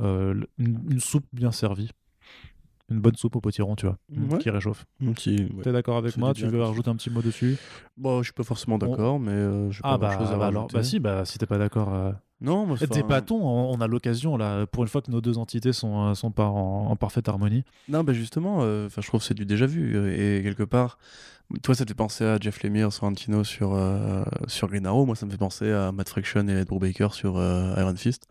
euh, 0.01 0.33
une, 0.57 0.79
une 0.89 0.99
soupe 0.99 1.25
bien 1.33 1.51
servie. 1.51 1.91
Une 2.89 2.99
bonne 2.99 3.15
soupe 3.15 3.35
au 3.35 3.41
potiron, 3.41 3.75
tu 3.75 3.85
vois, 3.85 3.97
Ouais. 4.15 4.37
qui 4.39 4.49
réchauffe. 4.49 4.85
Ouais. 5.01 5.13
T'es 5.63 5.71
d'accord 5.71 5.97
avec 5.97 6.17
moi? 6.17 6.33
Tu 6.33 6.47
veux 6.47 6.61
rajouter 6.61 6.89
un 6.89 6.95
petit 6.95 7.09
mot 7.09 7.21
dessus? 7.21 7.57
Bon, 7.97 8.19
je 8.19 8.25
suis 8.25 8.33
pas 8.33 8.43
forcément 8.43 8.77
d'accord, 8.77 9.19
mais 9.19 9.31
euh, 9.31 9.69
j'ai 9.71 9.81
pas 9.81 9.89
Ah 9.93 9.97
bah, 9.97 10.09
à 10.17 10.37
bah 10.37 10.47
alors, 10.47 10.67
bah 10.67 10.83
si, 10.83 10.99
bah 10.99 11.25
si 11.25 11.37
t'es 11.37 11.45
pas 11.45 11.57
d'accord. 11.57 11.93
euh, 11.93 12.11
Non, 12.41 12.65
moi, 12.65 12.75
enfin, 12.75 12.85
Débattons, 12.93 13.41
on, 13.41 13.81
a 13.81 13.87
l'occasion 13.87 14.37
là, 14.37 14.65
pour 14.65 14.83
une 14.83 14.89
fois 14.89 15.01
que 15.01 15.11
nos 15.11 15.19
deux 15.19 15.37
entités 15.37 15.73
sont, 15.73 16.07
euh, 16.07 16.13
sont 16.13 16.31
pas 16.31 16.45
en, 16.45 16.87
en 16.89 16.95
parfaite 16.95 17.27
harmonie. 17.27 17.63
Non, 17.89 18.03
bah 18.03 18.13
justement, 18.13 18.59
euh, 18.61 18.87
je 18.95 19.05
trouve 19.05 19.19
que 19.19 19.25
c'est 19.25 19.33
du 19.33 19.45
déjà 19.45 19.65
vu. 19.65 19.95
euh, 19.97 20.39
et 20.39 20.41
quelque 20.43 20.63
part, 20.63 20.99
toi, 21.63 21.75
ça 21.75 21.83
te 21.83 21.89
fait 21.89 21.95
penser 21.95 22.23
à 22.23 22.37
Jeff 22.39 22.63
Lemire, 22.63 22.93
Sorrentino 22.93 23.43
sur, 23.43 23.73
euh, 23.73 24.23
sur 24.47 24.69
Green 24.69 24.85
Arrow. 24.85 25.05
Moi, 25.05 25.15
ça 25.15 25.25
me 25.25 25.31
fait 25.31 25.37
penser 25.37 25.69
à 25.71 25.91
Matt 25.91 26.07
Fraction 26.07 26.47
et 26.47 26.53
Ed 26.53 26.67
Brubaker 26.67 27.13
sur 27.13 27.37
euh, 27.37 27.73
Iron 27.77 27.95
Fist, 27.95 28.27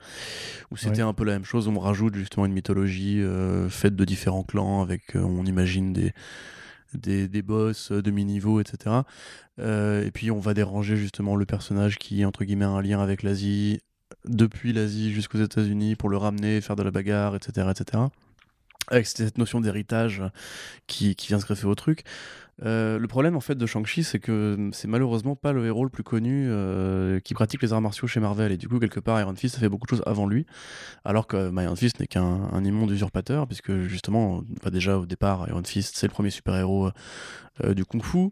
où 0.71 0.77
c'était 0.77 1.03
un 1.03 1.13
peu 1.13 1.25
la 1.25 1.33
même 1.33 1.45
chose. 1.45 1.69
On 1.69 1.79
rajoute 1.79 2.15
justement 2.15 2.47
une 2.47 2.53
mythologie 2.53 3.23
faite 3.69 3.95
de 3.97 4.05
différents 4.05 4.45
clans, 4.45 4.81
avec, 4.81 5.17
on 5.17 5.45
imagine, 5.45 5.93
des, 5.93 6.13
des, 6.95 7.29
des 7.29 7.43
boss 7.43 7.93
euh, 7.93 8.03
demi-niveau, 8.03 8.61
etc. 8.61 8.97
Euh, 9.59 10.05
et 10.05 10.11
puis, 10.11 10.31
on 10.31 10.39
va 10.39 10.55
déranger 10.55 10.97
justement 10.97 11.37
le 11.37 11.47
personnage 11.47 11.99
qui, 11.99 12.25
entre 12.25 12.45
guillemets, 12.45 12.65
a 12.65 12.71
un 12.71 12.83
lien 12.83 13.01
avec 13.01 13.23
l'Asie, 13.23 13.81
depuis 14.29 14.73
l'Asie 14.73 15.13
jusqu'aux 15.13 15.39
États-Unis, 15.39 15.97
pour 15.97 16.09
le 16.09 16.17
ramener, 16.17 16.61
faire 16.61 16.77
de 16.77 16.83
la 16.83 16.91
bagarre, 16.91 17.35
etc. 17.37 17.69
etc 17.71 18.05
avec 18.91 19.07
cette 19.07 19.39
notion 19.39 19.61
d'héritage 19.61 20.23
qui, 20.87 21.15
qui 21.15 21.29
vient 21.29 21.39
se 21.39 21.45
greffer 21.45 21.67
au 21.67 21.75
truc. 21.75 22.05
Euh, 22.65 22.99
le 22.99 23.07
problème 23.07 23.37
en 23.37 23.41
fait 23.41 23.55
de 23.55 23.67
Shang-Chi, 23.67 24.03
c'est 24.03 24.19
que 24.19 24.71
c'est 24.73 24.89
malheureusement 24.89 25.37
pas 25.37 25.53
le 25.53 25.65
héros 25.67 25.85
le 25.85 25.91
plus 25.91 26.03
connu 26.03 26.49
euh, 26.49 27.21
qui 27.21 27.33
pratique 27.33 27.63
les 27.63 27.73
arts 27.73 27.81
martiaux 27.81 28.09
chez 28.09 28.19
Marvel. 28.19 28.51
Et 28.51 28.57
du 28.57 28.69
coup, 28.69 28.81
quelque 28.81 28.99
part, 28.99 29.21
Iron 29.21 29.35
Fist 29.37 29.57
a 29.57 29.61
fait 29.61 29.69
beaucoup 29.69 29.87
de 29.87 29.91
choses 29.91 30.03
avant 30.07 30.27
lui, 30.27 30.45
alors 31.05 31.29
que 31.29 31.51
bah, 31.51 31.63
Iron 31.63 31.77
Fist 31.77 32.01
n'est 32.01 32.09
qu'un 32.09 32.49
un 32.53 32.65
immonde 32.65 32.91
usurpateur, 32.91 33.47
puisque 33.47 33.73
justement, 33.83 34.43
bah, 34.65 34.71
déjà 34.71 34.99
au 34.99 35.07
départ, 35.07 35.49
Iron 35.49 35.63
Fist 35.65 35.97
c'est 35.97 36.09
le 36.09 36.13
premier 36.13 36.31
super-héros 36.31 36.91
euh, 37.65 37.75
du 37.75 37.85
kung-fu, 37.85 38.31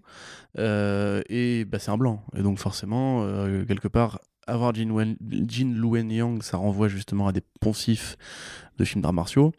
et 0.58 1.64
bah, 1.64 1.78
c'est 1.78 1.90
un 1.90 1.98
blanc. 1.98 2.24
Et 2.34 2.42
donc 2.42 2.58
forcément, 2.58 3.24
quelque 3.66 3.88
part, 3.88 4.18
avoir 4.46 4.74
Jin, 4.74 5.06
Luen 5.74 6.10
Yang, 6.10 6.42
ça 6.42 6.56
renvoie 6.56 6.88
justement 6.88 7.28
à 7.28 7.32
des 7.32 7.42
poncifs 7.60 8.16
de 8.78 8.84
films 8.84 9.02
d'arts 9.02 9.12
martiaux 9.12 9.52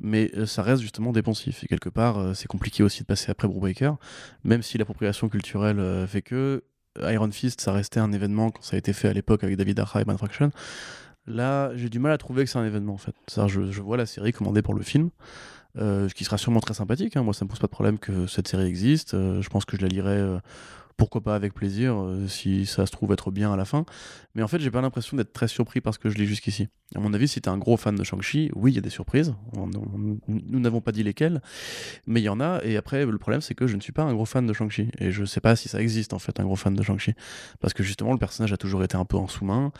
mais 0.00 0.30
euh, 0.36 0.46
ça 0.46 0.62
reste 0.62 0.82
justement 0.82 1.12
des 1.12 1.22
poncifs. 1.22 1.62
Et 1.64 1.66
quelque 1.66 1.88
part, 1.88 2.18
euh, 2.18 2.34
c'est 2.34 2.48
compliqué 2.48 2.82
aussi 2.82 3.00
de 3.00 3.06
passer 3.06 3.30
après 3.30 3.48
Brubaker, 3.48 3.96
même 4.42 4.62
si 4.62 4.78
l'appropriation 4.78 5.28
culturelle 5.28 5.78
euh, 5.78 6.06
fait 6.06 6.22
que 6.22 6.64
Iron 7.00 7.30
Fist, 7.30 7.60
ça 7.60 7.72
restait 7.72 8.00
un 8.00 8.12
événement 8.12 8.50
quand 8.50 8.62
ça 8.62 8.76
a 8.76 8.78
été 8.78 8.92
fait 8.92 9.08
à 9.08 9.12
l'époque 9.12 9.42
avec 9.42 9.56
David 9.56 9.80
Arha 9.80 10.00
et 10.00 10.04
Man 10.04 10.16
Fraction. 10.16 10.50
Là, 11.26 11.74
j'ai 11.74 11.88
du 11.88 11.98
mal 11.98 12.12
à 12.12 12.18
trouver 12.18 12.44
que 12.44 12.50
c'est 12.50 12.58
un 12.58 12.64
événement 12.66 12.94
en 12.94 12.98
fait. 12.98 13.14
Je, 13.48 13.70
je 13.70 13.80
vois 13.80 13.96
la 13.96 14.06
série 14.06 14.32
commandée 14.32 14.62
pour 14.62 14.74
le 14.74 14.82
film, 14.82 15.10
ce 15.76 16.12
qui 16.12 16.22
sera 16.22 16.38
sûrement 16.38 16.60
très 16.60 16.74
sympathique. 16.74 17.16
hein. 17.16 17.22
Moi, 17.22 17.32
ça 17.34 17.44
me 17.44 17.50
pose 17.50 17.58
pas 17.58 17.66
de 17.66 17.72
problème 17.72 17.98
que 17.98 18.26
cette 18.26 18.46
série 18.46 18.66
existe. 18.66 19.12
Je 19.12 19.48
pense 19.48 19.64
que 19.64 19.76
je 19.76 19.82
la 19.82 19.88
lirai 19.88 20.38
pourquoi 20.96 21.22
pas 21.22 21.34
avec 21.34 21.54
plaisir, 21.54 21.96
euh, 21.96 22.28
si 22.28 22.66
ça 22.66 22.86
se 22.86 22.92
trouve 22.92 23.12
être 23.12 23.30
bien 23.30 23.52
à 23.52 23.56
la 23.56 23.64
fin. 23.64 23.84
Mais 24.34 24.42
en 24.42 24.48
fait, 24.48 24.60
j'ai 24.60 24.70
pas 24.70 24.80
l'impression 24.80 25.16
d'être 25.16 25.32
très 25.32 25.48
surpris 25.48 25.80
parce 25.80 25.98
que 25.98 26.08
je 26.08 26.16
lis 26.16 26.26
jusqu'ici. 26.26 26.68
À 26.94 27.00
mon 27.00 27.12
avis, 27.14 27.28
si 27.28 27.40
t'es 27.40 27.48
un 27.48 27.58
gros 27.58 27.76
fan 27.76 27.94
de 27.94 28.04
Shang-Chi, 28.04 28.50
oui, 28.54 28.72
il 28.72 28.74
y 28.74 28.78
a 28.78 28.80
des 28.80 28.90
surprises. 28.90 29.34
Nous 29.54 30.60
n'avons 30.60 30.80
pas 30.80 30.92
dit 30.92 31.02
lesquelles, 31.02 31.42
mais 32.06 32.20
il 32.20 32.24
y 32.24 32.28
en 32.28 32.40
a. 32.40 32.60
Et 32.64 32.76
après, 32.76 33.04
le 33.04 33.18
problème, 33.18 33.40
c'est 33.40 33.54
que 33.54 33.66
je 33.66 33.76
ne 33.76 33.80
suis 33.80 33.92
pas 33.92 34.02
un 34.02 34.14
gros 34.14 34.24
fan 34.24 34.46
de 34.46 34.52
Shang-Chi. 34.52 34.90
Et 34.98 35.10
je 35.10 35.24
sais 35.24 35.40
pas 35.40 35.56
si 35.56 35.68
ça 35.68 35.80
existe, 35.80 36.12
en 36.12 36.18
fait, 36.18 36.38
un 36.40 36.44
gros 36.44 36.56
fan 36.56 36.74
de 36.74 36.82
Shang-Chi. 36.82 37.14
Parce 37.60 37.74
que 37.74 37.82
justement, 37.82 38.12
le 38.12 38.18
personnage 38.18 38.52
a 38.52 38.56
toujours 38.56 38.84
été 38.84 38.96
un 38.96 39.04
peu 39.04 39.16
en 39.16 39.28
sous-main. 39.28 39.72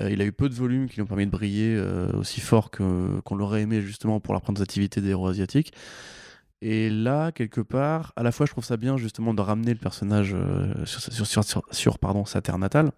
Euh, 0.00 0.10
il 0.10 0.20
a 0.22 0.24
eu 0.24 0.32
peu 0.32 0.48
de 0.48 0.54
volume 0.54 0.88
qui 0.88 0.96
lui 0.96 1.02
ont 1.02 1.06
permis 1.06 1.26
de 1.26 1.30
briller 1.30 1.74
euh, 1.76 2.12
aussi 2.12 2.40
fort 2.40 2.70
qu'on 2.70 3.34
l'aurait 3.34 3.62
aimé, 3.62 3.80
justement, 3.82 4.20
pour 4.20 4.34
la 4.34 4.38
représentativité 4.38 5.00
des 5.00 5.10
héros 5.10 5.28
asiatiques. 5.28 5.72
Et 6.62 6.90
là, 6.90 7.32
quelque 7.32 7.60
part, 7.60 8.12
à 8.16 8.22
la 8.22 8.32
fois, 8.32 8.44
je 8.44 8.52
trouve 8.52 8.64
ça 8.64 8.76
bien 8.76 8.96
justement 8.98 9.32
de 9.32 9.40
ramener 9.40 9.72
le 9.72 9.78
personnage 9.78 10.34
euh, 10.34 10.84
sur, 10.84 11.26
sa 12.26 12.40
terre 12.42 12.58
natale. 12.58 12.92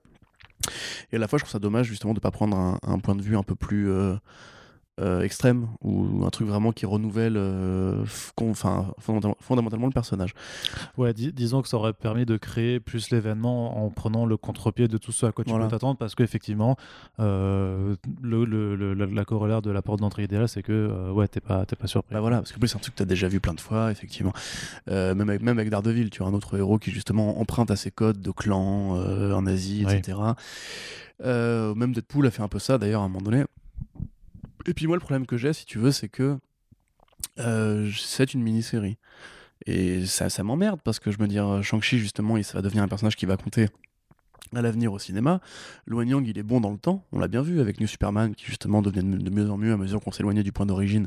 Et 1.13 1.17
à 1.17 1.19
la 1.19 1.29
fois, 1.29 1.39
je 1.39 1.45
trouve 1.45 1.53
ça 1.53 1.59
dommage 1.61 1.87
justement 1.87 2.13
de 2.13 2.19
ne 2.19 2.23
pas 2.23 2.31
prendre 2.31 2.57
un, 2.57 2.79
un 2.83 2.99
point 2.99 3.15
de 3.15 3.23
vue 3.23 3.37
un 3.37 3.43
peu 3.43 3.55
plus 3.55 3.89
euh, 3.91 4.17
euh, 5.01 5.23
extrême 5.23 5.69
ou 5.81 6.23
un 6.27 6.29
truc 6.31 6.47
vraiment 6.47 6.71
qui 6.73 6.85
renouvelle 6.85 7.37
euh, 7.39 8.05
enfin, 8.43 8.93
fondamentalement, 8.99 9.37
fondamentalement 9.41 9.87
le 9.87 9.93
personnage. 9.93 10.35
Ouais, 10.99 11.15
dis- 11.15 11.33
disons 11.33 11.63
que 11.63 11.69
ça 11.69 11.79
aurait 11.79 11.95
permis 11.95 12.27
de 12.27 12.37
créer 12.37 12.79
plus 12.79 13.11
l'événement 13.11 13.85
en 13.85 13.89
prenant 13.89 14.27
le 14.27 14.37
contre-pied 14.37 14.89
de 14.89 14.99
tout 14.99 15.11
ce 15.13 15.25
à 15.25 15.33
quoi 15.33 15.45
tu 15.45 15.51
Voilà. 15.51 15.65
peux 15.65 15.71
t'attendre, 15.71 15.97
parce 15.97 16.15
qu'effectivement, 16.15 16.77
euh, 17.21 17.97
le, 18.21 18.45
le- 18.45 18.77
le- 18.77 18.93
la, 18.93 19.07
la 19.07 19.25
corollaire 19.25 19.63
de 19.63 19.71
la 19.71 19.81
porte 19.81 20.01
d'entrée 20.01 20.25
idéale, 20.25 20.47
c'est 20.49 20.63
que 20.63 20.73
euh, 20.73 21.11
ouais, 21.11 21.27
t'es 21.27 21.41
pas, 21.41 21.65
pas 21.65 21.87
surpris. 21.87 22.13
Bah 22.15 22.21
voilà, 22.21 22.37
parce 22.39 22.53
que 22.53 22.59
plus 22.59 22.69
c'est 22.69 22.77
un 22.77 22.81
truc 22.81 22.93
que 22.95 22.99
tu 22.99 23.03
as 23.03 23.07
déjà 23.07 23.29
vu 23.29 23.41
plein 23.41 23.55
de 23.55 23.61
fois, 23.61 23.91
effectivement. 23.91 24.35
Même, 24.89 25.21
avec, 25.21 25.41
même 25.43 25.59
avec 25.59 25.71
Daredevil, 25.71 26.11
tu 26.11 26.23
as 26.23 26.27
un 26.27 26.35
autre 26.35 26.59
héros 26.59 26.79
qui 26.79 26.91
justement 26.91 27.41
emprunte 27.41 27.71
à 27.71 27.77
ses 27.77 27.91
codes 27.91 28.21
de 28.21 28.31
clan 28.31 28.91
en 28.99 29.47
Asie, 29.47 29.85
etc. 29.89 30.19
Même 31.25 31.93
Deadpool 31.95 32.27
a 32.27 32.31
fait 32.31 32.43
un 32.43 32.49
peu 32.49 32.59
ça 32.59 32.77
d'ailleurs 32.77 33.01
à 33.03 33.05
un 33.07 33.09
moment 33.09 33.23
donné. 33.25 33.45
Et 34.67 34.75
puis 34.75 34.87
moi, 34.87 34.97
le 34.97 35.01
problème 35.01 35.27
que 35.27 35.37
j'ai, 35.37 35.53
si 35.53 35.67
tu 35.67 35.79
veux, 35.79 35.93
c'est 35.93 36.09
que 36.09 36.39
euh, 37.39 37.91
c'est 37.97 38.35
une 38.35 38.43
mini-série. 38.43 38.99
Et 39.67 40.07
ça, 40.07 40.29
m'emmerde 40.43 40.81
parce 40.83 40.99
que 40.99 41.11
je 41.11 41.19
me 41.21 41.29
dis, 41.29 41.39
euh, 41.39 41.63
Shang-Chi, 41.63 41.99
justement, 41.99 42.37
il, 42.37 42.45
ça 42.45 42.55
va 42.55 42.63
devenir 42.63 42.83
un 42.83 42.89
personnage 42.89 43.17
qui 43.17 43.27
va 43.27 43.37
compter 43.37 43.69
à 44.55 44.61
l'avenir 44.61 44.93
au 44.93 44.99
cinéma. 44.99 45.41
Luan 45.87 46.09
Yang, 46.09 46.29
il 46.29 46.39
est 46.39 46.43
bon 46.43 46.61
dans 46.61 46.71
le 46.71 46.79
temps, 46.79 47.05
on 47.13 47.19
l'a 47.19 47.29
bien 47.29 47.43
vu 47.43 47.61
avec 47.61 47.81
New 47.81 47.87
Superman, 47.87 48.35
qui 48.35 48.45
justement 48.47 48.83
devenait 48.83 49.17
de 49.17 49.31
mieux 49.31 49.51
en 49.51 49.57
mieux 49.57 49.73
à 49.73 49.77
mesure 49.77 50.01
qu'on 50.01 50.13
s'éloignait 50.13 50.43
du 50.43 50.53
point 50.53 50.67
d'origine, 50.67 51.07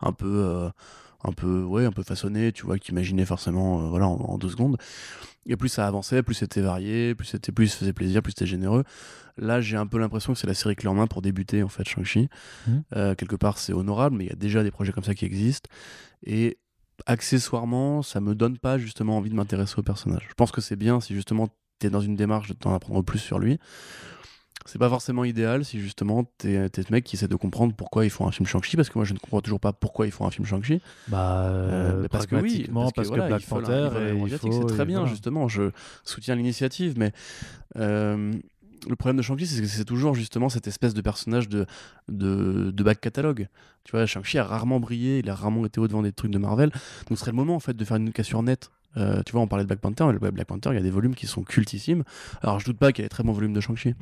un 0.00 0.12
peu, 0.12 0.44
euh, 0.44 0.70
un 1.24 1.32
peu, 1.32 1.62
ouais, 1.62 1.84
un 1.84 1.92
peu 1.92 2.02
façonné, 2.02 2.52
tu 2.52 2.64
vois, 2.64 2.78
qu'imaginait 2.78 3.24
forcément, 3.24 3.80
euh, 3.80 3.88
voilà, 3.88 4.06
en, 4.06 4.16
en 4.16 4.38
deux 4.38 4.48
secondes. 4.50 4.76
Et 5.46 5.56
plus 5.56 5.68
ça 5.68 5.86
avançait, 5.86 6.22
plus 6.22 6.34
c'était 6.34 6.60
varié, 6.60 7.14
plus 7.14 7.26
c'était, 7.26 7.52
plus 7.52 7.66
il 7.66 7.68
se 7.68 7.76
faisait 7.76 7.92
plaisir, 7.92 8.22
plus 8.22 8.32
c'était 8.32 8.46
généreux. 8.46 8.84
Là, 9.38 9.60
j'ai 9.60 9.76
un 9.76 9.86
peu 9.86 9.98
l'impression 9.98 10.32
que 10.32 10.38
c'est 10.38 10.46
la 10.46 10.54
série 10.54 10.74
clé 10.74 10.88
en 10.88 10.94
main 10.94 11.06
pour 11.06 11.22
débuter 11.22 11.62
en 11.62 11.68
fait 11.68 11.86
Shang-Chi. 11.88 12.28
Mhm. 12.66 12.82
Euh, 12.96 13.14
quelque 13.14 13.36
part, 13.36 13.58
c'est 13.58 13.72
honorable, 13.72 14.16
mais 14.16 14.24
il 14.24 14.28
y 14.28 14.32
a 14.32 14.36
déjà 14.36 14.62
des 14.62 14.70
projets 14.70 14.92
comme 14.92 15.04
ça 15.04 15.14
qui 15.14 15.24
existent. 15.24 15.70
Et 16.24 16.58
accessoirement, 17.06 18.02
ça 18.02 18.20
me 18.20 18.34
donne 18.34 18.58
pas 18.58 18.78
justement 18.78 19.18
envie 19.18 19.30
de 19.30 19.34
m'intéresser 19.34 19.74
au 19.78 19.82
personnage. 19.82 20.26
Je 20.28 20.34
pense 20.34 20.50
que 20.50 20.60
c'est 20.60 20.76
bien 20.76 21.00
si 21.00 21.14
justement 21.14 21.48
t'es 21.78 21.90
dans 21.90 22.00
une 22.00 22.16
démarche 22.16 22.48
de 22.48 22.54
t'en 22.54 22.74
apprendre 22.74 23.02
plus 23.02 23.18
sur 23.18 23.38
lui. 23.38 23.58
C'est 24.66 24.78
pas 24.78 24.88
forcément 24.88 25.24
idéal 25.24 25.64
si 25.64 25.80
justement 25.80 26.24
t'es 26.38 26.68
t'es 26.70 26.82
ce 26.82 26.92
mec 26.92 27.04
qui 27.04 27.16
essaie 27.16 27.28
de 27.28 27.34
comprendre 27.36 27.74
pourquoi 27.74 28.04
ils 28.04 28.10
font 28.10 28.26
un 28.26 28.32
film 28.32 28.46
Shang-Chi, 28.46 28.76
parce 28.76 28.88
que 28.90 28.98
moi 28.98 29.04
je 29.04 29.14
ne 29.14 29.18
comprends 29.18 29.40
toujours 29.40 29.60
pas 29.60 29.72
pourquoi 29.72 30.06
ils 30.06 30.12
font 30.12 30.26
un 30.26 30.30
film 30.30 30.46
Shang-Chi. 30.46 30.80
Bah, 31.08 31.42
Euh, 31.46 32.02
mais 32.02 32.08
parce 32.08 32.26
que 32.26 32.34
oui, 32.42 32.66
parce 32.82 32.92
que, 32.92 33.00
voilà, 33.08 33.26
Black 33.28 33.42
Panther, 33.66 33.88
et 34.10 34.14
il 34.16 34.38
faut- 34.38 34.52
c'est 34.52 34.74
très 34.74 34.84
bien 34.84 34.98
voilà. 35.00 35.12
justement. 35.12 35.48
Je 35.48 35.70
soutiens 36.04 36.34
l'initiative, 36.34 36.94
mais 36.98 37.12
euh, 37.76 38.32
le 38.88 38.96
problème 38.96 39.16
de 39.16 39.22
Shang-Chi, 39.22 39.46
c'est 39.46 39.60
que 39.60 39.66
c'est 39.66 39.84
toujours 39.84 40.14
justement 40.14 40.48
cette 40.48 40.66
espèce 40.66 40.94
de 40.94 41.00
personnage 41.00 41.48
de, 41.48 41.66
de, 42.08 42.70
de 42.70 42.82
back 42.84 43.00
catalogue. 43.00 43.48
Tu 43.84 43.92
vois, 43.92 44.06
Shang-Chi 44.06 44.38
a 44.38 44.44
rarement 44.44 44.80
brillé, 44.80 45.18
il 45.20 45.30
a 45.30 45.34
rarement 45.34 45.64
été 45.66 45.80
au 45.80 45.88
devant 45.88 46.02
des 46.02 46.12
trucs 46.12 46.30
de 46.30 46.38
Marvel. 46.38 46.70
Donc 46.70 47.10
ce 47.10 47.16
serait 47.16 47.30
le 47.32 47.36
moment 47.36 47.54
en 47.56 47.60
fait 47.60 47.74
de 47.74 47.84
faire 47.84 47.96
une 47.96 48.12
cassure 48.12 48.42
nette. 48.42 48.70
Euh, 48.96 49.22
tu 49.24 49.32
vois, 49.32 49.40
on 49.42 49.46
parlait 49.46 49.64
de 49.64 49.68
Black 49.68 49.80
Panther, 49.80 50.06
mais 50.20 50.30
Black 50.30 50.46
Panther, 50.46 50.70
il 50.70 50.76
y 50.76 50.78
a 50.78 50.82
des 50.82 50.90
volumes 50.90 51.14
qui 51.14 51.26
sont 51.26 51.42
cultissimes. 51.42 52.02
Alors 52.42 52.60
je 52.60 52.64
doute 52.66 52.78
pas 52.78 52.92
qu'il 52.92 53.02
y 53.02 53.04
ait 53.04 53.08
des 53.08 53.10
très 53.10 53.22
bons 53.22 53.32
volumes 53.32 53.52
de 53.52 53.60
Shang-Chi. 53.60 53.94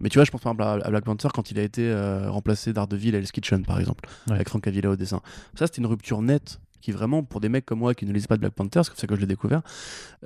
Mais 0.00 0.08
tu 0.08 0.18
vois, 0.18 0.24
je 0.24 0.30
pense 0.30 0.40
par 0.42 0.52
exemple 0.52 0.82
à 0.82 0.86
à 0.86 0.90
Black 0.90 1.04
Panther 1.04 1.28
quand 1.34 1.50
il 1.50 1.58
a 1.58 1.62
été 1.62 1.82
euh, 1.88 2.30
remplacé 2.30 2.72
d'Ardeville 2.72 3.14
à 3.14 3.18
Hell's 3.18 3.32
Kitchen, 3.32 3.64
par 3.64 3.78
exemple, 3.80 4.08
Ouais. 4.28 4.34
avec 4.34 4.48
Frank 4.48 4.66
Avila 4.66 4.90
au 4.90 4.96
dessin. 4.96 5.20
Ça, 5.58 5.66
c'était 5.66 5.78
une 5.78 5.86
rupture 5.86 6.20
nette 6.22 6.60
qui 6.86 6.92
vraiment, 6.92 7.24
pour 7.24 7.40
des 7.40 7.48
mecs 7.48 7.66
comme 7.66 7.80
moi 7.80 7.94
qui 7.94 8.06
ne 8.06 8.12
lisent 8.12 8.28
pas 8.28 8.36
de 8.36 8.40
Black 8.40 8.52
Panther, 8.52 8.82
c'est 8.84 8.90
comme 8.90 8.96
ça 8.96 9.08
que 9.08 9.16
je 9.16 9.20
l'ai 9.20 9.26
découvert, 9.26 9.62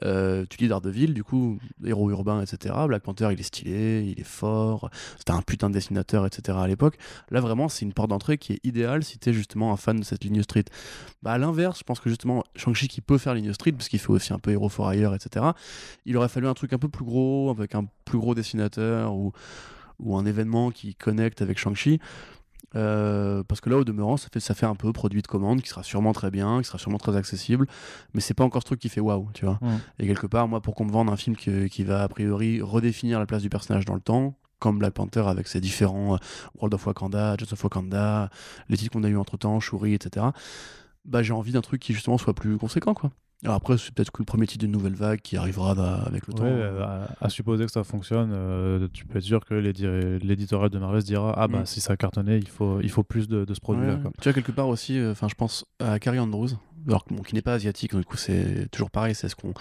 euh, 0.04 0.44
tu 0.50 0.58
lis 0.58 0.68
Daredevil, 0.68 1.14
du 1.14 1.24
coup, 1.24 1.58
héros 1.82 2.10
urbain, 2.10 2.42
etc. 2.42 2.74
Black 2.86 3.02
Panther, 3.02 3.28
il 3.32 3.40
est 3.40 3.44
stylé, 3.44 4.04
il 4.14 4.20
est 4.20 4.24
fort, 4.24 4.90
c'était 5.16 5.32
un 5.32 5.40
putain 5.40 5.70
de 5.70 5.74
dessinateur, 5.74 6.26
etc. 6.26 6.58
à 6.60 6.66
l'époque. 6.66 6.98
Là, 7.30 7.40
vraiment, 7.40 7.70
c'est 7.70 7.86
une 7.86 7.94
porte 7.94 8.10
d'entrée 8.10 8.36
qui 8.36 8.52
est 8.52 8.60
idéale 8.62 9.04
si 9.04 9.18
t'es 9.18 9.32
justement 9.32 9.72
un 9.72 9.78
fan 9.78 10.00
de 10.00 10.04
cette 10.04 10.22
ligne 10.22 10.42
street. 10.42 10.66
Bah, 11.22 11.32
à 11.32 11.38
l'inverse, 11.38 11.78
je 11.78 11.84
pense 11.84 11.98
que 11.98 12.10
justement, 12.10 12.44
Shang-Chi 12.56 12.88
qui 12.88 13.00
peut 13.00 13.16
faire 13.16 13.32
ligne 13.32 13.54
street, 13.54 13.72
parce 13.72 13.88
qu'il 13.88 13.98
fait 13.98 14.10
aussi 14.10 14.34
un 14.34 14.38
peu 14.38 14.50
héros 14.50 14.68
for 14.68 14.86
ailleurs, 14.86 15.14
etc. 15.14 15.46
Il 16.04 16.18
aurait 16.18 16.28
fallu 16.28 16.46
un 16.46 16.54
truc 16.54 16.74
un 16.74 16.78
peu 16.78 16.90
plus 16.90 17.06
gros, 17.06 17.48
avec 17.48 17.74
un 17.74 17.86
plus 18.04 18.18
gros 18.18 18.34
dessinateur 18.34 19.14
ou, 19.14 19.32
ou 19.98 20.14
un 20.14 20.26
événement 20.26 20.70
qui 20.70 20.94
connecte 20.94 21.40
avec 21.40 21.56
Shang-Chi. 21.58 22.00
Euh, 22.76 23.42
parce 23.44 23.60
que 23.60 23.68
là, 23.70 23.78
au 23.78 23.84
demeurant, 23.84 24.16
ça 24.16 24.28
fait, 24.32 24.40
ça 24.40 24.55
fait 24.55 24.66
un 24.66 24.74
peu 24.74 24.92
produit 24.92 25.22
de 25.22 25.26
commande 25.26 25.60
qui 25.62 25.68
sera 25.68 25.82
sûrement 25.82 26.12
très 26.12 26.30
bien, 26.30 26.60
qui 26.60 26.68
sera 26.68 26.78
sûrement 26.78 26.98
très 26.98 27.16
accessible, 27.16 27.66
mais 28.14 28.20
c'est 28.20 28.34
pas 28.34 28.44
encore 28.44 28.62
ce 28.62 28.66
truc 28.66 28.80
qui 28.80 28.88
fait 28.88 29.01
waouh, 29.01 29.28
tu 29.34 29.44
vois. 29.44 29.59
Mm. 29.60 29.78
Et 29.98 30.06
quelque 30.06 30.26
part, 30.26 30.47
moi, 30.48 30.60
pour 30.60 30.74
qu'on 30.74 30.84
me 30.84 30.92
vende 30.92 31.10
un 31.10 31.16
film 31.16 31.36
que- 31.36 31.66
qui 31.66 31.82
va 31.84 32.02
a 32.02 32.09
priori 32.09 32.60
redéfinir 32.62 33.18
la 33.18 33.26
place 33.26 33.42
du 33.42 33.48
personnage 33.48 33.84
dans 33.84 33.94
le 33.94 34.01
temps, 34.01 34.36
comme 34.60 34.78
Black 34.78 34.94
Panther 34.94 35.24
avec 35.26 35.48
ses 35.48 35.60
différents 35.60 36.14
euh, 36.14 36.18
World 36.56 36.74
of 36.74 36.86
Wakanda, 36.86 37.34
Just 37.38 37.52
of 37.55 37.64
Wakanda, 37.64 38.30
les 38.68 38.76
titres 38.76 38.92
qu'on 38.92 39.05
a 39.05 39.09
eu 39.09 39.16
entre 39.16 39.36
temps, 39.36 39.59
Shuri, 39.59 39.94
etc. 39.94 40.26
Bah, 41.06 41.22
j'ai 41.22 41.32
envie 41.32 41.52
d'un 41.52 41.62
truc 41.62 41.80
qui 41.80 41.94
justement 41.94 42.18
soit 42.18 42.34
plus 42.34 42.59
conséquent, 42.59 42.94
quoi. 42.94 43.10
Alors 43.44 43.56
après, 43.56 43.78
c'est 43.78 43.92
peut-être 43.94 44.10
que 44.10 44.18
le 44.20 44.26
premier 44.26 44.46
titre 44.46 44.60
d'une 44.64 44.72
nouvelle 44.72 44.94
vague 44.94 45.20
qui 45.20 45.36
arrivera 45.38 45.74
bah, 45.74 46.02
avec 46.06 46.26
le 46.26 46.34
Ouais, 46.34 46.40
temps. 46.40 46.44
euh, 46.46 46.82
à, 46.84 47.08
à 47.24 47.28
supposer 47.30 47.64
que 47.64 47.72
ça 47.72 47.84
fonctionne, 47.84 48.30
euh, 48.34 48.86
tu 48.92 49.06
peux 49.06 49.16
être 49.18 49.24
sûr 49.24 49.44
que 49.46 49.54
l'édi- 49.54 49.86
l'éditorial 50.22 50.68
de 50.68 50.78
Marvel 50.78 51.00
se 51.00 51.06
dira 51.06 51.32
Ah, 51.36 51.48
bah, 51.48 51.60
Mm. 51.60 51.66
si 51.66 51.80
ça 51.80 51.94
a 51.94 51.96
cartonné, 51.96 52.36
il 52.36 52.48
faut, 52.48 52.80
il 52.82 52.90
faut 52.90 53.02
plus 53.02 53.28
de, 53.28 53.46
de 53.46 53.54
ce 53.54 53.60
produit-là. 53.60 53.94
Ouais. 53.94 54.10
Tu 54.20 54.24
vois, 54.24 54.32
quelque 54.34 54.52
part 54.52 54.68
aussi, 54.68 54.98
euh, 54.98 55.12
enfin, 55.12 55.26
je 55.28 55.34
pense 55.34 55.64
à 55.78 55.98
Carrie 55.98 56.18
Andrews, 56.18 56.48
alors 56.86 57.05
qui 57.27 57.35
n'est 57.35 57.43
pas 57.43 57.55
asiatique, 57.55 57.93
donc 57.93 58.02
du 58.02 58.07
coup, 58.07 58.16
c'est 58.16 58.69
toujours 58.70 58.90
pareil. 58.90 59.15
C'est 59.15 59.27
est-ce 59.27 59.36
qu'on 59.36 59.52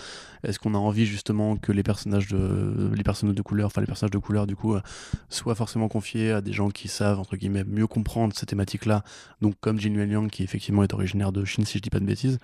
est 0.43 0.57
qu'on 0.57 0.73
a 0.73 0.77
envie 0.77 1.05
justement 1.05 1.57
que 1.57 1.71
les 1.71 1.83
personnages 1.83 2.27
de 2.27 2.91
les 2.95 3.33
de 3.33 3.41
couleur, 3.41 3.67
enfin 3.67 3.81
les 3.81 3.87
personnages 3.87 4.11
de 4.11 4.17
couleur, 4.17 4.47
du 4.47 4.55
coup, 4.55 4.75
euh, 4.75 4.81
soient 5.29 5.55
forcément 5.55 5.87
confiés 5.87 6.31
à 6.31 6.41
des 6.41 6.53
gens 6.53 6.69
qui 6.69 6.87
savent 6.87 7.19
entre 7.19 7.35
guillemets 7.35 7.63
mieux 7.63 7.87
comprendre 7.87 8.33
ces 8.35 8.45
thématiques-là. 8.45 9.03
Donc 9.41 9.55
comme 9.59 9.79
Jin 9.79 9.93
Yuan 9.93 10.09
Yang, 10.09 10.29
qui 10.29 10.43
effectivement 10.43 10.83
est 10.83 10.93
originaire 10.93 11.31
de 11.31 11.45
Chine, 11.45 11.65
si 11.65 11.77
je 11.77 11.83
dis 11.83 11.89
pas 11.89 11.99
de 11.99 12.05
bêtises. 12.05 12.39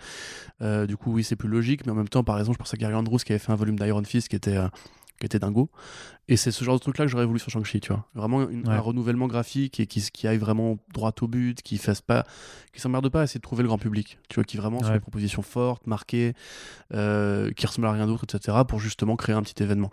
Euh, 0.62 0.86
du 0.86 0.98
coup, 0.98 1.12
oui, 1.12 1.24
c'est 1.24 1.36
plus 1.36 1.50
logique, 1.50 1.86
mais 1.86 1.92
en 1.92 1.96
même 1.96 2.10
temps, 2.10 2.24
par 2.24 2.40
exemple, 2.40 2.58
je 2.58 2.60
pense 2.60 2.74
à 2.74 2.78
Carrie 2.78 2.96
Andrews 2.96 3.20
qui 3.20 3.32
avait 3.32 3.40
fait 3.40 3.52
un 3.52 3.56
volume 3.56 3.78
d'Iron 3.78 4.04
Fist 4.04 4.28
qui 4.28 4.36
était 4.36 4.58
euh, 4.58 4.68
qui 5.20 5.26
était 5.26 5.40
dingo. 5.40 5.70
Et 6.28 6.38
c'est 6.38 6.52
ce 6.52 6.64
genre 6.64 6.76
de 6.76 6.80
truc-là 6.82 7.06
que 7.06 7.12
j'aurais 7.12 7.26
voulu 7.26 7.40
sur 7.40 7.50
Shang-Chi, 7.52 7.80
tu 7.80 7.94
vois. 7.94 8.06
Vraiment 8.16 8.50
une- 8.50 8.68
Ouais. 8.68 8.74
un 8.76 8.80
renouvellement 8.80 9.28
graphique 9.28 9.80
et 9.80 9.86
qui, 9.88 10.02
qui 10.12 10.28
aille 10.28 10.38
vraiment 10.40 10.78
droit 10.94 11.14
au 11.22 11.28
but, 11.28 11.62
qui 11.62 11.78
fasse 11.78 12.02
pas, 12.02 12.26
qui 12.74 12.82
s'emmerde 12.82 13.08
pas 13.10 13.22
à 13.22 13.24
essayer 13.24 13.38
de 13.40 13.44
trouver 13.44 13.62
le 13.64 13.68
grand 13.70 13.78
public, 13.78 14.18
tu 14.28 14.36
vois, 14.36 14.44
qui 14.44 14.58
vraiment 14.58 14.80
soit 14.80 14.90
Ouais. 14.90 14.96
une 14.96 15.02
proposition 15.02 15.42
forte, 15.42 15.88
marquée, 15.88 16.34
euh, 16.94 17.52
qui 17.52 17.66
ressemble 17.66 17.88
à 17.88 17.92
rien 17.92 18.08
d'autre, 18.08 18.26
etc., 18.26 18.58
pour 18.68 18.80
justement 18.80 19.16
créer 19.16 19.36
un 19.36 19.42
petit 19.44 19.62
événement. 19.64 19.90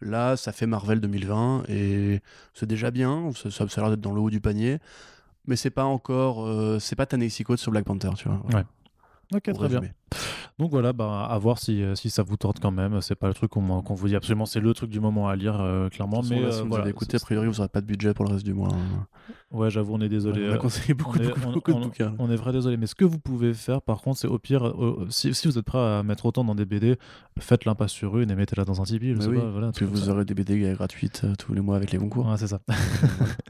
Là, 0.00 0.36
ça 0.36 0.52
fait 0.52 0.66
Marvel 0.66 1.00
2020 1.00 1.62
et 1.68 2.20
c'est 2.52 2.66
déjà 2.66 2.90
bien, 2.90 3.30
ça, 3.34 3.50
ça, 3.50 3.64
a 3.64 3.80
l'air 3.80 3.90
d'être 3.90 4.00
dans 4.00 4.12
le 4.12 4.20
haut 4.20 4.30
du 4.30 4.40
panier, 4.40 4.78
mais 5.46 5.56
c'est 5.56 5.70
pas 5.70 5.84
encore, 5.84 6.44
euh, 6.46 6.78
c'est 6.80 6.96
pas 6.96 7.06
ta 7.06 7.16
Coates 7.44 7.60
sur 7.60 7.70
Black 7.72 7.84
Panther, 7.84 8.10
tu 8.16 8.28
vois. 8.28 8.40
voilà, 8.44 8.66
Ok, 9.34 9.44
pour 9.44 9.58
très 9.58 9.68
bien. 9.68 9.80
Donc 10.58 10.70
voilà, 10.70 10.94
bah, 10.94 11.26
à 11.30 11.38
voir 11.38 11.58
si, 11.58 11.82
euh, 11.82 11.94
si 11.94 12.08
ça 12.08 12.22
vous 12.22 12.36
tente 12.38 12.60
quand 12.60 12.70
même. 12.70 13.00
C'est 13.02 13.14
pas 13.14 13.28
le 13.28 13.34
truc 13.34 13.50
qu'on 13.50 13.82
qu'on 13.82 13.94
vous 13.94 14.08
dit 14.08 14.16
absolument, 14.16 14.46
c'est 14.46 14.60
le 14.60 14.72
truc 14.72 14.88
du 14.88 15.00
moment 15.00 15.28
à 15.28 15.36
lire, 15.36 15.60
euh, 15.60 15.90
clairement. 15.90 16.22
Façon, 16.22 16.34
mais 16.34 16.40
là, 16.40 16.48
euh, 16.48 16.52
si 16.52 16.62
vous 16.62 16.68
voilà, 16.68 16.84
avez 16.84 16.90
écouté, 16.92 17.16
a 17.16 17.20
priori, 17.20 17.46
vous 17.46 17.56
n'aurez 17.56 17.68
pas 17.68 17.82
de 17.82 17.86
budget 17.86 18.14
pour 18.14 18.24
le 18.24 18.32
reste 18.32 18.44
du 18.44 18.54
mois. 18.54 18.70
hein. 18.72 19.06
Ouais, 19.56 19.70
j'avoue, 19.70 19.94
on 19.94 20.00
est 20.00 20.08
désolé. 20.08 20.46
on 20.48 20.52
a 20.52 20.54
euh, 20.54 20.58
conseillé 20.58 20.94
beaucoup, 20.94 21.18
est- 21.18 21.26
beaucoup, 21.28 21.40
on- 21.46 21.52
beaucoup 21.52 21.72
de 21.72 21.80
bouquins. 21.80 22.14
On 22.18 22.30
est 22.30 22.36
vrai 22.36 22.52
désolé, 22.52 22.76
mais 22.76 22.86
ce 22.86 22.94
que 22.94 23.04
vous 23.04 23.18
pouvez 23.18 23.54
faire, 23.54 23.80
par 23.82 24.00
contre, 24.02 24.18
c'est 24.18 24.28
au 24.28 24.38
pire, 24.38 24.66
euh, 24.66 25.06
si, 25.10 25.34
si 25.34 25.48
vous 25.48 25.58
êtes 25.58 25.64
prêt 25.64 25.78
à 25.78 26.02
mettre 26.02 26.26
autant 26.26 26.44
dans 26.44 26.54
des 26.54 26.64
BD, 26.64 26.96
faites 27.38 27.64
l'impasse 27.64 27.92
sur 27.92 28.18
une 28.18 28.30
et 28.30 28.34
mettez-la 28.34 28.64
dans 28.64 28.80
un 28.80 28.84
Tipeee. 28.84 29.12
je 29.12 29.18
Mais 29.18 29.20
sais 29.24 29.28
oui, 29.30 29.38
pas, 29.38 29.46
voilà, 29.50 29.66
un 29.68 29.72
Puis 29.72 29.86
vous 29.86 29.96
ça. 29.96 30.10
aurez 30.12 30.24
des 30.24 30.34
BD 30.34 30.72
gratuites 30.74 31.22
euh, 31.24 31.34
tous 31.38 31.54
les 31.54 31.60
mois 31.60 31.76
avec 31.76 31.90
les 31.92 31.98
concours. 31.98 32.26
Ouais, 32.26 32.36
c'est 32.36 32.46
ça. 32.48 32.60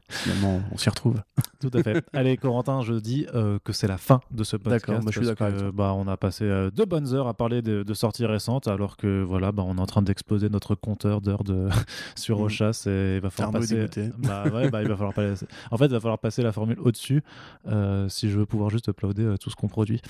Finalement, 0.09 0.61
on 0.73 0.79
s'y 0.79 0.89
retrouve. 0.89 1.21
Tout 1.61 1.71
à 1.73 1.83
fait. 1.83 2.05
Allez, 2.13 2.37
Corentin, 2.37 2.83
je 2.83 2.95
dis 2.95 3.27
euh, 3.35 3.59
que 3.65 3.73
c'est 3.73 3.89
la 3.89 3.99
fin 3.99 4.21
de 4.31 4.45
ce 4.45 4.57
podcast. 4.57 4.87
D'accord, 4.87 5.05
bah, 5.05 5.11
je 5.13 5.19
suis 5.19 5.27
d'accord 5.27 5.73
bah, 5.73 5.95
on 5.97 6.07
a 6.07 6.17
passé 6.17 6.45
euh, 6.45 6.71
deux 6.71 6.85
bonnes 6.85 7.13
heures 7.15 7.27
à 7.29 7.35
parler 7.35 7.63
de, 7.63 7.83
de 7.83 7.95
sorties 7.95 8.27
récentes, 8.27 8.69
alors 8.69 8.97
que 8.97 9.23
voilà, 9.23 9.53
bah, 9.53 9.65
on 9.67 9.77
est 9.77 9.81
en 9.81 9.87
train 9.87 10.03
d'exposer 10.03 10.49
notre 10.49 10.75
compteur 10.75 11.21
d'heures 11.21 11.45
de... 11.45 11.69
sur 12.15 12.37
Mhm. 12.37 12.43
Rochas 12.43 12.85
et 12.87 13.15
il 13.17 13.21
va 13.21 13.31
falloir 13.31 13.55
Arnaud 13.57 13.67
passer. 13.67 14.11
Bah, 14.19 14.45
ouais, 14.53 14.71
bah, 14.71 14.83
il 14.83 14.89
va 14.89 14.97
falloir 14.97 15.15
passer. 15.15 15.47
En 15.71 15.77
fait, 15.79 15.89
va 15.97 16.01
falloir 16.01 16.19
passer 16.19 16.43
la 16.43 16.53
formule 16.53 16.79
au-dessus 16.81 17.23
euh, 17.67 18.09
si 18.09 18.31
je 18.31 18.39
veux 18.39 18.47
pouvoir 18.47 18.71
juste 18.71 18.89
uploader 18.89 19.25
euh, 19.25 19.37
tout 19.37 19.51
ce 19.51 19.57
qu'on 19.57 19.69
produit. 19.69 20.01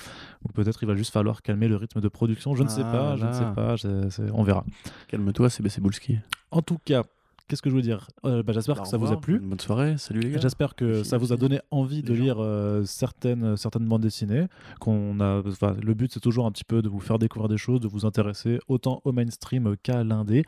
Ou 0.43 0.49
peut-être 0.51 0.83
il 0.83 0.87
va 0.87 0.95
juste 0.95 1.11
falloir 1.11 1.41
calmer 1.41 1.67
le 1.67 1.75
rythme 1.75 2.01
de 2.01 2.07
production. 2.07 2.55
Je 2.55 2.63
ne 2.63 2.69
sais 2.69 2.83
Ah 2.83 2.91
pas, 2.91 3.15
je 3.15 3.25
ne 3.25 4.09
sais 4.09 4.23
pas, 4.23 4.33
on 4.33 4.43
verra. 4.43 4.65
Calme-toi, 5.07 5.49
c'est 5.49 5.81
Bulski. 5.81 6.19
En 6.51 6.61
tout 6.61 6.77
cas, 6.83 7.03
qu'est-ce 7.47 7.61
que 7.61 7.69
je 7.69 7.75
veux 7.75 7.81
dire? 7.81 8.07
Euh, 8.25 8.43
bah, 8.43 8.53
J'espère 8.53 8.81
que 8.81 8.87
ça 8.87 8.97
vous 8.97 9.11
a 9.11 9.19
plu. 9.19 9.39
Bonne 9.39 9.59
soirée, 9.59 9.97
salut 9.97 10.19
les 10.19 10.31
gars. 10.31 10.39
J'espère 10.39 10.75
que 10.75 10.85
Merci, 10.85 11.05
ça 11.09 11.17
vous 11.17 11.33
a 11.33 11.37
donné 11.37 11.59
envie 11.71 12.01
de 12.03 12.13
lire 12.13 12.37
euh, 12.39 12.83
certaines, 12.83 13.55
certaines 13.57 13.85
bandes 13.87 14.01
dessinées. 14.01 14.45
Qu'on 14.79 15.19
a, 15.19 15.41
enfin, 15.47 15.75
le 15.81 15.93
but, 15.93 16.11
c'est 16.13 16.19
toujours 16.19 16.45
un 16.45 16.51
petit 16.51 16.63
peu 16.63 16.81
de 16.81 16.89
vous 16.89 16.99
faire 16.99 17.19
découvrir 17.19 17.47
des 17.49 17.57
choses, 17.57 17.79
de 17.79 17.87
vous 17.87 18.05
intéresser 18.05 18.59
autant 18.67 19.01
au 19.05 19.11
mainstream 19.11 19.75
qu'à 19.81 20.03
l'indé. 20.03 20.43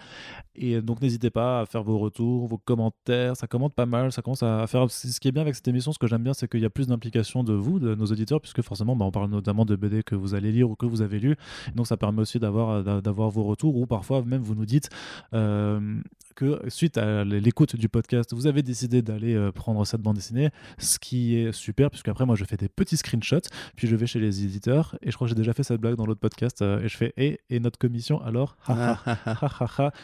Et 0.55 0.81
donc, 0.81 1.01
n'hésitez 1.01 1.29
pas 1.29 1.61
à 1.61 1.65
faire 1.65 1.83
vos 1.83 1.97
retours, 1.97 2.47
vos 2.47 2.57
commentaires. 2.57 3.35
Ça 3.37 3.47
commente 3.47 3.73
pas 3.73 3.85
mal. 3.85 4.11
Ça 4.11 4.21
commence 4.21 4.43
à 4.43 4.65
faire. 4.67 4.89
Ce 4.91 5.19
qui 5.19 5.27
est 5.27 5.31
bien 5.31 5.41
avec 5.41 5.55
cette 5.55 5.67
émission, 5.67 5.91
ce 5.93 5.99
que 5.99 6.07
j'aime 6.07 6.23
bien, 6.23 6.33
c'est 6.33 6.49
qu'il 6.49 6.59
y 6.61 6.65
a 6.65 6.69
plus 6.69 6.87
d'implication 6.87 7.43
de 7.43 7.53
vous, 7.53 7.79
de 7.79 7.95
nos 7.95 8.05
auditeurs, 8.07 8.41
puisque 8.41 8.61
forcément, 8.61 8.95
bah, 8.95 9.05
on 9.05 9.11
parle 9.11 9.29
notamment 9.29 9.65
de 9.65 9.75
BD 9.75 10.03
que 10.03 10.15
vous 10.15 10.35
allez 10.35 10.51
lire 10.51 10.69
ou 10.69 10.75
que 10.75 10.85
vous 10.85 11.01
avez 11.01 11.19
lu. 11.19 11.35
Donc, 11.75 11.87
ça 11.87 11.97
permet 11.97 12.21
aussi 12.21 12.39
d'avoir 12.39 12.83
d'a- 12.83 13.01
d'avoir 13.01 13.29
vos 13.29 13.43
retours 13.43 13.77
ou 13.77 13.85
parfois 13.85 14.21
même 14.23 14.41
vous 14.41 14.55
nous 14.55 14.65
dites. 14.65 14.89
euh, 15.33 16.01
que 16.39 16.69
suite 16.69 16.97
à 16.97 17.25
l'écoute 17.25 17.75
du 17.75 17.89
podcast, 17.89 18.33
vous 18.33 18.47
avez 18.47 18.63
décidé 18.63 19.01
d'aller 19.01 19.35
euh, 19.35 19.51
prendre 19.51 19.85
cette 19.85 20.01
bande 20.01 20.15
dessinée, 20.15 20.51
ce 20.77 20.97
qui 20.97 21.35
est 21.35 21.51
super, 21.51 21.89
puisque 21.89 22.07
après 22.07 22.25
moi 22.25 22.35
je 22.35 22.45
fais 22.45 22.55
des 22.55 22.69
petits 22.69 22.95
screenshots, 22.95 23.49
puis 23.75 23.89
je 23.89 23.95
vais 23.97 24.07
chez 24.07 24.21
les 24.21 24.43
éditeurs, 24.45 24.97
et 25.01 25.11
je 25.11 25.15
crois 25.15 25.27
que 25.27 25.29
j'ai 25.29 25.35
déjà 25.35 25.51
fait 25.51 25.63
cette 25.63 25.81
blague 25.81 25.95
dans 25.95 26.05
l'autre 26.05 26.21
podcast, 26.21 26.61
euh, 26.61 26.79
et 26.81 26.87
je 26.87 26.95
fais 26.95 27.13
et, 27.17 27.41
et 27.49 27.59
notre 27.59 27.77
commission 27.77 28.21
alors? 28.21 28.55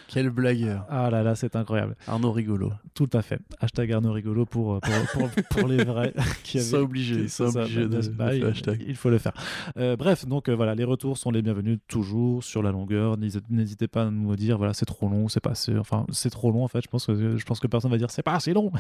Quel 0.10 0.30
blagueur. 0.30 0.86
Ah 0.90 1.10
là 1.10 1.24
là, 1.24 1.36
c'est 1.36 1.56
incroyable. 1.56 1.96
Arnaud 2.06 2.34
rigolo. 2.34 2.74
Tout 2.94 3.10
à 3.14 3.22
fait. 3.22 3.40
Hashtag 3.60 3.92
Arnaud 3.92 4.14
Rigolo 4.14 4.46
pour, 4.46 4.76
euh, 4.76 4.80
pour, 5.14 5.30
pour, 5.30 5.44
pour 5.50 5.68
les 5.68 5.84
vrais 5.84 6.14
qui 6.44 6.60
avaient. 6.60 6.78
Obligé, 6.78 7.28
ça 7.28 7.46
obligé 7.46 7.88
de, 7.88 8.02
bah, 8.10 8.34
de 8.34 8.84
il, 8.88 8.96
faut 8.96 9.10
le 9.10 9.18
faire. 9.18 9.34
Euh, 9.78 9.96
bref, 9.96 10.26
donc 10.26 10.50
euh, 10.50 10.56
voilà, 10.56 10.76
les 10.76 10.84
retours 10.84 11.18
sont 11.18 11.32
les 11.32 11.42
bienvenus 11.42 11.80
toujours 11.88 12.44
sur 12.44 12.62
la 12.62 12.72
longueur. 12.72 13.18
N'hésitez 13.18 13.46
n'hésitez 13.50 13.88
pas 13.88 14.04
à 14.04 14.12
nous 14.12 14.36
dire 14.36 14.58
voilà, 14.58 14.74
c'est 14.74 14.86
trop 14.86 15.10
long, 15.10 15.28
c'est 15.28 15.40
pas 15.40 15.52
assez. 15.52 15.78
Enfin, 15.78 16.06
c'est 16.26 16.32
trop 16.32 16.52
long 16.52 16.64
en 16.64 16.68
fait. 16.68 16.82
Je 16.82 16.88
pense 16.88 17.06
que 17.06 17.38
je 17.38 17.46
pense 17.46 17.60
que 17.60 17.68
personne 17.68 17.92
va 17.92 17.98
dire 17.98 18.10
c'est 18.10 18.24
pas 18.24 18.34
assez 18.34 18.54
long. 18.54 18.72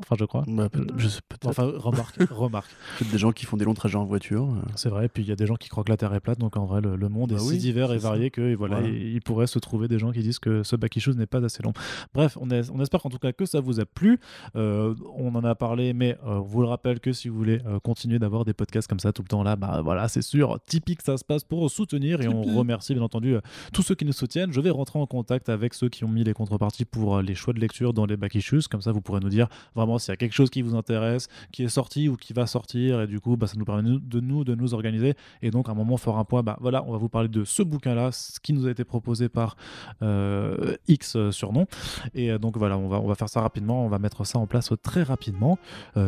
Enfin, 0.00 0.16
je 0.18 0.24
crois. 0.24 0.44
Bah, 0.46 0.68
je 0.96 1.08
sais 1.08 1.20
peut-être 1.28 1.48
Enfin, 1.48 1.70
remarque, 1.76 2.16
remarque. 2.30 2.70
peut-être 2.98 3.10
des 3.10 3.18
gens 3.18 3.32
qui 3.32 3.46
font 3.46 3.56
des 3.56 3.64
longs 3.64 3.74
trajets 3.74 3.96
en 3.98 4.04
voiture. 4.04 4.44
euh. 4.44 4.62
C'est 4.76 4.88
vrai. 4.88 5.06
Et 5.06 5.08
puis 5.08 5.22
il 5.24 5.28
y 5.28 5.32
a 5.32 5.36
des 5.36 5.46
gens 5.46 5.56
qui 5.56 5.68
croient 5.68 5.84
que 5.84 5.90
la 5.90 5.96
Terre 5.96 6.14
est 6.14 6.20
plate. 6.20 6.38
Donc 6.38 6.56
en 6.56 6.66
vrai, 6.66 6.80
le, 6.80 6.96
le 6.96 7.08
monde 7.08 7.30
Bah 7.30 7.36
est 7.36 7.40
si 7.40 7.48
oui, 7.48 7.58
divers 7.58 7.92
et 7.92 7.98
varié 7.98 8.30
que 8.30 8.40
et 8.40 8.54
voilà, 8.54 8.76
Voilà. 8.80 8.88
il, 8.94 9.14
il 9.14 9.20
pourrait 9.22 9.46
se 9.48 9.58
trouver 9.58 9.88
des 9.88 9.98
gens 9.98 10.12
qui 10.12 10.20
disent 10.20 10.38
que 10.38 10.62
ce 10.62 10.76
issues 10.96 11.14
n'est 11.14 11.26
pas 11.26 11.44
assez 11.44 11.62
long. 11.62 11.72
Bref, 12.14 12.38
on, 12.40 12.48
est- 12.50 12.70
on 12.70 12.80
espère 12.80 13.04
en 13.04 13.10
tout 13.10 13.18
cas 13.18 13.32
que 13.32 13.44
ça 13.44 13.60
vous 13.60 13.80
a 13.80 13.84
plu. 13.86 14.20
Euh, 14.56 14.94
on 15.16 15.34
en 15.34 15.44
a 15.44 15.54
parlé, 15.54 15.92
mais 15.92 16.16
euh, 16.24 16.36
on 16.38 16.40
vous 16.42 16.62
le 16.62 16.68
rappelle 16.68 17.00
que 17.00 17.12
si 17.12 17.28
vous 17.28 17.36
voulez 17.36 17.60
euh, 17.66 17.78
continuer 17.80 18.18
d'avoir 18.18 18.44
des 18.44 18.54
podcasts 18.54 18.88
comme 18.88 19.00
ça 19.00 19.12
tout 19.12 19.22
le 19.22 19.28
temps 19.28 19.42
là, 19.42 19.56
bah 19.56 19.80
voilà, 19.82 20.08
c'est 20.08 20.22
sûr, 20.22 20.58
typique, 20.66 21.02
ça 21.02 21.16
se 21.16 21.24
passe 21.24 21.44
pour 21.44 21.68
soutenir 21.70 22.20
et 22.20 22.28
on 22.28 22.42
remercie 22.42 22.94
bien 22.94 23.02
entendu 23.02 23.34
euh, 23.34 23.40
tous 23.72 23.82
ceux 23.82 23.94
qui 23.94 24.04
nous 24.04 24.12
soutiennent. 24.12 24.52
Je 24.52 24.60
vais 24.60 24.70
rentrer 24.70 24.98
en 24.98 25.06
contact 25.06 25.48
avec 25.48 25.74
ceux 25.74 25.88
qui 25.88 26.04
ont 26.04 26.08
mis 26.08 26.24
les 26.24 26.32
contreparties 26.34 26.84
pour 26.84 27.16
euh, 27.16 27.22
les 27.22 27.34
choix 27.34 27.52
de 27.52 27.60
lecture 27.60 27.92
dans 27.92 28.06
les 28.06 28.16
issues. 28.34 28.60
Comme 28.70 28.82
ça, 28.82 28.92
vous 28.92 29.00
pourrez 29.00 29.20
nous 29.20 29.28
dire 29.28 29.48
vraiment 29.74 29.87
s'il 29.96 30.12
y 30.12 30.12
a 30.12 30.16
quelque 30.16 30.34
chose 30.34 30.50
qui 30.50 30.60
vous 30.60 30.74
intéresse, 30.74 31.28
qui 31.52 31.62
est 31.62 31.68
sorti 31.68 32.10
ou 32.10 32.16
qui 32.16 32.34
va 32.34 32.46
sortir, 32.46 33.00
et 33.00 33.06
du 33.06 33.20
coup, 33.20 33.36
bah, 33.36 33.46
ça 33.46 33.54
nous 33.56 33.64
permet 33.64 33.82
de 33.82 34.20
nous- 34.20 34.74
organiser. 34.74 35.14
Et 35.40 35.50
donc, 35.50 35.68
à 35.68 35.72
un 35.72 35.74
moment, 35.74 35.96
fort 35.96 36.18
un 36.18 36.24
point, 36.24 36.42
bah 36.42 36.58
voilà, 36.60 36.84
on 36.86 36.92
va 36.92 36.98
vous 36.98 37.08
parler 37.08 37.28
de 37.28 37.44
ce 37.44 37.62
bouquin-là, 37.62 38.12
ce 38.12 38.38
qui 38.40 38.52
nous 38.52 38.66
a 38.66 38.70
été 38.70 38.84
proposé 38.84 39.28
par 39.30 39.56
euh, 40.02 40.76
X 40.88 41.16
euh, 41.16 41.30
surnom. 41.30 41.66
Et 42.14 42.30
euh, 42.30 42.38
donc 42.38 42.58
voilà, 42.58 42.76
on 42.76 43.06
va, 43.06 43.14
faire 43.14 43.28
ça 43.28 43.40
rapidement, 43.40 43.84
on 43.84 43.88
va 43.88 43.98
mettre 43.98 44.24
ça 44.24 44.38
en 44.38 44.46
place 44.46 44.70
très 44.82 45.02
rapidement, 45.02 45.58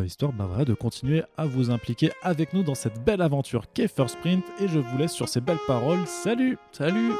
histoire 0.05 0.33
bah, 0.33 0.65
de 0.65 0.73
continuer 0.73 1.23
à 1.37 1.45
vous 1.45 1.71
impliquer 1.71 2.11
avec 2.21 2.53
nous 2.53 2.63
dans 2.63 2.75
cette 2.75 3.03
belle 3.03 3.21
aventure 3.21 3.65
qu'est 3.73 3.87
First 3.87 4.19
Print. 4.19 4.43
Et 4.59 4.67
je 4.67 4.79
vous 4.79 4.97
laisse 4.97 5.13
sur 5.13 5.27
ces 5.29 5.41
belles 5.41 5.57
paroles. 5.67 6.05
Salut 6.05 6.57
Salut 6.71 7.11